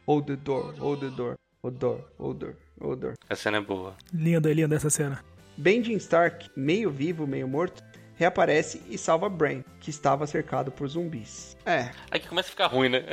Hold 0.08 0.28
the 0.28 0.36
door, 0.36 0.74
hold 0.80 1.00
the 1.00 1.10
door, 1.10 1.36
hold 1.64 1.78
door, 1.80 2.00
hold 2.20 2.40
door, 2.40 2.56
hold 2.80 3.00
door. 3.00 3.14
A 3.30 3.36
cena 3.36 3.58
é 3.58 3.62
boa. 3.62 3.96
Linda, 4.14 4.54
linda 4.54 4.76
essa 4.76 4.90
cena. 4.90 5.24
Benjamin 5.58 5.98
Stark, 5.98 6.50
meio 6.56 6.92
vivo, 6.92 7.26
meio 7.26 7.48
morto, 7.48 7.82
reaparece 8.18 8.82
e 8.90 8.98
salva 8.98 9.28
Bran, 9.30 9.62
que 9.80 9.90
estava 9.90 10.28
cercado 10.28 10.70
por 10.72 10.88
zumbis. 10.88 11.58
É, 11.66 11.90
Aqui 12.12 12.28
começa 12.28 12.50
a 12.50 12.52
ficar 12.52 12.68
ruim, 12.68 12.90
né? 12.90 13.04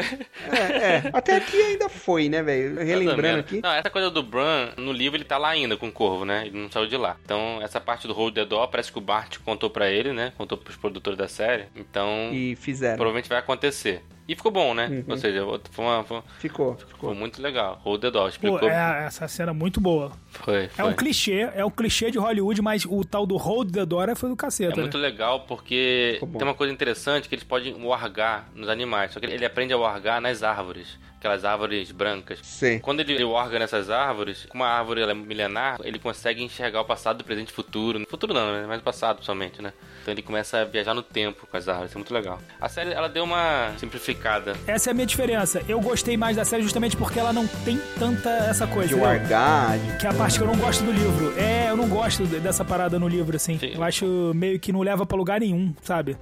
é, 0.51 0.57
é. 0.97 1.11
Até 1.15 1.37
aqui 1.37 1.57
ainda 1.57 1.89
foi, 1.89 2.29
né, 2.29 2.43
velho? 2.43 2.79
Relembrando 2.85 3.41
aqui. 3.41 3.61
Não, 3.63 3.73
essa 3.73 3.89
coisa 3.89 4.11
do 4.11 4.23
Bran, 4.23 4.73
no 4.77 4.93
livro 4.93 5.17
ele 5.17 5.25
tá 5.25 5.39
lá 5.39 5.49
ainda 5.51 5.77
com 5.77 5.89
o 5.89 5.93
Corvo, 5.93 6.25
né? 6.25 6.47
Ele 6.47 6.59
não 6.61 6.71
saiu 6.71 6.87
de 6.87 6.97
lá. 6.97 7.17
Então, 7.25 7.59
essa 7.63 7.81
parte 7.81 8.07
do 8.07 8.13
Hold 8.13 8.35
the 8.35 8.45
Door, 8.45 8.69
parece 8.69 8.93
que 8.93 8.99
o 8.99 9.01
Bart 9.03 9.39
contou 9.45 9.71
pra 9.71 9.89
ele, 9.91 10.13
né? 10.13 10.33
Contou 10.37 10.59
pros 10.59 10.77
produtores 10.77 11.19
da 11.19 11.27
série. 11.29 11.65
Então, 11.75 12.29
E 12.33 12.55
fizeram. 12.57 12.97
provavelmente 12.97 13.29
vai 13.29 13.39
acontecer. 13.39 14.03
E 14.29 14.37
ficou 14.37 14.53
bom, 14.53 14.73
né? 14.73 14.87
Uhum. 14.87 15.05
Ou 15.09 15.17
seja, 15.17 15.45
foi, 15.71 15.85
uma- 15.85 16.05
foi- 16.05 16.23
Ficou, 16.39 16.75
ficou 16.77 16.89
ficou. 16.95 17.15
muito 17.15 17.43
legal. 17.43 17.81
Hold 17.83 18.01
the 18.03 18.11
Door, 18.11 18.23
Pô, 18.23 18.29
explicou. 18.29 18.69
é, 18.71 19.05
essa 19.07 19.27
cena 19.27 19.51
é 19.51 19.55
muito 19.55 19.81
boa. 19.81 20.13
Foi, 20.31 20.65
É 20.65 20.69
foi. 20.69 20.85
um 20.91 20.95
clichê, 20.95 21.51
é 21.55 21.65
um 21.65 21.71
clichê 21.71 22.11
de 22.11 22.19
Hollywood, 22.19 22.63
mas 22.63 22.85
o 22.85 23.05
tal 23.05 23.27
do 23.27 23.37
Hold 23.37 23.73
the 23.73 23.85
Door 23.85 24.15
foi 24.15 24.29
do 24.29 24.35
É 24.35 24.37
caceta. 24.37 24.81
muito 24.81 24.97
né? 24.97 25.03
legal 25.09 25.41
porque 25.41 26.19
tem 26.21 26.43
uma 26.43 26.55
coisa 26.55 26.73
interessante 26.73 27.29
que 27.29 27.35
eles 27.35 27.45
podem 27.45 27.75
wargar 27.85 28.49
nos 28.55 28.69
animais. 28.69 29.13
Só 29.13 29.19
que 29.21 29.27
ele 29.27 29.45
aprende 29.45 29.73
a 29.73 29.77
wargar 29.79 30.21
nas 30.21 30.43
árvores. 30.43 30.99
Aquelas 31.23 31.45
árvores 31.45 31.93
brancas. 31.93 32.41
Sim. 32.43 32.81
Quando 32.81 32.99
ele 32.99 33.23
warga 33.23 33.57
nessas 33.57 33.89
árvores, 33.89 34.45
como 34.49 34.65
a 34.65 34.69
árvore 34.69 35.03
ela 35.03 35.13
é 35.13 35.15
milenar, 35.15 35.79
ele 35.85 35.97
consegue 36.01 36.43
enxergar 36.43 36.81
o 36.81 36.85
passado, 36.85 37.21
o 37.21 37.25
presente 37.25 37.51
e 37.51 37.53
o 37.53 37.55
futuro. 37.55 38.05
Futuro 38.11 38.35
não, 38.35 38.53
né? 38.53 38.65
Mas 38.67 38.81
o 38.81 38.83
passado 38.83 39.25
somente, 39.25 39.63
né? 39.63 39.73
Então 40.03 40.13
ele 40.13 40.21
começa 40.21 40.59
a 40.59 40.65
viajar 40.65 40.95
no 40.95 41.03
tempo 41.03 41.47
com 41.49 41.57
as 41.57 41.69
árvores. 41.69 41.93
Isso 41.93 41.99
é 41.99 42.01
muito 42.01 42.13
legal. 42.13 42.41
A 42.61 42.69
série, 42.69 42.91
ela 42.93 43.09
deu 43.09 43.23
uma 43.23 43.73
simplificada. 43.79 44.57
Essa 44.67 44.91
é 44.91 44.93
a 44.93 44.95
minha 44.95 45.07
diferença. 45.07 45.63
Eu 45.69 45.81
gostei 45.81 46.17
mais 46.17 46.35
da 46.37 46.45
série 46.45 46.65
justamente 46.65 46.97
porque 46.97 47.21
ela 47.21 47.33
não 47.33 47.47
tem 47.47 47.81
tanta 48.01 48.29
essa 48.29 48.67
coisa. 48.67 48.89
De 48.89 48.95
de... 48.97 49.99
Que 50.01 50.07
é 50.09 50.11
a 50.11 50.15
parte 50.15 50.39
que 50.39 50.43
eu 50.43 50.49
não 50.49 50.57
gosto 50.57 50.83
do 50.83 50.91
livro. 50.91 51.39
É, 51.39 51.71
eu 51.71 51.77
não 51.77 51.89
gosto 51.89 52.27
de- 52.27 52.41
dessa 52.41 52.65
parada 52.65 52.99
no 52.99 53.07
livro, 53.07 53.37
assim. 53.37 53.61
Sim. 53.61 53.71
Eu 53.77 53.85
acho 53.85 54.33
meio 54.35 54.59
que 54.59 54.73
não 54.73 54.81
leva 54.81 55.07
pra 55.07 55.17
lugar 55.17 55.39
nenhum, 55.39 55.73
sabe? 55.83 56.17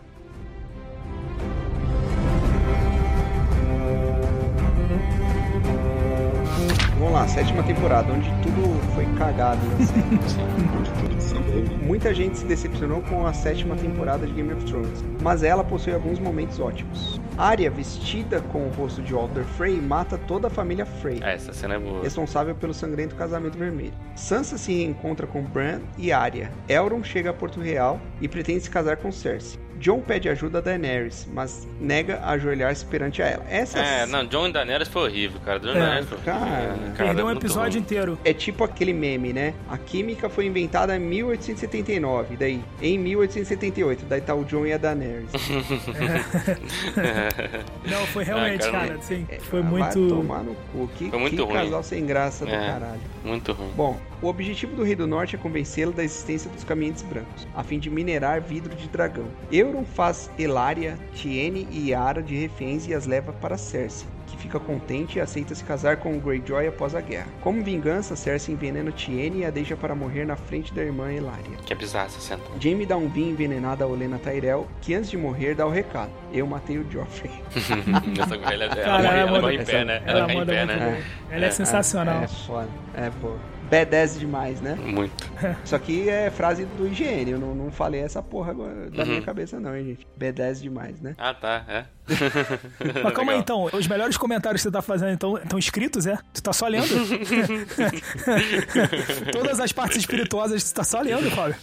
Vamos 7.01 7.15
lá, 7.15 7.27
sétima 7.27 7.63
temporada, 7.63 8.13
onde 8.13 8.29
tudo 8.43 8.95
foi 8.95 9.07
cagado 9.17 9.59
na 9.67 9.87
série. 9.87 11.15
Desandou. 11.17 11.79
Muita 11.83 12.13
gente 12.15 12.37
se 12.39 12.45
decepcionou 12.45 13.01
com 13.01 13.27
a 13.27 13.33
sétima 13.33 13.75
temporada 13.75 14.27
de 14.27 14.33
Game 14.35 14.53
of 14.53 14.63
Thrones, 14.67 15.03
mas 15.23 15.43
ela 15.43 15.65
possui 15.65 15.95
alguns 15.95 16.19
momentos 16.19 16.61
ótimos. 16.61 17.19
Arya, 17.39 17.71
vestida 17.71 18.43
com 18.53 18.67
o 18.67 18.71
rosto 18.71 19.01
de 19.01 19.15
Walder 19.15 19.45
Frey, 19.45 19.81
mata 19.81 20.19
toda 20.19 20.49
a 20.49 20.51
família 20.51 20.85
Frey, 20.85 21.21
É, 21.23 21.33
essa 21.35 21.55
cena 21.55 21.77
é 21.77 21.79
boa. 21.79 22.03
responsável 22.03 22.55
pelo 22.55 22.75
sangrento 22.75 23.15
casamento 23.17 23.57
vermelho. 23.57 23.95
Sansa 24.15 24.59
se 24.59 24.71
reencontra 24.73 25.27
com 25.27 25.43
Bran 25.43 25.81
e 25.97 26.13
Arya. 26.13 26.53
Elrond 26.69 27.03
chega 27.07 27.31
a 27.31 27.33
Porto 27.33 27.61
Real 27.61 27.99
e 28.21 28.29
pretende 28.29 28.61
se 28.61 28.71
casar 28.71 28.99
com 28.99 29.11
Cersei. 29.11 29.59
John 29.81 30.01
pede 30.01 30.29
ajuda 30.29 30.59
a 30.59 30.61
Daenerys, 30.61 31.27
mas 31.33 31.67
nega 31.81 32.19
a 32.23 32.33
ajoelhar-se 32.33 32.85
perante 32.85 33.23
a 33.23 33.27
ela. 33.27 33.45
Essa 33.49 33.79
É, 33.79 34.07
não, 34.07 34.27
John 34.27 34.49
e 34.49 34.53
Daenerys 34.53 34.89
foi 34.89 35.05
horrível, 35.09 35.41
cara. 35.45 35.59
John 35.59 35.69
e 35.69 35.71
É, 35.71 35.75
Daenerys 35.81 36.09
foi 36.09 36.19
horrível. 36.19 36.35
cara. 36.41 36.53
É, 36.53 36.91
Perdeu 36.97 37.25
um 37.25 37.29
muito 37.29 37.43
episódio 37.47 37.73
ruim. 37.79 37.83
inteiro. 37.83 38.19
É 38.25 38.33
tipo 38.35 38.63
aquele 38.63 38.93
meme, 38.93 39.33
né? 39.33 39.55
A 39.71 39.79
química 39.79 40.29
foi 40.29 40.47
inventada 40.47 40.95
em 40.95 41.01
1879, 41.01 42.37
daí 42.37 42.63
em 42.83 42.99
1878, 42.99 44.05
daí 44.07 44.21
tá 44.21 44.35
o 44.35 44.45
John 44.45 44.67
e 44.67 44.73
a 44.73 44.77
Daenerys. 44.79 45.31
Não, 47.91 48.07
foi 48.07 48.25
realmente, 48.31 48.67
Ah, 48.67 48.71
cara, 48.71 48.87
cara, 48.89 48.99
assim, 48.99 49.27
foi 49.41 49.61
Ah, 49.61 49.63
Vai 49.63 49.73
muito... 49.95 50.09
tomar 50.09 50.43
no 50.43 50.55
cu. 50.73 50.89
Que, 50.97 51.11
Foi 51.11 51.19
muito 51.19 51.37
que 51.37 51.43
ruim. 51.43 51.55
casal 51.55 51.83
sem 51.83 52.05
graça 52.07 52.45
do 52.45 52.53
É. 52.53 52.59
caralho. 52.67 53.01
Muito 53.25 53.53
ruim. 53.53 53.71
Bom, 53.77 53.99
o 54.23 54.27
objetivo 54.29 54.75
do 54.77 54.83
Rei 54.83 54.95
do 54.95 55.07
Norte 55.07 55.35
é 55.37 55.39
convencê-lo 55.39 55.93
da 55.93 56.05
existência 56.05 56.51
dos 56.51 56.65
caminhantes 56.65 57.03
brancos, 57.03 57.47
a 57.55 57.63
fim 57.63 57.79
de 57.79 57.89
minerar 57.89 58.41
vidro 58.41 58.75
de 58.77 58.89
dragão. 58.89 59.25
Euron 59.51 59.85
faz 59.85 60.31
Elaria, 60.39 60.99
Tiene 61.15 61.67
e 61.71 61.91
Yara 61.91 62.23
de 62.23 62.35
reféns 62.37 62.87
e 62.87 62.95
as 62.95 63.07
leva 63.07 63.33
para 63.33 63.57
Cersei, 63.57 64.07
que 64.27 64.37
fica 64.37 64.61
contente 64.61 65.17
e 65.17 65.21
aceita 65.21 65.55
se 65.55 65.65
casar 65.65 65.97
com 65.97 66.15
o 66.17 66.21
Greyjoy 66.21 66.67
após 66.67 66.95
a 66.95 67.01
guerra. 67.01 67.27
Como 67.41 67.63
vingança, 67.65 68.15
Cersei 68.15 68.55
envenena 68.55 68.93
Tiene 68.93 69.39
e 69.39 69.45
a 69.45 69.51
deixa 69.51 69.75
para 69.77 69.95
morrer 69.95 70.25
na 70.27 70.37
frente 70.37 70.73
da 70.75 70.83
irmã 70.83 71.11
Elaria. 71.13 71.57
Que 71.65 71.73
é 71.73 71.77
bizarro 71.77 72.07
essa 72.07 72.21
cena. 72.21 72.43
Jaime 72.61 72.85
dá 72.87 72.97
um 72.97 73.09
vinho 73.09 73.31
envenenado 73.31 73.83
a 73.83 73.87
Olena 73.87 74.19
Tyrell, 74.19 74.67
que 74.83 74.95
antes 74.95 75.11
de 75.11 75.17
morrer 75.17 75.55
dá 75.55 75.67
o 75.67 75.71
recado. 75.71 76.11
Eu 76.33 76.47
matei 76.47 76.77
o 76.79 76.87
Joffrey. 76.91 77.31
Essa 77.57 78.37
mulher, 78.37 78.53
ela, 78.53 78.65
ela, 78.65 78.99
morre- 79.03 79.09
ela 79.09 79.19
ela 79.19 79.27
manda- 79.31 79.41
morre 79.43 79.55
em 79.57 79.65
pé, 79.65 79.85
né? 79.85 80.03
Ela, 80.07 80.27
cai 80.27 80.35
em 80.35 80.39
manda 80.39 80.53
pé, 80.53 80.67
né? 80.67 80.77
bem. 80.93 81.37
Ela 81.37 81.47
é, 81.47 81.51
sensacional. 81.51 82.23
É 82.23 82.29
foda. 82.29 82.69
É, 82.95 83.11
pô. 83.21 83.35
B10 83.71 84.19
demais, 84.19 84.61
né? 84.61 84.75
Muito. 84.75 85.31
Isso 85.65 85.77
aqui 85.77 86.09
é 86.09 86.31
frase 86.31 86.65
do 86.65 86.87
IGN, 86.87 87.31
eu 87.31 87.39
não, 87.39 87.55
não 87.55 87.71
falei 87.71 88.01
essa 88.01 88.23
porra 88.23 88.53
da 88.55 89.03
Uhum. 89.03 89.09
minha 89.09 89.23
cabeça 89.23 89.61
não, 89.61 89.77
hein, 89.77 89.85
gente. 89.85 90.07
B10 90.19 90.61
demais, 90.61 91.01
né? 91.01 91.15
Ah, 91.17 91.33
tá, 91.33 91.65
é. 91.69 91.85
Mas 93.03 93.15
calma 93.15 93.33
aí, 93.33 93.39
então. 93.39 93.65
Os 93.73 93.87
melhores 93.87 94.17
comentários 94.17 94.63
que 94.63 94.69
você 94.69 94.73
tá 94.73 94.83
fazendo 94.83 95.13
então 95.13 95.37
estão 95.39 95.59
escritos, 95.59 96.07
é? 96.07 96.19
Tu 96.33 96.43
tá 96.43 96.53
só 96.53 96.67
lendo? 96.67 96.89
Todas 99.33 99.61
as 99.61 99.73
partes 99.73 99.99
espirituosas 99.99 100.71
tu 100.71 100.75
tá 100.75 100.85
só 100.85 101.01
lendo, 101.01 101.31
Fábio. 101.31 101.57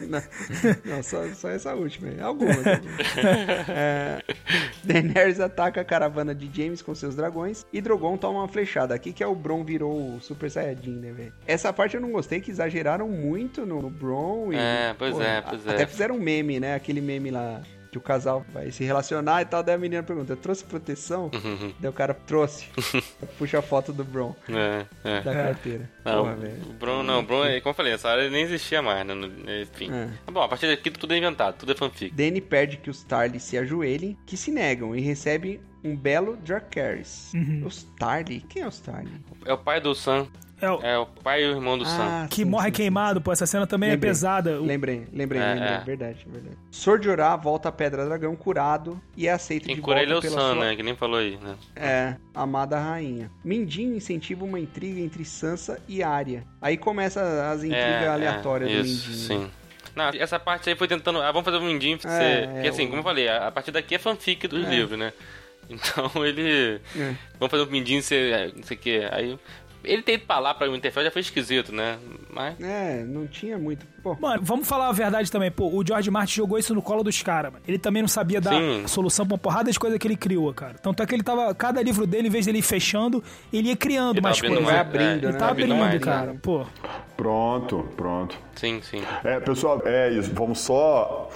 Não, 0.00 0.22
não, 0.84 1.02
só, 1.02 1.26
só 1.34 1.48
essa 1.50 1.74
última 1.74 2.08
aí. 2.08 2.20
Algumas. 2.20 2.58
É, 3.70 4.22
Daenerys 4.84 5.40
ataca 5.40 5.80
a 5.80 5.84
caravana 5.84 6.34
de 6.34 6.50
James 6.52 6.82
com 6.82 6.94
seus 6.94 7.14
dragões 7.14 7.66
e 7.72 7.80
Drogon 7.80 8.16
toma 8.16 8.40
uma 8.40 8.48
flechada. 8.48 8.94
Aqui 8.94 9.12
que 9.12 9.22
é 9.22 9.26
o 9.26 9.34
Bron 9.34 9.64
virou 9.64 10.16
o 10.16 10.20
Super 10.20 10.50
Saiyajin, 10.50 10.96
né, 10.96 11.12
velho? 11.12 11.32
Essa 11.46 11.72
parte 11.72 11.96
eu 11.96 12.00
não 12.00 12.10
gostei, 12.10 12.40
que 12.40 12.50
exageraram 12.50 13.08
muito 13.08 13.64
no, 13.66 13.82
no 13.82 13.90
Bron. 13.90 14.52
E, 14.52 14.56
É, 14.56 14.94
pois 14.98 15.18
é, 15.20 15.40
pois 15.42 15.66
é. 15.66 15.70
Até 15.70 15.86
fizeram 15.86 16.16
um 16.16 16.20
meme, 16.20 16.58
né? 16.58 16.74
Aquele 16.74 17.00
meme 17.00 17.30
lá 17.30 17.60
que 17.90 17.98
o 17.98 18.00
casal 18.00 18.44
vai 18.52 18.70
se 18.70 18.84
relacionar 18.84 19.42
e 19.42 19.44
tal. 19.44 19.62
Daí 19.62 19.74
a 19.74 19.78
menina 19.78 20.02
pergunta, 20.02 20.36
trouxe 20.36 20.64
proteção? 20.64 21.30
Daí 21.80 21.88
o 21.90 21.92
cara 21.92 22.14
trouxe. 22.14 22.66
Puxa 23.38 23.58
a 23.58 23.62
foto 23.62 23.92
do 23.92 24.04
Bron 24.04 24.34
É, 24.48 24.86
é. 25.04 25.20
da 25.22 25.32
carteira. 25.34 25.90
Não, 26.04 26.22
Porra, 26.24 26.36
velho. 26.36 26.62
o 26.68 26.72
Bron, 26.74 27.02
não, 27.02 27.20
o 27.20 27.22
Bron, 27.22 27.44
é- 27.44 27.60
como 27.60 27.70
eu 27.70 27.74
falei, 27.76 27.92
essa 27.92 28.08
área 28.08 28.28
nem 28.30 28.42
existia 28.42 28.80
mais, 28.82 29.06
né? 29.06 29.14
no- 29.14 29.26
Enfim. 29.62 29.90
É. 29.92 30.08
Bom, 30.30 30.42
a 30.42 30.48
partir 30.48 30.66
daqui 30.66 30.90
tudo 30.90 31.12
é 31.14 31.18
inventado, 31.18 31.56
tudo 31.58 31.72
é 31.72 31.74
fanfic. 31.74 32.14
Dany 32.14 32.40
pede 32.40 32.76
que 32.78 32.90
os 32.90 33.02
Tarly 33.04 33.40
se 33.40 33.56
ajoelhem, 33.58 34.16
que 34.26 34.36
se 34.36 34.50
negam 34.50 34.94
e 34.94 35.00
recebem 35.00 35.60
um 35.84 35.96
belo 35.96 36.36
Dracarys. 36.36 37.32
Uhum. 37.34 37.62
Os 37.66 37.84
Tarly? 37.98 38.40
Quem 38.48 38.62
é 38.62 38.66
os 38.68 38.80
Tarly? 38.80 39.12
É 39.44 39.52
o 39.52 39.58
pai 39.58 39.80
do 39.80 39.94
Sam, 39.94 40.26
É, 40.60 40.70
o- 40.70 40.80
é 40.82 40.98
o 40.98 41.06
pai 41.06 41.44
e 41.44 41.46
o 41.46 41.50
irmão 41.56 41.78
do 41.78 41.84
Sam. 41.84 42.26
que 42.28 42.36
sim, 42.36 42.44
morre 42.44 42.66
sim, 42.66 42.72
queimado, 42.72 43.20
pô. 43.20 43.32
Essa 43.32 43.46
cena 43.46 43.66
também 43.66 43.90
Lembrei. 43.90 44.08
é 44.08 44.12
pesada. 44.12 44.60
O- 44.60 44.64
Lembrei, 44.64 45.06
lembrei, 45.12 45.40
É, 45.40 45.54
lembrei. 45.54 45.68
é. 45.72 45.80
Verdade, 45.80 46.26
verdade. 46.26 46.56
Sordorá 46.70 47.36
volta 47.36 47.68
a 47.68 47.72
Pedra 47.72 48.04
Dragão 48.06 48.34
curado 48.34 49.00
e 49.16 49.26
é 49.28 49.32
aceito 49.32 49.66
Quem 49.66 49.76
de 49.76 49.80
cura 49.80 49.96
volta 49.96 50.06
ele 50.06 50.12
é 50.14 50.16
o 50.18 50.20
pela 50.20 50.34
Sam, 50.40 50.54
sua... 50.54 50.64
né? 50.64 50.76
Que 50.76 50.82
nem 50.82 50.96
falou 50.96 51.18
aí, 51.18 51.38
né? 51.42 51.54
É, 51.76 52.14
amada 52.34 52.78
rainha. 52.78 53.30
Mindinho 53.44 53.94
incentiva 53.96 54.44
uma 54.44 54.58
intriga 54.58 55.00
entre 55.00 55.24
Sansa 55.24 55.80
e 55.86 56.02
Arya. 56.02 56.44
Aí 56.60 56.76
começa 56.76 57.50
as 57.52 57.62
intrigas 57.62 58.02
É, 58.02 58.08
aleatórias 58.08 58.70
é, 58.70 58.74
do 58.74 58.86
isso, 58.86 59.08
Mindinho. 59.10 59.40
sim. 59.46 59.50
Não, 59.94 60.04
essa 60.10 60.38
parte 60.38 60.68
aí 60.68 60.76
foi 60.76 60.86
tentando. 60.86 61.20
Ah, 61.20 61.32
vamos 61.32 61.44
fazer 61.44 61.56
um 61.56 61.66
mindinho 61.66 61.98
pra 61.98 62.22
É, 62.22 62.42
é, 62.42 62.46
Porque 62.46 62.68
assim, 62.68 62.84
o- 62.84 62.88
como 62.88 63.00
eu 63.00 63.04
falei, 63.04 63.28
a, 63.28 63.48
a 63.48 63.50
partir 63.50 63.70
daqui 63.72 63.94
é 63.96 63.98
fanfic 63.98 64.46
dos 64.46 64.64
É. 64.64 64.70
livros, 64.70 64.98
né? 64.98 65.12
Então 65.70 66.24
ele. 66.24 66.80
É. 66.96 67.14
Vamos 67.38 67.50
fazer 67.50 67.62
um 67.64 67.70
mindinho 67.70 68.02
ser. 68.02 68.32
é, 68.32 68.52
Não 68.54 68.62
sei 68.62 68.76
o 68.76 68.80
que. 68.80 69.00
Aí. 69.10 69.38
Ele 69.88 70.02
ter 70.02 70.14
ido 70.14 70.26
pra 70.26 70.38
lá 70.38 70.54
pra 70.54 70.68
Winterfell 70.70 71.02
já 71.04 71.10
foi 71.10 71.22
esquisito, 71.22 71.72
né? 71.72 71.98
Mas. 72.32 72.60
É, 72.60 73.02
não 73.04 73.26
tinha 73.26 73.56
muito. 73.58 73.86
Pô, 74.02 74.16
Mano, 74.20 74.40
vamos 74.42 74.68
falar 74.68 74.88
a 74.88 74.92
verdade 74.92 75.30
também. 75.32 75.50
Pô, 75.50 75.68
o 75.74 75.84
George 75.86 76.10
Martin 76.10 76.34
jogou 76.36 76.58
isso 76.58 76.74
no 76.74 76.82
colo 76.82 77.02
dos 77.02 77.20
caras, 77.22 77.52
mano. 77.52 77.64
Ele 77.66 77.78
também 77.78 78.02
não 78.02 78.08
sabia 78.08 78.40
dar 78.40 78.52
Sim. 78.52 78.84
a 78.84 78.88
solução 78.88 79.26
pra 79.26 79.34
uma 79.34 79.38
porrada 79.38 79.70
de 79.72 79.78
coisa 79.78 79.98
que 79.98 80.06
ele 80.06 80.16
criou, 80.16 80.52
cara. 80.54 80.74
Tanto 80.74 81.02
é 81.02 81.06
que 81.06 81.14
ele 81.14 81.22
tava. 81.22 81.54
Cada 81.54 81.82
livro 81.82 82.06
dele, 82.06 82.28
em 82.28 82.30
vez 82.30 82.46
dele 82.46 82.58
ir 82.58 82.62
fechando, 82.62 83.22
ele 83.52 83.68
ia 83.68 83.76
criando 83.76 84.16
Ele 84.16 84.20
mais 84.20 84.36
abrindo 84.38 84.54
coisas. 84.56 84.70
vai 84.72 84.80
abrindo, 84.80 85.26
é, 85.26 85.28
Ele 85.30 85.38
tá 85.38 85.48
abrindo 85.48 85.72
abrindo, 85.72 85.88
mais, 85.90 86.00
cara. 86.02 86.32
né? 86.32 86.38
Pô. 86.42 86.64
Pronto, 87.16 87.88
pronto. 87.96 88.38
Sim, 88.54 88.80
sim. 88.82 89.02
É, 89.24 89.40
pessoal, 89.40 89.82
é 89.84 90.10
isso. 90.12 90.30
Vamos 90.34 90.60
só 90.60 91.28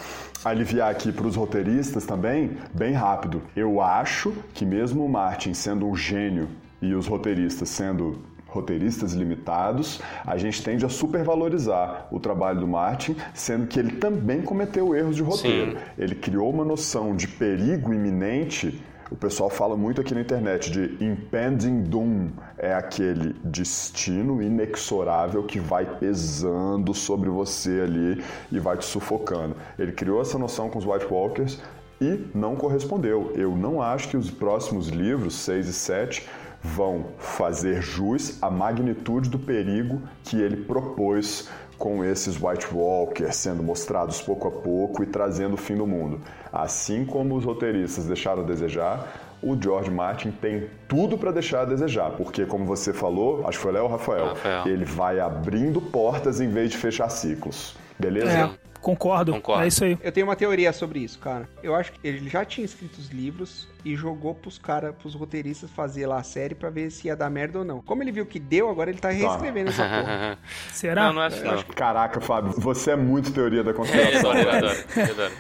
aliviar 0.44 0.90
aqui 0.90 1.10
para 1.12 1.26
os 1.26 1.36
roteiristas 1.36 2.04
também, 2.04 2.56
bem 2.74 2.92
rápido. 2.92 3.42
Eu 3.56 3.80
acho 3.80 4.32
que 4.54 4.64
mesmo 4.64 5.04
o 5.04 5.08
Martin 5.08 5.54
sendo 5.54 5.86
um 5.88 5.96
gênio 5.96 6.48
e 6.80 6.94
os 6.94 7.06
roteiristas 7.06 7.68
sendo 7.68 8.20
roteiristas 8.52 9.12
limitados, 9.12 10.00
a 10.26 10.36
gente 10.36 10.62
tende 10.62 10.84
a 10.84 10.88
supervalorizar 10.88 12.06
o 12.10 12.20
trabalho 12.20 12.60
do 12.60 12.68
Martin, 12.68 13.16
sendo 13.34 13.66
que 13.66 13.78
ele 13.78 13.92
também 13.92 14.42
cometeu 14.42 14.94
erros 14.94 15.16
de 15.16 15.22
roteiro. 15.22 15.72
Sim. 15.72 15.76
Ele 15.98 16.14
criou 16.14 16.50
uma 16.50 16.64
noção 16.64 17.16
de 17.16 17.26
perigo 17.26 17.92
iminente 17.92 18.82
o 19.12 19.16
pessoal 19.16 19.50
fala 19.50 19.76
muito 19.76 20.00
aqui 20.00 20.14
na 20.14 20.22
internet 20.22 20.70
de 20.70 21.04
impending 21.04 21.82
doom. 21.82 22.30
É 22.56 22.72
aquele 22.72 23.34
destino 23.44 24.42
inexorável 24.42 25.42
que 25.42 25.60
vai 25.60 25.84
pesando 25.84 26.94
sobre 26.94 27.28
você 27.28 27.82
ali 27.82 28.24
e 28.50 28.58
vai 28.58 28.78
te 28.78 28.86
sufocando. 28.86 29.54
Ele 29.78 29.92
criou 29.92 30.22
essa 30.22 30.38
noção 30.38 30.70
com 30.70 30.78
os 30.78 30.86
White 30.86 31.12
Walkers 31.12 31.60
e 32.00 32.24
não 32.34 32.56
correspondeu. 32.56 33.30
Eu 33.34 33.54
não 33.54 33.82
acho 33.82 34.08
que 34.08 34.16
os 34.16 34.30
próximos 34.30 34.88
livros, 34.88 35.34
6 35.34 35.68
e 35.68 35.72
7, 35.74 36.28
vão 36.62 37.06
fazer 37.18 37.82
jus 37.82 38.40
à 38.40 38.50
magnitude 38.50 39.28
do 39.28 39.38
perigo 39.38 40.00
que 40.22 40.40
ele 40.40 40.56
propôs 40.56 41.48
com 41.76 42.04
esses 42.04 42.40
White 42.40 42.68
Walkers 42.72 43.34
sendo 43.34 43.62
mostrados 43.62 44.22
pouco 44.22 44.46
a 44.46 44.50
pouco 44.50 45.02
e 45.02 45.06
trazendo 45.06 45.54
o 45.54 45.56
fim 45.56 45.74
do 45.74 45.86
mundo. 45.86 46.20
Assim 46.52 47.04
como 47.04 47.34
os 47.34 47.44
roteiristas 47.44 48.06
deixaram 48.06 48.42
a 48.42 48.46
desejar, 48.46 49.32
o 49.42 49.60
George 49.60 49.90
Martin 49.90 50.30
tem 50.30 50.68
tudo 50.86 51.18
para 51.18 51.32
deixar 51.32 51.62
a 51.62 51.64
desejar, 51.64 52.12
porque 52.12 52.46
como 52.46 52.64
você 52.64 52.92
falou, 52.92 53.40
acho 53.48 53.58
que 53.58 53.62
foi 53.62 53.72
Léo 53.72 53.88
Rafael, 53.88 54.28
Rafael, 54.28 54.68
ele 54.68 54.84
vai 54.84 55.18
abrindo 55.18 55.80
portas 55.80 56.40
em 56.40 56.48
vez 56.48 56.70
de 56.70 56.76
fechar 56.76 57.08
ciclos. 57.08 57.74
Beleza? 57.98 58.30
É, 58.30 58.50
concordo. 58.82 59.32
Concordo. 59.32 59.64
É 59.64 59.68
isso 59.68 59.84
aí. 59.84 59.96
Eu 60.02 60.12
tenho 60.12 60.26
uma 60.26 60.36
teoria 60.36 60.72
sobre 60.72 60.98
isso, 61.00 61.18
cara. 61.18 61.48
Eu 61.62 61.74
acho 61.74 61.92
que 61.92 62.06
ele 62.06 62.28
já 62.28 62.44
tinha 62.44 62.64
escrito 62.64 62.98
os 62.98 63.08
livros 63.08 63.68
e 63.84 63.96
jogou 63.96 64.34
pros 64.34 64.58
caras, 64.58 64.94
pros 64.94 65.14
roteiristas 65.14 65.70
fazer 65.70 66.06
lá 66.06 66.18
a 66.18 66.22
série 66.22 66.54
pra 66.54 66.68
ver 66.70 66.90
se 66.90 67.06
ia 67.08 67.16
dar 67.16 67.30
merda 67.30 67.60
ou 67.60 67.64
não. 67.64 67.80
Como 67.80 68.02
ele 68.02 68.12
viu 68.12 68.26
que 68.26 68.38
deu, 68.38 68.68
agora 68.68 68.90
ele 68.90 68.98
tá 68.98 69.10
reescrevendo 69.10 69.70
essa 69.70 69.82
porra. 69.84 70.38
Será? 70.72 71.06
Não, 71.06 71.14
não 71.14 71.22
acho 71.22 71.42
não. 71.44 71.62
Caraca, 71.74 72.20
Fábio, 72.20 72.52
você 72.58 72.90
é 72.92 72.96
muito 72.96 73.32
teoria 73.32 73.62
da 73.62 73.70
É, 73.70 73.72
eu 73.72 73.76
conspiração. 73.76 74.30
adoro, 74.30 74.38
eu 74.48 74.50
adoro, 74.56 74.76
eu 74.96 75.02
adoro. 75.04 75.32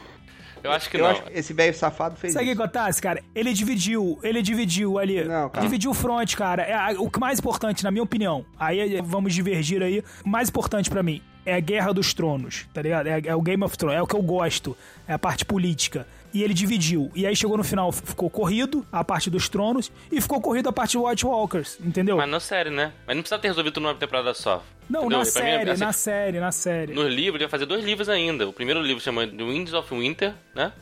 Eu 0.62 0.70
acho 0.70 0.88
que 0.88 0.96
Eu 0.96 1.00
não. 1.02 1.10
acho 1.10 1.22
que 1.24 1.32
esse 1.36 1.52
velho 1.52 1.74
safado 1.74 2.14
fez 2.14 2.32
Sabe 2.34 2.44
o 2.44 2.54
que 2.56 2.62
acontece, 2.62 3.02
cara? 3.02 3.20
Ele 3.34 3.52
dividiu, 3.52 4.18
ele 4.22 4.40
dividiu 4.40 4.96
ali. 4.96 5.24
Não, 5.24 5.48
cara. 5.50 5.66
Dividiu 5.66 5.90
o 5.90 5.94
front, 5.94 6.36
cara. 6.36 6.62
É, 6.62 6.96
o 6.98 7.10
que 7.10 7.18
mais 7.18 7.40
importante, 7.40 7.82
na 7.82 7.90
minha 7.90 8.04
opinião, 8.04 8.44
aí 8.56 8.96
é, 8.96 9.02
vamos 9.02 9.34
divergir 9.34 9.82
aí. 9.82 10.04
O 10.24 10.28
mais 10.28 10.48
importante 10.48 10.88
pra 10.88 11.02
mim 11.02 11.20
é 11.44 11.54
a 11.54 11.60
Guerra 11.60 11.92
dos 11.92 12.14
Tronos, 12.14 12.66
tá 12.72 12.82
ligado? 12.82 13.06
É, 13.06 13.20
é 13.26 13.34
o 13.34 13.40
Game 13.40 13.62
of 13.64 13.76
Thrones, 13.76 13.98
é 13.98 14.02
o 14.02 14.06
que 14.06 14.14
eu 14.14 14.22
gosto. 14.22 14.76
É 15.06 15.12
a 15.12 15.18
parte 15.18 15.44
política. 15.44 16.06
E 16.32 16.42
ele 16.42 16.54
dividiu. 16.54 17.10
E 17.14 17.26
aí 17.26 17.36
chegou 17.36 17.58
no 17.58 17.64
final, 17.64 17.92
ficou 17.92 18.30
corrido 18.30 18.86
a 18.90 19.04
parte 19.04 19.28
dos 19.28 19.48
tronos 19.50 19.92
e 20.10 20.20
ficou 20.20 20.40
corrido 20.40 20.68
a 20.68 20.72
parte 20.72 20.96
do 20.96 21.06
White 21.06 21.26
Walkers, 21.26 21.78
entendeu? 21.80 22.16
Mas 22.16 22.30
na 22.30 22.40
série, 22.40 22.70
né? 22.70 22.92
Mas 23.06 23.16
não 23.16 23.22
precisa 23.22 23.38
ter 23.38 23.48
resolvido 23.48 23.74
tudo 23.74 23.82
numa 23.82 23.94
temporada 23.94 24.32
só. 24.32 24.64
não, 24.88 25.08
na 25.08 25.08
E 25.08 25.10
pra 25.10 25.18
mim, 25.18 25.24
série, 25.26 25.70
assim, 25.70 25.84
na 25.84 25.92
série, 25.92 26.40
na 26.40 26.52
série. 26.52 26.94
Nos 26.94 27.12
livros, 27.12 27.34
ele 27.34 27.44
vai 27.44 27.50
fazer 27.50 27.66
dois 27.66 27.84
livros 27.84 28.08
ainda. 28.08 28.48
O 28.48 28.52
primeiro 28.52 28.80
livro 28.80 29.02
chama 29.02 29.26
The 29.26 29.44
Winds 29.44 29.74
of 29.74 29.94
Winter, 29.94 30.32
né? 30.54 30.72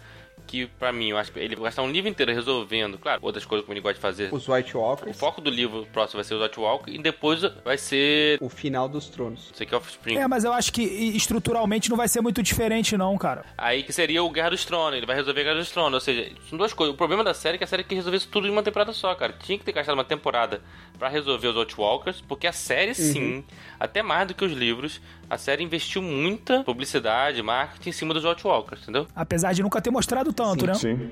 Que 0.51 0.67
pra 0.67 0.93
mim, 0.93 1.11
eu 1.11 1.17
acho 1.17 1.31
que 1.31 1.39
ele 1.39 1.55
vai 1.55 1.67
gastar 1.67 1.83
um 1.83 1.91
livro 1.93 2.11
inteiro 2.11 2.33
resolvendo, 2.33 2.99
claro, 2.99 3.21
outras 3.23 3.45
coisas 3.45 3.65
como 3.65 3.73
ele 3.73 3.81
gosta 3.81 3.95
de 3.95 4.01
fazer. 4.01 4.35
Os 4.35 4.49
White 4.49 4.77
O 4.77 4.81
Walkers, 4.81 5.17
foco 5.17 5.41
do 5.41 5.49
livro 5.49 5.87
próximo 5.93 6.17
vai 6.17 6.25
ser 6.25 6.35
o 6.35 6.43
White 6.43 6.59
Walker 6.59 6.91
e 6.91 6.99
depois 6.99 7.41
vai 7.65 7.79
ser 7.79 8.37
o 8.41 8.49
final 8.49 8.89
dos 8.89 9.09
tronos. 9.09 9.53
Secret 9.55 9.77
of 9.79 9.89
Spring. 9.89 10.17
É, 10.17 10.27
mas 10.27 10.43
eu 10.43 10.53
acho 10.53 10.73
que 10.73 10.83
estruturalmente 10.83 11.89
não 11.89 11.97
vai 11.97 12.09
ser 12.09 12.21
muito 12.21 12.43
diferente, 12.43 12.97
não, 12.97 13.17
cara. 13.17 13.45
Aí 13.57 13.85
que 13.85 13.93
seria 13.93 14.25
o 14.25 14.31
Guerra 14.31 14.51
dos 14.51 14.65
Tronos, 14.65 14.97
ele 14.97 15.07
vai 15.07 15.15
resolver 15.15 15.41
a 15.41 15.45
Guerra 15.45 15.59
dos 15.59 15.71
Tronos. 15.71 15.95
Ou 15.95 16.01
seja, 16.01 16.33
são 16.49 16.59
duas 16.59 16.73
coisas. 16.73 16.93
O 16.93 16.99
problema 16.99 17.23
da 17.23 17.33
série 17.33 17.55
é 17.55 17.59
que 17.59 17.65
a 17.65 17.69
série 17.69 17.85
quer 17.85 17.95
resolver 17.95 18.17
isso 18.17 18.29
tudo 18.29 18.49
em 18.49 18.51
uma 18.51 18.65
temporada 18.65 18.93
só, 18.93 19.15
cara. 19.15 19.33
Tinha 19.33 19.57
que 19.57 19.65
ter 19.65 19.71
gastado 19.71 19.95
uma 19.95 20.05
temporada 20.05 20.61
pra 20.99 21.09
resolver 21.09 21.47
os 21.47 21.57
White 21.57 21.81
Walkers, 21.81 22.21
porque 22.21 22.49
a 22.49 22.53
série, 22.53 22.93
sim, 22.93 23.45
até 23.79 24.03
mais 24.03 24.27
do 24.27 24.35
que 24.35 24.45
os 24.45 24.53
livros, 24.53 25.01
a 25.31 25.39
série 25.39 25.63
investiu 25.63 26.03
muita 26.03 26.65
publicidade, 26.65 27.41
marketing 27.41 27.89
em 27.89 27.93
cima 27.93 28.13
dos 28.13 28.25
White 28.25 28.45
Walkers, 28.45 28.83
entendeu? 28.83 29.07
Apesar 29.15 29.53
de 29.53 29.63
nunca 29.63 29.81
ter 29.81 29.91
mostrado 29.91 30.33
tanto, 30.33 30.67
né? 30.67 30.75
Sim. 30.75 31.11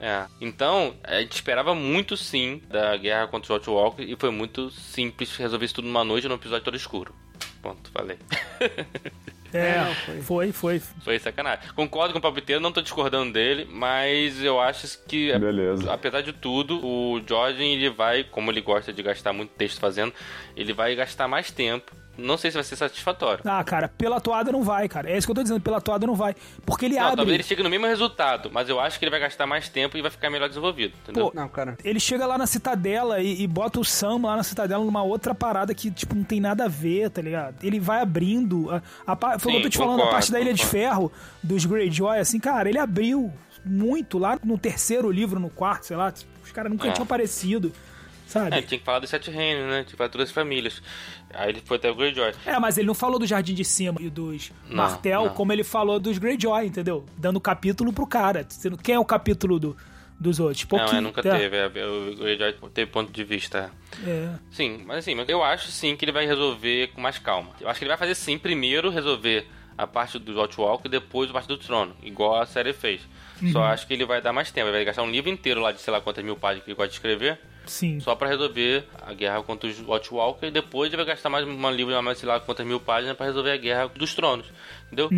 É. 0.00 0.24
Então, 0.40 0.94
a 1.04 1.20
gente 1.20 1.34
esperava 1.34 1.74
muito 1.74 2.16
sim 2.16 2.60
da 2.68 2.96
guerra 2.96 3.28
contra 3.28 3.52
os 3.52 3.58
White 3.58 3.70
Walkers 3.70 4.10
e 4.10 4.16
foi 4.16 4.30
muito 4.30 4.70
simples 4.70 5.36
resolver 5.36 5.66
isso 5.66 5.74
tudo 5.74 5.86
numa 5.86 6.02
noite 6.02 6.26
num 6.26 6.34
episódio 6.34 6.64
todo 6.64 6.76
escuro. 6.76 7.14
Ponto, 7.62 7.90
falei. 7.90 8.18
É, 9.52 9.78
não, 9.80 9.94
foi. 9.94 10.22
foi, 10.22 10.52
foi. 10.52 10.78
Foi 10.78 11.18
sacanagem. 11.18 11.72
Concordo 11.74 12.12
com 12.12 12.20
o 12.20 12.22
Palpiteiro, 12.22 12.62
não 12.62 12.70
tô 12.70 12.80
discordando 12.80 13.32
dele, 13.32 13.66
mas 13.68 14.40
eu 14.42 14.60
acho 14.60 14.86
que, 15.06 15.36
Beleza. 15.36 15.92
apesar 15.92 16.20
de 16.20 16.32
tudo, 16.32 16.78
o 16.86 17.20
Jordan, 17.26 17.64
ele 17.64 17.90
vai, 17.90 18.22
como 18.22 18.50
ele 18.50 18.60
gosta 18.60 18.92
de 18.92 19.02
gastar 19.02 19.32
muito 19.32 19.50
texto 19.50 19.80
fazendo, 19.80 20.12
ele 20.56 20.72
vai 20.72 20.94
gastar 20.94 21.26
mais 21.26 21.50
tempo. 21.50 21.90
Não 22.20 22.36
sei 22.36 22.50
se 22.50 22.56
vai 22.56 22.64
ser 22.64 22.76
satisfatório. 22.76 23.42
Ah, 23.44 23.62
cara, 23.64 23.88
pela 23.88 24.20
toada 24.20 24.52
não 24.52 24.62
vai, 24.62 24.88
cara. 24.88 25.10
É 25.10 25.16
isso 25.16 25.26
que 25.26 25.30
eu 25.30 25.34
tô 25.34 25.42
dizendo, 25.42 25.60
pela 25.60 25.80
toada 25.80 26.06
não 26.06 26.14
vai. 26.14 26.34
Porque 26.64 26.86
ele 26.86 26.96
Não, 26.96 27.02
abre. 27.04 27.16
talvez 27.16 27.34
ele 27.34 27.42
chegue 27.42 27.62
no 27.62 27.70
mesmo 27.70 27.86
resultado, 27.86 28.50
mas 28.52 28.68
eu 28.68 28.78
acho 28.80 28.98
que 28.98 29.04
ele 29.04 29.10
vai 29.10 29.20
gastar 29.20 29.46
mais 29.46 29.68
tempo 29.68 29.96
e 29.96 30.02
vai 30.02 30.10
ficar 30.10 30.30
melhor 30.30 30.48
desenvolvido, 30.48 30.94
entendeu? 31.02 31.30
Pô, 31.30 31.32
Não, 31.34 31.48
cara. 31.48 31.76
Ele 31.84 31.98
chega 32.00 32.26
lá 32.26 32.36
na 32.38 32.46
Citadela 32.46 33.20
e, 33.20 33.42
e 33.42 33.46
bota 33.46 33.80
o 33.80 33.84
Sam 33.84 34.20
lá 34.22 34.36
na 34.36 34.42
Citadela 34.42 34.84
numa 34.84 35.02
outra 35.02 35.34
parada 35.34 35.74
que, 35.74 35.90
tipo, 35.90 36.14
não 36.14 36.24
tem 36.24 36.40
nada 36.40 36.64
a 36.64 36.68
ver, 36.68 37.10
tá 37.10 37.22
ligado? 37.22 37.56
Ele 37.62 37.80
vai 37.80 38.00
abrindo. 38.00 38.70
A, 38.70 38.82
a, 39.12 39.16
pa- 39.16 39.38
foi 39.38 39.52
o 39.52 39.54
que 39.54 39.58
eu 39.60 39.62
tô 39.64 39.70
te 39.70 39.78
falando, 39.78 40.02
a 40.02 40.06
parte 40.08 40.30
da 40.30 40.40
Ilha 40.40 40.52
de 40.54 40.62
concordo. 40.62 40.78
Ferro, 40.86 41.12
dos 41.42 41.64
Greyjoy, 41.64 42.18
assim, 42.18 42.38
cara, 42.38 42.68
ele 42.68 42.78
abriu 42.78 43.32
muito 43.64 44.18
lá 44.18 44.38
no 44.44 44.56
terceiro 44.58 45.10
livro, 45.10 45.38
no 45.40 45.50
quarto, 45.50 45.86
sei 45.86 45.96
lá. 45.96 46.12
Os 46.44 46.52
caras 46.52 46.70
nunca 46.72 46.88
É. 46.88 46.92
tinham 46.92 47.04
aparecido, 47.04 47.72
sabe? 48.26 48.56
É, 48.56 48.62
tinha 48.62 48.78
que 48.78 48.84
falar 48.84 48.98
dos 49.00 49.10
Sete 49.10 49.30
Reinos, 49.30 49.66
né? 49.68 49.74
Tinha 49.82 49.84
que 49.84 49.96
falar 49.96 50.08
de 50.08 50.12
todas 50.12 50.28
as 50.28 50.34
famílias. 50.34 50.82
Aí 51.34 51.50
ele 51.50 51.62
foi 51.64 51.76
até 51.76 51.90
o 51.90 51.94
Greyjoy. 51.94 52.32
É, 52.44 52.58
mas 52.58 52.76
ele 52.78 52.86
não 52.86 52.94
falou 52.94 53.18
do 53.18 53.26
Jardim 53.26 53.54
de 53.54 53.64
Cima 53.64 53.98
e 54.00 54.10
dos 54.10 54.50
Não, 54.68 54.76
Martel 54.76 55.26
não. 55.26 55.34
como 55.34 55.52
ele 55.52 55.62
falou 55.64 55.98
dos 56.00 56.18
Greyjoy, 56.18 56.66
entendeu? 56.66 57.06
Dando 57.16 57.40
capítulo 57.40 57.92
pro 57.92 58.06
cara. 58.06 58.44
Sendo- 58.48 58.76
Quem 58.76 58.94
é 58.94 58.98
o 58.98 59.04
capítulo 59.04 59.58
do, 59.58 59.76
dos 60.18 60.40
outros? 60.40 60.62
Não, 60.62 60.68
Pouquinho, 60.78 60.98
é, 60.98 61.00
nunca 61.00 61.22
tá? 61.22 61.36
teve. 61.38 61.56
é, 61.56 61.66
O 61.66 62.16
Greyjoy 62.16 62.54
teve 62.74 62.90
ponto 62.90 63.12
de 63.12 63.22
vista. 63.24 63.70
É. 64.06 64.30
Sim, 64.50 64.82
mas 64.86 64.98
assim, 64.98 65.14
eu 65.28 65.42
acho 65.42 65.70
sim 65.70 65.94
que 65.96 66.04
ele 66.04 66.12
vai 66.12 66.26
resolver 66.26 66.88
com 66.88 67.00
mais 67.00 67.18
calma. 67.18 67.50
Eu 67.60 67.68
acho 67.68 67.78
que 67.78 67.84
ele 67.84 67.90
vai 67.90 67.98
fazer 67.98 68.14
sim, 68.14 68.36
primeiro 68.36 68.90
resolver 68.90 69.46
a 69.78 69.86
parte 69.86 70.18
do 70.18 70.38
Outwalk 70.40 70.86
e 70.86 70.90
depois 70.90 71.30
a 71.30 71.32
parte 71.32 71.46
do 71.48 71.56
trono, 71.56 71.94
igual 72.02 72.40
a 72.40 72.44
série 72.46 72.72
fez. 72.72 73.00
Só 73.52 73.62
acho 73.62 73.86
que 73.86 73.94
ele 73.94 74.04
vai 74.04 74.20
dar 74.20 74.32
mais 74.32 74.50
tempo, 74.50 74.66
ele 74.66 74.76
vai 74.76 74.84
gastar 74.84 75.02
um 75.02 75.10
livro 75.10 75.30
inteiro 75.30 75.60
lá 75.62 75.72
de 75.72 75.80
sei 75.80 75.90
lá 75.90 76.00
quantas 76.02 76.22
mil 76.22 76.36
páginas 76.36 76.64
que 76.64 76.70
ele 76.70 76.76
gosta 76.76 76.88
de 76.90 76.96
escrever, 76.96 77.40
Sim. 77.66 78.00
só 78.00 78.14
pra 78.14 78.28
resolver 78.28 78.84
a 79.00 79.12
guerra 79.12 79.42
contra 79.42 79.68
os 79.68 79.80
Watchwalker 79.80 80.48
e 80.48 80.52
depois 80.52 80.88
ele 80.88 80.96
vai 80.96 81.06
gastar 81.06 81.28
mais 81.30 81.46
um 81.46 81.70
livro 81.70 82.02
mais 82.02 82.18
sei 82.18 82.28
lá 82.28 82.40
quantas 82.40 82.66
mil 82.66 82.80
páginas 82.80 83.16
pra 83.16 83.26
resolver 83.26 83.52
a 83.52 83.56
guerra 83.56 83.86
dos 83.88 84.14
tronos, 84.14 84.46
entendeu? 84.86 85.08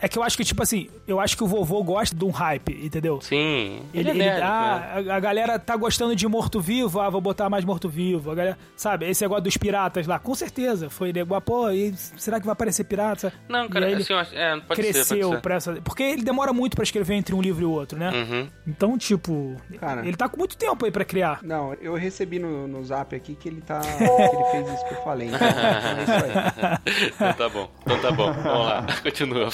É 0.00 0.08
que 0.08 0.18
eu 0.18 0.22
acho 0.22 0.36
que, 0.36 0.44
tipo 0.44 0.62
assim, 0.62 0.88
eu 1.08 1.18
acho 1.18 1.36
que 1.36 1.42
o 1.42 1.46
vovô 1.46 1.82
gosta 1.82 2.14
de 2.14 2.24
um 2.24 2.30
hype, 2.30 2.72
entendeu? 2.84 3.20
Sim, 3.22 3.80
Ele, 3.94 4.10
ele, 4.10 4.10
é 4.10 4.10
ele- 4.10 4.18
nerd, 4.24 4.40
né? 4.40 4.42
ah, 4.46 4.92
a, 5.12 5.16
a 5.16 5.20
galera 5.20 5.58
tá 5.58 5.74
gostando 5.76 6.14
de 6.14 6.28
morto-vivo, 6.28 7.00
ah, 7.00 7.08
vou 7.08 7.20
botar 7.20 7.48
mais 7.48 7.64
morto-vivo. 7.64 8.30
A 8.30 8.34
galera, 8.34 8.58
sabe, 8.76 9.08
esse 9.08 9.22
negócio 9.24 9.44
dos 9.44 9.56
piratas 9.56 10.06
lá, 10.06 10.18
com 10.18 10.34
certeza. 10.34 10.90
Foi 10.90 11.12
nego, 11.12 11.34
ah, 11.34 11.40
pô, 11.40 11.70
e 11.70 11.94
será 11.96 12.38
que 12.38 12.44
vai 12.44 12.52
aparecer 12.52 12.84
pirata? 12.84 13.32
Não, 13.48 13.68
cara, 13.68 13.86
aí 13.86 13.92
ele 13.92 14.02
assim, 14.02 14.12
é, 14.34 14.60
pode 14.60 14.82
ser, 14.82 14.92
cresceu 14.92 15.18
pode 15.20 15.34
ser. 15.36 15.40
pra 15.42 15.54
essa. 15.54 15.72
Porque 15.82 16.02
ele 16.02 16.22
demora 16.22 16.52
muito 16.52 16.74
pra 16.74 16.82
escrever 16.82 17.14
entre 17.14 17.34
um 17.34 17.40
livro 17.40 17.62
e 17.62 17.64
o 17.66 17.70
outro, 17.70 17.98
né? 17.98 18.10
Uhum. 18.10 18.48
Então, 18.66 18.98
tipo, 18.98 19.56
Cara. 19.80 20.06
ele 20.06 20.16
tá 20.16 20.28
com 20.28 20.36
muito 20.36 20.56
tempo 20.56 20.84
aí 20.84 20.90
pra 20.90 21.04
criar. 21.04 21.38
Não, 21.42 21.72
eu 21.74 21.94
recebi 21.94 22.38
no, 22.38 22.68
no 22.68 22.84
zap 22.84 23.14
aqui 23.16 23.34
que 23.34 23.48
ele 23.48 23.60
tá. 23.62 23.80
que 23.96 24.02
ele 24.02 24.44
fez 24.50 24.74
isso 24.74 24.86
que 24.88 24.94
eu 24.94 25.02
falei. 25.02 25.28
Então, 25.28 25.46
é 25.48 26.02
isso 26.02 26.12
aí. 26.12 27.04
Então 27.14 27.32
tá 27.32 27.48
bom, 27.48 27.70
então 27.82 28.00
tá 28.00 28.10
bom. 28.12 28.32
Vamos 28.32 28.66
lá, 28.66 28.86
continua. 29.02 29.48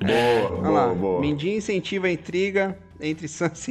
Boa, 0.00 0.60
boa, 0.62 0.94
boa. 0.94 1.20
Incentiva 1.26 2.06
a 2.06 2.12
intriga 2.12 2.78
entre 3.00 3.26
Sansa 3.28 3.66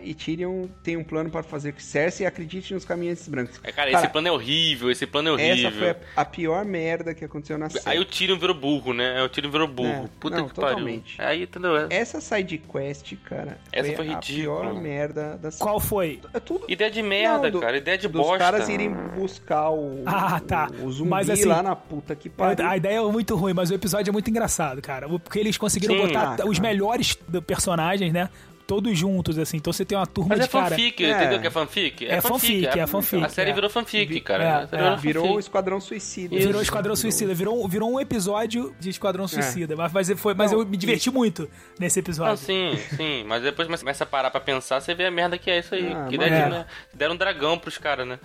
e 0.00 0.14
Tyrion 0.14 0.66
tem 0.82 0.96
um 0.96 1.04
plano 1.04 1.30
para 1.30 1.42
fazer 1.42 1.72
que 1.72 1.82
Cersei 1.82 2.26
acredite 2.26 2.72
nos 2.74 2.84
caminhantes 2.84 3.26
brancos. 3.28 3.60
É, 3.62 3.70
Cara, 3.72 3.90
esse 3.90 4.08
plano 4.08 4.28
é 4.28 4.32
horrível, 4.32 4.90
esse 4.90 5.06
plano 5.06 5.28
é 5.28 5.32
horrível. 5.32 5.68
essa 5.68 5.78
foi 5.78 5.90
a, 5.90 5.96
a 6.16 6.24
pior 6.24 6.64
merda 6.64 7.14
que 7.14 7.24
aconteceu 7.24 7.56
na 7.58 7.68
série. 7.70 7.82
Aí 7.86 7.98
o 7.98 8.04
Tyrion 8.04 8.38
virou 8.38 8.54
burro, 8.54 8.92
né? 8.92 9.16
Aí 9.18 9.22
o 9.22 9.28
Tyrion 9.28 9.50
virou 9.50 9.68
burro. 9.68 10.04
É, 10.04 10.08
Puta 10.20 10.36
não, 10.36 10.48
que 10.48 10.54
pariu. 10.54 10.70
totalmente. 10.74 11.20
Aí, 11.20 11.42
entendeu? 11.44 11.76
É- 11.76 11.86
Essa 11.90 12.20
side 12.20 12.58
quest, 12.58 13.14
cara, 13.24 13.58
Essa 13.72 13.92
foi, 13.94 14.06
foi 14.06 14.14
a 14.14 14.18
pior 14.18 14.74
merda 14.74 15.36
da 15.36 15.50
série. 15.50 15.62
Qual 15.62 15.78
foi? 15.80 16.20
É 16.34 16.40
tudo 16.40 16.64
Ideia 16.68 16.90
de 16.90 17.02
merda, 17.02 17.44
Não, 17.44 17.50
do- 17.50 17.60
cara. 17.60 17.76
Ideia 17.76 17.98
de 17.98 18.08
dos 18.08 18.20
bosta. 18.20 18.38
caras 18.38 18.68
irem 18.68 18.90
buscar 19.14 19.70
o, 19.70 20.02
Ah, 20.06 20.40
tá. 20.40 20.68
o, 20.80 20.86
o 20.86 20.92
zumbi 20.92 21.10
Mas, 21.10 21.30
assim, 21.30 21.44
lá 21.44 21.62
na 21.62 21.76
puta 21.76 22.14
que 22.16 22.28
pariu. 22.28 22.66
A 22.66 22.76
ideia 22.76 22.98
é 22.98 23.02
muito 23.02 23.36
ruim, 23.36 23.52
mas 23.52 23.70
o 23.70 23.74
episódio 23.74 24.10
é 24.10 24.12
muito 24.12 24.28
engraçado, 24.30 24.80
cara. 24.82 25.08
Porque 25.08 25.38
eles 25.38 25.56
conseguiram 25.56 25.94
Sim. 25.94 26.06
botar 26.08 26.36
Ah, 26.42 26.46
os 26.46 26.58
cara. 26.58 26.68
melhores 26.68 27.14
personagens, 27.46 28.12
né? 28.12 28.28
Todos 28.66 28.98
juntos, 28.98 29.38
assim. 29.38 29.58
Então 29.58 29.72
você 29.72 29.84
tem 29.84 29.96
uma 29.96 30.06
turma 30.06 30.30
Mas 30.30 30.40
é 30.40 30.42
de 30.44 30.48
cara. 30.48 30.70
fanfic, 30.70 31.04
É. 31.04 31.10
entendeu 31.10 31.40
que 31.40 31.46
é 31.46 31.50
fanfic? 31.50 32.06
É 32.06 32.20
fanfic, 32.20 32.66
é 32.66 32.86
fanfic, 32.86 33.24
A 33.24 33.28
série 33.28 33.50
é. 33.50 33.54
virou 33.54 33.70
fanfic, 33.70 34.12
Vi- 34.12 34.20
cara. 34.20 34.68
é, 34.72 34.76
é. 34.76 34.96
Virou 34.96 35.22
fanfic. 35.24 35.40
Esquadrão 35.40 35.80
Suicida. 35.80 36.36
Virou 36.36 36.52
Isso. 36.52 36.62
Esquadrão 36.62 36.96
Suicida, 36.96 37.32
virou, 37.34 37.68
virou 37.68 37.92
um 37.92 38.00
episódio 38.00 38.74
de 38.80 38.90
Esquadrão 38.90 39.28
Suicida. 39.28 39.76
Mas, 39.76 39.92
mas, 39.92 40.10
foi, 40.20 40.34
mas 40.34 40.50
Não, 40.52 40.60
eu 40.60 40.66
me 40.66 40.76
diverti 40.76 41.10
muito 41.10 41.48
nesse 41.78 42.00
episódio. 42.00 42.30
Não, 42.32 42.36
sim, 42.36 42.76
sim. 42.96 43.24
Mas 43.26 43.42
depois 43.42 43.68
começa 43.68 44.04
a 44.04 44.06
parar 44.06 44.30
pra 44.30 44.40
pensar, 44.40 44.80
você 44.80 44.94
vê 44.94 45.06
a 45.06 45.10
merda 45.10 45.38
que 45.38 45.50
é 45.50 45.58
isso 45.60 45.74
aí. 45.74 45.86
Ah, 45.92 46.06
que 46.08 46.16
mas 46.18 46.26
ideia 46.26 46.30
de 46.30 46.34
é. 46.36 46.40
merda. 46.50 46.66
Deram 46.92 47.14
um 47.14 47.16
dragão 47.16 47.58
pros 47.58 47.78
caras, 47.78 48.06
né? 48.06 48.18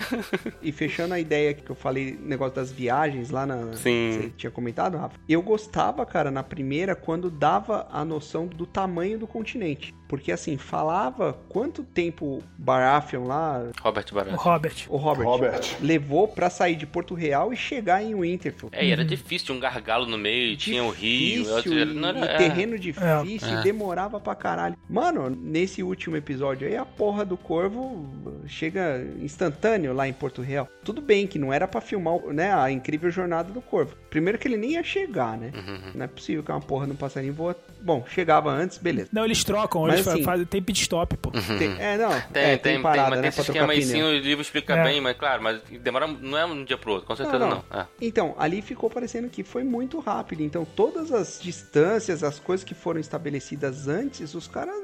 E 0.61 0.71
fechando 0.71 1.13
a 1.13 1.19
ideia 1.19 1.53
que 1.53 1.69
eu 1.69 1.75
falei, 1.75 2.17
negócio 2.19 2.55
das 2.55 2.71
viagens 2.71 3.29
lá 3.29 3.45
na. 3.45 3.73
Sim. 3.73 4.11
Você 4.21 4.33
tinha 4.37 4.51
comentado, 4.51 4.97
Rafa? 4.97 5.15
Eu 5.29 5.41
gostava, 5.41 6.05
cara, 6.05 6.31
na 6.31 6.41
primeira, 6.43 6.95
quando 6.95 7.29
dava 7.29 7.87
a 7.91 8.03
noção 8.03 8.47
do 8.47 8.65
tamanho 8.65 9.19
do 9.19 9.27
continente. 9.27 9.93
Porque 10.11 10.29
assim, 10.29 10.57
falava 10.57 11.39
quanto 11.47 11.83
tempo 11.85 12.43
Baratheon 12.57 13.23
lá, 13.27 13.63
Robert 13.81 14.05
O 14.11 14.13
Baratheon. 14.15 14.37
Robert. 14.37 14.75
o 14.89 14.97
Robert, 14.97 15.25
Robert. 15.25 15.61
levou 15.79 16.27
pra 16.27 16.49
sair 16.49 16.75
de 16.75 16.85
Porto 16.85 17.13
Real 17.13 17.53
e 17.53 17.55
chegar 17.55 18.03
em 18.03 18.13
Winterfell. 18.13 18.67
É, 18.73 18.85
e 18.85 18.91
era 18.91 19.05
difícil, 19.05 19.45
tinha 19.45 19.57
um 19.57 19.61
gargalo 19.61 20.05
no 20.05 20.17
meio, 20.17 20.57
tinha 20.57 20.83
o 20.83 20.89
rio, 20.89 21.43
Difícil, 21.43 21.55
outro- 21.55 21.73
e, 21.79 21.85
não 21.85 22.09
era- 22.09 22.19
e 22.19 22.23
é. 22.23 22.37
terreno 22.37 22.77
difícil, 22.77 23.47
É. 23.47 23.59
e 23.61 23.63
demorava 23.63 24.19
pra 24.19 24.35
caralho. 24.35 24.75
Mano, 24.89 25.29
nesse 25.29 25.81
último 25.81 26.17
episódio 26.17 26.67
aí, 26.67 26.75
a 26.75 26.83
porra 26.83 27.23
do 27.23 27.37
corvo 27.37 28.09
chega 28.47 29.01
instantâneo 29.21 29.93
lá 29.93 30.09
em 30.09 30.13
Porto 30.13 30.41
Real. 30.41 30.67
Tudo 30.83 31.01
bem 31.01 31.25
que 31.25 31.39
não 31.39 31.53
era 31.53 31.69
pra 31.69 31.79
filmar, 31.79 32.19
né, 32.33 32.53
a 32.53 32.69
incrível 32.69 33.09
jornada 33.09 33.53
do 33.53 33.61
corvo. 33.61 33.95
Primeiro 34.09 34.37
que 34.37 34.45
ele 34.45 34.57
nem 34.57 34.71
ia 34.73 34.83
chegar, 34.83 35.37
né? 35.37 35.51
Uhum. 35.55 35.91
Não 35.95 36.03
é 36.03 36.07
possível 36.07 36.43
que 36.43 36.51
uma 36.51 36.59
porra 36.59 36.85
no 36.85 36.95
passarinho 36.95 37.33
voa. 37.33 37.55
Bom, 37.81 38.03
chegava 38.07 38.51
antes, 38.51 38.77
beleza. 38.77 39.07
Não, 39.13 39.23
eles 39.23 39.41
trocam, 39.43 39.83
Mas 39.83 40.00
eles 40.01 40.13
assim- 40.13 40.23
fazem, 40.23 40.45
tem 40.45 40.61
pit 40.61 40.81
stop, 40.81 41.15
pô. 41.17 41.31
Tem- 41.31 41.75
é, 41.79 41.97
não. 41.97 42.09
Tem, 42.31 42.43
é, 42.43 42.57
tem, 42.57 42.73
tem, 42.73 42.81
parada, 42.81 43.01
mas 43.09 43.13
tem 43.13 43.21
né, 43.23 43.27
esse 43.29 43.41
esquema 43.41 43.73
aí 43.73 43.81
sim, 43.83 44.01
o 44.01 44.11
livro 44.17 44.41
explica 44.41 44.75
É. 44.75 44.83
bem, 44.83 45.01
mas 45.01 45.17
claro, 45.17 45.41
mas 45.43 45.61
demora, 45.81 46.07
não 46.07 46.37
é 46.37 46.45
um 46.45 46.63
dia 46.63 46.77
pro 46.77 46.91
outro, 46.93 47.07
com 47.07 47.15
certeza 47.15 47.39
não. 47.47 47.63
É. 47.71 47.85
Então, 48.01 48.35
ali 48.37 48.61
ficou 48.61 48.89
parecendo 48.89 49.29
que 49.29 49.43
foi 49.43 49.63
muito 49.63 49.99
rápido. 49.99 50.41
Então, 50.41 50.65
todas 50.65 51.11
as 51.11 51.39
distâncias, 51.41 52.23
as 52.23 52.39
coisas 52.39 52.63
que 52.63 52.73
foram 52.73 52.99
estabelecidas 52.99 53.87
antes, 53.87 54.33
os 54.33 54.47
caras 54.47 54.75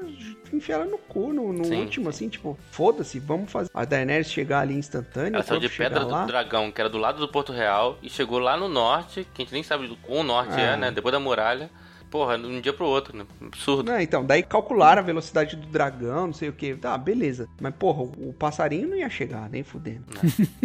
enfiaram 0.52 0.86
no 0.90 0.98
cu, 0.98 1.32
no, 1.32 1.52
no 1.52 1.64
Sim, 1.64 1.80
último, 1.80 2.08
assim, 2.08 2.28
tipo, 2.28 2.58
foda-se, 2.70 3.18
vamos 3.18 3.50
fazer. 3.50 3.70
A 3.74 3.84
Daenerys 3.84 4.30
chegar 4.30 4.60
ali 4.60 4.74
instantâneo, 4.74 5.34
Ela 5.34 5.44
o 5.44 5.46
saiu 5.46 5.60
de 5.60 5.68
Pedra 5.68 6.04
lá. 6.04 6.22
do 6.22 6.26
Dragão, 6.28 6.70
que 6.70 6.80
era 6.80 6.88
do 6.88 6.98
lado 6.98 7.18
do 7.18 7.28
Porto 7.28 7.52
Real, 7.52 7.98
e 8.02 8.08
chegou 8.08 8.38
lá 8.38 8.56
no 8.56 8.68
norte, 8.68 9.26
que 9.34 9.42
a 9.42 9.44
gente 9.44 9.52
nem 9.52 9.62
sabe 9.62 9.86
do 9.86 9.96
quão 9.96 10.22
norte 10.22 10.58
é, 10.58 10.72
É. 10.74 10.76
né? 10.76 10.90
Depois 10.90 11.12
da 11.12 11.20
muralha. 11.20 11.70
Porra, 12.10 12.38
de 12.38 12.46
um 12.46 12.60
dia 12.60 12.72
pro 12.72 12.86
outro, 12.86 13.16
né? 13.16 13.24
Absurdo. 13.46 13.90
Não, 13.90 14.00
então, 14.00 14.24
daí 14.24 14.42
calcularam 14.42 15.02
a 15.02 15.04
velocidade 15.04 15.56
do 15.56 15.66
dragão, 15.66 16.26
não 16.28 16.32
sei 16.32 16.48
o 16.48 16.52
que. 16.52 16.74
Tá, 16.74 16.96
beleza. 16.96 17.48
Mas, 17.60 17.74
porra, 17.74 18.02
o, 18.02 18.30
o 18.30 18.32
passarinho 18.32 18.88
não 18.88 18.96
ia 18.96 19.10
chegar, 19.10 19.48
nem 19.50 19.62
fudendo. 19.62 20.04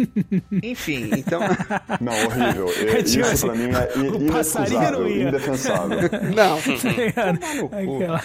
Enfim, 0.62 1.10
então. 1.16 1.40
Não, 2.00 2.12
horrível. 2.12 2.66
E- 2.98 3.02
Tipo 3.02 3.26
Isso 3.26 3.46
assim, 3.46 3.46
pra 3.46 3.54
mim 3.56 3.70
é 3.70 4.10
o 4.28 4.32
passarinho 4.32 4.90
não 4.92 5.08
ia. 5.08 5.28
indefensável. 5.28 5.98
não. 6.34 6.60
Tá 6.78 6.90
ligado? 6.92 7.38
Tomar 7.38 7.54
no 7.56 7.68
cu. 7.68 7.94
Aquela... 7.96 8.24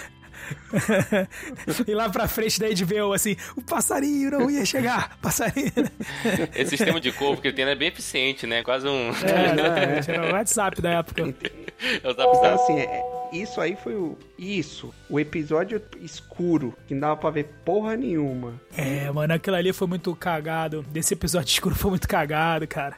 e 1.86 1.94
lá 1.94 2.08
pra 2.08 2.26
frente 2.28 2.58
da 2.60 2.66
HBO, 2.68 3.12
assim, 3.12 3.36
o 3.56 3.62
passarinho 3.62 4.30
não 4.32 4.50
ia 4.50 4.64
chegar, 4.64 5.16
passarinho. 5.20 5.72
Esse 6.54 6.76
sistema 6.76 7.00
de 7.00 7.12
corvo 7.12 7.40
que 7.40 7.48
ele 7.48 7.56
tem 7.56 7.64
é 7.64 7.74
bem 7.74 7.88
eficiente, 7.88 8.46
né? 8.46 8.62
Quase 8.62 8.86
um. 8.88 9.10
É, 9.10 10.12
era 10.12 10.28
o 10.30 10.32
WhatsApp 10.32 10.80
da 10.80 10.90
época. 10.90 11.22
É 11.22 12.08
o 12.08 12.12
zap 12.12 12.28
Então, 12.28 12.34
zap. 12.42 12.54
assim, 12.62 12.78
é- 12.80 13.02
isso 13.32 13.60
aí 13.60 13.76
foi 13.82 13.94
o. 13.94 14.18
Isso. 14.38 14.92
O 15.08 15.20
episódio 15.20 15.80
escuro, 16.00 16.74
que 16.88 16.94
não 16.94 17.00
dava 17.02 17.16
pra 17.16 17.30
ver 17.30 17.44
porra 17.64 17.96
nenhuma. 17.96 18.60
É, 18.76 19.10
mano, 19.10 19.32
aquilo 19.34 19.56
ali 19.56 19.72
foi 19.72 19.86
muito 19.86 20.14
cagado. 20.16 20.84
Desse 20.90 21.14
episódio 21.14 21.46
escuro 21.52 21.74
foi 21.74 21.90
muito 21.90 22.08
cagado, 22.08 22.66
cara. 22.66 22.96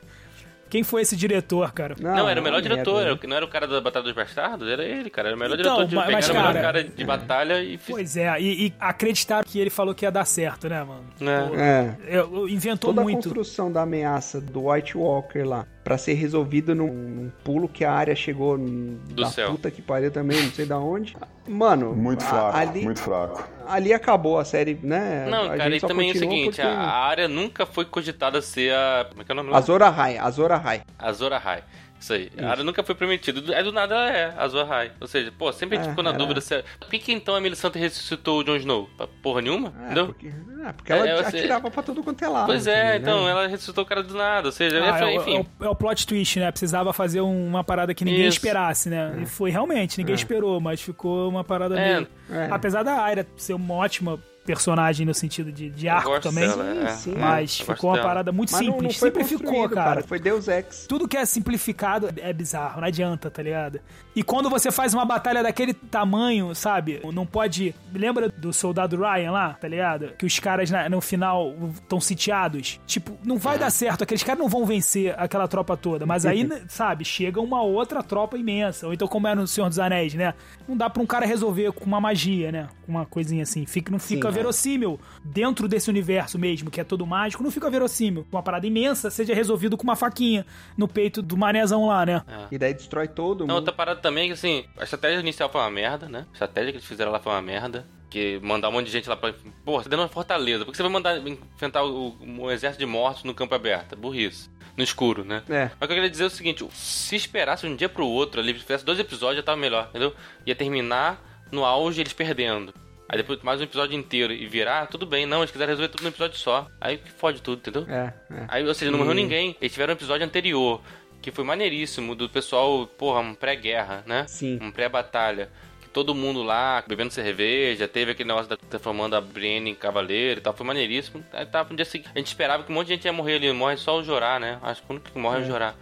Quem 0.73 0.83
foi 0.83 1.03
esse 1.03 1.15
diretor, 1.15 1.71
cara? 1.75 1.95
Não, 2.01 2.27
era 2.27 2.41
o 2.41 2.43
melhor 2.43 2.63
diretor, 2.63 2.95
merda, 3.05 3.11
né? 3.13 3.19
o- 3.23 3.29
não 3.29 3.37
era 3.37 3.45
o 3.45 3.49
cara 3.49 3.67
da 3.69 3.79
Batalha 3.79 4.05
dos 4.05 4.15
Bastardos? 4.15 4.67
Era 4.67 4.83
ele, 4.83 5.11
cara. 5.11 5.29
Era 5.29 5.37
o 5.37 5.39
melhor 5.39 5.61
Então, 5.61 5.75
diretor 5.77 5.87
de 5.91 5.95
mas- 5.97 6.07
pegaram 6.07 6.21
mas, 6.23 6.31
o 6.31 6.33
melhor 6.33 6.53
cara, 6.55 6.63
cara 6.63 6.85
de 6.85 7.05
batalha 7.05 7.63
e 7.63 7.77
fiz... 7.77 7.95
Pois 7.95 8.17
é, 8.17 8.41
e, 8.41 8.69
e 8.69 8.75
acreditaram 8.81 9.45
que 9.47 9.59
ele 9.61 9.69
falou 9.69 9.95
que 9.95 10.07
ia 10.07 10.11
dar 10.11 10.25
certo, 10.25 10.71
né, 10.71 10.83
mano? 10.83 11.05
É. 11.21 11.61
É. 12.09 12.17
Eu- 12.19 12.35
eu- 12.37 12.49
inventou 12.49 12.89
Toda 12.89 13.03
a 13.03 13.05
muito. 13.05 13.17
construção 13.17 13.71
da 13.71 13.83
ameaça 13.83 14.41
do 14.41 14.71
White 14.71 14.97
Walker 14.97 15.43
lá, 15.45 15.67
pra 15.83 15.99
ser 15.99 16.15
resolvido 16.15 16.75
num, 16.75 16.87
num 16.93 17.33
pulo 17.43 17.69
que 17.69 17.85
a 17.85 17.93
área 17.93 18.15
chegou 18.15 18.57
Do 18.57 19.23
da 19.23 19.27
céu. 19.27 19.51
puta 19.51 19.71
que 19.71 19.83
pariu 19.83 20.11
também, 20.11 20.41
não 20.43 20.51
sei 20.51 20.65
da 20.65 20.79
onde. 20.79 21.17
Mano, 21.49 21.93
Muito 21.95 22.23
a- 22.25 22.29
fraco, 22.29 22.57
ali, 22.57 22.83
muito 22.85 23.01
fraco. 23.01 23.49
ali 23.67 23.93
acabou 23.93 24.39
a 24.39 24.45
série, 24.45 24.79
né? 24.81 25.27
Não, 25.29 25.47
a 25.47 25.57
cara, 25.57 25.71
gente 25.71 25.85
e 25.85 25.89
também 25.89 26.11
é 26.11 26.13
o 26.13 26.19
seguinte, 26.19 26.45
porque- 26.45 26.61
a, 26.63 26.79
área 26.89 27.27
nunca 27.27 27.67
foi 27.67 27.85
cogitada 27.85 28.41
ser 28.41 28.73
a... 28.73 29.07
Como 29.09 29.23
é 29.23 29.25
que 29.25 29.33
é 29.33 29.35
o 29.35 29.37
nome 29.37 29.51
lá? 29.51 29.59
Azor 29.59 29.83
Ahai, 29.83 30.19
Azor 30.19 30.53
Ahai. 30.53 30.83
Azor 30.99 31.33
Ahai. 31.33 31.65
Isso 32.03 32.13
aí. 32.15 32.31
A 32.37 32.51
área 32.51 32.65
nunca 32.65 32.83
foi 32.83 32.97
prometida. 32.97 33.55
É 33.55 33.63
do 33.63 33.71
nada 33.71 33.95
ela 33.95 34.11
é 34.11 34.35
Azor 34.37 34.63
Ahai. 34.63 34.91
Ou 35.01 35.07
seja, 35.07 35.33
pô, 35.39 35.53
sempre 35.53 35.77
a 35.77 35.79
gente 35.79 35.87
É, 35.87 35.91
ficou 35.91 36.03
na 36.03 36.11
era- 36.11 36.19
dúvida 36.19 36.41
se... 36.41 36.53
é- 36.57 36.65
Por 36.81 36.91
que, 36.91 36.99
que 36.99 37.13
então 37.13 37.37
a 37.37 37.41
Melisandre 37.41 37.79
ressuscitou 37.79 38.41
o 38.41 38.43
Jon 38.45 38.57
Snow? 38.57 38.91
Pra 38.97 39.07
porra 39.07 39.41
nenhuma? 39.41 39.73
É, 39.81 39.85
Entendeu? 39.85 40.07
porque, 40.07 40.27
é, 40.27 40.73
porque 40.73 40.93
ela 40.93 41.09
É, 41.09 41.23
você- 41.23 41.39
atirava 41.39 41.71
pra 41.71 41.83
tudo 41.85 42.03
quanto 42.03 42.25
é 42.25 42.29
lado. 42.29 42.47
Pois 42.47 42.67
é, 42.67 42.75
também, 42.75 42.91
né? 42.91 42.97
então, 42.97 43.29
ela 43.29 43.47
ressuscitou 43.47 43.85
o 43.85 43.87
cara 43.87 44.03
do 44.03 44.15
nada. 44.15 44.49
Ou 44.49 44.53
seja, 44.53 44.83
Ah, 44.83 44.99
é, 44.99 45.05
o- 45.05 45.21
enfim. 45.21 45.37
é 45.37 45.41
o, 45.63 45.67
é 45.67 45.69
o 45.69 45.75
plot 45.77 46.05
twist, 46.05 46.41
né? 46.41 46.51
Precisava 46.51 46.93
fazer 46.93 47.21
um- 47.21 47.47
uma 47.47 47.63
parada 47.63 47.95
que 47.95 48.05
ninguém 48.05 48.27
Isso. 48.27 48.39
esperasse, 48.39 48.89
né? 48.91 49.21
E 49.23 49.27
foi 49.27 49.51
realmente, 49.53 49.97
ninguém 49.99 50.17
esperou, 50.17 50.61
mas 50.61 50.83
ficou 50.83 51.29
uma 51.29 51.45
parada 51.45 51.79
É, 51.81 51.95
meio... 51.95 52.09
é. 52.33 52.49
Apesar 52.51 52.83
da 52.83 53.01
Aira 53.01 53.25
ser 53.37 53.55
uma 53.55 53.75
ótima 53.75 54.19
personagem 54.45 55.07
no 55.07 55.15
sentido 55.15 55.53
de, 55.53 55.71
de 55.71 55.89
arco 55.89 56.19
também, 56.21 56.49
dela, 56.49 56.67
é. 56.69 56.89
Sim, 56.89 57.13
sim. 57.13 57.19
mas 57.19 57.59
ficou 57.61 57.91
uma 57.91 57.97
dela. 57.97 58.09
parada 58.09 58.33
muito 58.33 58.53
Mas 58.53 58.61
não- 58.67 58.73
simples. 58.75 58.93
não 58.95 58.99
foi 59.01 59.09
Simplificou, 59.11 59.47
construído, 59.53 59.75
cara. 59.75 60.03
Foi 60.03 60.19
Deus 60.19 60.49
Ex. 60.49 60.87
Tudo 60.89 61.07
que 61.07 61.17
é 61.17 61.25
simplificado 61.25 62.09
é 62.17 62.33
bizarro, 62.33 62.81
não 62.81 62.89
adianta, 62.89 63.31
tá 63.31 63.43
ligado? 63.43 63.81
E 64.15 64.23
quando 64.23 64.51
você 64.51 64.71
faz 64.71 64.93
uma 64.93 65.05
batalha 65.05 65.43
daquele 65.43 65.73
tamanho, 65.73 66.55
sabe? 66.55 67.01
Não 67.13 67.25
pode. 67.25 67.75
Lembra 67.95 68.29
do 68.29 68.53
soldado 68.53 68.97
Ryan 68.97 69.31
lá, 69.31 69.55
tá 69.55 69.67
ligado? 69.67 70.09
Que 70.19 70.27
os 70.27 70.39
caras 70.39 70.71
na- 70.71 70.89
no 70.89 71.01
final 71.01 71.55
estão 71.75 72.01
sitiados. 72.01 72.79
Tipo, 72.87 73.17
não 73.25 73.39
vai 73.39 73.59
dar 73.59 73.71
certo, 73.71 74.03
aqueles 74.05 74.23
caras 74.23 74.39
não 74.41 74.49
vão 74.49 74.67
vencer 74.67 75.15
aquela 75.19 75.49
tropa 75.49 75.77
toda. 75.77 76.05
Mas 76.05 76.27
aí, 76.27 76.45
né, 76.45 76.63
sabe, 76.69 77.05
chega 77.05 77.41
uma 77.41 77.63
outra 77.63 78.03
tropa 78.03 78.37
imensa. 78.37 78.87
Ou 78.87 78.93
então, 78.93 79.09
como 79.09 79.27
é 79.29 79.35
no 79.35 79.47
Senhor 79.47 79.69
dos 79.69 79.79
Anéis, 79.79 80.13
né? 80.15 80.35
Não 80.69 80.77
dá 80.77 80.91
pra 80.91 81.03
um 81.03 81.07
cara 81.07 81.25
resolver 81.25 81.73
com 81.73 81.85
uma 81.87 82.01
magia, 82.01 82.53
né? 82.53 82.69
Com 82.85 82.93
uma 82.93 83.07
coisinha 83.07 83.43
assim. 83.45 83.65
Fica, 83.65 83.91
não 83.91 83.99
fica 83.99 84.29
Sim, 84.29 84.35
é. 84.35 84.37
verossímil. 84.37 85.01
Dentro 85.25 85.67
desse 85.67 85.89
universo 85.89 86.39
mesmo, 86.39 86.71
que 86.71 86.81
é 86.81 86.85
todo 86.85 87.07
mágico, 87.07 87.43
não 87.43 87.51
fica 87.51 87.71
verossímil. 87.71 88.27
Uma 88.31 88.43
parada 88.43 88.67
imensa 88.67 89.11
seja 89.11 89.35
resolvido 89.35 89.77
com 89.77 89.85
uma 89.85 89.97
faquinha 89.97 90.45
no 90.77 90.87
peito 90.87 91.23
do 91.23 91.37
manezão 91.37 91.87
lá, 91.87 92.05
né? 92.05 92.23
E 92.51 92.59
daí 92.59 92.75
destrói 92.75 93.09
todo 93.09 93.41
Não, 93.41 93.47
mundo. 93.47 93.57
outra 93.57 93.73
parada 93.73 94.02
também 94.03 94.25
é 94.25 94.27
que, 94.27 94.33
assim, 94.33 94.65
a 94.77 94.85
estratégia 94.85 95.21
inicial 95.21 95.49
foi 95.49 95.61
uma 95.61 95.71
merda, 95.71 96.09
né? 96.09 96.27
A 96.31 96.33
estratégia 96.33 96.73
que 96.73 96.79
eles 96.79 96.89
fizeram 96.89 97.11
lá 97.11 97.19
foi 97.19 97.33
uma 97.33 97.43
merda. 97.43 97.87
Que 98.11 98.39
mandar 98.43 98.69
um 98.69 98.73
monte 98.73 98.87
de 98.87 98.93
gente 98.93 99.09
lá 99.09 99.17
pra. 99.17 99.33
Pô, 99.65 99.79
você 99.79 99.85
tá 99.85 99.91
dando 99.91 100.01
uma 100.01 100.09
fortaleza. 100.09 100.67
Por 100.67 100.73
que 100.73 100.77
você 100.77 100.83
vai 100.83 100.93
mandar 100.93 101.17
enfrentar 101.27 101.83
o, 101.83 102.15
um 102.21 102.51
exército 102.51 102.81
de 102.81 102.87
mortos 102.87 103.25
no 103.25 103.33
campo 103.33 103.55
aberto? 103.55 103.97
Burrice. 103.97 104.51
No 104.77 104.85
escuro, 104.85 105.25
né? 105.25 105.43
É. 105.49 105.65
Mas 105.65 105.73
o 105.75 105.79
que 105.79 105.85
eu 105.85 105.89
queria 105.89 106.11
dizer 106.11 106.25
é 106.25 106.27
o 106.27 106.31
seguinte: 106.31 106.67
se 106.73 107.17
esperasse 107.17 107.67
um 107.67 107.75
dia 107.75 107.89
pro 107.89 108.07
outro 108.07 108.39
ali, 108.39 108.53
se 108.53 108.61
tivesse 108.61 108.85
dois 108.85 108.99
episódios, 108.99 109.39
já 109.39 109.43
tava 109.43 109.57
melhor, 109.57 109.87
entendeu? 109.89 110.15
Ia 110.45 110.55
terminar 110.55 111.23
no 111.51 111.65
auge 111.65 112.03
eles 112.03 112.13
perdendo. 112.13 112.75
Aí 113.13 113.19
depois 113.19 113.43
mais 113.43 113.61
um 113.61 113.65
episódio 113.65 113.95
inteiro 113.95 114.33
e 114.33 114.47
virar, 114.47 114.87
tudo 114.87 115.05
bem. 115.05 115.27
Não, 115.27 115.41
eles 115.41 115.51
quiseram 115.51 115.69
resolver 115.71 115.89
tudo 115.91 116.03
no 116.03 116.09
episódio 116.09 116.39
só. 116.39 116.67
Aí 116.81 116.97
que 116.97 117.11
fode 117.11 117.43
tudo, 117.43 117.59
entendeu? 117.59 117.85
É, 117.87 118.15
é. 118.31 118.47
Aí, 118.49 118.67
ou 118.67 118.73
seja, 118.73 118.91
não 118.91 118.99
morreu 118.99 119.13
ninguém. 119.13 119.55
Eles 119.61 119.73
tiveram 119.73 119.93
um 119.93 119.97
episódio 119.97 120.25
anterior, 120.25 120.81
que 121.23 121.31
foi 121.31 121.45
maneiríssimo, 121.45 122.15
do 122.15 122.29
pessoal, 122.29 122.87
porra, 122.87 123.21
um 123.21 123.35
pré-guerra, 123.35 124.03
né? 124.07 124.27
Sim. 124.27 124.59
Um 124.61 124.71
pré-batalha. 124.71 125.49
Que 125.81 125.89
Todo 125.89 126.15
mundo 126.15 126.43
lá 126.43 126.83
bebendo 126.87 127.13
cerveja, 127.13 127.87
teve 127.87 128.11
aquele 128.11 128.29
negócio 128.29 128.51
da 128.51 128.57
transformando 128.57 129.15
a 129.15 129.21
Brienne 129.21 129.71
em 129.71 129.75
cavaleiro 129.75 130.41
e 130.41 130.43
tal, 130.43 130.53
foi 130.53 130.67
maneiríssimo. 130.67 131.25
Aí 131.33 131.47
tá, 131.47 131.65
no 131.65 131.77
dia 131.77 131.85
seguinte, 131.85 132.11
a 132.15 132.19
gente 132.19 132.27
esperava 132.27 132.65
que 132.65 132.73
um 132.73 132.75
monte 132.75 132.89
de 132.89 132.95
gente 132.95 133.05
ia 133.05 133.13
morrer 133.13 133.37
ali, 133.37 133.53
morre 133.53 133.77
só 133.77 133.99
o 133.99 134.05
Jorah, 134.05 134.39
né? 134.39 134.59
Acho 134.63 134.83
que 134.83 134.91
o 134.91 134.93
único 134.93 135.11
que 135.11 135.19
morre 135.19 135.39
é 135.39 135.43
o 135.43 135.47
Jorah. 135.47 135.75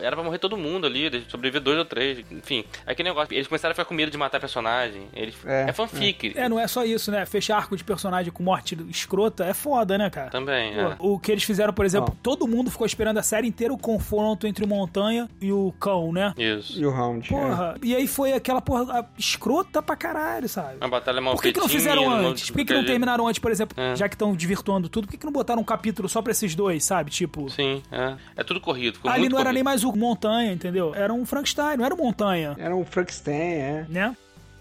Era 0.00 0.16
pra 0.16 0.24
morrer 0.24 0.38
todo 0.38 0.56
mundo 0.56 0.86
ali, 0.86 1.24
sobreviver 1.28 1.60
dois 1.62 1.78
ou 1.78 1.84
três, 1.84 2.24
enfim. 2.30 2.64
Aquele 2.86 3.08
negócio, 3.10 3.32
eles 3.34 3.46
começaram 3.46 3.72
a 3.72 3.74
ficar 3.74 3.84
com 3.84 3.94
medo 3.94 4.10
de 4.10 4.18
matar 4.18 4.40
personagem. 4.40 5.06
Eles, 5.14 5.34
É, 5.44 5.66
é, 5.68 5.72
fanfic. 5.72 6.32
É, 6.36 6.48
não 6.48 6.58
é 6.58 6.66
só 6.66 6.84
isso, 6.84 7.10
né? 7.10 7.24
Fechar 7.26 7.56
arco 7.56 7.76
de 7.76 7.84
personagem 7.84 8.32
com 8.32 8.42
morte 8.42 8.76
escrota 8.90 9.44
é 9.44 9.54
foda, 9.54 9.96
né, 9.98 10.10
cara? 10.10 10.30
Também, 10.30 10.78
é. 10.78 10.94
Pô, 10.96 11.14
O 11.14 11.18
que 11.18 11.30
eles 11.32 11.44
fizeram, 11.44 11.72
por 11.72 11.84
exemplo, 11.84 12.12
Ó. 12.16 12.20
todo 12.22 12.46
mundo 12.46 12.70
ficou 12.70 12.86
esperando 12.86 13.18
a 13.18 13.22
série 13.22 13.46
inteira 13.46 13.72
o 13.72 13.78
confronto 13.78 14.46
entre 14.46 14.64
o 14.64 14.68
Montanha 14.68 15.28
e 15.40 15.52
o 15.52 15.72
Cão, 15.78 16.12
né? 16.12 16.34
Isso. 16.36 16.78
E 16.80 16.84
o 16.86 16.90
round. 16.90 17.26
é. 17.26 17.36
Porra, 17.36 17.76
e 17.82 17.94
aí 17.94 18.06
foi 18.06 18.32
aquela 18.32 18.60
porra 18.60 19.00
a- 19.00 19.04
escrota 19.18 19.82
pra 19.82 19.96
caralho, 19.96 20.48
sabe? 20.48 20.76
Uma 20.80 20.88
batalha 20.88 21.20
mal 21.20 21.34
Por 21.34 21.42
que, 21.42 21.52
que 21.52 21.60
não 21.60 21.68
fizeram 21.68 22.10
antes? 22.10 22.50
Por 22.50 22.58
que, 22.58 22.64
que 22.66 22.74
não 22.74 22.84
terminaram 22.84 23.26
antes, 23.26 23.38
por 23.38 23.50
exemplo, 23.50 23.78
É. 23.80 23.94
já 23.96 24.08
que 24.08 24.14
estão 24.14 24.34
desvirtuando 24.34 24.88
tudo? 24.88 25.06
Por 25.06 25.12
que, 25.12 25.18
que 25.18 25.26
não 25.26 25.32
botaram 25.32 25.60
um 25.60 25.64
capítulo 25.64 26.08
só 26.08 26.20
pra 26.22 26.32
esses 26.32 26.54
dois, 26.54 26.84
sabe? 26.84 27.10
Tipo, 27.10 27.48
Sim, 27.50 27.82
é. 27.90 28.16
É 28.36 28.42
tudo 28.44 28.60
corrido. 28.60 28.94
Ficou 28.96 29.10
ali 29.10 29.20
muito 29.20 29.32
não 29.32 29.38
era 29.38 29.46
corrido. 29.50 29.54
nem 29.56 29.62
mais 29.64 29.75
o 29.84 29.94
Montanha, 29.96 30.52
entendeu? 30.52 30.94
Era 30.94 31.12
um 31.12 31.24
Frankenstein, 31.26 31.76
não 31.76 31.84
era 31.84 31.94
o 31.94 31.98
Montanha, 31.98 32.54
Era 32.58 32.74
um 32.74 32.84
Frankenstein, 32.84 33.34
é. 33.54 33.86
né? 33.88 34.16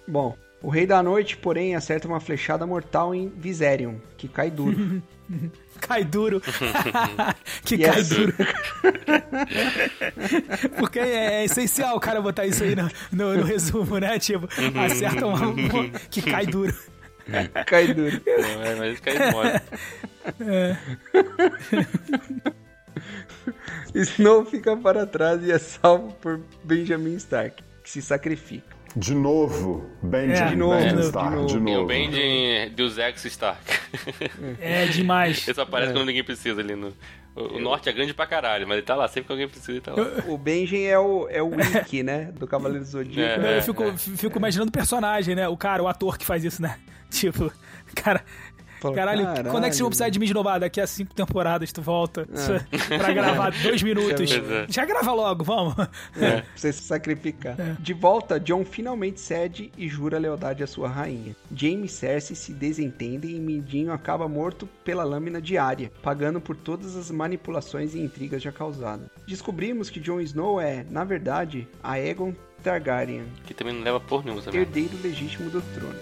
Bom, 0.07 0.35
o 0.61 0.69
Rei 0.69 0.85
da 0.85 1.01
Noite, 1.03 1.37
porém, 1.37 1.75
acerta 1.75 2.07
uma 2.07 2.19
flechada 2.19 2.65
mortal 2.65 3.13
em 3.15 3.29
Viserion, 3.29 3.95
que 4.17 4.27
cai 4.27 4.49
duro. 4.51 5.01
Cai 5.81 6.05
duro. 6.05 6.39
que 7.65 7.75
Yes. 7.75 7.93
cai 7.93 8.03
duro. 8.03 8.33
Porque 10.79 10.99
é, 10.99 11.41
é 11.41 11.45
essencial 11.45 11.97
o 11.97 11.99
cara 11.99 12.21
botar 12.21 12.45
isso 12.45 12.63
aí 12.63 12.73
no, 12.75 12.89
no- 13.11 13.35
no 13.37 13.43
resumo, 13.43 13.97
né? 13.97 14.17
Tipo, 14.17 14.47
acerta 14.85 15.25
uma, 15.27 15.47
uma- 15.49 15.89
que 16.09 16.21
cai 16.21 16.45
duro. 16.45 16.73
cai 17.65 17.93
duro. 17.93 18.21
É, 18.25 18.75
mas 18.75 18.99
cai 19.01 19.31
mole. 19.31 19.61
Snow 23.93 24.45
fica 24.45 24.75
para 24.77 25.05
trás 25.05 25.43
e 25.43 25.51
é 25.51 25.57
salvo 25.59 26.13
por 26.21 26.39
Benjamin 26.63 27.15
Stark, 27.15 27.63
que 27.83 27.89
se 27.89 28.01
sacrifica. 28.01 28.75
De 28.95 29.13
novo, 29.13 29.85
Benjamin 30.01 30.33
É, 30.39 30.49
de 30.51 30.55
novo, 30.55 30.75
Benjamin 30.75 31.01
de 31.01 31.05
Stark, 31.07 31.35
novo. 31.35 31.47
de 31.47 31.55
E 31.57 31.59
novo. 31.59 31.81
o 31.83 31.85
bem 31.85 32.09
de 32.09 32.69
Deus 32.75 32.97
Ex 32.97 33.25
Stark. 33.25 33.61
É 34.59 34.85
demais. 34.85 35.45
Esse 35.47 35.59
aparece 35.59 35.91
quando 35.93 36.05
ninguém 36.07 36.23
precisa 36.23 36.61
ali 36.61 36.75
no. 36.75 36.93
O, 37.35 37.57
o 37.57 37.59
norte 37.59 37.89
é 37.89 37.91
grande 37.91 38.13
pra 38.13 38.25
caralho, 38.25 38.65
mas 38.65 38.77
ele 38.77 38.85
tá 38.85 38.95
lá, 38.95 39.09
sempre 39.09 39.23
que 39.27 39.31
alguém 39.33 39.49
precisa, 39.49 39.71
ele 39.73 39.81
tá 39.81 39.91
lá. 39.93 40.07
O 40.27 40.37
Benjen 40.37 40.85
é 40.87 40.97
o, 40.97 41.27
é 41.29 41.41
o 41.41 41.49
Wiki, 41.49 42.01
né? 42.01 42.31
Do 42.33 42.47
Cavaleiro 42.47 42.85
do 42.85 42.89
Zodíaco. 42.89 43.41
É. 43.45 43.57
Eu 43.57 43.61
fico, 43.61 43.97
fico 43.97 44.37
imaginando 44.37 44.69
o 44.69 44.71
personagem, 44.71 45.35
né? 45.35 45.45
O 45.49 45.57
cara, 45.57 45.83
o 45.83 45.87
ator 45.89 46.17
que 46.17 46.25
faz 46.25 46.45
isso, 46.45 46.61
né? 46.61 46.79
Tipo, 47.11 47.51
cara, 47.95 48.23
Caralho, 48.93 49.23
"Caralho, 49.23 49.49
quando 49.51 49.63
é 49.65 49.69
que 49.69 49.73
vocês 49.75 49.79
vão 49.81 49.89
precisar 49.89 50.09
de 50.09 50.19
mim 50.19 50.25
de 50.25 50.33
novo? 50.33 50.49
Ah, 50.49 50.59
Daqui 50.59 50.79
a 50.81 50.87
cinco 50.87 51.13
temporadas 51.13 51.71
tu 51.71 51.81
volta 51.81 52.27
pra 52.97 53.13
gravar 53.13 53.51
dois 53.63 53.81
minutos. 53.83 54.31
É. 54.31 54.65
Já 54.69 54.85
grava 54.85 55.11
logo, 55.13 55.43
vamos. 55.43 55.75
É, 56.17 56.41
pra 56.41 56.43
você 56.55 56.71
se 56.73 56.83
sacrificar. 56.83 57.55
De 57.79 57.93
volta, 57.93 58.39
John 58.39 58.63
finalmente 58.65 59.19
cede 59.19 59.71
e 59.77 59.87
jura 59.87 60.17
lealdade 60.17 60.63
à 60.63 60.67
sua 60.67 60.87
rainha. 60.87 61.35
Jaime 61.55 61.85
e 61.85 61.89
Cersei 61.89 62.35
se 62.35 62.51
desentendem 62.53 63.31
e 63.31 63.39
Mindinho 63.39 63.91
acaba 63.91 64.27
morto 64.27 64.67
pela 64.83 65.03
lâmina 65.03 65.41
diária, 65.41 65.91
pagando 66.01 66.39
por 66.41 66.55
todas 66.55 66.95
as 66.95 67.09
manipulações 67.11 67.93
e 67.95 67.99
intrigas 67.99 68.41
já 68.41 68.51
causadas. 68.51 69.07
Descobrimos 69.27 69.89
que 69.89 69.99
Jon 69.99 70.19
Snow 70.21 70.59
é, 70.59 70.85
na 70.89 71.03
verdade, 71.03 71.67
Aegon 71.83 72.33
Targaryen, 72.63 73.23
Que 73.45 73.53
também 73.53 73.73
não 73.73 73.83
leva 73.83 73.99
por 73.99 74.25
nenhum 74.25 74.41
também. 74.41 74.61
herdeiro 74.61 74.97
legítimo 75.03 75.49
do 75.49 75.61
trono. 75.61 75.95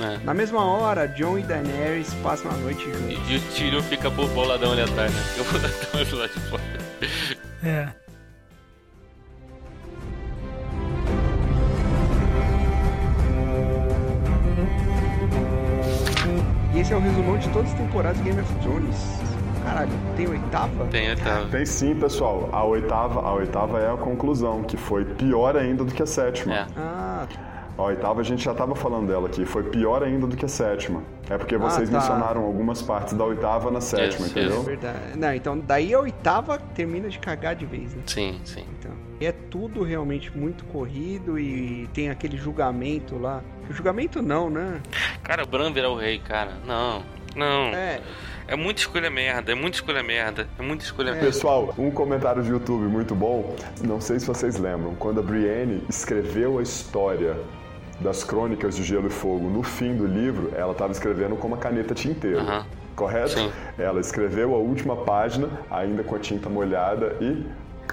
É. 0.00 0.18
Na 0.24 0.34
mesma 0.34 0.64
hora, 0.64 1.06
Jon 1.08 1.38
e 1.38 1.42
Daenerys 1.42 2.12
passam 2.22 2.50
a 2.50 2.54
noite 2.54 2.82
juntos. 2.84 3.30
E 3.30 3.36
o 3.36 3.40
Tyrion 3.54 3.82
fica 3.82 4.10
bo- 4.10 4.26
boladão 4.28 4.72
ali 4.72 4.82
atrás, 4.82 5.12
né? 5.14 5.20
Fica 5.22 5.50
boladão 5.52 6.00
ali 6.00 6.12
lá 6.12 6.26
de 6.26 6.40
fora. 6.50 6.62
É. 7.62 7.88
E 16.74 16.80
esse 16.80 16.92
é 16.92 16.96
o 16.96 17.00
resumão 17.00 17.38
de 17.38 17.48
todas 17.50 17.70
as 17.72 17.78
temporadas 17.78 18.18
de 18.18 18.24
Game 18.24 18.40
of 18.40 18.54
Thrones. 18.56 19.20
Caralho, 19.64 19.90
tem 20.16 20.28
oitava? 20.28 20.84
Tem, 20.86 21.16
tá. 21.16 21.46
Tem 21.50 21.64
sim, 21.64 21.94
pessoal. 21.94 22.48
A 22.52 22.64
oitava, 22.64 23.20
a 23.20 23.32
oitava 23.32 23.80
é 23.80 23.90
a 23.90 23.96
conclusão, 23.96 24.62
que 24.62 24.76
foi 24.76 25.04
pior 25.04 25.56
ainda 25.56 25.84
do 25.84 25.92
que 25.94 26.02
a 26.02 26.06
sétima. 26.06 26.54
É. 26.54 26.66
Ah, 26.76 27.26
A 27.76 27.82
oitava 27.82 28.20
a 28.20 28.24
gente 28.24 28.44
já 28.44 28.52
estava 28.52 28.74
falando 28.74 29.08
dela 29.08 29.26
aqui, 29.26 29.44
foi 29.44 29.64
pior 29.64 30.02
ainda 30.02 30.26
do 30.26 30.36
que 30.36 30.44
a 30.44 30.48
sétima. 30.48 31.02
É 31.28 31.36
porque 31.36 31.56
vocês 31.56 31.90
tá. 31.90 31.98
mencionaram 31.98 32.42
algumas 32.44 32.80
partes 32.82 33.14
da 33.14 33.24
oitava 33.24 33.70
na 33.70 33.80
sétima, 33.80 34.26
Isso, 34.26 34.38
entendeu? 34.38 34.58
isso. 34.58 34.62
verdade. 34.62 35.18
Não, 35.18 35.34
então 35.34 35.58
daí 35.58 35.92
a 35.92 36.00
oitava 36.00 36.58
termina 36.58 37.08
de 37.08 37.18
cagar 37.18 37.56
de 37.56 37.66
vez, 37.66 37.94
né? 37.94 38.02
Sim, 38.06 38.40
sim. 38.44 38.64
Então, 38.78 38.92
é 39.20 39.32
tudo 39.32 39.82
realmente 39.82 40.36
muito 40.36 40.64
corrido 40.66 41.38
e 41.38 41.88
tem 41.92 42.10
aquele 42.10 42.36
julgamento 42.36 43.18
lá. 43.18 43.42
Julgamento 43.70 44.22
não, 44.22 44.48
né? 44.50 44.80
Cara, 45.22 45.42
o 45.42 45.46
Bran 45.46 45.72
virar 45.72 45.90
o 45.90 45.96
rei, 45.96 46.18
cara. 46.18 46.52
Não, 46.66 47.02
não. 47.34 47.74
É, 47.74 48.00
É 48.46 48.54
muita 48.54 48.80
escolha 48.80 49.10
merda, 49.10 49.52
é 49.52 49.54
muita 49.54 49.78
escolha 49.78 50.02
merda, 50.02 50.46
é 50.58 50.62
muita 50.62 50.84
escolha 50.84 51.12
merda. 51.12 51.26
Pessoal, 51.26 51.74
um 51.78 51.90
comentário 51.90 52.42
de 52.42 52.50
YouTube 52.50 52.84
muito 52.84 53.14
bom. 53.14 53.56
Não 53.82 54.00
sei 54.00 54.20
se 54.20 54.26
vocês 54.26 54.58
lembram, 54.58 54.94
quando 54.94 55.20
a 55.20 55.22
Brienne 55.22 55.82
escreveu 55.88 56.58
a 56.58 56.62
história 56.62 57.36
das 58.00 58.24
Crônicas 58.24 58.76
de 58.76 58.82
Gelo 58.82 59.06
e 59.06 59.10
Fogo 59.10 59.48
no 59.48 59.62
fim 59.62 59.94
do 59.94 60.06
livro, 60.06 60.50
ela 60.56 60.72
estava 60.72 60.92
escrevendo 60.92 61.36
com 61.36 61.46
uma 61.48 61.56
caneta 61.56 61.94
tinteiro. 61.94 62.40
Aham. 62.40 62.64
Correto? 62.96 63.30
Sim. 63.30 63.50
Ela 63.76 64.00
escreveu 64.00 64.54
a 64.54 64.58
última 64.58 64.94
página, 64.96 65.48
ainda 65.70 66.02
com 66.04 66.14
a 66.14 66.18
tinta 66.18 66.48
molhada 66.48 67.16
e 67.20 67.44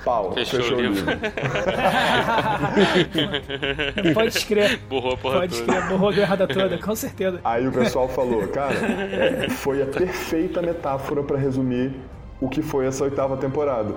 pau, 0.05 0.31
Fechou 0.33 0.61
fechou, 0.61 0.77
o 0.77 0.81
livro. 0.81 1.11
livro. 1.11 1.19
Pode 4.13 4.37
escrever. 4.37 4.77
Borrou 4.89 5.13
a 5.13 5.17
porra 5.17 5.39
Pode 5.39 5.59
toda. 5.59 5.71
escrever, 5.71 5.89
borrou 5.89 6.09
a 6.09 6.13
guerra 6.13 6.37
toda, 6.47 6.77
com 6.77 6.95
certeza. 6.95 7.39
Aí 7.43 7.67
o 7.67 7.71
pessoal 7.71 8.07
falou, 8.07 8.47
cara, 8.47 8.73
é, 8.75 9.49
foi 9.49 9.81
a 9.81 9.85
perfeita 9.85 10.61
metáfora 10.61 11.23
para 11.23 11.37
resumir 11.37 11.93
o 12.39 12.49
que 12.49 12.61
foi 12.61 12.85
essa 12.87 13.03
oitava 13.03 13.37
temporada. 13.37 13.93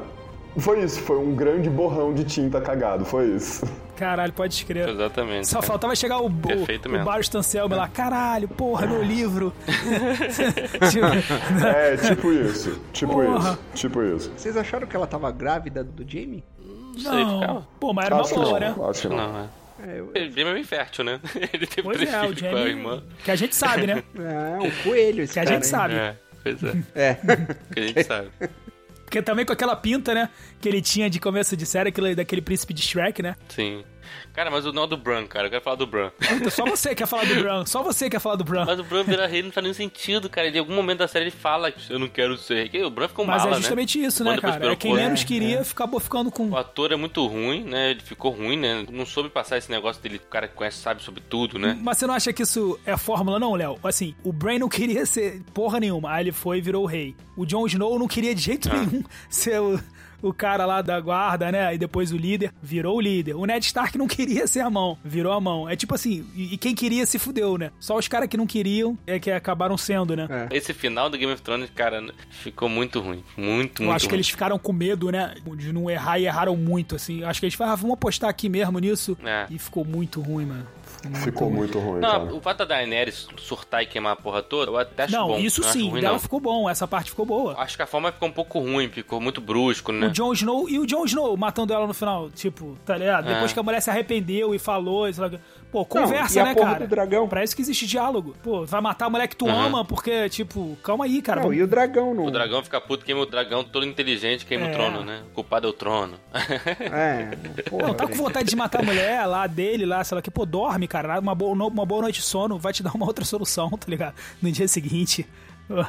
Foi 0.58 0.80
isso, 0.82 1.00
foi 1.00 1.18
um 1.18 1.34
grande 1.34 1.68
borrão 1.68 2.14
de 2.14 2.24
tinta 2.24 2.60
cagado, 2.60 3.04
foi 3.04 3.26
isso. 3.26 3.66
Caralho, 3.96 4.32
pode 4.32 4.54
escrever. 4.54 4.88
Exatamente. 4.90 5.46
Só 5.48 5.62
faltava 5.62 5.94
chegar 5.94 6.18
o, 6.18 6.30
Perfeito 6.30 6.86
o, 6.86 6.88
o 6.88 6.92
mesmo. 6.92 7.04
Baros 7.06 7.28
Tanselme 7.28 7.74
lá, 7.74 7.86
caralho, 7.88 8.48
porra, 8.48 8.86
meu 8.86 9.02
livro. 9.02 9.52
Tipo, 10.90 11.06
É, 11.66 11.96
tipo 11.96 12.32
isso, 12.32 12.80
tipo 12.92 13.12
Porra. 13.12 13.50
isso, 13.52 13.58
tipo 13.74 14.02
isso. 14.02 14.32
vocês 14.36 14.56
acharam 14.56 14.86
que 14.86 14.96
ela 14.96 15.06
tava 15.06 15.30
grávida 15.30 15.82
do 15.84 16.02
Jamie? 16.08 16.44
Não 16.58 16.98
sei, 16.98 17.24
não. 17.24 17.66
Pô, 17.80 17.92
mas 17.92 18.06
era 18.06 18.14
uma 18.16 18.20
Acho 18.22 18.34
que 18.34 18.40
boa, 18.40 18.60
não, 18.60 18.60
né? 18.60 18.74
acho 18.90 19.00
que 19.02 19.08
não. 19.08 19.16
Não, 19.16 19.38
é. 19.40 19.48
É, 19.86 19.98
eu- 20.00 20.10
Ele 20.14 20.40
é 20.40 20.54
bem 20.54 20.64
fértil, 20.64 21.04
né? 21.04 21.20
Ele 21.52 21.66
teve 21.66 21.82
Pois 21.82 21.96
três 21.98 22.12
é, 22.12 22.18
o 22.18 22.22
filhos 22.22 22.40
com 22.40 22.46
a 22.46 22.50
Jamie. 22.50 22.68
irmã. 22.70 23.02
Que 23.24 23.30
a 23.30 23.36
gente 23.36 23.54
sabe, 23.56 23.86
né? 23.86 24.02
é 24.18 24.58
um 24.62 24.70
coelho 24.82 25.22
esse 25.24 25.32
Que 25.34 25.40
a 25.40 25.44
cara 25.44 25.54
gente 25.56 25.64
aí. 25.64 25.70
sabe. 25.70 25.94
É, 25.94 26.16
pois 26.42 26.62
é. 26.64 26.74
É. 26.94 27.14
Que 27.72 27.80
a 27.80 27.86
gente 27.86 28.04
sabe. 28.04 28.28
Porque 29.14 29.22
também 29.22 29.46
com 29.46 29.52
aquela 29.52 29.76
pinta, 29.76 30.12
né? 30.12 30.28
Que 30.60 30.68
ele 30.68 30.82
tinha 30.82 31.08
de 31.08 31.20
começo 31.20 31.56
de 31.56 31.64
série, 31.64 31.90
aquele, 31.90 32.16
daquele 32.16 32.42
príncipe 32.42 32.74
de 32.74 32.82
Shrek, 32.82 33.22
né? 33.22 33.36
Sim. 33.48 33.84
Cara, 34.32 34.50
mas 34.50 34.66
o 34.66 34.70
é 34.70 34.86
do 34.86 34.96
Bran, 34.96 35.26
cara. 35.26 35.46
Eu 35.46 35.50
quero 35.50 35.62
falar 35.62 35.76
do 35.76 35.86
Bran. 35.86 36.10
Puta, 36.10 36.50
só 36.50 36.64
você 36.64 36.94
quer 36.94 37.06
falar 37.06 37.24
do 37.24 37.34
Bran. 37.36 37.64
Só 37.66 37.82
você 37.82 38.10
quer 38.10 38.18
falar 38.20 38.36
do 38.36 38.44
Bran. 38.44 38.64
Mas 38.64 38.78
o 38.78 38.84
Bran 38.84 39.04
virar 39.04 39.26
rei 39.26 39.42
não 39.42 39.52
faz 39.52 39.62
nenhum 39.62 39.74
sentido, 39.74 40.28
cara. 40.28 40.48
Em 40.48 40.58
algum 40.58 40.74
momento 40.74 40.98
da 40.98 41.08
série 41.08 41.26
ele 41.26 41.30
fala 41.30 41.70
que 41.70 41.92
eu 41.92 41.98
não 41.98 42.08
quero 42.08 42.36
ser 42.36 42.68
rei. 42.70 42.84
O 42.84 42.90
Bran 42.90 43.08
ficou 43.08 43.24
Mas 43.24 43.42
mala, 43.42 43.56
é 43.56 43.60
justamente 43.60 43.98
né? 43.98 44.06
isso, 44.06 44.24
né, 44.24 44.30
Quando 44.32 44.40
cara? 44.40 44.72
É 44.72 44.76
quem 44.76 44.94
menos 44.94 45.24
queria 45.24 45.60
acabou 45.60 46.00
ficando 46.00 46.30
com. 46.30 46.48
O 46.48 46.56
ator 46.56 46.92
é 46.92 46.96
muito 46.96 47.24
ruim, 47.26 47.64
né? 47.64 47.90
Ele 47.92 48.00
ficou 48.00 48.30
ruim, 48.30 48.56
né? 48.56 48.84
Não 48.90 49.06
soube 49.06 49.28
passar 49.28 49.58
esse 49.58 49.70
negócio 49.70 50.02
dele, 50.02 50.16
o 50.16 50.20
cara 50.28 50.48
que 50.48 50.54
conhece, 50.54 50.78
sabe 50.78 51.02
sobre 51.02 51.20
tudo, 51.20 51.58
né? 51.58 51.78
Mas 51.80 51.98
você 51.98 52.06
não 52.06 52.14
acha 52.14 52.32
que 52.32 52.42
isso 52.42 52.78
é 52.84 52.96
fórmula, 52.96 53.38
não, 53.38 53.54
Léo? 53.54 53.78
Assim, 53.82 54.14
o 54.22 54.32
Bran 54.32 54.58
não 54.58 54.68
queria 54.68 55.04
ser 55.06 55.42
porra 55.52 55.78
nenhuma. 55.80 56.10
Aí 56.12 56.24
ele 56.24 56.32
foi 56.32 56.58
e 56.58 56.60
virou 56.60 56.82
o 56.84 56.86
rei. 56.86 57.14
O 57.36 57.44
Jon 57.44 57.66
Snow 57.66 57.98
não 57.98 58.06
queria 58.08 58.34
de 58.34 58.40
jeito 58.42 58.68
Ah. 58.70 58.76
nenhum 58.76 59.02
ser 59.28 59.60
o, 59.60 59.80
o 60.24 60.32
cara 60.32 60.64
lá 60.64 60.80
da 60.82 60.98
guarda, 61.00 61.52
né? 61.52 61.74
E 61.74 61.78
depois 61.78 62.12
o 62.12 62.16
líder. 62.16 62.52
Virou 62.62 62.96
o 62.96 63.00
líder. 63.00 63.34
O 63.34 63.44
Ned 63.44 63.64
Stark 63.64 63.96
não 63.98 64.06
queria 64.08 64.46
ser 64.46 64.60
a 64.60 64.70
mão. 64.70 64.96
Virou 65.04 65.32
a 65.32 65.40
mão. 65.40 65.68
É 65.68 65.76
tipo 65.76 65.94
assim, 65.94 66.26
e, 66.34 66.54
e 66.54 66.56
quem 66.56 66.74
queria 66.74 67.04
se 67.06 67.18
fudeu, 67.18 67.58
né? 67.58 67.70
Só 67.78 67.96
os 67.96 68.08
caras 68.08 68.28
que 68.28 68.36
não 68.36 68.46
queriam 68.46 68.98
é 69.06 69.18
que 69.18 69.30
acabaram 69.30 69.76
sendo, 69.76 70.16
né? 70.16 70.26
É. 70.50 70.56
Esse 70.56 70.72
final 70.72 71.10
do 71.10 71.18
Game 71.18 71.32
of 71.32 71.42
Thrones, 71.42 71.70
cara, 71.74 72.02
ficou 72.30 72.68
muito 72.68 73.00
ruim. 73.00 73.22
Muito, 73.36 73.82
Eu 73.82 73.86
muito 73.86 73.96
acho 73.96 74.06
que 74.06 74.10
ruim. 74.12 74.16
eles 74.16 74.30
ficaram 74.30 74.58
com 74.58 74.72
medo, 74.72 75.10
né? 75.10 75.34
De 75.56 75.72
não 75.72 75.90
errar 75.90 76.18
e 76.18 76.26
erraram 76.26 76.56
muito, 76.56 76.96
assim. 76.96 77.22
Acho 77.24 77.40
que 77.40 77.46
eles 77.46 77.54
falaram, 77.54 77.74
ah, 77.74 77.76
vamos 77.76 77.94
apostar 77.94 78.30
aqui 78.30 78.48
mesmo 78.48 78.78
nisso. 78.78 79.16
É. 79.24 79.46
E 79.50 79.58
ficou 79.58 79.84
muito 79.84 80.20
ruim, 80.20 80.46
mano. 80.46 80.66
Ficou 81.22 81.50
muito 81.50 81.78
ruim, 81.78 82.00
Não, 82.00 82.10
cara. 82.10 82.34
o 82.34 82.40
fato 82.40 82.58
da 82.58 82.64
Daenerys 82.64 83.26
surtar 83.38 83.82
e 83.82 83.86
queimar 83.86 84.12
a 84.12 84.16
porra 84.16 84.42
toda, 84.42 84.70
eu 84.70 84.78
até 84.78 85.04
acho 85.04 85.12
Não, 85.12 85.28
bom. 85.28 85.38
isso 85.38 85.60
não 85.60 85.68
acho 85.68 85.78
sim, 85.78 85.90
ruim, 85.90 86.00
dela 86.00 86.12
não. 86.14 86.20
ficou 86.20 86.40
bom, 86.40 86.68
essa 86.68 86.86
parte 86.86 87.10
ficou 87.10 87.26
boa. 87.26 87.54
Acho 87.58 87.76
que 87.76 87.82
a 87.82 87.86
forma 87.86 88.10
ficou 88.12 88.28
um 88.28 88.32
pouco 88.32 88.58
ruim, 88.58 88.88
ficou 88.88 89.20
muito 89.20 89.40
brusco, 89.40 89.92
né? 89.92 90.06
O 90.06 90.10
Jon 90.10 90.32
Snow 90.32 90.68
e 90.68 90.78
o 90.78 90.86
Jon 90.86 91.04
Snow 91.04 91.36
matando 91.36 91.72
ela 91.72 91.86
no 91.86 91.94
final, 91.94 92.30
tipo, 92.30 92.76
tá 92.84 92.96
ligado? 92.96 93.28
É. 93.28 93.34
Depois 93.34 93.52
que 93.52 93.58
a 93.58 93.62
mulher 93.62 93.80
se 93.80 93.90
arrependeu 93.90 94.54
e 94.54 94.58
falou, 94.58 95.12
sei 95.12 95.22
lá. 95.24 95.30
Pô, 95.74 95.84
conversa, 95.84 96.38
e 96.38 96.40
a 96.40 96.44
né, 96.44 96.54
porra 96.54 96.72
cara? 96.74 96.84
do 96.86 96.88
dragão? 96.88 97.28
Pra 97.28 97.42
isso 97.42 97.56
que 97.56 97.62
existe 97.62 97.84
diálogo. 97.86 98.36
Pô, 98.42 98.64
vai 98.64 98.80
matar 98.80 99.06
a 99.06 99.10
mulher 99.10 99.26
que 99.26 99.34
tu 99.34 99.44
Uhum. 99.46 99.60
ama 99.60 99.84
porque, 99.84 100.28
tipo, 100.28 100.78
calma 100.82 101.04
aí, 101.04 101.20
cara. 101.20 101.40
Não, 101.40 101.48
vamos- 101.48 101.58
e 101.58 101.62
o 101.62 101.66
dragão 101.66 102.14
não. 102.14 102.26
O 102.26 102.30
dragão 102.30 102.62
fica 102.62 102.80
puto, 102.80 103.04
queima 103.04 103.20
o 103.20 103.26
dragão 103.26 103.64
todo 103.64 103.84
inteligente, 103.84 104.46
queima 104.46 104.66
É. 104.66 104.70
o 104.70 104.72
trono, 104.72 105.04
né? 105.04 105.22
O 105.30 105.34
culpado 105.34 105.66
é 105.66 105.70
o 105.70 105.72
trono. 105.72 106.14
É, 106.80 107.36
porra, 107.68 107.88
Não, 107.88 107.94
tá 107.94 108.06
com 108.06 108.14
vontade 108.14 108.48
de 108.48 108.56
matar 108.56 108.80
a 108.80 108.84
mulher 108.84 109.26
lá 109.26 109.46
dele, 109.46 109.84
lá, 109.84 110.02
sei 110.04 110.14
lá, 110.16 110.22
que, 110.22 110.30
pô, 110.30 110.46
dorme, 110.46 110.86
cara. 110.86 111.18
Uma 111.18 111.34
boa, 111.34 111.54
no- 111.56 111.68
uma 111.68 111.84
boa 111.84 112.02
noite 112.02 112.20
de 112.20 112.24
sono 112.26 112.58
vai 112.58 112.72
te 112.72 112.82
dar 112.82 112.94
uma 112.94 113.06
outra 113.06 113.24
solução, 113.24 113.68
tá 113.70 113.86
ligado? 113.88 114.14
No 114.40 114.50
dia 114.52 114.68
seguinte. 114.68 115.26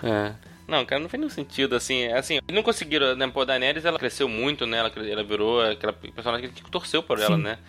É. 0.04 0.34
Não, 0.68 0.84
cara, 0.84 1.00
não 1.00 1.08
fez 1.08 1.20
nenhum 1.20 1.30
sentido, 1.30 1.76
assim, 1.76 2.04
é 2.06 2.18
assim, 2.18 2.40
não 2.52 2.64
conseguiram, 2.64 3.16
né, 3.16 3.28
pô, 3.28 3.42
a 3.42 3.46
Daenerys, 3.46 3.86
ela 3.86 4.00
cresceu 4.00 4.28
muito, 4.28 4.66
né, 4.66 4.80
ela, 4.80 4.92
ela 5.08 5.24
virou 5.24 5.62
aquela 5.62 5.94
personagem 5.94 6.50
que 6.50 6.64
torceu 6.72 7.04
por 7.04 7.20
ela, 7.20 7.36
Sim. 7.36 7.44
né, 7.44 7.60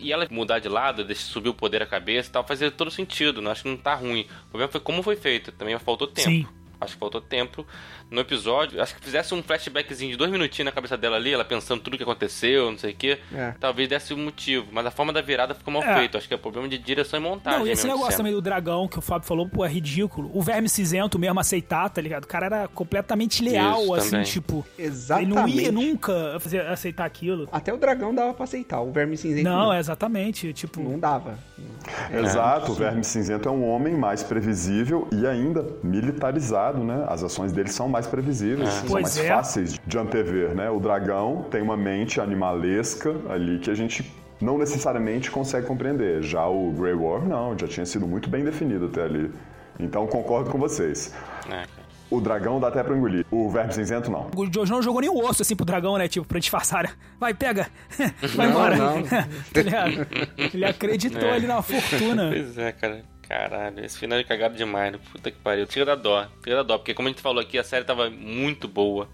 e, 0.00 0.12
ela 0.12 0.26
mudar 0.30 0.58
de 0.58 0.68
lado, 0.68 1.04
deixar 1.04 1.22
subir 1.22 1.48
o 1.48 1.54
poder 1.54 1.82
à 1.82 1.86
cabeça 1.86 2.28
e 2.28 2.32
tal, 2.32 2.46
fazia 2.46 2.70
todo 2.70 2.90
sentido, 2.90 3.40
não 3.42 3.50
acho 3.50 3.62
que 3.62 3.68
não 3.68 3.76
tá 3.76 3.94
ruim, 3.94 4.26
o 4.46 4.50
problema 4.50 4.70
foi 4.70 4.80
como 4.80 5.02
foi 5.02 5.16
feito, 5.16 5.52
também 5.52 5.78
faltou 5.78 6.06
tempo. 6.06 6.28
Sim. 6.28 6.59
Acho 6.80 6.94
que 6.94 6.98
faltou 7.00 7.20
tempo 7.20 7.66
no 8.10 8.20
episódio. 8.20 8.80
Acho 8.82 8.94
que 8.94 9.04
fizesse 9.04 9.34
um 9.34 9.42
flashbackzinho 9.42 10.12
de 10.12 10.16
dois 10.16 10.30
minutinhos 10.30 10.64
na 10.66 10.72
cabeça 10.72 10.96
dela 10.96 11.16
ali, 11.16 11.32
ela 11.32 11.44
pensando 11.44 11.80
tudo 11.82 11.96
que 11.96 12.02
aconteceu, 12.02 12.70
não 12.70 12.78
sei 12.78 12.92
o 12.92 12.96
quê. 12.96 13.18
É. 13.34 13.54
Talvez 13.60 13.88
desse 13.88 14.14
um 14.14 14.24
motivo. 14.24 14.66
Mas 14.72 14.86
a 14.86 14.90
forma 14.90 15.12
da 15.12 15.20
virada 15.20 15.54
ficou 15.54 15.72
mal 15.74 15.82
É. 15.82 15.94
feito. 15.98 16.16
Acho 16.16 16.26
que 16.26 16.34
é 16.34 16.36
problema 16.36 16.68
de 16.68 16.78
direção 16.78 17.20
e 17.20 17.22
montagem. 17.22 17.58
Não, 17.60 17.66
e 17.66 17.70
esse 17.70 17.86
negócio 17.86 18.16
também 18.16 18.32
do 18.32 18.40
dragão 18.40 18.88
que 18.88 18.98
o 18.98 19.02
Fábio 19.02 19.26
falou, 19.28 19.48
pô, 19.48 19.64
é 19.64 19.68
ridículo. 19.68 20.30
O 20.34 20.40
verme 20.42 20.68
cinzento 20.68 21.18
mesmo 21.18 21.38
aceitar, 21.38 21.88
tá 21.90 22.00
ligado? 22.00 22.24
O 22.24 22.28
cara 22.28 22.46
era 22.46 22.68
completamente 22.68 23.42
leal, 23.42 23.82
Isso, 23.82 23.94
assim, 23.94 24.10
também. 24.10 24.24
tipo. 24.24 24.66
Exatamente. 24.78 25.30
Ele 25.32 25.34
não 25.34 25.48
ia 25.48 25.72
nunca 25.72 26.38
fazer- 26.40 26.66
aceitar 26.66 27.04
aquilo. 27.04 27.48
Até 27.52 27.72
o 27.72 27.76
dragão 27.76 28.14
dava 28.14 28.32
pra 28.32 28.44
aceitar, 28.44 28.80
o 28.80 28.90
verme 28.90 29.16
cinzento 29.16 29.44
Não, 29.44 29.72
é 29.72 29.78
exatamente. 29.78 30.52
Tipo, 30.54 30.80
não 30.82 30.98
dava. 30.98 31.38
Exato, 32.12 32.72
o 32.72 32.74
Verme 32.74 33.02
Cinzento 33.04 33.48
é 33.48 33.52
um 33.52 33.68
homem 33.68 33.94
mais 33.94 34.22
previsível 34.22 35.08
e 35.12 35.26
ainda 35.26 35.64
militarizado, 35.82 36.69
né? 36.78 37.04
As 37.08 37.22
ações 37.22 37.52
dele 37.52 37.68
são 37.68 37.88
mais 37.88 38.06
previsíveis, 38.06 38.68
são 38.70 38.88
Pois 38.88 39.02
mais 39.02 39.18
é. 39.18 39.28
fáceis 39.28 39.78
de 39.86 39.98
antever, 39.98 40.54
né? 40.54 40.70
O 40.70 40.78
dragão 40.80 41.44
tem 41.50 41.60
uma 41.62 41.76
mente 41.76 42.20
animalesca 42.20 43.14
ali 43.28 43.58
que 43.58 43.70
a 43.70 43.74
gente 43.74 44.10
não 44.40 44.56
necessariamente 44.56 45.30
consegue 45.30 45.66
compreender. 45.66 46.22
Já 46.22 46.46
o 46.46 46.72
Grey 46.72 46.94
Worm, 46.94 47.28
não, 47.28 47.58
já 47.58 47.66
tinha 47.68 47.84
sido 47.86 48.06
muito 48.06 48.28
bem 48.30 48.44
definido 48.44 48.86
até 48.86 49.02
ali. 49.04 49.30
Então 49.78 50.06
concordo 50.06 50.50
com 50.50 50.58
vocês. 50.58 51.14
É. 51.50 51.64
O 52.10 52.20
dragão 52.20 52.58
dá 52.58 52.66
até 52.68 52.82
pra 52.82 52.96
engolir. 52.96 53.24
O 53.30 53.48
Verme 53.48 53.72
Cinzento, 53.72 54.10
não. 54.10 54.28
o 54.34 54.52
Jojo 54.52 54.72
não 54.72 54.82
jogou 54.82 55.00
nem 55.00 55.08
o 55.08 55.24
osso 55.24 55.42
assim 55.42 55.54
pro 55.54 55.64
dragão, 55.64 55.96
né? 55.96 56.08
Tipo, 56.08 56.26
pra 56.26 56.40
disfarçar. 56.40 56.82
né? 56.82 56.90
Vai, 57.20 57.32
pega! 57.32 57.68
Vai 58.34 58.46
Não, 58.48 58.52
embora! 58.52 58.76
não. 58.76 59.02
tá 59.52 59.62
ligado? 59.62 60.06
Ele 60.52 60.64
acreditou 60.64 61.22
É. 61.28 61.34
ali 61.34 61.46
na 61.46 61.62
fortuna. 61.62 62.30
Pois 62.32 62.58
é, 62.58 62.72
cara. 62.72 63.02
Caralho, 63.30 63.84
esse 63.84 63.96
final 63.96 64.18
é 64.18 64.24
cagado 64.24 64.56
demais, 64.56 64.92
né? 64.92 64.98
Puta 65.12 65.30
que 65.30 65.38
pariu. 65.38 65.64
Tira 65.64 65.86
da 65.86 65.94
dó, 65.94 66.26
tira 66.42 66.56
da 66.56 66.62
dó, 66.64 66.78
porque 66.78 66.92
como 66.92 67.06
a 67.06 67.12
gente 67.12 67.22
falou 67.22 67.40
aqui, 67.40 67.56
a 67.56 67.62
série 67.62 67.84
tava 67.84 68.10
muito 68.10 68.66
boa. 68.66 69.08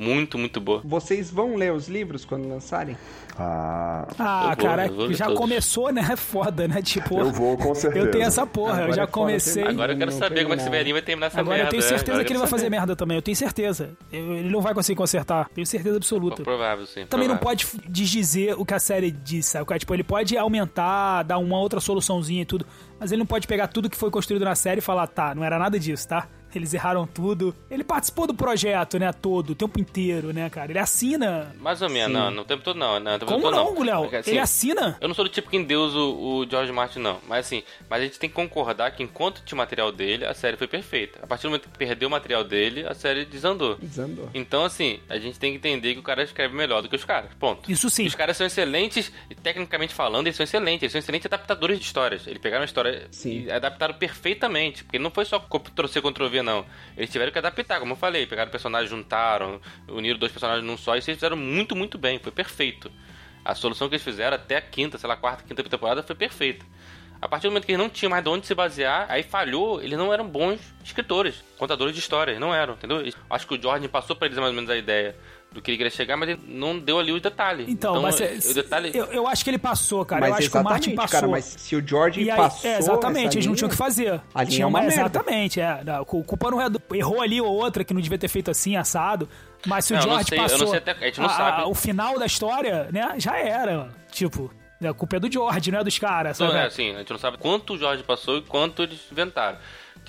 Muito, 0.00 0.38
muito 0.38 0.60
boa. 0.60 0.80
Vocês 0.82 1.30
vão 1.30 1.56
ler 1.56 1.72
os 1.74 1.86
livros 1.88 2.24
quando 2.24 2.48
lançarem? 2.48 2.96
Ah, 3.38 4.06
Ah, 4.18 4.40
Eu 4.52 4.56
vou, 4.56 4.56
cara, 4.66 4.86
eu 4.86 5.12
já 5.12 5.26
todos. 5.26 5.40
começou, 5.40 5.92
né? 5.92 6.06
É 6.12 6.16
foda, 6.16 6.66
né? 6.66 6.80
Tipo, 6.80 7.18
eu 7.20 7.30
vou 7.30 7.56
com 7.56 7.74
certeza. 7.74 8.06
eu 8.06 8.10
tenho 8.10 8.24
essa 8.24 8.46
porra, 8.46 8.78
eu 8.78 8.82
Agora 8.84 8.92
já 8.94 9.02
é 9.02 9.06
comecei. 9.06 9.62
Agora 9.66 9.92
eu 9.92 9.98
quero 9.98 10.10
Não 10.10 10.18
saber 10.18 10.42
como 10.42 10.54
é 10.54 10.56
que 10.56 10.62
esse 10.62 10.70
velhinho 10.70 10.94
vai 10.94 11.02
terminar 11.02 11.26
essa 11.26 11.40
Agora 11.40 11.56
merda. 11.56 11.68
eu 11.68 11.70
tenho 11.70 11.82
certeza 11.82 12.12
Agora 12.12 12.24
que 12.24 12.32
eu 12.32 12.34
ele 12.34 12.38
vai 12.40 12.48
fazer 12.48 12.64
saber. 12.64 12.76
merda 12.76 12.96
também, 12.96 13.16
eu 13.18 13.22
tenho 13.22 13.36
certeza. 13.36 13.90
Eu- 14.12 14.36
Ele 14.36 14.48
não 14.50 14.60
vai 14.62 14.72
conseguir 14.74 14.96
consertar, 14.96 15.48
tenho 15.50 15.66
certeza 15.66 15.96
absoluta. 15.96 16.42
Provável, 16.42 16.86
sim. 16.86 17.04
Também 17.06 17.28
não 17.28 17.36
provável. 17.36 17.66
pode 17.68 17.90
desdizer 17.90 18.58
o 18.58 18.64
que 18.64 18.72
a 18.74 18.78
série 18.78 19.10
diz, 19.10 19.46
sabe? 19.46 19.78
Tipo, 19.78 19.94
ele 19.94 20.04
pode 20.04 20.36
aumentar, 20.36 21.22
dar 21.24 21.38
uma 21.38 21.58
outra 21.58 21.78
soluçãozinha 21.78 22.42
e 22.42 22.46
tudo, 22.46 22.66
mas 22.98 23.12
ele 23.12 23.18
não 23.18 23.26
pode 23.26 23.46
pegar 23.46 23.68
tudo 23.68 23.88
que 23.90 23.96
foi 23.96 24.10
construído 24.10 24.44
na 24.44 24.54
série 24.54 24.78
e 24.78 24.82
falar, 24.82 25.06
tá, 25.06 25.34
não 25.34 25.44
era 25.44 25.58
nada 25.58 25.78
disso, 25.78 26.08
tá? 26.08 26.26
Eles 26.58 26.74
erraram 26.74 27.06
tudo. 27.06 27.54
Ele 27.70 27.84
participou 27.84 28.26
do 28.26 28.34
projeto, 28.34 28.98
né, 28.98 29.12
todo, 29.12 29.50
o 29.50 29.54
tempo 29.54 29.80
inteiro, 29.80 30.32
né, 30.32 30.48
cara? 30.50 30.70
Ele 30.72 30.78
assina. 30.78 31.54
Mais 31.58 31.82
ou 31.82 31.88
menos, 31.88 32.12
não, 32.12 32.30
no 32.30 32.44
tempo 32.44 32.62
todo 32.62 32.76
não. 32.76 32.98
não 33.00 33.12
no 33.12 33.18
tempo 33.18 33.32
Como 33.32 33.50
todo, 33.50 33.54
não, 33.54 33.82
Léo? 33.82 34.16
Assim, 34.16 34.30
Ele 34.30 34.40
assina. 34.40 34.98
Eu 35.00 35.08
não 35.08 35.14
sou 35.14 35.24
do 35.24 35.30
tipo 35.30 35.50
que 35.50 35.56
endeusa 35.56 35.98
o, 35.98 36.38
o 36.38 36.48
George 36.48 36.72
Martin, 36.72 36.98
não. 37.00 37.18
Mas 37.28 37.46
assim, 37.46 37.62
mas 37.88 38.00
a 38.00 38.04
gente 38.04 38.18
tem 38.18 38.28
que 38.28 38.34
concordar 38.36 38.90
que 38.92 39.02
enquanto 39.02 39.42
tinha 39.44 39.56
material 39.56 39.92
dele, 39.92 40.24
a 40.24 40.34
série 40.34 40.56
foi 40.56 40.66
perfeita. 40.66 41.18
A 41.22 41.26
partir 41.26 41.42
do 41.42 41.50
momento 41.50 41.68
que 41.68 41.78
perdeu 41.78 42.08
o 42.08 42.10
material 42.10 42.44
dele, 42.44 42.86
a 42.86 42.94
série 42.94 43.24
desandou. 43.24 43.76
Desandou. 43.76 44.28
Então, 44.34 44.64
assim, 44.64 45.00
a 45.08 45.18
gente 45.18 45.38
tem 45.38 45.52
que 45.52 45.58
entender 45.58 45.94
que 45.94 46.00
o 46.00 46.02
cara 46.02 46.22
escreve 46.22 46.54
melhor 46.54 46.82
do 46.82 46.88
que 46.88 46.96
os 46.96 47.04
caras. 47.04 47.30
Ponto. 47.38 47.70
Isso 47.70 47.88
sim. 47.90 48.06
Os 48.06 48.14
caras 48.14 48.36
são 48.36 48.46
excelentes, 48.46 49.12
e 49.28 49.34
tecnicamente 49.34 49.94
falando, 49.94 50.26
eles 50.26 50.36
são 50.36 50.44
excelentes. 50.44 50.82
Eles 50.82 50.92
são 50.92 50.98
excelentes 50.98 51.26
adaptadores 51.26 51.78
de 51.78 51.84
histórias. 51.84 52.26
Eles 52.26 52.40
pegaram 52.40 52.62
a 52.62 52.64
história 52.64 53.06
Sim. 53.10 53.44
e 53.44 53.50
adaptaram 53.50 53.94
perfeitamente. 53.94 54.84
Porque 54.84 54.98
não 54.98 55.10
foi 55.10 55.24
só 55.24 55.38
Ctrl-C, 55.38 56.00
Ctrl-V, 56.00 56.39
não. 56.42 56.64
Eles 56.96 57.10
tiveram 57.10 57.32
que 57.32 57.38
adaptar, 57.38 57.78
como 57.78 57.92
eu 57.92 57.96
falei. 57.96 58.26
Pegaram 58.26 58.50
personagens, 58.50 58.90
juntaram, 58.90 59.60
uniram 59.88 60.18
dois 60.18 60.32
personagens 60.32 60.64
num 60.64 60.76
só. 60.76 60.94
E 60.94 60.96
eles 60.96 61.04
fizeram 61.04 61.36
muito, 61.36 61.76
muito 61.76 61.98
bem. 61.98 62.18
Foi 62.18 62.32
perfeito. 62.32 62.90
A 63.44 63.54
solução 63.54 63.88
que 63.88 63.94
eles 63.94 64.04
fizeram 64.04 64.36
até 64.36 64.56
a 64.56 64.60
quinta, 64.60 64.98
sei 64.98 65.08
lá, 65.08 65.16
quarta, 65.16 65.44
quinta 65.44 65.62
temporada 65.62 66.02
foi 66.02 66.14
perfeita. 66.14 66.64
A 67.22 67.28
partir 67.28 67.48
do 67.48 67.50
momento 67.50 67.66
que 67.66 67.72
eles 67.72 67.82
não 67.82 67.90
tinham 67.90 68.10
mais 68.10 68.24
de 68.24 68.30
onde 68.30 68.46
se 68.46 68.54
basear, 68.54 69.06
aí 69.10 69.22
falhou, 69.22 69.82
eles 69.82 69.98
não 69.98 70.12
eram 70.12 70.26
bons 70.26 70.58
escritores, 70.82 71.44
contadores 71.58 71.94
de 71.94 72.00
histórias, 72.00 72.38
não 72.38 72.54
eram, 72.54 72.74
entendeu? 72.74 73.02
Acho 73.28 73.46
que 73.46 73.54
o 73.54 73.60
Jordan 73.60 73.88
passou 73.88 74.16
pra 74.16 74.26
eles 74.26 74.38
mais 74.38 74.48
ou 74.48 74.54
menos 74.54 74.70
a 74.70 74.76
ideia 74.76 75.14
do 75.52 75.60
que 75.60 75.70
ele 75.70 75.78
queria 75.78 75.90
chegar, 75.90 76.16
mas 76.16 76.28
ele 76.28 76.40
não 76.46 76.78
deu 76.78 76.98
ali 76.98 77.10
o 77.12 77.20
detalhe. 77.20 77.64
Então, 77.68 78.00
mas 78.00 78.20
é- 78.20 78.38
o 78.50 78.54
detalhe. 78.54 78.90
eu, 78.94 79.06
eu 79.06 79.26
acho 79.26 79.42
que 79.42 79.50
ele 79.50 79.58
passou, 79.58 80.04
cara. 80.04 80.20
mas 80.20 80.30
eu 80.30 80.36
acho 80.36 80.50
que 80.50 80.56
o 80.58 80.62
Martin 80.62 80.90
exatamente, 80.90 80.96
passou. 80.96 81.20
cara, 81.20 81.28
mas 81.32 81.44
se 81.44 81.76
o 81.76 81.86
George 81.86 82.20
aí, 82.30 82.36
passou 82.36 82.70
é, 82.70 82.78
exatamente, 82.78 83.36
eles 83.36 83.46
não 83.46 83.54
tinham 83.54 83.66
o 83.68 83.70
que 83.70 83.76
fazer. 83.76 84.20
A 84.34 84.42
linha 84.44 84.50
Tinha 84.54 84.64
é 84.64 84.66
uma 84.66 84.80
merda. 84.80 84.94
Exatamente, 84.94 85.60
é. 85.60 85.80
Culpa 86.06 86.50
não 86.50 86.60
é 86.60 86.68
do. 86.70 86.80
Errou 86.94 87.20
ali 87.20 87.40
ou 87.40 87.52
outra 87.52 87.82
que 87.82 87.92
não 87.92 88.00
devia 88.00 88.18
ter 88.18 88.28
feito 88.28 88.50
assim, 88.50 88.76
assado. 88.76 89.28
Mas 89.66 89.84
se 89.84 89.92
o 89.92 89.96
Não, 89.96 90.02
não 90.02 90.08
George 90.12 90.28
sei, 90.28 90.38
passou. 90.38 90.66
sei 90.68 90.78
até- 90.78 90.92
a 90.92 91.06
gente 91.06 91.20
não 91.20 91.28
sabe. 91.28 91.62
o 91.68 91.74
final 91.74 92.18
da 92.18 92.26
história, 92.26 92.88
né? 92.92 93.14
Já 93.18 93.36
era. 93.38 93.88
Tipo, 94.10 94.50
a 94.82 94.94
culpa 94.94 95.16
é 95.16 95.20
do 95.20 95.30
George, 95.30 95.70
não 95.70 95.80
é 95.80 95.84
dos 95.84 95.98
caras. 95.98 96.38
Não, 96.38 96.46
sabe? 96.46 96.58
é 96.60 96.64
assim, 96.64 96.94
a 96.94 96.98
gente 96.98 97.10
não 97.10 97.18
sabe 97.18 97.36
quanto 97.38 97.74
o 97.74 97.78
Jorge 97.78 98.02
passou 98.02 98.38
e 98.38 98.42
quanto 98.42 98.82
eles 98.82 99.00
inventaram. 99.12 99.58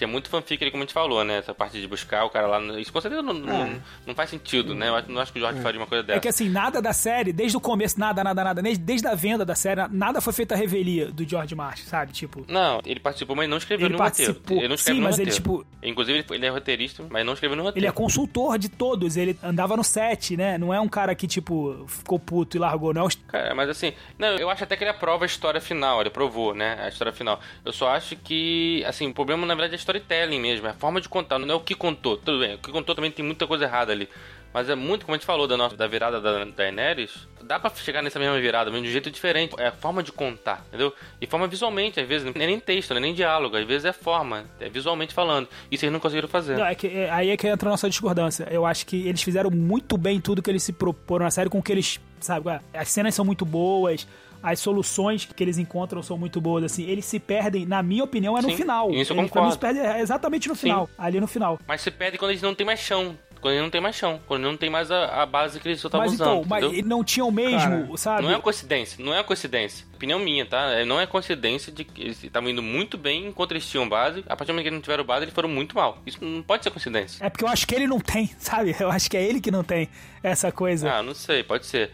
Que 0.01 0.05
é 0.05 0.07
muito 0.07 0.29
fanfic 0.31 0.63
ali, 0.63 0.71
como 0.71 0.81
a 0.81 0.85
gente 0.87 0.95
falou, 0.95 1.23
né? 1.23 1.37
Essa 1.37 1.53
parte 1.53 1.79
de 1.79 1.87
buscar 1.87 2.25
o 2.25 2.29
cara 2.31 2.47
lá. 2.47 2.59
no- 2.59 2.79
Isso 2.79 2.91
com 2.91 2.99
certeza 2.99 3.21
não, 3.21 3.35
não, 3.35 3.79
não 4.07 4.15
faz 4.15 4.31
sentido, 4.31 4.73
né? 4.73 4.89
Eu 4.89 5.13
não 5.13 5.21
acho 5.21 5.31
que 5.31 5.37
o 5.37 5.41
Jorge 5.43 5.61
faria 5.61 5.79
uma 5.79 5.85
coisa 5.85 6.03
dessa. 6.03 6.17
É 6.17 6.19
que 6.19 6.27
assim, 6.27 6.49
nada 6.49 6.81
da 6.81 6.91
série, 6.91 7.31
desde 7.31 7.55
o 7.55 7.61
começo, 7.61 7.99
nada, 7.99 8.23
nada, 8.23 8.43
nada, 8.43 8.61
desde, 8.63 8.83
desde 8.83 9.07
a 9.07 9.13
venda 9.13 9.45
da 9.45 9.53
série, 9.53 9.87
nada 9.91 10.19
foi 10.19 10.33
feito 10.33 10.53
a 10.53 10.57
revelia 10.57 11.11
do 11.11 11.23
George 11.23 11.53
Martin, 11.53 11.83
sabe? 11.83 12.13
Tipo, 12.13 12.43
Não, 12.47 12.81
ele 12.83 12.99
participou, 12.99 13.35
mas 13.35 13.47
não 13.47 13.57
escreveu 13.57 13.85
Ele 13.85 13.93
nenhum 13.93 14.03
roteiro. 14.03 14.33
participou. 14.33 14.57
Ele 14.57 14.67
não 14.69 14.73
escreveu 14.73 14.97
Sim, 15.01 15.03
mas 15.07 15.19
ele, 15.19 15.29
roteiro. 15.29 15.63
tipo- 15.63 15.87
Inclusive, 15.87 16.17
ele, 16.17 16.25
ele 16.31 16.45
é 16.47 16.49
roteirista, 16.49 17.05
mas 17.07 17.23
não 17.23 17.33
escreveu 17.33 17.55
nenhum 17.55 17.67
ele 17.67 17.73
roteiro. 17.75 17.87
é 17.87 17.91
consultor 17.91 18.57
de 18.57 18.69
todos, 18.69 19.17
ele 19.17 19.37
andava 19.43 19.77
no 19.77 19.83
set, 19.83 20.35
né? 20.35 20.57
Não 20.57 20.73
é 20.73 20.79
um 20.81 20.89
cara 20.89 21.13
que, 21.13 21.27
tipo, 21.27 21.85
ficou 21.87 22.17
puto 22.17 22.57
e 22.57 22.59
largou, 22.59 22.91
não 22.91 23.05
é 23.05 23.09
Cara, 23.27 23.53
mas 23.53 23.69
assim, 23.69 23.93
não, 24.17 24.29
eu 24.37 24.49
acho 24.49 24.63
até 24.63 24.75
que 24.75 24.83
ele 24.83 24.89
aprova 24.89 25.25
a 25.25 25.27
história 25.27 25.61
final, 25.61 25.99
ele 25.99 26.07
aprovou, 26.09 26.55
né? 26.55 26.79
A 26.81 26.87
história 26.89 27.13
final. 27.13 27.39
Eu 27.63 27.71
só 27.71 27.89
acho 27.89 28.15
que, 28.15 28.83
assim, 28.87 29.07
o 29.07 29.13
problema 29.13 29.45
na 29.45 29.53
verdade 29.53 29.73
é 29.73 29.90
storytelling 29.91 30.39
mesmo, 30.39 30.67
é 30.67 30.69
a 30.71 30.73
forma 30.73 31.01
de 31.01 31.09
contar, 31.09 31.37
não 31.39 31.49
é 31.53 31.55
o 31.55 31.59
que 31.59 31.75
contou. 31.75 32.17
Tudo 32.17 32.39
bem, 32.39 32.55
o 32.55 32.57
que 32.57 32.71
contou 32.71 32.95
também 32.95 33.11
tem 33.11 33.23
muita 33.25 33.45
coisa 33.45 33.65
errada 33.65 33.91
ali. 33.91 34.07
Mas 34.53 34.69
é 34.69 34.75
muito, 34.75 35.05
como 35.05 35.15
a 35.15 35.17
gente 35.17 35.25
falou 35.25 35.47
da, 35.47 35.55
nossa, 35.55 35.77
da 35.77 35.87
virada 35.87 36.19
da 36.19 36.43
Daenerys, 36.43 37.25
dá 37.41 37.57
pra 37.57 37.69
chegar 37.73 38.01
nessa 38.01 38.19
mesma 38.19 38.37
virada, 38.37 38.69
mas 38.69 38.81
de 38.81 38.89
um 38.89 38.91
jeito 38.91 39.09
diferente. 39.09 39.55
É 39.57 39.67
a 39.67 39.71
forma 39.71 40.03
de 40.03 40.11
contar, 40.11 40.65
entendeu? 40.67 40.93
E 41.21 41.25
forma 41.25 41.47
visualmente, 41.47 42.01
às 42.01 42.07
vezes, 42.07 42.25
não 42.25 42.33
é 42.41 42.45
nem 42.47 42.59
texto, 42.59 42.89
não 42.89 42.97
é 42.97 42.99
nem 42.99 43.13
diálogo, 43.13 43.55
às 43.55 43.65
vezes 43.65 43.85
é 43.85 43.93
forma, 43.93 44.43
é 44.59 44.67
visualmente 44.67 45.13
falando. 45.13 45.47
Isso 45.71 45.85
eles 45.85 45.93
não 45.93 46.01
conseguiram 46.01 46.27
fazer. 46.27 46.57
Não, 46.57 46.65
é 46.65 46.75
que, 46.75 46.85
é- 46.87 47.09
aí 47.09 47.29
é 47.29 47.37
que 47.37 47.47
entra 47.47 47.69
a 47.69 47.71
nossa 47.71 47.89
discordância. 47.89 48.45
Eu 48.51 48.65
acho 48.65 48.85
que 48.85 49.07
eles 49.07 49.21
fizeram 49.23 49.49
muito 49.49 49.97
bem 49.97 50.19
tudo 50.19 50.41
que 50.41 50.49
eles 50.49 50.63
se 50.63 50.73
proporam 50.73 51.23
na 51.23 51.31
série 51.31 51.49
com 51.49 51.61
que 51.63 51.71
eles, 51.71 51.97
sabe, 52.19 52.49
as 52.73 52.89
cenas 52.89 53.15
são 53.15 53.23
muito 53.23 53.45
boas, 53.45 54.05
as 54.41 54.59
soluções 54.59 55.25
que 55.25 55.43
eles 55.43 55.57
encontram 55.57 56.01
são 56.01 56.17
muito 56.17 56.39
boas, 56.41 56.63
assim, 56.63 56.83
eles 56.85 57.05
se 57.05 57.19
perdem, 57.19 57.65
na 57.65 57.81
minha 57.83 58.03
opinião, 58.03 58.37
é 58.37 58.41
no 58.41 58.49
Sim, 58.49 58.57
final. 58.57 58.89
isso 58.91 59.13
eu 59.13 59.17
eles, 59.17 59.29
concordo. 59.31 59.53
se 59.53 59.59
perdem 59.59 59.81
é 59.83 59.99
exatamente 60.01 60.47
no 60.47 60.55
Sim. 60.55 60.61
final, 60.61 60.89
ali 60.97 61.19
no 61.19 61.27
final. 61.27 61.59
Mas 61.67 61.81
se 61.81 61.91
perde 61.91 62.17
quando 62.17 62.31
eles 62.31 62.41
não 62.41 62.55
tem 62.55 62.65
mais 62.65 62.79
chão. 62.79 63.17
Quando 63.39 63.53
eles 63.53 63.63
não 63.63 63.71
tem 63.71 63.81
mais 63.81 63.95
chão. 63.95 64.19
Quando 64.27 64.41
eles 64.41 64.51
não 64.51 64.57
tem 64.57 64.69
mais 64.69 64.91
a, 64.91 65.23
a 65.23 65.25
base 65.25 65.59
que 65.59 65.67
eles 65.67 65.79
só 65.81 65.87
estavam 65.87 66.05
Mas 66.05 66.13
usando. 66.13 66.29
então, 66.37 66.45
mas 66.47 66.63
entendeu? 66.63 66.85
não 66.85 67.03
tinham 67.03 67.31
mesmo, 67.31 67.57
Cara, 67.87 67.97
sabe? 67.97 68.21
Não 68.21 68.29
é 68.29 68.35
uma 68.35 68.41
coincidência, 68.41 69.03
não 69.03 69.13
é 69.13 69.17
uma 69.17 69.23
coincidência. 69.23 69.87
Opinião 69.95 70.19
minha, 70.19 70.45
tá? 70.45 70.69
É, 70.73 70.85
Não 70.85 70.99
é 71.01 71.07
coincidência 71.07 71.71
de 71.71 71.83
que 71.83 72.01
eles 72.03 72.23
estavam 72.23 72.49
indo 72.51 72.61
muito 72.61 72.99
bem 72.99 73.25
enquanto 73.27 73.51
eles 73.53 73.67
tinham 73.67 73.89
base. 73.89 74.19
A 74.29 74.35
partir 74.35 74.45
do 74.51 74.53
momento 74.53 74.63
que 74.63 74.69
eles 74.69 74.77
não 74.77 74.81
tiveram 74.81 75.03
base, 75.03 75.23
eles 75.23 75.33
foram 75.33 75.49
muito 75.49 75.75
mal. 75.75 75.97
Isso 76.05 76.19
não 76.23 76.43
pode 76.43 76.63
ser 76.63 76.69
coincidência. 76.69 77.25
É 77.25 77.29
porque 77.31 77.43
eu 77.43 77.47
acho 77.47 77.65
que 77.65 77.73
ele 77.73 77.87
não 77.87 77.99
tem, 77.99 78.29
sabe? 78.37 78.75
Eu 78.79 78.91
acho 78.91 79.09
que 79.09 79.17
é 79.17 79.23
ele 79.23 79.41
que 79.41 79.49
não 79.49 79.63
tem 79.63 79.89
essa 80.21 80.51
coisa. 80.51 80.91
Ah, 80.93 81.01
não 81.01 81.15
sei, 81.15 81.41
pode 81.41 81.65
ser. 81.65 81.89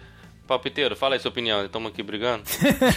Palpiteiro, 0.48 0.95
fala 0.95 1.16
aí 1.16 1.19
sua 1.19 1.30
opinião, 1.30 1.66
estamos 1.66 1.92
aqui 1.92 2.01
brigando. 2.01 2.43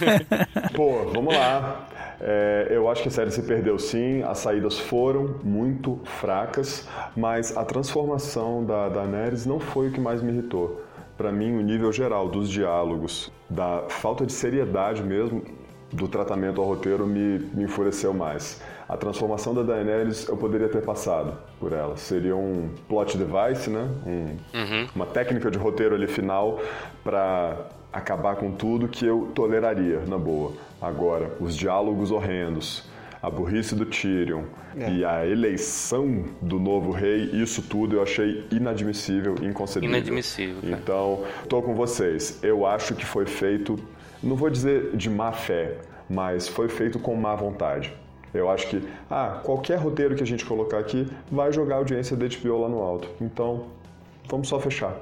Pô, 0.75 1.11
vamos 1.13 1.35
lá. 1.35 1.89
É, 2.21 2.69
eu 2.71 2.89
acho 2.89 3.03
que 3.03 3.09
a 3.09 3.11
série 3.11 3.31
se 3.31 3.43
perdeu 3.43 3.79
sim, 3.79 4.23
as 4.23 4.39
saídas 4.39 4.79
foram 4.79 5.41
muito 5.43 6.01
fracas, 6.05 6.87
mas 7.17 7.57
a 7.57 7.65
transformação 7.65 8.65
da, 8.65 9.05
Neres 9.07 9.47
não 9.47 9.59
foi 9.59 9.89
o 9.89 9.93
que 9.93 10.01
mais 10.01 10.23
me 10.23 10.33
irritou. 10.33 10.83
Pra 11.17 11.33
mim, 11.33 11.57
o 11.57 11.61
nível 11.61 11.93
geral 11.93 12.29
dos 12.29 12.49
diálogos, 12.49 13.33
da 13.49 13.85
falta 13.89 14.25
de 14.25 14.33
seriedade 14.33 15.03
mesmo 15.03 15.43
do 15.93 16.07
tratamento 16.07 16.61
ao 16.61 16.67
roteiro 16.67 17.07
me, 17.07 17.39
me 17.53 17.65
enfureceu 17.65 18.15
mais. 18.15 18.63
A 18.91 18.97
transformação 18.97 19.55
da 19.55 19.63
Daenerys 19.63 20.27
eu 20.27 20.37
poderia 20.37 20.69
ter 20.69 20.83
passado 20.83 21.39
por 21.61 21.73
ela. 21.73 21.97
Seria 21.97 22.35
um 22.35 22.71
plot 22.89 23.17
device, 23.17 23.71
né? 23.71 23.89
Um, 24.05 24.37
Uma 24.97 25.07
técnica 25.07 25.49
de 25.49 25.57
roteiro 25.57 25.95
ali 25.95 26.09
final 26.09 26.61
para 27.05 27.69
acabar 27.93 28.35
com 28.35 28.51
tudo 28.51 28.89
que 28.89 29.07
eu 29.07 29.31
toleraria, 29.33 30.01
na 30.09 30.19
boa. 30.19 30.55
Agora, 30.83 31.31
os 31.39 31.57
diálogos 31.57 32.11
horrendos, 32.11 32.83
a 33.23 33.31
burrice 33.31 33.77
do 33.77 33.87
Tyrion 33.87 34.43
e 34.91 35.05
a 35.05 35.25
eleição 35.25 36.25
do 36.43 36.59
novo 36.59 36.91
rei, 36.91 37.31
isso 37.33 37.63
tudo 37.63 37.95
eu 37.95 38.03
achei 38.03 38.45
inadmissível, 38.51 39.37
inconcebível. 39.41 39.95
Inadmissível, 39.97 40.57
cara. 40.63 40.75
Então, 40.75 41.23
tô 41.49 41.63
com 41.63 41.77
vocês. 41.77 42.41
Eu 42.43 42.67
acho 42.67 42.97
que 42.97 43.07
foi 43.07 43.27
feito, 43.27 43.79
não 44.21 44.35
vou 44.35 44.51
dizer 44.51 44.97
de 44.97 45.09
má 45.09 45.31
fé, 45.31 45.77
mas 46.09 46.49
foi 46.49 46.69
feito 46.69 46.99
com 46.99 47.15
má 47.15 47.37
vontade. 47.37 47.95
Eu 48.33 48.49
acho 48.51 48.69
que, 48.69 48.83
ah, 49.11 49.41
qualquer 49.45 49.79
roteiro 49.79 50.15
que 50.15 50.23
a 50.23 50.27
gente 50.27 50.45
colocar 50.45 50.79
aqui 50.79 51.07
vai 51.31 51.53
jogar 51.53 51.77
a 51.77 51.79
audiência 51.79 52.17
da 52.17 52.27
HBO 52.27 52.61
lá 52.63 52.69
no 52.69 52.81
alto. 52.81 53.09
Então, 53.21 53.67
vamos 54.29 54.49
só 54.49 54.61
fechar. 54.61 54.97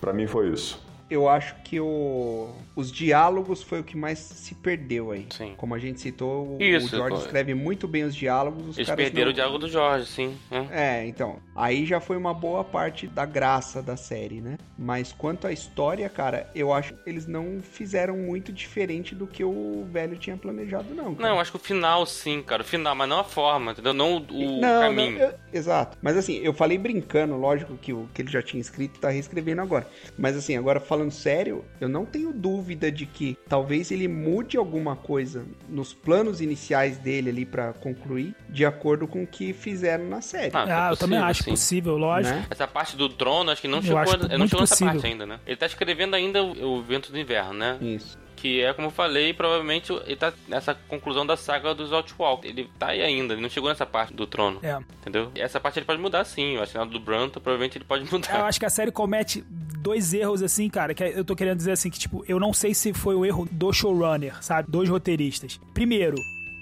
Pra 0.00 0.12
mim 0.12 0.26
foi 0.26 0.50
isso. 0.50 0.84
Eu 1.08 1.28
acho 1.28 1.54
que 1.62 1.78
o... 1.80 2.48
os 2.74 2.90
diálogos 2.90 3.62
foi 3.62 3.78
o 3.80 3.84
que 3.84 3.96
mais 3.96 4.18
se 4.18 4.54
perdeu 4.56 5.12
aí. 5.12 5.26
Sim. 5.30 5.54
Como 5.56 5.72
a 5.74 5.78
gente 5.78 6.00
citou, 6.00 6.56
o- 6.58 6.62
Isso, 6.62 6.86
o 6.86 6.98
George 6.98 7.18
escreve 7.18 7.54
muito 7.54 7.86
bem 7.86 8.02
os 8.02 8.14
diálogos. 8.14 8.70
Os 8.70 8.76
Eles 8.76 8.88
caras 8.88 9.04
perderam 9.04 9.26
não- 9.26 9.30
o 9.30 9.34
diálogo 9.34 9.58
do 9.58 9.68
Jorge, 9.68 10.06
sim. 10.06 10.36
né? 10.50 10.66
É, 10.72 11.06
então. 11.06 11.36
Aí 11.56 11.86
já 11.86 12.00
foi 12.00 12.16
uma 12.16 12.34
boa 12.34 12.62
parte 12.62 13.06
da 13.06 13.24
graça 13.24 13.82
da 13.82 13.96
série, 13.96 14.40
né? 14.40 14.56
Mas 14.78 15.12
quanto 15.12 15.46
à 15.46 15.52
história, 15.52 16.08
cara, 16.08 16.48
eu 16.54 16.72
acho 16.72 16.92
que 16.94 17.00
eles 17.08 17.26
não 17.26 17.60
fizeram 17.60 18.16
muito 18.16 18.52
diferente 18.52 19.14
do 19.14 19.26
que 19.26 19.42
o 19.44 19.86
velho 19.90 20.16
tinha 20.16 20.36
planejado, 20.36 20.94
não. 20.94 21.14
Cara. 21.14 21.28
Não, 21.28 21.36
eu 21.36 21.40
acho 21.40 21.50
que 21.50 21.56
o 21.56 21.60
final 21.60 22.04
sim, 22.06 22.42
cara. 22.42 22.62
O 22.62 22.64
final, 22.64 22.94
mas 22.94 23.08
não 23.08 23.20
a 23.20 23.24
forma, 23.24 23.72
entendeu? 23.72 23.92
Não 23.94 24.16
o, 24.16 24.56
o 24.56 24.60
não, 24.60 24.80
caminho. 24.82 25.18
não, 25.18 25.24
eu- 25.26 25.34
exato. 25.52 25.96
Mas 26.02 26.16
assim, 26.16 26.36
eu 26.42 26.52
falei 26.52 26.76
brincando, 26.78 27.36
lógico 27.36 27.76
que 27.76 27.92
o 27.92 28.08
que 28.12 28.22
ele 28.22 28.30
já 28.30 28.42
tinha 28.42 28.60
escrito 28.60 29.00
tá 29.00 29.08
reescrevendo 29.10 29.62
agora. 29.62 29.86
Mas 30.18 30.36
assim, 30.36 30.56
agora 30.56 30.78
falando 30.80 31.10
sério, 31.10 31.64
eu 31.80 31.88
não 31.88 32.04
tenho 32.04 32.32
dúvida 32.32 32.90
de 32.92 33.06
que 33.06 33.36
talvez 33.48 33.90
ele 33.90 34.08
mude 34.08 34.56
alguma 34.56 34.94
coisa 34.96 35.44
nos 35.68 35.94
planos 35.94 36.40
iniciais 36.40 36.98
dele 36.98 37.30
ali 37.30 37.46
pra 37.46 37.72
concluir, 37.72 38.34
de 38.48 38.64
acordo 38.66 39.06
com 39.08 39.22
o 39.22 39.26
que 39.26 39.52
fizeram 39.52 40.06
na 40.08 40.20
série. 40.20 40.50
Ah, 40.54 40.88
Ah, 40.88 40.90
eu 40.90 40.96
também 40.96 41.18
possível, 41.18 41.24
acho 41.30 41.44
sim. 41.46 41.50
possível, 41.52 41.96
lógico. 41.96 42.34
Né? 42.36 42.46
Essa 42.50 42.66
parte 42.66 42.96
do 42.96 43.08
trono, 43.08 43.50
acho 43.50 43.60
que 43.62 43.68
não 43.68 43.78
Eu 43.78 43.82
chegou, 43.82 43.98
acho 43.98 44.18
não 44.28 44.38
muito 44.38 44.48
chegou 44.50 44.60
nessa 44.60 44.74
possível. 44.74 44.92
parte 44.92 45.06
ainda, 45.06 45.26
né? 45.26 45.40
Ele 45.46 45.56
tá 45.56 45.66
escrevendo 45.66 46.14
ainda 46.14 46.42
o, 46.42 46.76
o 46.78 46.82
Vento 46.82 47.10
do 47.10 47.18
Inverno, 47.18 47.54
né? 47.54 47.78
Isso. 47.80 48.18
Que 48.36 48.60
é, 48.60 48.74
como 48.74 48.88
eu 48.88 48.92
falei, 48.92 49.32
provavelmente 49.32 49.90
ele 50.04 50.14
tá 50.16 50.30
nessa 50.46 50.74
conclusão 50.74 51.24
da 51.24 51.38
saga 51.38 51.74
dos 51.74 51.90
Outwalk. 51.90 52.46
Ele 52.46 52.68
tá 52.78 52.88
aí 52.88 53.00
ainda, 53.02 53.32
ele 53.32 53.40
não 53.40 53.48
chegou 53.48 53.70
nessa 53.70 53.86
parte 53.86 54.12
do 54.12 54.26
trono. 54.26 54.60
É. 54.62 54.78
Entendeu? 55.00 55.32
E 55.34 55.40
essa 55.40 55.58
parte 55.58 55.78
ele 55.78 55.86
pode 55.86 56.00
mudar 56.00 56.22
sim. 56.24 56.58
O 56.58 56.62
assinado 56.62 56.90
do 56.90 57.00
Branto, 57.00 57.40
provavelmente 57.40 57.78
ele 57.78 57.84
pode 57.86 58.04
Eu 58.12 58.12
mudar. 58.12 58.44
acho 58.44 58.60
que 58.60 58.66
a 58.66 58.70
série 58.70 58.92
comete 58.92 59.42
dois 59.80 60.12
erros, 60.12 60.42
assim, 60.42 60.68
cara, 60.68 60.92
que 60.92 61.02
eu 61.02 61.24
tô 61.24 61.34
querendo 61.34 61.56
dizer 61.56 61.72
assim, 61.72 61.88
que, 61.88 61.98
tipo, 61.98 62.24
eu 62.28 62.38
não 62.38 62.52
sei 62.52 62.74
se 62.74 62.92
foi 62.92 63.14
o 63.14 63.24
erro 63.24 63.48
do 63.50 63.72
showrunner, 63.72 64.36
sabe? 64.42 64.70
Dos 64.70 64.88
roteiristas. 64.88 65.58
Primeiro, 65.72 66.16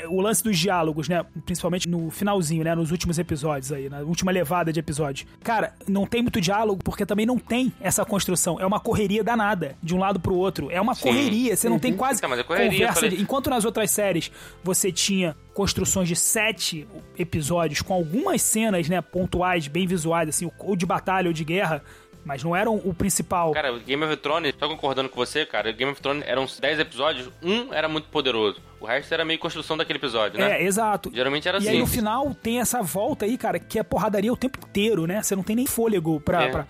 o 0.08 0.20
lance 0.20 0.42
dos 0.42 0.58
diálogos, 0.58 1.08
né? 1.08 1.24
Principalmente 1.46 1.88
no 1.88 2.10
finalzinho, 2.10 2.64
né? 2.64 2.74
Nos 2.74 2.90
últimos 2.90 3.18
episódios 3.18 3.70
aí, 3.72 3.88
na 3.88 4.00
última 4.00 4.32
levada 4.32 4.72
de 4.72 4.80
episódios. 4.80 5.26
Cara, 5.42 5.72
não 5.86 6.04
tem 6.06 6.20
muito 6.22 6.40
diálogo 6.40 6.82
porque 6.84 7.06
também 7.06 7.24
não 7.24 7.38
tem 7.38 7.72
essa 7.80 8.04
construção. 8.04 8.58
É 8.60 8.66
uma 8.66 8.80
correria 8.80 9.22
danada 9.22 9.76
de 9.82 9.94
um 9.94 9.98
lado 9.98 10.18
pro 10.18 10.34
outro. 10.34 10.70
É 10.70 10.80
uma 10.80 10.96
correria. 10.96 11.56
Você 11.56 11.68
não 11.68 11.78
tem 11.78 11.94
quase 11.96 12.18
Então, 12.18 12.28
mas 12.30 12.38
é 12.40 12.42
correria, 12.42 12.70
conversa. 12.70 12.94
falei. 12.94 13.10
de- 13.16 13.22
Enquanto 13.22 13.50
nas 13.50 13.64
outras 13.64 13.90
séries 13.90 14.30
você 14.62 14.90
tinha 14.90 15.36
construções 15.54 16.08
de 16.08 16.16
sete 16.16 16.86
episódios 17.18 17.80
com 17.80 17.94
algumas 17.94 18.42
cenas, 18.42 18.88
né? 18.88 19.00
Pontuais, 19.00 19.68
bem 19.68 19.86
visuais, 19.86 20.28
assim, 20.28 20.50
ou 20.58 20.74
de 20.76 20.84
batalha 20.84 21.28
ou 21.28 21.32
de 21.32 21.44
guerra. 21.44 21.82
Mas 22.24 22.42
não 22.42 22.56
eram 22.56 22.76
o 22.82 22.94
principal. 22.94 23.52
Cara, 23.52 23.70
o 23.74 23.78
Game 23.80 24.02
of 24.02 24.16
Thrones, 24.16 24.54
só 24.58 24.66
concordando 24.66 25.10
com 25.10 25.16
você, 25.16 25.44
cara, 25.44 25.68
o 25.68 25.74
Game 25.74 25.92
of 25.92 26.00
Thrones 26.00 26.24
eram 26.26 26.44
uns 26.44 26.58
10 26.58 26.78
episódios, 26.80 27.28
um 27.42 27.70
era 27.72 27.86
muito 27.86 28.08
poderoso. 28.08 28.62
O 28.84 28.86
resto 28.86 29.14
era 29.14 29.24
meio 29.24 29.38
construção 29.38 29.78
daquele 29.78 29.98
episódio, 29.98 30.38
né? 30.38 30.60
É, 30.60 30.62
exato. 30.64 31.10
Geralmente 31.14 31.48
era 31.48 31.56
E 31.56 31.60
assim. 31.60 31.68
aí 31.70 31.78
no 31.78 31.86
final 31.86 32.34
tem 32.34 32.60
essa 32.60 32.82
volta 32.82 33.24
aí, 33.24 33.38
cara, 33.38 33.58
que 33.58 33.78
é 33.78 33.82
porradaria 33.82 34.30
o 34.30 34.36
tempo 34.36 34.58
inteiro, 34.62 35.06
né? 35.06 35.22
Você 35.22 35.34
não 35.34 35.42
tem 35.42 35.56
nem 35.56 35.64
fôlego 35.66 36.20
pra. 36.20 36.42
É. 36.42 36.48
pra- 36.50 36.66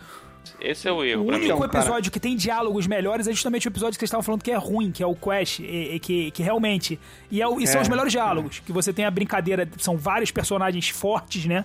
Esse 0.61 0.87
é 0.87 0.93
o 0.93 1.03
erro 1.03 1.23
O 1.23 1.27
pra 1.27 1.39
mim. 1.39 1.45
único 1.47 1.57
Então, 1.59 1.69
cara- 1.69 1.83
episódio 1.85 2.13
que 2.13 2.21
tem 2.21 2.37
diálogos 2.37 2.87
melhores 2.87 3.27
é 3.27 3.33
justamente 3.33 3.67
o 3.67 3.71
episódio 3.71 3.95
que 3.95 4.01
vocês 4.01 4.09
estavam 4.09 4.23
falando 4.23 4.43
que 4.43 4.51
é 4.53 4.57
ruim, 4.57 4.93
que 4.93 5.03
é 5.03 5.07
o 5.07 5.15
Quest, 5.17 5.59
e, 5.61 5.95
e 5.95 5.99
que, 5.99 6.31
que 6.31 6.43
realmente. 6.43 7.01
E, 7.31 7.43
é 7.43 7.49
o- 7.49 7.59
e 7.61 7.67
são 7.67 7.81
É, 7.81 7.83
os 7.83 7.89
melhores 7.89 8.13
diálogos. 8.13 8.61
Que 8.61 8.71
você 8.73 8.93
tem 8.93 9.05
a 9.07 9.11
brincadeira, 9.11 9.69
são 9.79 9.97
vários 9.97 10.31
personagens 10.31 10.89
fortes, 10.91 11.47
né? 11.47 11.65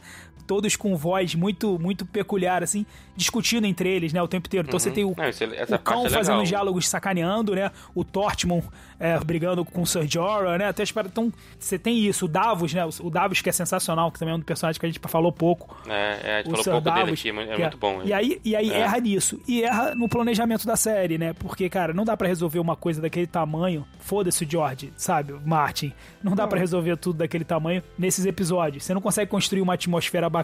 Todos 0.50 0.76
com 0.76 0.98
voz 0.98 1.36
muito, 1.36 1.78
muito 1.78 2.08
peculiar, 2.08 2.64
assim, 2.64 2.84
discutindo 3.16 3.68
entre 3.68 3.88
eles, 3.88 4.12
né, 4.12 4.20
o 4.20 4.28
tempo 4.28 4.48
inteiro. 4.48 4.68
Então 4.68 4.80
você 4.80 4.90
tem 4.90 5.06
o, 5.06 5.14
Não, 5.16 5.24
é- 5.24 5.76
o 5.76 5.80
cão 5.80 6.08
é 6.08 6.10
fazendo 6.10 6.44
diálogos 6.44 6.88
sacaneando, 6.90 7.54
né? 7.54 7.70
O 7.94 8.04
Tortmund 8.04 8.66
é, 9.00 9.16
brigando 9.20 9.64
com 9.64 9.84
o 9.84 9.86
Sir 9.86 10.08
Jorah, 10.10 10.58
né? 10.58 10.66
Até 10.66 10.82
espera. 10.82 11.08
Então, 11.08 11.32
você 11.60 11.78
tem 11.78 12.00
isso. 12.00 12.26
O 12.26 12.28
Davos, 12.28 12.74
né? 12.74 12.82
O 13.00 13.12
Davos, 13.12 13.42
que 13.44 13.50
é 13.50 13.52
sensacional, 13.52 14.12
que 14.12 14.18
também 14.18 14.34
é 14.34 14.38
um 14.38 14.42
personagem 14.42 14.80
que 14.80 14.86
a 14.88 14.90
gente 14.90 15.00
falou 15.08 15.32
pouco. 15.32 15.78
É, 15.88 15.92
é, 16.24 16.34
a 16.34 16.38
gente 16.38 16.48
O 16.48 16.50
falou 16.50 16.64
Sir 16.64 16.72
pouco 16.72 16.84
dele 16.86 16.96
Davos, 17.06 17.20
aqui, 17.20 17.32
mas 17.32 17.48
é 17.50 17.56
que 17.56 17.62
muito 17.62 17.78
bom. 17.78 18.02
E 18.04 18.12
aí, 18.12 18.42
e 18.44 18.56
aí 18.56 18.72
É. 18.72 18.80
erra 18.80 18.98
nisso. 19.00 19.40
E 19.48 19.62
erra 19.62 19.94
no 19.94 20.10
planejamento 20.10 20.66
da 20.66 20.76
série, 20.76 21.20
né? 21.20 21.34
Porque, 21.34 21.70
cara, 21.70 21.94
não 21.94 22.04
dá 22.04 22.18
pra 22.18 22.28
resolver 22.28 22.58
uma 22.58 22.76
coisa 22.76 23.00
daquele 23.00 23.28
tamanho. 23.28 23.86
Foda-se 24.00 24.44
o 24.44 24.50
George, 24.50 24.92
sabe? 24.98 25.34
Martin. 25.46 25.94
Não 26.24 26.34
dá 26.36 26.48
pra 26.48 26.58
resolver 26.58 26.98
tudo 26.98 27.18
daquele 27.20 27.46
tamanho 27.46 27.84
nesses 28.00 28.26
episódios. 28.26 28.84
Você 28.84 28.96
não 28.96 29.02
consegue 29.02 29.30
construir 29.30 29.62
uma 29.62 29.76
atmosfera 29.76 30.28
bacana 30.28 30.39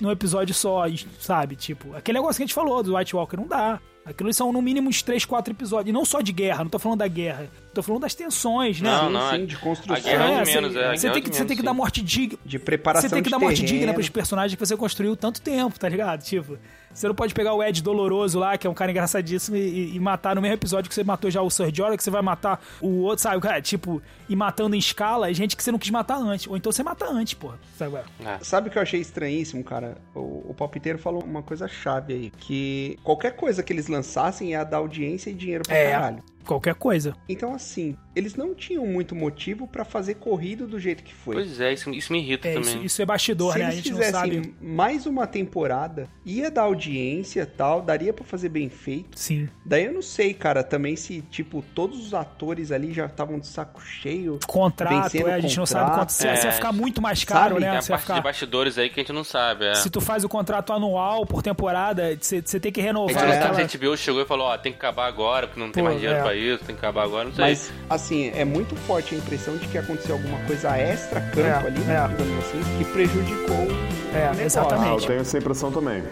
num 0.00 0.10
episódio 0.10 0.54
só, 0.54 0.84
sabe? 1.18 1.56
Tipo, 1.56 1.94
aquele 1.96 2.18
negócio 2.18 2.36
que 2.38 2.42
a 2.42 2.46
gente 2.46 2.54
falou 2.54 2.82
do 2.82 2.96
White 2.96 3.14
Walker, 3.16 3.36
não 3.36 3.46
dá. 3.46 3.80
Aquilo 4.06 4.32
são 4.32 4.50
no 4.50 4.62
mínimo 4.62 4.88
uns 4.88 5.02
3, 5.02 5.26
4 5.26 5.52
episódios. 5.52 5.90
E 5.90 5.92
não 5.92 6.02
só 6.02 6.22
de 6.22 6.32
guerra, 6.32 6.64
não 6.64 6.70
tô 6.70 6.78
falando 6.78 7.00
da 7.00 7.08
guerra. 7.08 7.46
Tô 7.74 7.82
falando 7.82 8.00
das 8.02 8.14
tensões, 8.14 8.80
né? 8.80 8.90
Não, 8.90 9.06
Sim, 9.08 9.12
não, 9.12 9.30
sim, 9.30 9.36
é- 9.42 9.46
de 9.46 9.56
construção. 9.58 9.96
a 9.96 10.00
guerra 10.00 10.24
é 10.24 10.28
de 10.42 10.50
você- 10.50 10.54
menos, 10.60 10.76
é, 10.76 10.96
Você 10.96 11.02
guerra 11.02 11.12
tem 11.14 11.22
que, 11.22 11.36
você 11.36 11.44
tem 11.44 11.56
que 11.58 11.62
dar 11.62 11.74
morte 11.74 12.00
digna. 12.02 12.38
De 12.42 12.58
preparação 12.58 13.06
Você 13.08 13.14
tem 13.14 13.22
que 13.22 13.28
dar 13.28 13.38
morte 13.38 13.60
terreno. 13.60 13.78
digna 13.78 13.92
pros 13.92 14.08
personagens 14.08 14.54
que 14.58 14.66
você 14.66 14.76
construiu 14.78 15.14
tanto 15.14 15.42
tempo, 15.42 15.78
tá 15.78 15.88
ligado? 15.90 16.22
Tipo, 16.22 16.58
você 17.00 17.08
não 17.08 17.14
pode 17.14 17.32
pegar 17.34 17.54
o 17.54 17.62
Ed 17.62 17.82
Doloroso 17.82 18.38
lá, 18.38 18.56
que 18.58 18.66
é 18.66 18.70
um 18.70 18.74
cara 18.74 18.90
engraçadíssimo, 18.90 19.56
e, 19.56 19.94
e 19.94 20.00
matar 20.00 20.34
no 20.34 20.42
mesmo 20.42 20.54
episódio 20.54 20.88
que 20.88 20.94
você 20.94 21.04
matou 21.04 21.30
já 21.30 21.40
o 21.42 21.50
Sir 21.50 21.70
Jorah, 21.74 21.96
que 21.96 22.02
você 22.02 22.10
vai 22.10 22.22
matar 22.22 22.60
o 22.80 23.02
outro, 23.02 23.22
sabe? 23.22 23.40
Cara, 23.40 23.60
tipo, 23.62 24.02
e 24.28 24.34
matando 24.36 24.74
em 24.74 24.78
escala 24.78 25.32
gente 25.32 25.56
que 25.56 25.62
você 25.62 25.70
não 25.70 25.78
quis 25.78 25.90
matar 25.90 26.16
antes. 26.18 26.46
Ou 26.46 26.56
então 26.56 26.72
você 26.72 26.82
mata 26.82 27.06
antes, 27.10 27.34
porra. 27.34 27.58
Sabe? 27.76 27.96
é? 27.96 28.02
É. 28.24 28.38
Sabe 28.42 28.68
o 28.68 28.70
que 28.70 28.78
eu 28.78 28.82
achei 28.82 29.00
estranhíssimo, 29.00 29.62
cara? 29.62 29.96
O, 30.14 30.50
o 30.50 30.54
palpiteiro 30.56 30.98
falou 30.98 31.22
uma 31.22 31.42
coisa 31.42 31.68
chave 31.68 32.12
aí. 32.12 32.30
Que 32.38 32.98
qualquer 33.02 33.36
coisa 33.36 33.62
que 33.62 33.72
eles 33.72 33.86
lançassem 33.88 34.50
ia 34.50 34.64
dar 34.64 34.78
audiência 34.78 35.30
e 35.30 35.34
dinheiro 35.34 35.62
pra 35.66 35.76
É. 35.76 35.92
caralho. 35.92 36.22
Qualquer 36.48 36.74
coisa. 36.74 37.14
Então, 37.28 37.54
assim, 37.54 37.96
eles 38.16 38.34
não 38.34 38.54
tinham 38.54 38.86
muito 38.86 39.14
motivo 39.14 39.66
pra 39.68 39.84
fazer 39.84 40.14
corrido 40.14 40.66
do 40.66 40.80
jeito 40.80 41.02
que 41.04 41.12
foi. 41.14 41.34
Pois 41.36 41.60
é, 41.60 41.72
isso, 41.74 41.90
isso 41.90 42.12
me 42.12 42.20
irrita 42.20 42.48
É, 42.48 42.54
também. 42.54 42.68
isso, 42.76 42.84
isso 42.86 43.02
é 43.02 43.06
bastidor, 43.06 43.52
Se 43.52 43.58
né? 43.58 43.64
A 43.66 43.68
eles 43.68 43.76
gente 43.84 43.90
não 43.92 43.98
fizessem 43.98 44.42
sabe. 44.42 44.54
mais 44.60 45.04
uma 45.06 45.26
temporada, 45.26 46.08
ia 46.24 46.50
dar 46.50 46.62
audiência 46.62 47.42
e 47.42 47.46
tal, 47.46 47.82
daria 47.82 48.12
pra 48.12 48.24
fazer 48.24 48.48
bem 48.48 48.68
feito. 48.68 49.18
Sim. 49.18 49.48
Daí 49.64 49.84
eu 49.84 49.92
não 49.92 50.02
sei, 50.02 50.32
cara, 50.34 50.62
também 50.64 50.96
se, 50.96 51.20
tipo, 51.30 51.62
todos 51.74 51.98
os 52.06 52.14
atores 52.14 52.72
ali 52.72 52.92
já 52.92 53.06
estavam 53.06 53.38
de 53.38 53.46
saco 53.46 53.80
cheio. 53.80 54.38
Contrato, 54.46 55.16
é, 55.16 55.32
a 55.34 55.40
gente 55.40 55.56
não 55.58 55.66
sabe 55.66 55.84
contrato. 55.90 56.00
quanto. 56.00 56.10
Se, 56.12 56.22
se 56.22 56.26
É. 56.26 56.44
ia 56.46 56.52
ficar 56.52 56.72
muito 56.72 57.02
mais 57.02 57.24
caro, 57.24 57.50
Sabe? 57.56 57.60
né? 57.60 57.68
Tem 57.70 57.78
a 57.78 57.82
Se 57.82 57.88
parte 57.90 58.00
de 58.02 58.06
ficar- 58.06 58.20
bastidores 58.22 58.78
aí 58.78 58.88
que 58.88 59.00
a 59.00 59.02
gente 59.02 59.12
não 59.12 59.24
sabe. 59.24 59.66
É. 59.66 59.74
Se 59.74 59.90
tu 59.90 60.00
faz 60.00 60.24
o 60.24 60.28
contrato 60.28 60.72
anual 60.72 61.26
por 61.26 61.42
temporada, 61.42 62.16
você 62.20 62.40
tem 62.58 62.72
que 62.72 62.80
A 62.80 62.84
renovar 62.84 63.08
gente 63.08 63.16
não 63.22 63.28
sabe 63.30 63.38
aquela... 63.44 63.68
se 63.68 63.76
a 63.76 63.78
HBO 63.90 63.96
chegou 63.96 64.22
e 64.22 64.24
falou, 64.26 64.46
ó, 64.46 64.56
tem 64.58 64.72
que 64.72 64.78
acabar 64.78 65.06
agora, 65.06 65.46
porque 65.46 65.60
não 65.60 65.70
tem 65.70 65.82
Pô, 65.82 65.88
mais 65.88 66.00
dinheiro 66.00 66.18
é. 66.20 66.22
pra 66.22 66.34
isso, 66.38 66.64
tem 66.64 66.74
que 66.74 66.80
acabar 66.84 67.04
agora, 67.04 67.24
não 67.26 67.32
sei. 67.34 67.44
Mas, 67.44 67.72
assim, 67.90 68.30
é 68.34 68.44
muito 68.44 68.74
forte 68.76 69.14
a 69.14 69.18
impressão 69.18 69.56
de 69.56 69.66
que 69.68 69.76
aconteceu 69.78 70.14
alguma 70.14 70.38
coisa 70.46 70.76
extra 70.76 71.20
campo 71.20 71.40
É, 71.40 71.52
ali, 71.66 71.80
né, 71.80 71.94
é. 71.96 72.08
digamos 72.08 72.44
assim, 72.44 72.60
que 72.78 72.84
prejudicou 72.92 73.56
o 73.56 74.16
É, 74.16 74.20
negócio. 74.22 74.42
exatamente. 74.44 74.88
Ah, 74.88 74.94
eu 75.02 75.06
tenho 75.06 75.20
essa 75.20 75.38
impressão 75.38 75.70
também. 75.72 76.02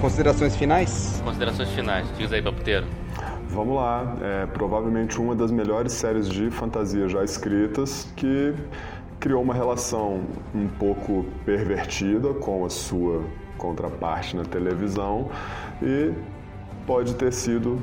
Considerações 0.00 0.54
finais? 0.56 1.20
Considerações 1.24 1.70
finais, 1.70 2.06
diz 2.18 2.32
aí, 2.32 2.42
paputeiro. 2.42 2.86
Vamos 3.48 3.76
lá, 3.76 4.16
é 4.20 4.46
provavelmente 4.46 5.18
uma 5.20 5.34
das 5.34 5.50
melhores 5.50 5.92
séries 5.92 6.28
de 6.28 6.50
fantasia 6.50 7.08
já 7.08 7.22
escritas 7.22 8.08
que 8.16 8.52
criou 9.20 9.42
uma 9.42 9.54
relação 9.54 10.22
um 10.54 10.68
pouco 10.68 11.24
pervertida 11.44 12.34
com 12.34 12.64
a 12.64 12.70
sua 12.70 13.24
contraparte 13.56 14.36
na 14.36 14.44
televisão 14.44 15.30
e 15.82 16.12
pode 16.86 17.14
ter 17.14 17.32
sido 17.32 17.80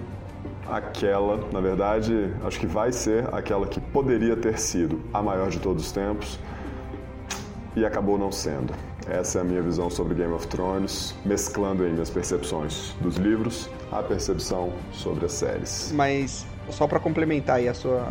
aquela, 0.70 1.40
na 1.52 1.60
verdade, 1.60 2.34
acho 2.44 2.60
que 2.60 2.68
vai 2.68 2.92
ser 2.92 3.28
aquela 3.34 3.68
que 3.68 3.80
poderia 3.80 4.36
ter 4.36 4.58
sido 4.58 5.02
a 5.14 5.22
maior 5.22 5.50
de 5.50 5.60
todos 5.60 5.86
os 5.86 5.92
tempos 5.92 6.40
e 7.76 7.86
acabou 7.86 8.18
não 8.18 8.32
sendo. 8.32 8.74
Essa 9.10 9.40
é 9.40 9.42
a 9.42 9.44
minha 9.44 9.62
visão 9.62 9.90
sobre 9.90 10.14
Game 10.14 10.32
of 10.34 10.48
Thrones, 10.48 11.16
mesclando 11.26 11.84
aí 11.84 11.92
minhas 11.92 12.10
percepções 12.10 12.94
dos 13.02 13.18
livros, 13.18 13.70
a 13.92 14.04
percepção 14.04 14.72
sobre 14.92 15.26
as 15.26 15.32
séries. 15.32 15.92
Mas, 15.94 16.46
só 16.70 16.88
pra 16.88 17.00
complementar 17.00 17.58
aí 17.58 17.68
a 17.68 17.74
sua 17.74 18.06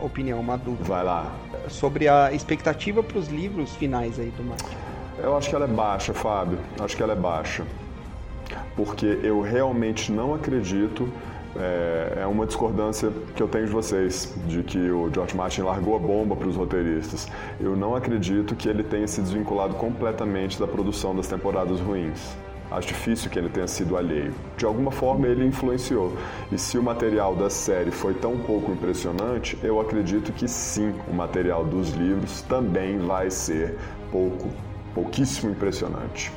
opinião, 0.00 0.40
uma 0.40 0.56
dúvida. 0.56 0.84
Vai 0.84 1.04
lá. 1.04 1.32
Sobre 1.68 2.08
a 2.08 2.32
expectativa 2.32 3.02
pros 3.02 3.28
livros 3.28 3.74
finais 3.76 4.18
aí 4.18 4.30
do 4.30 4.44
Mark. 4.44 4.64
Eu 5.18 5.36
acho 5.36 5.48
que 5.48 5.54
ela 5.54 5.64
é 5.64 5.68
baixa, 5.68 6.12
Fábio. 6.12 6.58
Acho 6.80 6.96
que 6.96 7.02
ela 7.02 7.12
é 7.12 7.16
baixa. 7.16 7.64
Porque 8.76 9.06
eu 9.22 9.40
realmente 9.40 10.10
não 10.10 10.34
acredito. 10.34 11.08
É, 11.56 12.22
é 12.22 12.26
uma 12.26 12.46
discordância 12.46 13.12
que 13.36 13.40
eu 13.40 13.46
tenho 13.46 13.66
de 13.66 13.70
vocês, 13.70 14.34
de 14.48 14.64
que 14.64 14.90
o 14.90 15.08
George 15.14 15.36
Martin 15.36 15.62
largou 15.62 15.94
a 15.94 16.00
bomba 16.00 16.34
para 16.34 16.48
os 16.48 16.56
roteiristas. 16.56 17.28
Eu 17.60 17.76
não 17.76 17.94
acredito 17.94 18.56
que 18.56 18.68
ele 18.68 18.82
tenha 18.82 19.06
se 19.06 19.20
desvinculado 19.20 19.74
completamente 19.74 20.58
da 20.58 20.66
produção 20.66 21.14
das 21.14 21.28
temporadas 21.28 21.78
ruins. 21.78 22.36
Acho 22.74 22.88
difícil 22.88 23.30
que 23.30 23.38
ele 23.38 23.48
tenha 23.48 23.66
sido 23.66 23.96
alheio. 23.96 24.34
De 24.56 24.64
alguma 24.64 24.90
forma 24.90 25.26
ele 25.26 25.46
influenciou. 25.46 26.16
E 26.50 26.58
se 26.58 26.76
o 26.76 26.82
material 26.82 27.34
da 27.34 27.48
série 27.48 27.90
foi 27.90 28.14
tão 28.14 28.38
pouco 28.38 28.72
impressionante, 28.72 29.58
eu 29.62 29.80
acredito 29.80 30.32
que 30.32 30.48
sim, 30.48 30.94
o 31.08 31.14
material 31.14 31.64
dos 31.64 31.90
livros 31.90 32.42
também 32.42 32.98
vai 32.98 33.30
ser 33.30 33.78
pouco, 34.10 34.50
pouquíssimo 34.94 35.50
impressionante. 35.52 36.32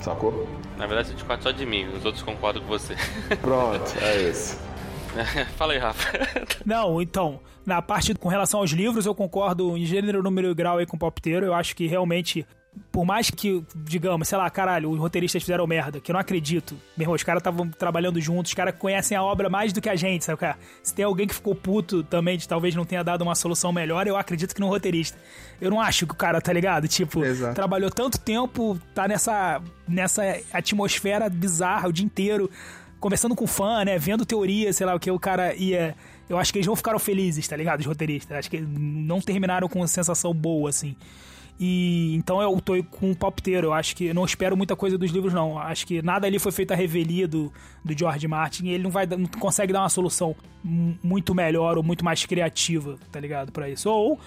Sacou? 0.00 0.46
Na 0.76 0.86
verdade, 0.86 1.08
você 1.08 1.14
discorda 1.14 1.42
só 1.42 1.50
de 1.50 1.64
mim, 1.64 1.86
os 1.88 2.04
outros 2.04 2.22
concordam 2.22 2.62
com 2.62 2.68
você. 2.68 2.94
Pronto, 3.40 3.92
é 4.00 4.22
esse. 4.22 4.58
Fala 5.56 5.72
aí, 5.72 5.78
Rafa. 5.78 6.18
Não, 6.64 7.00
então, 7.00 7.40
na 7.64 7.80
parte 7.80 8.14
com 8.14 8.28
relação 8.28 8.60
aos 8.60 8.70
livros, 8.70 9.06
eu 9.06 9.14
concordo 9.14 9.76
em 9.76 9.84
gênero, 9.84 10.22
número 10.22 10.50
e 10.50 10.54
grau 10.54 10.78
aí 10.78 10.86
com 10.86 10.96
o 10.96 10.98
Palpiteiro. 10.98 11.46
Eu 11.46 11.54
acho 11.54 11.74
que 11.74 11.86
realmente, 11.86 12.46
por 12.92 13.04
mais 13.04 13.30
que, 13.30 13.64
digamos, 13.74 14.28
sei 14.28 14.38
lá, 14.38 14.48
caralho, 14.48 14.90
os 14.90 14.98
roteiristas 14.98 15.42
fizeram 15.42 15.66
merda, 15.66 16.00
que 16.00 16.10
eu 16.10 16.14
não 16.14 16.20
acredito. 16.20 16.74
Meu 16.96 17.04
irmão, 17.04 17.14
os 17.14 17.22
caras 17.22 17.40
estavam 17.40 17.68
trabalhando 17.68 18.20
juntos, 18.20 18.50
os 18.50 18.54
caras 18.54 18.74
conhecem 18.78 19.16
a 19.16 19.22
obra 19.22 19.48
mais 19.48 19.72
do 19.72 19.80
que 19.80 19.88
a 19.88 19.96
gente, 19.96 20.24
sabe, 20.24 20.38
cara? 20.38 20.58
Se 20.82 20.94
tem 20.94 21.04
alguém 21.04 21.26
que 21.26 21.34
ficou 21.34 21.54
puto 21.54 22.02
também 22.02 22.38
de 22.38 22.48
talvez 22.48 22.74
não 22.74 22.84
tenha 22.84 23.02
dado 23.02 23.22
uma 23.22 23.34
solução 23.34 23.72
melhor, 23.72 24.06
eu 24.06 24.16
acredito 24.16 24.54
que 24.54 24.60
no 24.60 24.68
roteirista. 24.68 25.18
Eu 25.60 25.70
não 25.70 25.80
acho 25.80 26.06
que 26.06 26.12
o 26.12 26.16
cara, 26.16 26.40
tá 26.40 26.52
ligado? 26.52 26.88
Tipo, 26.88 27.24
Exato. 27.24 27.54
trabalhou 27.54 27.90
tanto 27.90 28.18
tempo, 28.18 28.78
tá 28.94 29.06
nessa, 29.08 29.60
nessa 29.86 30.22
atmosfera 30.52 31.28
bizarra 31.28 31.88
o 31.88 31.92
dia 31.92 32.04
inteiro 32.04 32.50
conversando 33.00 33.36
com 33.36 33.46
fã, 33.46 33.84
né? 33.84 33.98
Vendo 33.98 34.24
teoria, 34.26 34.72
sei 34.72 34.86
lá, 34.86 34.94
o 34.94 35.00
que 35.00 35.10
o 35.10 35.18
cara 35.18 35.54
ia. 35.54 35.94
Eu 36.28 36.38
acho 36.38 36.52
que 36.52 36.58
eles 36.58 36.66
não 36.66 36.74
ficaram 36.74 36.98
felizes, 36.98 37.46
tá 37.46 37.56
ligado? 37.56 37.80
Os 37.80 37.86
roteiristas. 37.86 38.36
Acho 38.36 38.50
que 38.50 38.60
não 38.60 39.20
terminaram 39.20 39.68
com 39.68 39.80
uma 39.80 39.86
sensação 39.86 40.34
boa, 40.34 40.70
assim. 40.70 40.96
E 41.58 42.14
então 42.14 42.40
eu 42.40 42.60
tô 42.60 42.82
com 42.84 43.10
um 43.10 43.14
palpiteiro. 43.14 43.68
Eu 43.68 43.72
acho 43.72 43.96
que 43.96 44.12
não 44.12 44.24
espero 44.24 44.56
muita 44.56 44.76
coisa 44.76 44.98
dos 44.98 45.10
livros, 45.10 45.32
não. 45.32 45.58
Acho 45.58 45.86
que 45.86 46.02
nada 46.02 46.26
ali 46.26 46.38
foi 46.38 46.52
feito 46.52 46.72
a 46.72 46.76
revelia 46.76 47.26
do, 47.26 47.52
do 47.84 47.98
George 47.98 48.28
Martin 48.28 48.66
e 48.66 48.70
ele 48.70 48.82
não 48.82 48.90
vai 48.90 49.06
não 49.06 49.26
consegue 49.26 49.72
dar 49.72 49.80
uma 49.80 49.88
solução 49.88 50.34
muito 50.62 51.34
melhor 51.34 51.78
ou 51.78 51.82
muito 51.82 52.04
mais 52.04 52.26
criativa, 52.26 52.98
tá 53.10 53.20
ligado? 53.20 53.52
para 53.52 53.70
isso. 53.70 53.88
Ou 53.88 54.20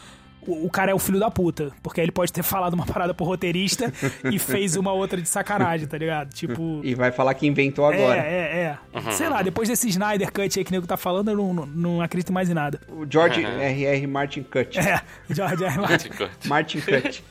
o, 0.49 0.65
o, 0.65 0.69
cara 0.69 0.91
é 0.91 0.93
o 0.93 0.99
filho 0.99 1.19
da 1.19 1.29
puta. 1.29 1.71
Porque 1.83 2.01
ele 2.01 2.11
pode 2.11 2.33
ter 2.33 2.43
falado 2.43 2.73
uma 2.73 2.85
parada 2.85 3.13
pro 3.13 3.25
roteirista 3.25 3.91
e 4.31 4.39
fez 4.39 4.75
uma 4.75 4.91
outra 4.91 5.21
de 5.21 5.27
sacanagem, 5.27 5.87
tá 5.87 5.97
ligado? 5.97 6.33
Tipo. 6.33 6.81
E 6.83 6.95
vai 6.95 7.11
falar 7.11 7.33
que 7.33 7.45
inventou 7.45 7.85
agora. 7.85 8.19
É, 8.19 8.29
é, 8.29 8.57
é. 8.61 8.77
Uhum. 8.97 9.11
Sei 9.11 9.29
lá, 9.29 9.41
depois 9.41 9.69
desse 9.69 9.87
Snyder 9.89 10.31
Cut 10.31 10.59
aí 10.59 10.65
que 10.65 10.71
o 10.71 10.73
nego 10.73 10.87
tá 10.87 10.97
falando, 10.97 11.29
eu 11.29 11.37
não, 11.37 11.53
não, 11.53 11.65
não 11.65 12.01
acredito 12.01 12.33
mais 12.33 12.49
em 12.49 12.53
nada. 12.53 12.79
O 12.89 13.05
George 13.09 13.45
uhum. 13.45 13.59
R.R. 13.59 14.07
Martin 14.07 14.43
Cut. 14.43 14.79
É, 14.79 15.01
George 15.29 15.63
R. 15.63 15.77
Martin 15.77 16.09
Cut. 16.09 16.47
Martin 16.47 16.81
Cut. 16.81 17.23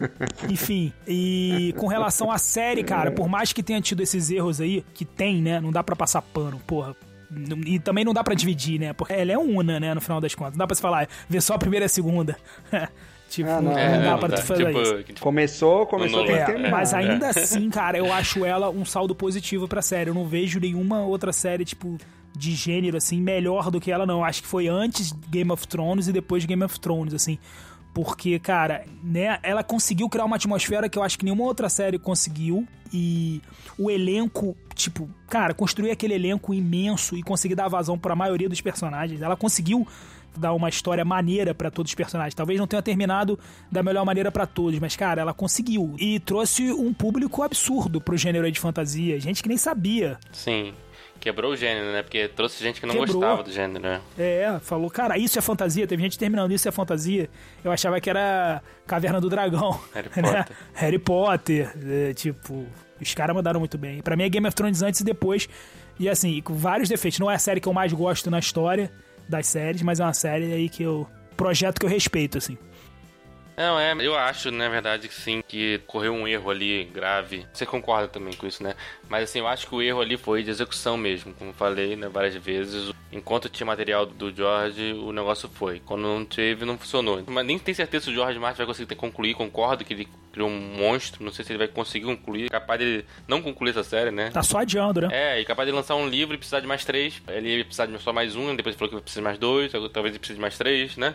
Enfim, 0.48 0.92
e 1.06 1.74
com 1.76 1.86
relação 1.86 2.30
à 2.30 2.38
série, 2.38 2.82
cara, 2.82 3.10
por 3.10 3.28
mais 3.28 3.52
que 3.52 3.62
tenha 3.62 3.80
tido 3.80 4.02
esses 4.02 4.30
erros 4.30 4.60
aí, 4.60 4.84
que 4.94 5.04
tem, 5.04 5.42
né? 5.42 5.60
Não 5.60 5.70
dá 5.70 5.82
para 5.82 5.94
passar 5.94 6.22
pano, 6.22 6.58
porra. 6.66 6.96
E 7.66 7.78
também 7.78 8.04
não 8.04 8.12
dá 8.12 8.24
para 8.24 8.34
dividir, 8.34 8.80
né? 8.80 8.92
Porque 8.92 9.12
ela 9.12 9.32
é 9.32 9.38
una, 9.38 9.78
né? 9.78 9.94
No 9.94 10.00
final 10.00 10.20
das 10.20 10.34
contas. 10.34 10.54
Não 10.54 10.58
dá 10.58 10.66
pra 10.66 10.74
se 10.74 10.82
falar, 10.82 11.08
ver 11.28 11.40
só 11.40 11.54
a 11.54 11.58
primeira 11.58 11.84
e 11.84 11.86
a 11.86 11.88
segunda. 11.88 12.36
Tipo, 13.30 13.48
ah, 13.48 13.62
não, 13.62 13.78
é, 13.78 13.96
não, 13.96 14.02
dá 14.02 14.10
não 14.10 14.18
pra 14.18 14.28
dá. 14.28 14.36
fazer 14.38 14.66
tipo, 14.66 14.82
isso. 14.82 15.02
Tipo, 15.04 15.20
começou, 15.20 15.86
começou, 15.86 16.26
tem 16.26 16.36
que 16.36 16.46
terminar. 16.46 16.70
Mas 16.72 16.92
ainda 16.92 17.26
é. 17.26 17.30
assim, 17.38 17.70
cara, 17.70 17.96
eu 17.96 18.12
acho 18.12 18.44
ela 18.44 18.68
um 18.70 18.84
saldo 18.84 19.14
positivo 19.14 19.68
pra 19.68 19.80
série. 19.80 20.10
Eu 20.10 20.14
não 20.14 20.26
vejo 20.26 20.58
nenhuma 20.58 21.02
outra 21.02 21.32
série, 21.32 21.64
tipo, 21.64 21.96
de 22.36 22.52
gênero, 22.56 22.96
assim, 22.96 23.20
melhor 23.20 23.70
do 23.70 23.80
que 23.80 23.92
ela, 23.92 24.04
não. 24.04 24.24
Acho 24.24 24.42
que 24.42 24.48
foi 24.48 24.66
antes 24.66 25.12
Game 25.28 25.50
of 25.52 25.66
Thrones 25.68 26.08
e 26.08 26.12
depois 26.12 26.44
Game 26.44 26.64
of 26.64 26.80
Thrones, 26.80 27.14
assim. 27.14 27.38
Porque, 27.94 28.36
cara, 28.40 28.84
né, 29.00 29.38
ela 29.44 29.62
conseguiu 29.62 30.08
criar 30.08 30.24
uma 30.24 30.36
atmosfera 30.36 30.88
que 30.88 30.98
eu 30.98 31.02
acho 31.02 31.16
que 31.16 31.24
nenhuma 31.24 31.44
outra 31.44 31.68
série 31.68 32.00
conseguiu. 32.00 32.66
E 32.92 33.40
o 33.80 33.90
elenco, 33.90 34.54
tipo, 34.74 35.08
cara, 35.26 35.54
construir 35.54 35.90
aquele 35.90 36.12
elenco 36.12 36.52
imenso 36.52 37.16
e 37.16 37.22
conseguir 37.22 37.54
dar 37.54 37.66
vazão 37.66 37.98
para 37.98 38.12
a 38.12 38.16
maioria 38.16 38.46
dos 38.48 38.60
personagens. 38.60 39.22
Ela 39.22 39.36
conseguiu 39.36 39.88
dar 40.36 40.52
uma 40.52 40.68
história 40.68 41.02
maneira 41.04 41.54
para 41.54 41.70
todos 41.70 41.90
os 41.90 41.94
personagens. 41.94 42.34
Talvez 42.34 42.58
não 42.60 42.66
tenha 42.66 42.82
terminado 42.82 43.38
da 43.72 43.82
melhor 43.82 44.04
maneira 44.04 44.30
para 44.30 44.46
todos, 44.46 44.78
mas 44.78 44.94
cara, 44.94 45.22
ela 45.22 45.32
conseguiu 45.32 45.94
e 45.98 46.20
trouxe 46.20 46.70
um 46.70 46.92
público 46.92 47.42
absurdo 47.42 48.02
pro 48.02 48.16
gênero 48.18 48.50
de 48.52 48.60
fantasia, 48.60 49.18
gente 49.18 49.42
que 49.42 49.48
nem 49.48 49.56
sabia. 49.58 50.18
Sim. 50.30 50.74
Quebrou 51.18 51.52
o 51.52 51.56
gênero, 51.56 51.92
né? 51.92 52.02
Porque 52.02 52.28
trouxe 52.28 52.62
gente 52.62 52.80
que 52.80 52.86
não 52.86 52.94
Quebrou. 52.94 53.14
gostava 53.20 53.42
do 53.42 53.52
gênero, 53.52 53.82
né? 53.82 54.00
É, 54.18 54.58
falou, 54.62 54.90
cara, 54.90 55.18
isso 55.18 55.38
é 55.38 55.42
fantasia. 55.42 55.86
Teve 55.86 56.02
gente 56.02 56.18
terminando, 56.18 56.50
isso 56.52 56.66
é 56.66 56.72
fantasia. 56.72 57.28
Eu 57.62 57.70
achava 57.70 58.00
que 58.00 58.08
era 58.08 58.62
Caverna 58.86 59.20
do 59.20 59.28
Dragão. 59.28 59.78
Harry 59.92 60.08
né? 60.16 60.22
Potter. 60.22 60.56
Harry 60.72 60.98
Potter. 60.98 61.74
É, 61.86 62.14
tipo, 62.14 62.66
os 63.00 63.14
caras 63.14 63.34
mandaram 63.34 63.60
muito 63.60 63.78
bem. 63.78 64.02
Para 64.02 64.16
mim 64.16 64.24
é 64.24 64.28
Game 64.28 64.46
of 64.46 64.54
Thrones 64.54 64.82
antes 64.82 65.00
e 65.00 65.04
depois. 65.04 65.48
E 65.98 66.08
assim, 66.08 66.40
com 66.42 66.54
vários 66.54 66.88
defeitos. 66.88 67.18
Não 67.18 67.30
é 67.30 67.34
a 67.34 67.38
série 67.38 67.60
que 67.60 67.68
eu 67.68 67.72
mais 67.72 67.92
gosto 67.92 68.30
na 68.30 68.38
história 68.38 68.90
das 69.28 69.46
séries, 69.46 69.82
mas 69.82 70.00
é 70.00 70.04
uma 70.04 70.14
série 70.14 70.52
aí 70.52 70.68
que 70.68 70.82
eu. 70.82 71.06
Projeto 71.36 71.78
que 71.78 71.86
eu 71.86 71.90
respeito, 71.90 72.36
assim. 72.36 72.58
Não, 73.60 73.78
é, 73.78 73.94
eu 74.00 74.16
acho, 74.16 74.50
na 74.50 74.70
verdade, 74.70 75.06
que 75.06 75.12
sim, 75.12 75.42
que 75.46 75.82
correu 75.86 76.14
um 76.14 76.26
erro 76.26 76.48
ali 76.48 76.84
grave. 76.84 77.46
Você 77.52 77.66
concorda 77.66 78.08
também 78.08 78.32
com 78.32 78.46
isso, 78.46 78.62
né? 78.62 78.74
Mas 79.06 79.24
assim, 79.24 79.40
eu 79.40 79.46
acho 79.46 79.66
que 79.66 79.74
o 79.74 79.82
erro 79.82 80.00
ali 80.00 80.16
foi 80.16 80.42
de 80.42 80.48
execução 80.48 80.96
mesmo, 80.96 81.34
como 81.34 81.52
falei, 81.52 81.94
né, 81.94 82.08
várias 82.08 82.34
vezes. 82.36 82.90
Enquanto 83.12 83.50
tinha 83.50 83.66
material 83.66 84.06
do 84.06 84.34
George, 84.34 84.94
o 84.94 85.12
negócio 85.12 85.46
foi. 85.46 85.78
Quando 85.80 86.04
não 86.04 86.24
teve, 86.24 86.64
não 86.64 86.78
funcionou. 86.78 87.22
Mas 87.26 87.44
nem 87.44 87.58
tem 87.58 87.74
certeza 87.74 88.06
se 88.06 88.10
o 88.10 88.14
George 88.14 88.38
Martin 88.38 88.56
vai 88.56 88.66
conseguir 88.66 88.94
concluir, 88.94 89.34
concordo 89.34 89.84
que 89.84 89.92
ele 89.92 90.08
criou 90.32 90.48
um 90.48 90.58
monstro, 90.58 91.22
não 91.22 91.30
sei 91.30 91.44
se 91.44 91.52
ele 91.52 91.58
vai 91.58 91.68
conseguir 91.68 92.06
concluir, 92.06 92.48
capaz 92.48 92.80
de 92.80 93.04
não 93.28 93.42
concluir 93.42 93.72
essa 93.72 93.84
série, 93.84 94.10
né? 94.10 94.30
Tá 94.30 94.42
só 94.42 94.60
adiando, 94.60 95.02
né? 95.02 95.08
É, 95.12 95.38
e 95.38 95.44
capaz 95.44 95.68
de 95.68 95.74
lançar 95.74 95.96
um 95.96 96.08
livro 96.08 96.34
e 96.34 96.38
precisar 96.38 96.60
de 96.60 96.66
mais 96.66 96.82
três. 96.86 97.20
Ele 97.28 97.58
ia 97.58 97.64
precisar 97.66 97.84
de 97.84 97.98
só 97.98 98.10
mais 98.10 98.34
um, 98.36 98.56
depois 98.56 98.74
falou 98.74 98.88
que 98.88 98.94
vai 98.94 99.02
precisar 99.02 99.20
de 99.20 99.24
mais 99.24 99.38
dois, 99.38 99.70
talvez 99.70 100.14
ele 100.14 100.18
precise 100.18 100.38
de 100.38 100.40
mais 100.40 100.56
três, 100.56 100.96
né? 100.96 101.14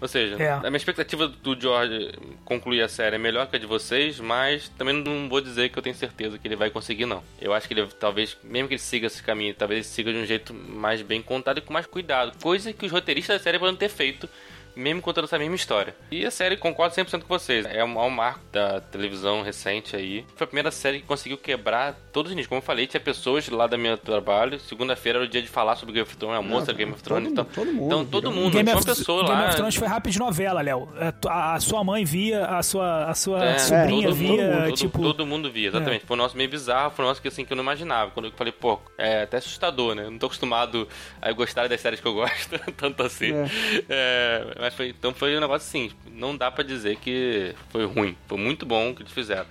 Ou 0.00 0.06
seja, 0.06 0.40
é. 0.40 0.50
a 0.50 0.60
minha 0.60 0.76
expectativa 0.76 1.26
do 1.26 1.60
George 1.60 2.12
concluir 2.44 2.82
a 2.82 2.88
série 2.88 3.16
é 3.16 3.18
melhor 3.18 3.46
que 3.48 3.56
a 3.56 3.58
de 3.58 3.66
vocês, 3.66 4.20
mas 4.20 4.68
também 4.70 4.94
não 4.94 5.28
vou 5.28 5.40
dizer 5.40 5.70
que 5.70 5.78
eu 5.78 5.82
tenho 5.82 5.94
certeza 5.94 6.38
que 6.38 6.46
ele 6.46 6.56
vai 6.56 6.70
conseguir, 6.70 7.04
não. 7.04 7.22
Eu 7.40 7.52
acho 7.52 7.66
que 7.66 7.74
ele 7.74 7.86
talvez, 7.98 8.36
mesmo 8.44 8.68
que 8.68 8.74
ele 8.74 8.80
siga 8.80 9.08
esse 9.08 9.22
caminho, 9.22 9.54
talvez 9.54 9.78
ele 9.78 9.94
siga 9.94 10.12
de 10.12 10.18
um 10.18 10.26
jeito 10.26 10.54
mais 10.54 11.02
bem 11.02 11.20
contado 11.20 11.58
e 11.58 11.60
com 11.60 11.72
mais 11.72 11.86
cuidado. 11.86 12.40
Coisa 12.40 12.72
que 12.72 12.86
os 12.86 12.92
roteiristas 12.92 13.38
da 13.38 13.42
série 13.42 13.58
podem 13.58 13.76
ter 13.76 13.88
feito 13.88 14.28
mesmo 14.74 15.02
contando 15.02 15.24
essa 15.24 15.38
mesma 15.38 15.56
história. 15.56 15.94
E 16.10 16.24
a 16.24 16.30
série 16.30 16.56
concordo 16.56 16.94
100% 16.94 17.22
com 17.22 17.28
vocês. 17.28 17.66
É 17.66 17.84
um, 17.84 18.00
é 18.00 18.04
um 18.04 18.10
marco 18.10 18.40
da 18.52 18.80
televisão 18.80 19.42
recente 19.42 19.96
aí. 19.96 20.24
Foi 20.36 20.44
a 20.44 20.48
primeira 20.48 20.70
série 20.70 21.00
que 21.00 21.06
conseguiu 21.06 21.38
quebrar 21.38 21.94
todos 22.12 22.30
os 22.30 22.36
níveis. 22.36 22.46
Como 22.46 22.58
eu 22.58 22.64
falei, 22.64 22.86
tinha 22.86 23.00
pessoas 23.00 23.48
lá 23.48 23.66
do 23.66 23.78
meu 23.78 23.96
trabalho. 23.96 24.58
Segunda-feira 24.60 25.18
era 25.18 25.26
o 25.26 25.28
dia 25.28 25.42
de 25.42 25.48
falar 25.48 25.76
sobre 25.76 25.94
Game 25.94 26.06
of 26.06 26.16
Thrones, 26.16 26.38
a 26.38 26.42
moça 26.42 26.72
Game 26.72 26.92
of 26.92 27.02
Thrones. 27.02 27.32
Todo, 27.32 27.32
então, 27.32 27.44
todo 27.44 27.72
mundo. 27.72 27.86
Então, 27.86 28.04
todo 28.04 28.30
mundo. 28.32 28.52
Game 28.52 28.72
of, 28.72 28.84
pessoa 28.84 29.24
Game 29.24 29.34
lá. 29.34 29.48
of 29.48 29.56
Thrones 29.56 29.74
foi 29.74 29.88
rápido 29.88 30.12
de 30.12 30.18
novela, 30.18 30.60
Léo. 30.60 30.88
É, 30.98 31.12
a 31.28 31.60
sua 31.60 31.82
mãe 31.84 32.04
via, 32.04 32.46
a 32.46 32.62
sua, 32.62 33.04
a 33.04 33.14
sua 33.14 33.44
é, 33.44 33.58
sobrinha 33.58 34.10
via, 34.12 34.62
todo, 34.64 34.76
tipo... 34.76 35.02
Todo 35.02 35.26
mundo 35.26 35.50
via, 35.50 35.68
exatamente. 35.68 36.04
É. 36.04 36.06
Foi 36.06 36.16
um 36.16 36.18
nosso 36.18 36.36
meio 36.36 36.48
bizarro, 36.48 36.90
foi 36.90 37.04
um 37.04 37.08
nosso 37.08 37.20
que, 37.20 37.28
assim, 37.28 37.44
que 37.44 37.52
eu 37.52 37.56
não 37.56 37.62
imaginava. 37.62 38.10
Quando 38.10 38.26
eu 38.26 38.32
falei, 38.32 38.52
pô, 38.52 38.78
é 38.96 39.22
até 39.22 39.38
assustador, 39.38 39.94
né? 39.94 40.04
Eu 40.04 40.10
não 40.10 40.18
tô 40.18 40.26
acostumado 40.26 40.88
a 41.20 41.32
gostar 41.32 41.68
das 41.68 41.80
séries 41.80 42.00
que 42.00 42.06
eu 42.06 42.14
gosto, 42.14 42.58
tanto 42.76 43.02
assim. 43.02 43.32
É. 43.32 43.48
É, 43.88 44.44
mas 44.58 44.74
foi, 44.74 44.88
então 44.88 45.14
foi 45.14 45.36
um 45.36 45.40
negócio 45.40 45.66
assim, 45.66 45.90
não 46.12 46.36
dá 46.36 46.50
para 46.50 46.64
dizer 46.64 46.96
que 46.96 47.54
foi 47.70 47.86
ruim. 47.86 48.16
Foi 48.26 48.36
muito 48.36 48.66
bom 48.66 48.90
o 48.90 48.94
que 48.94 49.02
eles 49.02 49.12
fizeram. 49.12 49.46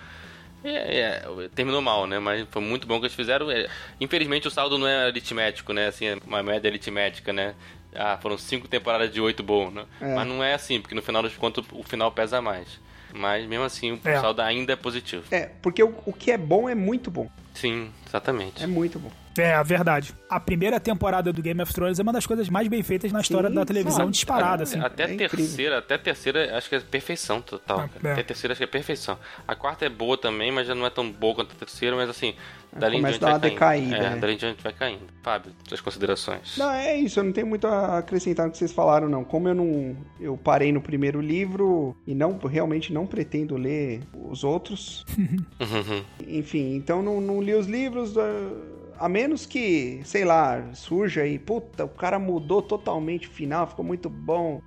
É, 0.63 0.99
é, 0.99 1.49
terminou 1.55 1.81
mal, 1.81 2.05
né? 2.05 2.19
Mas 2.19 2.45
foi 2.51 2.61
muito 2.61 2.85
bom 2.85 2.97
o 2.97 2.99
que 2.99 3.05
eles 3.05 3.15
fizeram. 3.15 3.49
É, 3.49 3.67
infelizmente 4.01 4.47
o 4.47 4.51
saldo 4.51 4.77
não 4.77 4.87
é 4.87 5.05
aritmético, 5.05 5.71
né? 5.71 5.87
Assim, 5.87 6.07
é 6.07 6.17
uma 6.25 6.43
média 6.43 6.69
aritmética, 6.69 7.31
né? 7.31 7.55
Ah, 7.95 8.17
foram 8.21 8.37
cinco 8.37 8.67
temporadas 8.67 9.11
de 9.11 9.21
oito 9.21 9.41
bom, 9.41 9.71
né? 9.71 9.85
É. 10.01 10.13
Mas 10.13 10.27
não 10.27 10.43
é 10.43 10.53
assim, 10.53 10.81
porque 10.81 10.93
no 10.93 11.01
final 11.01 11.21
dos 11.21 11.35
contos 11.35 11.65
o 11.71 11.83
final 11.83 12.11
pesa 12.11 12.41
mais. 12.41 12.79
Mas 13.13 13.47
mesmo 13.47 13.63
assim 13.63 13.93
o 13.93 13.99
é. 14.03 14.19
saldo 14.19 14.41
ainda 14.41 14.73
é 14.73 14.75
positivo. 14.75 15.23
É, 15.31 15.49
porque 15.61 15.81
o, 15.81 15.95
o 16.05 16.11
que 16.11 16.31
é 16.31 16.37
bom 16.37 16.67
é 16.67 16.75
muito 16.75 17.09
bom. 17.09 17.29
Sim, 17.59 17.89
exatamente. 18.07 18.63
É 18.63 18.67
muito 18.67 18.99
bom. 18.99 19.11
É, 19.41 19.53
a 19.53 19.63
verdade. 19.63 20.13
A 20.29 20.39
primeira 20.39 20.79
temporada 20.79 21.31
do 21.31 21.41
Game 21.41 21.61
of 21.61 21.73
Thrones 21.73 21.99
é 21.99 22.03
uma 22.03 22.13
das 22.13 22.25
coisas 22.25 22.49
mais 22.49 22.67
bem 22.67 22.81
feitas 22.83 23.11
na 23.11 23.21
história 23.21 23.49
Sim, 23.49 23.55
da 23.55 23.65
televisão 23.65 23.99
sabe? 23.99 24.11
disparada, 24.11 24.63
assim. 24.63 24.79
Até 24.79 25.05
a 25.05 25.13
é 25.13 25.15
terceira, 25.15 25.77
até 25.77 25.95
a 25.95 25.99
terceira 25.99 26.57
acho 26.57 26.69
que 26.69 26.75
é 26.75 26.79
perfeição 26.79 27.41
total. 27.41 27.81
Ah, 27.81 28.07
é. 28.07 28.11
Até 28.11 28.21
a 28.21 28.23
terceira 28.23 28.53
acho 28.53 28.59
que 28.59 28.63
é 28.63 28.67
perfeição. 28.67 29.17
A 29.47 29.55
quarta 29.55 29.85
é 29.85 29.89
boa 29.89 30.17
também, 30.17 30.51
mas 30.51 30.67
já 30.67 30.75
não 30.75 30.85
é 30.85 30.89
tão 30.89 31.09
boa 31.11 31.35
quanto 31.35 31.51
a 31.51 31.55
terceira, 31.55 31.95
mas 31.95 32.09
assim, 32.09 32.33
dali 32.73 32.97
em 32.97 33.03
diante 33.03 33.19
vai 33.19 33.39
decaída. 33.39 33.95
É, 33.95 34.09
né? 34.11 34.15
dali 34.17 34.33
em 34.33 34.37
diante 34.37 34.63
vai 34.63 34.73
caindo. 34.73 35.03
Fábio, 35.21 35.51
suas 35.67 35.81
considerações. 35.81 36.57
Não, 36.57 36.71
é 36.71 36.95
isso, 36.95 37.19
eu 37.19 37.23
não 37.23 37.31
tenho 37.31 37.47
muito 37.47 37.67
a 37.67 37.99
acrescentar 37.99 38.45
no 38.45 38.51
que 38.51 38.57
vocês 38.57 38.71
falaram, 38.71 39.07
não. 39.07 39.23
Como 39.23 39.47
eu 39.47 39.53
não. 39.53 39.95
Eu 40.19 40.37
parei 40.37 40.71
no 40.71 40.81
primeiro 40.81 41.21
livro 41.21 41.95
e 42.05 42.15
não 42.15 42.37
realmente 42.37 42.91
não 42.91 43.05
pretendo 43.05 43.55
ler 43.55 44.01
os 44.13 44.43
outros. 44.43 45.05
Enfim, 46.27 46.75
então 46.75 47.01
não, 47.01 47.21
não 47.21 47.39
li 47.47 47.53
os 47.55 47.67
livros. 47.67 48.15
Uh 48.15 48.77
a 48.99 49.07
menos 49.07 49.45
que, 49.45 50.01
sei 50.03 50.25
lá, 50.25 50.63
surja 50.73 51.21
aí, 51.21 51.37
puta, 51.37 51.85
o 51.85 51.89
cara 51.89 52.17
mudou 52.17 52.61
totalmente 52.61 53.27
o 53.27 53.31
final, 53.31 53.67
ficou 53.67 53.85
muito 53.85 54.09
bom. 54.09 54.61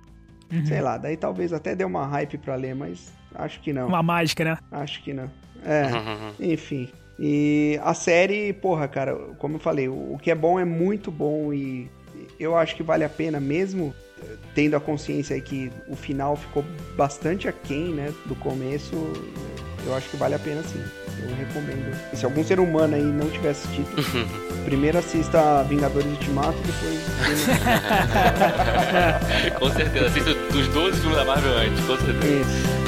Uhum. 0.51 0.65
Sei 0.65 0.81
lá, 0.81 0.97
daí 0.97 1.15
talvez 1.15 1.53
até 1.53 1.75
dê 1.75 1.83
uma 1.83 2.05
hype 2.05 2.37
pra 2.37 2.55
ler, 2.55 2.75
mas 2.75 3.13
acho 3.35 3.59
que 3.61 3.71
não. 3.71 3.87
Uma 3.87 4.03
mágica, 4.03 4.43
né? 4.43 4.57
Acho 4.71 5.01
que 5.03 5.13
não. 5.13 5.29
É, 5.63 5.83
uhum. 5.85 6.51
enfim. 6.51 6.89
E 7.19 7.79
a 7.83 7.93
série, 7.93 8.51
porra, 8.51 8.87
cara, 8.87 9.15
como 9.37 9.55
eu 9.55 9.59
falei, 9.59 9.87
o 9.87 10.17
que 10.21 10.31
é 10.31 10.35
bom 10.35 10.59
é 10.59 10.65
muito 10.65 11.11
bom 11.11 11.53
e 11.53 11.89
eu 12.39 12.57
acho 12.57 12.75
que 12.75 12.83
vale 12.83 13.03
a 13.03 13.09
pena 13.09 13.39
mesmo 13.39 13.93
tendo 14.53 14.75
a 14.75 14.79
consciência 14.79 15.35
aí 15.35 15.41
que 15.41 15.71
o 15.87 15.95
final 15.95 16.35
ficou 16.35 16.63
bastante 16.95 17.47
aquém, 17.47 17.89
né, 17.89 18.13
do 18.25 18.35
começo, 18.35 18.95
eu 19.85 19.95
acho 19.95 20.09
que 20.09 20.17
vale 20.17 20.35
a 20.35 20.39
pena 20.39 20.61
sim. 20.63 20.83
Eu 21.21 21.35
recomendo. 21.35 21.95
E 22.11 22.17
se 22.17 22.25
algum 22.25 22.43
ser 22.43 22.59
humano 22.59 22.95
aí 22.95 23.03
não 23.03 23.29
tiver 23.29 23.49
assistido, 23.49 23.87
primeiro 24.65 24.97
assista 24.97 25.63
Vingadores 25.63 26.07
Ultimato, 26.07 26.57
depois. 26.65 26.99
com 29.59 29.69
certeza, 29.71 30.05
assista 30.07 30.31
os 30.31 30.67
12 30.69 30.99
filmes 30.99 31.17
da 31.17 31.25
Marvel 31.25 31.57
antes, 31.57 31.79
com 31.85 31.97
certeza. 31.97 32.41
Isso. 32.41 32.80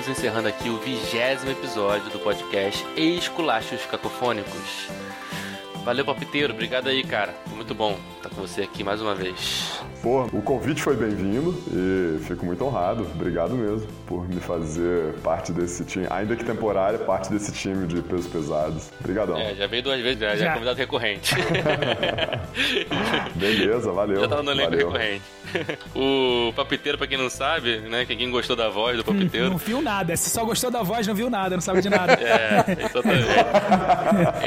Estamos 0.00 0.18
encerrando 0.18 0.48
aqui 0.48 0.70
o 0.70 0.78
vigésimo 0.78 1.50
episódio 1.50 2.10
do 2.10 2.18
podcast 2.20 2.86
Esculachos 2.96 3.84
Cacofônicos. 3.84 4.88
Valeu, 5.84 6.04
palpiteiro. 6.04 6.54
Obrigado 6.54 6.88
aí, 6.88 7.04
cara. 7.04 7.34
Foi 7.44 7.56
muito 7.56 7.74
bom 7.74 7.98
estar 8.16 8.30
com 8.30 8.36
você 8.36 8.62
aqui 8.62 8.82
mais 8.82 9.02
uma 9.02 9.14
vez. 9.14 9.80
Pô, 10.02 10.22
o 10.32 10.40
convite 10.40 10.82
foi 10.82 10.96
bem-vindo 10.96 11.54
e 11.70 12.18
fico 12.24 12.46
muito 12.46 12.64
honrado. 12.64 13.02
Obrigado 13.14 13.54
mesmo 13.54 13.86
por 14.06 14.26
me 14.26 14.40
fazer 14.40 15.12
parte 15.22 15.52
desse 15.52 15.84
time, 15.84 16.06
ainda 16.08 16.34
que 16.34 16.42
temporária, 16.42 16.98
parte 16.98 17.30
desse 17.30 17.52
time 17.52 17.86
de 17.86 18.00
pesos 18.00 18.26
pesados. 18.26 18.88
Obrigadão. 18.98 19.36
É, 19.38 19.54
já 19.54 19.66
veio 19.66 19.82
duas 19.82 20.00
vezes, 20.00 20.18
já, 20.18 20.34
já 20.36 20.50
é 20.50 20.52
convidado 20.54 20.78
recorrente. 20.78 21.34
Beleza, 23.36 23.92
valeu. 23.92 24.22
já 24.22 24.28
tava 24.28 24.42
no 24.42 24.52
elenco 24.52 24.70
recorrente. 24.74 25.22
O 25.94 26.50
palpiteiro, 26.54 26.96
pra 26.96 27.06
quem 27.06 27.18
não 27.18 27.28
sabe, 27.28 27.80
né, 27.80 28.06
que 28.06 28.16
quem 28.16 28.30
gostou 28.30 28.56
da 28.56 28.70
voz 28.70 28.96
do 28.96 28.98
Não 28.98 29.04
palpiteiro... 29.04 29.58
viu 29.58 29.82
nada. 29.82 30.16
Se 30.16 30.30
só 30.30 30.44
gostou 30.46 30.70
da 30.70 30.82
voz, 30.82 31.06
não 31.06 31.14
viu 31.14 31.28
nada, 31.28 31.56
não 31.56 31.60
sabe 31.60 31.82
de 31.82 31.90
nada. 31.90 32.14
É, 32.14 32.64
exatamente. 32.86 33.26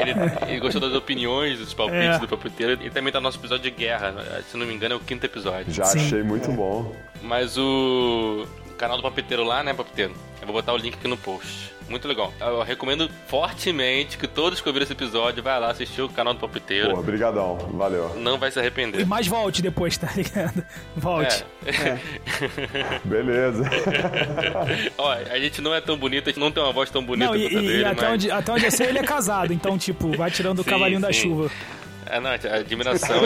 ele, 0.00 0.14
ele 0.50 0.60
gostou 0.60 0.80
das 0.80 0.94
opiniões, 0.94 1.58
dos 1.60 1.72
palpites 1.74 2.16
É. 2.16 2.18
do 2.18 2.26
palpiteiro 2.26 2.82
e 2.82 2.90
também 2.90 3.12
tá 3.12 3.20
no 3.20 3.24
nosso 3.24 3.38
episódio 3.38 3.62
de 3.62 3.70
guerra. 3.70 4.14
Se 4.50 4.56
não 4.56 4.66
me 4.66 4.74
engano, 4.74 4.94
é 4.94 4.96
o 4.96 5.00
quinto 5.00 5.24
episódio. 5.24 5.43
Já 5.68 5.84
Sim. 5.84 5.98
achei 5.98 6.22
muito 6.22 6.50
bom. 6.52 6.94
Mas 7.22 7.56
o 7.56 8.46
canal 8.76 8.96
do 8.96 9.02
Palpiteiro 9.02 9.44
lá, 9.44 9.62
né, 9.62 9.72
Palpiteiro? 9.72 10.14
Eu 10.40 10.46
vou 10.46 10.54
botar 10.56 10.72
o 10.74 10.76
link 10.76 10.94
aqui 10.94 11.08
no 11.08 11.16
post. 11.16 11.72
Muito 11.88 12.08
legal. 12.08 12.32
Eu 12.40 12.62
recomendo 12.62 13.10
fortemente 13.28 14.16
que 14.16 14.26
todos 14.26 14.58
que 14.60 14.66
ouviram 14.68 14.84
esse 14.84 14.92
episódio 14.94 15.42
vai 15.42 15.58
lá 15.60 15.70
assistir 15.70 16.00
o 16.00 16.08
canal 16.08 16.32
do 16.32 16.40
Palpiteiro. 16.40 16.90
Porra, 16.90 17.02
brigadão. 17.02 17.56
Valeu. 17.74 18.14
Não 18.16 18.38
vai 18.38 18.50
se 18.50 18.58
E 18.58 18.60
arrepender. 18.60 19.06
mais 19.06 19.26
volte 19.26 19.60
depois, 19.60 19.96
tá 19.98 20.08
ligado? 20.16 20.64
Volte. 20.96 21.44
É. 21.66 21.98
Beleza. 23.04 23.64
Ó, 24.96 25.12
a 25.12 25.38
gente 25.38 25.60
não 25.60 25.74
é 25.74 25.80
tão 25.80 25.96
bonito, 25.96 26.24
a 26.28 26.32
gente 26.32 26.40
não 26.40 26.50
tem 26.50 26.62
uma 26.62 26.72
voz 26.72 26.90
tão 26.90 27.04
bonita 27.04 27.26
Não, 27.26 27.36
e, 27.36 27.46
e- 27.46 27.50
dele, 27.50 27.80
e 27.82 27.84
até, 27.84 28.02
mas... 28.02 28.12
onde, 28.14 28.30
até 28.30 28.52
onde 28.52 28.64
eu 28.64 28.70
sei, 28.70 28.86
ele 28.88 28.98
é 28.98 29.02
casado, 29.02 29.52
então, 29.52 29.76
tipo, 29.76 30.16
vai 30.16 30.30
tirando 30.30 30.60
o 30.60 30.64
Sim, 30.64 30.70
cavalinho 30.70 31.00
da 31.00 31.12
sim. 31.12 31.20
chuva. 31.22 31.50
É, 32.06 32.20
não, 32.20 32.30
a 32.30 32.34
admiração 32.34 33.16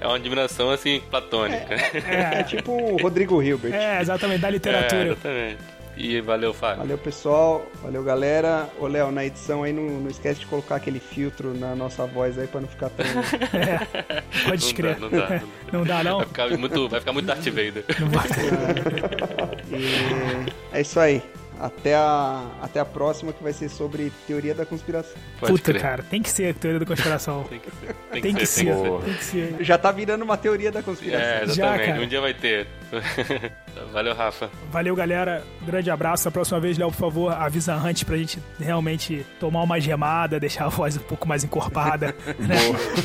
é 0.00 0.06
uma 0.06 0.16
admiração, 0.16 0.70
assim, 0.70 1.00
platônica. 1.10 1.74
É 1.74 2.42
tipo 2.42 2.72
o 2.72 2.96
Rodrigo 3.00 3.42
Hilbert. 3.42 3.74
É, 3.74 4.00
exatamente, 4.00 4.40
da 4.40 4.48
É, 4.48 4.50
literatura. 4.50 5.04
exatamente. 5.06 5.58
E 5.94 6.20
valeu, 6.22 6.54
Fábio. 6.54 6.78
Valeu, 6.78 6.96
pessoal. 6.96 7.66
Valeu, 7.82 8.02
galera. 8.02 8.66
Ô, 8.78 8.86
Léo, 8.86 9.12
na 9.12 9.26
edição 9.26 9.62
aí, 9.62 9.74
não, 9.74 9.82
não 10.00 10.08
esquece 10.10 10.40
de 10.40 10.46
colocar 10.46 10.76
aquele 10.76 10.98
filtro 10.98 11.52
na 11.52 11.74
nossa 11.76 12.06
voz 12.06 12.38
aí 12.38 12.46
pra 12.46 12.62
não 12.62 12.68
ficar 12.68 12.88
tão. 12.88 13.04
Pode 14.44 14.46
Não 14.46 14.54
escrever. 14.54 14.98
não 15.00 15.10
dá, 15.10 15.18
não 15.18 15.28
dá. 15.28 15.42
Não 15.72 15.84
dá, 15.84 16.02
não? 16.04 16.16
Vai 16.18 16.26
ficar 16.26 16.48
muito, 16.58 16.88
vai 16.88 17.00
ficar 17.00 17.12
muito 17.12 17.26
Darth 17.26 17.44
Vader. 17.44 17.84
E 19.70 20.76
é 20.76 20.80
isso 20.80 20.98
aí. 21.00 21.22
Até 21.62 21.94
a, 21.94 22.44
até 22.60 22.80
a 22.80 22.84
próxima, 22.84 23.32
que 23.32 23.40
vai 23.40 23.52
ser 23.52 23.68
sobre 23.68 24.12
teoria 24.26 24.52
da 24.52 24.66
conspiração. 24.66 25.12
Pode 25.38 25.52
Puta, 25.52 25.70
crer. 25.70 25.80
cara, 25.80 26.02
tem 26.02 26.20
que 26.20 26.28
ser 26.28 26.52
teoria 26.54 26.80
da 26.80 26.86
conspiração. 26.86 27.44
Tem 27.44 27.60
que 27.60 27.70
ser. 27.70 27.94
Tem 28.10 28.20
Tem 28.22 28.34
que 28.34 28.46
ser, 28.46 28.64
tem 28.64 28.74
que 28.82 28.88
Boa. 28.88 29.02
tem 29.02 29.14
que 29.14 29.24
ser. 29.24 29.56
Já 29.60 29.78
tá 29.78 29.92
virando 29.92 30.22
uma 30.24 30.36
teoria 30.36 30.72
da 30.72 30.82
conspiração. 30.82 31.24
É, 31.24 31.38
Já, 31.46 31.52
exatamente. 31.52 31.86
cara. 31.86 32.00
um 32.02 32.06
dia 32.08 32.20
vai 32.20 32.34
ter. 32.34 32.66
Valeu, 33.92 34.14
Rafa. 34.14 34.50
Valeu, 34.70 34.94
galera. 34.94 35.42
Grande 35.62 35.90
abraço. 35.90 36.26
Na 36.26 36.30
próxima 36.30 36.60
vez, 36.60 36.76
Léo, 36.78 36.90
por 36.90 36.96
favor, 36.98 37.32
avisa 37.32 37.74
antes 37.74 38.02
pra 38.02 38.16
gente 38.16 38.38
realmente 38.60 39.24
tomar 39.40 39.62
uma 39.62 39.80
gemada, 39.80 40.38
deixar 40.38 40.66
a 40.66 40.68
voz 40.68 40.96
um 40.96 41.00
pouco 41.00 41.26
mais 41.26 41.44
encorpada. 41.44 42.14
né? 42.38 42.56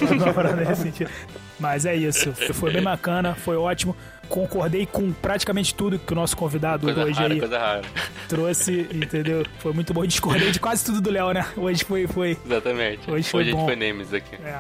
Nesse 0.68 0.82
sentido. 0.84 1.10
Mas 1.60 1.86
é 1.86 1.96
isso. 1.96 2.34
Foi 2.54 2.72
bem 2.72 2.84
bacana, 2.84 3.34
foi 3.36 3.56
ótimo. 3.56 3.96
Concordei 4.30 4.86
com 4.86 5.12
praticamente 5.14 5.74
tudo 5.74 5.98
que 5.98 6.12
o 6.12 6.16
nosso 6.16 6.36
convidado 6.36 6.86
Coisa 6.86 7.06
hoje 7.06 7.20
rara, 7.20 7.34
aí 7.34 7.40
coisa 7.40 7.58
rara. 7.58 7.82
trouxe, 8.28 8.82
entendeu? 8.94 9.46
Foi 9.60 9.72
muito 9.72 9.94
bom. 9.94 10.06
Discordei 10.06 10.52
de 10.52 10.60
quase 10.60 10.84
tudo 10.84 11.00
do 11.00 11.10
Léo, 11.10 11.32
né? 11.32 11.46
Hoje 11.56 11.84
foi. 11.86 12.06
foi 12.08 12.38
Exatamente. 12.46 13.10
Hoje 13.10 13.30
foi 13.30 13.42
a 13.42 13.46
gente 13.46 13.56
bom. 13.56 13.66
foi 13.66 13.76
Nemes 13.78 14.14
aqui. 14.14 14.36
é. 14.36 14.60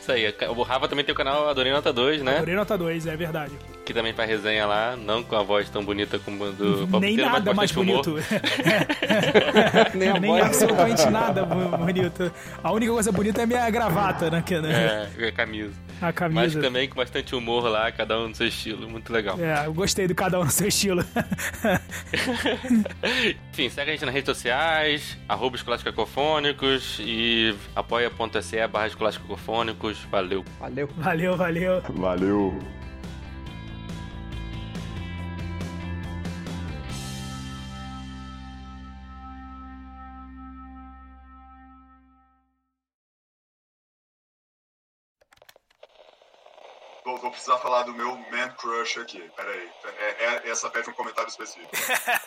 Isso 0.00 0.10
aí. 0.10 0.34
O 0.56 0.62
Rafa 0.62 0.88
também 0.88 1.04
tem 1.04 1.12
o 1.12 1.16
canal 1.16 1.48
Adorei 1.48 1.72
Nota 1.72 1.92
2, 1.92 2.22
né? 2.22 2.36
Adorei 2.36 2.56
nota 2.56 2.76
2, 2.76 3.06
é 3.06 3.16
verdade. 3.16 3.52
Que 3.84 3.92
também 3.92 4.12
faz 4.12 4.28
resenha 4.28 4.64
lá, 4.66 4.96
não 4.96 5.22
com 5.22 5.34
a 5.34 5.42
voz 5.42 5.68
tão 5.68 5.84
bonita 5.84 6.18
como 6.18 6.44
a 6.44 6.50
do 6.50 6.76
Nem 6.76 6.86
Palpiteiro, 6.86 7.22
mas 7.24 7.32
nada 7.32 7.54
mais 7.54 7.72
bonito. 7.72 8.14
Nem 9.94 10.08
a 10.08 10.20
Nem 10.20 10.40
absolutamente 10.40 11.10
nada 11.10 11.44
bonito. 11.44 12.32
A 12.62 12.72
única 12.72 12.92
coisa 12.92 13.10
bonita 13.10 13.40
é 13.40 13.44
a 13.44 13.46
minha 13.46 13.70
gravata, 13.70 14.30
né? 14.30 14.42
Que, 14.44 14.60
né? 14.60 15.08
É, 15.18 15.28
a 15.28 15.32
camisa. 15.32 15.74
A 16.00 16.06
Mas 16.06 16.14
camisa. 16.14 16.60
também 16.60 16.88
com 16.88 16.96
bastante 16.96 17.34
humor 17.34 17.68
lá, 17.68 17.90
cada 17.92 18.18
um 18.18 18.28
no 18.28 18.34
seu 18.34 18.48
estilo. 18.48 18.88
Muito 18.88 19.12
legal. 19.12 19.38
É, 19.40 19.66
eu 19.66 19.74
gostei 19.74 20.08
do 20.08 20.14
cada 20.14 20.40
um 20.40 20.44
no 20.44 20.50
seu 20.50 20.66
estilo. 20.68 21.04
Enfim, 23.52 23.68
segue 23.68 23.90
a 23.90 23.92
gente 23.92 24.04
nas 24.04 24.14
redes 24.14 24.26
sociais, 24.26 25.16
arroba 25.28 25.58
Cacofônicos 25.58 26.98
e 27.00 27.54
apoia.se 27.74 28.66
barra. 28.66 28.90
Valeu. 30.10 30.44
Valeu. 30.58 30.88
valeu, 30.96 31.36
valeu. 31.36 31.82
Valeu. 31.94 32.81
Vou, 47.12 47.20
vou 47.20 47.30
precisar 47.30 47.58
falar 47.58 47.82
do 47.82 47.92
meu 47.92 48.16
man 48.30 48.48
crush 48.56 48.98
aqui. 48.98 49.20
Peraí. 49.36 49.70
É, 49.98 50.24
é, 50.24 50.42
essa 50.50 50.70
pede 50.70 50.88
um 50.88 50.94
comentário 50.94 51.28
específico. 51.28 51.70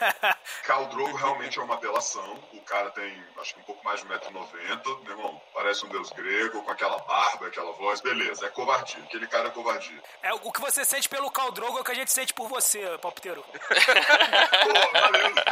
Khal 0.64 0.86
Drogo 0.88 1.16
realmente 1.18 1.58
é 1.58 1.64
uma 1.64 1.74
apelação. 1.74 2.38
O 2.54 2.62
cara 2.62 2.92
tem, 2.92 3.24
acho 3.40 3.56
que 3.56 3.62
um 3.62 3.64
pouco 3.64 3.84
mais 3.84 4.00
de 4.02 4.06
1,90m. 4.06 5.02
Meu 5.04 5.12
irmão, 5.14 5.42
parece 5.56 5.84
um 5.86 5.90
deus 5.90 6.12
grego, 6.12 6.62
com 6.62 6.70
aquela 6.70 7.00
barba, 7.00 7.48
aquela 7.48 7.72
voz. 7.74 8.00
Beleza, 8.02 8.46
é 8.46 8.50
covardia. 8.50 9.04
Aquele 9.04 9.26
cara 9.28 9.48
é 9.48 9.52
covardia. 9.52 10.00
É, 10.22 10.32
o 10.34 10.52
que 10.52 10.62
você 10.62 10.86
sente 10.86 11.10
pelo 11.10 11.32
Caldrogo 11.32 11.80
é 11.80 11.82
o 11.82 11.84
que 11.84 11.92
a 11.92 11.96
gente 11.96 12.12
sente 12.12 12.32
por 12.34 12.48
você, 12.48 12.96
palpiteiro. 13.00 13.44
Pô, 13.50 15.00
valeu. 15.00 15.34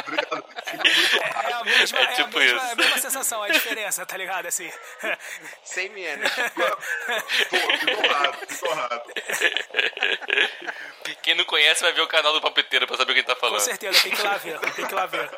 Obrigado. 0.00 0.44
Fico 0.66 0.84
muito 0.84 1.16
É 1.46 1.52
a 1.52 1.64
mesma, 1.64 1.98
É 1.98 2.02
é 2.02 2.06
a 2.06 2.12
tipo 2.14 2.38
mesma, 2.38 2.56
isso. 2.58 2.66
é 2.66 2.72
a 2.72 2.76
mesma 2.76 2.98
sensação, 2.98 3.42
a 3.42 3.48
diferença, 3.48 4.04
tá 4.04 4.16
ligado? 4.16 4.46
Assim. 4.46 4.70
Same 5.64 6.02
energy. 6.02 6.34
Pô, 7.50 7.56
fico 7.78 8.06
honrado, 8.06 8.38
fico 8.48 8.68
honrado. 8.70 9.02
Quem 11.22 11.34
não 11.34 11.44
conhece 11.44 11.82
vai 11.82 11.92
ver 11.92 12.00
o 12.02 12.06
canal 12.08 12.32
do 12.32 12.40
Palpiteiro 12.40 12.86
pra 12.86 12.96
saber 12.96 13.12
o 13.12 13.14
que 13.14 13.20
ele 13.20 13.26
tá 13.26 13.34
Com 13.34 13.40
falando. 13.40 13.60
certeza, 13.60 14.00
tem 14.02 14.12
que 14.12 14.20
ir 14.20 14.24
lá 14.24 14.36
ver, 14.36 14.58
tem 14.60 14.72
que 14.86 14.92
ir 14.92 14.94
lá 14.94 15.06
ver. 15.06 15.30